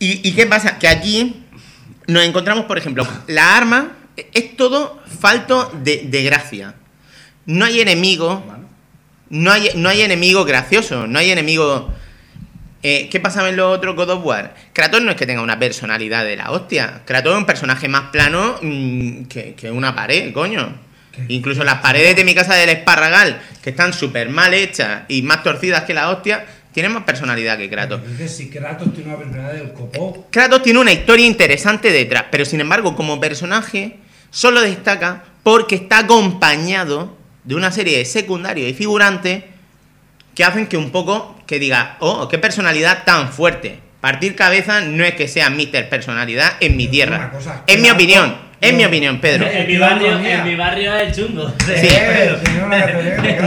¿Y, 0.00 0.28
y 0.28 0.32
qué 0.32 0.46
pasa? 0.46 0.78
Que 0.80 0.88
aquí 0.88 1.44
nos 2.08 2.24
encontramos, 2.24 2.64
por 2.66 2.76
ejemplo, 2.76 3.06
la 3.28 3.56
arma 3.56 3.92
es 4.16 4.56
todo 4.56 5.00
falto 5.20 5.70
de, 5.82 6.04
de 6.06 6.22
gracia. 6.22 6.74
No 7.46 7.64
hay 7.64 7.80
enemigo, 7.80 8.44
no 9.30 9.52
hay, 9.52 9.70
no 9.74 9.88
hay 9.88 10.02
enemigo 10.02 10.44
gracioso, 10.44 11.06
no 11.06 11.18
hay 11.18 11.30
enemigo... 11.30 11.92
Eh, 12.82 13.08
¿Qué 13.10 13.18
pasaba 13.18 13.48
en 13.48 13.56
los 13.56 13.76
otros 13.76 13.96
God 13.96 14.10
of 14.10 14.24
War? 14.24 14.54
Kratos 14.72 15.02
no 15.02 15.10
es 15.10 15.16
que 15.16 15.26
tenga 15.26 15.42
una 15.42 15.58
personalidad 15.58 16.24
de 16.24 16.36
la 16.36 16.52
hostia. 16.52 17.02
Kratos 17.04 17.32
es 17.32 17.38
un 17.38 17.46
personaje 17.46 17.88
más 17.88 18.10
plano 18.10 18.58
mm, 18.62 19.24
que, 19.24 19.54
que 19.54 19.70
una 19.70 19.94
pared, 19.94 20.32
coño. 20.32 20.86
Incluso 21.28 21.64
las 21.64 21.80
paredes 21.80 22.14
de 22.14 22.24
mi 22.24 22.34
casa 22.34 22.54
del 22.54 22.68
Esparragal, 22.68 23.40
que 23.62 23.70
están 23.70 23.92
súper 23.92 24.28
mal 24.28 24.54
hechas 24.54 25.02
y 25.08 25.22
más 25.22 25.42
torcidas 25.42 25.84
que 25.84 25.94
la 25.94 26.10
hostia, 26.10 26.44
tienen 26.72 26.92
más 26.92 27.04
personalidad 27.04 27.56
que 27.56 27.70
Kratos. 27.70 28.06
Dices 28.06 28.36
si 28.36 28.50
Kratos 28.50 28.92
tiene 28.92 29.08
una 29.08 29.18
personalidad 29.18 29.54
del 29.54 29.72
copó. 29.72 30.26
Kratos 30.30 30.62
tiene 30.62 30.78
una 30.78 30.92
historia 30.92 31.26
interesante 31.26 31.90
detrás, 31.90 32.26
pero 32.30 32.44
sin 32.44 32.60
embargo, 32.60 32.94
como 32.94 33.18
personaje, 33.18 33.96
solo 34.30 34.60
destaca 34.60 35.24
porque 35.42 35.76
está 35.76 35.98
acompañado 36.00 37.16
de 37.44 37.54
una 37.54 37.70
serie 37.70 37.98
de 37.98 38.04
secundarios 38.04 38.68
y 38.68 38.74
figurantes 38.74 39.44
que 40.34 40.44
hacen 40.44 40.66
que 40.66 40.76
un 40.76 40.90
poco 40.90 41.38
que 41.46 41.58
diga, 41.58 41.96
oh, 42.00 42.28
qué 42.28 42.38
personalidad 42.38 43.04
tan 43.04 43.32
fuerte. 43.32 43.80
Partir 44.00 44.34
cabeza 44.36 44.80
no 44.82 45.04
es 45.04 45.14
que 45.14 45.28
sea 45.28 45.48
Mr. 45.50 45.88
Personalidad 45.88 46.54
en 46.60 46.76
mi 46.76 46.88
tierra. 46.88 47.30
cosa, 47.30 47.62
Es 47.66 47.80
mi 47.80 47.88
opinión, 47.90 48.36
es 48.60 48.72
no- 48.72 48.78
mi 48.78 48.84
opinión, 48.84 49.20
Pedro. 49.20 49.46
En 49.48 49.66
mi 49.66 49.76
barrio, 49.78 50.18
en 50.18 50.44
mi 50.44 50.54
barrio 50.56 50.94
es 50.96 51.16
chungo. 51.16 51.48
Sí. 51.64 51.88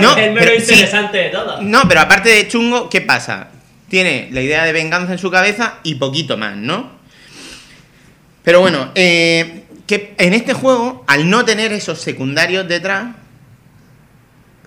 No, 0.01 0.11
es 0.17 0.17
el 0.17 0.33
menos 0.33 0.39
pero 0.39 0.51
sí. 0.59 0.71
interesante 0.73 1.17
de 1.17 1.29
todo. 1.29 1.61
No, 1.61 1.87
pero 1.87 2.01
aparte 2.01 2.29
de 2.29 2.47
chungo, 2.47 2.89
¿qué 2.89 3.01
pasa? 3.01 3.49
Tiene 3.89 4.29
la 4.31 4.41
idea 4.41 4.63
de 4.65 4.71
venganza 4.71 5.11
en 5.13 5.19
su 5.19 5.29
cabeza 5.29 5.75
y 5.83 5.95
poquito 5.95 6.37
más, 6.37 6.55
¿no? 6.55 6.91
Pero 8.43 8.61
bueno, 8.61 8.91
eh, 8.95 9.65
que 9.89 10.13
en 10.19 10.35
este 10.35 10.53
juego, 10.53 11.03
al 11.07 11.31
no 11.31 11.45
tener 11.45 11.73
esos 11.73 11.99
secundarios 11.99 12.67
detrás 12.67 13.15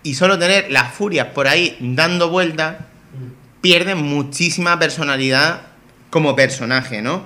y 0.02 0.14
solo 0.14 0.36
tener 0.36 0.68
las 0.72 0.92
furias 0.94 1.28
por 1.28 1.46
ahí 1.46 1.76
dando 1.78 2.28
vueltas, 2.28 2.78
pierde 3.60 3.94
muchísima 3.94 4.80
personalidad 4.80 5.60
como 6.10 6.34
personaje, 6.34 7.02
¿no? 7.02 7.22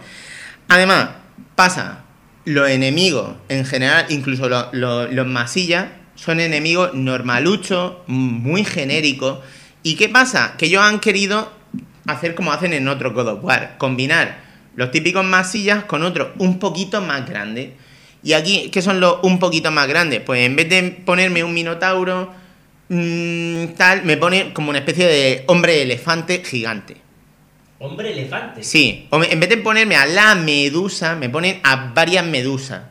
Además, 0.69 1.09
pasa, 1.55 2.01
los 2.45 2.69
enemigos 2.69 3.35
en 3.49 3.65
general, 3.65 4.05
incluso 4.11 4.47
lo- 4.51 4.69
lo- 4.73 5.11
los 5.11 5.27
masillas, 5.27 5.87
son 6.17 6.41
enemigos 6.41 6.93
normaluchos, 6.93 7.95
muy 8.09 8.63
genéricos. 8.65 9.39
¿Y 9.83 9.97
qué 9.97 10.11
pasa? 10.11 10.55
Que 10.59 10.67
ellos 10.67 10.83
han 10.83 11.01
querido 11.01 11.51
hacer 12.07 12.35
como 12.35 12.53
hacen 12.53 12.75
en 12.75 12.89
otros 12.89 13.15
God 13.15 13.29
of 13.29 13.43
War, 13.45 13.77
combinar 13.79 14.45
los 14.77 14.91
típicos 14.91 15.25
masillas 15.25 15.85
con 15.85 16.03
otros 16.03 16.29
un 16.37 16.59
poquito 16.59 17.01
más 17.01 17.27
grandes. 17.27 17.71
Y 18.27 18.33
aquí, 18.33 18.71
¿qué 18.73 18.83
son 18.83 18.99
los 18.99 19.19
un 19.23 19.39
poquito 19.39 19.71
más 19.71 19.87
grandes? 19.87 20.21
Pues 20.21 20.45
en 20.45 20.57
vez 20.57 20.69
de 20.69 20.83
ponerme 20.83 21.45
un 21.45 21.55
minotauro, 21.55 22.33
mm, 22.89 23.67
tal, 23.77 24.03
me 24.03 24.17
pone 24.17 24.53
como 24.53 24.71
una 24.71 24.81
especie 24.81 25.07
de 25.07 25.45
hombre 25.47 25.81
elefante 25.81 26.43
gigante. 26.45 26.97
Hombre 27.79 28.11
elefante. 28.11 28.65
Sí, 28.65 29.07
en 29.13 29.39
vez 29.39 29.49
de 29.49 29.59
ponerme 29.59 29.95
a 29.95 30.07
la 30.07 30.35
medusa, 30.35 31.15
me 31.15 31.29
ponen 31.29 31.61
a 31.63 31.93
varias 31.95 32.27
medusas. 32.27 32.83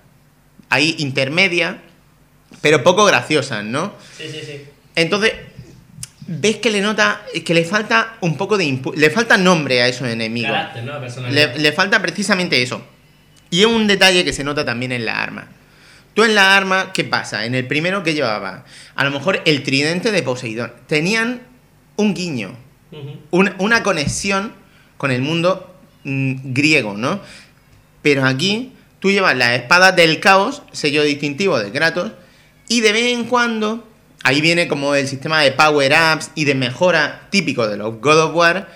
Ahí 0.70 0.96
intermedias, 1.00 1.76
pero 2.62 2.82
poco 2.82 3.04
graciosas, 3.04 3.66
¿no? 3.66 3.92
Sí, 4.18 4.30
sí, 4.32 4.40
sí. 4.42 4.62
Entonces, 4.96 5.34
ves 6.28 6.56
que 6.60 6.72
le 6.72 6.80
nota 6.80 7.26
que 7.44 7.54
le 7.54 7.66
falta 7.66 8.16
un 8.22 8.38
poco 8.38 8.58
de 8.58 8.80
le 8.96 9.10
falta 9.10 9.36
nombre 9.38 9.82
a 9.82 9.90
esos 9.90 10.08
enemigos. 10.08 10.54
Carácter, 10.54 10.84
¿no? 10.86 11.30
Le 11.30 11.72
falta 11.74 12.02
precisamente 12.02 12.62
eso. 12.62 12.95
Y 13.50 13.62
es 13.62 13.68
un 13.68 13.88
detalle 13.88 14.26
que 14.26 14.34
se 14.34 14.44
nota 14.44 14.66
también 14.66 14.92
en 14.92 15.06
la 15.06 15.22
arma. 15.22 15.48
Tú 16.14 16.24
en 16.24 16.34
la 16.34 16.56
arma, 16.56 16.92
¿qué 16.94 17.04
pasa? 17.04 17.46
En 17.46 17.56
el 17.56 17.68
primero 17.68 18.04
que 18.04 18.14
llevaba, 18.14 18.66
a 18.96 19.04
lo 19.04 19.12
mejor 19.12 19.42
el 19.46 19.64
tridente 19.64 20.12
de 20.12 20.24
Poseidón. 20.24 20.72
Tenían 20.88 21.42
un 21.98 22.14
guiño, 22.14 22.56
una, 23.32 23.56
una 23.60 23.84
conexión 23.84 24.54
con 24.98 25.12
el 25.12 25.22
mundo 25.22 25.76
mm, 26.06 26.54
griego, 26.54 26.96
¿no? 26.96 27.20
Pero 28.02 28.26
aquí 28.26 28.72
tú 29.00 29.12
llevas 29.12 29.36
las 29.36 29.60
espadas 29.60 29.96
del 29.96 30.20
caos, 30.20 30.64
sello 30.72 31.04
distintivo 31.04 31.60
de 31.60 31.72
Kratos, 31.72 32.14
y 32.68 32.82
de 32.82 32.92
vez 32.94 33.14
en 33.14 33.26
cuando, 33.26 33.88
ahí 34.24 34.42
viene 34.42 34.68
como 34.68 34.96
el 34.96 35.08
sistema 35.08 35.42
de 35.42 35.52
power-ups 35.52 36.32
y 36.34 36.46
de 36.46 36.56
mejora 36.56 37.28
típico 37.30 37.68
de 37.68 37.78
los 37.78 38.00
God 38.00 38.20
of 38.20 38.36
War, 38.36 38.70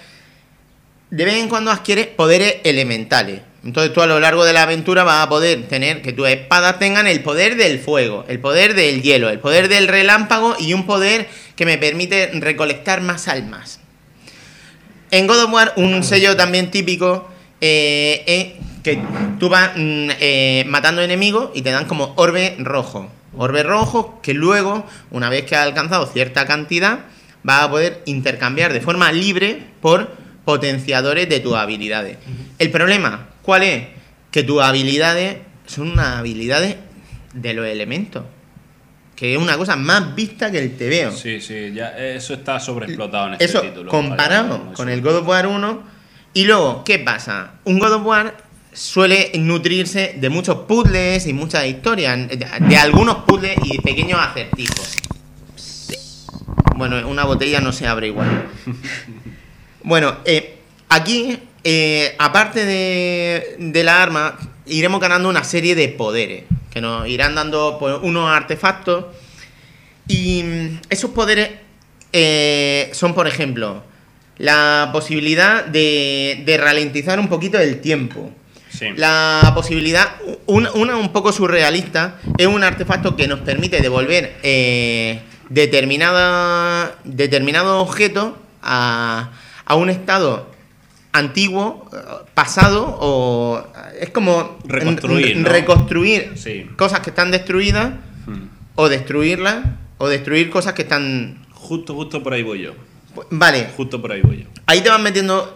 de 1.10 1.26
vez 1.26 1.36
en 1.36 1.50
cuando 1.50 1.72
adquieres 1.72 2.08
poderes 2.08 2.58
elementales. 2.64 3.42
Entonces 3.64 3.94
tú 3.94 4.02
a 4.02 4.08
lo 4.08 4.20
largo 4.20 4.46
de 4.46 4.54
la 4.54 4.64
aventura 4.64 5.04
vas 5.04 5.26
a 5.26 5.30
poder 5.30 5.68
tener 5.68 6.02
que 6.02 6.14
tus 6.14 6.28
espadas 6.30 6.80
tengan 6.80 7.08
el 7.08 7.22
poder 7.22 7.58
del 7.58 7.80
fuego, 7.80 8.26
el 8.30 8.40
poder 8.40 8.74
del 8.74 9.02
hielo, 9.02 9.30
el 9.30 9.40
poder 9.40 9.68
del 9.68 9.88
relámpago 9.88 10.56
y 10.60 10.74
un 10.74 10.86
poder 10.86 11.28
que 11.56 11.66
me 11.66 11.78
permite 11.78 12.32
recolectar 12.36 13.02
más 13.02 13.28
almas. 13.28 13.80
En 15.12 15.28
God 15.28 15.44
of 15.44 15.52
War, 15.52 15.74
un 15.76 16.04
sello 16.04 16.38
también 16.38 16.72
típico 16.72 17.30
eh, 17.60 18.24
es 18.26 18.66
que 18.84 19.02
tú 19.40 19.50
vas 19.50 19.72
mm, 19.76 20.10
eh, 20.20 20.64
matando 20.68 21.02
enemigos 21.02 21.50
y 21.54 21.62
te 21.62 21.72
dan 21.72 21.86
como 21.86 22.14
orbe 22.16 22.56
rojo. 22.60 23.10
Orbe 23.36 23.64
rojo 23.64 24.20
que 24.22 24.34
luego, 24.34 24.86
una 25.12 25.30
vez 25.30 25.44
que 25.46 25.56
has 25.56 25.66
alcanzado 25.66 26.06
cierta 26.08 26.46
cantidad, 26.46 27.00
vas 27.44 27.64
a 27.64 27.70
poder 27.70 28.02
intercambiar 28.06 28.74
de 28.74 28.82
forma 28.82 29.12
libre 29.12 29.64
por 29.82 30.16
potenciadores 30.46 31.30
de 31.30 31.40
tus 31.40 31.56
habilidades. 31.56 32.18
El 32.58 32.72
problema, 32.72 33.28
¿cuál 33.50 33.64
es? 33.64 33.88
Que 34.30 34.44
tus 34.44 34.62
habilidades 34.62 35.38
son 35.66 35.90
unas 35.94 36.18
habilidades 36.18 36.76
de 37.34 37.54
los 37.56 37.66
elementos. 37.66 38.24
Que 39.16 39.34
es 39.34 39.42
una 39.42 39.58
cosa 39.58 39.76
más 39.76 40.14
vista 40.14 40.52
que 40.52 40.60
el 40.60 40.78
TVO. 40.78 41.12
Sí, 41.12 41.42
sí, 41.42 41.72
ya 41.74 41.98
eso 41.98 42.36
está 42.36 42.60
sobreexplotado 42.60 43.26
en 43.30 43.34
este 43.34 43.46
Eso 43.46 43.62
título. 43.62 43.90
comparado 43.90 44.72
con 44.74 44.88
el 44.88 45.02
God 45.02 45.16
of 45.16 45.28
War 45.28 45.48
1. 45.48 45.84
Y 46.36 46.44
luego, 46.46 46.84
¿qué 46.84 47.00
pasa? 47.00 47.54
Un 47.64 47.80
God 47.80 47.94
of 47.94 48.06
War 48.06 48.38
suele 48.72 49.32
nutrirse 49.34 50.16
de 50.20 50.30
muchos 50.30 50.56
puzzles 50.68 51.26
y 51.26 51.34
muchas 51.34 51.66
historias. 51.66 52.28
De, 52.28 52.38
de 52.38 52.78
algunos 52.78 53.24
puzzles 53.24 53.58
y 53.64 53.78
de 53.78 53.82
pequeños 53.82 54.20
acertijos. 54.22 54.96
Bueno, 56.76 57.10
una 57.10 57.26
botella 57.26 57.62
no 57.62 57.72
se 57.74 57.88
abre 57.88 58.08
igual. 58.10 58.46
Bueno, 59.82 60.18
eh, 60.26 60.60
aquí, 60.90 61.40
eh, 61.72 62.16
aparte 62.18 62.66
de, 62.66 63.56
de 63.60 63.84
la 63.84 64.02
arma, 64.02 64.40
iremos 64.66 65.00
ganando 65.00 65.30
una 65.30 65.44
serie 65.44 65.76
de 65.76 65.88
poderes. 65.90 66.46
Que 66.72 66.82
nos 66.82 67.08
irán 67.08 67.36
dando 67.36 67.78
pues, 67.80 67.96
unos 68.02 68.28
artefactos. 68.28 69.06
Y 70.08 70.44
esos 70.90 71.12
poderes 71.12 71.52
eh, 72.12 72.90
son, 72.94 73.14
por 73.14 73.28
ejemplo, 73.28 73.84
la 74.40 74.90
posibilidad 74.92 75.64
de, 75.64 76.42
de 76.44 76.58
ralentizar 76.58 77.20
un 77.20 77.28
poquito 77.28 77.60
el 77.60 77.82
tiempo. 77.82 78.32
Sí. 78.72 78.88
La 78.96 79.52
posibilidad, 79.54 80.16
una, 80.48 80.72
una 80.72 80.96
un 80.96 81.12
poco 81.12 81.32
surrealista, 81.32 82.16
es 82.38 82.48
un 82.48 82.64
artefacto 82.64 83.16
que 83.16 83.28
nos 83.28 83.42
permite 83.42 83.80
devolver 83.80 84.38
eh, 84.42 85.22
determinada, 85.50 86.96
determinado 87.04 87.80
objeto 87.80 88.38
a, 88.64 89.32
a 89.66 89.76
un 89.76 89.92
estado 89.92 90.49
antiguo, 91.12 91.90
eh, 91.94 91.98
pasado, 92.34 92.98
o 93.00 93.64
es 94.00 94.10
como 94.12 94.60
Reconstruir, 94.66 95.44
reconstruir 95.44 96.32
Sí. 96.36 96.68
cosas 96.78 97.00
que 97.02 97.10
están 97.10 97.32
destruidas 97.32 97.94
Hmm. 98.26 98.48
o 98.76 98.90
destruirlas 98.90 99.66
o 99.98 100.08
destruir 100.08 100.50
cosas 100.50 100.74
que 100.74 100.84
están... 100.84 101.46
Justo, 101.54 101.94
justo 101.96 102.22
por 102.24 102.34
ahí 102.34 102.44
voy 102.44 102.62
yo. 102.62 102.74
Vale, 103.32 103.68
Justo 103.76 104.02
por 104.02 104.12
ahí 104.12 104.22
voy 104.22 104.44
yo. 104.44 104.46
ahí 104.68 104.82
te 104.82 104.90
van 104.90 105.02
metiendo 105.04 105.56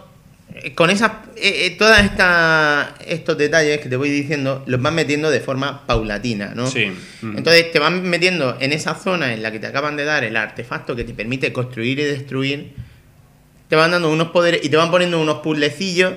eh, 0.54 0.74
con 0.74 0.90
esas 0.90 1.10
eh, 1.36 1.66
eh, 1.66 1.70
todas 1.78 2.04
estas 2.04 2.88
estos 3.06 3.38
detalles 3.38 3.80
que 3.80 3.88
te 3.88 3.96
voy 3.96 4.10
diciendo 4.10 4.62
los 4.66 4.80
van 4.82 4.94
metiendo 4.94 5.30
de 5.30 5.40
forma 5.40 5.86
paulatina 5.86 6.52
no 6.54 6.66
Sí. 6.66 6.92
Ujú. 7.22 7.38
entonces 7.38 7.72
te 7.72 7.78
van 7.78 8.02
metiendo 8.02 8.56
en 8.60 8.72
esa 8.72 8.94
zona 8.94 9.32
en 9.32 9.42
la 9.42 9.50
que 9.50 9.58
te 9.60 9.66
acaban 9.68 9.96
de 9.96 10.04
dar 10.04 10.22
el 10.24 10.36
artefacto 10.36 10.94
que 10.94 11.04
te 11.04 11.14
permite 11.14 11.52
construir 11.52 11.98
y 11.98 12.04
destruir 12.04 12.74
te 13.68 13.76
van 13.76 13.90
dando 13.90 14.10
unos 14.10 14.28
poderes 14.28 14.64
y 14.64 14.68
te 14.68 14.76
van 14.76 14.90
poniendo 14.90 15.20
unos 15.20 15.38
puzzlecillos 15.38 16.14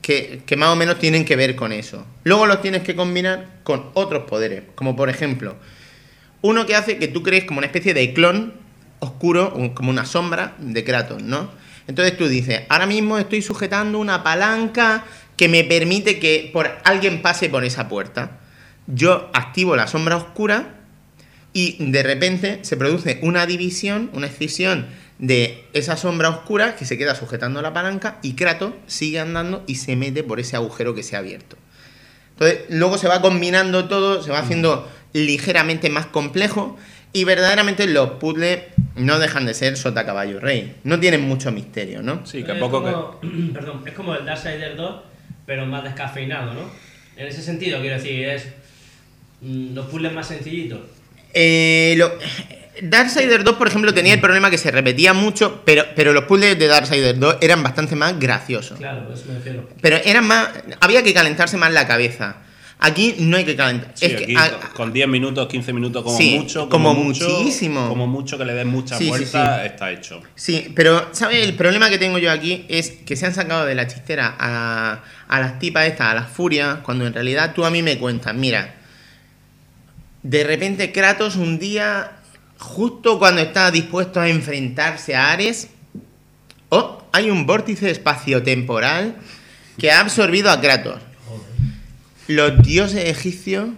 que, 0.00 0.42
que 0.44 0.56
más 0.56 0.70
o 0.70 0.76
menos 0.76 0.98
tienen 0.98 1.24
que 1.24 1.36
ver 1.36 1.54
con 1.56 1.72
eso 1.72 2.06
luego 2.24 2.46
los 2.46 2.60
tienes 2.60 2.82
que 2.82 2.96
combinar 2.96 3.60
con 3.62 3.90
otros 3.94 4.24
poderes 4.24 4.64
como 4.74 4.96
por 4.96 5.08
ejemplo 5.08 5.56
uno 6.42 6.66
que 6.66 6.74
hace 6.74 6.98
que 6.98 7.08
tú 7.08 7.22
crees 7.22 7.44
como 7.44 7.58
una 7.58 7.66
especie 7.66 7.94
de 7.94 8.12
clon 8.12 8.54
oscuro, 8.98 9.52
como 9.74 9.90
una 9.90 10.04
sombra 10.04 10.54
de 10.58 10.84
Kratos, 10.84 11.22
¿no? 11.22 11.50
Entonces 11.88 12.16
tú 12.16 12.28
dices, 12.28 12.62
ahora 12.68 12.86
mismo 12.86 13.18
estoy 13.18 13.42
sujetando 13.42 13.98
una 13.98 14.22
palanca 14.22 15.04
que 15.36 15.48
me 15.48 15.64
permite 15.64 16.20
que 16.20 16.50
por 16.52 16.70
alguien 16.84 17.22
pase 17.22 17.48
por 17.48 17.64
esa 17.64 17.88
puerta. 17.88 18.38
Yo 18.86 19.30
activo 19.32 19.74
la 19.74 19.88
sombra 19.88 20.16
oscura 20.16 20.74
y 21.52 21.76
de 21.78 22.02
repente 22.02 22.60
se 22.62 22.76
produce 22.76 23.18
una 23.22 23.46
división, 23.46 24.10
una 24.12 24.28
escisión 24.28 24.86
de 25.22 25.64
esa 25.72 25.96
sombra 25.96 26.28
oscura 26.30 26.74
que 26.74 26.84
se 26.84 26.98
queda 26.98 27.14
sujetando 27.14 27.62
la 27.62 27.72
palanca 27.72 28.18
y 28.22 28.32
Kratos 28.34 28.74
sigue 28.88 29.20
andando 29.20 29.62
y 29.68 29.76
se 29.76 29.94
mete 29.94 30.24
por 30.24 30.40
ese 30.40 30.56
agujero 30.56 30.96
que 30.96 31.04
se 31.04 31.14
ha 31.14 31.20
abierto. 31.20 31.56
Entonces, 32.32 32.62
luego 32.70 32.98
se 32.98 33.06
va 33.06 33.22
combinando 33.22 33.86
todo, 33.86 34.20
se 34.20 34.32
va 34.32 34.40
haciendo 34.40 34.90
ligeramente 35.12 35.90
más 35.90 36.06
complejo 36.06 36.76
y 37.12 37.22
verdaderamente 37.22 37.86
los 37.86 38.10
puzzles 38.12 38.62
no 38.96 39.20
dejan 39.20 39.46
de 39.46 39.54
ser 39.54 39.76
sota 39.76 40.04
caballo 40.04 40.40
rey. 40.40 40.74
No 40.82 40.98
tienen 40.98 41.20
mucho 41.20 41.52
misterio, 41.52 42.02
¿no? 42.02 42.26
Sí, 42.26 42.42
que 42.42 42.52
Es 42.52 42.58
poco 42.58 42.84
que. 42.84 42.90
como- 42.90 43.20
Perdón, 43.54 43.82
es 43.86 43.92
como 43.92 44.16
el 44.16 44.24
Darksiders 44.26 44.76
2, 44.76 45.02
pero 45.46 45.66
más 45.66 45.84
descafeinado, 45.84 46.52
¿no? 46.54 46.68
En 47.16 47.28
ese 47.28 47.42
sentido, 47.42 47.80
quiero 47.80 47.94
decir, 47.96 48.24
es 48.28 48.48
mm, 49.40 49.72
los 49.74 49.86
puzzles 49.86 50.12
más 50.12 50.26
sencillitos. 50.26 50.80
Eh, 51.32 51.94
lo- 51.96 52.10
Darksiders 52.80 53.44
2, 53.44 53.56
por 53.56 53.68
ejemplo, 53.68 53.92
tenía 53.92 54.14
el 54.14 54.20
problema 54.20 54.48
que 54.50 54.56
se 54.56 54.70
repetía 54.70 55.12
mucho, 55.12 55.62
pero, 55.64 55.84
pero 55.94 56.12
los 56.14 56.24
puzzles 56.24 56.58
de 56.58 56.66
Darksiders 56.68 57.20
2 57.20 57.36
eran 57.42 57.62
bastante 57.62 57.94
más 57.96 58.18
graciosos. 58.18 58.78
Claro, 58.78 59.06
pues 59.06 59.26
me 59.26 59.34
refiero. 59.34 59.68
Pero 59.80 59.98
eran 60.04 60.26
más. 60.26 60.48
Había 60.80 61.02
que 61.02 61.12
calentarse 61.12 61.56
más 61.58 61.70
la 61.72 61.86
cabeza. 61.86 62.36
Aquí 62.84 63.14
no 63.20 63.36
hay 63.36 63.44
que 63.44 63.54
calentar. 63.54 63.92
Sí, 63.94 64.06
es 64.06 64.20
que 64.22 64.36
a- 64.36 64.50
con- 64.50 64.70
con 64.74 64.92
10 64.92 65.06
minutos, 65.06 65.46
15 65.48 65.72
minutos 65.72 66.02
como 66.02 66.16
Sí, 66.16 66.36
mucho. 66.40 66.68
como 66.68 66.94
mucho, 66.94 67.28
muchísimo. 67.28 67.88
Como 67.88 68.06
mucho 68.08 68.36
que 68.38 68.44
le 68.44 68.54
des 68.54 68.66
Sí, 68.98 69.06
vueltas, 69.08 69.60
sí. 69.60 69.66
está 69.66 69.92
hecho. 69.92 70.20
Sí, 70.34 70.72
pero 70.74 71.10
¿sabes? 71.12 71.46
El 71.46 71.54
problema 71.54 71.90
que 71.90 71.98
tengo 71.98 72.18
yo 72.18 72.32
aquí 72.32 72.64
es 72.68 72.90
que 72.90 73.14
se 73.14 73.26
han 73.26 73.34
sacado 73.34 73.66
de 73.66 73.74
la 73.76 73.86
chistera 73.86 74.34
a, 74.36 75.00
a 75.28 75.40
las 75.40 75.58
tipas 75.60 75.86
estas, 75.86 76.08
a 76.08 76.14
las 76.14 76.28
furias, 76.28 76.78
cuando 76.82 77.06
en 77.06 77.12
realidad 77.14 77.52
tú 77.54 77.64
a 77.64 77.70
mí 77.70 77.82
me 77.82 77.98
cuentas, 77.98 78.34
mira, 78.34 78.74
de 80.24 80.42
repente 80.42 80.90
Kratos 80.90 81.36
un 81.36 81.58
día, 81.60 82.12
justo 82.62 83.18
cuando 83.18 83.42
está 83.42 83.70
dispuesto 83.70 84.20
a 84.20 84.28
enfrentarse 84.28 85.14
a 85.16 85.32
Ares, 85.32 85.68
oh, 86.68 87.02
hay 87.12 87.28
un 87.28 87.44
vórtice 87.44 87.90
espaciotemporal 87.90 89.16
que 89.78 89.90
ha 89.90 90.00
absorbido 90.00 90.50
a 90.50 90.60
Kratos. 90.60 91.00
Los 92.28 92.62
dioses 92.62 93.08
egipcios, 93.08 93.70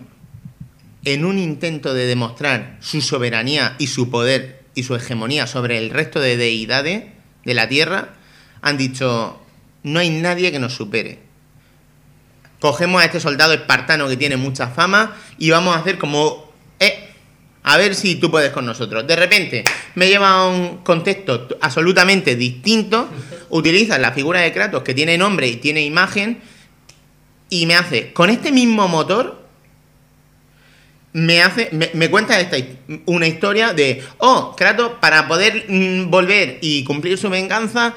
en 1.04 1.24
un 1.24 1.38
intento 1.38 1.94
de 1.94 2.06
demostrar 2.06 2.76
su 2.80 3.00
soberanía 3.00 3.74
y 3.78 3.88
su 3.88 4.10
poder 4.10 4.62
y 4.74 4.82
su 4.82 4.94
hegemonía 4.94 5.46
sobre 5.46 5.78
el 5.78 5.90
resto 5.90 6.20
de 6.20 6.36
deidades 6.36 7.04
de 7.44 7.54
la 7.54 7.68
tierra, 7.68 8.14
han 8.60 8.76
dicho, 8.76 9.40
no 9.82 9.98
hay 10.00 10.10
nadie 10.10 10.52
que 10.52 10.58
nos 10.58 10.74
supere. 10.74 11.20
Cogemos 12.60 13.02
a 13.02 13.06
este 13.06 13.20
soldado 13.20 13.54
espartano 13.54 14.08
que 14.08 14.16
tiene 14.16 14.36
mucha 14.36 14.68
fama 14.68 15.16
y 15.38 15.50
vamos 15.50 15.74
a 15.74 15.80
hacer 15.80 15.98
como, 15.98 16.52
eh, 16.80 17.13
a 17.64 17.78
ver 17.78 17.94
si 17.94 18.16
tú 18.16 18.30
puedes 18.30 18.52
con 18.52 18.66
nosotros. 18.66 19.06
De 19.06 19.16
repente 19.16 19.64
me 19.94 20.06
lleva 20.06 20.30
a 20.30 20.48
un 20.48 20.78
contexto 20.78 21.48
absolutamente 21.60 22.36
distinto, 22.36 23.08
utilizas 23.48 23.98
la 23.98 24.12
figura 24.12 24.40
de 24.40 24.52
Kratos 24.52 24.82
que 24.82 24.94
tiene 24.94 25.18
nombre 25.18 25.48
y 25.48 25.56
tiene 25.56 25.82
imagen 25.82 26.40
y 27.48 27.66
me 27.66 27.74
hace, 27.74 28.12
con 28.12 28.30
este 28.30 28.52
mismo 28.52 28.86
motor, 28.86 29.42
me 31.14 31.42
hace, 31.42 31.68
me, 31.72 31.90
me 31.94 32.10
cuenta 32.10 32.38
esta, 32.38 32.56
una 33.06 33.26
historia 33.26 33.72
de, 33.72 34.02
oh, 34.18 34.54
Kratos, 34.56 34.92
para 35.00 35.26
poder 35.26 35.64
mm, 35.68 36.10
volver 36.10 36.58
y 36.60 36.84
cumplir 36.84 37.16
su 37.16 37.30
venganza, 37.30 37.94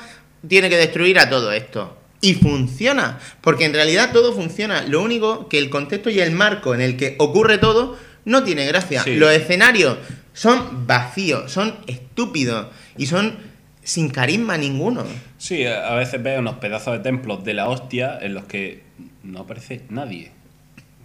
tiene 0.47 0.69
que 0.69 0.77
destruir 0.77 1.19
a 1.19 1.29
todo 1.29 1.51
esto. 1.51 1.97
Y 2.21 2.35
funciona, 2.35 3.19
porque 3.41 3.65
en 3.65 3.73
realidad 3.73 4.11
todo 4.13 4.33
funciona. 4.33 4.83
Lo 4.83 5.01
único 5.01 5.49
que 5.49 5.57
el 5.57 5.69
contexto 5.69 6.09
y 6.09 6.19
el 6.19 6.31
marco 6.31 6.73
en 6.73 6.81
el 6.81 6.95
que 6.95 7.15
ocurre 7.19 7.57
todo 7.57 7.97
no 8.27 8.43
tiene 8.43 8.65
gracia. 8.65 9.03
Sí. 9.03 9.15
Los 9.15 9.31
escenarios 9.31 9.97
son 10.33 10.85
vacíos, 10.85 11.51
son 11.51 11.75
estúpidos 11.87 12.67
y 12.97 13.07
son 13.07 13.37
sin 13.81 14.09
carisma 14.09 14.57
ninguno. 14.57 15.05
Sí, 15.37 15.65
a 15.65 15.95
veces 15.95 16.21
veo 16.21 16.39
unos 16.39 16.57
pedazos 16.57 16.93
de 16.93 16.99
templos 16.99 17.43
de 17.45 17.53
la 17.53 17.69
hostia 17.69 18.19
en 18.21 18.33
los 18.33 18.43
que 18.43 18.83
no 19.23 19.39
aparece 19.39 19.83
nadie. 19.89 20.31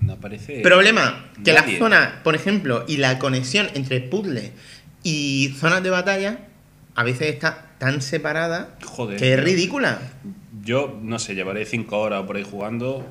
No 0.01 0.15
aparece. 0.15 0.61
Problema, 0.63 1.31
que 1.45 1.53
la 1.53 1.65
zona, 1.79 2.21
por 2.25 2.35
ejemplo, 2.35 2.85
y 2.89 2.97
la 2.97 3.21
conexión 3.21 3.69
entre 3.75 4.01
puzzle 4.01 4.51
y 5.05 5.55
zonas 5.61 5.85
de 5.85 5.91
batalla 5.91 6.41
a 6.97 7.05
veces 7.05 7.29
está 7.33 7.69
tan 7.79 8.03
separada 8.03 8.77
Joder. 8.85 9.17
que 9.17 9.35
es 9.35 9.41
ridícula. 9.41 10.01
Yo, 10.65 10.99
no 11.01 11.21
sé, 11.21 11.37
llevaré 11.37 11.67
5 11.67 11.97
horas 11.97 12.25
por 12.27 12.37
ahí 12.37 12.43
jugando 12.43 13.07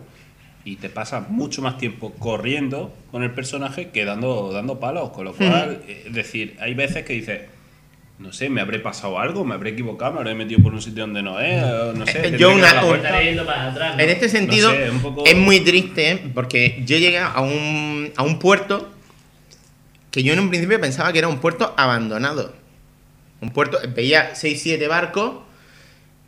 y 0.63 0.75
te 0.75 0.89
pasas 0.89 1.29
mucho 1.29 1.61
más 1.61 1.77
tiempo 1.77 2.13
corriendo 2.19 2.93
con 3.11 3.23
el 3.23 3.31
personaje 3.31 3.89
que 3.89 4.05
dando, 4.05 4.51
dando 4.51 4.79
palos. 4.79 5.09
Con 5.09 5.25
lo 5.25 5.33
cual, 5.33 5.81
eh, 5.87 6.03
es 6.07 6.13
decir, 6.13 6.55
hay 6.59 6.73
veces 6.75 7.03
que 7.03 7.13
dices, 7.13 7.41
no 8.19 8.31
sé, 8.31 8.49
me 8.49 8.61
habré 8.61 8.77
pasado 8.79 9.17
algo, 9.19 9.43
me 9.43 9.55
habré 9.55 9.71
equivocado, 9.71 10.13
me 10.13 10.19
habré 10.19 10.35
metido 10.35 10.61
por 10.61 10.73
un 10.73 10.81
sitio 10.81 11.01
donde 11.03 11.23
no 11.23 11.39
es, 11.39 11.63
o 11.63 11.93
no 11.93 12.05
sé. 12.05 12.27
Eh, 12.27 12.35
yo 12.37 12.53
una- 12.53 12.85
un-. 12.85 12.99
En 13.99 14.09
este 14.09 14.29
sentido, 14.29 14.69
sé, 14.71 14.91
un 14.91 14.99
poco- 15.01 15.25
es 15.25 15.35
muy 15.35 15.61
triste 15.61 16.11
¿eh? 16.11 16.21
porque 16.33 16.83
yo 16.85 16.97
llegué 16.97 17.17
a 17.17 17.41
un, 17.41 18.11
a 18.15 18.21
un 18.23 18.37
puerto 18.37 18.91
que 20.11 20.21
yo 20.23 20.33
en 20.33 20.39
un 20.39 20.49
principio 20.49 20.79
pensaba 20.79 21.11
que 21.13 21.19
era 21.19 21.27
un 21.27 21.39
puerto 21.39 21.73
abandonado. 21.77 22.53
Un 23.39 23.49
puerto, 23.49 23.79
veía 23.95 24.33
6-7 24.35 24.87
barcos 24.87 25.37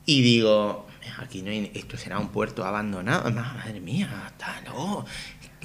y 0.08 0.22
digo, 0.24 0.83
aquí 1.20 1.42
no 1.42 1.52
hay, 1.52 1.72
esto 1.74 1.98
será 1.98 2.20
un 2.20 2.30
puerto 2.30 2.66
abandonado. 2.66 3.30
Madre 3.32 3.80
mía, 3.80 4.10
está, 4.28 4.62
no. 4.66 5.06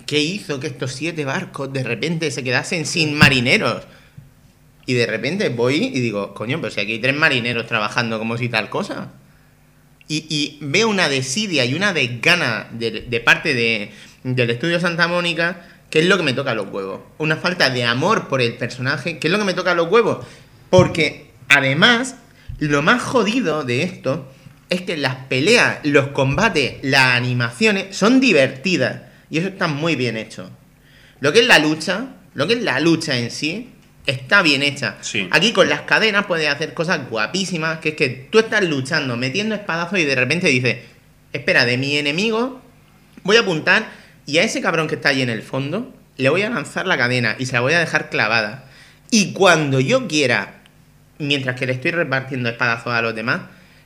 ¿Qué 0.06 0.20
hizo 0.20 0.60
que 0.60 0.68
estos 0.68 0.92
siete 0.92 1.24
barcos 1.24 1.72
de 1.72 1.82
repente 1.82 2.30
se 2.30 2.42
quedasen 2.42 2.86
sin 2.86 3.14
marineros? 3.14 3.84
Y 4.86 4.94
de 4.94 5.06
repente 5.06 5.48
voy 5.50 5.90
y 5.94 6.00
digo, 6.00 6.32
coño, 6.34 6.60
pero 6.60 6.72
si 6.72 6.80
aquí 6.80 6.92
hay 6.92 6.98
tres 7.00 7.14
marineros 7.14 7.66
trabajando 7.66 8.18
como 8.18 8.38
si 8.38 8.48
tal 8.48 8.70
cosa. 8.70 9.12
Y, 10.10 10.56
veo 10.62 10.88
una 10.88 11.10
desidia 11.10 11.66
y 11.66 11.74
una 11.74 11.92
desgana 11.92 12.68
de, 12.72 13.02
de 13.02 13.20
parte 13.20 13.52
de, 13.52 13.92
del 14.24 14.48
estudio 14.48 14.80
Santa 14.80 15.06
Mónica 15.06 15.66
¿Qué 15.90 16.00
es 16.00 16.06
lo 16.06 16.18
que 16.18 16.22
me 16.22 16.34
toca 16.34 16.54
los 16.54 16.68
huevos? 16.68 17.00
Una 17.16 17.36
falta 17.36 17.70
de 17.70 17.84
amor 17.84 18.28
por 18.28 18.42
el 18.42 18.54
personaje. 18.56 19.18
¿Qué 19.18 19.28
es 19.28 19.32
lo 19.32 19.38
que 19.38 19.44
me 19.44 19.54
toca 19.54 19.74
los 19.74 19.90
huevos? 19.90 20.26
Porque 20.68 21.30
además, 21.48 22.16
lo 22.58 22.82
más 22.82 23.02
jodido 23.02 23.64
de 23.64 23.82
esto 23.82 24.30
es 24.70 24.82
que 24.82 24.96
las 24.96 25.16
peleas, 25.28 25.78
los 25.84 26.08
combates, 26.08 26.76
las 26.82 27.16
animaciones 27.16 27.96
son 27.96 28.20
divertidas. 28.20 29.02
Y 29.30 29.38
eso 29.38 29.48
está 29.48 29.66
muy 29.66 29.96
bien 29.96 30.16
hecho. 30.16 30.50
Lo 31.20 31.32
que 31.32 31.40
es 31.40 31.46
la 31.46 31.58
lucha, 31.58 32.08
lo 32.34 32.46
que 32.46 32.54
es 32.54 32.62
la 32.62 32.80
lucha 32.80 33.18
en 33.18 33.30
sí, 33.30 33.70
está 34.06 34.42
bien 34.42 34.62
hecha. 34.62 34.96
Sí. 35.00 35.28
Aquí 35.30 35.52
con 35.52 35.68
las 35.68 35.82
cadenas 35.82 36.26
puedes 36.26 36.48
hacer 36.48 36.74
cosas 36.74 37.08
guapísimas, 37.08 37.78
que 37.78 37.90
es 37.90 37.94
que 37.94 38.08
tú 38.30 38.38
estás 38.38 38.64
luchando, 38.64 39.16
metiendo 39.16 39.54
espadazos 39.54 39.98
y 39.98 40.04
de 40.04 40.14
repente 40.14 40.48
dices, 40.48 40.78
espera, 41.32 41.64
de 41.64 41.76
mi 41.76 41.96
enemigo 41.96 42.62
voy 43.22 43.36
a 43.36 43.40
apuntar 43.40 43.90
y 44.24 44.38
a 44.38 44.42
ese 44.42 44.60
cabrón 44.60 44.88
que 44.88 44.94
está 44.94 45.10
ahí 45.10 45.22
en 45.22 45.30
el 45.30 45.42
fondo 45.42 45.94
le 46.16 46.28
voy 46.30 46.42
a 46.42 46.50
lanzar 46.50 46.86
la 46.86 46.98
cadena 46.98 47.36
y 47.38 47.46
se 47.46 47.52
la 47.52 47.60
voy 47.60 47.72
a 47.72 47.78
dejar 47.78 48.10
clavada. 48.10 48.64
Y 49.10 49.32
cuando 49.32 49.80
yo 49.80 50.08
quiera, 50.08 50.54
mientras 51.18 51.56
que 51.56 51.66
le 51.66 51.72
estoy 51.72 51.92
repartiendo 51.92 52.48
espadazos 52.48 52.92
a 52.92 53.02
los 53.02 53.14
demás, 53.14 53.42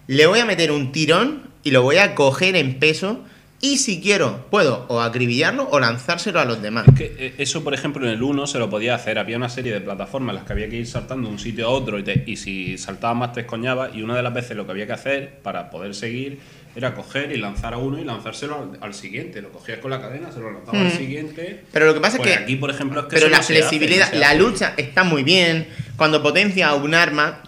le 0.06 0.26
voy 0.26 0.40
a 0.40 0.44
meter 0.44 0.70
un 0.72 0.92
tirón 0.92 1.50
y 1.64 1.70
lo 1.70 1.82
voy 1.82 1.96
a 1.98 2.14
coger 2.14 2.56
en 2.56 2.78
peso 2.78 3.20
y 3.60 3.76
si 3.78 4.00
quiero 4.00 4.46
puedo 4.50 4.86
o 4.88 5.00
acribillarlo 5.00 5.68
o 5.70 5.78
lanzárselo 5.78 6.40
a 6.40 6.44
los 6.44 6.60
demás. 6.60 6.84
Es 6.88 6.94
que 6.94 7.14
eh, 7.16 7.34
eso, 7.38 7.62
por 7.62 7.74
ejemplo, 7.74 8.04
en 8.04 8.12
el 8.12 8.20
1 8.20 8.48
se 8.48 8.58
lo 8.58 8.68
podía 8.68 8.96
hacer. 8.96 9.20
Había 9.20 9.36
una 9.36 9.48
serie 9.48 9.72
de 9.72 9.80
plataformas 9.80 10.30
en 10.30 10.34
las 10.36 10.44
que 10.44 10.52
había 10.52 10.68
que 10.68 10.76
ir 10.78 10.86
saltando 10.88 11.28
de 11.28 11.34
un 11.34 11.38
sitio 11.38 11.66
a 11.66 11.70
otro 11.70 11.96
y, 12.00 12.02
te- 12.02 12.24
y 12.26 12.36
si 12.36 12.76
saltabas 12.76 13.16
más 13.16 13.32
te 13.32 13.42
escoñabas. 13.42 13.94
Y 13.94 14.02
una 14.02 14.16
de 14.16 14.22
las 14.24 14.34
veces 14.34 14.56
lo 14.56 14.66
que 14.66 14.72
había 14.72 14.86
que 14.88 14.94
hacer 14.94 15.38
para 15.44 15.70
poder 15.70 15.94
seguir 15.94 16.40
era 16.74 16.94
coger 16.94 17.30
y 17.30 17.36
lanzar 17.36 17.74
a 17.74 17.76
uno 17.76 18.00
y 18.00 18.04
lanzárselo 18.04 18.56
al, 18.72 18.78
al 18.88 18.94
siguiente. 18.94 19.40
Lo 19.40 19.50
cogías 19.52 19.78
con 19.78 19.92
la 19.92 20.00
cadena, 20.00 20.32
se 20.32 20.40
lo 20.40 20.50
lanzabas 20.50 20.80
al 20.80 20.98
siguiente. 20.98 21.62
Pero 21.70 21.86
lo 21.86 21.94
que 21.94 22.00
pasa 22.00 22.16
Pues 22.16 22.30
es 22.30 22.36
que 22.38 22.42
aquí, 22.42 22.56
por 22.56 22.70
ejemplo, 22.70 22.98
es 23.02 23.06
que 23.06 23.14
pero 23.14 23.28
la 23.28 23.36
no 23.36 23.42
se 23.44 23.52
hace, 23.58 23.62
flexibilidad, 23.68 24.12
no 24.12 24.18
la 24.18 24.34
lucha 24.34 24.74
está 24.76 25.04
muy 25.04 25.22
bien. 25.22 25.68
Cuando 25.96 26.20
potencia 26.20 26.74
un 26.74 26.94
arma, 26.96 27.44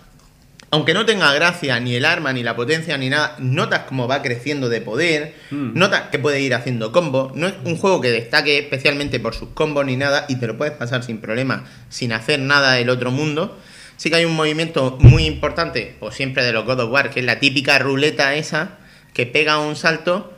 aunque 0.74 0.92
no 0.92 1.06
tenga 1.06 1.32
gracia 1.32 1.78
ni 1.78 1.94
el 1.94 2.04
arma, 2.04 2.32
ni 2.32 2.42
la 2.42 2.56
potencia, 2.56 2.98
ni 2.98 3.08
nada, 3.08 3.36
notas 3.38 3.82
cómo 3.88 4.08
va 4.08 4.22
creciendo 4.22 4.68
de 4.68 4.80
poder, 4.80 5.34
Mm. 5.50 5.78
notas 5.78 6.02
que 6.10 6.18
puede 6.18 6.40
ir 6.40 6.52
haciendo 6.54 6.90
combos. 6.90 7.34
No 7.36 7.46
es 7.46 7.54
un 7.64 7.76
juego 7.76 8.00
que 8.00 8.10
destaque 8.10 8.58
especialmente 8.58 9.20
por 9.20 9.34
sus 9.34 9.50
combos 9.50 9.86
ni 9.86 9.96
nada, 9.96 10.26
y 10.28 10.36
te 10.36 10.46
lo 10.46 10.58
puedes 10.58 10.74
pasar 10.74 11.02
sin 11.04 11.18
problema, 11.18 11.64
sin 11.88 12.12
hacer 12.12 12.40
nada 12.40 12.72
del 12.72 12.90
otro 12.90 13.10
mundo. 13.10 13.56
Sí 13.96 14.10
que 14.10 14.16
hay 14.16 14.24
un 14.24 14.34
movimiento 14.34 14.96
muy 15.00 15.24
importante, 15.26 15.94
pues 16.00 16.16
siempre 16.16 16.42
de 16.42 16.52
los 16.52 16.64
God 16.64 16.80
of 16.80 16.90
War, 16.90 17.10
que 17.10 17.20
es 17.20 17.26
la 17.26 17.38
típica 17.38 17.78
ruleta 17.78 18.34
esa, 18.34 18.78
que 19.12 19.26
pega 19.26 19.58
un 19.60 19.76
salto, 19.76 20.34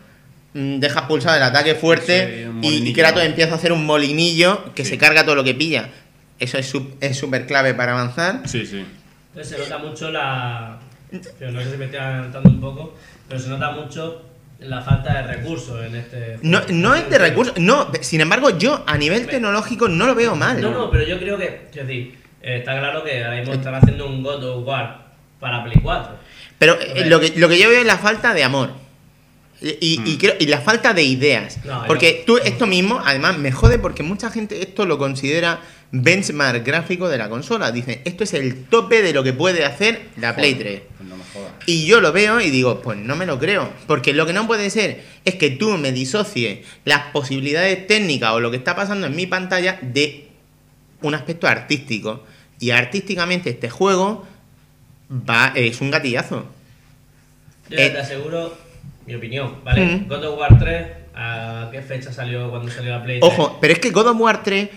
mm, 0.53 0.79
deja 0.81 1.09
pulsado 1.09 1.37
el 1.37 1.43
ataque 1.43 1.75
fuerte 1.75 2.47
Sí, 2.63 2.89
y. 2.89 2.93
Kratos 2.93 3.23
empieza 3.25 3.53
a 3.55 3.57
hacer 3.57 3.73
un 3.73 3.87
molinillo 3.87 4.75
que 4.75 4.85
Sí. 4.85 4.91
se 4.91 4.99
carga 4.99 5.25
todo 5.25 5.35
lo 5.35 5.45
que 5.45 5.55
pilla. 5.55 5.89
Eso 6.39 6.59
es 6.59 6.67
súper 7.19 7.47
clave 7.47 7.73
para 7.73 7.93
avanzar. 7.93 8.43
Sí, 8.45 8.67
sí. 8.67 8.85
Entonces 9.37 9.59
se 9.59 9.63
nota 9.63 9.85
mucho 9.85 10.11
la. 10.11 10.79
No 11.13 11.61
sé 11.61 11.71
si 11.71 11.77
me 11.77 11.85
estoy 11.85 12.01
adelantando 12.01 12.49
un 12.49 12.59
poco, 12.59 12.95
pero 13.29 13.39
se 13.39 13.51
nota 13.51 13.71
mucho 13.73 14.23
la 14.61 14.81
falta 14.81 15.13
de 15.13 15.35
recursos 15.35 15.85
en 15.85 15.95
este. 15.95 16.39
No, 16.41 16.63
no 16.71 16.95
es 16.95 17.11
de 17.11 17.19
recursos, 17.19 17.59
no, 17.59 17.91
sin 18.01 18.23
embargo, 18.23 18.57
yo 18.57 18.83
a 18.87 18.97
nivel 18.97 19.27
tecnológico 19.27 19.89
no 19.89 20.07
lo 20.07 20.15
veo 20.15 20.37
mal. 20.37 20.59
No, 20.63 20.71
no, 20.71 20.91
pero 20.91 21.05
yo 21.05 21.19
creo 21.19 21.37
que. 21.37 21.69
Quiero 21.71 21.87
decir, 21.87 22.19
eh, 22.41 22.57
está 22.61 22.79
claro 22.79 23.05
que 23.05 23.23
ahora 23.23 23.37
mismo 23.37 23.53
están 23.53 23.75
haciendo 23.75 24.07
un 24.07 24.23
God 24.23 24.43
of 24.43 24.67
War 24.67 25.09
para 25.39 25.63
Play 25.65 25.81
4. 25.83 26.17
Pero 26.59 26.79
eh, 26.81 27.05
lo 27.05 27.21
que, 27.21 27.35
lo 27.37 27.51
que 27.51 27.59
yo 27.59 27.69
veo 27.69 27.81
es 27.81 27.87
la 27.87 27.99
falta 27.99 28.33
de 28.33 28.43
amor. 28.43 28.71
Y, 29.61 30.01
y 30.05 30.19
creo- 30.19 30.35
y 30.39 30.47
la 30.47 30.61
falta 30.61 30.93
de 30.93 31.03
ideas. 31.03 31.59
No, 31.65 31.85
porque 31.87 32.23
tú, 32.27 32.37
esto 32.39 32.67
mismo, 32.67 33.01
además, 33.05 33.39
me 33.39 33.53
jode 33.53 33.79
porque 33.79 34.03
mucha 34.03 34.31
gente 34.31 34.61
esto 34.63 34.85
lo 34.85 34.99
considera 34.99 35.61
benchmark 35.93 36.63
gráfico 36.65 37.09
de 37.09 37.17
la 37.17 37.29
consola. 37.31 37.73
Dicen, 37.73 38.03
esto 38.05 38.25
es 38.25 38.35
el 38.35 38.65
tope 38.65 39.01
de 39.03 39.13
lo 39.15 39.23
que 39.25 39.33
puede 39.33 39.65
hacer 39.65 40.03
la 40.19 40.37
Play 40.37 40.55
3. 40.57 40.83
Pues 40.99 41.09
no 41.09 41.17
me 41.17 41.25
jodas. 41.33 41.53
Y 41.65 41.87
yo 41.87 42.01
lo 42.03 42.13
veo 42.13 42.41
y 42.41 42.51
digo, 42.51 42.83
pues 42.83 42.99
no 42.99 43.17
me 43.17 43.25
lo 43.25 43.39
creo. 43.39 43.71
Porque 43.87 44.13
lo 44.13 44.27
que 44.27 44.35
no 44.35 44.47
puede 44.47 44.69
ser 44.69 45.03
es 45.25 45.37
que 45.37 45.51
tú 45.51 45.71
me 45.79 45.91
disocies 45.91 46.59
las 46.85 47.07
posibilidades 47.13 47.87
técnicas 47.87 48.33
o 48.33 48.41
lo 48.41 48.51
que 48.51 48.59
está 48.59 48.77
pasando 48.77 49.07
en 49.07 49.17
mi 49.17 49.27
pantalla 49.27 49.79
de 49.81 50.29
un 51.01 51.15
aspecto 51.15 51.47
artístico. 51.47 52.25
Y 52.61 52.71
artísticamente 52.73 53.49
este 53.51 53.71
juego 53.71 54.27
va, 55.11 55.53
es 55.55 55.81
un 55.81 55.91
gatillazo. 55.91 56.47
Yo 57.71 57.79
Eh. 57.79 57.91
te 57.91 57.99
aseguro 57.99 58.57
mi 59.07 59.15
opinión, 59.15 59.57
¿vale? 59.65 59.85
Mm. 59.87 60.09
God 60.09 60.25
of 60.25 60.39
War 60.39 60.59
3, 60.59 60.87
¿a 61.15 61.69
qué 61.71 61.81
fecha 61.83 62.13
salió 62.13 62.51
cuando 62.51 62.71
salió 62.71 62.91
la 62.97 63.03
Play 63.03 63.21
3? 63.21 63.33
Ojo, 63.33 63.59
pero 63.61 63.73
es 63.73 63.79
que 63.79 63.91
God 63.91 64.09
of 64.09 64.21
War 64.21 64.43
3 64.43 64.69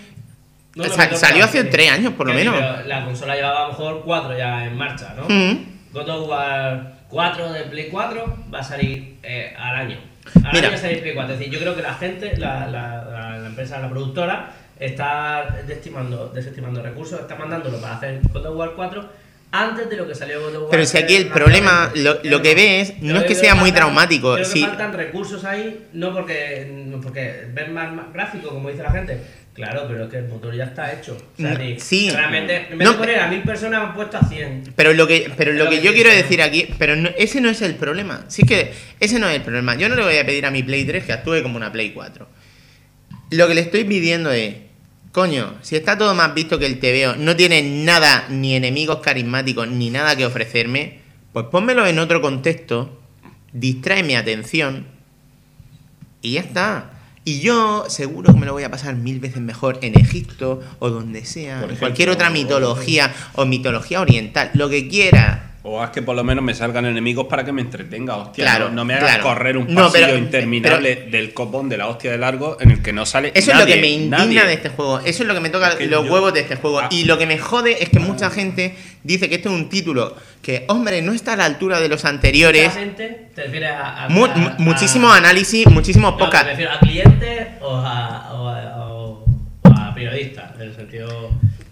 No, 0.76 0.84
no, 0.84 0.90
sa- 0.90 1.04
pero- 1.04 1.16
salió 1.16 1.44
hace 1.44 1.58
pero- 1.58 1.70
tres 1.70 1.90
años, 1.90 2.12
por 2.14 2.26
lo 2.28 2.34
menos. 2.34 2.54
La 2.86 3.04
consola 3.04 3.34
llevaba 3.34 3.58
a 3.58 3.62
lo 3.64 3.68
mejor 3.70 4.02
4 4.04 4.36
ya 4.38 4.66
en 4.66 4.76
marcha, 4.76 5.14
¿no? 5.16 5.24
Mm. 5.28 5.58
God 5.92 6.08
of 6.08 6.28
War 6.28 6.92
4 7.08 7.52
de 7.52 7.62
Play 7.64 7.88
4 7.90 8.36
va 8.54 8.60
a 8.60 8.64
salir 8.64 9.16
eh, 9.22 9.52
al 9.58 9.74
año. 9.76 9.98
Al 10.36 10.42
Mira. 10.52 10.58
año 10.58 10.68
va 10.70 10.74
a 10.74 10.78
salir 10.78 11.00
Play 11.00 11.14
4. 11.14 11.32
Es 11.34 11.38
decir, 11.40 11.52
yo 11.52 11.58
creo 11.60 11.74
que 11.74 11.82
la 11.82 11.94
gente, 11.94 12.36
la, 12.36 12.66
la- 12.68 13.04
la- 13.04 13.38
la 13.38 13.46
empresa, 13.46 13.80
la 13.80 13.88
productora, 13.90 14.52
está 14.78 15.56
desestimando, 15.66 16.28
desestimando 16.28 16.80
recursos, 16.82 17.20
está 17.20 17.34
mandándolo 17.34 17.80
para 17.80 17.96
hacer 17.96 18.20
God 18.32 18.46
of 18.46 18.56
War 18.56 18.72
4 18.76 19.08
antes 19.52 19.90
de 19.90 19.96
lo 19.96 20.06
que 20.06 20.14
salió 20.14 20.40
God 20.40 20.54
of 20.56 20.62
War 20.62 20.70
Pero 20.70 20.86
si 20.86 20.96
aquí 20.98 21.16
el 21.16 21.24
3 21.24 21.32
problema, 21.34 21.90
lo- 21.96 22.20
lo 22.22 22.40
que 22.42 22.54
ves, 22.54 22.94
no 23.00 23.18
es 23.18 23.24
que 23.24 23.34
sea 23.34 23.54
muy 23.54 23.72
traumático, 23.72 24.34
Creo 24.34 24.44
sí. 24.44 24.60
que 24.60 24.66
faltan 24.68 24.92
recursos 24.92 25.44
ahí, 25.44 25.86
no 25.92 26.12
porque, 26.12 26.70
no 26.86 27.00
porque 27.00 27.46
ven 27.52 27.72
más, 27.74 27.92
más 27.92 28.12
gráfico, 28.12 28.50
como 28.50 28.68
dice 28.70 28.82
la 28.82 28.92
gente. 28.92 29.20
Claro, 29.52 29.84
pero 29.88 30.04
es 30.04 30.10
que 30.10 30.18
el 30.18 30.28
motor 30.28 30.54
ya 30.54 30.64
está 30.64 30.92
hecho. 30.92 31.16
O 31.36 31.42
sea, 31.42 31.58
sí. 31.78 32.08
Realmente, 32.10 32.68
en 32.70 32.78
vez 32.78 32.86
No, 32.86 32.92
de 32.92 32.98
poner 32.98 33.18
a 33.18 33.26
mil 33.26 33.42
personas, 33.42 33.82
han 33.82 33.94
puesto 33.94 34.16
a 34.16 34.22
100. 34.22 34.72
Pero 34.76 34.94
lo 34.94 35.06
que, 35.08 35.30
pero 35.36 35.52
lo 35.52 35.64
lo 35.64 35.70
que 35.70 35.80
que 35.80 35.82
yo 35.86 35.92
quiero 35.92 36.08
decir 36.10 36.40
aquí, 36.40 36.68
pero 36.78 36.94
no- 36.94 37.10
ese 37.18 37.40
no 37.40 37.50
es 37.50 37.60
el 37.60 37.74
problema. 37.74 38.24
Sí 38.28 38.44
que 38.44 38.72
ese 39.00 39.18
no 39.18 39.28
es 39.28 39.34
el 39.36 39.42
problema. 39.42 39.74
Yo 39.74 39.88
no 39.88 39.96
le 39.96 40.02
voy 40.04 40.16
a 40.16 40.24
pedir 40.24 40.46
a 40.46 40.50
mi 40.52 40.62
Play 40.62 40.84
3 40.84 41.04
que 41.04 41.12
actúe 41.12 41.42
como 41.42 41.56
una 41.56 41.72
Play 41.72 41.90
4. 41.90 42.28
Lo 43.32 43.48
que 43.48 43.54
le 43.54 43.60
estoy 43.62 43.84
pidiendo 43.84 44.30
es, 44.30 44.54
coño, 45.12 45.54
si 45.62 45.76
está 45.76 45.98
todo 45.98 46.14
más 46.14 46.34
visto 46.34 46.58
que 46.58 46.66
el 46.66 46.78
TVO, 46.78 47.16
no 47.16 47.36
tiene 47.36 47.62
nada, 47.62 48.26
ni 48.28 48.54
enemigos 48.54 48.98
carismáticos, 49.00 49.68
ni 49.68 49.90
nada 49.90 50.16
que 50.16 50.26
ofrecerme, 50.26 51.00
pues 51.32 51.46
pónmelo 51.46 51.86
en 51.86 51.98
otro 51.98 52.20
contexto, 52.20 53.00
distrae 53.52 54.02
mi 54.02 54.14
atención 54.14 54.86
y 56.22 56.32
ya 56.32 56.40
está. 56.40 56.90
Y 57.24 57.40
yo 57.40 57.84
seguro 57.88 58.32
que 58.32 58.40
me 58.40 58.46
lo 58.46 58.52
voy 58.52 58.62
a 58.62 58.70
pasar 58.70 58.96
mil 58.96 59.20
veces 59.20 59.42
mejor 59.42 59.78
en 59.82 59.98
Egipto 59.98 60.60
o 60.78 60.90
donde 60.90 61.24
sea, 61.24 61.62
en 61.68 61.76
cualquier 61.76 62.08
otra 62.08 62.30
mitología 62.30 63.12
o 63.34 63.44
mitología 63.44 64.00
oriental, 64.00 64.50
lo 64.54 64.68
que 64.68 64.88
quiera. 64.88 65.49
O 65.62 65.82
haz 65.82 65.90
que 65.90 66.00
por 66.00 66.16
lo 66.16 66.24
menos 66.24 66.42
me 66.42 66.54
salgan 66.54 66.86
enemigos 66.86 67.26
para 67.26 67.44
que 67.44 67.52
me 67.52 67.60
entretenga, 67.60 68.16
hostia. 68.16 68.44
Claro, 68.46 68.70
no, 68.70 68.76
no 68.76 68.84
me 68.86 68.94
hagas 68.94 69.10
claro. 69.16 69.22
correr 69.24 69.58
un 69.58 69.66
No, 69.74 69.84
pasillo 69.88 70.06
pero- 70.06 70.18
interminable 70.18 70.96
del 71.10 71.34
copón 71.34 71.68
de 71.68 71.76
la 71.76 71.86
hostia 71.88 72.10
de 72.12 72.16
largo 72.16 72.56
en 72.60 72.70
el 72.70 72.82
que 72.82 72.94
no 72.94 73.04
sale 73.04 73.30
Eso 73.34 73.52
nadie, 73.52 73.62
es 73.64 73.68
lo 73.68 73.74
que 73.74 73.80
me 73.82 73.88
indigna 73.88 74.18
nadie. 74.24 74.44
de 74.46 74.52
este 74.54 74.68
juego. 74.70 75.00
Eso 75.00 75.22
es 75.22 75.28
lo 75.28 75.34
que 75.34 75.40
me 75.40 75.50
toca 75.50 75.68
Es 75.68 75.74
que 75.74 75.86
los 75.86 76.06
yo- 76.06 76.12
huevos 76.14 76.32
de 76.32 76.40
este 76.40 76.56
juego. 76.56 76.80
Ah. 76.80 76.88
Y 76.90 77.04
lo 77.04 77.18
que 77.18 77.26
me 77.26 77.36
jode 77.36 77.82
es 77.82 77.90
que 77.90 77.98
mucha 77.98 78.30
gente 78.30 78.74
dice 79.04 79.28
que 79.28 79.34
este 79.34 79.50
es 79.50 79.54
un 79.54 79.68
título 79.68 80.16
que, 80.40 80.64
hombre, 80.68 81.02
no 81.02 81.12
está 81.12 81.34
a 81.34 81.36
la 81.36 81.44
altura 81.44 81.78
de 81.78 81.88
los 81.90 82.06
anteriores. 82.06 82.68
Mucha 82.68 82.80
gente 82.80 83.28
te 83.34 83.42
refieres 83.42 83.70
a. 83.72 84.04
a- 84.04 84.08
Mu- 84.08 84.24
a- 84.24 84.32
a- 84.32 84.54
muchísimos 84.56 85.14
análisis, 85.14 85.66
muchísimos 85.66 86.12
No, 86.12 86.16
podcasts. 86.18 86.46
Me 86.46 86.52
refiero 86.52 86.72
a 86.72 86.78
clientes 86.78 87.48
o 87.60 87.76
a, 87.76 88.32
o 88.32 88.48
a, 88.48 88.86
o- 88.88 89.24
o 89.64 89.68
a 89.76 89.94
periodistas, 89.94 90.54
en 90.54 90.62
el 90.62 90.74
sentido. 90.74 91.30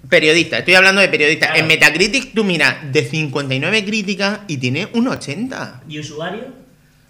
Periodistas, 0.09 0.61
estoy 0.61 0.75
hablando 0.75 1.01
de 1.01 1.09
periodistas. 1.09 1.49
Claro. 1.49 1.61
En 1.63 1.67
Metacritic 1.69 2.33
tú 2.35 2.45
miras 2.45 2.77
de 2.93 3.05
59 3.05 3.85
críticas 3.85 4.41
y 4.49 4.57
tiene 4.57 4.89
un 4.95 5.09
80. 5.09 5.83
¿Y 5.89 5.99
usuario? 5.99 6.45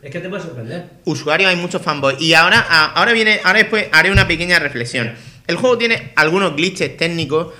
Es 0.02 0.10
que 0.10 0.20
te 0.20 0.28
puede 0.28 0.42
sorprender. 0.42 0.86
Usuarios 1.04 1.50
hay 1.50 1.56
muchos 1.56 1.82
fanboys. 1.82 2.20
Y 2.20 2.34
ahora, 2.34 2.64
a- 2.68 2.86
ahora 2.92 3.12
viene, 3.12 3.40
ahora 3.44 3.58
después 3.60 3.86
haré 3.92 4.10
una 4.10 4.26
pequeña 4.26 4.58
reflexión. 4.58 5.12
El 5.46 5.56
juego 5.56 5.78
tiene 5.78 6.12
algunos 6.16 6.54
glitches 6.56 6.96
técnicos, 6.96 7.54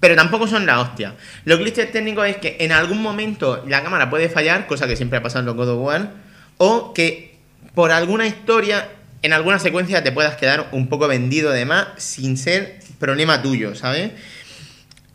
pero 0.00 0.14
tampoco 0.16 0.46
son 0.46 0.66
la 0.66 0.80
hostia. 0.80 1.14
Los 1.44 1.58
glitches 1.58 1.90
técnicos 1.90 2.26
es 2.28 2.36
que 2.36 2.56
en 2.60 2.72
algún 2.72 3.00
momento 3.00 3.64
la 3.66 3.82
cámara 3.82 4.10
puede 4.10 4.28
fallar, 4.28 4.66
cosa 4.66 4.86
que 4.86 4.96
siempre 4.96 5.18
ha 5.18 5.22
pasado 5.22 5.40
en 5.40 5.46
los 5.46 5.56
God 5.56 5.68
of 5.70 5.80
War, 5.86 6.10
o 6.58 6.92
que 6.94 7.34
por 7.74 7.90
alguna 7.90 8.26
historia, 8.26 8.88
en 9.22 9.32
alguna 9.32 9.58
secuencia 9.58 10.02
te 10.04 10.12
puedas 10.12 10.36
quedar 10.36 10.68
un 10.72 10.88
poco 10.88 11.08
vendido 11.08 11.50
de 11.50 11.64
más 11.64 11.86
sin 11.96 12.36
ser 12.36 12.78
problema 12.98 13.42
tuyo, 13.42 13.74
¿sabes? 13.74 14.12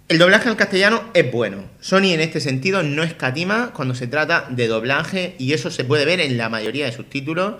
El 0.10 0.18
doblaje 0.18 0.50
al 0.50 0.58
castellano 0.58 1.04
es 1.14 1.32
bueno. 1.32 1.64
Sony 1.82 2.14
en 2.14 2.20
este 2.20 2.40
sentido 2.40 2.82
no 2.84 3.04
escatima 3.04 3.72
cuando 3.74 3.94
se 3.94 4.08
trata 4.08 4.48
de 4.50 4.68
doblaje 4.68 5.36
y 5.38 5.54
eso 5.54 5.70
se 5.70 5.86
puede 5.86 6.04
ver 6.06 6.20
en 6.20 6.36
la 6.38 6.50
mayoría 6.50 6.86
de 6.86 6.92
sus 6.92 7.08
títulos, 7.10 7.56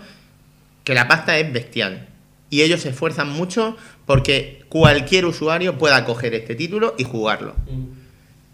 que 0.84 0.96
la 0.96 1.08
pasta 1.08 1.38
es 1.38 1.54
bestial. 1.54 2.08
Y 2.50 2.62
ellos 2.64 2.82
se 2.82 2.90
esfuerzan 2.90 3.30
mucho 3.30 3.78
porque 4.08 4.64
cualquier 4.70 5.26
usuario 5.28 5.78
pueda 5.78 6.04
coger 6.06 6.34
este 6.34 6.56
título 6.56 6.96
y 6.98 7.04
jugarlo. 7.04 7.54
Mm. 7.70 7.84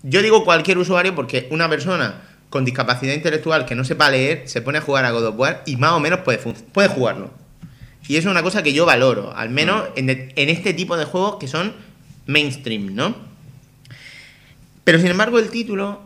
Yo 0.09 0.21
digo 0.21 0.43
cualquier 0.43 0.77
usuario 0.77 1.15
porque 1.15 1.47
una 1.49 1.69
persona 1.69 2.21
con 2.49 2.65
discapacidad 2.65 3.13
intelectual 3.13 3.65
que 3.65 3.75
no 3.75 3.85
sepa 3.85 4.09
leer 4.11 4.43
se 4.49 4.61
pone 4.61 4.77
a 4.79 4.81
jugar 4.81 5.05
a 5.05 5.11
God 5.11 5.25
of 5.27 5.35
War 5.39 5.63
y 5.65 5.77
más 5.77 5.91
o 5.93 6.01
menos 6.01 6.19
puede, 6.19 6.39
puede 6.39 6.89
jugarlo. 6.89 7.31
Y 8.09 8.17
eso 8.17 8.27
es 8.27 8.31
una 8.33 8.43
cosa 8.43 8.61
que 8.61 8.73
yo 8.73 8.85
valoro, 8.85 9.33
al 9.35 9.49
menos 9.49 9.85
en, 9.95 10.07
de- 10.07 10.33
en 10.35 10.49
este 10.49 10.73
tipo 10.73 10.97
de 10.97 11.05
juegos 11.05 11.37
que 11.39 11.47
son 11.47 11.73
mainstream, 12.27 12.93
¿no? 12.93 13.33
Pero 14.85 14.97
sin 14.99 15.07
embargo 15.07 15.37
el 15.39 15.49
título, 15.49 16.01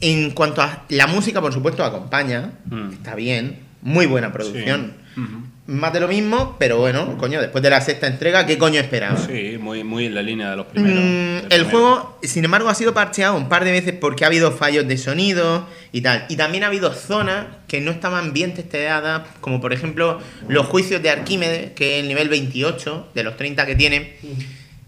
en 0.00 0.32
cuanto 0.32 0.60
a 0.60 0.84
la 0.90 1.06
música, 1.06 1.40
por 1.40 1.52
supuesto, 1.54 1.82
acompaña, 1.84 2.52
Mm. 2.68 2.92
está 2.92 3.14
bien, 3.14 3.60
muy 3.80 4.04
buena 4.04 4.32
producción. 4.32 4.92
Sí. 5.14 5.20
Más 5.68 5.92
de 5.92 5.98
lo 5.98 6.06
mismo, 6.06 6.54
pero 6.60 6.78
bueno, 6.78 7.16
coño, 7.18 7.40
después 7.40 7.60
de 7.62 7.70
la 7.70 7.80
sexta 7.80 8.06
entrega, 8.06 8.46
¿qué 8.46 8.56
coño 8.56 8.78
esperaba? 8.78 9.16
Sí, 9.16 9.56
muy, 9.58 9.82
muy 9.82 10.06
en 10.06 10.14
la 10.14 10.22
línea 10.22 10.50
de 10.50 10.56
los 10.56 10.66
primeros. 10.66 10.98
Mm, 11.02 11.06
el 11.06 11.46
primero. 11.48 11.70
juego, 11.70 12.18
sin 12.22 12.44
embargo, 12.44 12.68
ha 12.68 12.74
sido 12.76 12.94
parcheado 12.94 13.34
un 13.36 13.48
par 13.48 13.64
de 13.64 13.72
veces 13.72 13.94
porque 13.98 14.22
ha 14.22 14.28
habido 14.28 14.52
fallos 14.52 14.86
de 14.86 14.96
sonido 14.96 15.66
y 15.90 16.02
tal. 16.02 16.24
Y 16.28 16.36
también 16.36 16.62
ha 16.62 16.68
habido 16.68 16.92
zonas 16.94 17.46
que 17.66 17.80
no 17.80 17.90
estaban 17.90 18.32
bien 18.32 18.54
testeadas, 18.54 19.22
como 19.40 19.60
por 19.60 19.72
ejemplo 19.72 20.20
los 20.46 20.66
juicios 20.66 21.02
de 21.02 21.10
Arquímedes, 21.10 21.72
que 21.72 21.96
es 21.96 22.02
el 22.02 22.08
nivel 22.08 22.28
28 22.28 23.08
de 23.14 23.24
los 23.24 23.36
30 23.36 23.66
que 23.66 23.74
tiene, 23.74 24.16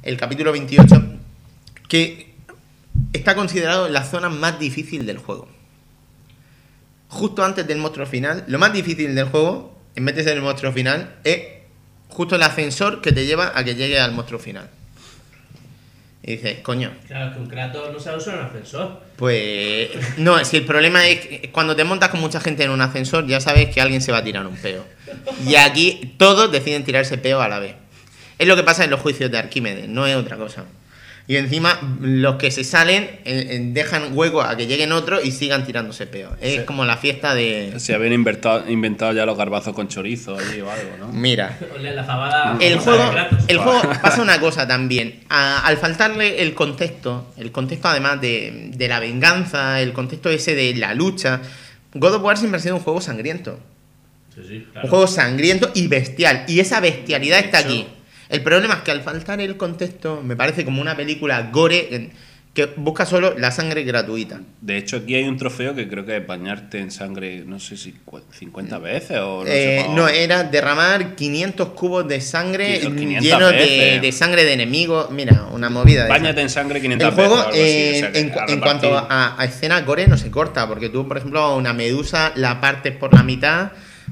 el 0.04 0.16
capítulo 0.16 0.52
28, 0.52 1.02
que 1.88 2.27
está 3.12 3.34
considerado 3.34 3.88
la 3.88 4.04
zona 4.04 4.28
más 4.28 4.58
difícil 4.58 5.06
del 5.06 5.18
juego. 5.18 5.48
Justo 7.08 7.44
antes 7.44 7.66
del 7.66 7.78
monstruo 7.78 8.06
final, 8.06 8.44
lo 8.48 8.58
más 8.58 8.72
difícil 8.72 9.14
del 9.14 9.26
juego, 9.26 9.78
en 9.94 10.04
vez 10.04 10.14
de 10.16 10.24
ser 10.24 10.36
el 10.36 10.42
monstruo 10.42 10.72
final, 10.72 11.14
es 11.24 11.40
justo 12.08 12.36
el 12.36 12.42
ascensor 12.42 13.00
que 13.00 13.12
te 13.12 13.24
lleva 13.26 13.52
a 13.54 13.64
que 13.64 13.74
llegue 13.74 13.98
al 13.98 14.12
monstruo 14.12 14.38
final. 14.38 14.68
Y 16.22 16.32
dices, 16.32 16.58
coño, 16.60 16.92
Claro, 17.06 17.32
que 17.32 17.38
un 17.40 17.46
Kratos 17.46 17.90
no 17.92 17.98
sabe 17.98 18.18
usar 18.18 18.38
un 18.38 18.44
ascensor. 18.44 19.00
pues. 19.16 19.88
No, 20.18 20.44
si 20.44 20.58
el 20.58 20.66
problema 20.66 21.06
es 21.06 21.20
que 21.20 21.50
cuando 21.50 21.74
te 21.74 21.84
montas 21.84 22.10
con 22.10 22.20
mucha 22.20 22.40
gente 22.40 22.64
en 22.64 22.70
un 22.70 22.82
ascensor, 22.82 23.26
ya 23.26 23.40
sabes 23.40 23.72
que 23.72 23.80
alguien 23.80 24.02
se 24.02 24.12
va 24.12 24.18
a 24.18 24.24
tirar 24.24 24.46
un 24.46 24.56
peo. 24.56 24.84
Y 25.46 25.54
aquí 25.54 26.14
todos 26.18 26.52
deciden 26.52 26.84
tirarse 26.84 27.16
peo 27.16 27.40
a 27.40 27.48
la 27.48 27.58
vez. 27.60 27.76
Es 28.38 28.46
lo 28.46 28.56
que 28.56 28.62
pasa 28.62 28.84
en 28.84 28.90
los 28.90 29.00
juicios 29.00 29.30
de 29.30 29.38
Arquímedes, 29.38 29.88
no 29.88 30.06
es 30.06 30.16
otra 30.16 30.36
cosa. 30.36 30.64
Y 31.30 31.36
encima, 31.36 31.78
los 32.00 32.36
que 32.36 32.50
se 32.50 32.64
salen 32.64 33.02
eh, 33.04 33.18
eh, 33.26 33.60
dejan 33.72 34.16
hueco 34.16 34.40
a 34.40 34.56
que 34.56 34.66
lleguen 34.66 34.92
otros 34.92 35.22
y 35.26 35.30
sigan 35.30 35.66
tirándose 35.66 36.06
peo. 36.06 36.34
Es 36.40 36.60
Sí. 36.60 36.64
como 36.64 36.86
la 36.86 36.96
fiesta 36.96 37.34
de. 37.34 37.74
Se 37.76 37.94
habían 37.94 38.14
inventado, 38.14 38.64
inventado 38.70 39.12
ya 39.12 39.26
los 39.26 39.36
garbazos 39.36 39.74
con 39.74 39.88
chorizo 39.88 40.38
allí 40.38 40.62
o 40.62 40.70
algo, 40.70 40.96
¿no? 40.98 41.08
Mira, 41.12 41.58
fabada. 42.06 42.56
El 42.60 42.78
juego, 42.78 43.04
el 43.46 43.58
juego 43.58 43.82
pasa 44.00 44.22
una 44.22 44.40
cosa 44.40 44.66
también. 44.66 45.20
A- 45.28 45.66
al 45.66 45.76
faltarle 45.76 46.40
el 46.40 46.54
contexto, 46.54 47.30
el 47.36 47.52
contexto 47.52 47.88
además 47.88 48.22
de, 48.22 48.70
de 48.74 48.88
la 48.88 48.98
venganza, 48.98 49.82
el 49.82 49.92
contexto 49.92 50.30
ese 50.30 50.54
de 50.54 50.74
la 50.76 50.94
lucha, 50.94 51.42
God 51.92 52.14
of 52.14 52.22
War 52.22 52.38
siempre 52.38 52.58
ha 52.58 52.62
sido 52.62 52.76
un 52.76 52.80
juego 52.80 53.02
sangriento. 53.02 53.60
Sí, 54.34 54.40
sí, 54.48 54.66
claro. 54.72 54.86
Un 54.86 54.90
juego 54.90 55.06
sangriento 55.06 55.70
y 55.74 55.88
bestial. 55.88 56.44
Y 56.48 56.60
esa 56.60 56.80
bestialidad 56.80 57.40
está 57.40 57.58
aquí. 57.58 57.86
El 58.28 58.42
problema 58.42 58.74
es 58.74 58.80
que 58.80 58.90
al 58.90 59.02
faltar 59.02 59.40
el 59.40 59.56
contexto, 59.56 60.22
me 60.22 60.36
parece 60.36 60.64
como 60.64 60.80
una 60.82 60.96
película 60.96 61.48
gore 61.52 61.94
en- 61.94 62.10
que 62.54 62.66
busca 62.76 63.06
solo 63.06 63.38
la 63.38 63.52
sangre 63.52 63.84
gratuita. 63.84 64.40
De 64.60 64.78
hecho, 64.78 64.96
aquí 64.96 65.14
hay 65.14 65.24
un 65.28 65.36
trofeo 65.36 65.76
que 65.76 65.86
creo 65.86 66.04
que 66.04 66.16
es 66.16 66.26
bañarte 66.26 66.80
en 66.80 66.90
sangre, 66.90 67.44
no 67.46 67.60
sé 67.60 67.76
si 67.76 67.92
cu- 68.04 68.20
50 68.32 68.78
veces 68.78 69.18
o 69.18 69.44
no 69.44 69.46
Eh, 69.46 69.84
sé. 69.86 69.94
no, 69.94 70.08
era 70.08 70.42
derramar 70.42 71.14
500 71.14 71.68
cubos 71.68 72.08
de 72.08 72.20
sangre 72.20 72.80
500 72.80 73.22
llenos 73.24 73.52
de, 73.52 74.10
sangre 74.12 74.44
de 74.44 74.54
enemigos. 74.54 75.08
Mira, 75.12 75.46
una 75.52 75.70
movida. 75.70 76.04
de 76.04 76.08
Báñate 76.08 76.40
en 76.40 76.50
sangre 76.50 76.80
500 76.80 77.08
El 77.10 77.14
juego, 77.14 77.36
veces. 77.36 77.48
así, 77.52 77.60
eh, 77.60 77.92
o 77.94 78.00
sea 78.00 78.12
que 78.12 78.18
en, 78.18 78.30
cu- 78.30 78.38
a 78.40 78.44
en 78.52 78.60
cuanto 78.60 78.98
a, 78.98 79.40
a 79.40 79.44
escena 79.44 79.80
gore, 79.82 80.08
no 80.08 80.16
se 80.18 80.30
corta, 80.30 80.66
porque 80.66 80.88
tú, 80.88 81.06
por 81.06 81.16
ejemplo, 81.18 81.40
a 81.40 81.54
una 81.54 81.72
medusa 81.74 82.32
la 82.34 82.60
partes 82.60 82.92
por 82.96 83.14
la 83.14 83.22
mitad, 83.22 83.70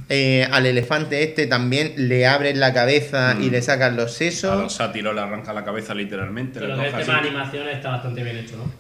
eh, 0.09 0.47
al 0.51 0.67
elefante 0.67 1.23
este 1.23 1.47
también 1.47 1.95
le 1.97 2.27
abres 2.27 2.57
la 2.57 2.73
cabeza 2.73 3.37
y 3.41 3.47
Mm. 3.49 3.51
le 3.51 3.63
sacas 3.63 3.91
los 3.93 3.99
A 3.99 4.03
los 4.05 4.13
sesos. 4.15 4.73
sátiros 4.73 5.15
le 5.15 5.21
arranca 5.21 5.53
la 5.53 5.65
cabeza 5.65 5.95
literalmente. 5.95 6.61
Pero 6.61 6.81
el 6.81 6.91
tema 6.93 7.21
de 7.21 7.29
animación 7.29 7.69
está 7.69 7.91
bastante 7.91 8.23
bien 8.23 8.37
hecho, 8.39 8.57
¿no? 8.57 8.71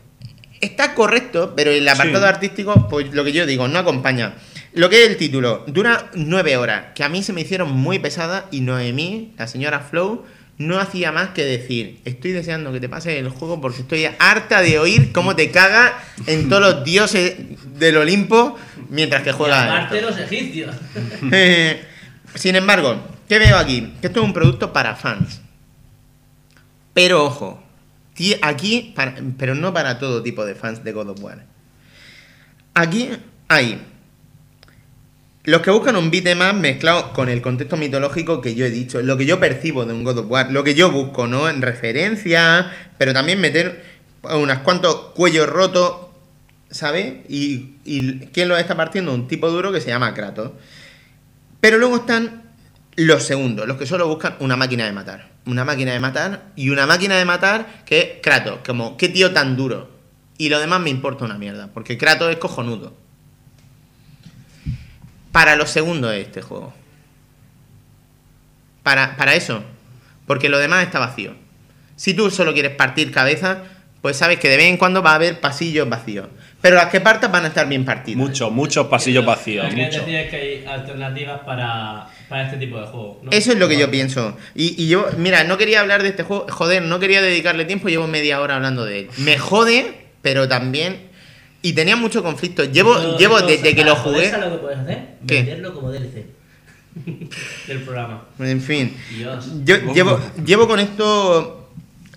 Está 0.61 0.95
correcto, 0.95 1.53
pero 1.55 1.71
el 1.71 1.87
apartado 1.89 2.25
Sí. 2.25 2.29
artístico, 2.29 2.89
pues 2.89 3.13
lo 3.13 3.25
que 3.25 3.33
yo 3.33 3.45
digo, 3.45 3.69
no 3.69 3.79
acompaña. 3.79 4.35
Lo 4.73 4.89
que 4.89 5.03
es 5.05 5.09
el 5.11 5.17
título, 5.17 5.65
dura 5.67 6.11
nueve 6.15 6.57
horas, 6.57 6.87
que 6.95 7.03
a 7.05 7.09
mí 7.09 7.23
se 7.23 7.33
me 7.33 7.41
hicieron 7.43 7.73
muy 7.73 7.99
pesadas 7.99 8.45
y 8.51 8.61
Noemí, 8.61 9.35
la 9.39 9.47
señora 9.49 9.81
Flow, 9.81 10.25
no 10.59 10.79
hacía 10.81 11.13
más 11.13 11.31
que 11.31 11.45
decir, 11.45 12.01
estoy 12.05 12.33
deseando 12.33 12.73
que 12.73 12.81
te 12.81 12.89
pase 12.89 13.19
el 13.19 13.29
juego 13.29 13.61
porque 13.61 13.83
estoy 13.83 14.07
harta 14.19 14.63
de 14.63 14.79
oír 14.79 15.13
cómo 15.13 15.37
te 15.37 15.51
caga 15.51 15.99
en 16.27 16.49
todos 16.49 16.63
los 16.63 16.85
dioses 16.85 17.35
del 17.79 17.99
Olimpo 17.99 18.59
mientras 18.89 19.23
que 19.23 19.31
Y 19.31 19.33
juegas. 19.35 19.65
aparte 19.69 19.99
esto". 19.99 20.11
los 20.11 20.19
egipcios. 20.19 20.75
Eh, 21.33 21.83
Sin 22.35 22.57
embargo, 22.57 23.01
¿qué 23.29 23.39
veo 23.39 23.57
aquí? 23.59 23.93
Que 24.01 24.07
esto 24.09 24.21
es 24.21 24.27
un 24.27 24.33
producto 24.33 24.73
para 24.73 24.95
fans. 24.97 25.41
Pero 26.95 27.25
ojo, 27.25 27.63
aquí, 28.43 28.93
para- 28.97 29.15
pero 29.39 29.55
no 29.55 29.73
para 29.75 29.99
todo 29.99 30.23
tipo 30.23 30.45
de 30.47 30.55
fans 30.55 30.83
de 30.85 30.93
God 30.93 31.11
of 31.11 31.21
War. 31.23 31.45
Aquí 32.75 33.11
hay 33.49 33.81
los 35.47 35.63
que 35.63 35.71
buscan 35.71 35.95
un 35.95 36.11
beat 36.11 36.37
más 36.37 36.55
mezclado 36.55 37.13
con 37.13 37.29
el 37.29 37.41
contexto 37.41 37.77
mitológico 37.77 38.41
que 38.41 38.57
yo 38.57 38.67
he 38.67 38.71
dicho, 38.71 39.01
lo 39.01 39.17
que 39.17 39.27
yo 39.27 39.39
percibo 39.39 39.85
de 39.85 39.95
un 39.95 40.03
God 40.03 40.19
of 40.19 40.27
War, 40.29 40.51
lo 40.51 40.65
que 40.65 40.75
yo 40.75 40.91
busco, 40.91 41.29
¿no? 41.29 41.49
En 41.49 41.63
referencia, 41.63 42.73
pero 42.99 43.13
también 43.13 43.41
meter 43.41 43.85
unas 44.25 44.59
cuantos 44.59 45.13
cuellos 45.15 45.49
rotos, 45.49 46.09
¿sabes? 46.69 47.15
Y, 47.29 47.77
¿quién 48.33 48.49
lo 48.49 48.57
está 48.57 48.77
partiendo? 48.77 49.15
Un 49.15 49.29
tipo 49.29 49.49
duro 49.49 49.71
que 49.71 49.81
se 49.81 49.87
llama 49.87 50.15
Kratos. 50.15 50.51
Pero 51.61 51.79
luego 51.79 51.97
están 51.97 52.43
los 52.97 53.23
segundos, 53.23 53.69
los 53.69 53.77
que 53.77 53.87
solo 53.87 54.09
buscan 54.09 54.35
una 54.41 54.57
máquina 54.57 54.85
de 54.85 54.93
matar. 54.93 55.31
Una 55.47 55.65
máquina 55.65 55.93
de 55.93 56.01
matar 56.01 56.47
y 56.57 56.71
una 56.71 56.87
máquina 56.87 57.19
de 57.19 57.25
matar 57.25 57.85
que 57.85 58.01
es 58.01 58.09
Kratos, 58.21 58.59
como 58.67 58.97
qué 58.97 59.09
tío 59.09 59.33
tan 59.33 59.57
duro. 59.57 59.91
Y 60.39 60.49
lo 60.49 60.59
demás 60.59 60.81
me 60.81 60.91
importa 60.91 61.25
una 61.25 61.39
mierda, 61.39 61.69
porque 61.73 61.97
Kratos 61.97 62.33
es 62.33 62.39
cojonudo. 62.39 63.06
Para 65.37 65.55
los 65.55 65.69
segundos 65.69 66.15
es 66.15 66.29
este 66.29 66.41
juego. 66.41 66.73
Para, 68.83 69.19
para 69.19 69.35
eso. 69.35 69.63
Porque 70.27 70.49
lo 70.49 70.59
demás 70.59 70.83
está 70.87 70.99
vacío. 70.99 71.35
Si 71.95 72.15
tú 72.15 72.31
solo 72.31 72.55
quieres 72.55 72.75
partir 72.75 73.13
cabeza, 73.13 73.59
pues 74.01 74.17
sabes 74.17 74.39
que 74.41 74.49
de 74.49 74.57
vez 74.57 74.65
en 74.65 74.79
cuando 74.79 75.03
va 75.03 75.11
a 75.11 75.17
haber 75.17 75.39
pasillos 75.39 75.87
vacíos. 75.91 76.29
Pero 76.63 76.77
las 76.77 76.87
que 76.87 77.03
partas 77.03 77.31
van 77.31 77.45
a 77.45 77.49
estar 77.49 77.69
bien 77.69 77.85
partidas. 77.85 78.17
Muchos, 78.17 78.51
muchos 78.51 78.87
pasillos 78.87 79.27
Lo 79.27 79.31
vacíos. 79.31 79.67
que 79.75 79.75
decir 79.75 80.15
es 80.15 80.31
que 80.31 80.37
hay 80.37 80.65
alternativas 80.65 81.41
para, 81.41 82.07
para 82.31 82.45
este 82.47 82.57
tipo 82.57 82.81
de 82.81 82.87
juegos. 82.87 83.19
¿no? 83.25 83.31
Eso 83.31 83.53
es 83.53 83.59
lo 83.59 83.69
que 83.69 83.77
yo 83.77 83.91
pienso. 83.91 84.39
Y, 84.55 84.83
y 84.83 84.89
yo, 84.89 85.07
mira, 85.19 85.45
no 85.45 85.59
quería 85.59 85.83
hablar 85.83 86.03
de 86.03 86.09
este 86.09 86.23
juego. 86.23 86.47
Joder, 86.49 86.83
no 86.83 86.99
quería 86.99 87.21
dedicarle 87.21 87.67
tiempo. 87.67 87.91
Llevo 87.91 88.07
media 88.07 88.41
hora 88.41 88.57
hablando 88.57 88.87
de 88.87 89.01
él. 89.01 89.11
Me 89.19 89.37
jode, 89.37 90.07
pero 90.23 90.49
también. 90.49 91.06
Y 91.67 91.73
tenía 91.73 91.97
mucho 91.97 92.23
conflicto. 92.23 92.65
Llevo, 92.65 92.97
Eso- 92.97 93.19
llevo 93.19 93.41
desde 93.43 93.75
que 93.75 93.85
lo 93.85 93.97
jugué. 93.97 94.31
¿sabes 94.31 94.47
lo 94.47 94.53
que 94.53 94.59
puedes 94.63 94.79
hacer? 94.79 95.09
¿Qué? 95.27 95.35
Venderlo 95.43 95.75
como 95.75 95.91
DLC 95.91 96.27
del 97.67 97.81
programa. 97.85 98.25
En 98.39 98.61
fin. 98.61 98.97
Dios. 99.17 99.51
Yo 99.65 99.77
llevo, 99.93 100.21
llevo 100.45 100.69
con 100.69 100.79
esto 100.81 101.69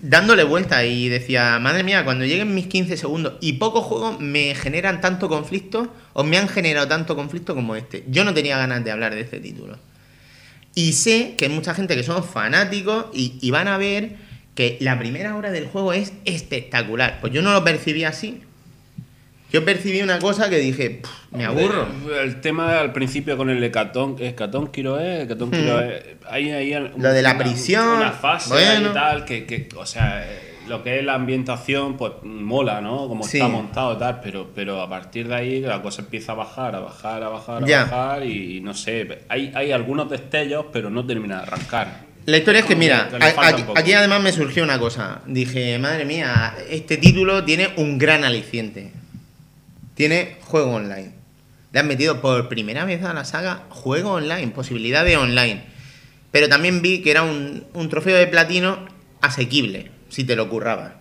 dándole 0.02 0.44
vuelta 0.44 0.84
y 0.86 1.08
decía, 1.08 1.58
madre 1.58 1.82
mía, 1.82 2.04
cuando 2.04 2.24
lleguen 2.24 2.54
mis 2.54 2.66
15 2.68 2.96
segundos 2.96 3.34
y 3.40 3.54
pocos 3.54 3.84
juegos 3.84 4.20
me 4.20 4.54
generan 4.54 5.00
tanto 5.00 5.28
conflicto 5.28 5.92
o 6.14 6.24
me 6.24 6.38
han 6.38 6.48
generado 6.48 6.86
tanto 6.88 7.16
conflicto 7.16 7.54
como 7.54 7.74
este. 7.76 8.04
Yo 8.08 8.24
no 8.24 8.32
tenía 8.32 8.56
ganas 8.56 8.84
de 8.84 8.90
hablar 8.92 9.14
de 9.14 9.20
este 9.22 9.40
título. 9.40 9.78
Y 10.76 10.92
sé 10.92 11.34
que 11.36 11.46
hay 11.46 11.50
mucha 11.50 11.74
gente 11.74 11.96
que 11.96 12.04
son 12.04 12.22
fanáticos 12.22 13.06
y, 13.12 13.34
y 13.42 13.50
van 13.50 13.66
a 13.68 13.76
ver 13.76 14.12
que 14.54 14.78
la 14.80 14.98
primera 14.98 15.34
hora 15.36 15.50
del 15.50 15.66
juego 15.66 15.92
es 15.92 16.12
espectacular. 16.24 17.18
Pues 17.20 17.32
yo 17.32 17.42
no 17.42 17.52
lo 17.52 17.64
percibí 17.64 18.04
así. 18.04 18.42
Yo 19.52 19.64
percibí 19.64 20.00
una 20.02 20.18
cosa 20.20 20.48
que 20.48 20.58
dije, 20.58 21.00
"Pff, 21.02 21.10
me 21.32 21.44
aburro. 21.44 21.86
El, 22.06 22.28
el 22.28 22.40
tema 22.40 22.78
al 22.78 22.92
principio 22.92 23.36
con 23.36 23.50
el 23.50 23.62
Hecatón, 23.62 24.16
Hecatón 24.20 24.68
Kiro 24.68 24.98
es, 25.00 25.24
Hecatón 25.24 25.50
Kiro 25.50 25.80
es, 25.80 26.02
hay 26.28 26.50
ahí 26.50 26.74
un- 26.74 26.92
Hmm. 26.92 27.02
Lo 27.02 27.12
de 27.12 27.22
la 27.22 27.30
una- 27.32 27.38
prisión, 27.38 27.88
Una 27.88 28.12
fase 28.12 28.50
bueno. 28.50 28.90
y 28.90 28.94
tal, 28.94 29.24
que, 29.24 29.46
que, 29.46 29.68
o 29.76 29.84
sea, 29.86 30.22
eh, 30.24 30.38
lo 30.68 30.84
que 30.84 31.00
es 31.00 31.04
la 31.04 31.14
ambientación, 31.14 31.96
pues 31.96 32.12
mola, 32.22 32.80
¿no? 32.80 33.08
Como 33.08 33.24
Sí. 33.24 33.38
está 33.38 33.48
montado 33.48 33.94
y 33.94 33.98
tal, 33.98 34.20
pero, 34.22 34.50
pero 34.54 34.80
a 34.80 34.88
partir 34.88 35.26
de 35.26 35.34
ahí 35.34 35.60
la 35.60 35.82
cosa 35.82 36.02
empieza 36.02 36.30
a 36.30 36.36
bajar, 36.36 36.76
a 36.76 36.80
bajar, 36.80 37.22
a 37.24 37.28
bajar, 37.28 37.64
a 37.64 37.66
Ya. 37.66 37.84
bajar 37.86 38.24
y, 38.24 38.60
no 38.60 38.72
sé, 38.72 39.18
hay, 39.28 39.50
hay 39.56 39.72
algunos 39.72 40.08
destellos, 40.08 40.66
pero 40.72 40.90
no 40.90 41.04
termina 41.04 41.38
de 41.38 41.42
arrancar. 41.42 42.08
La 42.26 42.36
historia 42.36 42.60
es 42.60 42.66
que, 42.66 42.76
mira, 42.76 43.08
aquí 43.74 43.92
además 43.94 44.22
me 44.22 44.30
surgió 44.30 44.62
una 44.62 44.78
cosa. 44.78 45.22
Dije, 45.26 45.76
madre 45.80 46.04
mía, 46.04 46.54
este 46.68 46.98
título 46.98 47.42
tiene 47.44 47.70
un 47.76 47.98
gran 47.98 48.22
aliciente. 48.24 48.92
Tiene 50.00 50.38
juego 50.40 50.70
online. 50.76 51.12
Le 51.72 51.78
han 51.80 51.86
metido 51.86 52.22
por 52.22 52.48
primera 52.48 52.86
vez 52.86 53.04
a 53.04 53.12
la 53.12 53.26
saga 53.26 53.64
juego 53.68 54.12
online, 54.12 54.46
posibilidad 54.48 55.04
de 55.04 55.18
online. 55.18 55.62
Pero 56.30 56.48
también 56.48 56.80
vi 56.80 57.02
que 57.02 57.10
era 57.10 57.22
un, 57.22 57.66
un 57.74 57.90
trofeo 57.90 58.16
de 58.16 58.26
platino 58.26 58.86
asequible, 59.20 59.90
si 60.08 60.24
te 60.24 60.36
lo 60.36 60.48
currabas. 60.48 60.92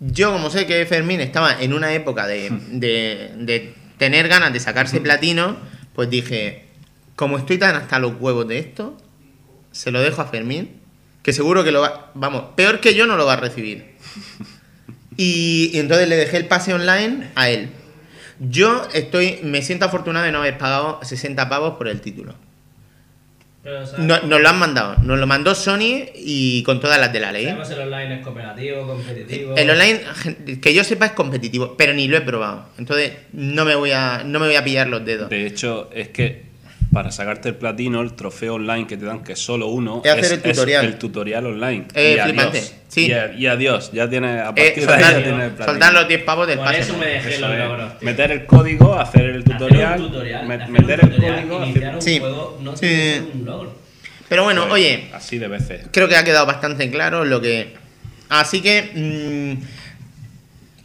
Yo, 0.00 0.32
como 0.34 0.50
sé 0.50 0.66
que 0.66 0.84
Fermín 0.84 1.22
estaba 1.22 1.58
en 1.62 1.72
una 1.72 1.94
época 1.94 2.26
de, 2.26 2.50
de- 2.72 3.32
de 3.38 3.72
tener 3.96 4.28
ganas 4.28 4.52
de 4.52 4.60
sacarse 4.60 5.00
platino, 5.00 5.56
pues 5.94 6.10
dije, 6.10 6.66
como 7.14 7.38
estoy 7.38 7.56
tan 7.56 7.74
hasta 7.74 7.98
los 7.98 8.20
huevos 8.20 8.46
de 8.46 8.58
esto, 8.58 8.98
se 9.72 9.90
lo 9.90 10.02
dejo 10.02 10.20
a 10.20 10.26
Fermín, 10.26 10.72
que 11.22 11.32
seguro 11.32 11.64
que 11.64 11.72
lo 11.72 11.80
va, 11.80 12.10
vamos, 12.12 12.44
peor 12.54 12.80
que 12.80 12.94
yo 12.94 13.06
no 13.06 13.16
lo 13.16 13.24
va 13.24 13.32
a 13.32 13.36
recibir. 13.36 13.94
Y, 15.16 15.70
y 15.72 15.78
entonces 15.78 16.08
le 16.08 16.16
dejé 16.16 16.36
el 16.36 16.46
pase 16.46 16.74
online 16.74 17.28
a 17.34 17.48
él. 17.50 17.68
Yo 18.38 18.86
estoy, 18.92 19.38
me 19.42 19.62
siento 19.62 19.86
afortunado 19.86 20.26
de 20.26 20.32
no 20.32 20.38
haber 20.38 20.58
pagado 20.58 21.00
60 21.02 21.48
pavos 21.48 21.76
por 21.78 21.88
el 21.88 22.00
título. 22.02 22.34
Pero, 23.62 23.82
o 23.82 23.86
sea, 23.86 23.98
No- 23.98 24.20
nos 24.22 24.40
lo 24.40 24.48
han 24.48 24.58
mandado, 24.58 24.96
nos 25.02 25.18
lo 25.18 25.26
mandó 25.26 25.54
Sony 25.54 26.04
y 26.14 26.62
con 26.62 26.78
todas 26.80 27.00
las 27.00 27.12
de 27.12 27.18
la 27.20 27.32
ley. 27.32 27.46
el 27.46 27.56
online 27.80 28.14
es 28.16 28.22
cooperativo, 28.24 28.86
competitivo. 28.86 29.56
El 29.56 29.70
online, 29.70 30.00
que 30.60 30.72
yo 30.74 30.84
sepa, 30.84 31.06
es 31.06 31.12
competitivo, 31.12 31.76
pero 31.76 31.92
ni 31.94 32.06
lo 32.06 32.16
he 32.16 32.20
probado. 32.20 32.66
Entonces 32.78 33.12
no 33.32 33.64
me 33.64 33.74
voy 33.74 33.90
a, 33.92 34.22
no 34.24 34.38
me 34.38 34.46
voy 34.46 34.56
a 34.56 34.62
pillar 34.62 34.86
los 34.86 35.04
dedos. 35.04 35.30
De 35.30 35.46
hecho, 35.46 35.90
es 35.92 36.08
que 36.10 36.44
para 36.96 37.12
sacarte 37.12 37.50
el 37.50 37.56
platino, 37.56 38.00
el 38.00 38.14
trofeo 38.14 38.54
online 38.54 38.86
que 38.86 38.96
te 38.96 39.04
dan, 39.04 39.22
que 39.22 39.32
es 39.34 39.38
solo 39.38 39.66
uno, 39.66 40.00
Es 40.02 40.12
hacer 40.12 40.32
el 40.32 40.40
tutorial. 40.42 40.84
el 40.86 40.96
tutorial 40.96 41.44
online. 41.44 41.84
Eh, 41.94 42.16
y, 42.18 42.22
flipante, 42.22 42.56
adiós. 42.58 42.74
sí. 42.88 43.06
y, 43.08 43.12
a- 43.12 43.32
y 43.34 43.46
adiós, 43.46 43.90
ya 43.92 44.08
tienes, 44.08 44.40
a 44.40 44.48
Eh, 44.48 44.72
partir 44.72 44.86
de 44.86 44.94
ahí 44.94 45.00
ya 45.00 45.06
soltar, 45.06 45.22
tienes 45.22 45.42
el 45.44 45.50
platino. 45.50 45.66
soltar 45.72 45.92
los 45.92 46.08
10 46.08 46.22
pavos 46.22 46.46
del 46.46 46.58
pase. 46.58 46.80
eso 46.80 46.96
me 46.96 47.04
dejé 47.06 47.34
Eso 47.34 47.48
los 47.48 47.58
logros. 47.58 47.92
meter 48.02 48.30
el 48.32 48.46
código, 48.46 48.94
hacer 48.98 49.24
el 49.26 49.42
Hacer 49.42 49.52
un 49.52 49.58
tutorial, 49.58 50.00
tutorial, 50.00 50.46
me- 50.48 50.54
hacer 50.54 50.66
un 50.68 50.72
meter 50.72 51.00
el 51.02 51.10
tutorial, 51.10 51.34
código, 51.48 51.64
iniciar 51.66 51.84
hacer- 51.84 51.94
un 51.96 52.02
Sí. 52.02 52.18
juego 52.18 52.58
no 52.62 52.76
Sí. 52.78 53.30
un 53.34 53.44
logro. 53.44 53.76
Pero 54.30 54.44
bueno, 54.44 54.62
Pues, 54.62 54.72
oye, 54.72 55.04
Así 55.12 55.36
de 55.36 55.48
veces. 55.48 55.82
creo 55.92 56.08
que 56.08 56.16
ha 56.16 56.24
quedado 56.24 56.46
bastante 56.46 56.90
claro 56.90 57.26
lo 57.26 57.42
que. 57.42 57.74
Así 58.30 58.62
que. 58.62 58.90
mm, 59.60 59.75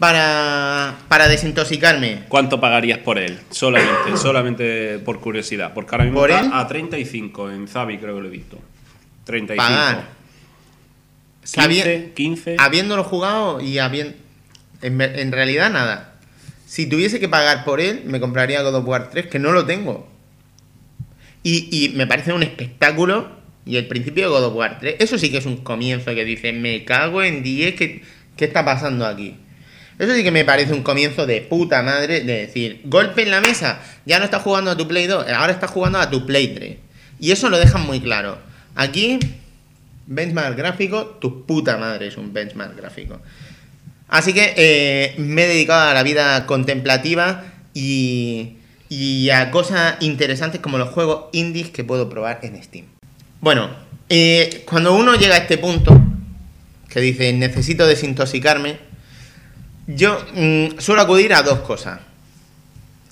para, 0.02 0.98
para 1.10 1.28
desintoxicarme. 1.28 2.24
¿Cuánto 2.28 2.60
pagarías 2.60 2.98
por 2.98 3.20
él? 3.20 3.38
Solamente, 3.52 4.18
solamente 4.18 4.98
por 4.98 5.20
curiosidad. 5.22 5.76
Porque 5.76 5.94
ahora 5.94 6.06
mismo 6.06 6.20
¿Por 6.20 6.32
está 6.32 6.44
él? 6.44 6.50
a 6.52 6.68
35 6.68 7.52
en 7.52 7.68
Zabi, 7.68 8.00
creo 8.00 8.16
que 8.16 8.22
lo 8.22 8.28
he 8.28 8.32
visto. 8.32 8.58
35. 9.26 9.64
Pagar. 9.64 10.10
15, 11.44 11.62
Sabi- 11.84 12.12
15. 12.16 12.56
Habiéndolo 12.58 13.04
jugado 13.04 13.62
y 13.62 13.78
habiendo. 13.78 14.16
En, 14.82 15.00
en 15.00 15.32
realidad, 15.32 15.70
nada. 15.70 16.16
Si 16.66 16.88
tuviese 16.88 17.20
que 17.20 17.30
pagar 17.30 17.64
por 17.64 17.80
él, 17.80 18.02
me 18.06 18.20
compraría 18.20 18.64
God 18.64 18.74
of 18.74 18.88
War 18.88 19.12
3, 19.12 19.28
que 19.28 19.38
no 19.38 19.52
lo 19.52 19.68
tengo. 19.68 20.10
Y, 21.44 21.68
y 21.72 21.90
me 21.90 22.08
parece 22.08 22.34
un 22.34 22.42
espectáculo. 22.42 23.30
Y 23.68 23.76
el 23.78 23.88
principio 23.88 24.24
de 24.24 24.30
God 24.32 24.46
of 24.46 24.56
War 24.56 24.80
3, 24.80 24.96
eso 24.98 25.20
sí 25.20 25.30
que 25.30 25.38
es 25.38 25.46
un 25.46 25.58
comienzo 25.58 26.16
que 26.16 26.26
dice, 26.26 26.54
me 26.54 26.84
cago 26.86 27.22
en 27.22 27.44
10, 27.44 27.76
¿qué, 27.76 28.02
¿qué 28.36 28.46
está 28.46 28.66
pasando 28.66 29.06
aquí? 29.06 29.36
Eso 30.02 30.16
sí 30.16 30.24
que 30.24 30.32
me 30.32 30.44
parece 30.44 30.74
un 30.74 30.82
comienzo 30.82 31.28
de 31.28 31.42
puta 31.42 31.84
madre 31.84 32.22
de 32.22 32.48
decir, 32.48 32.82
golpe 32.86 33.22
en 33.22 33.30
la 33.30 33.40
mesa, 33.40 33.84
ya 34.04 34.18
no 34.18 34.26
estás 34.26 34.42
jugando 34.42 34.72
a 34.72 34.76
tu 34.76 34.88
Play 34.88 35.06
2, 35.06 35.30
ahora 35.30 35.54
estás 35.54 35.70
jugando 35.70 36.00
a 36.00 36.10
tu 36.10 36.26
Play 36.26 36.56
3. 36.56 36.78
Y 37.20 37.32
eso 37.32 37.52
lo 37.52 37.60
dejan 37.60 37.86
muy 37.86 38.02
claro. 38.02 38.40
Aquí, 38.74 39.20
benchmark 40.08 40.58
gráfico, 40.58 41.06
tu 41.22 41.46
puta 41.46 41.78
madre 41.78 42.08
es 42.08 42.18
un 42.18 42.34
benchmark 42.34 42.76
gráfico. 42.76 43.22
Así 44.08 44.34
que 44.34 44.56
eh, 44.58 45.14
me 45.20 45.44
he 45.44 45.48
dedicado 45.50 45.92
a 45.92 45.94
la 45.94 46.02
vida 46.02 46.48
contemplativa 46.48 47.44
y, 47.76 48.58
a 49.32 49.52
cosas 49.52 49.98
interesantes 50.00 50.62
como 50.62 50.80
los 50.80 50.90
juegos 50.90 51.26
indies 51.32 51.70
que 51.70 51.84
puedo 51.84 52.10
probar 52.10 52.40
en 52.42 52.62
Steam. 52.64 52.86
Bueno, 53.40 53.70
eh, 54.10 54.64
cuando 54.66 54.96
uno 54.96 55.14
llega 55.14 55.36
a 55.36 55.38
este 55.38 55.60
punto, 55.60 55.96
que 56.90 57.02
dice 57.02 57.32
necesito 57.34 57.86
desintoxicarme, 57.86 58.90
yo 59.96 60.24
mm, 60.34 60.80
suelo 60.80 61.02
acudir 61.02 61.34
a 61.34 61.44
dos 61.44 61.60
cosas. 61.60 62.00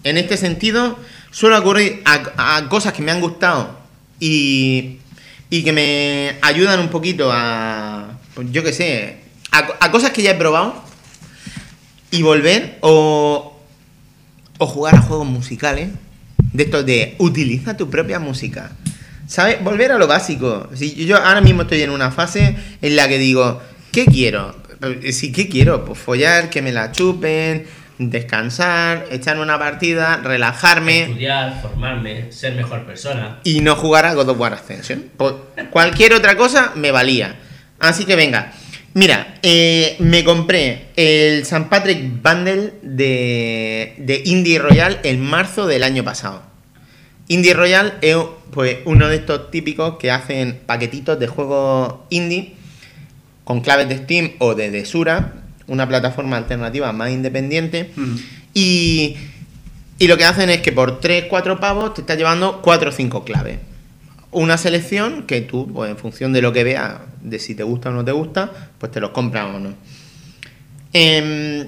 En 0.03 0.17
este 0.17 0.37
sentido, 0.37 0.97
suelo 1.31 1.55
acudir 1.55 2.01
a, 2.05 2.67
cosas 2.69 2.93
que 2.93 3.01
me 3.01 3.11
han 3.11 3.21
gustado 3.21 3.77
y, 4.19 4.97
y 5.49 5.63
que 5.63 5.73
me 5.73 6.37
ayudan 6.41 6.79
un 6.79 6.89
poquito 6.89 7.29
a, 7.31 8.17
yo 8.51 8.63
qué 8.63 8.73
sé, 8.73 9.17
a, 9.51 9.67
a 9.79 9.91
cosas 9.91 10.11
que 10.11 10.21
ya 10.21 10.31
he 10.31 10.35
probado 10.35 10.83
y 12.11 12.21
volver 12.21 12.77
o, 12.81 13.59
o 14.57 14.67
jugar 14.67 14.95
a 14.95 15.01
juegos 15.01 15.27
musicales 15.27 15.89
de 16.53 16.63
estos 16.63 16.85
de 16.85 17.15
utiliza 17.19 17.77
tu 17.77 17.89
propia 17.89 18.19
música. 18.19 18.71
¿Sabes? 19.27 19.63
Volver 19.63 19.91
a 19.91 19.97
lo 19.97 20.07
básico. 20.07 20.69
Si 20.73 21.05
yo 21.05 21.17
ahora 21.17 21.41
mismo 21.41 21.61
estoy 21.61 21.81
en 21.81 21.91
una 21.91 22.09
fase 22.09 22.55
en 22.81 22.95
la 22.95 23.07
que 23.07 23.19
digo, 23.19 23.61
¿qué 23.91 24.05
quiero? 24.05 24.55
Eh, 24.81 25.11
Si, 25.11 25.31
¿qué 25.31 25.49
quiero? 25.49 25.85
Pues 25.85 25.99
follar, 25.99 26.49
que 26.49 26.61
me 26.61 26.71
la 26.71 26.91
chupen, 26.91 27.65
descansar, 27.97 29.05
echar 29.11 29.37
una 29.39 29.59
partida, 29.59 30.17
relajarme 30.23 31.03
Estudiar, 31.03 31.61
formarme, 31.61 32.31
ser 32.31 32.55
mejor 32.55 32.85
persona. 32.85 33.39
y 33.43 33.61
no 33.61 33.75
jugar 33.75 34.05
a 34.05 34.13
God 34.13 34.29
of 34.29 34.39
War 34.39 34.53
Ascension. 34.53 35.05
Pues 35.17 35.33
cualquier 35.69 36.13
otra 36.13 36.35
cosa 36.37 36.71
me 36.75 36.91
valía. 36.91 37.35
Así 37.79 38.05
que 38.05 38.15
venga. 38.15 38.53
Mira, 38.95 39.35
eh, 39.43 39.95
me 39.99 40.23
compré 40.23 40.87
el 40.95 41.41
St. 41.41 41.67
Patrick 41.69 42.01
Bundle 42.23 42.73
de, 42.81 43.93
de 43.97 44.21
Indie 44.25 44.57
Royal 44.59 44.99
en 45.03 45.21
marzo 45.21 45.67
del 45.67 45.83
año 45.83 46.03
pasado. 46.03 46.41
Indie 47.27 47.53
Royal 47.53 47.99
es 48.01 48.17
pues, 48.51 48.77
uno 48.85 49.07
de 49.07 49.17
estos 49.17 49.51
típicos 49.51 49.97
que 49.99 50.09
hacen 50.09 50.59
paquetitos 50.65 51.19
de 51.19 51.27
juegos 51.27 51.95
indie 52.09 52.55
con 53.49 53.61
claves 53.61 53.89
de 53.89 53.97
Steam 53.97 54.33
o 54.37 54.53
de 54.53 54.69
Desura, 54.69 55.33
una 55.65 55.87
plataforma 55.87 56.37
alternativa 56.37 56.93
más 56.93 57.09
independiente. 57.09 57.89
Y, 58.53 59.15
y 59.97 60.07
lo 60.07 60.17
que 60.17 60.25
hacen 60.25 60.51
es 60.51 60.61
que 60.61 60.71
por 60.71 60.99
3, 60.99 61.25
4 61.27 61.59
pavos 61.59 61.95
te 61.95 62.01
estás 62.01 62.15
llevando 62.15 62.61
4 62.61 62.89
o 62.89 62.91
5 62.91 63.23
claves. 63.25 63.57
Una 64.29 64.59
selección 64.59 65.23
que 65.23 65.41
tú, 65.41 65.67
pues 65.73 65.89
en 65.89 65.97
función 65.97 66.31
de 66.31 66.43
lo 66.43 66.53
que 66.53 66.63
veas, 66.63 66.97
de 67.23 67.39
si 67.39 67.55
te 67.55 67.63
gusta 67.63 67.89
o 67.89 67.91
no 67.91 68.05
te 68.05 68.11
gusta, 68.11 68.51
pues 68.77 68.91
te 68.91 68.99
los 68.99 69.09
compras 69.09 69.47
o 69.55 69.59
no. 69.59 69.73
Em, 70.93 71.65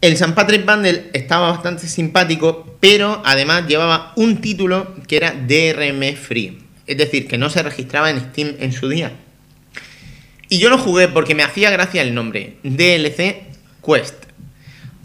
el 0.00 0.12
St. 0.12 0.34
Patrick 0.34 0.64
Bundle 0.64 1.10
estaba 1.14 1.50
bastante 1.50 1.88
simpático, 1.88 2.76
pero 2.78 3.22
además 3.24 3.66
llevaba 3.66 4.12
un 4.14 4.40
título 4.40 4.94
que 5.08 5.16
era 5.16 5.32
DRM 5.32 6.14
Free. 6.14 6.60
Es 6.86 6.96
decir, 6.96 7.26
que 7.26 7.38
no 7.38 7.50
se 7.50 7.64
registraba 7.64 8.08
en 8.08 8.20
Steam 8.20 8.54
en 8.60 8.70
su 8.70 8.88
día. 8.88 9.25
Y 10.48 10.58
yo 10.58 10.70
lo 10.70 10.78
jugué 10.78 11.08
porque 11.08 11.34
me 11.34 11.42
hacía 11.42 11.70
gracia 11.70 12.02
el 12.02 12.14
nombre. 12.14 12.56
DLC 12.62 13.42
Quest. 13.84 14.14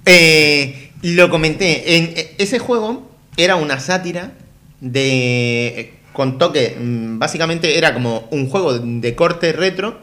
Eh, 0.05 0.91
lo 1.01 1.30
comenté. 1.30 1.97
En, 1.97 2.13
e- 2.15 2.35
ese 2.38 2.59
juego 2.59 3.11
era 3.38 3.55
una 3.55 3.80
sátira 3.80 4.34
de. 4.80 5.93
con 6.13 6.38
toque. 6.38 6.76
mm, 6.80 7.18
Básicamente 7.19 7.77
era 7.77 7.93
como 7.93 8.27
un 8.31 8.49
juego 8.49 8.77
de 8.77 9.15
corte 9.15 9.51
retro. 9.53 9.99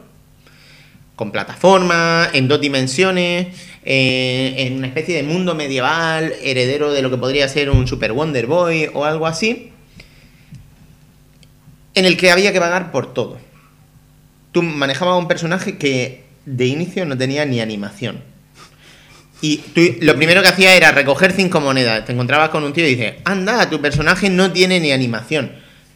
Con 1.15 1.31
plataforma, 1.31 2.29
en 2.31 2.47
dos 2.47 2.61
dimensiones, 2.61 3.47
eh, 3.83 4.53
en 4.57 4.77
una 4.77 4.87
especie 4.87 5.15
de 5.15 5.23
mundo 5.23 5.53
medieval, 5.53 6.33
heredero 6.41 6.93
de 6.93 7.01
lo 7.01 7.09
que 7.09 7.17
podría 7.17 7.45
ser 7.49 7.69
un 7.69 7.87
Super 7.87 8.13
Wonder 8.13 8.45
Boy 8.45 8.89
o 8.93 9.03
algo 9.03 9.27
así. 9.27 9.71
En 11.93 12.05
el 12.05 12.15
que 12.15 12.31
había 12.31 12.53
que 12.53 12.59
pagar 12.61 12.91
por 12.93 13.13
todo 13.13 13.37
tú 14.51 14.63
manejabas 14.63 15.19
un 15.19 15.27
personaje 15.27 15.77
que 15.77 16.25
de 16.45 16.65
inicio 16.65 17.05
no 17.05 17.17
tenía 17.17 17.45
ni 17.45 17.61
animación. 17.61 18.23
Y 19.41 19.57
tú 19.57 19.81
lo 20.01 20.15
primero 20.15 20.41
que 20.41 20.49
hacía 20.49 20.75
era 20.75 20.91
recoger 20.91 21.31
cinco 21.31 21.61
monedas. 21.61 22.05
Te 22.05 22.11
encontrabas 22.11 22.49
con 22.49 22.63
un 22.63 22.73
tío 22.73 22.85
y 22.85 22.95
dices, 22.95 23.15
anda, 23.23 23.69
tu 23.69 23.79
personaje 23.81 24.29
no 24.29 24.51
tiene 24.51 24.79
ni 24.79 24.91
animación. 24.91 25.53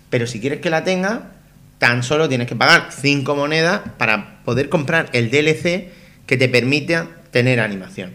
Pero 0.10 0.28
si 0.28 0.40
quieres 0.40 0.62
que 0.62 0.70
la 0.70 0.84
tenga, 0.84 1.32
tan 1.78 2.04
solo 2.04 2.30
tienes 2.30 2.48
que 2.48 2.56
pagar 2.56 2.90
cinco 2.92 3.36
monedas 3.36 3.82
para 3.98 4.44
poder 4.46 4.70
comprar 4.70 5.10
el 5.12 5.30
DLC 5.30 5.90
que 6.26 6.38
te 6.38 6.48
permita 6.48 7.10
tener 7.32 7.60
animación. 7.60 8.14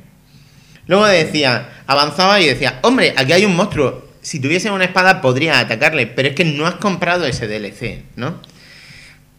Luego 0.86 1.04
decía, 1.06 1.82
avanzaba 1.86 2.40
y 2.40 2.46
decía, 2.46 2.78
hombre, 2.82 3.12
aquí 3.16 3.32
hay 3.32 3.44
un 3.44 3.54
monstruo. 3.54 4.08
Si 4.22 4.40
tuviese 4.40 4.70
una 4.70 4.84
espada 4.84 5.20
podría 5.20 5.58
atacarle, 5.58 6.06
pero 6.06 6.28
es 6.28 6.34
que 6.34 6.46
no 6.46 6.66
has 6.66 6.76
comprado 6.76 7.26
ese 7.26 7.46
DLC, 7.46 8.04
¿no? 8.16 8.40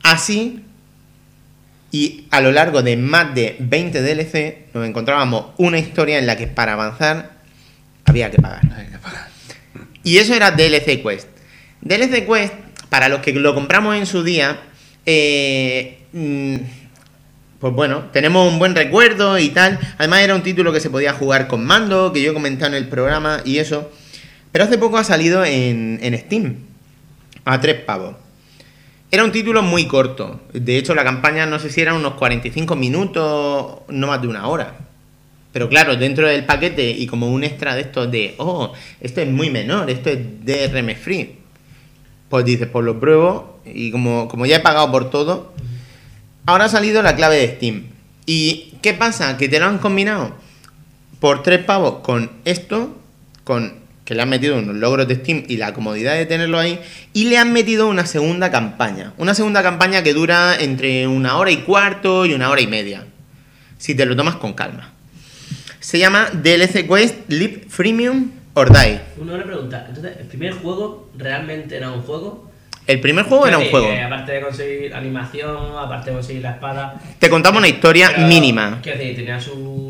Así, 0.04 0.64
y 1.92 2.28
a 2.30 2.42
lo 2.42 2.52
largo 2.52 2.84
de 2.84 2.98
más 2.98 3.34
de 3.34 3.56
20 3.60 4.02
DLC, 4.02 4.74
nos 4.74 4.88
encontrábamos 4.88 5.48
una 5.58 5.80
historia 5.80 6.20
en 6.20 6.28
la 6.28 6.38
que 6.38 6.48
para 6.48 6.74
avanzar 6.74 7.32
había 8.06 8.30
que 8.30 8.38
pagar. 8.38 8.62
Y 10.04 10.18
eso 10.18 10.34
era 10.34 10.52
DLC 10.52 11.02
Quest. 11.02 11.28
DLC 11.82 12.26
Quest, 12.26 12.54
para 12.90 13.10
los 13.10 13.20
que 13.20 13.34
lo 13.34 13.56
compramos 13.56 13.96
en 13.96 14.06
su 14.06 14.24
día, 14.24 14.60
eh, 15.06 16.00
mm, 16.14 16.56
pues 17.60 17.74
bueno, 17.74 18.06
tenemos 18.14 18.52
un 18.52 18.60
buen 18.60 18.76
recuerdo 18.76 19.38
y 19.40 19.50
tal. 19.50 19.80
Además 19.98 20.22
era 20.22 20.36
un 20.36 20.44
título 20.44 20.72
que 20.72 20.80
se 20.80 20.90
podía 20.90 21.14
jugar 21.14 21.48
con 21.48 21.66
mando, 21.66 22.14
que 22.14 22.22
yo 22.22 22.32
he 22.32 22.34
comentado 22.34 22.76
en 22.76 22.84
el 22.84 22.88
programa 22.88 23.42
y 23.46 23.58
eso. 23.58 23.92
Pero 24.52 24.64
hace 24.64 24.78
poco 24.78 24.98
ha 24.98 25.04
salido 25.04 25.44
en, 25.44 26.00
en 26.02 26.18
Steam, 26.18 26.56
a 27.46 27.60
tres 27.60 27.82
pavos. 27.82 28.16
Era 29.12 29.24
un 29.24 29.32
título 29.32 29.64
muy 29.64 29.88
corto. 29.88 30.42
De 30.54 30.78
hecho, 30.78 30.94
la 30.94 31.04
campaña 31.04 31.48
no 31.48 31.58
sé 31.58 31.72
si 31.72 31.82
eran 31.82 31.96
unos 31.96 32.14
45 32.14 32.76
minutos, 32.76 33.80
no 33.88 34.08
más 34.08 34.22
de 34.22 34.28
una 34.28 34.48
hora. 34.48 34.78
Pero 35.52 35.68
claro, 35.68 35.96
dentro 35.96 36.28
del 36.28 36.46
paquete 36.46 36.92
y 36.92 37.08
como 37.08 37.32
un 37.32 37.44
extra 37.44 37.74
de 37.74 37.82
estos 37.82 38.12
de, 38.12 38.36
oh, 38.38 38.72
esto 39.02 39.22
es 39.22 39.28
muy 39.28 39.50
menor, 39.50 39.90
esto 39.90 40.12
es 40.12 40.20
DRM 40.46 40.96
free. 40.96 41.38
pues 42.30 42.46
dices, 42.46 42.68
pues 42.72 42.86
lo 42.86 43.00
pruebo 43.00 43.60
y 43.66 43.90
como, 43.92 44.28
como 44.28 44.46
ya 44.46 44.58
he 44.58 44.60
pagado 44.60 44.92
por 44.92 45.10
todo, 45.10 45.54
ahora 46.46 46.66
ha 46.66 46.70
salido 46.70 47.02
la 47.02 47.16
clave 47.16 47.38
de 47.38 47.56
Steam. 47.56 47.86
¿Y 48.28 48.76
qué 48.84 48.94
pasa? 48.94 49.38
Que 49.38 49.50
te 49.50 49.60
lo 49.60 49.66
han 49.66 49.80
combinado 49.80 50.34
por 51.20 51.42
tres 51.42 51.64
pavos 51.64 52.02
con 52.04 52.32
esto, 52.46 52.96
con 53.44 53.74
que 54.10 54.16
le 54.16 54.24
han 54.24 54.30
metido 54.30 54.58
unos 54.58 54.76
logros 54.76 55.08
de 55.08 55.14
Steam 55.18 55.44
y 55.48 55.58
la 55.58 55.72
comodidad 55.72 56.16
de 56.16 56.26
tenerlo 56.26 56.58
ahí, 56.58 56.80
y 57.14 57.26
le 57.26 57.38
han 57.38 57.54
metido 57.54 57.88
una 57.88 58.08
segunda 58.08 58.50
campaña. 58.50 59.14
Una 59.20 59.36
segunda 59.36 59.62
campaña 59.62 60.02
que 60.02 60.16
dura 60.16 60.56
entre 60.60 61.06
una 61.06 61.38
hora 61.38 61.52
y 61.52 61.58
cuarto 61.58 62.26
y 62.26 62.34
una 62.34 62.50
hora 62.50 62.60
y 62.60 62.66
media. 62.66 63.04
Si 63.78 63.94
te 63.94 64.08
lo 64.08 64.16
tomas 64.16 64.38
con 64.38 64.54
calma. 64.54 64.94
Se 65.80 66.00
llama 66.00 66.28
DLC 66.34 66.88
Quest 66.88 67.30
Live 67.30 67.66
Freemium 67.70 68.32
or 68.56 68.74
Die. 68.74 69.00
Le 69.24 69.44
pregunta, 69.44 69.86
entonces, 69.88 70.18
¿el 70.20 70.26
primer 70.26 70.54
juego 70.54 71.12
realmente 71.16 71.78
era 71.78 71.92
un 71.92 72.02
juego? 72.02 72.50
El 72.88 73.02
primer 73.02 73.26
juego 73.26 73.46
era 73.46 73.60
un 73.60 73.70
juego. 73.70 73.90
que 73.90 74.02
aparte 74.02 74.32
de 74.32 74.42
conseguir 74.42 74.96
animación, 74.96 75.56
aparte 75.78 76.10
de 76.10 76.16
conseguir 76.16 76.42
la 76.42 76.54
espada. 76.54 77.00
Te 77.20 77.30
contamos 77.30 77.60
una 77.60 77.68
historia 77.68 78.12
pero, 78.16 78.28
mínima. 78.28 78.80
Decir, 78.84 79.16
tenía 79.16 79.40
su- 79.40 79.89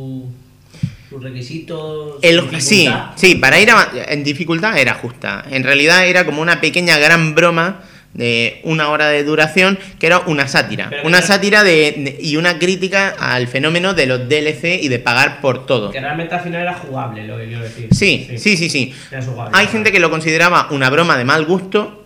sus 1.09 1.23
requisitos. 1.23 2.15
su 2.21 2.27
El, 2.27 2.61
sí, 2.61 2.89
sí, 3.15 3.35
para 3.35 3.59
ir 3.59 3.71
a- 3.71 3.89
en 4.09 4.23
dificultad 4.23 4.77
era 4.77 4.93
justa. 4.93 5.43
En 5.49 5.63
realidad 5.63 6.05
era 6.07 6.25
como 6.25 6.41
una 6.41 6.61
pequeña 6.61 6.97
gran 6.97 7.33
broma 7.35 7.81
de 8.13 8.59
una 8.63 8.89
hora 8.89 9.07
de 9.09 9.23
duración 9.23 9.77
que 9.99 10.07
era 10.07 10.19
una 10.19 10.47
sátira. 10.47 10.87
Pero 10.89 11.05
una 11.07 11.21
sátira 11.21 11.63
de, 11.63 11.91
de- 11.97 12.17
y 12.21 12.37
una 12.37 12.57
crítica 12.57 13.15
al 13.19 13.47
fenómeno 13.47 13.93
de 13.93 14.07
los 14.07 14.27
DLC 14.27 14.79
y 14.81 14.87
de 14.87 14.97
pagar 14.99 15.41
por 15.41 15.65
todo. 15.67 15.91
Que 15.91 15.99
realmente 15.99 16.33
al 16.33 16.41
final 16.41 16.61
era 16.63 16.73
jugable, 16.73 17.25
lo 17.27 17.37
que 17.37 17.45
quiero 17.45 17.63
decir. 17.63 17.87
Sí, 17.91 18.27
sí, 18.37 18.57
sí, 18.57 18.69
sí. 18.69 18.93
Era 19.11 19.21
jugable. 19.23 19.51
Hay 19.57 19.67
gente 19.67 19.91
que 19.91 19.99
lo 19.99 20.09
consideraba 20.09 20.67
una 20.71 20.89
broma 20.89 21.17
de 21.17 21.25
mal 21.25 21.45
gusto 21.45 22.03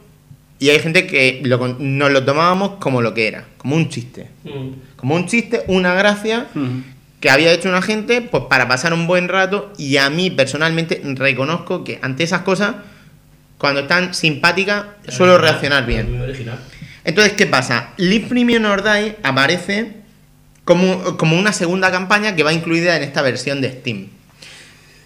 y 0.59 0.69
hay 0.69 0.80
gente 0.80 1.07
que 1.07 1.41
lo 1.43 1.57
con- 1.57 1.98
nos 1.98 2.11
lo 2.11 2.23
tomábamos 2.25 2.72
como 2.80 3.01
lo 3.01 3.14
que 3.14 3.27
era, 3.27 3.45
como 3.57 3.75
un 3.77 3.88
chiste. 3.90 4.27
Mm. 4.43 4.69
Como 4.98 5.15
un 5.15 5.25
chiste, 5.27 5.64
una 5.67 5.93
gracia 5.93 6.48
que 7.24 7.30
había 7.30 7.53
hecho 7.53 7.69
una 7.69 7.82
gente 7.82 8.22
pues 8.22 8.43
para 8.50 8.68
pasar 8.68 8.93
un 8.93 9.08
buen 9.08 9.30
rato 9.30 9.72
y 9.77 9.95
a 9.95 10.10
mí 10.10 10.30
personalmente 10.30 11.02
reconozco 11.06 11.85
que 11.85 11.98
ante 12.02 12.24
esas 12.24 12.42
cosas 12.42 12.76
cuando 13.58 13.80
están 13.80 14.14
simpáticas 14.14 14.88
suelo 15.08 15.35
Original, 15.35 15.52
reaccionar 15.52 15.85
bien. 15.85 16.19
original. 16.19 16.60
Entonces, 17.06 17.32
¿qué 17.32 17.48
pasa? 17.48 17.93
Live 17.95 18.26
Premium 18.27 18.66
or 18.66 18.84
Die 18.84 19.16
aparece 19.24 19.93
como, 20.66 21.16
como 21.16 21.38
una 21.38 21.53
segunda 21.53 21.92
campaña 21.92 22.35
que 22.35 22.43
va 22.43 22.52
incluida 22.52 22.98
en 22.98 23.03
esta 23.03 23.22
versión 23.22 23.61
de 23.61 23.72
Steam. 23.72 24.08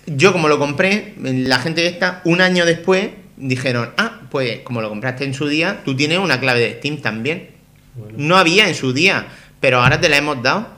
Yo 0.07 0.33
como 0.33 0.47
lo 0.47 0.57
compré, 0.57 1.13
la 1.21 1.59
gente 1.59 1.85
esta, 1.85 2.21
un 2.23 2.41
año 2.41 2.65
después, 2.65 3.09
dijeron, 3.35 3.91
ah, 3.97 4.21
pues 4.31 4.61
como 4.61 4.81
lo 4.81 4.89
compraste 4.89 5.23
en 5.23 5.35
su 5.35 5.47
día, 5.47 5.81
tú 5.85 5.95
tienes 5.95 6.17
una 6.17 6.39
clave 6.39 6.61
de 6.61 6.73
Steam 6.79 6.97
también. 6.97 7.49
No 8.15 8.37
había 8.37 8.67
en 8.67 8.73
su 8.73 8.91
día, 8.91 9.27
pero 9.59 9.83
ahora 9.83 10.01
te 10.01 10.09
la 10.09 10.17
hemos 10.17 10.41
dado. 10.41 10.75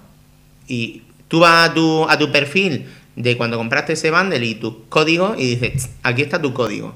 Y 0.67 1.03
tú 1.29 1.39
vas 1.39 1.69
a 1.69 1.73
tu, 1.73 2.03
a 2.09 2.17
tu 2.17 2.29
perfil 2.31 2.85
de 3.15 3.37
cuando 3.37 3.57
compraste 3.57 3.93
ese 3.93 4.11
bundle 4.11 4.45
y 4.45 4.55
tus 4.55 4.73
códigos 4.89 5.39
y 5.39 5.55
dices, 5.55 5.73
"Tss, 5.77 5.89
aquí 6.03 6.21
está 6.21 6.41
tu 6.41 6.53
código. 6.53 6.93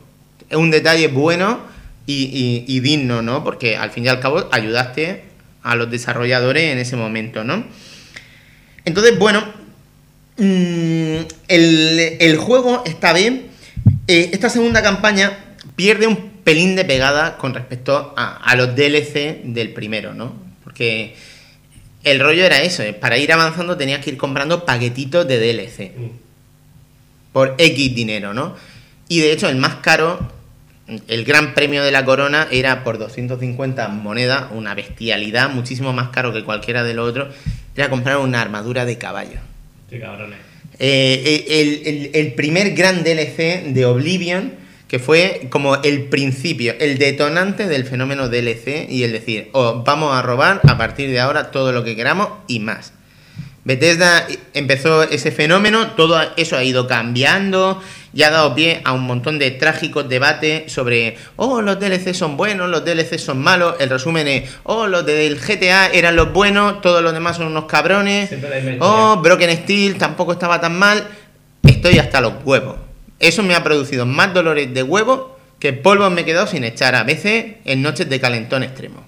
Es 0.49 0.57
un 0.57 0.69
detalle 0.71 1.07
bueno 1.07 1.59
y, 2.05 2.23
y- 2.25 2.65
y 2.67 2.79
digno, 2.81 3.21
¿no? 3.21 3.43
Porque 3.45 3.77
al 3.77 3.91
fin 3.91 4.03
y 4.05 4.09
al 4.09 4.19
cabo 4.19 4.49
ayudaste 4.51 5.23
a 5.63 5.75
los 5.75 5.89
desarrolladores 5.89 6.63
en 6.71 6.77
ese 6.77 6.97
momento, 6.97 7.43
¿no? 7.45 7.63
Entonces, 8.85 9.17
bueno, 9.17 9.41
mm, 10.37 11.17
el, 11.47 11.99
el 12.19 12.37
juego 12.37 12.83
esta 12.85 13.13
vez, 13.13 13.31
eh, 14.07 14.29
esta 14.33 14.49
segunda 14.49 14.81
campaña 14.81 15.37
pierde 15.75 16.07
un 16.07 16.31
pelín 16.43 16.75
de 16.75 16.83
pegada 16.85 17.37
con 17.37 17.53
respecto 17.53 18.13
a, 18.17 18.35
a 18.37 18.55
los 18.55 18.75
DLC 18.75 19.41
del 19.45 19.71
primero, 19.73 20.13
¿no? 20.13 20.33
Porque 20.63 21.15
el 22.03 22.19
rollo 22.19 22.43
era 22.45 22.61
eso, 22.61 22.83
eh, 22.83 22.93
para 22.93 23.17
ir 23.17 23.31
avanzando 23.31 23.77
tenías 23.77 24.03
que 24.03 24.11
ir 24.11 24.17
comprando 24.17 24.65
paquetitos 24.65 25.27
de 25.27 25.39
DLC 25.39 25.91
Mm. 25.97 26.09
por 27.31 27.55
X 27.57 27.95
dinero, 27.95 28.33
¿no? 28.33 28.55
Y 29.07 29.19
de 29.19 29.31
hecho 29.31 29.49
el 29.49 29.55
más 29.57 29.75
caro, 29.75 30.19
el 31.07 31.23
gran 31.25 31.53
premio 31.53 31.83
de 31.83 31.91
la 31.91 32.03
corona 32.05 32.47
era 32.51 32.83
por 32.83 32.97
250 32.97 33.87
monedas, 33.89 34.45
una 34.51 34.75
bestialidad, 34.75 35.49
muchísimo 35.49 35.93
más 35.93 36.09
caro 36.09 36.33
que 36.33 36.43
cualquiera 36.43 36.83
de 36.83 36.93
los 36.93 37.09
otros, 37.09 37.33
era 37.75 37.89
comprar 37.89 38.17
una 38.17 38.41
armadura 38.41 38.85
de 38.85 38.97
caballo. 38.97 39.39
Sí, 39.89 39.99
cabrones. 39.99 40.39
Eh, 40.79 41.45
el, 41.49 41.87
el- 41.87 42.11
el 42.13 42.33
primer 42.33 42.71
gran 42.73 43.03
DLC 43.03 43.63
de 43.73 43.85
Oblivion, 43.85 44.53
que 44.93 44.99
fue 44.99 45.47
como 45.49 45.77
el 45.81 46.03
principio, 46.03 46.75
el 46.79 46.99
detonante 46.99 47.65
del 47.65 47.83
fenómeno 47.83 48.29
DLC 48.29 48.87
y 48.87 49.01
el 49.01 49.11
decir, 49.11 49.49
oh, 49.53 49.81
vamos 49.83 50.15
a 50.15 50.21
robar 50.21 50.61
a 50.67 50.77
partir 50.77 51.09
de 51.09 51.19
ahora 51.19 51.49
todo 51.49 51.71
lo 51.71 51.83
que 51.83 51.95
queramos 51.95 52.29
y 52.47 52.59
más. 52.59 52.93
Bethesda 53.63 54.27
empezó 54.53 55.01
ese 55.01 55.31
fenómeno, 55.31 55.93
todo 55.93 56.21
eso 56.37 56.57
ha 56.57 56.63
ido 56.63 56.85
cambiando 56.85 57.81
y 58.13 58.21
ha 58.21 58.29
dado 58.29 58.53
pie 58.53 58.81
a 58.85 58.93
un 58.93 59.01
montón 59.01 59.39
de 59.39 59.49
trágicos 59.49 60.07
debates 60.07 60.71
sobre, 60.71 61.17
oh, 61.37 61.63
los 61.63 61.79
DLC 61.79 62.13
son 62.13 62.37
buenos, 62.37 62.69
los 62.69 62.85
DLC 62.85 63.17
son 63.17 63.41
malos. 63.41 63.77
El 63.79 63.89
resumen 63.89 64.27
es, 64.27 64.47
oh, 64.61 64.85
los 64.85 65.03
del 65.07 65.39
GTA 65.39 65.87
eran 65.87 66.15
los 66.15 66.31
buenos, 66.31 66.81
todos 66.81 67.01
los 67.01 67.13
demás 67.13 67.37
son 67.37 67.47
unos 67.47 67.65
cabrones. 67.65 68.29
Oh, 68.79 69.19
Broken 69.23 69.57
Steel 69.57 69.97
tampoco 69.97 70.33
estaba 70.33 70.61
tan 70.61 70.77
mal. 70.77 71.03
Estoy 71.63 71.97
hasta 71.97 72.21
los 72.21 72.33
huevos. 72.45 72.92
Eso 73.23 73.41
me 73.43 73.55
ha 73.55 73.63
producido 73.63 74.05
más 74.05 74.33
dolores 74.33 74.73
de 74.73 74.83
huevo 74.83 75.39
que 75.59 75.71
polvo 75.73 76.09
me 76.09 76.21
he 76.21 76.25
quedado 76.25 76.45
sin 76.45 76.63
echar 76.65 76.93
a 76.93 77.03
veces 77.03 77.55
en 77.63 77.81
noches 77.81 78.09
de 78.09 78.19
calentón 78.19 78.63
extremo. 78.63 79.03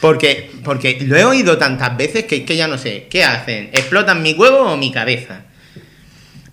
Porque, 0.00 0.50
porque 0.64 0.98
lo 1.02 1.16
he 1.16 1.24
oído 1.24 1.56
tantas 1.56 1.96
veces 1.96 2.24
que, 2.24 2.44
que 2.44 2.56
ya 2.56 2.66
no 2.66 2.76
sé, 2.76 3.06
¿qué 3.08 3.24
hacen? 3.24 3.70
¿Explotan 3.72 4.20
mi 4.20 4.32
huevo 4.32 4.72
o 4.72 4.76
mi 4.76 4.90
cabeza? 4.90 5.42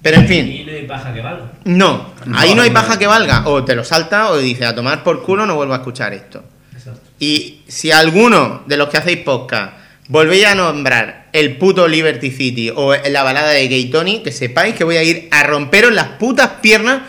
Pero 0.04 0.18
en 0.18 0.28
fin, 0.28 0.48
Y 0.52 0.64
no 0.64 0.72
hay 0.72 0.86
paja 0.86 1.14
que 1.14 1.22
valga. 1.22 1.52
no, 1.66 2.14
ahí 2.36 2.56
no 2.56 2.62
hay 2.62 2.70
paja 2.70 2.98
que 2.98 3.08
valga. 3.08 3.48
O 3.48 3.64
te 3.66 3.76
lo 3.76 3.84
salta 3.84 4.30
o 4.30 4.38
dice 4.38 4.66
a 4.66 4.76
tomar 4.76 5.04
por 5.04 5.24
culo 5.24 5.46
no 5.46 5.56
vuelvo 5.56 5.74
a 5.74 5.78
escuchar 5.78 6.14
esto. 6.14 6.44
Exacto. 6.74 7.02
Y 7.20 7.62
si 7.68 7.92
alguno 7.92 8.64
de 8.68 8.78
los 8.78 8.90
que 8.90 8.98
hacéis 8.98 9.20
podcast 9.20 9.74
volvéis 10.08 10.46
a 10.46 10.56
nombrar 10.56 11.28
el 11.34 11.58
puto 11.58 11.88
Liberty 11.88 12.32
City 12.32 12.72
o 12.76 12.94
la 12.94 13.24
balada 13.24 13.52
de 13.52 13.68
Gay 13.68 13.86
Tony, 13.90 14.22
que 14.24 14.32
sepáis 14.32 14.76
que 14.76 14.84
voy 14.84 14.98
a 14.98 15.04
ir 15.04 15.28
a 15.32 15.44
romperos 15.44 15.94
las 15.94 16.08
putas 16.20 16.50
piernas 16.62 17.02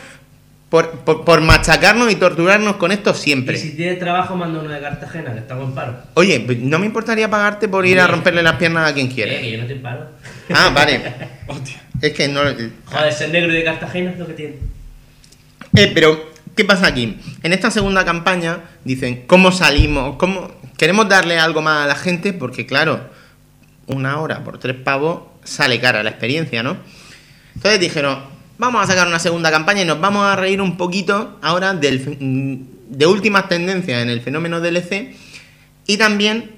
por, 0.69 0.91
por, 1.01 1.25
por 1.25 1.41
machacarnos 1.43 2.11
y 2.11 2.17
torturarnos 2.17 2.77
con 2.77 2.93
esto 2.93 3.11
Y 3.11 3.15
siempre. 3.15 3.59
si 3.59 3.77
tienes 3.77 3.99
trabajo, 3.99 4.37
manda 4.37 4.59
uno 4.61 4.71
de 4.71 4.81
Cartagena, 4.81 5.33
que 5.35 5.41
estamos 5.41 5.69
en 5.69 5.75
paro. 5.75 5.97
Oye, 6.15 6.39
no 6.61 6.79
me 6.79 6.87
importaría 6.87 7.29
pagarte 7.29 7.69
por 7.69 7.85
ir 7.85 8.01
a 8.01 8.07
romperle 8.07 8.43
las 8.43 8.55
piernas 8.57 8.91
a 8.91 8.95
quien 8.95 9.09
Eh, 9.09 9.11
quiera. 9.15 9.39
que 9.41 9.51
yo 9.51 9.59
no 9.63 9.69
en 9.69 9.83
paro. 9.83 10.07
Ah, 10.55 10.71
vale. 10.75 11.01
Hostia. 11.49 11.83
Es 12.01 12.13
que 12.13 12.27
no. 12.29 12.41
Joder, 12.87 13.13
ser 13.13 13.31
negro 13.31 13.53
de 13.53 13.65
Cartagena 13.65 14.13
es 14.13 14.19
lo 14.19 14.27
que 14.27 14.33
tiene. 14.33 14.55
Eh, 15.77 15.91
pero, 15.95 16.33
¿qué 16.57 16.65
pasa 16.65 16.87
aquí? 16.87 17.19
En 17.43 17.53
esta 17.53 17.71
segunda 17.71 18.05
campaña 18.05 18.61
dicen, 18.85 19.25
¿cómo 19.27 19.53
salimos? 19.53 20.17
¿Cómo... 20.17 20.51
Queremos 20.83 21.09
darle 21.09 21.39
algo 21.39 21.63
más 21.63 21.85
a 21.85 21.87
la 21.87 21.95
gente 21.95 22.33
porque, 22.33 22.67
claro, 22.67 23.09
una 23.87 24.19
hora 24.19 24.43
por 24.43 24.59
tres 24.59 24.75
pavos 24.75 25.23
sale 25.45 25.79
cara 25.79 26.03
la 26.03 26.11
experiencia, 26.11 26.65
¿no? 26.65 26.77
Entonces 27.55 27.79
dijeron, 27.79 28.19
vamos 28.59 28.83
a 28.83 28.89
sacar 28.89 29.07
una 29.07 29.21
segunda 29.21 29.53
campaña 29.53 29.83
y 29.83 29.85
nos 29.85 30.01
vamos 30.01 30.27
a 30.27 30.35
reír 30.35 30.61
un 30.61 30.77
poquito 30.77 31.39
ahora 31.41 31.73
del, 31.75 32.01
mm, 32.19 32.97
de 32.99 33.07
últimas 33.07 33.49
tendencias 33.49 34.03
en 34.03 34.09
el 34.11 34.23
fenómeno 34.23 34.61
DLC 34.61 35.15
y 35.87 35.97
también 35.99 36.51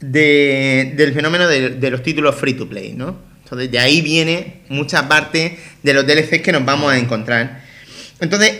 de- 0.00 0.94
del 0.96 1.14
fenómeno 1.14 1.46
de, 1.46 1.70
de 1.70 1.90
los 1.92 2.02
títulos 2.02 2.34
free 2.34 2.54
to 2.54 2.68
play, 2.68 2.94
¿no? 2.94 3.16
Entonces 3.44 3.70
de 3.70 3.78
ahí 3.78 4.00
viene 4.00 4.62
mucha 4.70 5.06
parte 5.06 5.56
de 5.84 5.94
los 5.94 6.04
DLCs 6.04 6.42
que 6.42 6.50
nos 6.50 6.64
vamos 6.64 6.92
a 6.92 6.98
encontrar. 6.98 7.62
Entonces, 8.18 8.58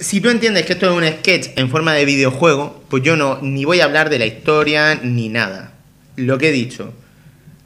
si 0.00 0.20
tú 0.20 0.30
entiendes 0.30 0.64
que 0.64 0.72
esto 0.72 0.86
es 0.86 0.96
un 0.96 1.18
sketch 1.18 1.48
en 1.56 1.68
forma 1.68 1.92
de 1.92 2.06
videojuego, 2.06 2.82
pues 2.88 3.02
yo 3.02 3.16
no 3.16 3.38
ni 3.42 3.64
voy 3.66 3.80
a 3.80 3.84
hablar 3.84 4.08
de 4.08 4.18
la 4.18 4.26
historia 4.26 4.98
ni 5.02 5.28
nada. 5.28 5.72
Lo 6.16 6.38
que 6.38 6.48
he 6.48 6.52
dicho, 6.52 6.94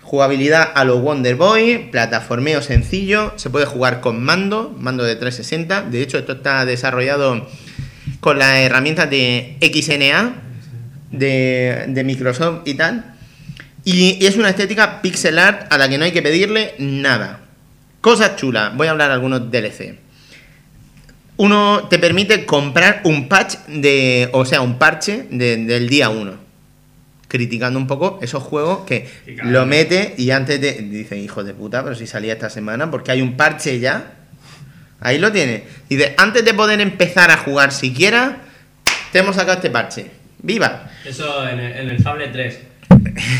jugabilidad 0.03 0.73
a 0.75 0.85
los 0.85 1.01
Wonder 1.01 1.37
Boy, 1.37 1.89
plataformeo 1.93 2.61
sencillo, 2.61 3.33
se 3.37 3.51
puede 3.51 3.67
jugar 3.67 4.01
con 4.01 4.23
mando, 4.23 4.75
mando 4.79 5.05
de 5.05 5.15
360. 5.15 5.83
De 5.83 6.03
hecho, 6.03 6.19
esto 6.19 6.33
está 6.33 6.65
desarrollado 6.65 7.49
con 8.21 8.39
las 8.39 8.59
herramientas 8.59 9.09
de 9.09 9.57
XNA 9.61 10.35
de, 11.13 11.85
de 11.89 12.05
Microsoft 12.05 12.63
y 12.65 12.75
tal. 12.75 13.15
Y, 13.85 14.19
y 14.21 14.27
es 14.27 14.37
una 14.37 14.49
estética 14.49 15.03
pixel 15.03 15.39
art 15.39 15.73
a 15.73 15.79
la 15.79 15.89
que 15.89 15.99
no 15.99 16.05
hay 16.05 16.13
que 16.13 16.23
pedirle 16.23 16.75
nada. 16.79 17.41
Cosas 18.01 18.37
chulas, 18.37 18.77
voy 18.77 18.89
a 18.89 18.91
hablar 18.91 19.13
algunos 19.13 19.51
DLC. 19.51 20.04
Uno 21.37 21.89
te 21.91 21.99
permite 21.99 22.47
comprar 22.47 23.01
un 23.05 23.29
patch 23.29 23.57
de. 23.67 24.29
O 24.33 24.45
sea, 24.45 24.61
un 24.61 24.79
parche 24.79 25.27
de- 25.31 25.57
del 25.57 25.89
día 25.89 26.09
1. 26.11 26.33
Criticando 27.29 27.79
un 27.79 27.89
poco 27.89 28.21
esos 28.23 28.43
juegos 28.43 28.85
que 28.87 29.09
lo 29.43 29.67
mete 29.67 30.15
y 30.17 30.31
antes 30.31 30.61
te 30.61 30.75
dice, 30.83 31.19
hijo 31.19 31.43
de 31.43 31.53
puta, 31.53 31.83
pero 31.83 31.97
si 31.97 32.07
salía 32.07 32.33
esta 32.35 32.49
semana, 32.49 32.91
porque 32.91 33.11
hay 33.11 33.23
un 33.23 33.37
parche 33.37 33.81
ya. 33.81 34.13
Ahí 35.01 35.19
lo 35.19 35.33
tiene. 35.33 35.65
Dice, 35.89 36.15
antes 36.17 36.45
de 36.45 36.55
poder 36.55 36.81
empezar 36.81 37.31
a 37.33 37.37
jugar 37.39 37.73
siquiera, 37.73 38.39
te 39.11 39.19
hemos 39.19 39.35
sacado 39.35 39.57
este 39.57 39.71
parche. 39.71 40.07
¡Viva! 40.39 40.89
Eso 41.05 41.49
en 41.49 41.59
el, 41.59 41.73
en 41.77 41.91
el 41.91 41.99
Fable 42.03 42.29
3. 42.29 42.59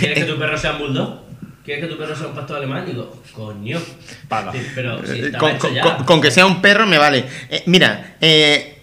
¿Quieres 0.01 0.19
que 0.19 0.25
tu 0.25 0.39
perro 0.39 0.59
sea 0.59 0.73
un 0.73 0.79
bulldog? 0.79 1.21
¿Quieres 1.65 1.85
que 1.87 1.91
tu 1.91 1.99
perro 1.99 2.15
sea 2.15 2.27
un 2.27 2.35
pastor 2.35 2.59
alemán? 2.59 2.85
Digo, 2.87 3.23
coño. 3.33 3.81
Paga. 4.29 4.53
Pero 4.75 5.05
si 5.07 5.19
Eh, 5.19 5.33
con, 5.39 5.51
hecho 5.51 5.59
con- 5.61 5.75
ya. 5.75 5.83
con- 5.83 6.05
con 6.05 6.21
que 6.21 6.31
sea 6.31 6.45
un 6.47 6.61
perro 6.61 6.87
me 6.87 6.99
vale. 6.99 7.25
Eh, 7.49 7.63
mira, 7.67 8.17
eh, 8.21 8.79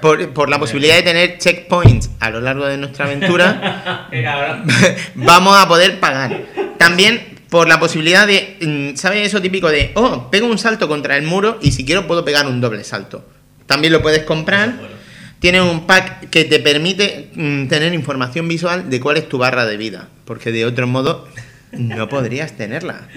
por, 0.00 0.32
por 0.32 0.48
la 0.48 0.58
posibilidad 0.58 0.94
de 0.96 1.02
tener 1.02 1.36
checkpoints 1.38 2.10
a 2.20 2.30
lo 2.30 2.40
largo 2.40 2.64
de 2.66 2.78
nuestra 2.78 3.04
aventura, 3.04 4.08
vamos 5.14 5.56
a 5.56 5.68
poder 5.68 6.00
pagar. 6.00 6.40
También 6.78 7.34
por 7.50 7.68
la 7.68 7.78
posibilidad 7.78 8.26
de, 8.26 8.56
mm, 8.60 8.96
¿sabes 8.96 9.26
eso 9.26 9.42
típico 9.42 9.68
de, 9.70 9.92
oh, 9.94 10.30
pego 10.30 10.46
un 10.46 10.58
salto 10.58 10.88
contra 10.88 11.16
el 11.18 11.24
muro 11.24 11.58
y 11.60 11.72
si 11.72 11.84
quiero 11.84 12.06
puedo 12.06 12.24
pegar 12.24 12.46
un 12.46 12.60
doble 12.60 12.84
salto? 12.84 13.28
También 13.66 13.92
lo 13.92 14.00
puedes 14.02 14.22
comprar. 14.24 14.72
Tiene 15.40 15.60
un 15.60 15.86
pack 15.86 16.30
que 16.30 16.44
te 16.44 16.58
permite 16.58 17.28
mm, 17.34 17.66
tener 17.68 17.92
información 17.92 18.48
visual 18.48 18.88
de 18.88 18.98
cuál 18.98 19.18
es 19.18 19.28
tu 19.28 19.36
barra 19.36 19.66
de 19.66 19.76
vida, 19.76 20.08
porque 20.24 20.50
de 20.52 20.64
otro 20.64 20.86
modo 20.86 21.28
no 21.76 22.08
podrías 22.08 22.56
tenerla. 22.56 23.08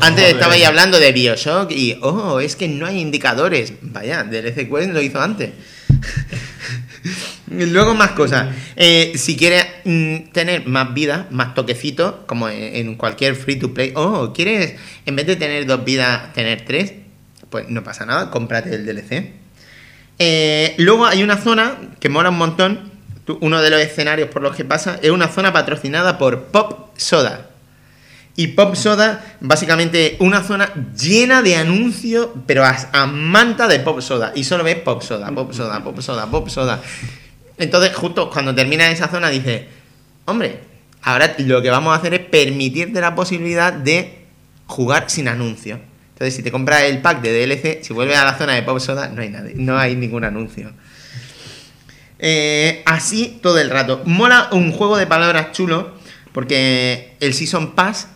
Antes 0.00 0.24
estaba 0.32 0.54
ahí 0.54 0.64
hablando 0.64 0.98
de 0.98 1.12
Bioshock 1.12 1.70
y, 1.72 1.98
oh, 2.02 2.40
es 2.40 2.56
que 2.56 2.68
no 2.68 2.86
hay 2.86 3.00
indicadores. 3.00 3.72
Vaya, 3.82 4.24
DLC 4.24 4.68
Quest 4.68 4.90
lo 4.90 5.00
hizo 5.00 5.20
antes. 5.20 5.50
Luego 7.50 7.94
más 7.94 8.10
cosas. 8.10 8.54
Eh, 8.76 9.12
si 9.16 9.36
quieres 9.36 9.66
mm, 9.84 10.30
tener 10.32 10.66
más 10.66 10.92
vida, 10.92 11.26
más 11.30 11.54
toquecitos, 11.54 12.16
como 12.26 12.48
en, 12.48 12.76
en 12.76 12.94
cualquier 12.96 13.34
free 13.34 13.56
to 13.56 13.72
play, 13.72 13.92
oh, 13.94 14.32
¿quieres 14.32 14.74
en 15.06 15.16
vez 15.16 15.26
de 15.26 15.36
tener 15.36 15.66
dos 15.66 15.84
vidas, 15.84 16.32
tener 16.32 16.64
tres? 16.64 16.92
Pues 17.50 17.68
no 17.68 17.82
pasa 17.82 18.04
nada, 18.04 18.30
cómprate 18.30 18.74
el 18.74 18.84
DLC. 18.84 19.38
Eh, 20.18 20.74
luego 20.78 21.06
hay 21.06 21.22
una 21.22 21.36
zona 21.36 21.76
que 22.00 22.08
mola 22.08 22.30
un 22.30 22.38
montón. 22.38 22.98
Uno 23.40 23.60
de 23.60 23.70
los 23.70 23.80
escenarios 23.80 24.30
por 24.30 24.40
los 24.42 24.56
que 24.56 24.64
pasa 24.64 24.98
es 25.02 25.10
una 25.10 25.28
zona 25.28 25.52
patrocinada 25.52 26.16
por 26.18 26.44
Pop 26.44 26.90
Soda. 26.96 27.50
Y 28.38 28.46
Pop 28.46 28.76
Soda, 28.76 29.36
básicamente 29.40 30.14
una 30.20 30.44
zona 30.44 30.72
llena 30.96 31.42
de 31.42 31.56
anuncios, 31.56 32.28
pero 32.46 32.64
a, 32.64 33.06
manta 33.08 33.66
de 33.66 33.80
Pop 33.80 34.00
Soda. 34.00 34.30
Y 34.32 34.44
solo 34.44 34.62
ves 34.62 34.76
Pop 34.76 35.02
Soda, 35.02 35.28
Pop 35.32 35.52
Soda, 35.52 35.82
Pop 35.82 35.98
Soda, 35.98 36.30
Pop 36.30 36.48
Soda. 36.48 36.80
Entonces, 37.56 37.92
justo 37.96 38.30
cuando 38.30 38.54
termina 38.54 38.88
esa 38.92 39.08
zona, 39.08 39.28
dice: 39.28 39.66
Hombre, 40.26 40.60
ahora 41.02 41.34
lo 41.38 41.60
que 41.60 41.68
vamos 41.68 41.92
a 41.92 41.96
hacer 41.96 42.14
es 42.14 42.20
permitirte 42.20 43.00
la 43.00 43.16
posibilidad 43.16 43.72
de 43.72 44.26
jugar 44.66 45.10
sin 45.10 45.26
anuncios. 45.26 45.80
Entonces, 46.12 46.36
si 46.36 46.44
te 46.44 46.52
compras 46.52 46.84
el 46.84 47.00
pack 47.00 47.20
de 47.22 47.44
DLC, 47.44 47.82
si 47.82 47.92
vuelves 47.92 48.18
a 48.18 48.24
la 48.24 48.38
zona 48.38 48.54
de 48.54 48.62
Pop 48.62 48.78
Soda, 48.78 49.08
no 49.08 49.20
hay, 49.20 49.30
nada, 49.30 49.50
no 49.56 49.76
hay 49.76 49.96
ningún 49.96 50.22
anuncio. 50.22 50.70
Eh, 52.20 52.84
así 52.86 53.40
todo 53.42 53.58
el 53.58 53.68
rato. 53.68 54.00
Mola 54.04 54.50
un 54.52 54.70
juego 54.70 54.96
de 54.96 55.08
palabras 55.08 55.50
chulo 55.50 55.98
porque 56.30 57.16
el 57.18 57.34
Season 57.34 57.74
Pass 57.74 58.06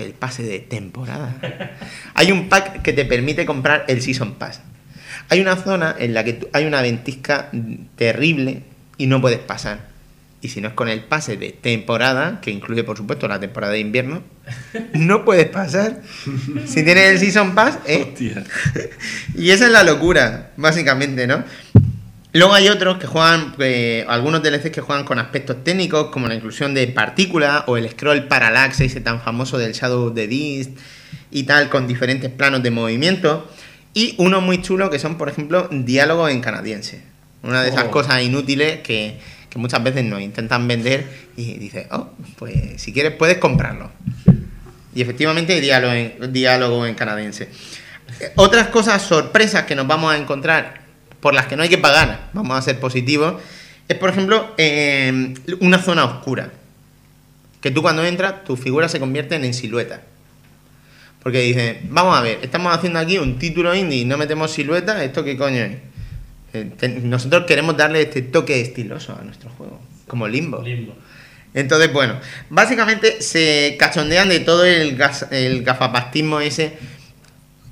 el 0.00 0.12
pase 0.12 0.42
de 0.42 0.58
temporada. 0.60 1.36
Hay 2.14 2.32
un 2.32 2.48
pack 2.48 2.82
que 2.82 2.92
te 2.92 3.04
permite 3.04 3.46
comprar 3.46 3.84
el 3.88 4.02
Season 4.02 4.34
Pass. 4.34 4.60
Hay 5.28 5.40
una 5.40 5.56
zona 5.56 5.94
en 5.98 6.14
la 6.14 6.24
que 6.24 6.48
hay 6.52 6.64
una 6.64 6.82
ventisca 6.82 7.50
terrible 7.96 8.62
y 8.96 9.06
no 9.06 9.20
puedes 9.20 9.38
pasar. 9.38 9.90
Y 10.42 10.48
si 10.48 10.60
no 10.60 10.68
es 10.68 10.74
con 10.74 10.88
el 10.88 11.04
pase 11.04 11.36
de 11.36 11.52
temporada, 11.52 12.40
que 12.40 12.50
incluye 12.50 12.82
por 12.82 12.96
supuesto 12.96 13.28
la 13.28 13.38
temporada 13.38 13.74
de 13.74 13.80
invierno, 13.80 14.22
no 14.94 15.24
puedes 15.24 15.46
pasar. 15.46 16.00
Si 16.66 16.82
tienes 16.82 17.12
el 17.12 17.18
Season 17.18 17.54
Pass, 17.54 17.78
¿eh? 17.86 18.06
Hostia. 18.08 18.44
Y 19.34 19.50
esa 19.50 19.66
es 19.66 19.72
la 19.72 19.84
locura, 19.84 20.50
básicamente, 20.56 21.26
¿no? 21.26 21.44
Luego 22.32 22.54
hay 22.54 22.68
otros 22.68 22.98
que 22.98 23.06
juegan, 23.06 23.54
eh, 23.58 24.04
algunos 24.08 24.42
DLCs 24.42 24.70
que 24.70 24.80
juegan 24.80 25.04
con 25.04 25.18
aspectos 25.18 25.64
técnicos, 25.64 26.10
como 26.10 26.28
la 26.28 26.34
inclusión 26.36 26.74
de 26.74 26.86
partículas 26.86 27.64
o 27.66 27.76
el 27.76 27.88
scroll 27.90 28.28
parallax, 28.28 28.80
ese 28.80 29.00
tan 29.00 29.20
famoso 29.20 29.58
del 29.58 29.72
Shadow 29.72 30.06
of 30.08 30.14
the 30.14 30.26
Beast 30.28 30.70
y 31.32 31.42
tal, 31.42 31.68
con 31.68 31.88
diferentes 31.88 32.30
planos 32.30 32.62
de 32.62 32.70
movimiento. 32.70 33.50
Y 33.94 34.14
uno 34.18 34.40
muy 34.40 34.62
chulo 34.62 34.90
que 34.90 35.00
son, 35.00 35.18
por 35.18 35.28
ejemplo, 35.28 35.68
diálogos 35.72 36.30
en 36.30 36.40
canadiense. 36.40 37.02
Una 37.42 37.62
de 37.62 37.70
esas 37.70 37.84
Oh. 37.84 37.90
cosas 37.90 38.22
inútiles 38.22 38.80
que, 38.80 39.18
que 39.48 39.58
muchas 39.58 39.82
veces 39.82 40.04
nos 40.04 40.20
intentan 40.20 40.68
vender 40.68 41.06
y 41.36 41.54
dices, 41.58 41.86
oh, 41.90 42.10
pues 42.36 42.80
si 42.80 42.92
quieres 42.92 43.12
puedes 43.12 43.38
comprarlo. 43.38 43.90
Y 44.94 45.02
efectivamente 45.02 45.54
hay 45.54 45.60
diálogo 45.60 45.92
en, 45.92 46.32
diálogo 46.32 46.86
en 46.86 46.94
canadiense. 46.94 47.48
Eh, 48.20 48.32
Otras 48.36 48.68
cosas 48.68 49.02
sorpresas 49.02 49.64
que 49.64 49.74
nos 49.74 49.86
vamos 49.88 50.12
a 50.12 50.16
encontrar, 50.18 50.79
por 51.20 51.34
las 51.34 51.46
que 51.46 51.56
no 51.56 51.62
hay 51.62 51.68
que 51.68 51.78
pagar, 51.78 52.30
vamos 52.32 52.56
a 52.58 52.62
ser 52.62 52.78
positivos, 52.80 53.34
es 53.88 53.96
por 53.98 54.10
ejemplo 54.10 54.54
eh, 54.58 55.34
una 55.60 55.78
zona 55.78 56.04
oscura. 56.04 56.50
Que 57.60 57.70
tú 57.70 57.82
cuando 57.82 58.04
entras, 58.04 58.44
tus 58.44 58.58
figuras 58.58 58.90
se 58.90 58.98
convierten 59.00 59.44
en 59.44 59.52
siluetas. 59.52 60.00
Porque 61.22 61.42
dices, 61.42 61.76
vamos 61.90 62.16
a 62.16 62.22
ver, 62.22 62.38
estamos 62.42 62.74
haciendo 62.74 62.98
aquí 62.98 63.18
un 63.18 63.38
título 63.38 63.74
indie 63.74 63.98
y 64.00 64.04
no 64.06 64.16
metemos 64.16 64.50
siluetas, 64.52 65.02
¿esto 65.02 65.22
qué 65.22 65.36
coño 65.36 65.62
es? 65.64 65.72
Eh, 66.54 66.70
te- 66.78 66.88
nosotros 66.88 67.44
queremos 67.46 67.76
darle 67.76 68.00
este 68.02 68.22
toque 68.22 68.60
estiloso 68.60 69.14
a 69.20 69.22
nuestro 69.22 69.50
juego, 69.50 69.78
como 70.06 70.26
limbo. 70.26 70.62
Limbo. 70.62 70.94
Entonces, 71.52 71.92
bueno, 71.92 72.14
básicamente 72.48 73.20
se 73.20 73.76
cachondean 73.78 74.28
de 74.30 74.40
todo 74.40 74.64
el, 74.64 74.96
gas- 74.96 75.26
el 75.30 75.62
gafapastismo 75.62 76.40
ese. 76.40 76.78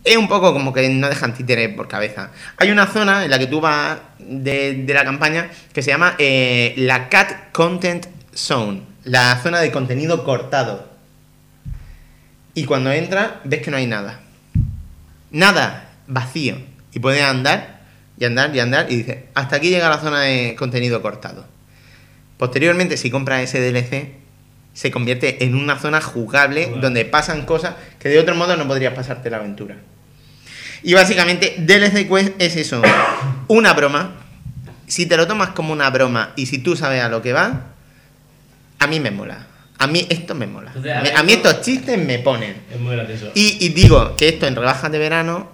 Es 0.04 0.16
un 0.16 0.28
poco 0.28 0.52
como 0.52 0.72
que 0.72 0.88
no 0.88 1.08
dejan 1.08 1.34
títeres 1.34 1.74
por 1.74 1.88
cabeza. 1.88 2.30
Hay 2.56 2.70
una 2.70 2.86
zona 2.86 3.24
en 3.24 3.30
la 3.30 3.38
que 3.38 3.46
tú 3.46 3.60
vas 3.60 3.98
de, 4.18 4.74
de 4.84 4.94
la 4.94 5.04
campaña 5.04 5.50
que 5.72 5.82
se 5.82 5.90
llama 5.90 6.14
eh, 6.18 6.74
la 6.76 7.08
Cat 7.08 7.52
Content 7.52 8.06
Zone, 8.34 8.82
la 9.04 9.38
zona 9.42 9.60
de 9.60 9.72
contenido 9.72 10.24
cortado. 10.24 10.88
Y 12.54 12.64
cuando 12.64 12.90
entras, 12.92 13.32
ves 13.44 13.62
que 13.62 13.70
no 13.70 13.76
hay 13.76 13.86
nada. 13.86 14.20
Nada, 15.30 15.90
vacío. 16.06 16.56
Y 16.92 17.00
puedes 17.00 17.22
andar 17.22 17.78
y 18.18 18.24
andar 18.24 18.54
y 18.54 18.60
andar 18.60 18.90
y 18.90 18.96
dices, 18.96 19.18
hasta 19.34 19.56
aquí 19.56 19.70
llega 19.70 19.88
la 19.88 19.98
zona 19.98 20.22
de 20.22 20.56
contenido 20.56 21.02
cortado. 21.02 21.46
Posteriormente, 22.36 22.96
si 22.96 23.10
compras 23.10 23.42
ese 23.42 23.60
DLC, 23.60 24.12
se 24.72 24.90
convierte 24.90 25.44
en 25.44 25.54
una 25.54 25.78
zona 25.78 26.00
jugable 26.00 26.64
Jugable. 26.64 26.80
donde 26.80 27.04
pasan 27.04 27.44
cosas 27.44 27.74
que 27.98 28.08
de 28.08 28.18
otro 28.18 28.34
modo 28.34 28.56
no 28.56 28.66
podrías 28.66 28.94
pasarte 28.94 29.30
la 29.30 29.38
aventura. 29.38 29.76
Y 30.82 30.94
básicamente, 30.94 31.56
DLC 31.58 32.08
Quest 32.08 32.40
es 32.40 32.56
eso: 32.56 32.82
una 33.48 33.72
broma. 33.72 34.14
Si 34.86 35.06
te 35.06 35.16
lo 35.16 35.26
tomas 35.26 35.50
como 35.50 35.72
una 35.72 35.90
broma 35.90 36.32
y 36.34 36.46
si 36.46 36.58
tú 36.58 36.74
sabes 36.74 37.02
a 37.02 37.10
lo 37.10 37.20
que 37.20 37.34
va, 37.34 37.72
a 38.78 38.86
mí 38.86 39.00
me 39.00 39.10
mola. 39.10 39.46
A 39.78 39.86
mí 39.86 40.06
esto 40.08 40.34
me 40.34 40.46
mola. 40.46 40.72
Entonces, 40.74 41.14
a 41.14 41.22
mí 41.22 41.32
estos 41.32 41.60
chistes 41.60 41.98
me 41.98 42.18
ponen. 42.20 42.56
Es 42.72 42.80
muy 42.80 42.96
gracioso. 42.96 43.30
Y, 43.34 43.64
y 43.64 43.68
digo 43.68 44.16
que 44.16 44.28
esto 44.28 44.46
en 44.46 44.56
rebajas 44.56 44.90
de 44.90 44.98
verano 44.98 45.50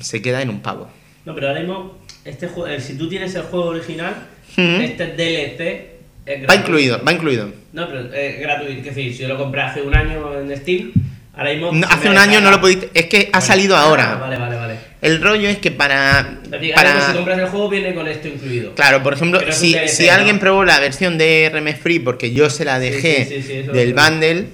se 0.00 0.20
queda 0.20 0.42
en 0.42 0.50
un 0.50 0.60
pavo. 0.60 0.88
No, 1.24 1.34
pero 1.34 1.48
ahora 1.48 1.60
mismo, 1.60 1.98
este 2.24 2.48
juego, 2.48 2.68
eh, 2.68 2.80
si 2.80 2.96
tú 2.96 3.08
tienes 3.08 3.34
el 3.34 3.42
juego 3.42 3.66
original, 3.66 4.14
este 4.56 5.06
DLC 5.06 5.96
es 6.24 6.48
Va 6.48 6.54
incluido, 6.54 7.02
va 7.04 7.12
incluido. 7.12 7.50
No, 7.72 7.86
pero 7.88 8.12
es 8.12 8.40
gratuito. 8.40 8.80
Es 8.80 8.84
decir, 8.84 9.12
si 9.12 9.22
yo 9.22 9.28
lo 9.28 9.38
compré 9.38 9.62
hace 9.62 9.82
un 9.82 9.94
año 9.94 10.38
en 10.40 10.56
Steam, 10.56 10.92
ahora 11.36 11.50
mismo. 11.52 11.72
No, 11.72 11.86
hace 11.88 12.08
un 12.08 12.18
año 12.18 12.40
no 12.40 12.50
lo 12.50 12.60
pudiste. 12.60 12.90
Es 12.94 13.06
que 13.06 13.28
ha 13.32 13.40
salido 13.40 13.76
Ah, 13.76 13.82
ahora. 13.82 14.14
vale, 14.16 14.36
vale, 14.36 14.56
vale. 14.56 14.76
El 15.02 15.20
rollo 15.22 15.48
es 15.48 15.58
que 15.58 15.70
para. 15.70 16.38
Mismo 16.50 16.74
para 16.74 17.06
si 17.08 17.12
compras 17.12 17.38
el 17.38 17.46
juego, 17.46 17.68
viene 17.68 17.94
con 17.94 18.08
esto 18.08 18.28
incluido. 18.28 18.74
Claro, 18.74 19.02
por 19.02 19.12
ejemplo, 19.14 19.40
si, 19.52 19.72
DLC, 19.74 19.88
si 19.88 20.06
¿no? 20.06 20.12
alguien 20.12 20.38
probó 20.38 20.64
la 20.64 20.80
versión 20.80 21.18
de 21.18 21.50
RM 21.52 21.74
Free 21.76 21.98
porque 22.00 22.32
yo 22.32 22.48
se 22.50 22.64
la 22.64 22.78
dejé 22.78 23.24
sí, 23.26 23.34
sí, 23.36 23.42
sí, 23.42 23.52
eso 23.58 23.72
del 23.72 23.92
bundle, 23.94 24.46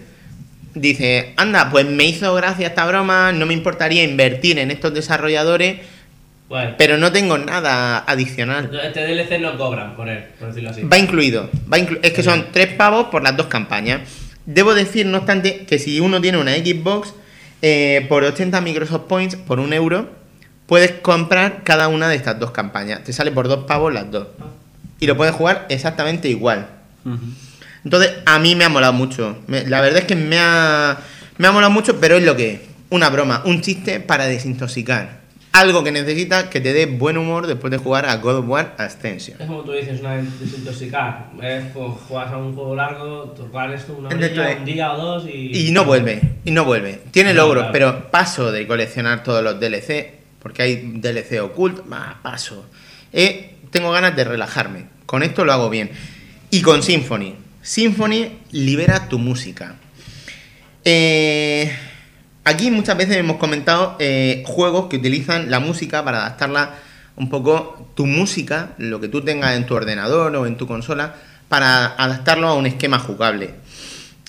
dice, 0.74 1.32
anda, 1.36 1.70
pues 1.70 1.86
me 1.86 2.04
hizo 2.04 2.34
gracia 2.34 2.66
esta 2.68 2.84
broma, 2.86 3.32
no 3.32 3.46
me 3.46 3.54
importaría 3.54 4.02
invertir 4.02 4.58
en 4.58 4.70
estos 4.70 4.92
desarrolladores, 4.92 5.78
Bueno, 6.48 6.74
pero 6.76 6.98
no 6.98 7.12
tengo 7.12 7.38
nada 7.38 7.98
adicional. 8.06 8.70
este 8.84 9.00
DLC 9.06 9.38
no 9.40 9.56
cobran 9.56 9.94
por 9.94 10.08
él, 10.08 10.24
por 10.38 10.48
decirlo 10.48 10.70
así. 10.70 10.82
Va 10.82 10.98
incluido, 10.98 11.50
va 11.72 11.78
inclu- 11.78 12.00
es 12.02 12.12
que 12.12 12.22
son 12.22 12.46
tres 12.52 12.68
pavos 12.68 13.06
por 13.06 13.22
las 13.22 13.36
dos 13.36 13.46
campañas. 13.46 14.00
Debo 14.46 14.74
decir, 14.74 15.06
no 15.06 15.18
obstante, 15.18 15.64
que 15.66 15.78
si 15.78 16.00
uno 16.00 16.20
tiene 16.20 16.38
una 16.38 16.52
Xbox, 16.54 17.14
eh, 17.62 18.04
por 18.08 18.24
80 18.24 18.60
Microsoft 18.60 19.02
Points, 19.08 19.36
por 19.36 19.60
un 19.60 19.72
euro, 19.72 20.10
puedes 20.66 20.90
comprar 20.92 21.62
cada 21.64 21.88
una 21.88 22.08
de 22.08 22.16
estas 22.16 22.38
dos 22.40 22.50
campañas. 22.50 23.04
Te 23.04 23.12
sale 23.12 23.30
por 23.30 23.46
dos 23.48 23.64
pavos 23.64 23.92
las 23.92 24.10
dos. 24.10 24.26
Y 24.98 25.06
lo 25.06 25.16
puedes 25.16 25.34
jugar 25.34 25.66
exactamente 25.68 26.28
igual. 26.28 26.68
Entonces, 27.84 28.12
a 28.26 28.38
mí 28.38 28.54
me 28.54 28.64
ha 28.64 28.68
molado 28.68 28.92
mucho. 28.92 29.38
Me- 29.48 29.64
la 29.66 29.80
verdad 29.80 30.00
es 30.00 30.04
que 30.06 30.14
me 30.16 30.38
ha, 30.38 30.98
me 31.38 31.46
ha 31.48 31.52
molado 31.52 31.72
mucho, 31.72 31.98
pero 32.00 32.16
es 32.16 32.24
lo 32.24 32.36
que 32.36 32.50
es. 32.54 32.60
Una 32.90 33.08
broma, 33.10 33.42
un 33.44 33.60
chiste 33.62 34.00
para 34.00 34.26
desintoxicar. 34.26 35.21
Algo 35.52 35.84
que 35.84 35.92
necesitas 35.92 36.44
que 36.44 36.62
te 36.62 36.72
dé 36.72 36.86
buen 36.86 37.18
humor 37.18 37.46
después 37.46 37.70
de 37.70 37.76
jugar 37.76 38.06
a 38.06 38.16
God 38.16 38.36
of 38.38 38.48
War 38.48 38.74
Ascension. 38.78 39.36
Es 39.38 39.46
como 39.46 39.60
tú 39.62 39.72
dices, 39.72 40.00
una 40.00 40.16
desintoxicar. 40.16 41.26
Es 41.42 41.64
pues, 41.74 41.90
juegas 42.08 42.32
a 42.32 42.38
un 42.38 42.54
juego 42.54 42.74
largo, 42.74 43.24
tocar 43.36 43.70
esto 43.72 43.92
una 43.98 44.08
horilla, 44.08 44.46
de- 44.48 44.54
un 44.56 44.64
día 44.64 44.92
o 44.94 44.96
dos 44.96 45.26
y. 45.26 45.68
Y 45.68 45.70
no 45.72 45.84
vuelve, 45.84 46.22
y 46.46 46.50
no 46.52 46.64
vuelve. 46.64 47.00
Tiene 47.10 47.34
No, 47.34 47.42
logros, 47.42 47.64
claro. 47.64 47.72
pero 47.72 48.10
paso 48.10 48.50
de 48.50 48.66
coleccionar 48.66 49.22
todos 49.22 49.44
los 49.44 49.60
DLC, 49.60 50.14
porque 50.40 50.62
hay 50.62 50.76
DLC 50.94 51.40
oculto, 51.42 51.84
va, 51.86 52.18
paso. 52.22 52.64
Eh, 53.12 53.56
tengo 53.70 53.90
ganas 53.92 54.16
de 54.16 54.24
relajarme. 54.24 54.86
con 55.04 55.22
esto 55.22 55.44
lo 55.44 55.52
hago 55.52 55.68
bien. 55.68 55.90
Y 56.50 56.62
con 56.62 56.82
Symphony. 56.82 57.34
Symphony 57.60 58.38
libera 58.52 59.08
tu 59.10 59.18
música. 59.18 59.74
Eh, 60.84 61.70
aquí 62.44 62.70
muchas 62.70 62.96
veces 62.96 63.16
hemos 63.16 63.36
comentado 63.36 63.96
eh, 63.98 64.42
juegos 64.46 64.86
que 64.88 64.96
utilizan 64.96 65.50
la 65.50 65.60
música 65.60 66.04
para 66.04 66.18
adaptarla 66.18 66.74
un 67.16 67.28
poco, 67.28 67.90
tu 67.94 68.06
música, 68.06 68.70
lo 68.78 69.00
que 69.00 69.08
tú 69.08 69.22
tengas 69.22 69.56
en 69.56 69.66
tu 69.66 69.74
ordenador 69.74 70.34
o 70.34 70.46
en 70.46 70.56
tu 70.56 70.66
consola, 70.66 71.14
para 71.48 71.86
adaptarlo 71.86 72.48
a 72.48 72.54
un 72.54 72.66
esquema 72.66 72.98
jugable. 72.98 73.50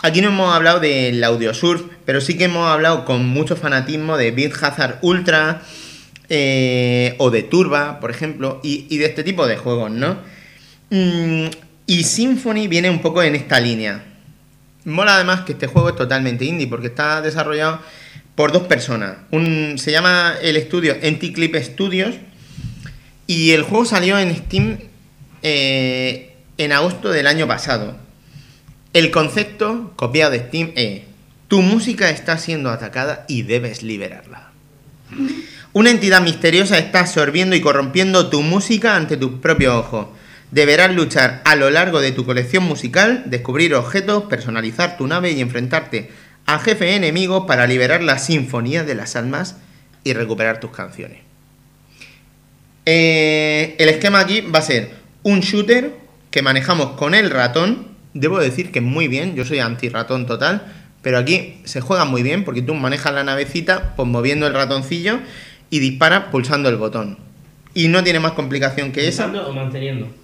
Aquí 0.01 0.21
no 0.21 0.27
hemos 0.27 0.53
hablado 0.53 0.81
del 0.81 1.23
audio 1.23 1.53
surf, 1.53 1.81
pero 2.05 2.19
sí 2.19 2.37
que 2.37 2.45
hemos 2.45 2.67
hablado 2.67 3.05
con 3.05 3.25
mucho 3.25 3.55
fanatismo 3.55 4.17
de 4.17 4.31
Beat 4.31 4.51
Hazard 4.61 4.99
Ultra 5.01 5.61
eh, 6.27 7.15
o 7.19 7.31
de 7.31 7.43
Turba, 7.43 8.01
por 8.01 8.11
ejemplo, 8.11 8.59
y, 8.63 8.97
de 8.97 9.05
este 9.05 9.23
tipo 9.23 9.47
de 9.47 9.55
juegos, 9.55 9.91
¿no? 9.91 10.17
Mm, 10.89 11.45
y 11.85 12.03
Symphony 12.03 12.67
viene 12.67 12.89
un 12.89 13.01
poco 13.01 13.23
en 13.23 13.35
esta 13.35 13.61
línea. 13.61 14.03
Mola 14.85 15.15
además 15.15 15.41
que 15.41 15.53
este 15.53 15.67
juego 15.67 15.89
es 15.89 15.95
totalmente 15.95 16.45
indie 16.45 16.67
porque 16.67 16.87
está 16.87 17.21
desarrollado 17.21 17.79
por 18.35 18.51
dos 18.51 18.63
personas. 18.63 19.17
Se 19.75 19.91
llama 19.91 20.35
el 20.41 20.57
estudio 20.57 20.95
Clip 20.99 21.55
Studios 21.55 22.15
y 23.27 23.51
el 23.51 23.63
juego 23.63 23.85
salió 23.85 24.17
en 24.19 24.35
Steam 24.35 24.79
eh, 25.41 26.35
en 26.57 26.71
agosto 26.71 27.11
del 27.11 27.27
año 27.27 27.47
pasado. 27.47 27.95
El 28.93 29.11
concepto 29.11 29.93
copiado 29.95 30.31
de 30.31 30.39
Steam 30.39 30.71
es, 30.75 31.01
tu 31.47 31.61
música 31.61 32.09
está 32.09 32.37
siendo 32.37 32.69
atacada 32.69 33.25
y 33.27 33.43
debes 33.43 33.83
liberarla. 33.83 34.51
Una 35.73 35.89
entidad 35.89 36.21
misteriosa 36.21 36.77
está 36.77 36.99
absorbiendo 36.99 37.55
y 37.55 37.61
corrompiendo 37.61 38.29
tu 38.29 38.41
música 38.41 38.95
ante 38.95 39.17
tus 39.17 39.39
propios 39.39 39.73
ojos. 39.73 40.07
Deberás 40.53 40.93
luchar 40.93 41.41
a 41.45 41.55
lo 41.55 41.71
largo 41.71 41.99
de 41.99 42.11
tu 42.11 42.25
colección 42.25 42.63
musical, 42.65 43.23
descubrir 43.25 43.73
objetos, 43.73 44.25
personalizar 44.25 44.97
tu 44.97 45.07
nave 45.07 45.31
y 45.31 45.41
enfrentarte 45.41 46.11
a 46.45 46.59
jefe 46.59 46.95
enemigos 46.95 47.45
para 47.47 47.65
liberar 47.65 48.03
la 48.03 48.19
sinfonía 48.19 48.83
de 48.83 48.93
las 48.93 49.15
almas 49.15 49.57
y 50.03 50.13
recuperar 50.13 50.59
tus 50.59 50.69
canciones. 50.69 51.21
Eh, 52.85 53.75
el 53.79 53.89
esquema 53.89 54.19
aquí 54.19 54.41
va 54.41 54.59
a 54.59 54.61
ser 54.61 54.91
un 55.23 55.39
shooter 55.39 55.95
que 56.29 56.43
manejamos 56.43 56.91
con 56.97 57.15
el 57.15 57.31
ratón. 57.31 57.87
Debo 58.13 58.37
decir 58.37 58.71
que 58.71 58.79
muy 58.79 59.07
bien, 59.07 59.35
yo 59.35 59.45
soy 59.45 59.57
anti-ratón 59.57 60.27
total, 60.27 60.71
pero 61.01 61.17
aquí 61.17 61.61
se 61.63 61.81
juega 61.81 62.05
muy 62.05 62.21
bien 62.21 62.43
porque 62.43 62.61
tú 62.61 62.75
manejas 62.75 63.11
la 63.11 63.23
navecita 63.23 63.95
pues 63.95 64.07
moviendo 64.07 64.45
el 64.45 64.53
ratoncillo 64.53 65.17
y 65.71 65.79
disparas 65.79 66.25
pulsando 66.25 66.69
el 66.69 66.77
botón. 66.77 67.17
Y 67.73 67.87
no 67.87 68.03
tiene 68.03 68.19
más 68.19 68.33
complicación 68.33 68.91
que 68.91 69.07
esa. 69.07 69.23
¿Usando 69.23 69.49
o 69.49 69.53
manteniendo? 69.53 70.21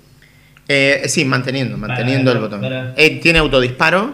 Eh, 0.71 1.03
sí, 1.07 1.25
manteniendo, 1.25 1.77
manteniendo 1.77 2.31
el 2.31 2.37
botón. 2.37 2.61
Eh, 2.95 3.19
tiene 3.21 3.39
autodisparo, 3.39 4.13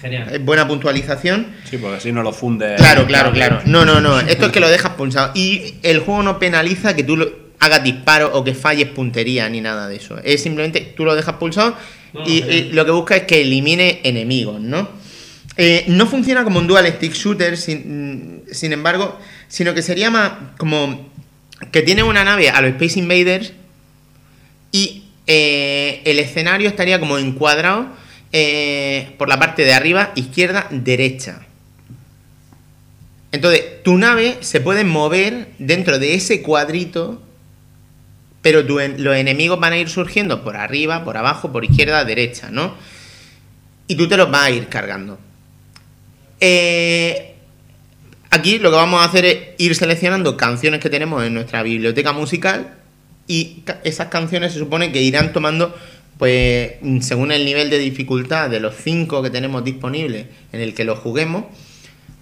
Genial. 0.00 0.34
eh, 0.34 0.38
buena 0.38 0.66
puntualización. 0.66 1.46
Sí, 1.70 1.78
porque 1.78 1.98
así 1.98 2.10
no 2.10 2.24
lo 2.24 2.32
funde. 2.32 2.74
Claro, 2.76 3.06
claro, 3.06 3.30
claro. 3.32 3.60
No, 3.64 3.84
no, 3.84 4.00
no. 4.00 4.18
Esto 4.28 4.46
es 4.46 4.52
que 4.52 4.58
lo 4.58 4.68
dejas 4.68 4.94
pulsado. 4.94 5.30
Y 5.36 5.76
el 5.84 6.00
juego 6.00 6.24
no 6.24 6.40
penaliza 6.40 6.96
que 6.96 7.04
tú 7.04 7.16
lo- 7.16 7.30
hagas 7.60 7.84
disparos 7.84 8.30
o 8.34 8.42
que 8.42 8.54
falles 8.54 8.88
puntería 8.88 9.48
ni 9.48 9.60
nada 9.60 9.88
de 9.88 9.96
eso. 9.96 10.18
Es 10.24 10.42
simplemente 10.42 10.80
tú 10.96 11.04
lo 11.04 11.14
dejas 11.14 11.36
pulsado 11.36 11.76
No, 12.12 12.22
y, 12.26 12.70
lo 12.72 12.84
que 12.84 12.90
busca 12.90 13.14
es 13.16 13.22
que 13.22 13.42
elimine 13.42 14.00
enemigos, 14.02 14.60
¿no? 14.60 14.88
Eh, 15.56 15.84
no 15.88 16.06
funciona 16.06 16.42
como 16.44 16.58
un 16.58 16.66
dual 16.66 16.86
stick 16.86 17.12
shooter, 17.14 17.56
sin, 17.56 18.42
sin 18.50 18.72
embargo, 18.72 19.18
sino 19.48 19.74
que 19.74 19.82
sería 19.82 20.10
más 20.10 20.32
como 20.56 21.08
que 21.72 21.82
tiene 21.82 22.02
una 22.04 22.22
nave 22.24 22.48
a 22.50 22.60
los 22.60 22.70
Space 22.72 22.98
Invaders 23.00 23.52
eh, 25.30 26.00
el 26.06 26.18
escenario 26.18 26.70
estaría 26.70 26.98
como 26.98 27.18
encuadrado 27.18 27.86
eh, 28.32 29.14
por 29.18 29.28
la 29.28 29.38
parte 29.38 29.62
de 29.62 29.74
arriba, 29.74 30.10
izquierda, 30.14 30.66
derecha. 30.70 31.42
Entonces, 33.30 33.82
tu 33.82 33.98
nave 33.98 34.38
se 34.40 34.62
puede 34.62 34.84
mover 34.84 35.48
dentro 35.58 35.98
de 35.98 36.14
ese 36.14 36.40
cuadrito, 36.40 37.22
pero 38.40 38.62
los 38.62 39.16
enemigos 39.16 39.60
van 39.60 39.74
a 39.74 39.76
ir 39.76 39.90
surgiendo 39.90 40.42
por 40.42 40.56
arriba, 40.56 41.04
por 41.04 41.18
abajo, 41.18 41.52
por 41.52 41.62
izquierda, 41.62 42.06
derecha, 42.06 42.48
¿no? 42.50 42.74
Y 43.86 43.96
tú 43.96 44.08
te 44.08 44.16
los 44.16 44.30
vas 44.30 44.44
a 44.44 44.50
ir 44.50 44.68
cargando. 44.68 45.18
Eh, 46.40 47.34
aquí 48.30 48.58
lo 48.58 48.70
que 48.70 48.76
vamos 48.76 49.02
a 49.02 49.04
hacer 49.04 49.26
es 49.26 49.38
ir 49.58 49.74
seleccionando 49.74 50.38
canciones 50.38 50.80
que 50.80 50.88
tenemos 50.88 51.22
en 51.22 51.34
nuestra 51.34 51.62
biblioteca 51.62 52.12
musical 52.12 52.77
y 53.28 53.62
esas 53.84 54.08
canciones 54.08 54.52
se 54.54 54.58
supone 54.58 54.90
que 54.90 55.00
irán 55.02 55.32
tomando, 55.32 55.76
pues, 56.18 56.72
según 57.00 57.30
el 57.30 57.44
nivel 57.44 57.70
de 57.70 57.78
dificultad 57.78 58.50
de 58.50 58.58
los 58.58 58.74
cinco 58.74 59.22
que 59.22 59.30
tenemos 59.30 59.62
disponibles 59.62 60.26
en 60.52 60.60
el 60.60 60.74
que 60.74 60.84
los 60.84 60.98
juguemos, 60.98 61.44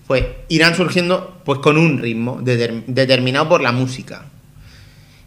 pues 0.06 0.24
irán 0.48 0.76
surgiendo 0.76 1.40
pues 1.44 1.58
con 1.60 1.78
un 1.78 1.98
ritmo 1.98 2.40
deter- 2.40 2.84
determinado 2.86 3.48
por 3.48 3.60
la 3.60 3.72
música. 3.72 4.26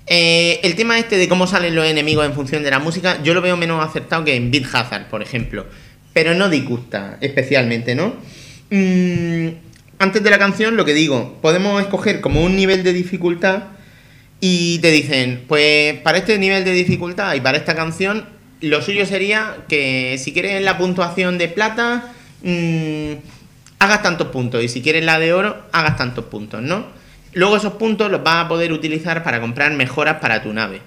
Eh, 0.07 0.59
el 0.63 0.75
tema 0.75 0.97
este 0.97 1.17
de 1.17 1.27
cómo 1.27 1.47
salen 1.47 1.75
los 1.75 1.85
enemigos 1.85 2.25
en 2.25 2.33
función 2.33 2.63
de 2.63 2.71
la 2.71 2.79
música, 2.79 3.21
yo 3.23 3.33
lo 3.33 3.41
veo 3.41 3.57
menos 3.57 3.85
acertado 3.85 4.23
que 4.23 4.35
en 4.35 4.51
Beat 4.51 4.65
Hazard, 4.73 5.07
por 5.09 5.21
ejemplo. 5.21 5.65
Pero 6.13 6.33
no 6.33 6.49
disgusta 6.49 7.17
especialmente, 7.21 7.93
¿no? 7.93 8.15
Mm, 8.71 9.49
antes 9.99 10.23
de 10.23 10.29
la 10.29 10.39
canción, 10.39 10.77
lo 10.77 10.85
que 10.85 10.93
digo, 10.93 11.37
podemos 11.41 11.81
escoger 11.81 12.21
como 12.21 12.41
un 12.43 12.55
nivel 12.55 12.83
de 12.83 12.93
dificultad 12.93 13.63
y 14.39 14.79
te 14.79 14.91
dicen, 14.91 15.43
pues 15.47 15.99
para 16.01 16.17
este 16.17 16.37
nivel 16.37 16.63
de 16.63 16.71
dificultad 16.71 17.33
y 17.35 17.41
para 17.41 17.57
esta 17.57 17.75
canción, 17.75 18.25
lo 18.61 18.81
suyo 18.81 19.05
sería 19.05 19.57
que 19.67 20.17
si 20.17 20.33
quieres 20.33 20.61
la 20.61 20.77
puntuación 20.77 21.37
de 21.37 21.47
plata, 21.47 22.13
mm, 22.43 23.13
hagas 23.79 24.01
tantos 24.01 24.27
puntos. 24.27 24.63
Y 24.63 24.69
si 24.69 24.81
quieres 24.81 25.03
la 25.03 25.19
de 25.19 25.33
oro, 25.33 25.57
hagas 25.71 25.97
tantos 25.97 26.25
puntos, 26.25 26.61
¿no? 26.61 26.85
Luego 27.33 27.57
esos 27.57 27.73
puntos 27.73 28.09
los 28.11 28.23
vas 28.23 28.45
a 28.45 28.47
poder 28.47 28.71
utilizar 28.71 29.23
para 29.23 29.39
comprar 29.39 29.71
mejoras 29.73 30.17
para 30.19 30.41
tu 30.41 30.53
nave. 30.53 30.81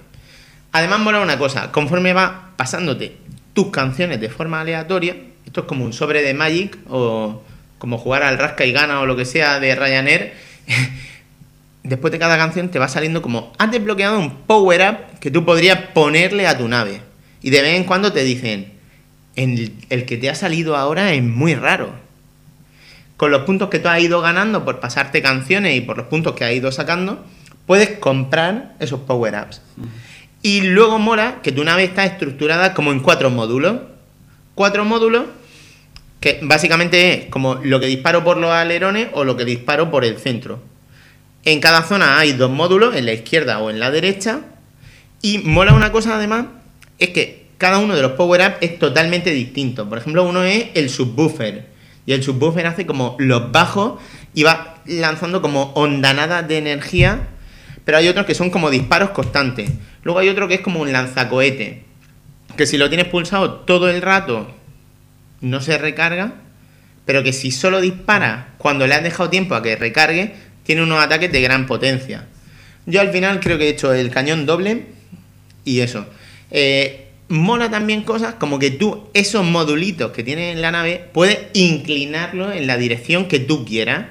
Además, 0.71 0.99
mola 0.99 1.21
una 1.21 1.37
cosa, 1.37 1.71
conforme 1.71 2.13
vas 2.13 2.31
pasándote 2.57 3.15
tus 3.53 3.69
canciones 3.69 4.19
de 4.19 4.29
forma 4.29 4.61
aleatoria, 4.61 5.15
esto 5.45 5.61
es 5.61 5.67
como 5.67 5.85
un 5.85 5.93
sobre 5.93 6.23
de 6.23 6.33
Magic 6.33 6.77
o 6.89 7.43
como 7.77 7.97
jugar 7.97 8.23
al 8.23 8.37
Rasca 8.37 8.65
y 8.65 8.71
Gana 8.71 9.01
o 9.01 9.05
lo 9.05 9.15
que 9.15 9.25
sea 9.25 9.59
de 9.59 9.75
Ryanair, 9.75 10.33
después 11.83 12.11
de 12.11 12.19
cada 12.19 12.37
canción 12.37 12.69
te 12.69 12.79
va 12.79 12.87
saliendo 12.87 13.21
como 13.21 13.51
has 13.57 13.71
desbloqueado 13.71 14.19
un 14.19 14.41
power 14.41 14.81
up 14.89 15.19
que 15.19 15.31
tú 15.31 15.45
podrías 15.45 15.79
ponerle 15.93 16.47
a 16.47 16.57
tu 16.57 16.67
nave. 16.67 17.01
Y 17.41 17.49
de 17.49 17.61
vez 17.61 17.75
en 17.75 17.83
cuando 17.83 18.13
te 18.13 18.23
dicen, 18.23 18.73
el, 19.35 19.73
el 19.89 20.05
que 20.05 20.17
te 20.17 20.29
ha 20.29 20.35
salido 20.35 20.77
ahora 20.77 21.13
es 21.13 21.23
muy 21.23 21.55
raro. 21.55 21.93
Con 23.17 23.31
los 23.31 23.43
puntos 23.43 23.69
que 23.69 23.79
tú 23.79 23.89
has 23.89 24.01
ido 24.01 24.21
ganando 24.21 24.65
por 24.65 24.79
pasarte 24.79 25.21
canciones 25.21 25.75
y 25.75 25.81
por 25.81 25.97
los 25.97 26.07
puntos 26.07 26.33
que 26.33 26.45
has 26.45 26.53
ido 26.53 26.71
sacando, 26.71 27.23
puedes 27.65 27.89
comprar 27.99 28.75
esos 28.79 29.01
power 29.01 29.35
ups. 29.45 29.61
Y 30.41 30.61
luego 30.61 30.99
mola 30.99 31.39
que 31.41 31.51
tu 31.51 31.63
nave 31.63 31.83
está 31.83 32.05
estructurada 32.05 32.73
como 32.73 32.91
en 32.91 32.99
cuatro 32.99 33.29
módulos. 33.29 33.81
Cuatro 34.55 34.85
módulos 34.85 35.25
que 36.19 36.39
básicamente 36.41 37.13
es 37.13 37.25
como 37.29 37.55
lo 37.55 37.79
que 37.79 37.87
disparo 37.87 38.23
por 38.23 38.37
los 38.37 38.51
alerones 38.51 39.09
o 39.13 39.25
lo 39.25 39.35
que 39.35 39.45
disparo 39.45 39.91
por 39.91 40.05
el 40.05 40.17
centro. 40.17 40.61
En 41.45 41.59
cada 41.59 41.83
zona 41.83 42.19
hay 42.19 42.33
dos 42.33 42.49
módulos, 42.49 42.95
en 42.95 43.05
la 43.05 43.13
izquierda 43.13 43.59
o 43.59 43.69
en 43.69 43.79
la 43.79 43.91
derecha. 43.91 44.41
Y 45.21 45.39
mola 45.39 45.73
una 45.73 45.91
cosa 45.91 46.15
además, 46.15 46.45
es 46.99 47.09
que 47.09 47.47
cada 47.57 47.79
uno 47.79 47.95
de 47.95 48.01
los 48.01 48.13
power-ups 48.13 48.57
es 48.61 48.79
totalmente 48.79 49.31
distinto. 49.31 49.87
Por 49.87 49.97
ejemplo, 49.97 50.23
uno 50.23 50.43
es 50.43 50.67
el 50.73 50.89
subwoofer. 50.89 51.67
Y 52.05 52.13
el 52.13 52.23
subwoofer 52.23 52.67
hace 52.67 52.85
como 52.85 53.15
los 53.19 53.51
bajos 53.51 54.01
y 54.33 54.43
va 54.43 54.81
lanzando 54.85 55.41
como 55.41 55.71
ondanadas 55.73 56.47
de 56.47 56.57
energía. 56.57 57.27
Pero 57.85 57.97
hay 57.97 58.07
otros 58.07 58.25
que 58.25 58.35
son 58.35 58.49
como 58.49 58.69
disparos 58.69 59.11
constantes. 59.11 59.71
Luego 60.03 60.19
hay 60.19 60.29
otro 60.29 60.47
que 60.47 60.55
es 60.55 60.61
como 60.61 60.81
un 60.81 60.91
lanzacohete. 60.91 61.83
Que 62.57 62.65
si 62.65 62.77
lo 62.77 62.89
tienes 62.89 63.07
pulsado 63.07 63.51
todo 63.61 63.89
el 63.89 64.01
rato 64.01 64.47
no 65.41 65.61
se 65.61 65.77
recarga. 65.77 66.33
Pero 67.05 67.23
que 67.23 67.33
si 67.33 67.51
solo 67.51 67.81
dispara 67.81 68.53
cuando 68.57 68.87
le 68.87 68.95
has 68.95 69.03
dejado 69.03 69.29
tiempo 69.29 69.55
a 69.55 69.63
que 69.63 69.75
recargue, 69.75 70.35
tiene 70.63 70.83
unos 70.83 71.03
ataques 71.03 71.31
de 71.31 71.41
gran 71.41 71.67
potencia. 71.67 72.27
Yo 72.85 73.01
al 73.01 73.11
final 73.11 73.39
creo 73.39 73.57
que 73.57 73.65
he 73.65 73.69
hecho 73.69 73.93
el 73.93 74.09
cañón 74.09 74.45
doble 74.45 74.85
y 75.63 75.79
eso. 75.79 76.05
Eh, 76.51 77.07
mola 77.29 77.69
también 77.69 78.03
cosas 78.03 78.35
como 78.35 78.59
que 78.59 78.71
tú, 78.71 79.07
esos 79.13 79.45
modulitos 79.45 80.11
que 80.11 80.23
tienes 80.23 80.55
en 80.55 80.61
la 80.61 80.71
nave, 80.71 81.09
puedes 81.13 81.39
inclinarlos 81.53 82.55
en 82.55 82.67
la 82.67 82.77
dirección 82.77 83.27
que 83.27 83.39
tú 83.39 83.65
quieras. 83.65 84.07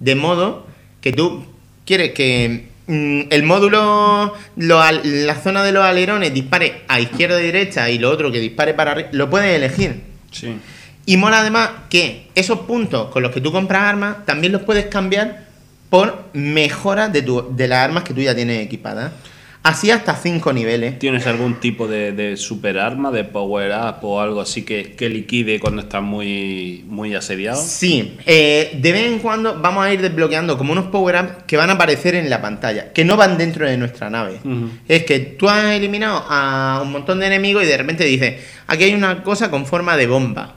De 0.00 0.14
modo 0.14 0.66
que 1.00 1.12
tú 1.12 1.44
quieres 1.86 2.12
que 2.12 2.68
mm, 2.86 3.20
el 3.30 3.42
módulo, 3.44 4.34
lo 4.56 4.82
la 5.02 5.34
zona 5.36 5.62
de 5.62 5.72
los 5.72 5.84
alerones 5.84 6.34
dispare 6.34 6.82
a 6.88 7.00
izquierda 7.00 7.40
y 7.40 7.46
derecha 7.46 7.88
y 7.90 7.98
lo 7.98 8.10
otro 8.10 8.32
que 8.32 8.40
dispare 8.40 8.74
para 8.74 8.92
arriba, 8.92 9.08
lo 9.12 9.30
puedes 9.30 9.54
elegir. 9.54 10.02
Sí. 10.32 10.56
Y 11.06 11.16
mola 11.16 11.40
además 11.40 11.70
que 11.88 12.26
esos 12.34 12.60
puntos 12.60 13.10
con 13.10 13.22
los 13.22 13.32
que 13.32 13.40
tú 13.40 13.52
compras 13.52 13.82
armas 13.82 14.26
también 14.26 14.52
los 14.52 14.62
puedes 14.62 14.86
cambiar 14.86 15.45
por 15.90 16.24
mejoras 16.32 17.12
de, 17.12 17.22
tu- 17.22 17.54
de 17.54 17.68
las 17.68 17.78
armas 17.84 18.02
que 18.04 18.14
tú 18.14 18.20
ya 18.20 18.34
tienes 18.34 18.64
equipadas. 18.64 19.12
Así 19.62 19.90
hasta 19.90 20.14
5 20.14 20.52
niveles. 20.52 20.96
¿Tienes 21.00 21.26
algún 21.26 21.58
tipo 21.58 21.88
de, 21.88 22.12
de 22.12 22.36
super 22.36 22.78
arma, 22.78 23.10
de 23.10 23.24
power 23.24 23.72
up 23.72 23.96
o 24.04 24.20
algo 24.20 24.40
así 24.40 24.62
que, 24.62 24.92
que 24.92 25.08
liquide 25.08 25.58
cuando 25.58 25.82
estás 25.82 26.04
muy, 26.04 26.84
muy 26.86 27.16
asediado? 27.16 27.60
Sí, 27.60 28.16
eh, 28.26 28.78
de 28.80 28.92
vez 28.92 29.06
en 29.10 29.18
cuando 29.18 29.60
vamos 29.60 29.84
a 29.84 29.92
ir 29.92 30.00
desbloqueando 30.00 30.56
como 30.56 30.70
unos 30.70 30.84
power-ups 30.86 31.42
que 31.48 31.56
van 31.56 31.70
a 31.70 31.72
aparecer 31.72 32.14
en 32.14 32.30
la 32.30 32.40
pantalla, 32.40 32.92
que 32.92 33.04
no 33.04 33.16
van 33.16 33.38
dentro 33.38 33.66
de 33.68 33.76
nuestra 33.76 34.08
nave. 34.08 34.38
Es 34.86 35.02
que 35.02 35.18
tú 35.18 35.48
has 35.48 35.64
eliminado 35.72 36.24
a 36.28 36.78
un 36.84 36.92
montón 36.92 37.18
de 37.18 37.26
enemigos 37.26 37.64
y 37.64 37.66
de 37.66 37.76
repente 37.76 38.04
dices, 38.04 38.36
aquí 38.68 38.84
hay 38.84 38.94
una 38.94 39.24
cosa 39.24 39.50
con 39.50 39.66
forma 39.66 39.96
de 39.96 40.06
bomba. 40.06 40.54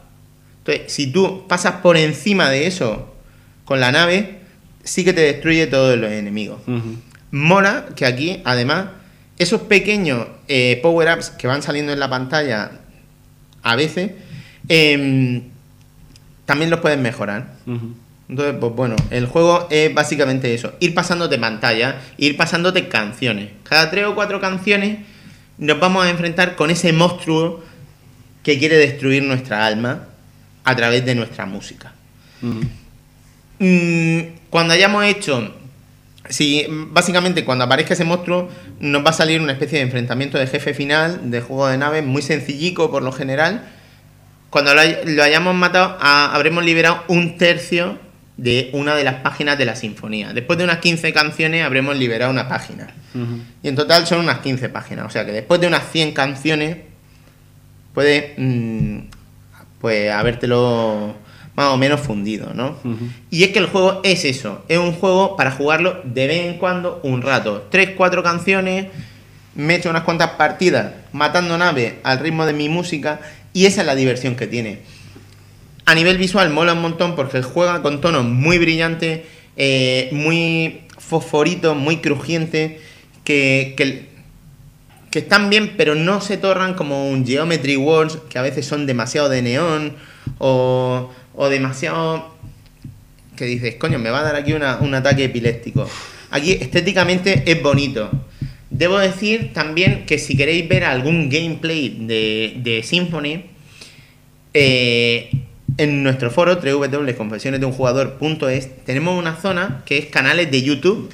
Entonces, 0.59 0.93
si 0.93 1.11
tú 1.11 1.48
pasas 1.48 1.77
por 1.82 1.98
encima 1.98 2.51
de 2.51 2.67
eso 2.67 3.16
con 3.66 3.80
la 3.80 3.91
nave, 3.91 4.38
sí 4.90 5.03
que 5.03 5.14
te 5.14 5.22
destruye 5.22 5.68
todos 5.68 5.98
los 6.00 6.11
enemigos. 6.11 6.61
Ujú. 6.68 6.98
Mola 7.32 7.85
que 7.95 8.08
aquí, 8.08 8.42
además, 8.43 8.88
esos 9.38 9.61
pequeños 9.61 10.27
eh, 10.48 10.80
power-ups 10.82 11.30
que 11.30 11.45
van 11.45 11.61
saliendo 11.61 11.93
en 11.93 12.00
la 12.00 12.09
pantalla 12.09 12.72
a 13.61 13.76
veces, 13.76 14.11
em, 14.68 15.43
también 16.45 16.72
los 16.72 16.80
puedes 16.80 16.98
mejorar. 16.98 17.53
Entonces, 18.27 18.56
pues 18.59 18.74
bueno, 18.74 18.95
el 19.11 19.27
juego 19.27 19.68
es 19.69 19.93
básicamente 19.93 20.53
eso, 20.56 20.74
ir 20.80 20.95
pasándote 20.95 21.38
pantalla, 21.38 22.01
ir 22.18 22.35
pasándote 22.35 22.88
canciones. 22.88 23.50
Cada 23.64 23.92
tres 23.92 24.06
o 24.06 24.16
cuatro 24.16 24.42
canciones 24.42 25.00
nos 25.59 25.80
vamos 25.80 26.03
a 26.06 26.09
enfrentar 26.09 26.56
con 26.56 26.72
ese 26.72 26.93
monstruo 26.93 27.64
que 28.42 28.58
quiere 28.58 28.77
destruir 28.77 29.22
nuestra 29.24 29.68
alma 29.68 30.08
a 30.64 30.76
través 30.76 31.06
de 31.06 31.14
nuestra 31.14 31.45
música. 31.45 31.93
Mm, 33.59 34.39
cuando 34.50 34.74
hayamos 34.74 35.03
hecho, 35.06 35.53
si 36.30 36.66
básicamente 36.69 37.44
cuando 37.45 37.64
aparezca 37.66 37.94
ese 37.94 38.03
monstruo 38.06 38.50
nos 38.80 39.03
va 39.06 39.10
a 39.10 39.14
salir 39.14 39.42
una 39.42 39.53
especie 39.53 39.80
de 39.80 39.86
enfrentamiento 39.86 40.38
de 40.38 40.48
jefe 40.48 40.74
final 40.74 41.32
de 41.32 41.42
juego 41.42 41.68
de 41.68 41.78
naves 41.78 42.03
muy 42.06 42.22
sencillico 42.22 42.92
por 42.92 43.03
lo 43.03 43.11
general. 43.11 43.64
Cuando 44.50 44.74
lo, 44.74 44.82
hay- 44.82 44.98
lo 45.06 45.24
hayamos 45.24 45.53
matado 45.56 45.98
a- 46.00 46.34
habremos 46.34 46.64
liberado 46.64 47.03
un 47.08 47.38
tercio 47.38 48.00
de 48.38 48.69
una 48.74 48.95
de 48.95 49.03
las 49.03 49.16
páginas 49.16 49.58
de 49.58 49.66
la 49.66 49.76
sinfonía. 49.76 50.32
Después 50.34 50.58
de 50.58 50.64
unas 50.64 50.78
15 50.80 51.11
canciones 51.14 51.64
habremos 51.66 51.98
liberado 51.98 52.32
una 52.32 52.48
página. 52.48 52.88
Y 53.64 53.68
en 53.68 53.76
total 53.76 54.08
son 54.08 54.19
unas 54.19 54.40
15 54.40 54.69
páginas. 54.69 55.06
O 55.06 55.10
sea 55.10 55.26
que 55.26 55.32
después 55.34 55.60
de 55.60 55.68
unas 55.68 55.84
100 55.92 56.14
canciones, 56.14 56.78
puede 57.94 58.34
mm, 58.38 59.00
pues 59.82 60.11
habértelo 60.11 61.16
más 61.59 61.73
o 61.73 61.77
menos 61.77 61.99
fundido, 61.99 62.53
¿no? 62.53 62.77
Y 63.29 63.43
es 63.43 63.49
que 63.49 63.59
el 63.59 63.65
juego 63.65 63.99
es 64.05 64.23
eso. 64.23 64.63
Es 64.69 64.77
un 64.77 64.93
juego 64.93 65.35
para 65.35 65.51
jugarlo 65.51 65.99
de 66.05 66.25
vez 66.25 66.45
en 66.45 66.57
cuando, 66.57 67.01
un 67.03 67.21
rato. 67.21 67.67
3, 67.69 67.95
4 67.97 68.23
canciones, 68.23 68.88
me 69.55 69.73
he 69.73 69.77
hecho 69.77 69.89
unas 69.89 70.03
cuantas 70.03 70.29
partidas 70.38 70.93
matando 71.11 71.57
naves 71.57 71.95
al 72.03 72.19
ritmo 72.19 72.45
de 72.45 72.53
mi 72.53 72.69
música. 72.69 73.19
Y 73.51 73.65
esa 73.65 73.81
es 73.81 73.88
la 73.88 73.95
diversión 73.95 74.38
que 74.38 74.47
tiene. 74.47 74.79
A 75.83 75.95
nivel 75.95 76.17
visual 76.17 76.49
mola 76.49 76.71
un 76.71 76.81
montón 76.81 77.17
porque 77.17 77.41
juega 77.41 77.81
con 77.81 77.99
tonos 77.99 78.23
muy 78.23 78.57
brillantes, 78.57 79.23
eh, 79.57 80.07
muy 80.13 80.83
fosforitos, 80.97 81.75
muy 81.75 81.97
crujientes, 81.97 82.79
que, 83.25 83.73
que, 83.75 84.07
que 85.11 85.19
están 85.19 85.49
bien, 85.49 85.73
pero 85.75 85.93
no 85.93 86.21
se 86.21 86.38
torran 86.38 86.73
como 86.75 87.09
un 87.09 87.27
Geometry 87.27 87.75
Wars, 87.75 88.17
que 88.29 88.39
a 88.39 88.43
veces 88.43 88.65
son 88.65 88.85
demasiado 88.85 89.27
de 89.27 89.41
neón 89.41 89.97
o, 90.38 91.09
o 91.42 91.48
demasiado... 91.48 92.35
que 93.38 93.45
dices, 93.45 93.76
coño, 93.76 93.98
me 94.00 94.09
va 94.09 94.19
a 94.19 94.24
dar 94.24 94.35
aquí 94.35 94.51
una- 94.51 94.76
un 94.82 94.93
ataque 94.93 95.24
epiléptico. 95.24 95.88
Aquí 96.32 96.51
estéticamente 96.51 97.50
es 97.50 97.64
bonito. 97.64 98.11
Debo 98.69 99.00
decir 99.00 99.53
también 99.53 100.06
que 100.06 100.18
si 100.19 100.35
queréis 100.35 100.68
ver 100.68 100.84
algún 100.84 101.30
gameplay 101.30 101.95
de, 102.01 102.56
de 102.58 102.84
Symphony, 102.84 103.45
eh, 104.53 105.30
en 105.77 106.03
nuestro 106.03 106.30
foro 106.30 106.58
www.confesionesdeunjugador.es 106.59 108.84
tenemos 108.85 109.18
una 109.18 109.38
zona 109.38 109.84
que 109.85 109.98
es 110.00 110.08
canales 110.08 110.51
de 110.51 110.61
YouTube. 110.61 111.09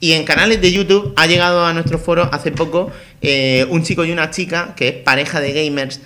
Y 0.00 0.12
en 0.12 0.24
canales 0.24 0.62
de 0.62 0.72
YouTube 0.72 1.12
ha 1.16 1.26
llegado 1.26 1.66
a 1.66 1.74
nuestro 1.74 1.98
foro 1.98 2.30
hace 2.32 2.52
poco 2.52 2.90
eh, 3.20 3.66
un 3.68 3.82
chico 3.82 4.04
y 4.06 4.12
una 4.12 4.30
chica 4.30 4.72
que 4.76 4.88
es 4.88 4.94
pareja 4.94 5.40
de 5.40 5.52
gamers 5.52 6.00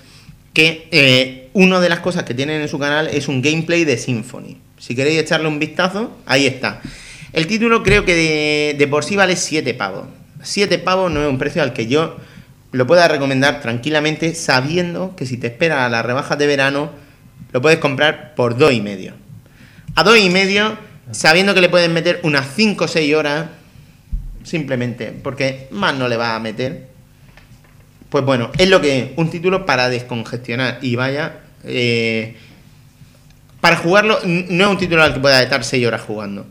que 0.53 0.89
eh, 0.91 1.51
una 1.53 1.81
de 1.81 1.89
las 1.89 2.01
cosas 2.01 2.25
que 2.25 2.35
tienen 2.35 2.61
en 2.61 2.69
su 2.69 2.79
canal 2.79 3.09
es 3.09 3.29
un 3.29 3.43
gameplay 3.43 3.85
de 3.85 3.97
Symphony. 3.97 4.59
Si 4.79 4.95
queréis 4.95 5.21
echarle 5.21 5.49
un 5.49 5.59
vistazo, 5.59 6.17
ahí 6.27 6.47
está. 6.47 6.81
El 7.33 7.47
título 7.47 7.83
creo 7.83 8.05
que 8.05 8.75
de, 8.77 8.87
por 8.89 9.05
sí 9.05 9.17
vale 9.17 9.37
7 9.37 9.75
pavos. 9.75 10.07
7 10.43 10.79
pavos 10.79 11.11
no 11.11 11.23
es 11.23 11.29
un 11.29 11.39
precio 11.39 11.63
al 11.63 11.73
que 11.73 11.87
yo 11.87 12.17
lo 12.73 12.87
pueda 12.87 13.09
recomendar 13.09 13.61
tranquilamente 13.61 14.35
sabiendo 14.35 15.15
que 15.17 15.27
si 15.27 15.37
te 15.37 15.47
esperas 15.47 15.81
a 15.81 15.89
las 15.89 16.05
rebajas 16.05 16.39
de 16.39 16.47
verano 16.47 16.91
lo 17.53 17.61
puedes 17.61 17.79
comprar 17.79 18.35
por 18.35 18.57
2,5. 18.57 18.75
y 18.75 18.81
medio. 18.81 19.13
A 19.95 20.05
2,5 20.05 20.27
y 20.27 20.31
medio 20.31 20.79
sabiendo 21.11 21.55
que 21.55 21.61
le 21.61 21.69
puedes 21.69 21.91
meter 21.91 22.21
unas 22.23 22.47
5 22.55 22.85
o 22.85 22.89
6 22.89 23.15
horas 23.15 23.47
simplemente 24.43 25.13
porque 25.23 25.69
más 25.71 25.95
no 25.95 26.09
le 26.09 26.17
vas 26.17 26.31
a 26.37 26.41
meter. 26.41 26.92
Pues 28.13 28.25
bueno, 28.25 28.53
es 28.59 28.69
lo 28.69 28.81
que 28.81 28.99
es, 28.99 29.05
un 29.17 29.29
título 29.31 29.67
para 29.67 29.89
descongestionar 29.89 30.79
y 30.83 30.95
vaya... 30.95 31.41
eh, 31.65 32.37
para 33.61 33.77
jugarlo, 33.77 34.19
no 34.25 34.65
es 34.65 34.71
un 34.71 34.77
título 34.79 35.03
al 35.05 35.15
que 35.15 35.21
puedas 35.21 35.43
estar 35.43 35.63
6 35.65 35.87
horas 35.87 36.01
jugando. 36.03 36.45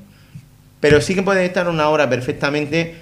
Pero 0.79 1.01
sí 1.01 1.13
que 1.13 1.21
puedes 1.23 1.45
estar 1.47 1.67
una 1.67 1.89
hora 1.89 2.09
perfectamente. 2.09 2.95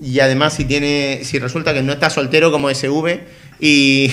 Y 0.00 0.20
además, 0.20 0.52
si 0.52 0.66
tiene 0.66 1.20
si 1.24 1.38
resulta 1.38 1.72
que 1.72 1.82
no 1.82 1.94
estás 1.94 2.12
soltero 2.12 2.52
como 2.52 2.68
SV 2.68 3.18
y, 3.58 4.12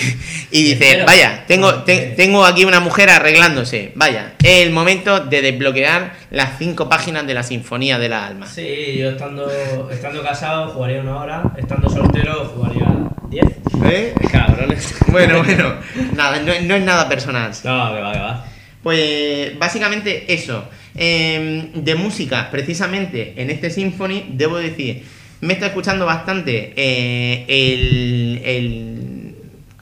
y 0.50 0.72
Espera. 0.72 1.04
vaya, 1.04 1.44
tengo, 1.46 1.74
te- 1.84 2.14
tengo 2.16 2.46
aquí 2.46 2.64
una 2.64 2.80
mujer 2.80 3.10
arreglándose. 3.10 3.92
Vaya, 3.94 4.32
es 4.42 4.62
el 4.66 4.70
momento 4.72 5.20
de 5.20 5.42
desbloquear 5.42 6.14
las 6.30 6.56
cinco 6.58 6.88
páginas 6.88 7.26
de 7.26 7.34
la 7.34 7.42
Sinfonía 7.42 7.98
de 7.98 8.08
la 8.08 8.26
Alma. 8.26 8.46
Sí, 8.46 8.96
yo 8.98 9.10
estando, 9.10 9.46
estando 9.92 10.22
casado 10.22 10.70
jugaría 10.70 11.02
una 11.02 11.18
hora, 11.18 11.42
estando 11.58 11.90
soltero 11.90 12.46
jugaría 12.46 12.86
10. 13.34 13.46
¿Eh? 13.84 14.14
Cabrones. 14.32 14.94
Bueno, 15.08 15.42
bueno, 15.44 15.74
nada, 16.14 16.38
no, 16.40 16.52
no 16.62 16.74
es 16.74 16.82
nada 16.84 17.08
personal. 17.08 17.50
No, 17.64 17.94
que 17.94 18.00
va, 18.00 18.12
que 18.12 18.18
va. 18.18 18.44
Pues 18.82 19.58
básicamente 19.58 20.32
eso. 20.32 20.64
Eh, 20.96 21.70
de 21.74 21.94
música, 21.96 22.50
precisamente 22.52 23.34
en 23.36 23.50
este 23.50 23.68
Symphony, 23.70 24.26
debo 24.30 24.56
decir, 24.58 25.02
me 25.40 25.54
está 25.54 25.66
escuchando 25.66 26.06
bastante 26.06 26.72
eh, 26.76 27.44
el, 27.48 28.40
el- 28.44 29.34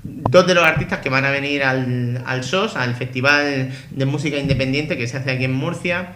dos 0.04 0.46
de 0.46 0.54
los 0.54 0.64
artistas 0.64 1.00
que 1.00 1.10
van 1.10 1.24
a 1.26 1.30
venir 1.30 1.62
al, 1.64 2.22
al 2.24 2.42
SOS, 2.44 2.76
al 2.76 2.94
Festival 2.94 3.70
de 3.90 4.06
Música 4.06 4.38
Independiente 4.38 4.96
que 4.96 5.06
se 5.06 5.18
hace 5.18 5.30
aquí 5.32 5.44
en 5.44 5.52
Murcia. 5.52 6.14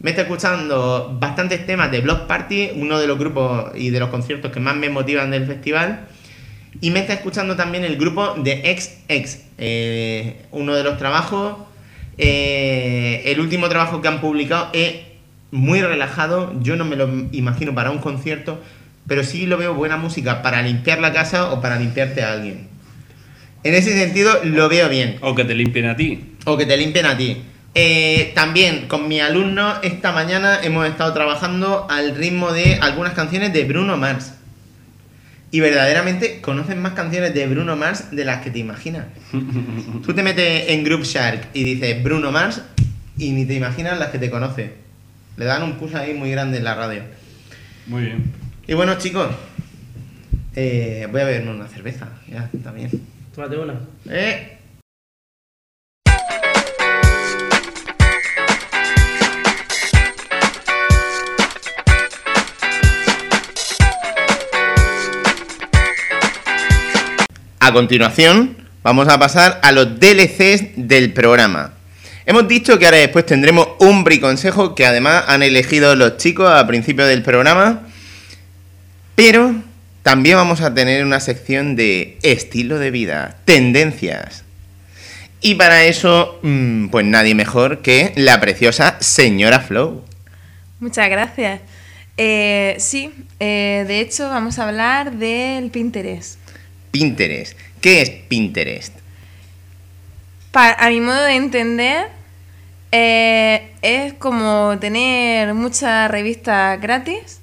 Me 0.00 0.10
está 0.10 0.22
escuchando 0.22 1.16
bastantes 1.20 1.66
temas 1.66 1.90
de 1.90 2.00
Block 2.00 2.26
Party, 2.26 2.70
uno 2.76 2.98
de 2.98 3.06
los 3.06 3.18
grupos 3.18 3.72
y 3.74 3.90
de 3.90 4.00
los 4.00 4.08
conciertos 4.08 4.50
que 4.52 4.60
más 4.60 4.76
me 4.76 4.88
motivan 4.88 5.30
del 5.30 5.46
festival. 5.46 6.06
Y 6.80 6.90
me 6.90 7.00
está 7.00 7.14
escuchando 7.14 7.56
también 7.56 7.84
el 7.84 7.96
grupo 7.96 8.34
de 8.34 8.76
XX, 9.08 9.38
eh, 9.58 10.42
uno 10.52 10.74
de 10.74 10.84
los 10.84 10.98
trabajos. 10.98 11.56
eh, 12.18 13.22
el 13.26 13.40
último 13.40 13.68
trabajo 13.68 14.00
que 14.00 14.08
han 14.08 14.20
publicado 14.20 14.70
es 14.72 14.94
muy 15.50 15.82
relajado. 15.82 16.52
Yo 16.62 16.76
no 16.76 16.84
me 16.84 16.96
lo 16.96 17.08
imagino 17.32 17.74
para 17.74 17.90
un 17.90 17.98
concierto, 17.98 18.60
pero 19.06 19.22
sí 19.24 19.46
lo 19.46 19.58
veo 19.58 19.74
buena 19.74 19.96
música 19.96 20.42
para 20.42 20.62
limpiar 20.62 21.00
la 21.00 21.12
casa 21.12 21.52
o 21.52 21.60
para 21.60 21.78
limpiarte 21.78 22.22
a 22.22 22.32
alguien. 22.32 22.68
En 23.64 23.74
ese 23.74 23.92
sentido, 23.98 24.40
lo 24.44 24.68
veo 24.68 24.88
bien. 24.88 25.18
O 25.22 25.34
que 25.34 25.44
te 25.44 25.54
limpien 25.54 25.86
a 25.86 25.96
ti. 25.96 26.36
O 26.44 26.56
que 26.56 26.66
te 26.66 26.76
limpien 26.76 27.06
a 27.06 27.16
ti. 27.16 27.42
Eh, 27.74 28.32
también 28.34 28.88
con 28.88 29.06
mi 29.06 29.20
alumno 29.20 29.74
esta 29.82 30.10
mañana 30.10 30.60
hemos 30.62 30.86
estado 30.86 31.12
trabajando 31.12 31.86
al 31.90 32.16
ritmo 32.16 32.50
de 32.52 32.78
algunas 32.80 33.12
canciones 33.12 33.52
de 33.52 33.64
Bruno 33.64 33.98
Mars. 33.98 34.35
Y 35.50 35.60
verdaderamente 35.60 36.40
conocen 36.40 36.82
más 36.82 36.92
canciones 36.92 37.32
de 37.32 37.46
Bruno 37.46 37.76
Mars 37.76 38.10
de 38.10 38.24
las 38.24 38.42
que 38.42 38.50
te 38.50 38.58
imaginas. 38.58 39.06
Tú 40.04 40.12
te 40.12 40.22
metes 40.22 40.70
en 40.70 40.84
Group 40.84 41.04
Shark 41.04 41.48
y 41.54 41.64
dices 41.64 42.02
Bruno 42.02 42.32
Mars 42.32 42.62
y 43.16 43.30
ni 43.30 43.46
te 43.46 43.54
imaginas 43.54 43.98
las 43.98 44.10
que 44.10 44.18
te 44.18 44.30
conoce. 44.30 44.72
Le 45.36 45.44
dan 45.44 45.62
un 45.62 45.74
push 45.74 45.94
ahí 45.94 46.14
muy 46.14 46.30
grande 46.30 46.58
en 46.58 46.64
la 46.64 46.74
radio. 46.74 47.02
Muy 47.86 48.02
bien. 48.02 48.32
Y 48.66 48.74
bueno, 48.74 48.98
chicos, 48.98 49.28
eh, 50.54 51.06
voy 51.10 51.20
a 51.20 51.24
beberme 51.24 51.50
una 51.50 51.68
cerveza. 51.68 52.08
Ya, 52.28 52.50
también. 52.64 52.90
Tómate 53.34 53.56
una. 53.56 53.74
Eh, 54.10 54.55
A 67.66 67.72
continuación, 67.72 68.56
vamos 68.84 69.08
a 69.08 69.18
pasar 69.18 69.58
a 69.64 69.72
los 69.72 69.98
DLCs 69.98 70.76
del 70.76 71.12
programa. 71.12 71.72
Hemos 72.24 72.46
dicho 72.46 72.78
que 72.78 72.84
ahora 72.84 72.98
después 72.98 73.26
tendremos 73.26 73.66
un 73.80 74.04
briconsejo 74.04 74.76
que 74.76 74.86
además 74.86 75.24
han 75.26 75.42
elegido 75.42 75.96
los 75.96 76.16
chicos 76.16 76.48
a 76.48 76.64
principio 76.68 77.04
del 77.06 77.24
programa. 77.24 77.82
Pero 79.16 79.52
también 80.04 80.36
vamos 80.36 80.60
a 80.60 80.74
tener 80.74 81.04
una 81.04 81.18
sección 81.18 81.74
de 81.74 82.18
estilo 82.22 82.78
de 82.78 82.92
vida, 82.92 83.38
tendencias. 83.44 84.44
Y 85.40 85.56
para 85.56 85.86
eso, 85.86 86.38
mm, 86.44 86.90
pues 86.90 87.04
nadie 87.04 87.34
mejor 87.34 87.82
que 87.82 88.12
la 88.14 88.38
preciosa 88.38 88.96
señora 89.00 89.58
Flow. 89.58 90.04
Muchas 90.78 91.10
gracias. 91.10 91.62
Eh, 92.16 92.76
sí, 92.78 93.12
eh, 93.40 93.84
de 93.88 93.98
hecho 93.98 94.28
vamos 94.28 94.60
a 94.60 94.68
hablar 94.68 95.14
del 95.14 95.68
Pinterest. 95.72 96.45
Pinterest. 96.90 97.56
¿Qué 97.80 98.02
es 98.02 98.10
Pinterest? 98.10 98.94
Pa- 100.52 100.76
a 100.78 100.88
mi 100.90 101.00
modo 101.00 101.22
de 101.22 101.34
entender, 101.34 102.06
eh, 102.92 103.72
es 103.82 104.14
como 104.14 104.76
tener 104.80 105.52
muchas 105.54 106.10
revistas 106.10 106.80
gratis 106.80 107.40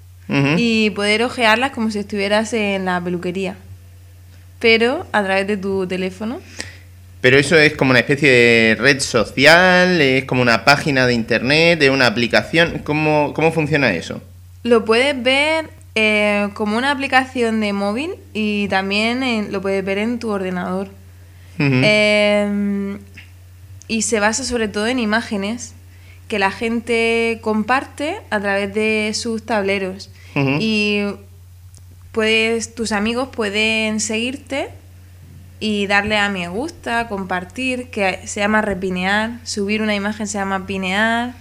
y 0.58 0.90
poder 0.92 1.22
ojearlas 1.22 1.72
como 1.72 1.92
si 1.92 2.00
estuvieras 2.00 2.54
en 2.54 2.86
la 2.86 3.00
peluquería, 3.00 3.56
pero 4.58 5.06
a 5.12 5.24
través 5.24 5.46
de 5.46 5.58
tu 5.58 5.86
teléfono. 5.86 6.40
Pero 7.22 7.38
eso 7.38 7.56
es 7.56 7.74
como 7.76 7.92
una 7.92 8.00
especie 8.00 8.30
de 8.32 8.76
red 8.80 9.00
social, 9.00 10.02
es 10.02 10.26
como 10.26 10.42
una 10.42 10.66
página 10.66 11.06
de 11.06 11.14
internet, 11.14 11.82
es 11.84 11.90
una 11.92 12.08
aplicación. 12.08 12.80
¿Cómo, 12.84 13.32
cómo 13.36 13.52
funciona 13.52 13.94
eso? 13.94 14.24
Lo 14.64 14.84
puedes 14.86 15.22
ver 15.22 15.70
eh, 15.96 16.50
como 16.54 16.78
una 16.78 16.92
aplicación 16.92 17.60
de 17.60 17.72
móvil 17.74 18.12
y 18.34 18.68
también 18.68 19.22
en- 19.24 19.52
lo 19.52 19.62
puedes 19.62 19.84
ver 19.86 19.98
en 20.00 20.20
tu 20.20 20.30
ordenador. 20.30 20.90
Eh, 21.84 22.98
y 23.88 24.02
se 24.02 24.20
basa 24.20 24.44
sobre 24.44 24.68
todo 24.68 24.88
en 24.88 24.98
imágenes 25.00 25.74
que 26.28 26.40
la 26.40 26.50
gente 26.52 27.40
comparte 27.42 28.18
a 28.32 28.40
través 28.40 28.74
de 28.74 29.12
sus 29.14 29.46
tableros. 29.46 30.10
Y 30.60 31.04
puedes, 32.12 32.74
tus 32.74 32.92
amigos 32.92 33.30
pueden 33.30 34.00
seguirte 34.00 34.70
y 35.60 35.86
darle 35.88 36.18
a 36.18 36.30
me 36.30 36.48
gusta, 36.48 37.08
compartir, 37.08 37.90
que 37.90 38.20
se 38.26 38.40
llama 38.40 38.62
repinear, 38.62 39.40
subir 39.44 39.82
una 39.82 39.96
imagen 39.96 40.28
se 40.28 40.38
llama 40.38 40.66
pinear. 40.66 41.34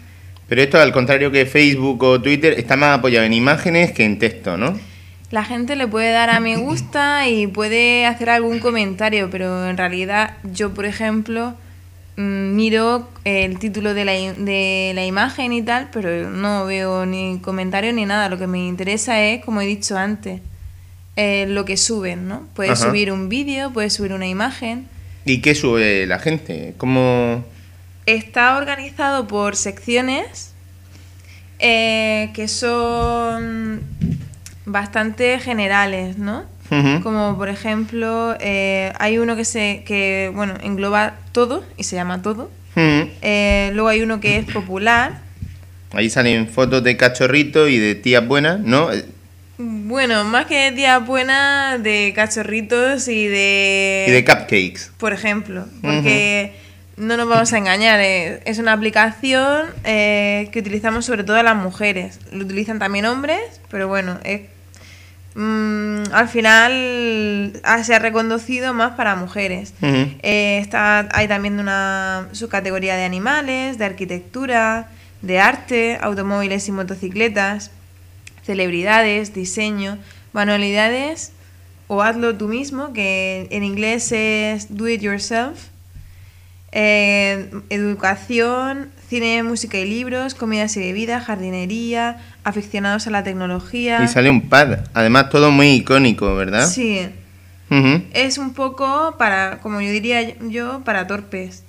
Pero 0.52 0.64
esto, 0.64 0.78
al 0.78 0.92
contrario 0.92 1.31
que 1.31 1.47
Facebook 1.47 2.02
o 2.02 2.20
Twitter, 2.20 2.52
está 2.58 2.76
más 2.76 2.98
apoyado 2.98 3.24
en 3.24 3.32
imágenes 3.32 3.92
que 3.92 4.05
en 4.05 4.18
texto, 4.18 4.58
¿no? 4.58 4.78
La 5.31 5.44
gente 5.44 5.76
le 5.76 5.89
puede 5.89 6.12
dar 6.12 6.28
a 6.28 6.40
me 6.40 6.58
gusta 6.58 7.26
y 7.26 7.47
puede 7.47 8.05
hacer 8.05 8.28
algún 8.28 8.58
comentario, 8.58 9.31
pero 9.31 9.66
en 9.66 9.78
realidad 9.78 10.36
yo, 10.52 10.74
por 10.74 10.84
ejemplo, 10.84 11.55
mm, 12.18 12.55
miro 12.55 13.08
el 13.24 13.58
título 13.60 13.94
de 13.94 14.05
la, 14.05 14.12
de 14.12 14.92
la 14.94 15.06
imagen 15.06 15.55
y 15.55 15.62
tal, 15.62 15.89
pero 15.90 16.28
no 16.28 16.66
veo 16.66 17.06
ni 17.06 17.39
comentario 17.39 17.90
ni 17.94 18.05
nada. 18.05 18.28
Lo 18.28 18.36
que 18.36 18.47
me 18.47 18.58
interesa 18.58 19.24
es, 19.24 19.42
como 19.42 19.62
he 19.62 19.66
dicho 19.66 19.97
antes, 19.97 20.42
eh, 21.16 21.47
lo 21.48 21.64
que 21.64 21.78
suben, 21.78 22.28
¿no? 22.28 22.42
Puedes 22.55 22.78
Ajá. 22.78 22.90
subir 22.90 23.10
un 23.10 23.31
vídeo, 23.31 23.72
puedes 23.72 23.94
subir 23.94 24.12
una 24.12 24.28
imagen. 24.28 24.86
¿Y 25.24 25.40
qué 25.40 25.55
sube 25.55 26.06
la 26.06 26.18
gente? 26.18 26.74
¿Cómo...? 26.76 27.42
Está 28.06 28.56
organizado 28.56 29.26
por 29.26 29.56
secciones 29.56 30.52
eh, 31.64 32.31
que 32.34 32.48
son 32.48 33.82
bastante 34.66 35.39
generales, 35.39 36.18
¿no? 36.18 36.44
Como 37.02 37.36
por 37.36 37.50
ejemplo, 37.50 38.34
eh, 38.40 38.94
hay 38.98 39.18
uno 39.18 39.36
que 39.36 39.44
se 39.44 39.82
que 39.84 40.32
bueno 40.34 40.55
engloba 40.62 41.16
todo 41.32 41.64
y 41.76 41.84
se 41.84 41.97
llama 41.97 42.22
todo. 42.22 42.50
Eh, 42.74 43.70
luego 43.74 43.89
hay 43.89 44.00
uno 44.00 44.20
que 44.20 44.39
es 44.39 44.47
popular. 44.50 45.20
Ahí 45.92 46.08
salen 46.08 46.48
fotos 46.48 46.82
de 46.82 46.97
cachorritos 46.97 47.68
y 47.68 47.78
de 47.78 47.94
tías 47.94 48.26
buenas, 48.26 48.58
¿no? 48.60 48.89
Bueno, 49.58 50.24
más 50.24 50.47
que 50.47 50.72
día 50.72 50.98
buena 50.98 51.76
de 51.78 52.12
cachorritos 52.16 53.06
y 53.06 53.26
de 53.26 54.06
Y 54.08 54.10
de 54.10 54.24
cupcakes. 54.24 54.90
por 54.97 55.12
ejemplo, 55.12 55.66
porque 55.82 56.55
no 56.97 57.17
nos 57.17 57.29
vamos 57.29 57.53
a 57.53 57.59
engañar, 57.59 58.01
eh, 58.01 58.41
es 58.45 58.59
una 58.59 58.73
aplicación 58.73 59.67
eh, 59.85 60.49
que 60.53 60.61
utilizamos 60.61 61.05
sobre 61.05 61.25
todo 61.25 61.43
las 61.43 61.57
mujeres. 61.57 62.21
Lo 62.31 62.45
utilizan 62.45 62.79
también 62.79 63.07
hombres, 63.07 63.61
pero 63.71 63.89
bueno, 63.89 64.19
es, 64.25 64.43
mm, 65.35 66.12
al 66.12 66.29
final 66.29 67.61
ah, 67.65 67.83
se 67.83 67.95
ha 67.95 67.99
reconducido 67.99 68.75
más 68.75 68.93
para 68.93 69.17
mujeres. 69.17 69.73
Eh, 69.81 70.59
está, 70.61 71.09
hay 71.12 71.29
también 71.29 71.59
una 71.59 72.29
subcategoría 72.33 72.97
de 72.97 73.05
animales, 73.05 73.79
de 73.79 73.85
arquitectura, 73.85 74.89
de 75.23 75.41
arte, 75.41 75.99
automóviles 76.01 76.69
y 76.69 76.73
motocicletas, 76.73 77.71
celebridades, 78.45 79.33
diseño, 79.33 79.99
manualidades 80.33 81.33
o 81.87 82.03
hazlo 82.03 82.37
tú 82.37 82.49
mismo, 82.49 82.93
que 82.93 83.49
en 83.51 83.65
inglés 83.65 84.12
es 84.12 84.75
do 84.75 84.89
it 84.89 85.01
yourself, 85.01 85.72
eh, 86.73 87.51
educación, 87.68 88.89
cine, 89.09 89.42
música 89.42 89.78
y 89.78 89.84
libros, 89.84 90.34
comidas 90.34 90.76
y 90.76 90.81
bebidas, 90.81 91.25
jardinería, 91.25 92.18
aficionados 92.44 93.07
a 93.07 93.10
la 93.10 93.23
tecnología. 93.23 94.02
Y 94.02 94.09
sale 94.09 94.31
un 94.31 94.49
pad. 94.49 94.81
Además, 94.94 95.28
todo 95.28 95.51
muy 95.51 95.68
icónico, 95.68 96.34
¿verdad? 96.34 96.67
Sí, 96.67 97.09
es 98.12 98.36
un 98.36 98.52
poco 98.52 99.15
para, 99.18 99.59
como 99.60 99.81
yo 99.81 99.91
diría 99.91 100.36
yo, 100.41 100.83
para 100.84 101.07
torpes. 101.07 101.62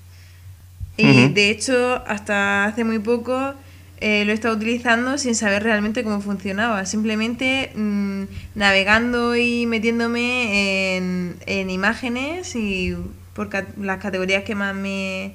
Y 0.97 1.29
de 1.29 1.49
hecho, 1.49 2.03
hasta 2.07 2.65
hace 2.65 2.83
muy 2.83 2.99
poco 2.99 3.53
eh, 3.99 4.25
lo 4.25 4.31
he 4.31 4.35
estado 4.35 4.55
utilizando 4.55 5.17
sin 5.17 5.33
saber 5.33 5.63
realmente 5.63 6.03
cómo 6.03 6.19
funcionaba. 6.19 6.85
Simplemente 6.85 7.71
mm, 7.73 8.23
navegando 8.55 9.35
y 9.35 9.65
metiéndome 9.65 10.97
en, 10.97 11.35
en 11.45 11.69
imágenes 11.69 12.55
y 12.55 12.95
por 13.33 13.49
ca- 13.49 13.65
las 13.81 13.97
categorías 13.99 14.43
que 14.43 14.55
más 14.55 14.75
me, 14.75 15.33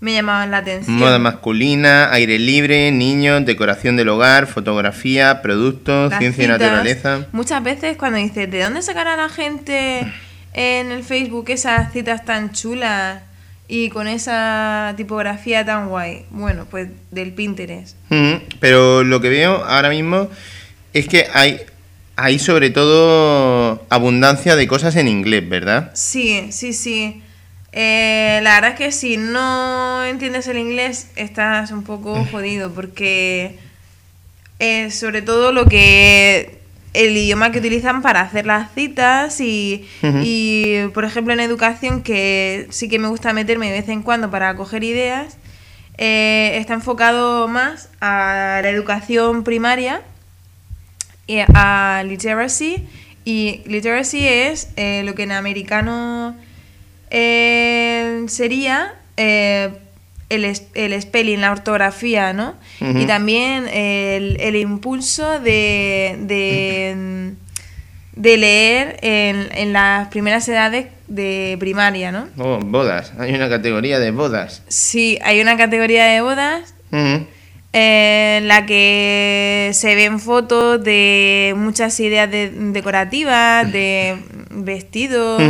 me 0.00 0.12
llamaban 0.14 0.50
la 0.50 0.58
atención. 0.58 0.96
Moda 0.98 1.18
masculina, 1.18 2.12
aire 2.12 2.38
libre, 2.38 2.90
niños, 2.92 3.44
decoración 3.44 3.96
del 3.96 4.08
hogar, 4.08 4.46
fotografía, 4.46 5.42
productos, 5.42 6.10
Las 6.10 6.18
ciencia 6.18 6.44
y 6.44 6.48
naturaleza. 6.48 7.26
Muchas 7.32 7.62
veces 7.62 7.96
cuando 7.96 8.18
dices, 8.18 8.50
¿de 8.50 8.62
dónde 8.62 8.82
sacará 8.82 9.16
la 9.16 9.28
gente 9.28 10.06
en 10.52 10.92
el 10.92 11.02
Facebook 11.04 11.46
esas 11.48 11.92
citas 11.92 12.24
tan 12.24 12.52
chulas 12.52 13.22
y 13.68 13.88
con 13.90 14.08
esa 14.08 14.94
tipografía 14.96 15.64
tan 15.64 15.88
guay? 15.88 16.24
Bueno, 16.30 16.66
pues 16.70 16.88
del 17.10 17.32
Pinterest. 17.32 17.96
Ujú, 18.10 18.40
Pero 18.58 19.04
lo 19.04 19.20
que 19.20 19.28
veo 19.28 19.64
ahora 19.64 19.88
mismo 19.90 20.28
es 20.92 21.06
que 21.06 21.26
hay, 21.32 21.60
hay 22.16 22.38
sobre 22.40 22.70
todo 22.70 23.86
abundancia 23.90 24.56
de 24.56 24.66
cosas 24.66 24.96
en 24.96 25.06
inglés, 25.08 25.48
¿verdad? 25.48 25.92
Sí, 25.94 26.48
sí, 26.50 26.72
sí. 26.72 27.22
Eh, 27.72 28.40
la 28.42 28.54
verdad 28.54 28.70
es 28.72 28.76
que 28.76 28.92
si 28.92 29.16
no 29.16 30.04
entiendes 30.04 30.48
el 30.48 30.58
inglés 30.58 31.08
estás 31.14 31.70
un 31.70 31.84
poco 31.84 32.24
jodido 32.32 32.72
porque 32.72 33.58
eh, 34.58 34.90
sobre 34.90 35.22
todo 35.22 35.52
lo 35.52 35.66
que 35.66 36.58
el 36.92 37.16
idioma 37.16 37.52
que 37.52 37.60
utilizan 37.60 38.02
para 38.02 38.20
hacer 38.20 38.46
las 38.46 38.72
citas 38.74 39.40
y, 39.40 39.86
por 40.92 41.04
ejemplo 41.04 41.32
en 41.32 41.40
educación 41.40 42.02
que 42.02 42.66
sí 42.70 42.88
que 42.88 42.98
me 42.98 43.08
gusta 43.08 43.32
meterme 43.32 43.66
de 43.70 43.80
vez 43.80 43.88
en 43.88 44.02
cuando 44.02 44.30
para 44.30 44.56
coger 44.56 44.82
ideas 44.82 45.36
eh, 45.98 46.56
está 46.58 46.74
enfocado 46.74 47.46
más 47.46 47.88
a 48.00 48.60
la 48.62 48.70
educación 48.70 49.44
primaria 49.44 50.02
y 51.26 51.38
a 51.54 52.02
literacy 52.04 52.88
y 53.24 53.62
literacy 53.66 54.26
es 54.26 54.70
eh, 54.76 55.02
lo 55.04 55.14
que 55.14 55.22
en 55.22 55.32
americano 55.32 56.34
eh, 57.10 58.24
sería 58.28 58.94
eh, 59.16 59.70
el, 60.28 60.44
el 60.74 61.02
spelling, 61.02 61.40
la 61.40 61.52
ortografía, 61.52 62.32
¿no? 62.32 62.54
Y 62.80 63.06
también 63.06 63.68
el, 63.68 64.36
el 64.40 64.56
impulso 64.56 65.40
de, 65.40 66.16
de, 66.20 67.32
de 68.14 68.36
leer 68.36 68.96
en, 69.02 69.48
en 69.52 69.72
las 69.72 70.08
primeras 70.08 70.48
edades 70.48 70.86
de 71.08 71.56
primaria, 71.58 72.12
¿no? 72.12 72.28
Oh, 72.38 72.58
bodas. 72.62 73.12
Hay 73.18 73.34
una 73.34 73.48
categoría 73.48 73.98
de 73.98 74.12
bodas. 74.12 74.62
Sí, 74.68 75.18
hay 75.22 75.40
una 75.40 75.56
categoría 75.56 76.04
de 76.04 76.20
bodas 76.20 76.74
en 77.72 78.48
la 78.48 78.66
que 78.66 79.70
se 79.74 79.94
ven 79.94 80.18
fotos 80.20 80.82
de 80.82 81.54
muchas 81.56 81.98
ideas 82.00 82.30
de- 82.30 82.50
decorativas, 82.50 83.70
de 83.70 84.16
vestidos. 84.50 85.42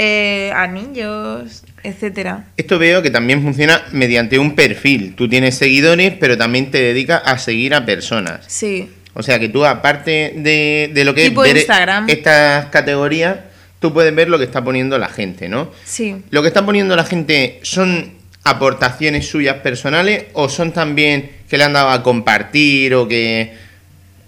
Eh, 0.00 0.52
anillos, 0.54 1.64
etcétera. 1.82 2.44
Esto 2.56 2.78
veo 2.78 3.02
que 3.02 3.10
también 3.10 3.42
funciona 3.42 3.82
mediante 3.90 4.38
un 4.38 4.54
perfil. 4.54 5.14
Tú 5.16 5.28
tienes 5.28 5.56
seguidores, 5.56 6.12
pero 6.20 6.38
también 6.38 6.70
te 6.70 6.80
dedicas 6.80 7.20
a 7.24 7.36
seguir 7.36 7.74
a 7.74 7.84
personas. 7.84 8.44
Sí, 8.46 8.88
O 9.14 9.24
sea 9.24 9.40
que 9.40 9.48
tú, 9.48 9.64
aparte 9.64 10.34
de, 10.36 10.92
de 10.94 11.04
lo 11.04 11.14
que 11.16 11.24
Tipo 11.30 11.44
es 11.44 11.50
ver 11.52 11.56
Instagram. 11.62 12.08
estas 12.08 12.66
categorías, 12.66 13.38
tú 13.80 13.92
puedes 13.92 14.14
ver 14.14 14.28
lo 14.28 14.38
que 14.38 14.44
está 14.44 14.62
poniendo 14.62 14.96
la 14.98 15.08
gente, 15.08 15.48
¿no? 15.48 15.72
sí. 15.84 16.14
¿Lo 16.30 16.42
que 16.42 16.48
está 16.48 16.64
poniendo 16.64 16.94
la 16.94 17.02
gente 17.04 17.58
son 17.62 18.12
aportaciones 18.44 19.26
suyas 19.28 19.56
personales 19.56 20.26
o 20.32 20.48
son 20.48 20.70
también 20.72 21.28
que 21.50 21.58
le 21.58 21.64
han 21.64 21.72
dado 21.72 21.90
a 21.90 22.04
compartir 22.04 22.94
o 22.94 23.08
que 23.08 23.52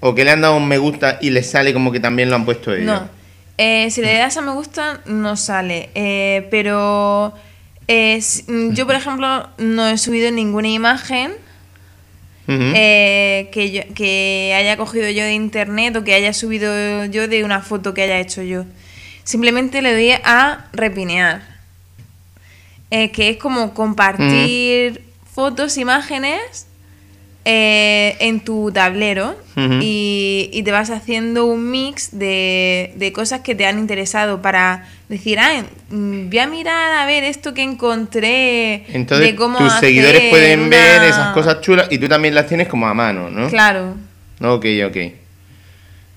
¿O 0.02 0.14
que 0.14 0.24
le 0.24 0.30
han 0.30 0.40
dado 0.40 0.56
un 0.56 0.66
me 0.66 0.78
gusta 0.78 1.18
y 1.20 1.28
les 1.30 1.48
sale 1.48 1.72
como 1.74 1.92
que 1.92 2.00
también 2.00 2.30
lo 2.30 2.36
han 2.36 2.44
puesto 2.46 2.72
ellos? 2.72 2.86
No. 2.86 3.19
Eh, 3.62 3.90
si 3.90 4.00
le 4.00 4.14
das 4.14 4.38
a 4.38 4.40
me 4.40 4.52
gusta, 4.52 5.02
no 5.04 5.36
sale. 5.36 5.90
Eh, 5.94 6.48
pero 6.50 7.34
eh, 7.88 8.18
mm, 8.46 8.70
yo, 8.72 8.86
por 8.86 8.94
ejemplo, 8.94 9.48
no 9.58 9.86
he 9.86 9.98
subido 9.98 10.30
ninguna 10.30 10.68
imagen 10.68 11.32
eh, 12.74 13.50
que, 13.52 13.70
yo- 13.70 13.82
que 13.94 14.54
haya 14.56 14.76
cogido 14.78 15.10
yo 15.10 15.24
de 15.24 15.34
internet 15.34 15.94
o 15.96 16.04
que 16.04 16.14
haya 16.14 16.32
subido 16.32 17.04
yo 17.04 17.28
de 17.28 17.44
una 17.44 17.60
foto 17.60 17.92
que 17.92 18.02
haya 18.02 18.18
hecho 18.18 18.42
yo. 18.42 18.64
Simplemente 19.24 19.82
le 19.82 19.92
doy 19.92 20.12
a 20.24 20.66
repinear. 20.72 21.42
Que 22.90 23.28
es 23.30 23.36
como 23.36 23.72
compartir 23.74 25.02
fotos, 25.32 25.76
imágenes 25.76 26.66
eh, 27.44 28.16
en 28.20 28.40
tu 28.40 28.70
tablero 28.70 29.34
y, 29.80 30.48
y 30.52 30.62
te 30.62 30.70
vas 30.72 30.90
haciendo 30.90 31.44
un 31.46 31.70
mix 31.70 32.18
de, 32.18 32.92
de 32.96 33.12
cosas 33.12 33.40
que 33.40 33.54
te 33.54 33.66
han 33.66 33.78
interesado 33.78 34.40
para 34.40 34.86
decir, 35.08 35.38
ah, 35.38 35.62
mm, 35.90 36.28
voy 36.28 36.38
a 36.38 36.46
mirar 36.46 36.92
a 36.94 37.04
ver 37.06 37.24
esto 37.24 37.52
que 37.52 37.62
encontré 37.62 38.84
Entonces 38.94 39.28
de 39.28 39.36
cómo 39.36 39.58
tus 39.58 39.72
seguidores 39.74 40.30
pueden 40.30 40.70
ver 40.70 41.02
esas 41.02 41.34
cosas 41.34 41.60
chulas 41.60 41.88
y 41.90 41.98
tú 41.98 42.08
también 42.08 42.34
las 42.34 42.46
tienes 42.46 42.68
como 42.68 42.86
a 42.86 42.94
mano, 42.94 43.28
¿no? 43.28 43.48
Claro. 43.48 43.96
Ok, 44.40 44.66
ok. 44.86 44.96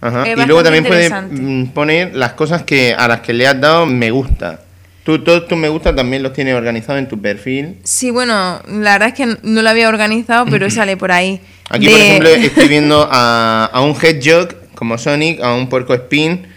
Ajá. 0.02 0.28
Y 0.28 0.36
luego 0.46 0.64
también 0.64 0.84
puedes 0.84 1.12
mm, 1.12 1.68
poner 1.68 2.16
las 2.16 2.34
cosas 2.34 2.64
que 2.64 2.94
a 2.94 3.08
las 3.08 3.22
que 3.22 3.34
le 3.34 3.48
has 3.48 3.60
dado 3.60 3.86
me 3.86 4.12
gusta. 4.12 4.60
Tú 5.04 5.20
todos 5.24 5.48
tus 5.48 5.58
me 5.58 5.68
gusta 5.68 5.94
también 5.94 6.24
los 6.24 6.32
tienes 6.34 6.56
organizados 6.56 7.00
en 7.00 7.08
tu 7.10 7.20
perfil. 7.22 7.78
Sí, 7.84 8.10
bueno, 8.10 8.62
la 8.68 8.94
verdad 8.94 9.10
es 9.10 9.14
que 9.16 9.38
no 9.44 9.62
lo 9.62 9.70
había 9.70 9.90
organizado, 9.90 10.46
pero 10.50 10.70
sale 10.70 10.96
por 10.98 11.12
ahí. 11.12 11.42
Aquí, 11.70 11.86
De- 11.88 11.92
por 11.92 12.00
ejemplo, 12.02 12.30
estoy 12.30 12.68
viendo 12.70 13.08
a, 13.12 13.66
a 13.66 13.82
un 13.82 13.96
Hedgehog 14.02 14.56
como 14.76 14.98
Sonic, 14.98 15.42
a 15.42 15.54
un 15.54 15.68
puerco 15.68 15.94
spin, 15.94 16.48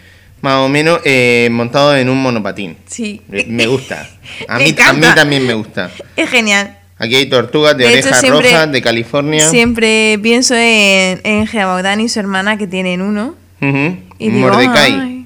más 0.41 0.55
o 0.59 0.69
menos 0.69 0.99
eh, 1.03 1.49
montado 1.51 1.95
en 1.97 2.07
un 2.09 2.21
monopatín. 2.21 2.77
Sí. 2.87 3.21
Eh, 3.31 3.45
Me 3.47 3.67
gusta. 3.67 4.07
A 4.47 4.59
mí, 4.59 4.75
a 4.85 4.93
mí 4.93 5.01
también 5.15 5.45
me 5.45 5.53
gusta. 5.53 5.89
Es 6.15 6.29
genial. 6.29 6.77
Aquí 6.99 7.15
hay 7.15 7.25
tortugas 7.27 7.77
de, 7.77 7.83
De 7.85 7.91
orejas 7.93 8.27
rojas 8.29 8.71
de 8.71 8.81
California. 8.81 9.47
Siempre 9.49 10.17
pienso 10.23 10.55
en, 10.55 11.21
en 11.23 11.45
Gebaudán 11.47 12.01
y 12.01 12.09
su 12.09 12.19
hermana 12.19 12.57
que 12.57 12.65
tienen 12.67 13.01
uno. 13.01 13.35
Ujú. 13.61 13.97
Y 14.19 14.29
digo, 14.29 14.47
Mordecai. 14.47 15.16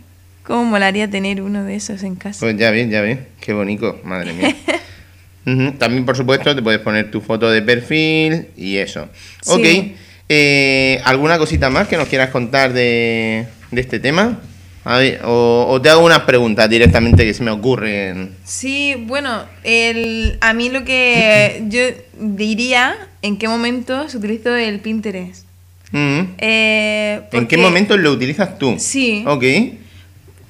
"Ay, 0.42 0.46
cómo 0.46 0.66
molaría 0.66 1.10
tener 1.10 1.42
uno 1.42 1.64
de 1.64 1.76
esos 1.76 2.04
en 2.04 2.16
casa. 2.16 2.40
Pues 2.42 2.58
ya 2.58 2.72
ves, 2.72 2.90
ya 2.90 3.02
ves. 3.02 3.20
Qué 3.40 3.54
bonito, 3.54 4.00
madre 4.04 4.34
mía. 4.34 4.56
Ujú. 5.46 5.72
También, 5.78 6.06
por 6.06 6.16
supuesto, 6.16 6.56
te 6.56 6.62
puedes 6.62 6.80
poner 6.82 7.10
tu 7.10 7.20
foto 7.22 7.50
de 7.50 7.62
perfil 7.62 8.48
y 8.56 8.78
eso. 8.78 9.08
Sí. 9.42 9.52
Ok. 9.52 9.98
Eh, 10.30 11.02
¿Alguna 11.04 11.38
cosita 11.38 11.70
más 11.70 11.88
que 11.88 11.98
nos 11.98 12.08
quieras 12.08 12.30
contar 12.30 12.74
de, 12.74 13.46
de 13.72 13.82
este 13.82 14.00
tema? 14.00 14.40
A 14.84 14.98
ver, 14.98 15.20
o, 15.26 15.66
o 15.70 15.82
te 15.82 15.90
hago 15.90 16.04
unas 16.06 16.22
preguntas 16.22 16.70
directamente 16.70 17.24
que 17.26 17.34
se 17.34 17.44
me 17.44 17.52
ocurren. 17.52 18.36
Sí, 18.46 18.96
bueno, 19.08 19.44
el, 19.64 20.38
a 20.42 20.54
mí 20.54 20.70
lo 20.70 20.84
que 20.86 21.64
yo 21.70 21.82
diría 22.20 22.96
en 23.22 23.38
qué 23.38 23.48
momento 23.48 24.10
se 24.10 24.18
utiliza 24.18 24.62
el 24.62 24.80
Pinterest. 24.80 25.46
Eh, 25.94 27.16
¿En 27.20 27.30
qué 27.30 27.30
porque- 27.32 27.58
momento 27.58 27.98
lo 27.98 28.12
utilizas 28.12 28.58
tú? 28.58 28.76
Sí. 28.80 29.24
Ok. 29.28 29.44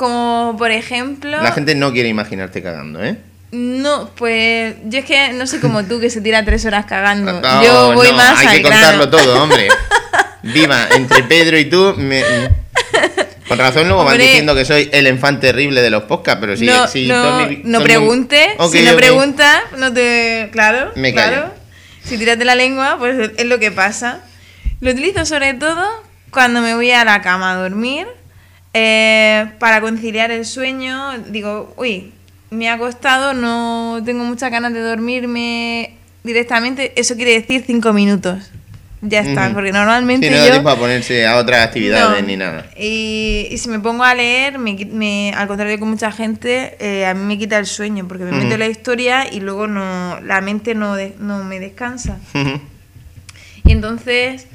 Como 0.02 0.56
por 0.58 0.72
ejemplo... 0.72 1.30
La 1.44 1.52
gente 1.52 1.76
no 1.76 1.92
quiere 1.94 2.10
imaginarte 2.10 2.64
cagando, 2.64 3.04
¿eh? 3.04 3.18
No, 3.52 4.10
pues 4.16 4.74
yo 4.86 4.98
es 4.98 5.06
que 5.06 5.32
no 5.34 5.46
soy 5.46 5.60
como 5.60 5.84
tú 5.84 6.00
que 6.00 6.10
se 6.10 6.22
tira 6.22 6.44
tres 6.44 6.66
horas 6.66 6.88
cagando. 6.88 7.40
No, 7.40 7.64
yo 7.64 7.94
voy 7.94 8.08
no, 8.10 8.18
más 8.18 8.40
hay 8.40 8.48
al 8.48 8.56
que 8.56 8.62
contarlo 8.64 9.08
grano. 9.08 9.10
todo, 9.12 9.44
hombre. 9.44 9.68
Viva, 10.42 10.88
entre 10.96 11.22
Pedro 11.26 11.56
y 11.60 11.66
tú. 11.66 11.94
me- 11.98 12.24
Con 13.48 13.60
razón 13.60 13.88
luego 13.90 14.04
van 14.04 14.14
Hombre. 14.14 14.26
diciendo 14.26 14.56
que 14.56 14.66
soy 14.66 14.90
el 14.92 15.06
enfant 15.06 15.40
terrible 15.40 15.82
de 15.84 15.92
los 15.92 16.04
podcasts, 16.04 16.40
pero 16.42 16.58
sí, 16.58 16.66
no, 16.66 16.88
sí, 16.88 17.08
no, 17.08 17.46
mi- 17.48 17.62
no 17.64 17.84
pregunte. 17.84 18.56
Ok, 18.58 18.72
si 18.72 18.82
no 18.82 18.94
ok. 18.94 18.98
preguntas, 18.98 19.62
no 19.78 19.94
te. 19.94 20.50
Claro, 20.52 20.94
Me 20.96 21.14
claro. 21.14 21.54
Si 22.04 22.18
tiras 22.18 22.40
de 22.40 22.46
la 22.46 22.56
lengua, 22.56 22.96
pues 22.98 23.30
es 23.38 23.46
lo 23.46 23.60
que 23.60 23.70
pasa. 23.70 24.22
Lo 24.80 24.90
utilizo 24.90 25.28
sobre 25.28 25.54
todo 25.54 25.86
cuando 26.32 26.62
me 26.62 26.74
voy 26.74 26.90
a 26.90 27.06
la 27.06 27.22
cama 27.22 27.52
a 27.52 27.56
dormir. 27.58 28.08
Eh, 28.74 29.52
para 29.60 29.82
conciliar 29.82 30.32
el 30.32 30.46
sueño, 30.46 31.18
digo, 31.30 31.74
uy, 31.78 32.12
me 32.50 32.70
ha 32.70 32.78
costado, 32.78 33.34
no 33.34 34.02
tengo 34.06 34.24
muchas 34.24 34.52
ganas 34.52 34.74
de 34.74 34.82
dormirme 34.82 35.96
directamente. 36.24 36.94
Eso 37.00 37.16
quiere 37.16 37.32
decir 37.34 37.64
cinco 37.66 37.94
minutos. 37.94 38.52
Ya 39.04 39.22
está, 39.22 39.52
porque 39.52 39.72
normalmente 39.72 40.28
Sí, 40.28 40.32
no 40.32 40.38
da 40.40 40.46
yo. 40.46 40.52
tiempo 40.52 40.70
a 40.70 40.78
ponerse 40.78 41.26
a 41.26 41.38
otras 41.38 41.66
actividades 41.66 42.22
No. 42.22 42.28
ni 42.28 42.38
nada. 42.38 42.68
Y, 42.78 43.48
y 43.50 43.58
si 43.58 43.68
me 43.70 43.80
pongo 43.80 44.04
a 44.04 44.14
leer, 44.14 44.60
me, 44.60 45.34
al 45.36 45.48
contrario 45.48 45.76
que 45.80 45.86
mucha 45.86 46.12
gente, 46.12 46.76
eh, 46.80 47.08
a 47.08 47.16
mí 47.16 47.24
me 47.26 47.40
quita 47.40 47.58
el 47.58 47.66
sueño, 47.66 48.08
porque 48.08 48.26
me 48.26 48.32
meto 48.32 48.54
en 48.54 48.60
la 48.60 48.68
historia 48.68 49.26
y 49.34 49.40
luego 49.40 49.66
no 49.66 50.20
la 50.22 50.40
mente 50.42 50.76
no, 50.76 50.96
de- 50.96 51.16
no 51.20 51.44
me 51.44 51.60
descansa. 51.60 52.20
Y 53.64 53.72
entonces 53.72 54.46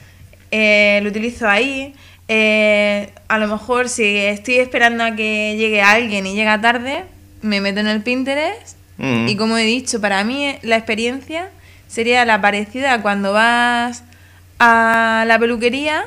eh, 0.52 1.00
lo 1.02 1.08
utilizo 1.10 1.48
ahí. 1.48 1.94
Eh, 2.28 3.10
a 3.28 3.38
lo 3.38 3.46
mejor 3.48 3.88
si 3.88 4.04
estoy 4.16 4.56
esperando 4.56 5.04
a 5.04 5.14
que 5.14 5.54
llegue 5.56 5.80
alguien 5.82 6.26
y 6.26 6.34
llega 6.34 6.60
tarde, 6.60 7.04
me 7.42 7.60
meto 7.60 7.80
en 7.80 7.86
el 7.88 8.02
Pinterest. 8.02 8.76
Ujú. 8.98 9.28
Y 9.28 9.36
como 9.36 9.58
he 9.58 9.62
dicho, 9.64 10.00
para 10.00 10.24
mí 10.24 10.44
eh, 10.46 10.58
la 10.62 10.76
experiencia 10.76 11.48
sería 11.86 12.24
la 12.24 12.40
parecida 12.40 12.94
a 12.94 13.02
cuando 13.02 13.32
vas 13.32 14.02
a 14.58 15.24
la 15.26 15.38
peluquería 15.38 16.04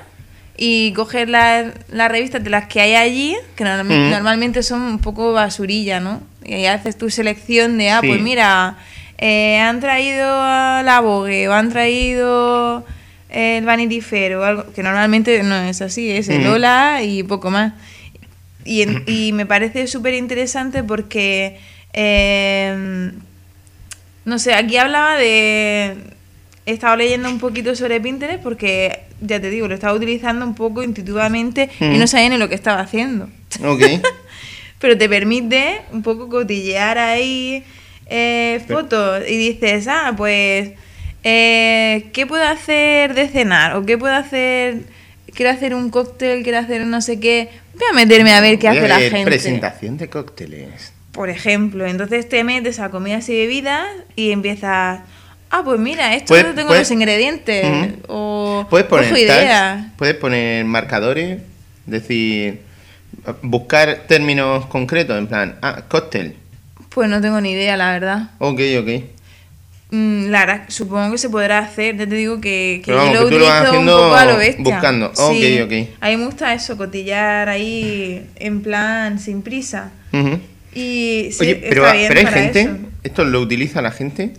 y 0.57 0.91
coges 0.93 1.29
las 1.29 1.67
las 1.89 2.11
revistas 2.11 2.43
de 2.43 2.49
las 2.49 2.67
que 2.67 2.81
hay 2.81 2.95
allí, 2.95 3.37
que 3.55 3.63
Ujú. 3.63 3.73
normalmente 4.09 4.61
son 4.63 4.81
un 4.81 4.99
poco 4.99 5.31
basurilla, 5.33 5.99
¿no? 6.01 6.21
Y 6.43 6.65
haces 6.65 6.97
tu 6.97 7.09
selección 7.09 7.77
de, 7.77 7.91
ah, 7.91 7.99
Sí. 8.01 8.07
pues 8.07 8.21
mira, 8.21 8.75
eh, 9.19 9.59
han 9.59 9.79
traído 9.79 10.27
a 10.29 10.81
la 10.83 10.99
Vogue 10.99 11.47
o 11.47 11.53
han 11.53 11.69
traído 11.69 12.83
el 13.29 13.63
Vanity 13.65 14.01
Fair 14.01 14.35
o 14.35 14.43
algo, 14.43 14.71
que 14.73 14.81
normalmente 14.83 15.41
no 15.43 15.55
es 15.55 15.81
así, 15.81 16.09
es 16.11 16.29
el. 16.29 16.43
Lola 16.43 17.01
y 17.03 17.23
poco 17.23 17.51
más. 17.51 17.73
Y, 18.65 18.81
en- 18.81 19.03
y 19.07 19.31
me 19.33 19.45
parece 19.45 19.87
súper 19.87 20.13
interesante 20.15 20.83
porque, 20.83 21.57
eh, 21.93 23.11
no 24.25 24.39
sé, 24.39 24.53
aquí 24.53 24.77
hablaba 24.77 25.17
de... 25.17 25.95
He 26.65 26.71
estado 26.73 26.95
leyendo 26.97 27.29
un 27.29 27.39
poquito 27.39 27.75
sobre 27.75 27.99
Pinterest 27.99 28.43
porque, 28.43 28.99
ya 29.21 29.39
te 29.39 29.49
digo, 29.49 29.67
lo 29.67 29.73
estaba 29.73 29.93
utilizando 29.93 30.45
un 30.45 30.53
poco 30.53 30.83
intuitivamente 30.83 31.67
y 31.79 31.97
no 31.97 32.05
sabía 32.05 32.29
ni 32.29 32.37
lo 32.37 32.47
que 32.47 32.53
estaba 32.55 32.79
haciendo. 32.81 33.27
Ok. 33.63 33.81
Pero 34.79 34.95
te 34.97 35.09
permite 35.09 35.81
un 35.91 36.03
poco 36.03 36.29
cotillear 36.29 36.99
ahí 36.99 37.63
eh, 38.05 38.61
fotos 38.67 39.23
y 39.27 39.35
dices, 39.35 39.87
ah, 39.87 40.13
pues, 40.15 40.71
eh, 41.23 42.09
¿qué 42.13 42.25
puedo 42.25 42.43
hacer 42.43 43.13
de 43.13 43.27
cenar? 43.27 43.75
¿O 43.75 43.85
qué 43.85 43.97
puedo 43.97 44.13
hacer? 44.15 44.77
Quiero 45.33 45.51
hacer 45.51 45.73
un 45.75 45.89
cóctel, 45.89 46.43
quiero 46.43 46.57
hacer 46.59 46.85
no 46.85 47.01
sé 47.01 47.19
qué. 47.19 47.49
Voy 47.73 47.83
a 47.91 47.93
meterme 47.93 48.31
a 48.33 48.41
ver 48.41 48.57
qué 48.59 48.67
hace 48.67 48.87
la 48.87 48.99
gente. 48.99 49.23
Presentación 49.25 49.97
de 49.97 50.09
cócteles. 50.09 50.93
Por 51.11 51.29
ejemplo, 51.29 51.85
entonces 51.85 52.27
te 52.27 52.43
metes 52.43 52.79
a 52.79 52.89
comidas 52.89 53.27
y 53.29 53.33
bebidas 53.37 53.85
y 54.15 54.31
empiezas, 54.31 55.01
ah, 55.49 55.61
pues 55.63 55.79
mira, 55.79 56.15
esto 56.15 56.27
Puedes- 56.33 56.55
tengo 56.55 56.67
puedes- 56.69 56.83
los 56.83 56.91
ingredientes. 56.91 57.93
O 58.07 58.65
Puedes 58.69 58.87
poner 58.87 59.15
ideas. 59.17 59.85
puedes 59.97 60.15
poner 60.15 60.65
marcadores, 60.65 61.39
decir, 61.85 62.61
buscar 63.41 64.03
términos 64.07 64.65
concretos, 64.67 65.17
en 65.17 65.27
plan, 65.27 65.55
ah, 65.61 65.83
cóctel. 65.87 66.35
Pues 66.89 67.09
no 67.09 67.21
tengo 67.21 67.39
ni 67.41 67.51
idea, 67.51 67.77
la 67.77 67.91
verdad. 67.91 68.29
Ok, 68.39 68.59
ok. 68.79 68.89
Mm, 69.91 70.25
la 70.29 70.45
verdad, 70.45 70.65
supongo 70.67 71.11
que 71.13 71.17
se 71.17 71.29
podrá 71.29 71.59
hacer. 71.59 71.97
Ya 71.97 72.05
te 72.07 72.15
digo 72.15 72.39
que, 72.39 72.81
que 72.85 72.91
Pero 72.91 72.97
vamos, 72.97 73.13
yo 73.15 73.21
lo 73.23 73.29
que 73.29 73.35
utilizo 73.35 73.79
un 73.79 73.85
poco 73.87 74.13
a 74.13 74.25
lo 74.25 74.37
bestia. 74.37 74.63
buscando. 74.63 75.07
Ok, 75.17 75.35
Sí. 75.35 75.61
ok. 75.61 75.71
A 75.99 76.09
mí 76.09 76.17
me 76.17 76.25
gusta 76.25 76.53
eso, 76.53 76.77
cotillar 76.77 77.49
ahí 77.49 78.23
en 78.35 78.61
plan 78.61 79.19
sin 79.19 79.41
prisa. 79.41 79.91
Y 80.75 81.29
sí, 81.31 81.37
Oye, 81.41 81.55
pero, 81.55 81.83
está 81.85 81.93
bien 81.97 82.07
pero 82.09 82.19
hay 82.19 82.25
para 82.25 82.37
gente, 82.37 82.61
eso. 82.61 82.77
¿esto 83.03 83.23
lo 83.25 83.41
utiliza 83.41 83.81
la 83.81 83.89
gente? 83.91 84.33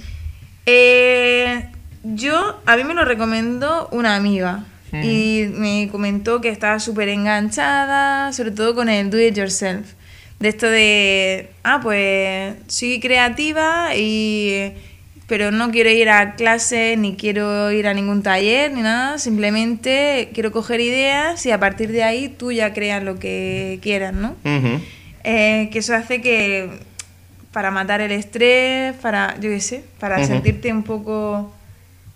Eh, 0.67 1.65
yo, 2.05 2.61
a 2.67 2.77
mí 2.77 2.85
me 2.85 2.95
lo 2.95 3.05
recomendó 3.05 3.89
una 3.93 4.17
amiga. 4.17 4.65
Y 4.93 5.47
me 5.55 5.89
comentó 5.93 6.41
que 6.41 6.49
estaba 6.49 6.81
súper 6.81 7.09
enganchada, 7.09 8.33
sobre 8.33 8.51
todo 8.51 8.75
con 8.75 8.89
el 8.89 9.09
do 9.09 9.21
it 9.21 9.37
yourself. 9.37 9.87
De 10.41 10.49
esto 10.49 10.67
de, 10.69 11.51
ah, 11.63 11.79
pues 11.81 12.55
soy 12.67 12.99
creativa 12.99 13.95
y 13.95 14.73
pero 15.31 15.53
no 15.53 15.71
quiero 15.71 15.91
ir 15.91 16.09
a 16.11 16.35
clase, 16.35 16.97
ni 16.99 17.15
quiero 17.15 17.71
ir 17.71 17.87
a 17.87 17.95
ningún 17.95 18.21
taller, 18.25 18.73
ni 18.73 18.83
nada. 18.83 19.17
Simplemente 19.19 20.31
quiero 20.35 20.51
coger 20.51 20.81
ideas 20.81 21.47
y 21.47 21.53
a 21.53 21.61
partir 21.61 21.93
de 21.93 22.03
ahí 22.03 22.29
tú 22.37 22.51
ya 22.51 22.73
creas 22.75 23.01
lo 23.05 23.21
que 23.21 23.79
quieras, 23.81 24.13
¿no? 24.13 24.35
Eh, 25.23 25.69
que 25.73 25.79
eso 25.79 25.95
hace 25.95 26.21
que 26.21 26.69
para 27.53 27.71
matar 27.71 28.01
el 28.01 28.11
estrés, 28.11 28.93
para, 28.97 29.37
yo 29.41 29.51
qué 29.51 29.61
sé, 29.61 29.85
para 30.01 30.17
sentirte 30.27 30.73
un 30.73 30.83
poco 30.83 31.55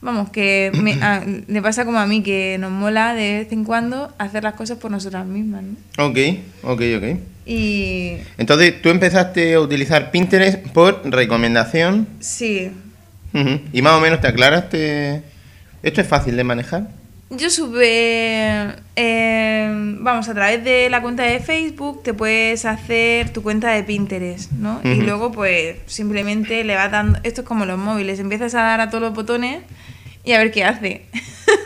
Vamos, 0.01 0.29
que 0.31 0.71
me- 0.75 0.93
a- 1.03 1.23
le 1.47 1.63
pasa 1.63 1.85
como 1.85 1.99
a 2.01 2.07
mí, 2.07 2.23
que 2.23 2.57
nos 2.59 2.71
mola 2.73 3.15
de 3.15 3.39
vez 3.39 3.53
en 3.53 3.65
cuando 3.65 4.13
hacer 4.19 4.43
las 4.43 4.55
cosas 4.55 4.77
por 4.79 4.91
nosotras 4.91 5.25
mismas, 5.25 5.63
¿no? 5.63 6.05
Ok, 6.05 6.19
ok, 6.65 6.83
ok. 6.99 7.19
Y 7.47 8.17
Entonces, 8.39 8.83
tú 8.83 8.89
empezaste 8.91 9.55
a 9.55 9.61
utilizar 9.61 10.11
Pinterest 10.11 10.59
por 10.69 11.01
recomendación 11.11 12.07
sí, 12.21 12.71
y 13.73 13.83
más 13.83 13.93
o 13.95 14.01
menos 14.01 14.21
te 14.21 14.29
aclaraste. 14.29 15.23
¿Esto 15.83 16.01
es 16.01 16.07
fácil 16.07 16.37
de 16.37 16.45
manejar? 16.45 16.89
yo 17.37 17.51
supe, 17.51 18.75
eh, 18.97 19.69
vamos, 20.01 20.29
a 20.29 20.35
través 20.35 20.63
de 20.65 20.89
la 20.91 21.03
cuenta 21.03 21.23
de 21.25 21.41
Facebook 21.41 22.03
te 22.03 22.15
puedes 22.15 22.65
hacer 22.65 23.31
tu 23.31 23.43
cuenta 23.43 23.73
de 23.73 23.83
Pinterest, 23.83 24.53
¿no? 24.53 24.81
Y 24.85 24.97
luego 24.97 25.33
pues 25.33 25.77
simplemente 25.87 26.65
le 26.65 26.75
vas 26.75 26.91
dando, 26.91 27.19
esto 27.23 27.43
es 27.43 27.47
como 27.47 27.65
los 27.65 27.79
móviles, 27.79 28.21
empiezas 28.21 28.55
a 28.55 28.63
dar 28.63 28.81
a 28.81 28.91
todos 28.91 29.03
los 29.03 29.15
botones 29.15 29.63
y 30.25 30.33
a 30.33 30.39
ver 30.39 30.51
qué 30.51 30.65
hace. 30.65 31.07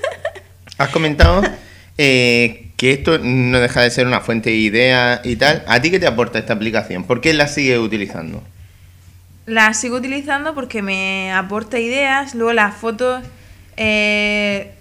Has 0.79 0.91
comentado 0.91 1.43
eh, 1.99 2.71
que 2.77 2.93
esto 2.93 3.19
no 3.19 3.59
deja 3.59 3.83
de 3.83 3.91
ser 3.91 4.07
una 4.07 4.21
fuente 4.21 4.51
de 4.51 4.57
ideas 4.57 5.21
y 5.25 5.37
tal. 5.37 5.65
¿A 5.67 5.83
ti 5.83 5.91
qué 5.91 5.99
te 5.99 6.07
aporta 6.07 6.39
esta 6.39 6.53
aplicación? 6.53 7.05
¿Por 7.05 7.21
qué 7.21 7.35
la 7.35 7.49
sigues 7.49 7.79
utilizando? 7.79 8.43
La 9.49 9.73
sigo 9.73 9.97
utilizando 9.97 10.55
porque 10.55 10.83
me 10.83 11.33
aporta 11.33 11.79
ideas. 11.79 12.35
Luego 12.35 12.53
las 12.53 12.77
fotos 12.77 13.25
eh, 13.77 14.75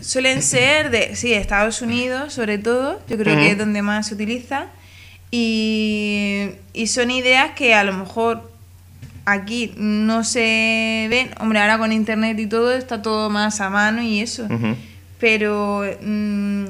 suelen 0.00 0.42
ser 0.54 0.90
de, 0.90 1.16
sí, 1.16 1.34
Estados 1.34 1.82
Unidos, 1.82 2.32
sobre 2.32 2.58
todo. 2.58 3.00
Yo 3.08 3.18
creo 3.18 3.36
que 3.36 3.50
es 3.50 3.58
donde 3.58 3.82
más 3.82 4.08
se 4.08 4.14
utiliza. 4.14 4.66
Y, 5.32 6.50
y 6.72 6.86
son 6.86 7.10
ideas 7.10 7.50
que 7.56 7.74
a 7.74 7.82
lo 7.82 7.92
mejor 7.92 8.48
aquí 9.24 9.74
no 9.76 10.22
se 10.22 11.08
ven. 11.10 11.30
Hombre, 11.40 11.58
ahora 11.58 11.78
con 11.78 11.92
internet 11.92 12.38
y 12.38 12.46
todo 12.46 12.72
está 12.72 13.02
todo 13.02 13.28
más 13.28 13.60
a 13.60 13.68
mano 13.68 14.00
y 14.02 14.20
eso. 14.20 14.46
Pero 15.18 15.82
mm, 16.00 16.66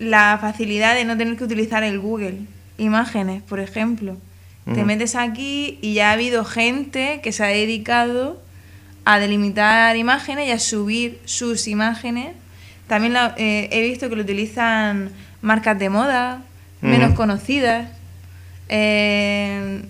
la 0.00 0.36
facilidad 0.40 0.94
de 0.94 1.04
no 1.04 1.16
tener 1.16 1.36
que 1.36 1.44
utilizar 1.44 1.84
el 1.84 2.00
Google 2.00 2.40
Imágenes, 2.76 3.42
por 3.42 3.60
ejemplo. 3.60 4.16
Te 4.74 4.84
metes 4.84 5.14
aquí 5.14 5.78
y 5.80 5.94
ya 5.94 6.10
ha 6.10 6.12
habido 6.14 6.44
gente 6.44 7.20
que 7.22 7.30
se 7.30 7.44
ha 7.44 7.48
dedicado 7.48 8.42
a 9.04 9.20
delimitar 9.20 9.96
imágenes 9.96 10.48
y 10.48 10.50
a 10.50 10.58
subir 10.58 11.20
sus 11.24 11.68
imágenes. 11.68 12.34
También 12.88 13.12
la- 13.12 13.34
eh, 13.38 13.68
he 13.70 13.80
visto 13.82 14.08
que 14.08 14.16
lo 14.16 14.22
utilizan 14.22 15.10
marcas 15.40 15.78
de 15.78 15.88
moda, 15.88 16.42
menos 16.80 17.14
conocidas. 17.14 17.88
Eh, 18.68 19.82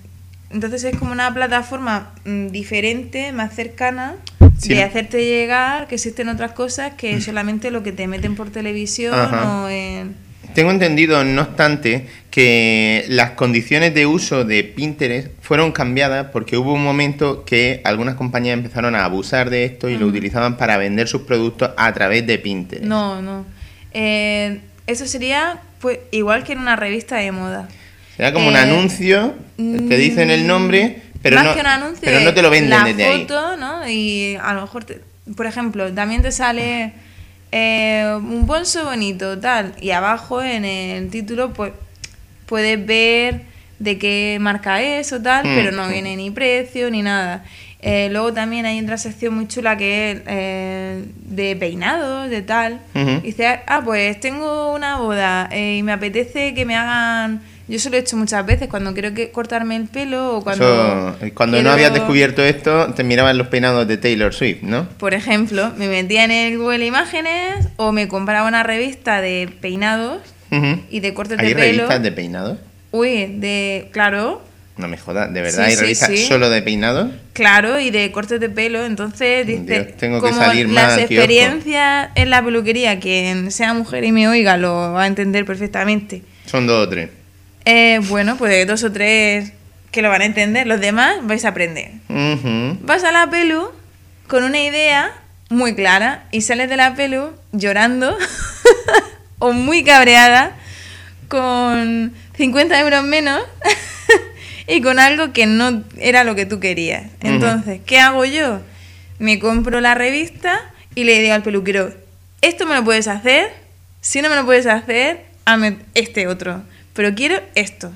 entonces 0.51 0.85
es 0.85 0.97
como 0.99 1.13
una 1.13 1.33
plataforma 1.33 2.11
mm, 2.25 2.49
diferente, 2.49 3.33
más 3.33 3.55
cercana, 3.55 4.15
Sí. 4.59 4.71
de 4.71 4.83
hacerte 4.83 5.25
llegar 5.25 5.87
que 5.87 5.97
existen 5.97 6.29
otras 6.31 6.53
cosas 6.53 6.93
que 6.95 7.21
solamente 7.21 7.71
lo 7.71 7.83
que 7.83 7.93
te 7.93 8.07
meten 8.07 8.35
por 8.37 8.49
televisión 8.51 9.15
Ajá. 9.15 9.63
o 9.65 9.69
en... 9.69 10.17
Tengo 10.57 10.71
entendido, 10.71 11.23
no 11.23 11.43
obstante, 11.43 12.07
que 12.31 13.05
las 13.09 13.33
condiciones 13.33 13.93
de 13.95 14.07
uso 14.07 14.45
de 14.45 14.65
Pinterest 14.65 15.29
fueron 15.43 15.71
cambiadas 15.71 16.29
porque 16.33 16.57
hubo 16.57 16.73
un 16.73 16.83
momento 16.83 17.45
que 17.45 17.83
algunas 17.85 18.15
compañías 18.15 18.55
empezaron 18.55 18.95
a 18.95 19.05
abusar 19.05 19.51
de 19.51 19.67
esto 19.67 19.89
y 19.91 19.99
lo 19.99 20.07
utilizaban 20.07 20.57
para 20.57 20.79
vender 20.79 21.09
sus 21.09 21.23
productos 21.23 21.71
a 21.77 21.93
través 21.93 22.27
de 22.27 22.39
Pinterest. 22.39 22.87
No, 22.87 23.21
no. 23.21 23.45
Eh, 23.93 24.61
eso 24.87 25.07
sería 25.07 25.61
pues 25.81 25.99
igual 26.11 26.43
que 26.43 26.55
en 26.55 26.61
una 26.61 26.75
revista 26.75 27.17
de 27.17 27.33
moda. 27.33 27.69
Era 28.17 28.33
como 28.33 28.49
un 28.49 28.57
Eh, 28.57 28.61
anuncio, 28.61 29.35
te 29.59 29.97
dicen 29.99 30.31
el 30.31 30.47
nombre, 30.47 31.03
pero 31.21 31.37
Más 31.37 31.45
no, 31.45 31.55
que 31.55 31.61
un 31.61 31.67
anuncio, 31.67 32.01
pero 32.03 32.21
no 32.21 32.33
te 32.33 32.41
lo 32.41 32.49
venden 32.49 32.71
la 32.71 32.85
desde 32.85 33.05
ahí. 33.05 33.21
foto, 33.23 33.57
¿no? 33.59 33.87
Y 33.89 34.37
a 34.43 34.55
lo 34.55 34.63
mejor, 34.63 34.85
te- 34.85 35.01
por 35.37 35.45
ejemplo, 35.45 35.93
también 35.93 36.23
te 36.23 36.33
sale 36.33 36.93
eh, 37.53 38.13
un 38.17 38.47
bolso 38.47 38.85
bonito, 38.85 39.39
tal, 39.39 39.75
y 39.81 39.91
abajo 39.91 40.43
en 40.43 40.65
el 40.65 41.11
título, 41.11 41.53
pues 41.53 41.73
puedes 42.47 42.85
ver 42.85 43.43
de 43.79 43.99
qué 43.99 44.39
marca 44.41 44.81
es 44.81 45.13
o 45.13 45.21
tal, 45.21 45.45
Mm, 45.45 45.55
pero 45.55 45.73
no 45.73 45.87
mm. 45.87 45.91
viene 45.91 46.17
ni 46.17 46.31
precio 46.31 46.91
ni 46.91 47.03
nada. 47.03 47.45
Eh, 47.81 48.09
luego 48.11 48.33
también 48.33 48.67
hay 48.67 48.81
otra 48.81 48.97
sección 48.99 49.35
muy 49.35 49.47
chula 49.47 49.77
que 49.77 50.11
es 50.11 50.23
eh, 50.27 51.05
de 51.27 51.57
peinados, 51.57 52.31
de 52.31 52.43
tal. 52.43 52.81
Y 52.95 53.27
dice, 53.27 53.61
ah, 53.67 53.83
pues 53.85 54.19
tengo 54.19 54.75
una 54.75 54.97
boda 54.97 55.49
eh, 55.53 55.77
y 55.77 55.83
me 55.83 55.93
apetece 55.93 56.55
que 56.55 56.65
me 56.65 56.77
hagan... 56.77 57.43
Yo 57.69 57.77
eso 57.77 57.91
lo 57.91 57.97
he 57.97 57.99
hecho 58.01 58.17
muchas 58.17 58.47
veces 58.47 58.69
cuando 58.69 58.93
quiero 58.93 59.13
que 59.13 59.31
cortarme 59.33 59.75
el 59.77 59.89
pelo 59.89 60.37
o 60.37 60.45
cuando... 60.45 60.65
Eso, 60.65 61.25
eh, 61.27 61.33
cuando 61.33 61.61
no 61.63 61.71
habías 61.71 61.93
descubierto 61.93 62.43
esto, 62.45 62.93
te 62.95 63.03
miraban 63.03 63.37
los 63.39 63.49
peinados 63.49 63.89
de 63.89 63.97
Taylor 63.97 64.33
Swift, 64.33 64.63
¿no? 64.63 64.89
Por 64.99 65.15
ejemplo, 65.15 65.73
me 65.77 65.89
metía 65.89 66.25
en 66.25 66.31
el 66.31 66.59
Google 66.59 66.87
Imágenes 66.87 67.67
o 67.77 67.91
me 67.91 68.07
compraba 68.07 68.47
una 68.47 68.63
revista 68.63 69.21
de 69.21 69.49
peinados 69.61 70.23
y 70.91 71.01
de 71.01 71.13
cortes 71.13 71.39
¿Hay 71.41 71.49
de 71.49 71.55
pelo. 71.57 71.67
revistas 71.83 72.03
de 72.03 72.13
peinados? 72.13 72.59
Uy, 72.93 73.27
de... 73.27 73.89
Claro, 73.93 74.43
No 74.77 74.87
me 74.89 74.97
jodas, 74.97 75.33
¿de 75.35 75.43
verdad 75.43 75.65
Sí, 75.65 75.71
hay 75.71 75.75
sí, 75.75 75.81
revistas 75.81 76.09
sí. 76.11 76.19
solo 76.27 76.49
de 76.51 76.63
peinados? 76.63 77.11
claro, 77.33 77.81
y 77.81 77.91
de 77.91 78.13
cortes 78.13 78.39
de 78.41 78.49
pelo. 78.49 78.85
Entonces, 78.87 79.45
dice, 79.47 79.63
Dios, 79.83 79.97
tengo 79.99 80.23
que 80.23 80.29
como 80.31 80.41
salir 80.41 80.69
más 80.69 80.93
las 80.97 81.11
experiencias 81.11 82.11
en 82.15 82.31
la 82.31 82.43
peluquería, 82.45 83.01
quien 83.01 83.51
sea 83.51 83.75
mujer 83.75 84.05
y 84.05 84.13
me 84.13 84.29
oiga 84.29 84.57
lo 84.57 84.93
va 84.93 85.03
a 85.03 85.07
entender 85.09 85.45
perfectamente. 85.45 86.23
Son 86.47 86.67
dos 86.67 86.87
o 86.87 86.89
tres. 86.89 87.11
Eh, 87.67 88.01
bueno, 88.09 88.37
pues 88.37 88.67
dos 88.67 88.85
o 88.85 88.93
tres 88.93 89.53
que 89.91 90.01
lo 90.01 90.09
van 90.09 90.23
a 90.23 90.25
entender. 90.25 90.67
Los 90.67 90.81
demás 90.81 91.17
vais 91.23 91.45
a 91.45 91.49
aprender. 91.49 91.91
Vas 92.09 93.05
a 93.05 93.13
la 93.13 93.29
pelu 93.29 93.71
con 94.29 94.45
una 94.45 94.61
idea 94.61 95.13
muy 95.51 95.75
clara 95.75 96.27
y 96.31 96.41
sales 96.41 96.69
de 96.69 96.77
la 96.77 96.95
pelu 96.95 97.33
llorando 97.53 98.17
o 99.39 99.53
muy 99.53 99.85
cabreada 99.85 100.57
con 101.29 102.15
50 102.37 102.81
euros 102.81 103.05
menos 103.05 103.43
y 104.69 104.81
con 104.81 104.99
algo 104.99 105.33
que 105.33 105.47
no 105.47 105.83
era 105.99 106.23
lo 106.23 106.37
que 106.37 106.47
tú 106.47 106.61
querías. 106.61 107.05
Entonces, 107.21 107.81
¿qué 107.85 107.99
hago 107.99 108.25
yo? 108.25 108.61
Me 109.19 109.41
compro 109.41 109.81
la 109.81 109.95
revista 109.95 110.61
y 110.95 111.03
le 111.03 111.21
digo 111.21 111.35
al 111.35 111.43
peluquero, 111.43 111.93
esto 112.43 112.65
me 112.65 112.75
lo 112.75 112.85
puedes 112.85 113.09
hacer, 113.09 113.53
si 114.01 114.23
no 114.23 114.29
me 114.31 114.37
lo 114.37 114.45
puedes 114.45 114.67
hacer, 114.67 115.25
hazme 115.45 115.79
este 115.95 116.29
otro, 116.29 116.63
pero 116.97 117.15
quiero 117.15 117.37
esto. 117.55 117.93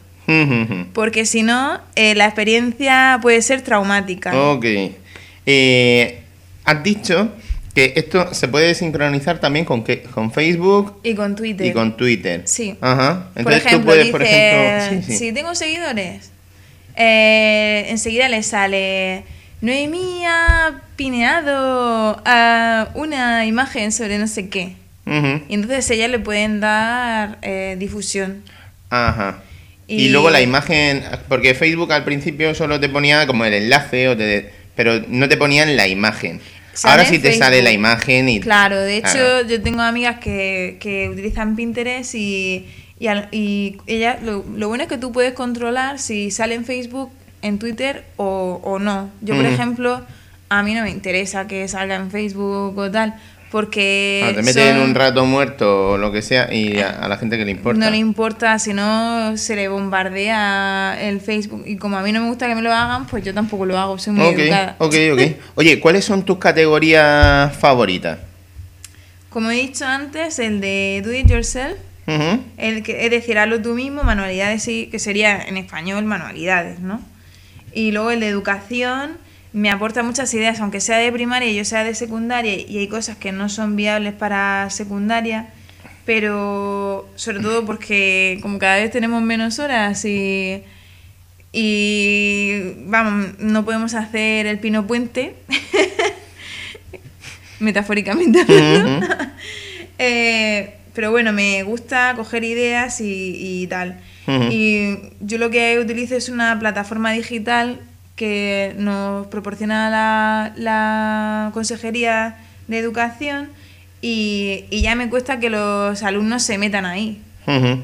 Porque 0.93 1.27
si 1.27 1.43
no, 1.43 1.81
eh, 1.97 2.15
la 2.15 2.27
experiencia 2.27 3.19
puede 3.21 3.43
ser 3.43 3.63
traumática. 3.63 4.33
Ok. 4.53 4.65
Eh, 5.45 6.21
has 6.65 6.83
dicho 6.85 7.33
que 7.75 7.95
esto 7.97 8.33
se 8.33 8.47
puede 8.47 8.75
sincronizar 8.77 9.41
también 9.41 9.65
con, 9.65 9.83
que, 9.83 10.03
con 10.03 10.31
Facebook 10.31 11.01
Y 11.03 11.15
con 11.15 11.35
Twitter. 11.35 11.67
y 11.67 11.73
con 11.73 11.97
Twitter. 11.97 12.43
Sí. 12.45 12.77
Ajá. 12.81 13.31
por 13.33 13.41
Entonces 13.41 13.67
ejemplo, 13.67 13.81
tú 13.81 13.87
puedes, 13.87 14.05
dice, 14.05 14.13
por 14.13 14.23
ejemplo... 14.23 15.03
Sí, 15.03 15.13
sí. 15.13 15.19
si 15.19 15.33
tengo 15.33 15.55
seguidores, 15.57 16.31
eh, 16.95 17.87
enseguida 17.89 18.29
le 18.29 18.45
sale 18.45 19.25
Noemí 19.63 20.25
ha 20.27 20.81
pineado 20.97 22.23
a 22.25 22.89
una 22.95 23.47
imagen 23.47 23.93
sobre 23.93 24.19
no 24.19 24.27
sé 24.27 24.49
qué. 24.49 24.77
Ujú. 25.07 25.43
Y 25.49 25.55
entonces 25.55 25.91
ellas 25.91 26.11
le 26.11 26.19
pueden 26.19 26.61
dar 26.61 27.39
eh, 27.43 27.77
difusión. 27.79 28.43
Ajá. 28.91 29.39
Y... 29.87 30.05
Y- 30.05 30.09
luego 30.11 30.31
la 30.31 30.41
imagen, 30.41 31.03
porque 31.29 31.55
Facebook 31.55 31.93
al 31.93 32.05
principio 32.05 32.55
solo 32.55 32.79
te 32.79 32.89
ponía 32.89 33.27
como 33.27 33.45
el 33.45 33.55
enlace, 33.55 34.09
o 34.09 34.17
te- 34.17 34.51
pero 34.77 35.01
no 35.09 35.29
te 35.29 35.37
ponían 35.37 35.77
la 35.77 35.89
imagen. 35.89 36.41
Ahora 36.85 37.05
sí 37.05 37.19
te 37.19 37.33
sale 37.35 37.63
la 37.63 37.73
imagen 37.73 38.29
y... 38.29 38.41
Claro, 38.41 38.79
de 38.81 38.99
hecho 38.99 39.11
Claro. 39.13 39.47
yo 39.49 39.61
tengo 39.61 39.83
amigas 39.83 40.19
que, 40.21 40.77
que 40.81 41.09
utilizan 41.11 41.57
Pinterest 41.57 42.15
y, 42.15 42.67
y, 42.99 43.07
al- 43.09 43.29
y 43.33 43.77
ella, 43.87 44.19
lo, 44.23 44.45
lo 44.57 44.69
bueno 44.69 44.85
es 44.85 44.89
que 44.89 44.97
tú 44.97 45.11
puedes 45.13 45.33
controlar 45.35 45.99
si 45.99 46.31
sale 46.31 46.55
en 46.55 46.65
Facebook, 46.65 47.11
en 47.43 47.59
Twitter 47.59 48.05
o, 48.17 48.61
o 48.63 48.79
no. 48.79 49.11
Yo, 49.21 49.35
por 49.35 49.45
ejemplo, 49.47 50.01
a 50.49 50.63
mí 50.63 50.73
no 50.75 50.83
me 50.85 50.91
interesa 50.91 51.47
que 51.49 51.67
salga 51.69 51.97
en 51.97 52.11
Facebook 52.11 52.79
o 52.79 52.91
tal, 52.91 53.15
porque... 53.51 54.25
Ah, 54.31 54.35
te 54.35 54.43
meten 54.43 54.77
en 54.77 54.83
un 54.83 54.95
rato 54.95 55.25
muerto 55.27 55.91
o 55.93 55.99
lo 55.99 56.13
que 56.13 56.23
sea 56.23 56.53
y 56.53 56.79
a, 56.79 56.91
a 56.91 57.09
la 57.09 57.17
gente 57.17 57.37
que 57.37 57.45
le 57.45 57.51
importa. 57.51 57.79
No 57.85 57.91
le 57.91 57.97
importa, 57.97 58.59
si 58.59 58.73
no 58.73 59.37
se 59.37 59.57
le 59.57 59.69
bombardea 59.69 60.97
el 61.01 61.21
Facebook. 61.21 61.65
Y 61.67 61.77
como 61.77 61.97
a 61.99 62.03
mí 62.03 62.13
no 62.13 62.21
me 62.21 62.29
gusta 62.29 62.47
que 62.47 62.55
me 62.55 62.63
lo 62.63 62.73
hagan, 62.73 63.07
pues 63.07 63.25
yo 63.25 63.35
tampoco 63.35 63.67
lo 63.67 63.79
hago, 63.79 63.99
soy 63.99 64.13
muy 64.15 64.27
Ok, 64.27 64.39
educada. 64.39 64.77
ok, 64.79 64.95
ok. 65.13 65.21
Oye, 65.57 65.81
¿cuáles 65.81 66.05
son 66.05 66.25
tus 66.25 66.39
categorías 66.39 67.55
favoritas? 67.57 68.19
Como 69.31 69.51
he 69.51 69.55
dicho 69.57 69.85
antes, 69.87 70.39
el 70.39 70.61
de 70.61 71.03
Do 71.05 71.13
It 71.13 71.27
Yourself, 71.29 71.77
el 72.57 72.83
que, 72.83 73.05
es 73.05 73.11
decir, 73.13 73.39
hazlo 73.39 73.63
tú 73.63 73.75
mismo, 73.75 74.03
manualidades, 74.03 74.65
sí, 74.65 74.89
que 74.91 74.99
sería 74.99 75.41
en 75.41 75.57
español 75.57 76.05
manualidades, 76.05 76.81
¿no? 76.81 77.01
Y 77.73 77.93
luego 77.93 78.11
el 78.11 78.19
de 78.19 78.27
educación 78.27 79.13
me 79.53 79.71
aporta 79.71 80.03
muchas 80.03 80.33
ideas, 80.35 80.61
aunque 80.61 80.81
sea 80.81 80.99
de 80.99 81.11
primaria 81.13 81.49
y 81.49 81.57
yo 81.57 81.65
sea 81.65 81.85
de 81.85 81.95
secundaria, 81.95 82.55
y 82.55 82.79
hay 82.79 82.89
cosas 82.89 83.17
que 83.17 83.33
no 83.33 83.49
son 83.49 83.77
viables 83.77 84.15
para 84.15 84.69
secundaria, 84.71 85.49
pero 86.05 87.09
sobre 87.17 87.41
todo 87.41 87.65
porque 87.65 88.39
como 88.43 88.59
cada 88.59 88.77
vez 88.77 88.91
tenemos 88.91 89.23
menos 89.23 89.59
horas 89.59 90.05
y, 90.05 90.63
y 91.53 92.75
vamos, 92.87 93.39
no 93.39 93.65
podemos 93.65 93.95
hacer 93.95 94.47
el 94.47 94.59
pino 94.59 94.87
puente. 94.87 95.35
metafóricamente 97.61 98.41
hablando. 98.41 99.07
Eh, 100.03 100.77
pero 100.95 101.11
bueno, 101.11 101.31
me 101.31 101.63
gusta 101.63 102.15
coger 102.17 102.43
ideas 102.43 103.03
y, 103.03 103.35
y 103.37 103.67
tal. 103.67 104.01
Y 104.51 104.97
yo 105.21 105.37
lo 105.37 105.51
que 105.51 105.79
utilizo 105.79 106.17
es 106.17 106.31
una 106.31 106.59
plataforma 106.59 107.13
digital 107.13 107.81
que 108.21 108.75
nos 108.77 109.27
proporciona 109.29 109.89
la, 109.89 110.53
la 110.57 111.51
Consejería 111.55 112.37
de 112.69 112.77
Educación 112.79 113.49
y, 114.03 114.67
y 114.69 114.83
ya 114.83 114.95
me 114.95 115.09
cuesta 115.09 115.41
que 115.41 115.49
los 115.49 116.03
alumnos 116.03 116.43
se 116.43 116.59
metan 116.59 116.85
ahí. 116.85 117.23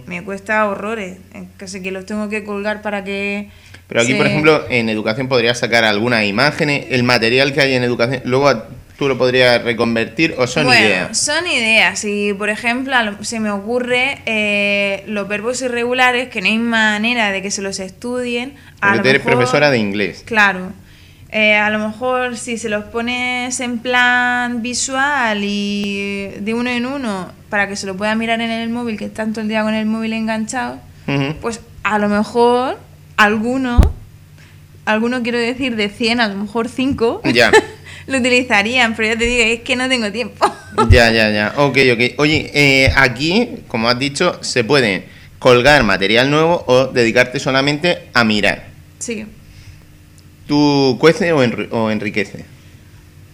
Me 0.06 0.22
cuesta 0.22 0.66
horrores. 0.68 1.16
eh, 1.32 1.44
Casi 1.56 1.80
que 1.80 1.90
los 1.90 2.04
tengo 2.04 2.28
que 2.28 2.44
colgar 2.44 2.82
para 2.82 3.02
que... 3.02 3.48
Pero 3.88 4.02
aquí, 4.02 4.12
se- 4.12 4.18
por 4.18 4.26
ejemplo, 4.26 4.64
en 4.68 4.90
educación 4.90 5.26
podrías 5.28 5.58
sacar 5.58 5.84
algunas 5.84 6.24
imágenes, 6.26 6.84
el 6.90 7.02
material 7.02 7.54
que 7.54 7.62
hay 7.62 7.72
en 7.72 7.82
educación, 7.82 8.20
luego 8.26 8.62
tú 8.98 9.08
lo 9.08 9.18
podrías 9.18 9.62
reconvertir 9.62 10.34
o 10.38 10.46
son 10.46 10.64
bueno, 10.66 10.86
ideas. 10.86 11.18
son 11.18 11.46
ideas. 11.46 12.04
Y, 12.04 12.32
por 12.32 12.48
ejemplo, 12.48 12.94
se 13.22 13.40
me 13.40 13.50
ocurre 13.50 14.18
eh, 14.26 15.04
los 15.06 15.28
verbos 15.28 15.60
irregulares 15.62 16.28
que 16.28 16.40
no 16.40 16.46
hay 16.48 16.58
manera 16.58 17.30
de 17.30 17.42
que 17.42 17.50
se 17.50 17.62
los 17.62 17.78
estudien. 17.80 18.54
A 18.80 18.88
Porque 18.88 19.02
tú 19.02 19.08
eres 19.08 19.24
mejor- 19.24 19.38
profesora 19.38 19.70
de 19.70 19.78
inglés. 19.78 20.22
Claro. 20.26 20.72
Eh, 21.30 21.54
a 21.56 21.68
lo 21.70 21.78
mejor 21.80 22.36
si 22.36 22.56
se 22.56 22.68
los 22.68 22.84
pones 22.84 23.58
en 23.60 23.80
plan 23.80 24.62
visual 24.62 25.40
y 25.42 26.28
de 26.38 26.54
uno 26.54 26.70
en 26.70 26.86
uno 26.86 27.32
para 27.50 27.68
que 27.68 27.74
se 27.76 27.86
lo 27.86 27.96
pueda 27.96 28.14
mirar 28.14 28.40
en 28.40 28.50
el 28.50 28.68
móvil, 28.70 28.96
que 28.96 29.06
están 29.06 29.32
todo 29.32 29.42
el 29.42 29.48
día 29.48 29.62
con 29.62 29.74
el 29.74 29.86
móvil 29.86 30.12
enganchado, 30.12 30.78
pues 31.42 31.60
a 31.82 31.98
lo 31.98 32.08
mejor 32.08 32.78
alguno, 33.16 33.92
alguno 34.84 35.22
quiero 35.22 35.38
decir 35.38 35.74
de 35.76 35.88
100, 35.88 36.20
a 36.20 36.28
lo 36.28 36.36
mejor 36.36 36.68
5, 36.68 37.22
Ya, 37.32 37.50
lo 38.06 38.18
utilizarían, 38.18 38.94
pero 38.94 39.08
ya 39.14 39.18
te 39.18 39.24
digo, 39.24 39.42
es 39.44 39.60
que 39.62 39.76
no 39.76 39.88
tengo 39.88 40.10
tiempo. 40.12 40.46
ya, 40.90 41.10
ya, 41.10 41.30
ya. 41.30 41.52
Ok, 41.56 41.76
ok. 41.92 42.18
Oye, 42.18 42.50
eh, 42.54 42.92
aquí, 42.96 43.48
como 43.68 43.88
has 43.88 43.98
dicho, 43.98 44.38
se 44.42 44.62
puede 44.64 45.04
colgar 45.38 45.82
material 45.84 46.30
nuevo 46.30 46.64
o 46.66 46.86
dedicarte 46.86 47.38
solamente 47.40 48.08
a 48.14 48.24
mirar. 48.24 48.66
sí. 48.98 49.26
¿Tú 50.46 50.96
cuece 51.00 51.32
o, 51.32 51.42
enri- 51.42 51.68
o 51.72 51.90
enriquece? 51.90 52.44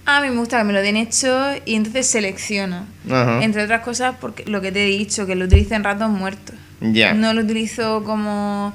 A 0.07 0.23
mí 0.23 0.31
me 0.31 0.37
gusta 0.37 0.57
que 0.59 0.65
me 0.65 0.73
lo 0.73 0.81
den 0.81 0.97
hecho 0.97 1.51
y 1.67 1.75
entonces 1.75 2.07
selecciono. 2.07 2.87
Ajá. 3.11 3.45
Entre 3.45 3.63
otras 3.63 3.83
cosas, 3.83 4.15
porque 4.19 4.45
lo 4.47 4.63
que 4.63 4.73
te 4.73 4.83
he 4.85 4.87
dicho, 4.87 5.27
que 5.27 5.35
lo 5.35 5.45
utilizo 5.45 5.75
en 5.75 5.85
ratos 5.85 6.09
muertos. 6.09 6.57
Ya. 6.81 7.13
No 7.13 7.35
lo 7.35 7.43
utilizo 7.43 8.03
como 8.05 8.73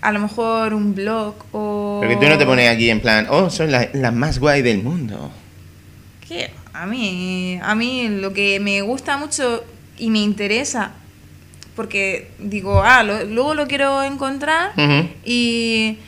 a 0.00 0.12
lo 0.12 0.20
mejor 0.20 0.72
un 0.72 0.94
blog 0.94 1.34
o... 1.52 1.98
Porque 2.00 2.16
tú 2.16 2.28
no 2.28 2.38
te 2.38 2.46
pones 2.46 2.68
aquí 2.70 2.88
en 2.90 3.00
plan, 3.00 3.26
oh, 3.28 3.50
son 3.50 3.72
las 3.72 3.88
las 3.92 4.14
más 4.14 4.38
guay 4.38 4.62
del 4.62 4.82
mundo. 4.84 5.32
Que 6.30 6.48
a 6.72 6.86
mí, 6.86 7.58
a 7.60 7.74
mí 7.74 8.08
lo 8.08 8.32
que 8.32 8.60
me 8.60 8.82
gusta 8.82 9.16
mucho 9.16 9.64
y 9.98 10.10
me 10.10 10.20
interesa, 10.20 10.92
porque 11.74 12.28
digo, 12.38 12.82
ah, 12.84 13.02
lo- 13.02 13.24
luego 13.24 13.54
lo 13.54 13.66
quiero 13.66 14.04
encontrar 14.04 14.70
y, 15.24 15.98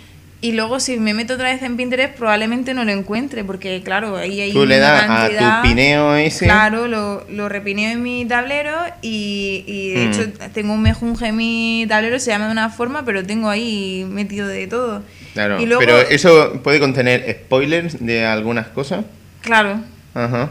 y 0.41 0.53
luego 0.53 0.79
si 0.79 0.97
me 1.01 1.13
meto 1.13 1.35
otra 1.35 1.51
vez 1.53 1.61
en 1.65 1.77
Pinterest 1.77 2.15
probablemente 2.15 2.73
no 2.73 2.85
lo 2.85 2.93
encuentre, 2.93 3.43
porque 3.43 3.83
claro, 3.83 4.17
ahí 4.17 4.41
hay 4.41 4.53
Tú 4.53 4.65
le 4.65 4.79
das 4.79 5.03
a 5.03 5.07
cantidad- 5.09 5.61
tu 5.63 5.69
pineo 5.69 6.15
ese. 6.15 6.45
Claro, 6.45 6.87
lo, 6.87 7.27
lo 7.29 7.49
repineo 7.49 7.91
en 7.91 8.01
mi 8.01 8.25
tablero 8.25 8.77
y, 9.03 9.65
y 9.67 9.89
de 9.91 10.07
Mm. 10.07 10.09
hecho 10.13 10.33
tengo 10.55 10.73
un 10.75 10.83
mejunje 10.83 11.27
en 11.27 11.37
mi 11.37 11.85
tablero, 11.89 12.21
se 12.21 12.31
llama 12.31 12.47
de 12.47 12.53
una 12.53 12.71
forma, 12.71 13.05
pero 13.05 13.25
tengo 13.27 13.49
ahí 13.49 14.07
metido 14.09 14.47
de 14.47 14.69
todo. 14.69 15.03
Claro, 15.35 15.61
Y 15.61 15.67
luego- 15.67 15.81
pero 15.81 15.99
eso 15.99 16.61
puede 16.63 16.79
contener 16.79 17.27
spoilers 17.45 18.05
de 18.07 18.25
algunas 18.25 18.69
cosas. 18.69 19.05
Claro, 19.41 19.81
Ajá. 20.15 20.51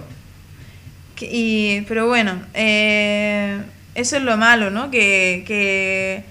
Y, 1.19 1.81
pero 1.87 2.07
bueno, 2.07 2.41
eh, 2.55 3.59
eso 3.93 4.17
es 4.17 4.23
lo 4.23 4.37
malo, 4.37 4.71
¿no? 4.71 4.89
Que, 4.89 5.43
que 5.45 6.23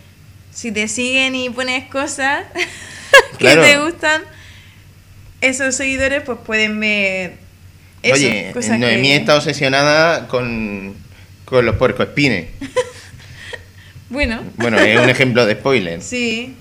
si 0.51 0.73
te 0.73 0.89
siguen 0.89 1.35
y 1.37 1.49
pones 1.51 1.85
cosas 1.89 2.45
que 3.33 3.37
Claro. 3.39 3.63
te 3.63 3.79
gustan, 3.79 4.23
esos 5.41 5.77
seguidores 5.77 6.23
pues 6.23 6.39
pueden 6.45 6.81
ver 6.81 7.35
eso, 8.03 8.15
Oye, 8.15 8.51
cosas 8.53 8.79
Noemí 8.79 9.09
que- 9.09 9.17
está 9.17 9.37
obsesionada 9.37 10.27
con, 10.27 10.95
con 11.45 11.65
los 11.67 11.77
puercoespines. 11.77 12.47
Bueno, 14.09 14.43
Bueno, 14.57 14.77
es 14.81 14.99
un 14.99 15.09
ejemplo 15.09 15.47
de 15.47 15.55
spoiler. 15.55 16.03
sí. 16.03 16.57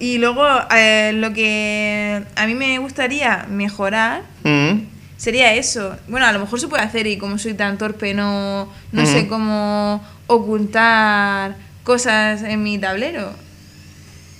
Y 0.00 0.18
luego 0.18 0.44
eh, 0.74 1.12
lo 1.14 1.32
que 1.32 2.22
a 2.36 2.46
mí 2.48 2.54
me 2.54 2.78
gustaría 2.78 3.46
mejorar 3.48 4.22
Mm, 4.42 4.80
sería 5.18 5.52
eso. 5.52 5.94
Bueno, 6.08 6.24
a 6.26 6.32
lo 6.32 6.38
mejor 6.38 6.58
se 6.58 6.68
puede 6.68 6.82
hacer 6.82 7.06
y 7.06 7.18
como 7.18 7.36
soy 7.38 7.52
tan 7.52 7.76
torpe 7.76 8.14
no, 8.14 8.72
no 8.92 9.04
sé 9.06 9.26
cómo 9.28 10.02
ocultar 10.28 11.56
cosas 11.84 12.42
en 12.42 12.62
mi 12.62 12.78
tablero. 12.78 13.30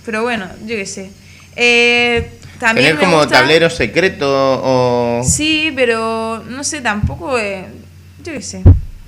Pero 0.07 0.23
bueno, 0.23 0.47
yo 0.63 0.77
qué 0.77 0.87
sé. 0.87 1.11
Eh, 1.57 2.31
también 2.59 2.89
Tener 2.97 3.01
como 3.05 3.19
gusta- 3.19 3.41
tablero 3.41 3.69
secreto 3.71 4.27
o... 4.65 5.23
Sí, 5.25 5.73
pero 5.77 6.43
no 6.49 6.65
sé, 6.65 6.81
tampoco... 6.81 7.39
eh, 7.39 7.67
yo 8.25 8.33
qué 8.33 8.43
sé. 8.43 8.63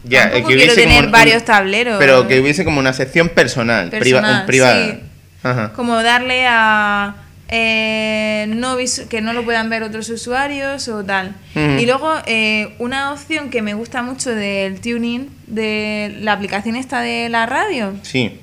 Ya, 0.04 0.30
tampoco 0.30 0.48
que 0.48 0.56
quiero 0.56 0.74
tener 0.74 1.06
un- 1.06 1.10
varios 1.12 1.44
tableros. 1.44 1.96
Pero 1.98 2.26
que 2.28 2.40
hubiese 2.40 2.64
como 2.64 2.80
una 2.80 2.92
sección 2.92 3.28
personal, 3.30 3.90
priva- 3.90 4.20
Personal, 4.20 4.40
un 4.40 4.46
privada. 4.46 4.86
sí. 4.86 5.00
Ajá. 5.42 5.72
Como 5.72 6.02
darle 6.02 6.46
a... 6.46 7.14
eh, 7.52 8.46
no 8.48 8.76
que 9.08 9.20
no 9.20 9.32
lo 9.32 9.44
puedan 9.44 9.68
ver 9.68 9.82
otros 9.82 10.08
usuarios 10.08 10.86
o 10.88 11.04
tal. 11.04 11.34
Y 11.54 11.84
luego 11.84 12.14
eh, 12.26 12.74
una 12.78 13.12
opción 13.12 13.50
que 13.50 13.60
me 13.60 13.74
gusta 13.74 14.02
mucho 14.02 14.30
del 14.30 14.80
tuning 14.80 15.28
de 15.48 16.16
la 16.20 16.32
aplicación 16.32 16.76
esta 16.76 17.00
de 17.00 17.28
la 17.28 17.46
radio 17.46 17.94
Sí. 18.02 18.38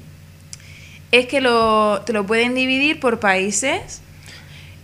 es 1.14 1.26
que 1.28 1.40
lo, 1.40 2.02
te 2.06 2.12
lo 2.12 2.26
pueden 2.28 2.54
dividir 2.54 3.00
por 3.00 3.20
países. 3.20 4.02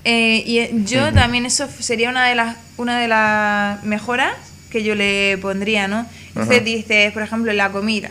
Eh, 0.06 0.43
y 0.45 0.84
yo 0.85 1.14
también 1.14 1.45
eso 1.45 1.68
sería 1.80 2.10
una 2.10 2.27
de 2.27 2.35
las 2.35 2.58
una 2.77 3.00
de 3.00 3.08
las 3.08 3.84
mejoras 3.84 4.34
que 4.69 4.84
yo 4.84 4.95
le 4.95 5.38
pondría, 5.42 5.88
¿no? 5.88 6.06
Entonces 6.30 6.64
dices, 6.66 7.11
por 7.14 7.22
ejemplo, 7.24 7.52
en 7.52 7.58
la 7.58 7.72
comida. 7.72 8.10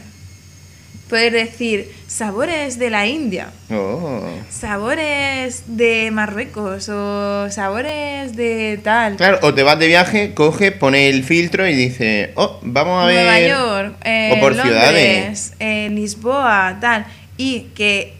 Puedes 1.12 1.30
decir 1.34 1.92
sabores 2.06 2.78
de 2.78 2.88
la 2.88 3.06
India, 3.06 3.50
Oh. 3.70 4.22
sabores 4.48 5.64
de 5.66 6.10
Marruecos 6.10 6.88
o 6.88 7.50
sabores 7.50 8.34
de 8.34 8.80
tal. 8.82 9.16
Claro, 9.16 9.38
o 9.42 9.52
te 9.52 9.62
vas 9.62 9.78
de 9.78 9.88
viaje, 9.88 10.32
coge, 10.32 10.72
pone 10.72 11.10
el 11.10 11.22
filtro 11.22 11.68
y 11.68 11.74
dice, 11.74 12.30
oh, 12.36 12.58
vamos 12.62 13.02
a 13.04 13.06
ver... 13.08 13.24
Nueva 13.26 13.40
York, 13.46 13.96
eh, 14.04 14.30
o 14.34 14.40
por 14.40 14.56
Londres, 14.56 14.72
ciudades. 14.72 15.52
eh, 15.60 15.90
Lisboa, 15.92 16.78
tal. 16.80 17.04
Y 17.36 17.66
que, 17.74 18.14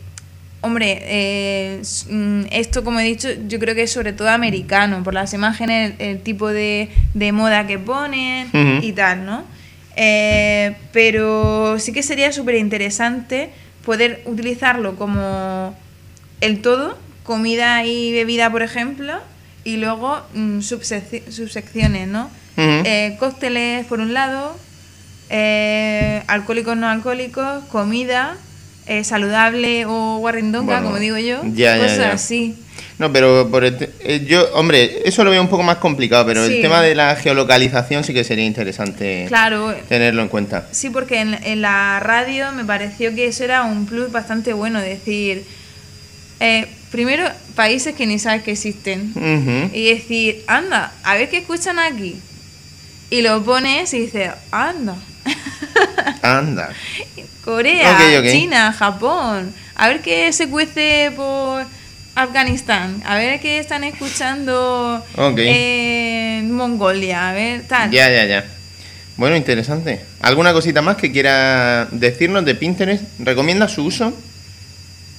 hombre, 0.61 0.99
eh, 1.01 1.81
mm, 2.11 2.43
esto 2.51 2.85
como 2.85 3.01
he 3.01 3.05
dicho, 3.05 3.29
yo 3.49 3.59
creo 3.59 3.75
que 3.75 3.85
es 3.85 3.91
sobre 3.91 4.13
todo 4.13 4.29
americano, 4.29 5.03
por 5.03 5.15
las 5.15 5.33
imágenes, 5.33 5.95
el, 5.99 6.09
el 6.09 6.21
tipo 6.21 6.49
de, 6.49 6.91
de 7.15 7.33
moda 7.33 7.67
que 7.67 7.79
ponen 7.79 8.51
y 8.83 8.93
tal, 8.93 9.25
¿no? 9.25 9.45
Eh, 9.97 10.75
pero 10.93 11.79
sí 11.79 11.93
que 11.93 12.03
sería 12.03 12.33
súper 12.33 12.55
interesante 12.57 13.51
poder 13.85 14.23
utilizarlo 14.27 14.97
como 14.97 15.75
el 16.41 16.63
todo, 16.63 16.97
comida 17.25 17.85
y 17.85 18.13
bebida, 18.13 18.51
por 18.51 18.63
ejemplo, 18.63 19.15
y 19.65 19.77
luego 19.77 20.21
mm, 20.35 20.59
subsec- 20.59 21.29
subsecciones, 21.31 22.09
¿no? 22.09 22.31
Eh, 22.57 23.17
cócteles 23.19 23.87
por 23.87 24.01
un 24.01 24.13
lado, 24.15 24.57
eh, 25.31 26.23
alcohólicos 26.27 26.77
no 26.77 26.89
alcohólicos, 26.89 27.65
comida, 27.71 28.37
eh, 28.87 29.05
saludable 29.05 29.87
o 29.87 30.19
guarrindonga, 30.19 30.75
Bueno, 30.75 30.87
como 30.89 30.99
digo 30.99 31.17
yo, 31.19 31.43
ya, 31.55 31.77
ya, 31.77 31.79
cosas 31.79 31.99
ya. 31.99 32.13
así. 32.13 32.57
No, 32.99 33.13
pero 33.13 33.49
por 33.51 33.65
el 33.65 33.77
eh, 34.01 34.25
yo, 34.27 34.49
hombre, 34.55 35.03
eso 35.05 35.25
lo 35.25 35.31
veo 35.31 35.41
un 35.41 35.49
poco 35.49 35.63
más 35.63 35.79
complicado, 35.79 36.27
pero 36.27 36.45
el 36.45 36.61
tema 36.61 36.81
de 36.83 36.95
la 36.95 37.17
geolocalización 37.17 38.05
sí 38.05 38.13
que 38.15 38.23
sería 38.23 38.45
interesante 38.45 39.25
Claro, 39.29 39.75
tenerlo 39.89 40.23
en 40.23 40.29
cuenta. 40.29 40.69
sí, 40.71 40.91
porque 40.91 41.21
en, 41.21 41.35
en 41.43 41.63
la 41.63 41.99
radio 42.01 42.53
me 42.53 42.65
pareció 42.65 43.15
que 43.15 43.27
eso 43.27 43.45
era 43.45 43.63
un 43.65 43.87
plus 43.87 44.13
bastante 44.13 44.53
bueno, 44.53 44.81
decir, 44.81 45.45
eh, 46.41 46.67
primero, 46.91 47.25
países 47.57 47.95
que 47.95 48.07
ni 48.07 48.19
sabes 48.19 48.43
que 48.43 48.53
existen, 48.53 49.13
y 49.73 49.87
decir, 49.95 50.45
anda, 50.47 50.93
a 51.03 51.15
ver 51.15 51.29
qué 51.31 51.39
escuchan 51.39 51.79
aquí. 51.79 52.17
Y 53.11 53.23
lo 53.23 53.43
pones 53.43 53.93
y 53.95 54.01
dices, 54.01 54.31
anda. 54.51 54.97
Anda. 56.23 56.71
Corea. 57.45 58.23
China, 58.31 58.73
Japón. 58.73 59.53
A 59.75 59.89
ver 59.89 60.01
qué 60.01 60.33
se 60.33 60.49
cuece 60.49 61.13
por 61.15 61.65
Afganistán. 62.15 63.03
A 63.07 63.17
ver 63.17 63.41
qué 63.41 63.59
están 63.59 63.85
escuchando 63.85 65.05
Ok. 65.17 65.39
en 65.39 66.53
Mongolia. 66.53 67.31
A 67.31 67.33
ver, 67.33 67.63
tal. 67.63 67.91
Ya, 67.91 68.11
ya, 68.11 68.25
ya. 68.27 68.45
Bueno, 69.17 69.37
interesante. 69.37 70.01
¿Alguna 70.21 70.53
cosita 70.53 70.83
más 70.83 70.97
que 70.97 71.13
quiera 71.13 71.87
decirnos 71.91 72.45
de 72.45 72.55
Pinterest? 72.55 73.05
¿Recomienda 73.19 73.69
su 73.69 73.85
uso? 73.85 74.13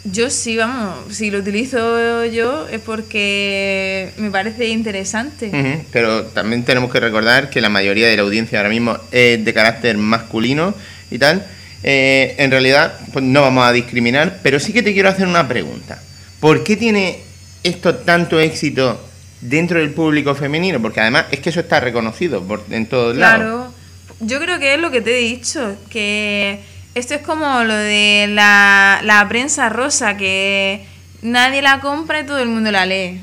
Yo 0.06 0.30
sí, 0.30 0.58
vamos, 0.58 1.16
si 1.16 1.32
lo 1.32 1.40
utilizo 1.40 2.26
yo 2.26 2.68
es 2.68 2.82
porque 2.82 4.12
me 4.18 4.30
parece 4.32 4.68
interesante. 4.68 5.50
Pero 5.94 6.24
también 6.26 6.64
tenemos 6.64 6.92
que 6.92 7.00
recordar 7.00 7.50
que 7.50 7.62
la 7.62 7.70
mayoría 7.70 8.08
de 8.08 8.18
la 8.18 8.24
audiencia 8.24 8.60
ahora 8.60 8.70
mismo 8.70 8.98
es 9.12 9.44
de 9.46 9.54
carácter 9.54 9.98
masculino 9.98 10.74
y 11.10 11.20
tal. 11.20 11.46
Eh, 11.84 12.36
en 12.38 12.52
realidad, 12.52 13.00
pues 13.14 13.24
no 13.24 13.42
vamos 13.42 13.66
a 13.66 13.72
discriminar, 13.72 14.40
pero 14.44 14.60
sí 14.60 14.74
que 14.74 14.84
te 14.84 14.94
quiero 14.94 15.08
hacer 15.08 15.26
una 15.28 15.48
pregunta. 15.48 16.02
¿Por 16.44 16.62
qué 16.66 16.76
tiene 16.76 17.20
esto 17.64 17.96
tanto 17.96 18.38
éxito 18.38 19.00
dentro 19.40 19.80
del 19.80 19.92
público 19.92 20.36
femenino? 20.36 20.82
Porque 20.82 21.00
además 21.00 21.28
es 21.32 21.40
que 21.40 21.52
eso 21.52 21.62
está 21.62 21.80
reconocido 21.80 22.44
por, 22.44 22.66
en 22.70 22.86
todos 22.86 23.16
lados. 23.16 23.38
Claro, 23.38 23.74
yo 24.20 24.42
creo 24.42 24.60
que 24.60 24.74
es 24.74 24.82
lo 24.82 24.92
que 24.92 25.00
te 25.00 25.18
he 25.18 25.22
dicho, 25.22 25.78
que 25.90 26.60
esto 26.96 27.14
es 27.14 27.22
como 27.22 27.64
lo 27.64 27.74
de 27.74 28.26
la, 28.30 29.00
la 29.06 29.26
prensa 29.30 29.70
rosa, 29.70 30.18
que 30.18 30.86
nadie 31.22 31.62
la 31.62 31.80
compra 31.80 32.20
y 32.20 32.26
todo 32.26 32.40
el 32.40 32.50
mundo 32.50 32.72
la 32.72 32.86
lee. 32.86 33.22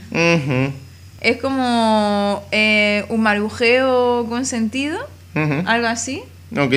Es 1.21 1.37
como 1.43 2.43
eh, 2.53 3.05
un 3.11 3.21
marujeo 3.21 4.25
consentido, 4.31 4.99
ujú. 5.35 5.63
algo 5.67 5.89
así. 5.89 6.23
Ok. 6.57 6.73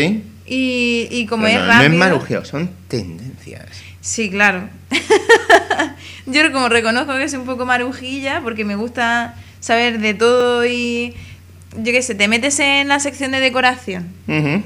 Y, 0.45 1.07
y 1.09 1.25
como 1.25 1.47
es 1.47 1.57
no, 1.57 1.67
rápido... 1.67 1.88
no 1.88 1.93
es 1.93 1.99
marujeo, 1.99 2.43
son 2.43 2.69
tendencias. 2.89 3.65
Sí, 4.01 4.30
claro. 4.30 4.67
Yo 6.26 6.52
como 6.52 6.69
reconozco 6.69 7.18
que 7.18 7.27
soy 7.30 7.40
un 7.40 7.45
poco 7.45 7.66
marujilla 7.66 8.42
porque 8.42 8.64
me 8.66 8.76
gusta 8.76 9.35
saber 9.60 10.00
de 10.00 10.14
todo 10.14 10.66
y 10.66 11.14
yo 11.77 11.92
qué 11.92 12.02
sé, 12.02 12.16
te 12.16 12.27
metes 12.27 12.60
en 12.60 12.88
la 12.88 13.00
sección 13.00 13.32
de 13.32 13.40
decoración. 13.40 14.08
Ujú. 14.27 14.64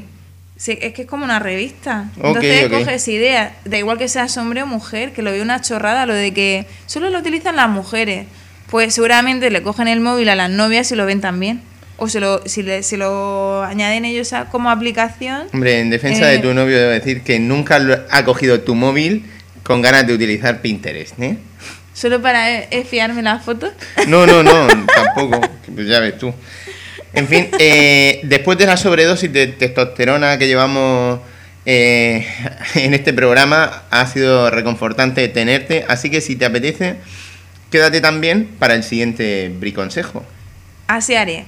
Sí, 0.58 0.78
es 0.82 0.94
que 0.94 1.04
es 1.04 1.08
como 1.08 1.24
una 1.24 1.40
revista. 1.40 2.10
Ok, 2.20 2.26
Entonces 2.28 2.66
ok. 2.66 2.72
coges 2.80 3.08
ideas, 3.08 3.54
da 3.66 3.78
igual 3.78 3.98
que 3.98 4.08
seas 4.08 4.36
hombre 4.38 4.64
o 4.64 4.66
mujer, 4.68 5.14
que 5.14 5.22
lo 5.22 5.32
veo 5.32 5.44
una 5.44 5.62
chorrada, 5.62 6.06
lo 6.06 6.14
de 6.16 6.34
que 6.34 6.66
solo 6.88 7.10
lo 7.10 7.20
utilizan 7.20 7.56
las 7.56 7.70
mujeres. 7.70 8.26
Pues 8.70 8.94
seguramente 8.94 9.50
le 9.50 9.62
cogen 9.64 9.88
el 9.88 10.00
móvil 10.02 10.30
a 10.30 10.36
las 10.36 10.50
novias 10.50 10.92
y 10.92 10.96
lo 10.96 11.06
ven 11.06 11.22
también. 11.22 11.62
O 11.98 12.10
se 12.10 12.20
lo, 12.20 12.42
si, 12.48 12.62
le, 12.64 12.84
si 12.84 12.98
lo 12.98 13.64
añaden 13.64 14.04
ellos 14.06 14.34
a- 14.34 14.46
como 14.50 14.70
aplicación. 14.70 15.48
Hombre, 15.54 15.80
en 15.80 15.90
defensa 15.90 16.26
de 16.28 16.36
Eh. 16.36 16.40
tu 16.40 16.54
novio 16.54 16.78
debo 16.78 16.92
decir 16.92 17.22
que 17.24 17.40
nunca 17.40 17.80
ha 18.12 18.26
cogido 18.26 18.60
tu 18.62 18.76
móvil 18.76 19.26
con 19.64 19.82
ganas 19.82 20.06
de 20.08 20.14
utilizar 20.14 20.62
Pinterest, 20.62 21.20
¿eh? 21.22 21.38
Solo 21.98 22.22
para 22.22 22.60
eh, 22.60 22.68
espiarme 22.70 23.24
las 23.24 23.44
fotos. 23.44 23.72
No, 24.08 24.28
no, 24.28 24.44
no, 24.44 24.68
tampoco. 24.96 25.42
Ya 25.76 26.00
ves 26.00 26.16
tú. 26.20 26.32
En 27.12 27.28
fin, 27.28 27.48
eh, 27.58 28.22
después 28.22 28.56
de 28.60 28.68
la 28.68 28.78
sobredosis 28.78 29.34
de 29.34 29.48
testosterona 29.48 30.38
que 30.38 30.46
llevamos 30.46 31.20
eh, 31.66 32.28
en 32.76 32.94
este 32.94 33.14
programa, 33.14 33.86
ha 33.90 34.06
sido 34.06 34.52
reconfortante 34.52 35.28
tenerte. 35.30 35.86
Así 35.88 36.12
que 36.12 36.22
si 36.22 36.36
te 36.36 36.46
apetece, 36.46 36.98
quédate 37.72 38.00
también 38.00 38.46
para 38.60 38.76
el 38.76 38.84
siguiente 38.84 39.52
briconsejo. 39.58 40.24
Así 40.86 41.16
haré. 41.16 41.46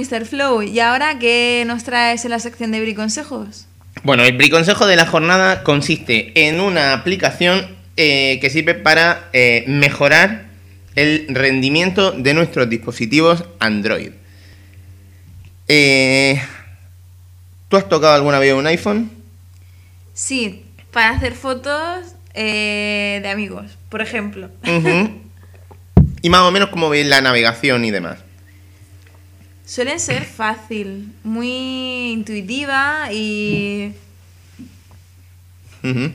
Mr. 0.00 0.24
Flow, 0.24 0.62
¿y 0.62 0.80
ahora 0.80 1.18
qué 1.18 1.64
nos 1.66 1.84
traes 1.84 2.24
en 2.24 2.30
la 2.30 2.38
sección 2.38 2.70
de 2.70 2.80
briconsejos? 2.80 3.66
Bueno, 4.02 4.24
el 4.24 4.36
briconsejo 4.36 4.86
de 4.86 4.96
la 4.96 5.04
jornada 5.04 5.62
consiste 5.62 6.48
en 6.48 6.60
una 6.60 6.94
aplicación 6.94 7.76
eh, 7.96 8.38
que 8.40 8.48
sirve 8.48 8.74
para 8.74 9.28
eh, 9.34 9.64
mejorar 9.66 10.46
el 10.94 11.26
rendimiento 11.28 12.12
de 12.12 12.32
nuestros 12.32 12.70
dispositivos 12.70 13.44
Android. 13.58 14.12
Eh, 15.68 16.40
¿Tú 17.68 17.76
has 17.76 17.88
tocado 17.88 18.14
alguna 18.14 18.38
vez 18.38 18.54
un 18.54 18.66
iPhone? 18.66 19.10
Sí, 20.14 20.64
para 20.92 21.10
hacer 21.10 21.34
fotos 21.34 22.14
de 22.34 23.28
amigos, 23.30 23.76
por 23.90 24.00
ejemplo. 24.00 24.50
Y 26.22 26.28
más 26.28 26.42
o 26.42 26.50
menos 26.50 26.68
cómo 26.68 26.90
ves 26.90 27.06
la 27.06 27.22
navegación 27.22 27.82
y 27.86 27.90
demás. 27.90 28.18
Suelen 29.70 30.00
ser 30.00 30.24
fácil, 30.24 31.12
muy 31.22 32.10
intuitiva 32.10 33.08
y, 33.12 33.92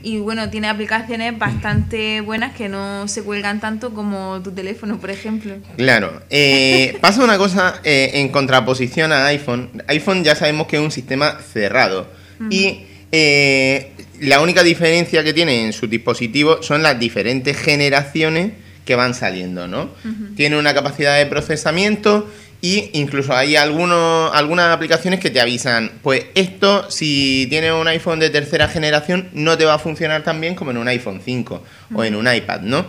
y 0.02 0.18
bueno, 0.18 0.50
tiene 0.50 0.68
aplicaciones 0.68 1.38
bastante 1.38 2.20
buenas 2.20 2.54
que 2.54 2.68
no 2.68 3.08
se 3.08 3.22
cuelgan 3.22 3.58
tanto 3.58 3.94
como 3.94 4.42
tu 4.44 4.52
teléfono, 4.52 5.00
por 5.00 5.10
ejemplo. 5.10 5.54
Claro. 5.78 6.20
Eh, 6.28 6.98
pasa 7.00 7.24
una 7.24 7.38
cosa 7.38 7.80
eh, 7.82 8.10
en 8.12 8.28
contraposición 8.28 9.10
a 9.10 9.24
iPhone. 9.28 9.82
iPhone 9.86 10.22
ya 10.22 10.34
sabemos 10.34 10.66
que 10.66 10.76
es 10.76 10.82
un 10.82 10.90
sistema 10.90 11.38
cerrado. 11.40 12.08
Y 12.50 12.80
eh, 13.10 13.92
la 14.20 14.42
única 14.42 14.64
diferencia 14.64 15.24
que 15.24 15.32
tiene 15.32 15.64
en 15.64 15.72
sus 15.72 15.88
dispositivos 15.88 16.66
son 16.66 16.82
las 16.82 16.98
diferentes 17.00 17.56
generaciones 17.56 18.52
que 18.84 18.96
van 18.96 19.14
saliendo, 19.14 19.66
¿no? 19.66 19.88
Tiene 20.36 20.58
una 20.58 20.74
capacidad 20.74 21.16
de 21.16 21.24
procesamiento 21.26 22.30
y 22.66 22.90
incluso 22.94 23.32
hay 23.32 23.54
algunos, 23.54 24.34
algunas 24.34 24.74
aplicaciones 24.74 25.20
que 25.20 25.30
te 25.30 25.40
avisan, 25.40 25.92
pues 26.02 26.24
esto 26.34 26.90
si 26.90 27.46
tienes 27.48 27.70
un 27.70 27.86
iPhone 27.86 28.18
de 28.18 28.28
tercera 28.28 28.66
generación 28.66 29.28
no 29.34 29.56
te 29.56 29.64
va 29.64 29.74
a 29.74 29.78
funcionar 29.78 30.24
tan 30.24 30.40
bien 30.40 30.56
como 30.56 30.72
en 30.72 30.78
un 30.78 30.88
iPhone 30.88 31.20
5 31.24 31.62
o 31.94 32.02
en 32.02 32.16
un 32.16 32.26
iPad, 32.26 32.62
¿no? 32.62 32.86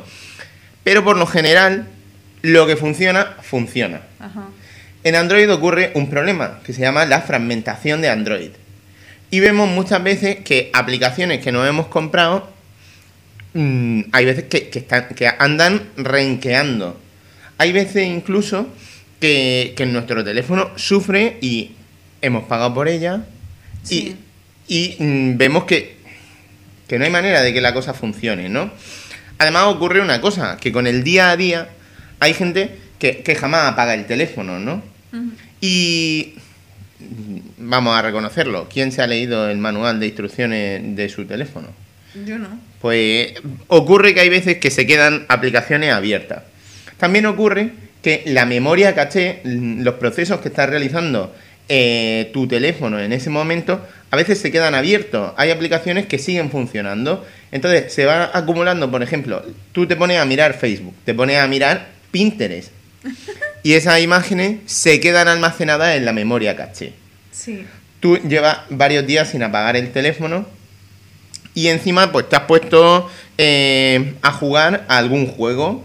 Pero 0.83 1.03
por 1.03 1.15
lo 1.15 1.27
general, 1.27 1.85
lo 2.41 2.65
que 2.65 2.75
funciona, 2.75 3.37
funciona. 3.43 4.01
Ajá. 4.19 4.47
En 5.03 5.13
Android 5.13 5.53
ocurre 5.53 5.91
un 5.93 6.09
problema 6.09 6.59
que 6.65 6.73
se 6.73 6.81
llama 6.81 7.05
la 7.05 7.21
fragmentación 7.21 8.01
de 8.01 8.09
Android. 8.09 8.49
Y 9.29 9.41
vemos 9.41 9.69
muchas 9.69 10.01
veces 10.01 10.37
que 10.37 10.71
aplicaciones 10.73 11.43
que 11.43 11.51
nos 11.51 11.69
hemos 11.69 11.85
comprado, 11.85 12.49
mm, 13.53 14.05
hay 14.11 14.25
veces 14.25 14.45
que, 14.45 14.69
que 14.69 14.79
están, 14.79 15.09
que 15.09 15.27
andan 15.27 15.83
renqueando. 15.97 16.99
Hay 17.59 17.73
veces 17.73 18.07
incluso 18.07 18.69
que, 19.19 19.73
que 19.75 19.85
nuestro 19.85 20.23
teléfono 20.23 20.71
sufre 20.75 21.37
y 21.41 21.71
hemos 22.21 22.43
pagado 22.45 22.73
por 22.73 22.87
ella 22.87 23.23
Sí. 23.83 24.15
y, 24.67 24.95
y, 24.99 25.03
mm, 25.03 25.37
vemos 25.37 25.63
que, 25.65 25.97
que 26.87 26.99
no 26.99 27.05
hay 27.05 27.11
manera 27.11 27.41
de 27.41 27.53
que 27.53 27.61
la 27.61 27.73
cosa 27.73 27.93
funcione, 27.93 28.49
¿no? 28.49 28.71
Además 29.39 29.65
ocurre 29.65 30.01
una 30.01 30.19
cosa, 30.19 30.57
que 30.57 30.71
con 30.71 30.87
el 30.87 31.03
día 31.03 31.31
a 31.31 31.37
día 31.37 31.69
hay 32.19 32.33
gente 32.33 32.75
que, 32.99 33.19
que 33.19 33.35
jamás 33.35 33.71
apaga 33.71 33.93
el 33.93 34.05
teléfono, 34.07 34.59
¿no? 34.59 34.83
Y 35.61 36.33
mm, 36.99 37.69
vamos 37.69 37.97
a 37.97 38.01
reconocerlo, 38.01 38.67
¿quién 38.71 38.91
se 38.91 39.01
ha 39.01 39.07
leído 39.07 39.49
el 39.49 39.57
manual 39.57 39.99
de 39.99 40.07
instrucciones 40.07 40.95
de 40.95 41.09
su 41.09 41.25
teléfono? 41.25 41.67
Yo 42.25 42.37
no. 42.39 42.59
Pues 42.81 43.33
ocurre 43.67 44.13
que 44.13 44.21
hay 44.21 44.29
veces 44.29 44.57
que 44.57 44.71
se 44.71 44.85
quedan 44.87 45.25
aplicaciones 45.29 45.93
abiertas. 45.93 46.43
También 46.97 47.25
ocurre 47.27 47.71
que 48.07 48.23
la 48.25 48.45
memoria 48.45 48.95
caché, 48.95 49.41
mm, 49.43 49.81
los 49.81 49.95
procesos 49.95 50.39
que 50.39 50.47
está 50.47 50.65
realizando 50.65 51.35
eh, 51.67 52.29
tu 52.31 52.47
teléfono 52.47 52.97
en 53.01 53.11
ese 53.11 53.29
momento, 53.29 53.85
a 54.11 54.15
veces 54.15 54.39
se 54.39 54.49
quedan 54.49 54.75
abiertos. 54.75 55.33
Hay 55.35 55.51
aplicaciones 55.51 56.05
que 56.05 56.17
siguen 56.17 56.49
funcionando. 56.49 57.27
Entonces 57.51 57.91
se 57.91 58.05
va 58.05 58.31
acumulando, 58.33 58.89
por 58.89 59.03
ejemplo, 59.03 59.43
tú 59.73 59.85
te 59.87 59.97
pones 59.97 60.19
a 60.19 60.23
mirar 60.23 60.53
Facebook, 60.53 60.93
te 61.03 61.13
pones 61.13 61.37
a 61.37 61.47
mirar 61.47 61.87
Pinterest. 62.11 62.71
Y 63.63 63.73
esas 63.73 63.99
imágenes 63.99 64.59
se 64.67 65.01
quedan 65.01 65.27
almacenadas 65.27 65.97
en 65.97 66.05
la 66.05 66.13
memoria 66.13 66.55
caché 66.55 66.93
Sí. 67.33 67.65
tú 67.99 68.17
llevas 68.19 68.59
varios 68.69 69.05
días 69.05 69.29
sin 69.31 69.43
apagar 69.43 69.75
el 69.75 69.91
teléfono 69.91 70.45
y 71.53 71.67
encima 71.67 72.13
pues 72.13 72.29
te 72.29 72.37
has 72.37 72.43
puesto 72.43 73.09
eh, 73.37 74.13
a 74.21 74.31
jugar 74.31 74.85
a 74.87 74.97
algún 74.97 75.27
juego, 75.27 75.83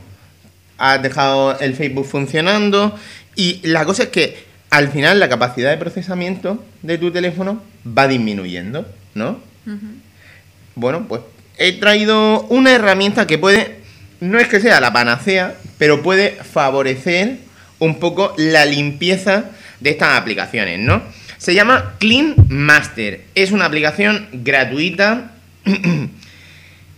has 0.83 1.01
dejado 1.01 1.57
el 1.61 1.77
Facebook 1.77 2.07
funcionando 2.07 2.99
y 3.37 3.61
la 3.63 3.85
cosa 3.85 4.03
es 4.03 4.09
que 4.09 4.37
al 4.69 4.89
final 4.89 5.21
la 5.21 5.29
capacidad 5.29 5.71
de 5.71 5.77
procesamiento 5.77 6.63
de 6.83 6.99
tu 6.99 7.13
teléfono 7.13 7.63
va 7.87 8.09
disminuyendo, 8.09 8.85
¿no? 9.15 9.39
Bueno, 10.75 11.07
pues 11.07 11.21
he 11.57 11.75
traído 11.75 12.43
una 12.49 12.73
herramienta 12.73 13.29
que 13.29 13.39
puede, 13.39 13.79
no 14.19 14.41
es 14.41 14.49
que 14.49 14.59
sea 14.59 14.81
la 14.81 14.93
panacea, 14.93 15.55
pero 15.79 16.03
puede 16.03 16.33
favorecer 16.33 17.37
un 17.79 18.01
poco 18.01 18.35
la 18.37 18.65
limpieza 18.65 19.45
de 19.79 19.91
estas 19.91 20.19
aplicaciones, 20.19 20.81
¿no? 20.81 21.01
Se 21.39 21.55
llama 21.55 21.95
Clean 22.01 22.35
Master. 22.49 23.21
Es 23.37 23.53
una 23.53 23.67
aplicación 23.67 24.27
gratuita 24.33 25.31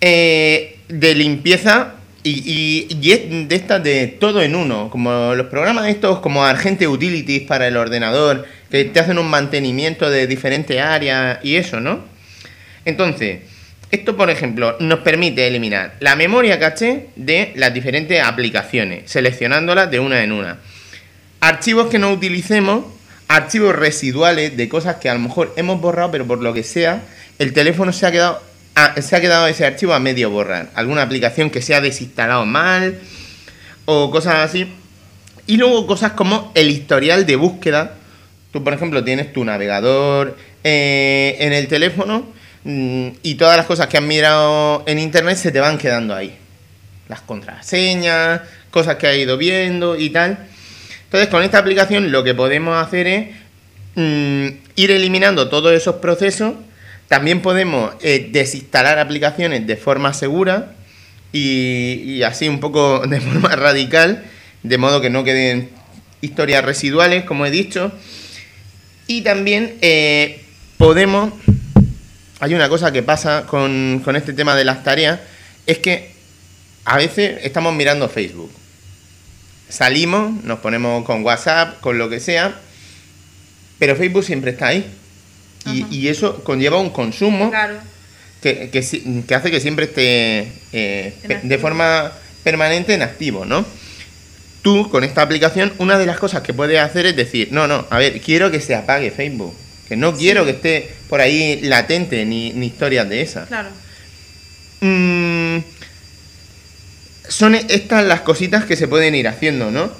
eh, 0.00 0.78
de 0.88 1.14
limpieza 1.14 1.96
y, 2.24 3.12
es 3.12 3.48
de 3.48 3.54
estas 3.54 3.84
de 3.84 4.06
todo 4.06 4.42
en 4.42 4.54
uno, 4.56 4.88
como 4.90 5.34
los 5.34 5.46
programas 5.48 5.88
estos 5.88 6.20
como 6.20 6.44
Argente 6.44 6.88
Utilities 6.88 7.42
para 7.42 7.68
el 7.68 7.76
ordenador, 7.76 8.46
que 8.70 8.86
te 8.86 8.98
hacen 8.98 9.18
un 9.18 9.28
mantenimiento 9.28 10.08
de 10.10 10.26
diferentes 10.26 10.80
áreas 10.80 11.38
y 11.44 11.56
eso, 11.56 11.80
¿no? 11.80 12.00
Entonces, 12.84 13.40
Esto, 13.90 14.16
por 14.16 14.28
ejemplo, 14.28 14.76
nos 14.80 15.00
permite 15.00 15.46
eliminar 15.46 15.94
la 16.00 16.16
memoria 16.16 16.58
caché 16.58 17.10
de 17.14 17.52
las 17.54 17.72
diferentes 17.72 18.20
aplicaciones, 18.20 19.08
seleccionándolas 19.08 19.88
de 19.88 20.00
una 20.00 20.24
en 20.24 20.32
una. 20.32 20.58
Archivos 21.38 21.88
que 21.90 22.00
no 22.00 22.10
utilicemos, 22.10 22.86
archivos 23.28 23.76
residuales 23.76 24.56
de 24.56 24.68
cosas 24.68 24.96
que 24.96 25.08
a 25.08 25.14
lo 25.14 25.20
mejor 25.20 25.52
hemos 25.56 25.80
borrado, 25.80 26.10
pero 26.10 26.26
por 26.26 26.42
lo 26.42 26.52
que 26.52 26.64
sea, 26.64 27.02
el 27.38 27.52
teléfono 27.52 27.92
se 27.92 28.06
ha 28.06 28.10
quedado, 28.10 28.42
a- 28.74 29.00
se 29.00 29.16
ha 29.16 29.20
quedado 29.20 29.46
ese 29.46 29.64
archivo 29.66 29.94
a 29.94 30.00
medio 30.00 30.30
borrar. 30.30 30.70
Alguna 30.74 31.02
aplicación 31.02 31.50
que 31.50 31.62
se 31.62 31.74
ha 31.74 31.80
desinstalado 31.80 32.44
mal 32.46 32.98
o 33.84 34.10
cosas 34.10 34.36
así. 34.36 34.66
Y 35.46 35.56
luego 35.56 35.86
cosas 35.86 36.12
como 36.12 36.50
el 36.54 36.70
historial 36.70 37.26
de 37.26 37.36
búsqueda. 37.36 37.94
Tú, 38.52 38.62
por 38.64 38.72
ejemplo, 38.72 39.04
tienes 39.04 39.32
tu 39.32 39.44
navegador 39.44 40.36
eh, 40.62 41.36
en 41.40 41.52
el 41.52 41.68
teléfono 41.68 42.26
mm, 42.64 43.08
y 43.22 43.34
todas 43.34 43.56
las 43.56 43.66
cosas 43.66 43.88
que 43.88 43.98
has 43.98 44.02
mirado 44.02 44.84
en 44.86 44.98
internet 44.98 45.36
se 45.36 45.52
te 45.52 45.60
van 45.60 45.76
quedando 45.78 46.14
ahí. 46.14 46.34
Las 47.08 47.20
contraseñas, 47.20 48.40
cosas 48.70 48.96
que 48.96 49.06
has 49.06 49.16
ido 49.16 49.36
viendo 49.36 49.96
y 49.96 50.10
tal. 50.10 50.38
Entonces, 51.04 51.28
con 51.28 51.42
esta 51.42 51.58
aplicación 51.58 52.10
lo 52.10 52.24
que 52.24 52.34
podemos 52.34 52.76
hacer 52.82 53.06
es 53.06 53.28
mm, 53.96 54.46
ir 54.76 54.90
eliminando 54.90 55.48
todos 55.48 55.72
esos 55.72 55.96
procesos. 55.96 56.54
También 57.08 57.42
podemos 57.42 57.94
eh, 58.00 58.28
desinstalar 58.32 58.98
aplicaciones 58.98 59.66
de 59.66 59.76
forma 59.76 60.14
segura 60.14 60.74
y, 61.32 62.22
así 62.22 62.48
un 62.48 62.60
poco 62.60 63.00
de 63.06 63.20
forma 63.20 63.54
radical, 63.56 64.24
de 64.62 64.78
modo 64.78 65.00
que 65.00 65.10
no 65.10 65.24
queden 65.24 65.70
historias 66.20 66.64
residuales, 66.64 67.24
como 67.24 67.46
he 67.46 67.50
dicho. 67.50 67.92
Y 69.06 69.22
también 69.22 69.74
eh, 69.82 70.42
podemos... 70.78 71.32
Hay 72.40 72.54
una 72.54 72.68
cosa 72.68 72.92
que 72.92 73.02
pasa 73.02 73.46
con, 73.46 74.02
con 74.04 74.16
este 74.16 74.32
tema 74.32 74.54
de 74.54 74.64
las 74.64 74.82
tareas, 74.82 75.20
es 75.66 75.78
que 75.78 76.10
a 76.84 76.96
veces 76.96 77.38
estamos 77.42 77.74
mirando 77.74 78.08
Facebook. 78.08 78.50
Salimos, 79.68 80.44
nos 80.44 80.58
ponemos 80.58 81.04
con 81.04 81.24
WhatsApp, 81.24 81.80
con 81.80 81.96
lo 81.96 82.10
que 82.10 82.20
sea, 82.20 82.54
pero 83.78 83.96
Facebook 83.96 84.24
siempre 84.24 84.50
está 84.50 84.68
ahí. 84.68 84.84
Y, 85.66 85.86
y 85.90 86.08
eso 86.08 86.42
conlleva 86.44 86.78
un 86.78 86.90
consumo 86.90 87.50
Claro. 87.50 87.76
que, 88.42 88.70
que 88.70 89.34
hace 89.34 89.50
que 89.50 89.60
siempre 89.60 89.86
esté 89.86 90.52
eh, 90.72 91.14
de 91.42 91.58
forma 91.58 92.12
permanente 92.42 92.92
en 92.94 93.02
activo, 93.02 93.44
¿no? 93.44 93.64
Tú, 94.62 94.88
con 94.90 95.04
esta 95.04 95.22
aplicación, 95.22 95.72
una 95.78 95.98
de 95.98 96.06
las 96.06 96.18
cosas 96.18 96.42
que 96.42 96.54
puedes 96.54 96.78
hacer 96.80 97.06
es 97.06 97.16
decir, 97.16 97.48
no, 97.50 97.66
no, 97.66 97.86
a 97.90 97.98
ver, 97.98 98.20
quiero 98.20 98.50
que 98.50 98.60
se 98.60 98.74
apague 98.74 99.10
Facebook. 99.10 99.54
Que 99.88 99.96
no 99.96 100.14
quiero 100.16 100.46
que 100.46 100.52
esté 100.52 100.90
por 101.10 101.20
ahí 101.20 101.60
latente 101.62 102.24
ni, 102.24 102.52
ni 102.54 102.66
historias 102.68 103.06
de 103.08 103.20
esas. 103.20 103.48
Claro. 103.48 103.68
Mm, 104.80 105.58
son 107.28 107.54
estas 107.54 108.04
las 108.04 108.20
cositas 108.22 108.64
que 108.64 108.76
se 108.76 108.88
pueden 108.88 109.14
ir 109.14 109.28
haciendo, 109.28 109.70
¿no? 109.70 109.90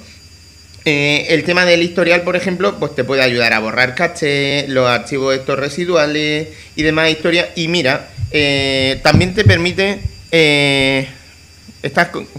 Eh, 0.87 1.25
el 1.29 1.43
tema 1.43 1.65
del 1.65 1.81
historial, 1.81 2.21
por 2.21 2.35
ejemplo, 2.35 2.77
pues 2.77 2.93
te 2.93 3.03
puede 3.03 3.23
ayudar 3.23 3.53
a 3.53 3.59
borrar 3.59 3.95
caché, 3.95 4.67
los 4.67 4.87
archivos 4.87 5.35
estos 5.35 5.57
residuales 5.57 6.49
y 6.75 6.83
demás 6.83 7.09
historias. 7.09 7.47
Y 7.55 7.67
mira, 7.67 8.09
eh, 8.31 8.99
también 9.01 9.33
te 9.33 9.45
permite... 9.45 9.99
Eh, 10.31 11.07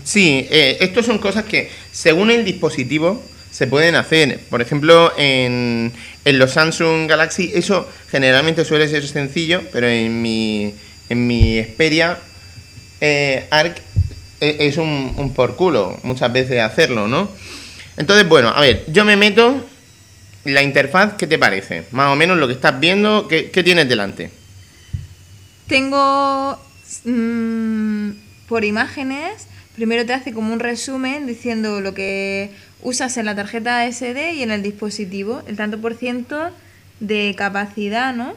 sí, 0.05 0.47
eh, 0.50 0.76
estos 0.81 1.07
son 1.07 1.18
cosas 1.18 1.44
que 1.44 1.70
según 1.91 2.31
el 2.31 2.44
dispositivo 2.44 3.23
se 3.50 3.66
pueden 3.66 3.94
hacer. 3.94 4.41
Por 4.50 4.60
ejemplo, 4.60 5.12
en, 5.16 5.92
los 6.25 6.52
Samsung 6.52 7.08
Galaxy 7.08 7.50
eso 7.55 7.89
generalmente 8.10 8.65
suele 8.65 8.89
ser 8.89 9.07
sencillo, 9.07 9.62
pero 9.73 9.89
en 9.89 10.20
mi, 10.20 10.75
en 11.08 11.26
mi 11.26 11.62
Xperia 11.62 12.18
Arc 13.50 13.78
es 14.41 14.76
un 14.76 15.33
por 15.34 15.57
culo 15.57 15.99
muchas 16.02 16.31
veces 16.33 16.60
hacerlo, 16.60 17.08
¿no? 17.08 17.31
Entonces, 17.97 18.28
bueno, 18.28 18.49
a 18.49 18.60
ver, 18.60 18.84
yo 18.89 19.05
me 19.05 19.16
meto 19.16 19.65
la 20.44 20.62
interfaz, 20.62 21.15
¿qué 21.15 21.26
te 21.26 21.39
parece? 21.39 21.84
Más 21.91 22.08
o 22.08 22.16
menos 22.16 22.39
lo 22.39 22.47
que 22.47 22.55
estás 22.55 22.78
viendo, 22.78 23.26
¿qué, 23.28 23.50
qué 23.50 23.62
tienes 23.62 23.89
delante? 23.89 24.31
Tengo 25.66 26.58
mm, 27.05 28.10
por 28.49 28.65
imágenes, 28.65 29.49
primero 29.75 30.07
te 30.07 30.12
hace 30.12 30.33
como 30.33 30.52
un 30.52 30.60
resumen 30.60 31.26
diciendo 31.26 31.81
lo 31.81 31.94
que 31.94 32.50
usas 32.83 33.16
en 33.16 33.26
la 33.26 33.34
tarjeta 33.34 33.91
SD 33.91 34.34
y 34.34 34.42
en 34.42 34.50
el 34.50 34.62
dispositivo, 34.62 35.42
el 35.47 35.57
tanto 35.57 35.81
por 35.81 35.94
ciento 35.94 36.50
de 37.00 37.34
capacidad, 37.36 38.15
¿no? 38.15 38.34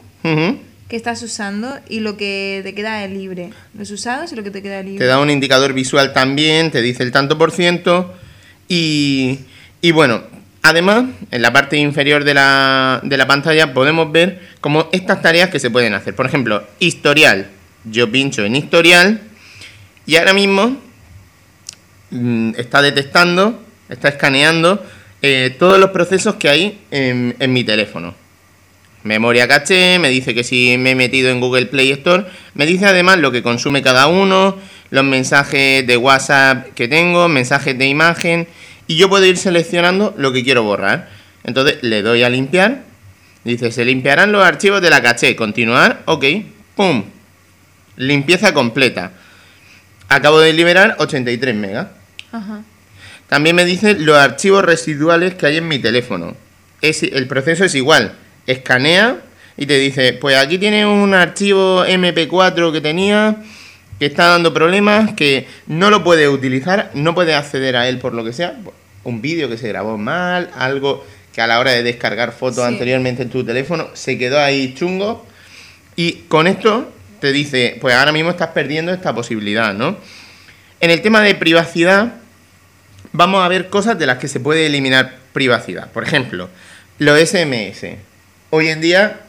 Que 0.88 0.95
estás 0.95 1.21
usando 1.21 1.77
y 1.88 1.99
lo 1.99 2.17
que 2.17 2.61
te 2.63 2.73
queda 2.73 3.05
libre. 3.07 3.51
Los 3.77 3.91
usados 3.91 4.31
y 4.31 4.35
lo 4.35 4.43
que 4.43 4.49
te 4.49 4.63
queda 4.63 4.81
libre. 4.81 4.97
Te 4.97 5.05
da 5.05 5.19
un 5.19 5.29
indicador 5.29 5.73
visual 5.73 6.13
también, 6.13 6.71
te 6.71 6.81
dice 6.81 7.03
el 7.03 7.11
tanto 7.11 7.38
por 7.38 7.51
ciento. 7.51 8.13
Y, 8.69 9.39
bueno, 9.91 10.22
además, 10.61 11.06
en 11.31 11.41
la 11.41 11.51
parte 11.51 11.77
inferior 11.77 12.23
de 12.23 12.35
la, 12.35 13.01
de 13.03 13.17
la 13.17 13.25
pantalla 13.25 13.73
podemos 13.73 14.11
ver 14.11 14.48
como 14.61 14.88
estas 14.91 15.22
tareas 15.22 15.49
que 15.49 15.59
se 15.59 15.72
pueden 15.72 15.95
hacer. 15.95 16.15
Por 16.15 16.27
ejemplo, 16.27 16.64
historial. 16.80 17.49
Yo 17.85 18.11
pincho 18.11 18.43
en 18.43 18.57
historial 18.57 19.22
y 20.06 20.17
ahora 20.17 20.33
mismo 20.33 20.77
mm, 22.11 22.51
está 22.57 22.81
detectando, 22.81 23.64
está 23.88 24.09
escaneando 24.09 24.85
eh, 25.22 25.56
todos 25.57 25.80
los 25.80 25.91
procesos 25.91 26.35
que 26.35 26.49
hay 26.49 26.81
en, 26.91 27.35
en 27.39 27.53
mi 27.53 27.64
teléfono. 27.64 28.14
Memoria 29.03 29.48
caché, 29.48 29.98
me 29.98 30.09
dice 30.09 30.35
que 30.35 30.43
si 30.43 30.77
me 30.77 30.91
he 30.91 30.95
metido 30.95 31.30
en 31.30 31.39
Google 31.39 31.67
Play 31.67 31.91
Store, 31.91 32.25
me 32.53 32.65
dice 32.65 32.85
además 32.85 33.19
lo 33.19 33.31
que 33.31 33.41
consume 33.41 33.81
cada 33.81 34.07
uno, 34.07 34.57
los 34.90 35.03
mensajes 35.03 35.85
de 35.85 35.98
WhatsApp 35.98 36.74
que 36.74 36.88
tengo, 36.88 37.27
mensajes 37.27 37.77
de 37.77 37.88
imagen, 37.88 38.48
y 38.88 38.98
yo 38.98 39.09
puedo 39.09 39.26
ir 39.26 39.38
seleccionando 39.38 40.14
lo 40.18 40.34
que 40.34 40.43
quiero 40.43 40.64
borrar. 40.64 41.09
Entonces 41.43 41.77
le 41.82 42.01
doy 42.01 42.24
a 42.24 42.30
limpiar, 42.30 42.84
dice, 43.43 43.72
se 43.72 43.85
limpiarán 43.85 44.32
los 44.32 44.43
archivos 44.43 44.82
de 44.82 44.90
la 44.90 45.01
caché, 45.01 45.35
continuar, 45.35 46.01
ok, 46.06 46.26
pum, 46.76 47.03
limpieza 47.98 48.53
completa. 48.53 49.11
Acabo 50.08 50.40
de 50.40 50.53
liberar 50.53 50.95
83 51.00 51.56
megas. 51.56 51.88
Ajá. 52.32 52.64
También 53.30 53.56
me 53.56 53.64
dice 53.64 53.93
los 53.93 54.18
archivos 54.18 54.66
residuales 54.66 55.35
que 55.35 55.45
hay 55.45 55.58
en 55.58 55.68
mi 55.68 55.77
teléfono. 55.77 56.35
Es, 56.82 57.03
el 57.03 57.27
proceso 57.27 57.64
es 57.64 57.76
igual. 57.76 58.14
Escanea 58.48 59.18
y 59.56 59.68
te 59.68 59.77
dice, 59.77 60.14
pues 60.14 60.35
aquí 60.35 60.58
tienes 60.58 60.88
un 60.88 61.14
archivo 61.14 61.85
MP4 61.85 62.72
que 62.72 62.82
tenía, 62.82 63.35
que 63.99 64.05
está 64.05 64.27
dando 64.27 64.53
problemas, 64.53 65.13
que 65.13 65.47
no 65.67 65.89
lo 65.89 66.03
puedes 66.03 66.29
utilizar, 66.29 66.89
no 66.93 67.13
puedes 67.13 67.35
acceder 67.35 67.75
a 67.75 67.87
él 67.87 67.99
por 67.99 68.13
lo 68.13 68.23
que 68.23 68.33
sea. 68.33 68.55
Un 69.03 69.21
vídeo 69.21 69.49
que 69.49 69.57
se 69.57 69.67
grabó 69.67 69.97
mal, 69.97 70.49
algo 70.55 71.05
que 71.33 71.41
a 71.41 71.47
la 71.47 71.59
hora 71.59 71.71
de 71.71 71.83
descargar 71.83 72.31
fotos 72.31 72.63
Sí. 72.63 72.67
anteriormente 72.73 73.23
en 73.23 73.29
tu 73.29 73.43
teléfono 73.43 73.89
se 73.93 74.17
quedó 74.17 74.39
ahí 74.39 74.73
chungo. 74.73 75.25
Y 75.95 76.23
con 76.29 76.47
esto 76.47 76.91
te 77.19 77.31
dice, 77.33 77.77
pues 77.81 77.93
ahora 77.93 78.11
mismo 78.13 78.29
estás 78.29 78.49
perdiendo 78.49 78.93
esta 78.93 79.13
posibilidad, 79.13 79.73
¿no? 79.73 79.97
En 80.79 80.91
el 80.91 81.01
tema 81.01 81.21
de 81.21 81.35
privacidad, 81.35 82.13
vamos 83.11 83.43
a 83.43 83.47
ver 83.49 83.69
cosas 83.69 83.99
de 83.99 84.05
las 84.05 84.17
que 84.17 84.29
se 84.29 84.39
puede 84.39 84.65
eliminar 84.65 85.17
privacidad. 85.33 85.91
Por 85.91 86.03
ejemplo, 86.03 86.49
los 86.99 87.19
SMS. 87.19 87.97
Hoy 88.49 88.69
en 88.69 88.79
día, 88.79 89.19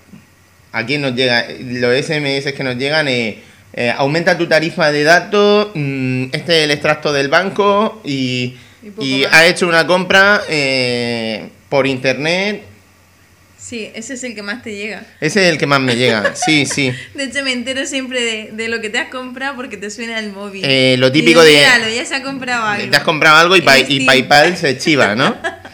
aquí 0.72 0.98
nos 0.98 1.14
llega, 1.14 1.46
los 1.60 1.92
SMS 1.94 2.52
que 2.52 2.62
nos 2.62 2.76
llegan 2.76 3.08
es, 3.08 3.36
eh, 3.72 3.92
aumenta 3.96 4.36
tu 4.36 4.46
tarifa 4.46 4.90
de 4.92 5.02
datos, 5.04 5.68
mm, 5.74 6.24
este 6.32 6.58
es 6.58 6.64
el 6.64 6.70
extracto 6.70 7.12
del 7.12 7.28
banco 7.28 8.00
y, 8.04 8.56
Y 8.98 9.24
ha 9.24 9.46
hecho 9.46 9.68
una 9.68 9.86
compra 9.86 10.42
eh, 10.48 11.48
por 11.68 11.86
internet. 11.86 12.62
Sí, 13.58 13.90
ese 13.94 14.14
es 14.14 14.24
el 14.24 14.34
que 14.34 14.42
más 14.42 14.62
te 14.62 14.74
llega. 14.74 15.02
Ese 15.20 15.44
es 15.46 15.52
el 15.52 15.58
que 15.58 15.66
más 15.66 15.80
me 15.80 15.94
llega. 15.94 16.34
Sí, 16.34 16.64
sí. 16.66 16.92
De 17.14 17.24
hecho, 17.24 17.44
me 17.44 17.52
entero 17.52 17.84
siempre 17.86 18.22
de, 18.22 18.50
de 18.52 18.68
lo 18.68 18.80
que 18.80 18.88
te 18.88 18.98
has 18.98 19.08
comprado 19.10 19.54
porque 19.54 19.76
te 19.76 19.90
suena 19.90 20.18
el 20.18 20.32
móvil. 20.32 20.64
Eh, 20.64 20.96
lo 20.98 21.12
típico 21.12 21.42
digo, 21.42 21.44
de- 21.44 21.60
Míralo, 21.60 21.88
ya 21.94 22.04
se 22.06 22.14
ha 22.14 22.22
comprado 22.22 22.64
algo. 22.66 22.90
Te 22.90 22.96
has 22.96 23.02
comprado 23.02 23.36
algo 23.36 23.56
y, 23.56 23.60
Pay- 23.60 23.84
y. 23.88 24.06
PayPal 24.06 24.56
se 24.56 24.78
chiva, 24.78 25.14
¿no? 25.14 25.36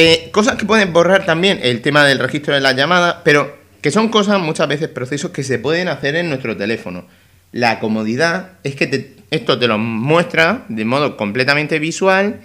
Eh, 0.00 0.28
cosas 0.30 0.54
que 0.54 0.64
puedes 0.64 0.88
borrar 0.92 1.26
también, 1.26 1.58
el 1.60 1.82
tema 1.82 2.06
del 2.06 2.20
registro 2.20 2.54
de 2.54 2.60
las 2.60 2.76
llamadas, 2.76 3.16
pero 3.24 3.58
que 3.82 3.90
son 3.90 4.08
cosas, 4.10 4.38
muchas 4.38 4.68
veces, 4.68 4.86
procesos 4.88 5.32
que 5.32 5.42
se 5.42 5.58
pueden 5.58 5.88
hacer 5.88 6.14
en 6.14 6.28
nuestro 6.28 6.56
teléfono. 6.56 7.04
La 7.52 7.80
comodidad 7.80 8.52
es 8.64 8.74
que 8.76 8.86
te- 8.86 9.16
esto 9.30 9.58
te 9.58 9.66
lo 9.66 9.78
muestra 9.78 10.64
de 10.68 10.84
modo 10.84 11.16
completamente 11.16 11.78
visual 11.78 12.40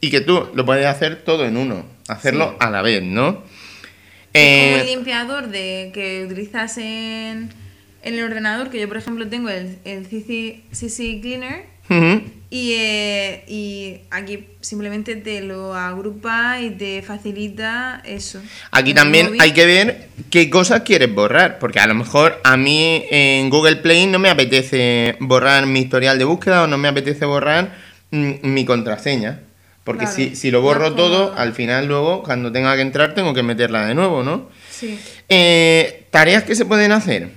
y 0.00 0.10
que 0.10 0.20
tú 0.20 0.48
lo 0.54 0.64
puedes 0.64 0.86
hacer 0.86 1.22
todo 1.24 1.46
en 1.46 1.56
uno, 1.56 1.84
hacerlo 2.08 2.56
a 2.60 2.70
la 2.70 2.82
vez, 2.82 3.02
¿no? 3.02 3.42
Es 4.32 4.42
como 4.42 4.76
Eh, 4.76 4.80
el 4.80 4.86
limpiador 4.86 5.48
de, 5.48 5.90
que 5.94 6.24
utilizas 6.26 6.76
en, 6.78 7.50
en 8.02 8.14
el 8.14 8.22
ordenador, 8.24 8.70
que 8.70 8.80
yo 8.80 8.88
por 8.88 8.96
ejemplo 8.96 9.28
tengo 9.28 9.48
el, 9.48 9.78
el 9.84 10.06
CC, 10.06 10.62
CC 10.72 11.20
Cleaner 11.20 11.66
Y, 12.50 12.74
eh, 12.74 13.44
y 13.48 13.96
aquí 14.10 14.46
simplemente 14.60 15.16
te 15.16 15.40
lo 15.40 15.74
agrupa 15.74 16.60
y 16.60 16.70
te 16.70 17.02
facilita 17.02 18.00
eso. 18.04 18.40
Aquí 18.70 18.94
también 18.94 19.30
hay 19.40 19.52
que 19.52 19.66
ver 19.66 20.08
qué 20.30 20.50
cosas 20.50 20.82
quieres 20.82 21.12
borrar, 21.12 21.58
porque 21.58 21.80
a 21.80 21.86
lo 21.88 21.94
mejor 21.94 22.40
a 22.44 22.56
mí 22.56 23.04
en 23.10 23.50
Google 23.50 23.76
Play 23.76 24.06
no 24.06 24.20
me 24.20 24.30
apetece 24.30 25.16
borrar 25.18 25.66
mi 25.66 25.80
historial 25.80 26.16
de 26.16 26.24
búsqueda 26.24 26.62
o 26.62 26.66
no 26.68 26.78
me 26.78 26.86
apetece 26.86 27.24
borrar 27.24 27.74
mm, 28.12 28.34
mi 28.42 28.64
contraseña. 28.64 29.40
Porque 29.82 30.04
Claro. 30.04 30.16
si, 30.16 30.36
si 30.36 30.50
lo 30.50 30.62
borro 30.62 30.94
todo, 30.94 31.34
al 31.36 31.52
final 31.54 31.86
luego, 31.86 32.22
cuando 32.22 32.50
tenga 32.52 32.74
que 32.76 32.82
entrar, 32.82 33.14
tengo 33.14 33.34
que 33.34 33.42
meterla 33.42 33.84
de 33.84 33.94
nuevo, 33.94 34.22
¿no? 34.22 34.48
Sí. 34.70 34.98
Eh, 35.28 36.06
tareas 36.10 36.44
que 36.44 36.54
se 36.54 36.64
pueden 36.64 36.92
hacer. 36.92 37.30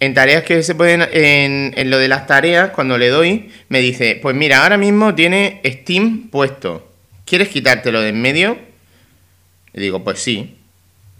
En 0.00 0.14
tareas 0.14 0.44
que 0.44 0.62
se 0.62 0.74
pueden. 0.74 1.02
En, 1.12 1.74
en 1.76 1.90
lo 1.90 1.98
de 1.98 2.08
las 2.08 2.26
tareas, 2.26 2.70
cuando 2.70 2.98
le 2.98 3.08
doy, 3.08 3.50
me 3.68 3.80
dice: 3.80 4.18
Pues 4.20 4.34
mira, 4.34 4.62
ahora 4.62 4.76
mismo 4.76 5.14
tiene 5.14 5.60
Steam 5.64 6.28
puesto. 6.30 6.90
¿Quieres 7.26 7.48
quitártelo 7.48 8.00
de 8.00 8.08
en 8.08 8.20
medio? 8.20 8.58
Le 9.72 9.82
digo: 9.82 10.02
Pues 10.02 10.20
sí. 10.20 10.56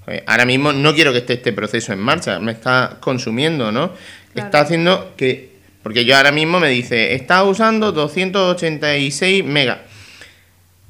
Pues 0.04 0.22
ahora 0.26 0.46
mismo 0.46 0.72
no 0.72 0.94
quiero 0.94 1.12
que 1.12 1.18
esté 1.18 1.34
este 1.34 1.52
proceso 1.52 1.92
en 1.92 2.00
marcha. 2.00 2.40
Me 2.40 2.52
está 2.52 2.96
consumiendo, 3.00 3.70
¿no? 3.70 3.92
Claro. 4.32 4.46
Está 4.46 4.60
haciendo 4.60 5.12
que. 5.16 5.50
Porque 5.82 6.04
yo 6.04 6.16
ahora 6.16 6.32
mismo 6.32 6.58
me 6.58 6.70
dice: 6.70 7.14
Está 7.14 7.44
usando 7.44 7.92
286 7.92 9.44
megas. 9.44 9.78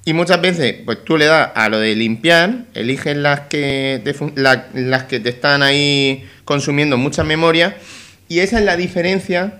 Y 0.04 0.12
muchas 0.14 0.40
veces, 0.40 0.76
pues 0.84 1.04
tú 1.04 1.18
le 1.18 1.26
das 1.26 1.50
a 1.54 1.68
lo 1.68 1.78
de 1.78 1.94
limpiar, 1.94 2.64
eliges 2.74 3.16
las 3.16 3.40
que 3.40 4.00
te, 4.02 4.14
la- 4.40 4.66
las 4.74 5.04
que 5.04 5.20
te 5.20 5.28
están 5.28 5.62
ahí 5.62 6.24
consumiendo 6.44 6.96
mucha 6.96 7.22
memoria, 7.22 7.76
y 8.28 8.40
esa 8.40 8.58
es 8.58 8.64
la 8.64 8.76
diferencia 8.76 9.54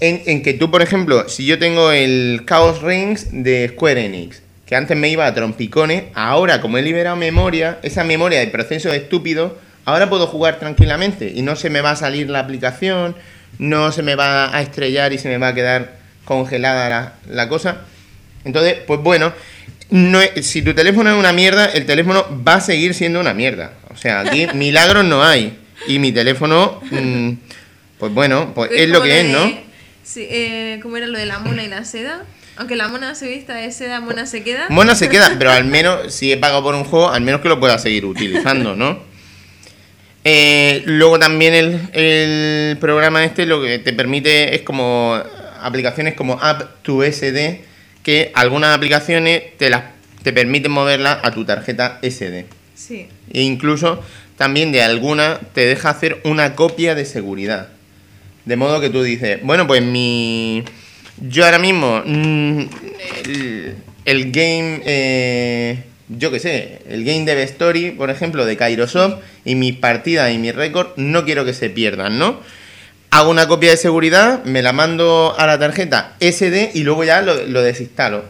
en, 0.00 0.22
en 0.26 0.42
que 0.42 0.54
tú, 0.54 0.70
por 0.70 0.82
ejemplo, 0.82 1.28
si 1.28 1.46
yo 1.46 1.58
tengo 1.58 1.92
el 1.92 2.42
Chaos 2.48 2.82
Rings 2.82 3.28
de 3.30 3.68
Square 3.72 4.04
Enix, 4.06 4.42
que 4.66 4.74
antes 4.74 4.96
me 4.96 5.08
iba 5.08 5.26
a 5.26 5.34
trompicones, 5.34 6.04
ahora 6.14 6.60
como 6.60 6.78
he 6.78 6.82
liberado 6.82 7.14
memoria, 7.16 7.78
esa 7.82 8.02
memoria 8.04 8.40
de 8.40 8.48
procesos 8.48 8.92
estúpidos, 8.94 9.52
ahora 9.84 10.08
puedo 10.10 10.26
jugar 10.26 10.58
tranquilamente 10.58 11.30
y 11.34 11.42
no 11.42 11.54
se 11.56 11.70
me 11.70 11.80
va 11.80 11.92
a 11.92 11.96
salir 11.96 12.28
la 12.28 12.40
aplicación, 12.40 13.14
no 13.58 13.92
se 13.92 14.02
me 14.02 14.16
va 14.16 14.54
a 14.56 14.62
estrellar 14.62 15.12
y 15.12 15.18
se 15.18 15.28
me 15.28 15.38
va 15.38 15.48
a 15.48 15.54
quedar 15.54 15.96
congelada 16.24 16.88
la, 16.88 17.12
la 17.28 17.48
cosa. 17.48 17.82
Entonces, 18.44 18.76
pues 18.86 19.00
bueno, 19.00 19.32
no 19.90 20.20
si 20.40 20.62
tu 20.62 20.74
teléfono 20.74 21.10
es 21.10 21.18
una 21.18 21.32
mierda, 21.32 21.66
el 21.66 21.86
teléfono 21.86 22.26
va 22.46 22.54
a 22.54 22.60
seguir 22.60 22.94
siendo 22.94 23.20
una 23.20 23.34
mierda. 23.34 23.72
O 23.92 23.96
sea, 23.96 24.20
aquí 24.20 24.46
milagros 24.54 25.04
no 25.04 25.22
hay. 25.22 25.58
Y 25.86 25.98
mi 25.98 26.12
teléfono, 26.12 26.80
mm, 26.90 27.32
pues 27.98 28.12
bueno, 28.12 28.52
pues 28.54 28.70
es 28.72 28.88
lo 28.88 29.02
que 29.02 29.20
es, 29.20 29.26
¿no? 29.26 29.52
Sí, 30.04 30.26
eh, 30.30 30.80
¿Cómo 30.82 30.96
era 30.96 31.06
lo 31.06 31.18
de 31.18 31.26
la 31.26 31.38
mona 31.38 31.62
y 31.62 31.68
la 31.68 31.84
seda? 31.84 32.24
Aunque 32.56 32.76
la 32.76 32.88
mona 32.88 33.14
se 33.14 33.28
vista 33.28 33.54
de 33.54 33.70
seda, 33.72 34.00
mona 34.00 34.26
se 34.26 34.42
queda. 34.42 34.66
Mona 34.68 34.94
se 34.94 35.08
queda, 35.08 35.34
pero 35.38 35.50
al 35.50 35.64
menos, 35.66 36.12
si 36.14 36.32
he 36.32 36.36
pagado 36.36 36.62
por 36.62 36.74
un 36.74 36.84
juego, 36.84 37.10
al 37.10 37.22
menos 37.22 37.40
que 37.40 37.48
lo 37.48 37.60
pueda 37.60 37.78
seguir 37.78 38.04
utilizando, 38.04 38.76
¿no? 38.76 38.98
Eh, 40.24 40.82
luego 40.86 41.18
también 41.18 41.52
el, 41.52 41.80
el 41.92 42.76
programa 42.78 43.24
este 43.24 43.44
lo 43.44 43.60
que 43.60 43.80
te 43.80 43.92
permite 43.92 44.54
es 44.54 44.62
como 44.62 45.20
aplicaciones 45.60 46.14
como 46.14 46.38
App 46.40 46.82
to 46.82 47.02
SD, 47.02 47.64
que 48.02 48.30
algunas 48.34 48.76
aplicaciones 48.76 49.56
te 49.58 49.70
las 49.70 49.84
te 50.22 50.32
permiten 50.32 50.70
moverlas 50.70 51.18
a 51.22 51.32
tu 51.32 51.44
tarjeta 51.44 51.98
SD. 52.02 52.46
Sí. 52.74 53.08
E 53.32 53.42
incluso 53.42 54.02
también 54.36 54.72
de 54.72 54.82
alguna 54.82 55.40
te 55.52 55.66
deja 55.66 55.90
hacer 55.90 56.20
una 56.24 56.54
copia 56.54 56.94
de 56.94 57.04
seguridad. 57.04 57.68
De 58.44 58.56
modo 58.56 58.80
que 58.80 58.90
tú 58.90 59.02
dices, 59.02 59.40
bueno, 59.42 59.66
pues 59.66 59.82
mi. 59.82 60.64
Yo 61.20 61.44
ahora 61.44 61.58
mismo. 61.58 62.02
mm, 62.04 62.60
el, 63.24 63.74
el 64.04 64.32
game. 64.32 64.82
eh, 64.84 65.78
yo 66.08 66.30
qué 66.30 66.40
sé, 66.40 66.82
el 66.88 67.04
game 67.04 67.24
Dev 67.24 67.38
Story, 67.38 67.92
por 67.92 68.10
ejemplo, 68.10 68.44
de 68.44 68.56
Kairosoft, 68.56 69.20
y 69.44 69.54
mis 69.54 69.76
partidas 69.76 70.32
y 70.32 70.38
mis 70.38 70.54
récords 70.54 70.90
no 70.96 71.24
quiero 71.24 71.44
que 71.44 71.54
se 71.54 71.70
pierdan, 71.70 72.18
¿no? 72.18 72.40
Hago 73.12 73.30
una 73.30 73.46
copia 73.46 73.70
de 73.70 73.76
seguridad, 73.76 74.42
me 74.44 74.60
la 74.62 74.72
mando 74.72 75.36
a 75.38 75.46
la 75.46 75.58
tarjeta 75.58 76.16
SD 76.18 76.72
y 76.74 76.82
luego 76.82 77.04
ya 77.04 77.22
lo, 77.22 77.46
lo 77.46 77.62
desinstalo 77.62 78.24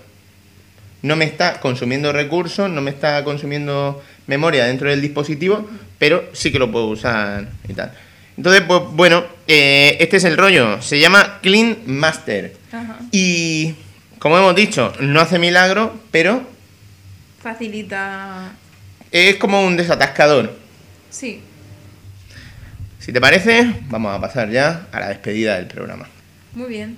no 1.02 1.16
me 1.16 1.24
está 1.24 1.60
consumiendo 1.60 2.12
recursos, 2.12 2.70
no 2.70 2.80
me 2.80 2.90
está 2.90 3.22
consumiendo 3.24 4.02
memoria 4.26 4.66
dentro 4.66 4.88
del 4.88 5.02
dispositivo, 5.02 5.68
pero 5.98 6.24
sí 6.32 6.52
que 6.52 6.58
lo 6.58 6.70
puedo 6.70 6.86
usar 6.86 7.48
y 7.68 7.74
tal. 7.74 7.92
Entonces, 8.36 8.62
pues 8.66 8.80
bueno, 8.92 9.24
eh, 9.46 9.96
este 10.00 10.16
es 10.16 10.24
el 10.24 10.38
rollo. 10.38 10.80
Se 10.80 10.98
llama 10.98 11.40
Clean 11.42 11.78
Master. 11.86 12.56
Ajá. 12.72 12.98
Y, 13.10 13.74
como 14.18 14.38
hemos 14.38 14.54
dicho, 14.54 14.92
no 15.00 15.20
hace 15.20 15.38
milagro, 15.38 16.00
pero 16.10 16.42
Facilita. 17.42 18.52
es 19.10 19.36
como 19.36 19.62
un 19.66 19.76
desatascador. 19.76 20.56
Sí. 21.10 21.42
Si 23.02 23.12
te 23.12 23.20
parece, 23.20 23.80
vamos 23.88 24.16
a 24.16 24.20
pasar 24.20 24.48
ya 24.48 24.86
a 24.92 25.00
la 25.00 25.08
despedida 25.08 25.56
del 25.56 25.66
programa. 25.66 26.06
Muy 26.54 26.68
bien. 26.68 26.96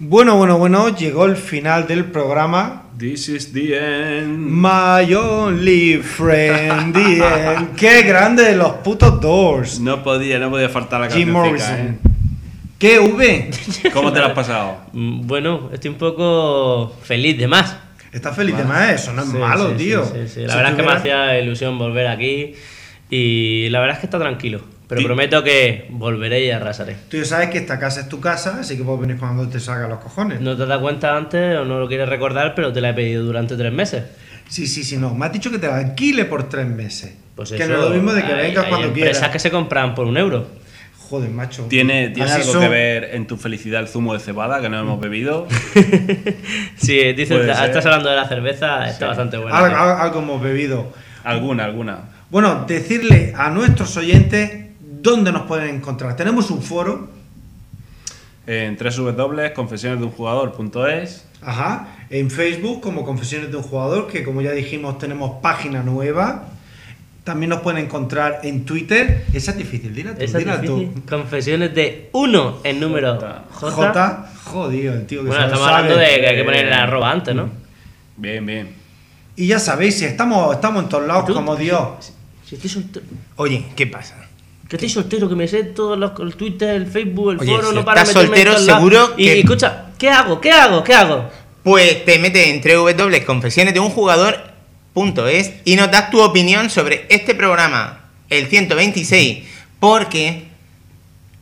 Bueno, 0.00 0.36
bueno, 0.36 0.58
bueno, 0.58 0.88
llegó 0.88 1.26
el 1.26 1.36
final 1.36 1.86
del 1.86 2.06
programa. 2.06 2.90
This 3.02 3.28
is 3.28 3.52
the 3.52 3.74
end. 3.76 4.46
My 4.48 5.02
only 5.14 5.96
friend, 6.00 6.94
the 6.94 7.18
end. 7.20 7.74
Qué 7.76 8.02
grande 8.02 8.44
de 8.44 8.54
los 8.54 8.74
putos 8.74 9.20
Doors. 9.20 9.80
No 9.80 10.04
podía, 10.04 10.38
no 10.38 10.50
podía 10.50 10.68
faltar 10.68 11.00
la 11.00 11.10
Jim 11.10 11.32
cancioncica, 11.32 11.72
Morrison. 11.72 11.86
¿eh? 11.88 11.98
¿Qué 12.78 13.00
V? 13.00 13.50
¿Cómo 13.92 14.12
te 14.12 14.20
lo 14.20 14.26
has 14.26 14.32
pasado? 14.34 14.76
Mm, 14.92 15.26
Bueno, 15.26 15.68
estoy 15.72 15.90
un 15.90 15.96
poco 15.98 16.94
feliz 17.02 17.36
de 17.38 17.48
más. 17.48 17.76
Estás 18.12 18.36
feliz 18.36 18.56
de 18.56 18.62
más, 18.64 18.90
eso 18.92 19.12
no 19.12 19.22
es 19.22 19.30
Sí, 19.30 19.36
malo, 19.36 19.70
sí, 19.70 19.76
tío. 19.84 20.04
sí, 20.04 20.28
sí. 20.28 20.40
La 20.42 20.50
Si 20.52 20.56
verdad 20.58 20.70
es 20.70 20.76
que 20.76 20.82
me 20.84 20.92
hacía 20.92 21.40
ilusión 21.40 21.78
volver 21.78 22.06
aquí 22.06 22.54
y 23.10 23.68
la 23.70 23.80
verdad 23.80 23.96
es 23.96 24.00
que 24.00 24.06
está 24.06 24.20
tranquilo. 24.20 24.60
Pero 24.92 25.00
Sí. 25.00 25.06
prometo 25.06 25.42
que 25.42 25.86
volveré 25.88 26.44
y 26.44 26.50
arrasaré. 26.50 26.96
Tú 27.08 27.16
ya 27.16 27.24
sabes 27.24 27.48
que 27.48 27.56
esta 27.56 27.78
casa 27.78 28.00
es 28.00 28.08
tu 28.10 28.20
casa, 28.20 28.58
así 28.60 28.76
que 28.76 28.84
puedes 28.84 29.00
venir 29.00 29.16
cuando 29.16 29.48
te 29.48 29.58
salga 29.58 29.88
los 29.88 30.00
cojones. 30.00 30.40
No 30.42 30.54
te 30.54 30.66
das 30.66 30.78
cuenta 30.80 31.16
antes 31.16 31.56
o 31.56 31.64
no 31.64 31.80
lo 31.80 31.88
quieres 31.88 32.08
recordar, 32.10 32.54
pero 32.54 32.74
te 32.74 32.82
la 32.82 32.90
he 32.90 32.94
pedido 32.94 33.24
durante 33.24 33.56
tres 33.56 33.72
meses. 33.72 34.04
Sí, 34.50 34.66
sí, 34.66 34.84
sí, 34.84 34.98
no. 34.98 35.14
Me 35.14 35.24
has 35.24 35.32
dicho 35.32 35.50
que 35.50 35.58
te 35.58 35.66
la 35.66 35.76
alquile 35.78 36.26
por 36.26 36.48
tres 36.50 36.66
meses. 36.66 37.14
Pues 37.34 37.48
que 37.52 37.56
eso, 37.56 37.68
no 37.68 37.74
es 37.78 37.84
lo 37.84 37.90
mismo 37.90 38.12
de 38.12 38.22
que 38.22 38.32
hay- 38.34 38.48
vengas 38.48 38.64
hay 38.64 38.68
cuando 38.68 38.88
empresas 38.88 39.12
quieras. 39.14 39.32
que 39.32 39.38
se 39.38 39.50
compran 39.50 39.94
por 39.94 40.06
un 40.06 40.18
euro. 40.18 40.46
Joder, 41.08 41.30
macho. 41.30 41.64
¿Tiene, 41.70 42.08
tiene 42.10 42.30
algo 42.30 42.52
son. 42.52 42.60
que 42.62 42.68
ver 42.68 43.04
en 43.14 43.26
tu 43.26 43.36
felicidad 43.38 43.80
el 43.80 43.88
zumo 43.88 44.12
de 44.12 44.20
cebada 44.20 44.60
que 44.60 44.68
no 44.68 44.78
hemos 44.78 45.00
bebido? 45.00 45.46
Si 46.76 47.12
dices, 47.12 47.40
estás 47.48 47.70
ser. 47.72 47.86
hablando 47.92 48.10
de 48.10 48.16
la 48.16 48.28
cerveza, 48.28 48.88
está 48.88 49.06
bastante 49.08 49.36
buena. 49.38 49.56
Algo, 49.56 49.76
algo- 49.76 50.02
algo 50.02 50.18
hemos 50.20 50.42
bebido. 50.42 50.92
alguna, 51.24 51.64
alguna. 51.64 51.98
Bueno, 52.30 52.64
decirle 52.66 53.32
a 53.36 53.50
nuestros 53.50 53.96
oyentes 53.96 54.71
dónde 55.02 55.32
nos 55.32 55.42
pueden 55.42 55.74
encontrar. 55.76 56.16
Tenemos 56.16 56.50
un 56.50 56.62
foro, 56.62 57.08
En 58.46 58.76
www.confesionesdeunjugador.es 58.76 61.24
ajá, 61.42 61.88
en 62.10 62.30
Facebook 62.30 62.80
como 62.80 63.04
Confesiones 63.04 63.50
de 63.50 63.56
un 63.56 63.62
Jugador, 63.62 64.06
que 64.08 64.22
como 64.24 64.40
ya 64.42 64.52
dijimos 64.52 64.98
tenemos 64.98 65.40
página 65.42 65.82
nueva. 65.82 66.48
También 67.24 67.50
nos 67.50 67.60
pueden 67.60 67.84
encontrar 67.84 68.40
en 68.42 68.64
Twitter. 68.64 69.24
Esa 69.32 69.52
es 69.52 69.56
difícil, 69.58 69.94
dila 69.94 70.12
tú, 70.16 70.24
Esa 70.24 70.38
es 70.38 70.44
dila 70.44 70.60
tú. 70.60 70.78
difícil. 70.80 71.02
Confesiones 71.08 71.72
de 71.72 72.10
uno 72.14 72.58
en 72.64 72.80
número 72.80 73.14
J. 73.14 73.44
J. 73.52 73.70
J, 73.70 74.28
jodido, 74.44 74.92
el 74.94 75.06
tío 75.06 75.20
que 75.22 75.28
Bueno, 75.28 75.44
se 75.44 75.48
lo 75.50 75.54
estamos 75.54 75.68
sabe. 75.68 75.76
hablando 75.84 75.98
de 76.00 76.20
que 76.20 76.26
hay 76.26 76.36
que 76.36 76.42
poner 76.44 76.66
el 76.66 76.72
arroba 76.72 77.12
antes, 77.12 77.32
¿no? 77.36 77.48
Bien, 78.16 78.44
bien. 78.44 78.70
Y 79.36 79.46
ya 79.46 79.60
sabéis, 79.60 79.98
si 80.00 80.04
estamos, 80.04 80.52
estamos 80.52 80.82
en 80.82 80.88
todos 80.88 81.06
lados 81.06 81.26
Tú- 81.26 81.34
como 81.34 81.54
Dios. 81.54 82.12
Si 82.44 82.56
estoy 82.56 82.68
soltero. 82.70 83.06
Oye, 83.36 83.66
¿qué 83.76 83.86
pasa? 83.86 84.16
Que 84.72 84.76
estoy 84.76 84.88
soltero, 84.88 85.28
que 85.28 85.34
me 85.36 85.46
sé 85.46 85.64
todos 85.64 85.98
los 85.98 86.12
el 86.18 86.34
Twitter, 86.34 86.70
el 86.70 86.86
Facebook, 86.86 87.32
el 87.32 87.40
Oye, 87.40 87.54
foro, 87.56 87.68
si 87.68 87.74
no 87.74 87.84
para 87.84 88.04
de 88.04 88.08
estás 88.08 88.22
meterme 88.24 88.40
en 88.40 88.46
soltero, 88.56 88.66
lados. 88.66 88.82
seguro 88.82 89.14
Y, 89.18 89.26
que- 89.26 89.36
y 89.36 89.40
escucha, 89.40 89.84
¿qué 89.98 90.08
hago? 90.08 90.40
¿Qué 90.40 90.50
hago? 90.50 90.82
¿Qué 90.82 90.94
hago? 90.94 91.28
Pues 91.62 92.06
te 92.06 92.18
metes 92.18 92.48
en 92.48 92.62
www.confesionesdeunjugador.es 92.62 95.52
y 95.66 95.76
nos 95.76 95.90
das 95.90 96.10
tu 96.10 96.22
opinión 96.22 96.70
sobre 96.70 97.04
este 97.10 97.34
programa, 97.34 98.00
el 98.30 98.46
126, 98.46 99.44
porque 99.78 100.44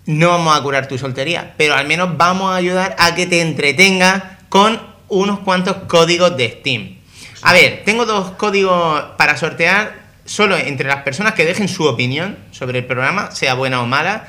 no 0.07 0.31
vamos 0.31 0.59
a 0.59 0.63
curar 0.63 0.89
tu 0.89 0.99
soltería, 0.99 1.55
pero 1.57 1.75
al 1.75 1.87
menos 1.87 2.17
vamos 2.17 2.53
a 2.53 2.57
ayudar 2.57 2.97
a 2.99 3.15
que 3.15 3.27
te 3.27 3.41
entretengas 3.43 4.23
con 4.49 4.81
unos 5.09 5.39
cuantos 5.41 5.77
códigos 5.87 6.37
de 6.37 6.51
Steam. 6.61 6.97
A 7.43 7.53
ver, 7.53 7.83
tengo 7.85 8.07
dos 8.07 8.33
códigos 8.33 9.03
para 9.17 9.37
sortear 9.37 10.00
solo 10.31 10.57
entre 10.57 10.87
las 10.87 11.03
personas 11.03 11.35
que 11.35 11.45
dejen 11.45 11.67
su 11.67 11.85
opinión 11.87 12.39
sobre 12.53 12.79
el 12.79 12.85
programa, 12.87 13.33
sea 13.33 13.55
buena 13.55 13.83
o 13.83 13.87
mala. 13.87 14.29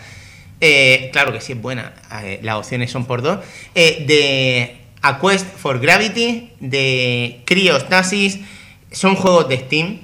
eh, 0.59 1.09
claro 1.13 1.31
que 1.31 1.41
sí 1.41 1.51
es 1.51 1.61
buena, 1.61 1.93
eh, 2.23 2.39
las 2.41 2.55
opciones 2.55 2.89
son 2.89 3.05
por 3.05 3.21
dos, 3.21 3.39
eh, 3.75 4.03
de 4.07 4.77
A 5.03 5.19
Quest 5.19 5.45
for 5.57 5.79
Gravity, 5.79 6.53
de 6.59 7.41
Cryostasis, 7.45 8.39
son 8.91 9.15
juegos 9.15 9.47
de 9.47 9.59
Steam, 9.59 9.99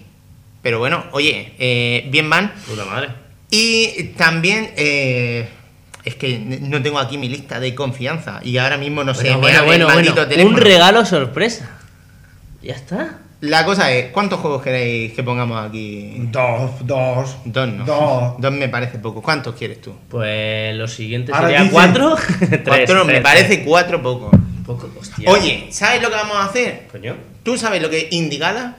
pero 0.61 0.77
bueno, 0.77 1.03
oye, 1.14 1.53
eh, 1.58 2.08
bien 2.11 2.30
van. 2.30 2.53
Puta 2.67 2.85
madre. 2.85 3.09
Y 3.50 4.09
también, 4.17 4.72
es 4.76 6.16
que 6.16 6.38
no 6.61 6.82
tengo 6.84 7.00
aquí 7.00 7.17
mi 7.17 7.27
lista 7.27 7.59
de 7.59 7.74
confianza 7.74 8.40
y 8.43 8.58
ahora 8.58 8.77
mismo 8.77 9.03
no 9.03 9.16
sé, 9.16 9.34
Bueno, 9.35 9.61
me 9.61 9.66
bueno, 9.66 9.90
el 9.90 9.95
maldito. 9.95 10.27
Un 10.45 10.58
regalo 10.58 11.06
sorpresa. 11.06 11.72
Ya 12.61 12.74
está. 12.76 13.19
La 13.41 13.66
cosa 13.66 13.91
es, 13.91 14.11
¿cuántos 14.11 14.40
juegos 14.40 14.64
queréis 14.64 15.14
que 15.14 15.22
pongamos 15.22 15.64
aquí? 15.64 16.14
Dos, 16.32 16.72
dos. 16.82 17.38
Dos 17.45 17.67
no. 17.67 17.85
Dos. 17.85 18.33
Dos 18.40 18.51
me 18.51 18.67
parece 18.67 18.98
poco. 18.98 19.22
¿Cuántos 19.22 19.53
quieres 19.56 19.80
tú? 19.80 19.93
Pues 20.09 20.75
lo 20.75 20.88
siguiente 20.88 21.32
Ahora 21.32 21.48
sería 21.48 21.61
dice- 21.61 21.74
cuatro. 21.74 22.16
Tres, 22.40 22.61
Cuatro, 22.66 23.06
me 23.06 23.14
tres, 23.14 23.22
parece 23.24 23.64
cuatro 23.64 24.01
poco. 24.01 24.32
Poco, 24.66 24.90
hostia. 24.99 25.30
Oye, 25.30 25.67
¿sabes 25.69 26.01
lo 26.01 26.09
que 26.09 26.16
vamos 26.16 26.35
a 26.38 26.45
hacer? 26.45 26.88
Coño. 26.91 27.16
¿Tú 27.43 27.57
sabes 27.57 27.80
lo 27.82 27.90
que 27.91 27.99
es 27.99 28.07
Indigada? 28.11 28.75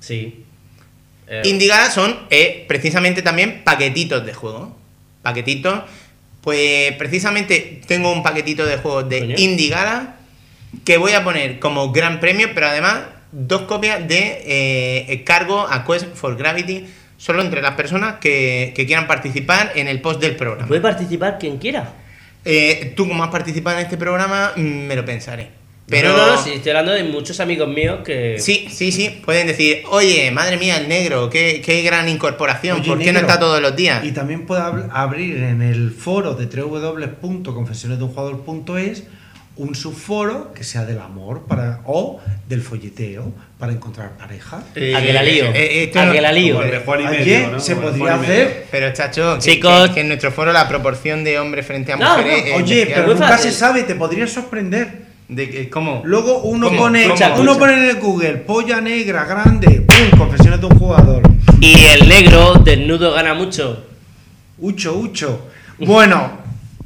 Sí. 0.00 0.44
Eh, 1.26 1.42
Indigada 1.44 1.90
son 1.90 2.16
eh, 2.30 2.64
precisamente 2.68 3.22
también 3.22 3.62
paquetitos 3.64 4.24
de 4.24 4.34
juego. 4.34 4.76
Paquetitos. 5.22 5.80
Pues 6.42 6.92
precisamente 6.92 7.82
tengo 7.88 8.12
un 8.12 8.22
paquetito 8.22 8.64
de 8.64 8.76
juegos 8.78 9.08
de 9.08 9.18
Coño. 9.18 9.34
Indigada 9.36 10.16
que 10.84 10.96
voy 10.96 11.12
a 11.12 11.24
poner 11.24 11.58
como 11.58 11.90
gran 11.92 12.20
premio, 12.20 12.50
pero 12.54 12.68
además 12.68 13.00
dos 13.32 13.62
copias 13.62 14.06
de 14.08 14.42
eh, 14.46 15.22
cargo 15.24 15.66
a 15.68 15.84
Quest 15.84 16.14
for 16.14 16.36
Gravity 16.36 16.86
solo 17.16 17.42
entre 17.42 17.60
las 17.62 17.74
personas 17.74 18.16
que, 18.20 18.72
que 18.76 18.86
quieran 18.86 19.06
participar 19.06 19.72
en 19.74 19.88
el 19.88 20.00
post 20.00 20.20
del 20.20 20.36
programa. 20.36 20.68
Puede 20.68 20.80
participar 20.80 21.38
quien 21.38 21.58
quiera. 21.58 21.94
Eh, 22.44 22.92
tú 22.96 23.08
como 23.08 23.24
has 23.24 23.30
participado 23.30 23.78
en 23.78 23.84
este 23.84 23.96
programa, 23.96 24.52
mm, 24.56 24.60
me 24.60 24.96
lo 24.96 25.04
pensaré. 25.04 25.58
Pero 25.90 26.10
No, 26.10 26.16
no, 26.18 26.34
no, 26.36 26.42
sí, 26.42 26.50
estoy 26.52 26.68
hablando 26.70 26.92
de 26.92 27.02
muchos 27.04 27.40
amigos 27.40 27.66
míos 27.66 28.00
que. 28.04 28.38
Sí, 28.38 28.68
sí, 28.70 28.92
sí. 28.92 29.20
Pueden 29.24 29.46
decir, 29.46 29.82
oye, 29.90 30.30
madre 30.30 30.58
mía, 30.58 30.76
el 30.76 30.86
negro, 30.86 31.30
qué, 31.30 31.62
qué 31.64 31.80
gran 31.82 32.08
incorporación. 32.10 32.80
Oye, 32.80 32.88
¿Por 32.88 32.98
qué 32.98 33.10
no 33.12 33.20
está 33.20 33.38
todos 33.40 33.60
los 33.62 33.74
días? 33.74 34.04
Y 34.04 34.12
también 34.12 34.44
puede 34.46 34.60
ab- 34.62 34.90
abrir 34.92 35.42
en 35.42 35.62
el 35.62 35.90
foro 35.90 36.34
de 36.34 36.44
www.confesionesdeunjugador.es 36.46 39.04
un 39.58 39.74
subforo 39.74 40.52
que 40.54 40.64
sea 40.64 40.84
del 40.84 40.98
amor 41.00 41.42
para 41.46 41.80
o 41.84 42.20
del 42.48 42.62
folleteo 42.62 43.32
para 43.58 43.72
encontrar 43.72 44.16
pareja. 44.16 44.62
Eh, 44.74 44.94
a 44.96 45.02
que 45.02 45.12
la 45.12 45.22
lío. 45.22 45.46
eh, 45.52 45.84
esto 45.84 46.00
a 46.00 46.06
no- 46.06 46.12
que 46.12 46.20
la 46.20 46.32
lío. 46.32 46.60
¿no? 47.50 47.60
se 47.60 47.74
Como 47.74 47.88
podría 47.88 48.14
hacer. 48.14 48.66
Pero, 48.70 48.92
chacho, 48.92 49.34
que- 49.34 49.40
Chicos. 49.40 49.88
que, 49.88 49.94
que 49.94 50.00
en 50.02 50.08
nuestro 50.08 50.30
foro 50.32 50.52
la 50.52 50.68
proporción 50.68 51.24
de 51.24 51.38
hombres 51.38 51.66
frente 51.66 51.92
a 51.92 51.96
mujeres. 51.96 52.44
no, 52.44 52.56
es 52.56 52.62
Oye, 52.62 52.86
pero 52.86 53.08
nunca 53.08 53.28
fácil. 53.28 53.50
se 53.50 53.58
sabe, 53.58 53.82
te 53.82 53.94
podría 53.94 54.26
sorprender. 54.26 55.08
¿De 55.28 55.50
que, 55.50 55.68
¿Cómo? 55.68 56.00
Luego 56.06 56.38
uno 56.42 56.68
¿Cómo? 56.68 56.78
pone, 56.84 57.06
¿Cómo? 57.06 57.40
uno 57.40 57.58
pone 57.58 57.74
en 57.74 57.84
el 57.90 57.96
Google 58.00 58.34
polla 58.38 58.80
negra 58.80 59.24
grande, 59.26 59.82
¡pum! 59.82 60.18
confesiones 60.18 60.58
de 60.60 60.66
un 60.66 60.78
jugador. 60.78 61.22
Y 61.60 61.84
el 61.84 62.08
negro 62.08 62.54
desnudo 62.64 63.12
gana 63.12 63.34
mucho. 63.34 63.84
Ucho, 64.58 64.94
ucho. 64.96 65.48
Bueno, 65.78 66.30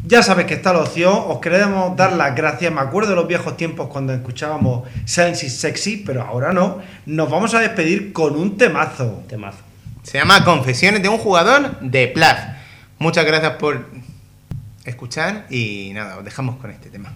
ya 0.04 0.22
sabes 0.22 0.46
que 0.46 0.54
está 0.54 0.72
la 0.72 0.80
opción. 0.80 1.14
Os 1.28 1.38
queremos 1.38 1.96
dar 1.96 2.12
las 2.12 2.34
gracias. 2.34 2.72
Me 2.72 2.80
acuerdo 2.80 3.10
de 3.10 3.16
los 3.16 3.28
viejos 3.28 3.56
tiempos 3.56 3.88
cuando 3.88 4.12
escuchábamos 4.12 4.88
is 5.06 5.60
Sexy, 5.60 5.98
pero 5.98 6.22
ahora 6.22 6.52
no. 6.52 6.78
Nos 7.06 7.30
vamos 7.30 7.54
a 7.54 7.60
despedir 7.60 8.12
con 8.12 8.36
un 8.36 8.56
temazo. 8.56 9.22
Temazo. 9.28 9.58
Se 10.02 10.18
llama 10.18 10.44
Confesiones 10.44 11.02
de 11.02 11.08
un 11.08 11.18
jugador 11.18 11.78
de 11.80 12.08
Plaf. 12.08 12.38
Muchas 12.98 13.24
gracias 13.24 13.52
por 13.52 13.86
escuchar 14.84 15.46
y 15.50 15.92
nada, 15.94 16.18
os 16.18 16.24
dejamos 16.24 16.56
con 16.56 16.70
este 16.70 16.90
tema. 16.90 17.14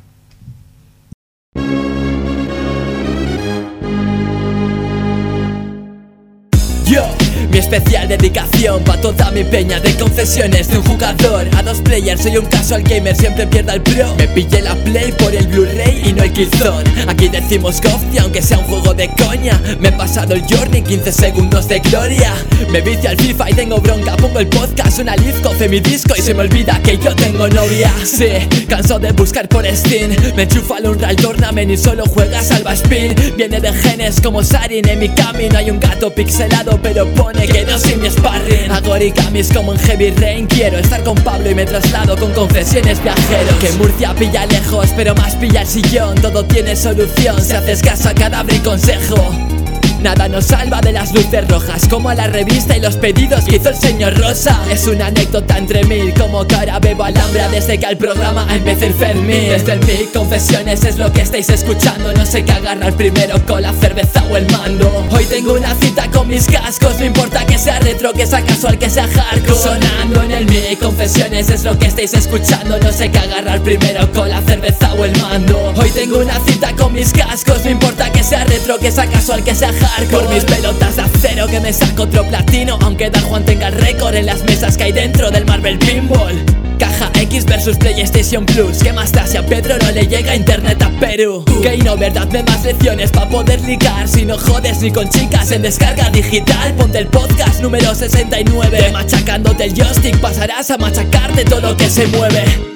Mi 7.51 7.59
especial 7.59 8.09
dedicación 8.09 8.83
pa' 8.85 9.01
toda 9.01 9.31
mi 9.31 9.45
peña 9.45 9.81
de 9.81 9.95
confesiones 9.95 10.69
de 10.69 10.79
un 10.79 10.85
jugador 10.85 11.49
a 11.57 11.63
dos 11.63 11.81
players. 11.81 12.23
Soy 12.23 12.37
un 12.37 12.47
casual 12.47 12.83
gamer, 12.83 13.15
siempre 13.15 13.47
pierda 13.47 13.75
el 13.75 13.83
pro. 13.83 14.15
Me 14.17 14.29
pillé 14.29 14.63
la 14.63 14.75
play 14.75 15.13
por 15.13 15.35
el 15.35 15.47
Blu-ray 15.47 16.03
y 16.05 16.13
no 16.13 16.23
el 16.23 16.33
Killzone. 16.33 16.91
Aquí 17.09 17.29
decimos 17.29 17.81
Gofty, 17.81 18.19
aunque 18.19 18.43
sea 18.43 18.59
un 18.59 18.65
juego 18.65 18.95
de 18.95 19.09
coña. 19.11 19.61
Me 19.81 19.89
he 19.89 19.93
pasado 19.93 20.35
el 20.35 20.43
journey, 20.43 20.83
15 20.83 21.13
segundos 21.13 21.69
de 21.69 21.81
gloria. 21.81 22.35
Me 22.71 22.81
vicio 22.81 23.11
al 23.11 23.17
FIFA 23.17 23.51
y 23.51 23.55
tengo 23.55 23.79
bronca. 23.79 24.17
Pongo 24.17 24.39
el 24.39 24.49
podcast, 24.49 24.99
una 24.99 25.17
live, 25.17 25.41
coce 25.43 25.69
mi 25.69 25.81
disco 25.81 26.15
y 26.17 26.23
se 26.23 26.35
me 26.35 26.43
olvida 26.43 26.81
que 26.83 26.99
yo 26.99 27.15
tengo 27.15 27.49
novia. 27.49 27.93
Sí, 28.05 28.29
canso 28.69 28.99
de 28.99 29.13
buscar 29.13 29.49
por 29.49 29.67
Steam. 29.67 30.11
Me 30.35 30.45
enchufa 30.45 30.77
al 30.77 30.87
Unreal 30.87 31.17
Tournament 31.17 31.71
y 31.71 31.77
solo 31.77 32.05
juega 32.07 32.41
Salva 32.43 32.73
Spin. 32.75 33.15
Viene 33.37 33.61
de 33.61 33.73
genes 33.73 34.21
como 34.21 34.43
Sarin. 34.43 34.89
En 34.89 34.99
mi 34.99 35.09
camino 35.09 35.59
hay 35.59 35.71
un 35.71 35.81
gato 35.81 36.11
pixelado, 36.11 36.79
pero 36.83 37.07
pone 37.15 37.36
que 37.45 37.65
no 37.65 37.79
soy 37.79 37.97
mi 37.97 38.11
sparring. 38.11 38.71
Hago 38.71 38.93
origamis 38.93 39.53
como 39.53 39.73
en 39.73 39.79
Heavy 39.79 40.11
Rain. 40.13 40.47
Quiero 40.47 40.79
estar 40.79 41.03
con 41.03 41.17
Pablo 41.17 41.51
y 41.51 41.55
me 41.55 41.67
traslado 41.67 42.17
con 42.17 42.33
confesiones 42.33 43.03
viajeros. 43.03 43.55
Que 43.61 43.73
Murcia 43.73 44.15
pilla 44.15 44.47
lejos, 44.47 44.89
pero 44.97 45.15
más 45.15 45.35
pilla 45.37 45.63
el 45.63 45.67
sillón. 45.67 46.15
Todo 46.17 46.45
tiene 46.45 46.77
solución 46.77 47.41
si 47.43 47.53
haces 47.53 47.83
caso 47.83 48.09
a 48.09 48.15
cadáver 48.15 48.55
y 48.55 48.59
consejo. 48.61 49.56
Nada 50.01 50.29
nos 50.29 50.47
salva 50.47 50.81
de 50.81 50.93
las 50.93 51.13
luces 51.13 51.49
rojas 51.49 51.87
Como 51.89 52.11
a 52.11 52.15
la 52.15 52.27
revista 52.27 52.77
y 52.77 52.81
los 52.81 52.97
pedidos 52.97 53.45
que 53.45 53.57
hizo 53.57 53.71
el 53.71 53.77
señor 53.77 54.19
Rosa. 54.19 54.61
Es 54.71 54.87
una 54.87 55.07
anécdota 55.07 55.57
entre 55.57 55.85
mil 55.85 56.13
Como 56.15 56.47
que 56.47 56.55
ahora 56.55 56.79
bebo 56.79 57.05
alhambra 57.05 57.49
desde 57.49 57.79
que 57.79 57.87
al 57.87 57.97
programa 57.97 58.47
empecé 58.51 58.93
Fermín 58.93 59.49
Desde 59.49 59.73
el 59.73 59.81
mic, 59.81 60.13
confesiones 60.13 60.85
es 60.85 60.99
lo 60.99 61.13
que 61.13 61.23
estáis 61.23 61.49
escuchando. 61.49 62.13
No 62.13 62.27
sé 62.27 62.45
qué 62.45 62.53
agarrar 62.53 62.93
primero 62.95 63.45
con 63.47 63.63
la 63.63 63.73
cerveza 63.73 64.23
o 64.31 64.37
el 64.37 64.51
mando. 64.51 65.07
Hoy 65.11 65.25
tengo 65.25 65.55
una 65.55 65.75
cita 65.75 66.11
con 66.11 66.29
mis 66.29 66.47
cascos 66.47 66.99
No 66.99 67.07
importa 67.07 67.47
que 67.47 67.59
sea 67.59 67.79
retro, 67.79 68.13
que 68.13 68.27
sea 68.27 68.43
casual, 68.43 68.79
que 68.79 68.91
sea 68.91 69.09
hardcore. 69.09 69.59
Sonando 69.59 70.23
en 70.23 70.31
el 70.33 70.47
mic, 70.47 70.79
confesiones 70.81 71.49
es 71.49 71.65
lo 71.65 71.79
que 71.79 71.87
estáis 71.87 72.13
escuchando. 72.15 72.79
No 72.79 72.93
sé 72.93 73.11
qué 73.11 73.19
agarrar 73.19 73.61
primero 73.61 74.11
con 74.13 74.29
la 74.29 74.43
cerveza 74.43 74.93
o 74.95 75.05
el 75.05 75.17
mando. 75.21 75.73
Hoy 75.77 75.91
tengo 75.91 76.19
una 76.19 76.39
cita 76.47 76.73
con 76.75 76.93
mis 76.93 77.13
cascos 77.13 77.65
No 77.65 77.71
importa 77.71 78.11
que 78.13 78.23
sea 78.23 78.45
retro, 78.45 78.79
que 78.79 78.93
sea 78.93 79.07
casual, 79.07 79.43
que 79.43 79.55
sea 79.55 79.69
hardcore 79.69 79.86
Por 80.11 80.29
mis 80.29 80.45
pelotas 80.45 80.97
de 80.97 81.03
acero 81.03 81.47
que 81.47 81.61
me 81.61 81.73
saco 81.73 82.05
otro 82.05 82.25
platino. 82.25 82.79
Aunque 82.83 83.11
Dan 83.11 83.23
Juan 83.25 83.45
tenga 83.45 83.71
récord 83.71 84.15
en 84.15 84.27
las 84.27 84.43
mesas 84.45 84.77
que 84.77 84.85
hay 84.85 84.93
dentro 84.93 85.31
del 85.31 85.45
Marvel 85.47 85.79
Pinball. 85.79 86.45
Caja 86.79 87.11
X 87.15 87.45
versus 87.47 87.77
PlayStation 87.77 88.45
Plus. 88.45 88.79
¿Qué 88.79 88.93
más 88.93 89.13
da 89.13 89.27
si 89.27 89.37
a 89.37 89.47
Pedro 89.47 89.77
no 89.79 89.91
le 89.91 90.07
llega 90.07 90.37
internet 90.37 90.83
a 90.83 90.91
Perú? 91.01 91.45
Que 91.63 91.79
no 91.79 91.97
verdad 91.97 92.29
me 92.29 92.43
más 92.43 92.65
lecciones 92.65 93.11
pa' 93.11 93.29
poder 93.29 93.61
ligar. 93.63 94.07
Si 94.09 94.25
no 94.25 94.39
jodes 94.39 94.81
ni 94.81 94.91
con 94.91 95.09
chicas 95.09 95.51
en 95.53 95.63
descarga 95.63 96.11
digital 96.11 96.75
Ponte 96.75 96.99
el 96.99 97.07
podcast 97.07 97.61
número 97.61 97.95
69 97.95 98.83
De 98.83 98.93
machacándote 98.93 99.65
el 99.65 99.75
joystick 99.75 100.19
pasarás 100.21 100.71
a 100.71 100.79
machacarte 100.79 101.45
todo 101.45 101.61
lo 101.61 101.77
que 101.77 101.91
se 101.91 102.07
mueve 102.09 102.76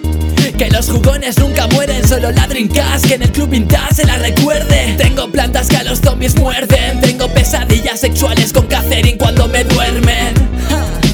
que 0.52 0.70
los 0.70 0.90
jugones 0.90 1.38
nunca 1.38 1.66
mueren, 1.68 2.06
solo 2.06 2.30
la 2.30 2.46
Que 2.48 3.14
en 3.14 3.22
el 3.22 3.32
club 3.32 3.50
vintage 3.50 3.94
se 3.94 4.06
la 4.06 4.16
recuerde 4.16 4.94
Tengo 4.98 5.30
plantas 5.30 5.68
que 5.68 5.76
a 5.76 5.84
los 5.84 6.00
zombies 6.00 6.36
muerden 6.36 7.00
Tengo 7.00 7.28
pesadillas 7.28 8.00
sexuales 8.00 8.52
con 8.52 8.66
Catherine 8.66 9.16
cuando 9.16 9.46
me 9.48 9.64
duermen. 9.64 10.34